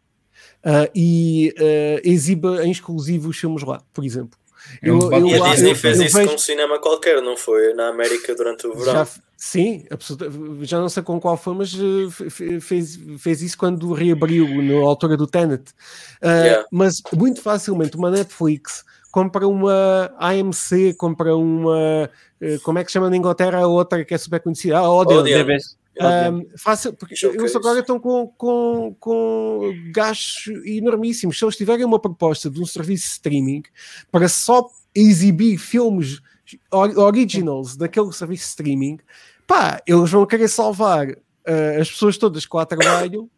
uh, 0.64 0.90
e 0.93 1.55
uh, 1.56 2.01
exiba 2.02 2.66
em 2.66 2.70
exclusivo 2.73 3.28
os 3.28 3.39
filmes 3.39 3.62
lá, 3.62 3.81
por 3.94 4.05
exemplo. 4.05 4.36
Eu, 4.82 4.98
eu, 5.12 5.27
e 5.28 5.35
a 5.40 5.51
Disney 5.51 5.77
fez 5.77 6.01
isso 6.01 6.16
vejo... 6.16 6.31
com 6.31 6.35
um 6.35 6.39
cinema 6.39 6.81
qualquer, 6.81 7.23
não 7.23 7.36
foi? 7.36 7.73
Na 7.74 7.89
América 7.89 8.35
durante 8.35 8.66
o 8.66 8.74
verão. 8.74 8.93
Já, 8.93 9.09
sim, 9.36 9.85
já 10.62 10.81
não 10.81 10.89
sei 10.89 11.05
com 11.05 11.20
qual 11.20 11.36
foi, 11.36 11.55
mas 11.55 11.73
fez, 12.60 12.98
fez 13.20 13.43
isso 13.43 13.56
quando 13.56 13.93
reabriu 13.93 14.60
na 14.60 14.85
altura 14.85 15.16
do 15.16 15.28
Tenet. 15.28 15.70
Uh, 16.20 16.27
yeah. 16.27 16.66
Mas 16.73 17.01
muito 17.14 17.40
facilmente 17.40 17.97
uma 17.97 18.10
Netflix 18.10 18.85
compra 19.16 19.48
uma 19.48 20.12
AMC, 20.18 20.93
compra 20.98 21.35
uma. 21.35 22.10
Eh, 22.40 22.58
como 22.62 22.78
é 22.78 22.84
que 22.84 22.92
chama 22.92 23.10
na 23.10 23.16
Inglaterra 23.16 23.60
a 23.60 23.66
outra 23.66 24.04
que 24.04 24.14
é 24.14 24.18
super 24.18 24.40
conhecida? 24.40 24.78
A 24.78 24.90
Odeon. 24.90 25.20
Odeon. 25.20 25.58
Um, 25.98 26.46
fácil, 26.58 26.92
porque 26.92 27.14
eles 27.26 27.56
agora 27.56 27.80
estão 27.80 27.98
com, 27.98 28.28
com, 28.36 28.94
com 29.00 29.72
gastos 29.94 30.52
enormíssimos. 30.66 31.38
Se 31.38 31.44
eles 31.44 31.56
tiverem 31.56 31.86
uma 31.86 31.98
proposta 31.98 32.50
de 32.50 32.60
um 32.60 32.66
serviço 32.66 33.04
de 33.04 33.12
streaming 33.12 33.62
para 34.10 34.28
só 34.28 34.68
exibir 34.94 35.56
filmes 35.56 36.20
originals 36.70 37.76
daquele 37.76 38.12
serviço 38.12 38.42
de 38.42 38.48
streaming, 38.48 38.98
pá, 39.46 39.80
eles 39.86 40.10
vão 40.10 40.26
querer 40.26 40.48
salvar 40.48 41.08
uh, 41.08 41.80
as 41.80 41.90
pessoas 41.90 42.18
todas 42.18 42.44
que 42.44 42.54
lá 42.54 42.66
trabalham 42.66 43.30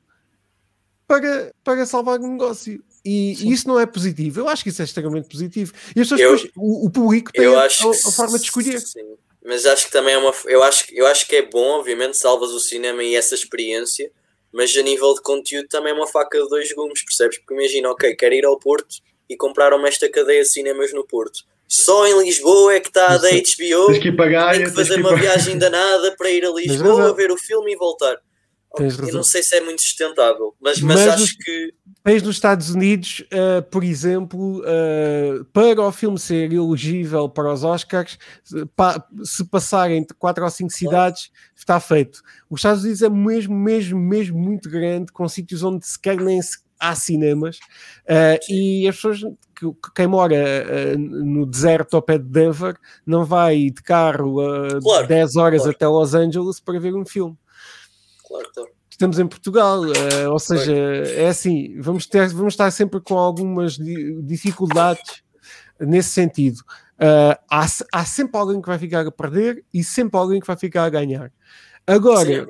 para, 1.07 1.53
para 1.63 1.87
salvar 1.87 2.19
o 2.19 2.27
negócio. 2.27 2.83
E, 3.05 3.33
e, 3.33 3.53
isso 3.53 3.67
não 3.69 3.79
é 3.79 3.87
positivo. 3.87 4.41
Eu 4.41 4.49
acho 4.49 4.63
que 4.63 4.71
isso 4.71 4.83
é 4.83 4.85
extremamente 4.85 5.29
positivo. 5.29 5.73
E 5.95 6.01
as 6.01 6.09
pessoas 6.09 6.21
eu, 6.21 6.37
depois, 6.37 6.53
o, 6.57 6.87
o, 6.87 6.91
público 6.91 7.33
tem 7.33 7.47
a, 7.47 7.65
a, 7.65 8.13
forma 8.13 8.39
de 8.39 8.45
escolher. 8.45 8.81
Sim. 8.81 9.17
Mas 9.45 9.65
acho 9.65 9.87
que 9.87 9.93
também 9.93 10.15
é 10.15 10.19
uma. 10.19 10.33
Eu 10.47 10.63
acho, 10.63 10.85
eu 10.93 11.07
acho 11.07 11.27
que 11.27 11.37
é 11.37 11.43
bom, 11.43 11.79
obviamente, 11.79 12.17
salvas 12.17 12.51
o 12.51 12.61
cinema 12.61 13.03
e 13.03 13.15
essa 13.15 13.35
experiência, 13.35 14.11
mas 14.53 14.77
a 14.77 14.83
nível 14.83 15.15
de 15.15 15.23
conteúdo 15.23 15.69
também 15.69 15.93
é 15.93 15.95
uma 15.95 16.07
faca 16.07 16.43
de 16.43 16.49
dois 16.49 16.73
gumes, 16.73 17.03
percebes? 17.03 17.39
Porque 17.39 17.55
imagina, 17.55 17.91
ok, 17.91 18.15
quero 18.15 18.35
ir 18.35 18.45
ao 18.45 18.59
Porto 18.59 18.97
e 19.29 19.37
compraram-me 19.37 19.89
esta 19.89 20.09
cadeia 20.09 20.43
de 20.43 20.51
cinemas 20.51 20.93
no 20.93 21.07
Porto. 21.07 21.41
Só 21.67 22.07
em 22.07 22.19
Lisboa 22.23 22.75
é 22.75 22.81
que 22.81 22.89
está 22.89 23.15
a 23.15 23.19
da 23.19 23.29
HBO. 23.29 23.87
Tens 23.87 24.03
que 24.03 24.13
pagar, 24.13 24.55
tem 24.55 24.65
que 24.65 24.71
fazer 24.71 24.95
que 24.95 25.01
uma 25.01 25.11
pagar. 25.11 25.23
viagem 25.23 25.59
danada 25.59 26.15
para 26.17 26.31
ir 26.31 26.45
a 26.45 26.51
Lisboa, 26.51 27.15
ver 27.15 27.31
o 27.31 27.37
filme 27.37 27.73
e 27.73 27.77
voltar. 27.77 28.19
Eu 28.77 29.13
não 29.13 29.23
sei 29.23 29.43
se 29.43 29.57
é 29.57 29.61
muito 29.61 29.81
sustentável, 29.83 30.55
mas, 30.61 30.81
mas, 30.81 31.01
mas 31.01 31.23
acho 31.23 31.39
que. 31.39 31.75
Tens 32.05 32.23
nos 32.23 32.37
Estados 32.37 32.71
Unidos, 32.71 33.25
uh, 33.33 33.63
por 33.71 33.83
exemplo, 33.83 34.61
uh, 34.61 35.45
para 35.47 35.83
o 35.83 35.93
filme 35.93 36.19
ser 36.19 36.53
elegível 36.53 37.29
para 37.29 37.53
os 37.53 37.65
Oscars, 37.65 38.19
pa 38.77 39.05
se 39.25 39.45
passarem 39.45 39.99
entre 39.99 40.17
4 40.17 40.45
ou 40.45 40.51
5 40.51 40.71
cidades, 40.71 41.31
está 41.57 41.81
feito. 41.81 42.23
Os 42.49 42.61
Estados 42.61 42.83
Unidos 42.83 43.03
é 43.03 43.09
mesmo, 43.09 43.55
mesmo, 43.55 43.99
mesmo 43.99 44.39
muito 44.39 44.71
grande, 44.71 45.13
com 45.13 45.29
sítios 45.29 45.63
onde 45.63 45.87
sequer 45.87 46.19
nem 46.19 46.41
se 46.41 46.59
há 46.79 46.95
cinemas, 46.95 47.57
uh, 48.05 48.39
e 48.49 48.87
as 48.87 48.95
pessoas, 48.95 49.21
que, 49.57 49.67
que 49.67 49.95
quem 49.95 50.07
mora 50.07 50.97
no 50.97 51.45
deserto 51.45 51.97
ao 51.97 52.03
pé 52.03 52.17
de 52.17 52.25
Denver, 52.25 52.77
não 53.05 53.25
vai 53.25 53.71
de 53.71 53.83
carro 53.83 54.41
uh, 54.41 54.81
claro, 54.81 55.09
10 55.09 55.37
horas 55.37 55.63
claro. 55.63 55.77
até 55.77 55.89
Los 55.89 56.15
Angeles 56.15 56.61
para 56.61 56.79
ver 56.79 56.95
um 56.95 57.05
filme 57.05 57.37
claro, 58.29 58.49
claro. 58.55 58.71
Estamos 58.91 59.19
em 59.19 59.27
Portugal, 59.27 59.81
uh, 59.81 60.31
ou 60.31 60.39
seja, 60.39 60.75
é 60.75 61.29
assim, 61.29 61.81
vamos, 61.81 62.07
ter, 62.07 62.29
vamos 62.29 62.55
estar 62.55 62.71
sempre 62.71 63.01
com 63.01 63.17
algumas 63.17 63.77
dificuldades 63.77 65.23
nesse 65.81 66.11
sentido. 66.11 66.59
Uh, 66.99 67.39
há, 67.49 67.67
há 67.93 68.05
sempre 68.05 68.39
alguém 68.39 68.61
que 68.61 68.67
vai 68.67 68.79
ficar 68.79 69.07
a 69.07 69.13
perder 69.13 69.65
e 69.73 69.85
sempre 69.85 70.19
alguém 70.19 70.41
que 70.41 70.47
vai 70.47 70.57
ficar 70.57 70.85
a 70.85 70.91
ganhar. 70.91 71.33
Agora, 71.87 72.27
Sim, 72.27 72.41
é 72.41 72.47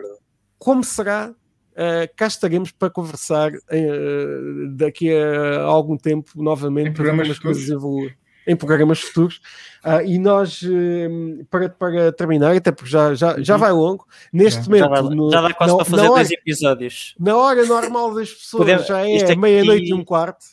como 0.59 0.83
será? 0.83 1.35
Uh, 1.73 2.11
cá 2.17 2.27
estaremos 2.27 2.73
para 2.73 2.91
conversar 2.91 3.53
uh, 3.53 4.69
daqui 4.75 5.13
a 5.15 5.61
algum 5.63 5.97
tempo 5.97 6.33
novamente 6.35 6.93
para 6.93 7.05
ver 7.05 7.11
como 7.11 7.31
as 7.31 7.39
coisas 7.39 7.69
evoluem 7.69 8.17
em 8.49 8.57
programas 8.57 9.01
futuros. 9.01 9.41
Uh, 9.85 10.05
e 10.05 10.19
nós, 10.19 10.61
uh, 10.63 11.45
para, 11.49 11.69
para 11.69 12.13
terminar, 12.13 12.57
até 12.57 12.73
porque 12.73 12.91
já, 12.91 13.15
já, 13.15 13.41
já 13.41 13.55
uhum. 13.55 13.61
vai 13.61 13.73
longo, 13.73 14.07
neste 14.33 14.63
já, 14.63 14.67
momento. 14.67 14.81
Já, 14.83 14.89
vai, 14.89 15.15
no, 15.15 15.31
já 15.31 15.41
dá 15.41 15.55
quase 15.55 15.73
na, 15.73 15.77
para 15.77 15.85
fazer 15.85 16.09
dois 16.09 16.31
episódios. 16.31 17.15
Na 17.21 17.37
hora 17.37 17.65
normal 17.65 18.15
das 18.15 18.33
pessoas 18.33 18.61
Podemos, 18.63 18.87
já 18.87 19.09
é 19.09 19.23
aqui... 19.23 19.37
meia-noite 19.37 19.91
e 19.91 19.95
um 19.95 20.05
quarto. 20.05 20.45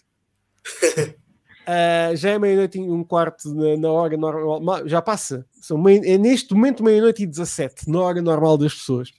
Uh, 1.67 2.15
já 2.15 2.29
é 2.31 2.39
meia-noite 2.39 2.77
e 2.77 2.81
um 2.81 3.03
quarto 3.03 3.53
na, 3.53 3.75
na, 3.75 3.91
hora 3.91 4.15
normal, 4.15 4.87
já 4.87 5.01
passa. 5.01 5.45
São 5.59 5.77
meia, 5.77 5.99
é 6.05 6.17
neste 6.17 6.53
momento 6.53 6.83
meia-noite 6.83 7.23
e 7.23 7.25
17, 7.25 7.89
na 7.89 7.99
hora 8.01 8.21
normal 8.21 8.57
das 8.57 8.73
pessoas. 8.73 9.09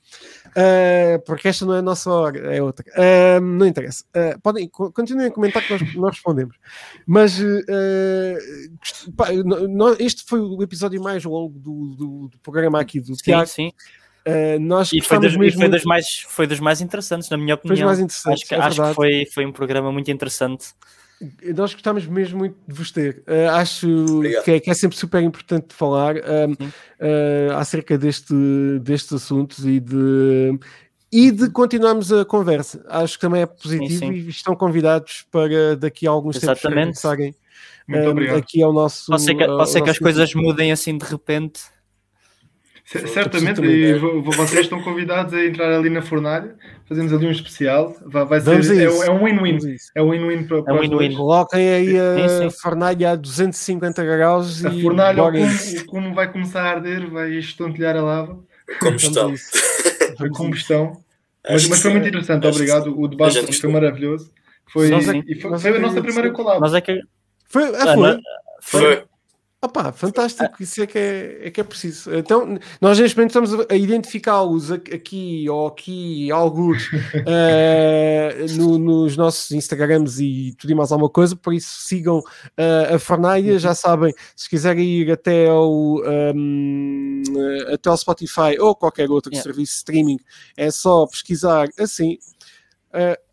Uh, 0.50 1.20
porque 1.26 1.49
esta 1.49 1.66
não 1.66 1.75
é 1.75 1.78
a 1.81 1.83
nossa 1.83 2.10
hora, 2.10 2.55
é 2.55 2.62
outra. 2.62 2.84
Uh, 2.92 3.41
não 3.41 3.66
interessa. 3.66 4.05
podem, 4.42 4.68
continuem 4.68 5.26
a 5.26 5.31
comentar 5.31 5.62
que 5.62 5.73
nós, 5.73 5.94
nós 5.97 6.15
respondemos. 6.15 6.57
Mas 7.05 7.39
pá, 9.16 9.26
este 9.99 10.25
foi 10.25 10.41
o 10.41 10.62
episódio 10.62 11.02
mais 11.02 11.25
longo 11.25 11.58
do, 11.58 11.97
do, 11.97 12.28
do 12.28 12.39
programa 12.39 12.81
aqui 12.81 13.00
do 13.00 13.15
sim, 13.16 13.23
Tiago. 13.25 13.47
Sim. 13.47 13.73
Uh, 14.26 14.58
nós 14.58 14.92
e 14.92 15.00
foi, 15.00 15.20
dos, 15.20 15.36
mesmo... 15.36 15.60
foi, 15.60 15.68
dos 15.68 15.84
mais, 15.84 16.25
foi 16.28 16.47
dos 16.49 16.58
mais 16.58 16.81
interessantes, 16.81 17.31
na 17.31 17.36
minha 17.36 17.55
opinião. 17.55 17.89
Acho 17.89 18.07
que, 18.44 18.55
é 18.55 18.58
acho 18.58 18.83
que 18.83 18.94
foi, 18.94 19.26
foi 19.33 19.47
um 19.47 19.52
programa 19.52 19.92
muito 19.92 20.10
interessante. 20.10 20.66
Nós 21.56 21.72
gostamos 21.72 22.06
mesmo 22.06 22.38
muito 22.38 22.56
de 22.68 22.74
vos 22.74 22.90
ter. 22.90 23.22
Uh, 23.26 23.50
acho 23.52 23.86
que 24.44 24.50
é, 24.50 24.60
que 24.60 24.70
é, 24.70 24.74
sempre 24.74 24.96
super 24.96 25.22
importante 25.22 25.74
falar 25.74 26.16
uh, 26.16 26.52
uh, 26.52 27.56
acerca 27.56 27.96
deste, 27.96 28.34
destes 28.82 29.14
assuntos 29.14 29.64
e 29.64 29.80
de, 29.80 30.58
e 31.10 31.30
de 31.30 31.50
continuarmos 31.50 32.12
a 32.12 32.24
conversa. 32.24 32.84
Acho 32.88 33.14
que 33.14 33.20
também 33.20 33.42
é 33.42 33.46
positivo 33.46 33.88
sim, 33.88 33.98
sim. 33.98 34.12
e 34.12 34.28
estão 34.28 34.54
convidados 34.54 35.26
para 35.30 35.74
daqui 35.76 36.06
a 36.06 36.10
alguns 36.10 36.36
Exatamente. 36.36 36.60
tempos 36.62 37.02
regressarem 37.02 37.34
aqui 38.36 38.62
ao 38.62 38.72
nosso. 38.72 39.06
Pode 39.06 39.22
ser 39.22 39.34
que, 39.34 39.46
pode 39.46 39.70
ser 39.70 39.82
que 39.82 39.90
as 39.90 39.98
coisas 39.98 40.34
mudem 40.34 40.70
assim 40.70 40.98
de 40.98 41.04
repente 41.06 41.60
Certamente, 42.86 43.60
e 43.62 43.98
vocês 43.98 44.60
estão 44.60 44.80
convidados 44.80 45.34
a 45.34 45.44
entrar 45.44 45.76
ali 45.76 45.90
na 45.90 46.02
fornalha, 46.02 46.54
fazemos 46.89 47.12
ali 47.12 47.26
um 47.26 47.31
especial. 47.31 47.94
Vai, 48.05 48.24
vai 48.24 48.40
ser, 48.40 48.81
é, 48.81 48.84
é, 48.84 49.10
um 49.10 49.24
win-win. 49.24 49.58
É 49.94 50.02
um 50.02 50.10
win-win 50.10 50.44
para, 50.44 50.62
para 50.62 50.74
é 50.74 50.76
um 50.76 50.81
win 50.81 50.90
-win. 50.90 51.16
Coloquem 51.16 51.68
aí 51.68 51.98
a 51.98 52.28
sim, 52.28 52.50
sim. 52.50 52.58
fornalha 52.60 53.12
a 53.12 53.16
250 53.16 54.05
graus 54.05 54.65
a 54.65 54.70
e. 54.70 54.81
A 54.81 54.82
fornalha, 54.82 55.23
como, 55.23 55.86
como, 55.86 56.15
vai 56.15 56.31
começar 56.31 56.62
a 56.62 56.70
arder, 56.70 57.10
vai 57.10 57.32
estontear 57.32 57.97
a 57.97 58.02
lava. 58.02 58.39
Combustão. 58.81 59.34
A 60.18 60.31
combustão. 60.31 61.05
Mas, 61.47 61.68
mas, 61.68 61.82
foi 61.82 61.90
muito 61.90 62.08
interessante, 62.08 62.47
obrigado. 62.47 62.98
O 62.98 63.06
debate 63.06 63.52
foi 63.60 63.70
maravilhoso. 63.70 64.32
Foi, 64.73 64.90
é, 64.90 64.98
e 65.26 65.40
foi, 65.40 65.58
foi 65.58 65.76
a 65.76 65.78
nossa 65.78 66.00
primeira 66.00 66.31
colada. 66.32 66.58
Mas 66.58 66.73
é 66.73 66.81
que. 66.81 67.00
Foi, 67.44 67.65
ah, 67.65 67.94
foi. 67.94 68.20
foi. 68.62 69.05
Opa, 69.62 69.90
fantástico, 69.90 70.62
isso 70.62 70.82
é 70.82 70.86
que 70.86 70.98
é, 70.98 71.46
é 71.46 71.50
que 71.50 71.60
é 71.60 71.64
preciso. 71.64 72.14
Então, 72.14 72.58
nós 72.78 72.98
neste 72.98 73.16
momento 73.16 73.30
estamos 73.30 73.66
a 73.70 73.74
identificá-los 73.74 74.70
aqui 74.70 75.48
ou 75.48 75.66
aqui, 75.66 76.30
alguns, 76.30 76.86
uh, 76.92 78.52
no, 78.58 78.78
nos 78.78 79.16
nossos 79.16 79.50
Instagrams 79.52 80.20
e 80.20 80.54
tudo 80.58 80.72
e 80.72 80.74
mais 80.74 80.92
alguma 80.92 81.08
coisa, 81.08 81.34
por 81.34 81.54
isso 81.54 81.80
sigam 81.80 82.18
uh, 82.18 82.94
a 82.94 82.98
Fornaia, 82.98 83.58
já 83.58 83.74
sabem, 83.74 84.14
se 84.36 84.48
quiserem 84.48 84.84
ir 84.84 85.10
até 85.10 85.48
ao, 85.48 86.02
um, 86.34 87.22
até 87.72 87.88
ao 87.88 87.96
Spotify 87.96 88.58
ou 88.60 88.76
qualquer 88.76 89.10
outro 89.10 89.32
yeah. 89.32 89.42
serviço 89.42 89.72
de 89.72 89.78
streaming, 89.78 90.18
é 90.54 90.70
só 90.70 91.06
pesquisar 91.06 91.66
assim. 91.78 92.18
Uh, 92.92 93.25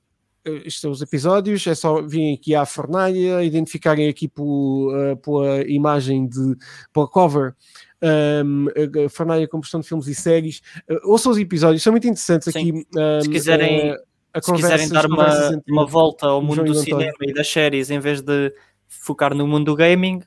estes 0.46 0.80
são 0.80 0.92
os 0.92 1.02
episódios, 1.02 1.66
é 1.68 1.76
só 1.76 2.02
virem 2.02 2.34
aqui 2.34 2.54
à 2.54 2.66
fornalha, 2.66 3.44
identificarem 3.44 4.10
aqui 4.10 4.28
por, 4.28 4.94
uh, 4.94 5.18
pela 5.18 5.62
imagem 5.68 6.28
de 6.28 6.56
pela 6.92 7.08
cover 7.08 7.56
um, 8.04 8.68
a 9.06 9.10
fornalha 9.10 9.48
combustão 9.48 9.80
de 9.80 9.88
filmes 9.88 10.08
e 10.08 10.16
séries. 10.16 10.62
Uh, 10.90 11.12
ouçam 11.12 11.32
os 11.32 11.38
episódios, 11.38 11.82
são 11.82 11.94
muito 11.94 12.08
interessantes 12.08 12.52
Sim. 12.52 12.60
aqui. 12.60 12.88
Um, 12.96 13.22
se 13.22 13.30
quiserem, 13.30 13.94
uh, 13.94 13.98
se 14.42 14.54
quiserem 14.54 14.90
dar 14.90 15.06
uma, 15.06 15.62
uma 15.68 15.86
volta 15.86 16.28
ao 16.28 16.42
mundo 16.42 16.64
do 16.64 16.76
cinema 16.76 17.14
e 17.22 17.34
das 17.34 17.48
séries, 17.48 17.90
em 17.90 18.00
vez 18.00 18.22
de 18.22 18.54
focar 18.88 19.34
no 19.34 19.48
mundo 19.48 19.66
do 19.66 19.76
gaming, 19.76 20.22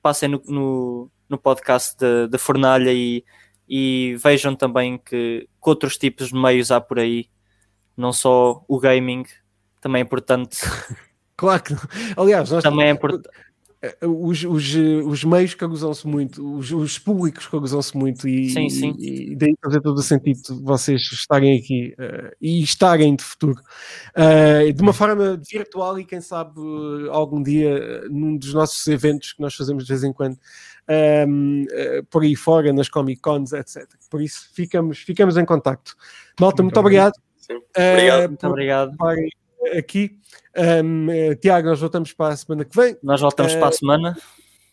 passem 0.00 0.28
no, 0.28 0.42
no, 0.46 1.10
no 1.28 1.38
podcast 1.38 1.96
de 2.00 2.38
Fornalha 2.38 2.92
e, 2.92 3.24
e 3.68 4.16
vejam 4.22 4.56
também 4.56 4.98
que, 4.98 5.46
que 5.62 5.70
outros 5.70 5.96
tipos 5.98 6.28
de 6.28 6.34
meios 6.34 6.70
há 6.70 6.80
por 6.80 6.98
aí, 6.98 7.26
não 7.96 8.12
só 8.12 8.64
o 8.66 8.80
gaming, 8.80 9.24
também 9.82 10.00
é 10.00 10.04
importante. 10.04 10.58
claro 11.36 11.62
que 11.62 11.74
Aliás, 12.16 12.50
nós 12.50 12.62
também 12.62 12.86
é 12.86 12.90
importante. 12.90 13.28
Eh, 13.82 14.06
os, 14.06 14.44
os, 14.44 14.74
os 15.04 15.24
meios 15.24 15.56
usam-se 15.60 16.06
muito, 16.06 16.56
os, 16.56 16.70
os 16.70 16.98
públicos 17.00 17.48
usam-se 17.52 17.96
muito 17.96 18.28
e, 18.28 18.48
sim, 18.48 18.70
sim. 18.70 18.94
e, 18.96 19.32
e 19.32 19.36
daí 19.36 19.56
fazer 19.60 19.80
todo 19.80 19.98
o 19.98 20.02
sentido 20.02 20.40
vocês 20.62 21.02
estarem 21.12 21.58
aqui 21.58 21.92
uh, 21.98 22.32
e 22.40 22.62
estarem 22.62 23.16
de 23.16 23.24
futuro 23.24 23.60
uh, 24.16 24.72
de 24.72 24.80
uma 24.80 24.92
forma 24.92 25.36
virtual 25.50 25.98
e 25.98 26.04
quem 26.04 26.20
sabe 26.20 26.60
algum 27.10 27.42
dia 27.42 28.08
num 28.08 28.36
dos 28.36 28.54
nossos 28.54 28.86
eventos 28.86 29.32
que 29.32 29.42
nós 29.42 29.52
fazemos 29.52 29.84
de 29.84 29.88
vez 29.88 30.04
em 30.04 30.12
quando 30.12 30.38
um, 31.28 31.64
uh, 31.64 32.04
por 32.08 32.22
aí 32.22 32.36
fora, 32.36 32.72
nas 32.72 32.88
Comic 32.88 33.20
Cons, 33.20 33.52
etc. 33.52 33.84
Por 34.08 34.22
isso 34.22 34.48
ficamos, 34.54 34.98
ficamos 34.98 35.36
em 35.36 35.44
contacto. 35.44 35.96
Malta, 36.40 36.62
muito, 36.62 36.74
muito 36.74 36.80
obrigado. 36.80 37.14
obrigado. 37.76 38.28
muito 38.28 38.46
obrigado 38.46 38.96
aqui. 39.76 40.18
Um, 40.56 41.10
eh, 41.10 41.34
Tiago, 41.36 41.68
nós 41.68 41.80
voltamos 41.80 42.12
para 42.12 42.34
a 42.34 42.36
semana 42.36 42.64
que 42.64 42.76
vem. 42.76 42.96
Nós 43.02 43.20
voltamos 43.20 43.54
uh, 43.54 43.58
para 43.58 43.68
a 43.68 43.72
semana. 43.72 44.16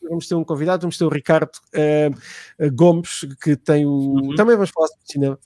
Vamos 0.02 0.28
ter 0.28 0.36
um 0.36 0.44
convidado, 0.44 0.82
vamos 0.82 0.98
ter 0.98 1.06
o 1.06 1.10
Ricardo 1.10 1.52
uh, 1.76 2.72
Gomes, 2.74 3.28
que 3.42 3.56
tem 3.56 3.86
o. 3.86 3.90
Uhum. 3.90 4.36
Também 4.36 4.56
vamos 4.56 4.72
falar 4.72 4.88
sobre 4.88 5.06
cinema. 5.06 5.40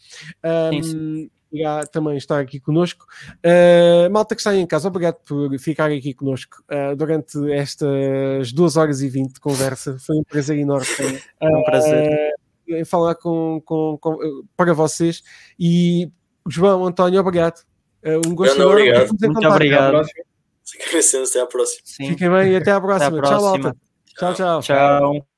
Um, 0.43 0.83
sim, 0.83 0.83
sim. 0.83 1.31
Irá 1.51 1.85
também 1.85 2.17
estar 2.17 2.39
aqui 2.39 2.59
connosco. 2.59 3.05
Uh, 3.45 4.11
malta 4.11 4.33
que 4.33 4.41
está 4.41 4.55
em 4.55 4.65
casa, 4.65 4.87
obrigado 4.87 5.17
por 5.23 5.55
ficar 5.59 5.91
aqui 5.91 6.13
connosco 6.13 6.63
uh, 6.71 6.95
durante 6.95 7.37
estas 7.51 8.51
duas 8.51 8.75
horas 8.75 9.01
e 9.01 9.09
vinte 9.09 9.33
de 9.33 9.39
conversa. 9.39 9.97
Foi 9.99 10.15
um 10.17 10.23
prazer 10.23 10.57
enorme. 10.57 10.85
Foi 10.85 11.19
um 11.41 11.63
prazer. 11.63 12.33
Uh, 12.67 12.85
falar 12.85 13.13
com, 13.15 13.61
com, 13.63 13.97
com, 13.99 14.17
para 14.57 14.73
vocês. 14.73 15.21
E 15.59 16.11
João, 16.47 16.85
António, 16.85 17.19
obrigado. 17.19 17.63
Uh, 18.05 18.27
um 18.27 18.35
gosto 18.35 18.59
Não, 18.59 18.69
obrigado. 18.69 19.09
Muito 19.19 19.47
obrigado. 19.47 19.95
Até 19.95 21.39
à 21.41 21.45
próxima. 21.45 21.81
Fiquem 21.97 22.29
bem 22.29 22.51
e 22.51 22.55
até 22.55 22.71
à 22.71 22.81
próxima. 22.81 23.07
Até 23.07 23.17
à 23.17 23.37
próxima. 23.37 23.75
Tchau, 24.17 24.33
Tchau, 24.33 24.61
tchau. 24.61 24.61
Tchau. 24.61 25.32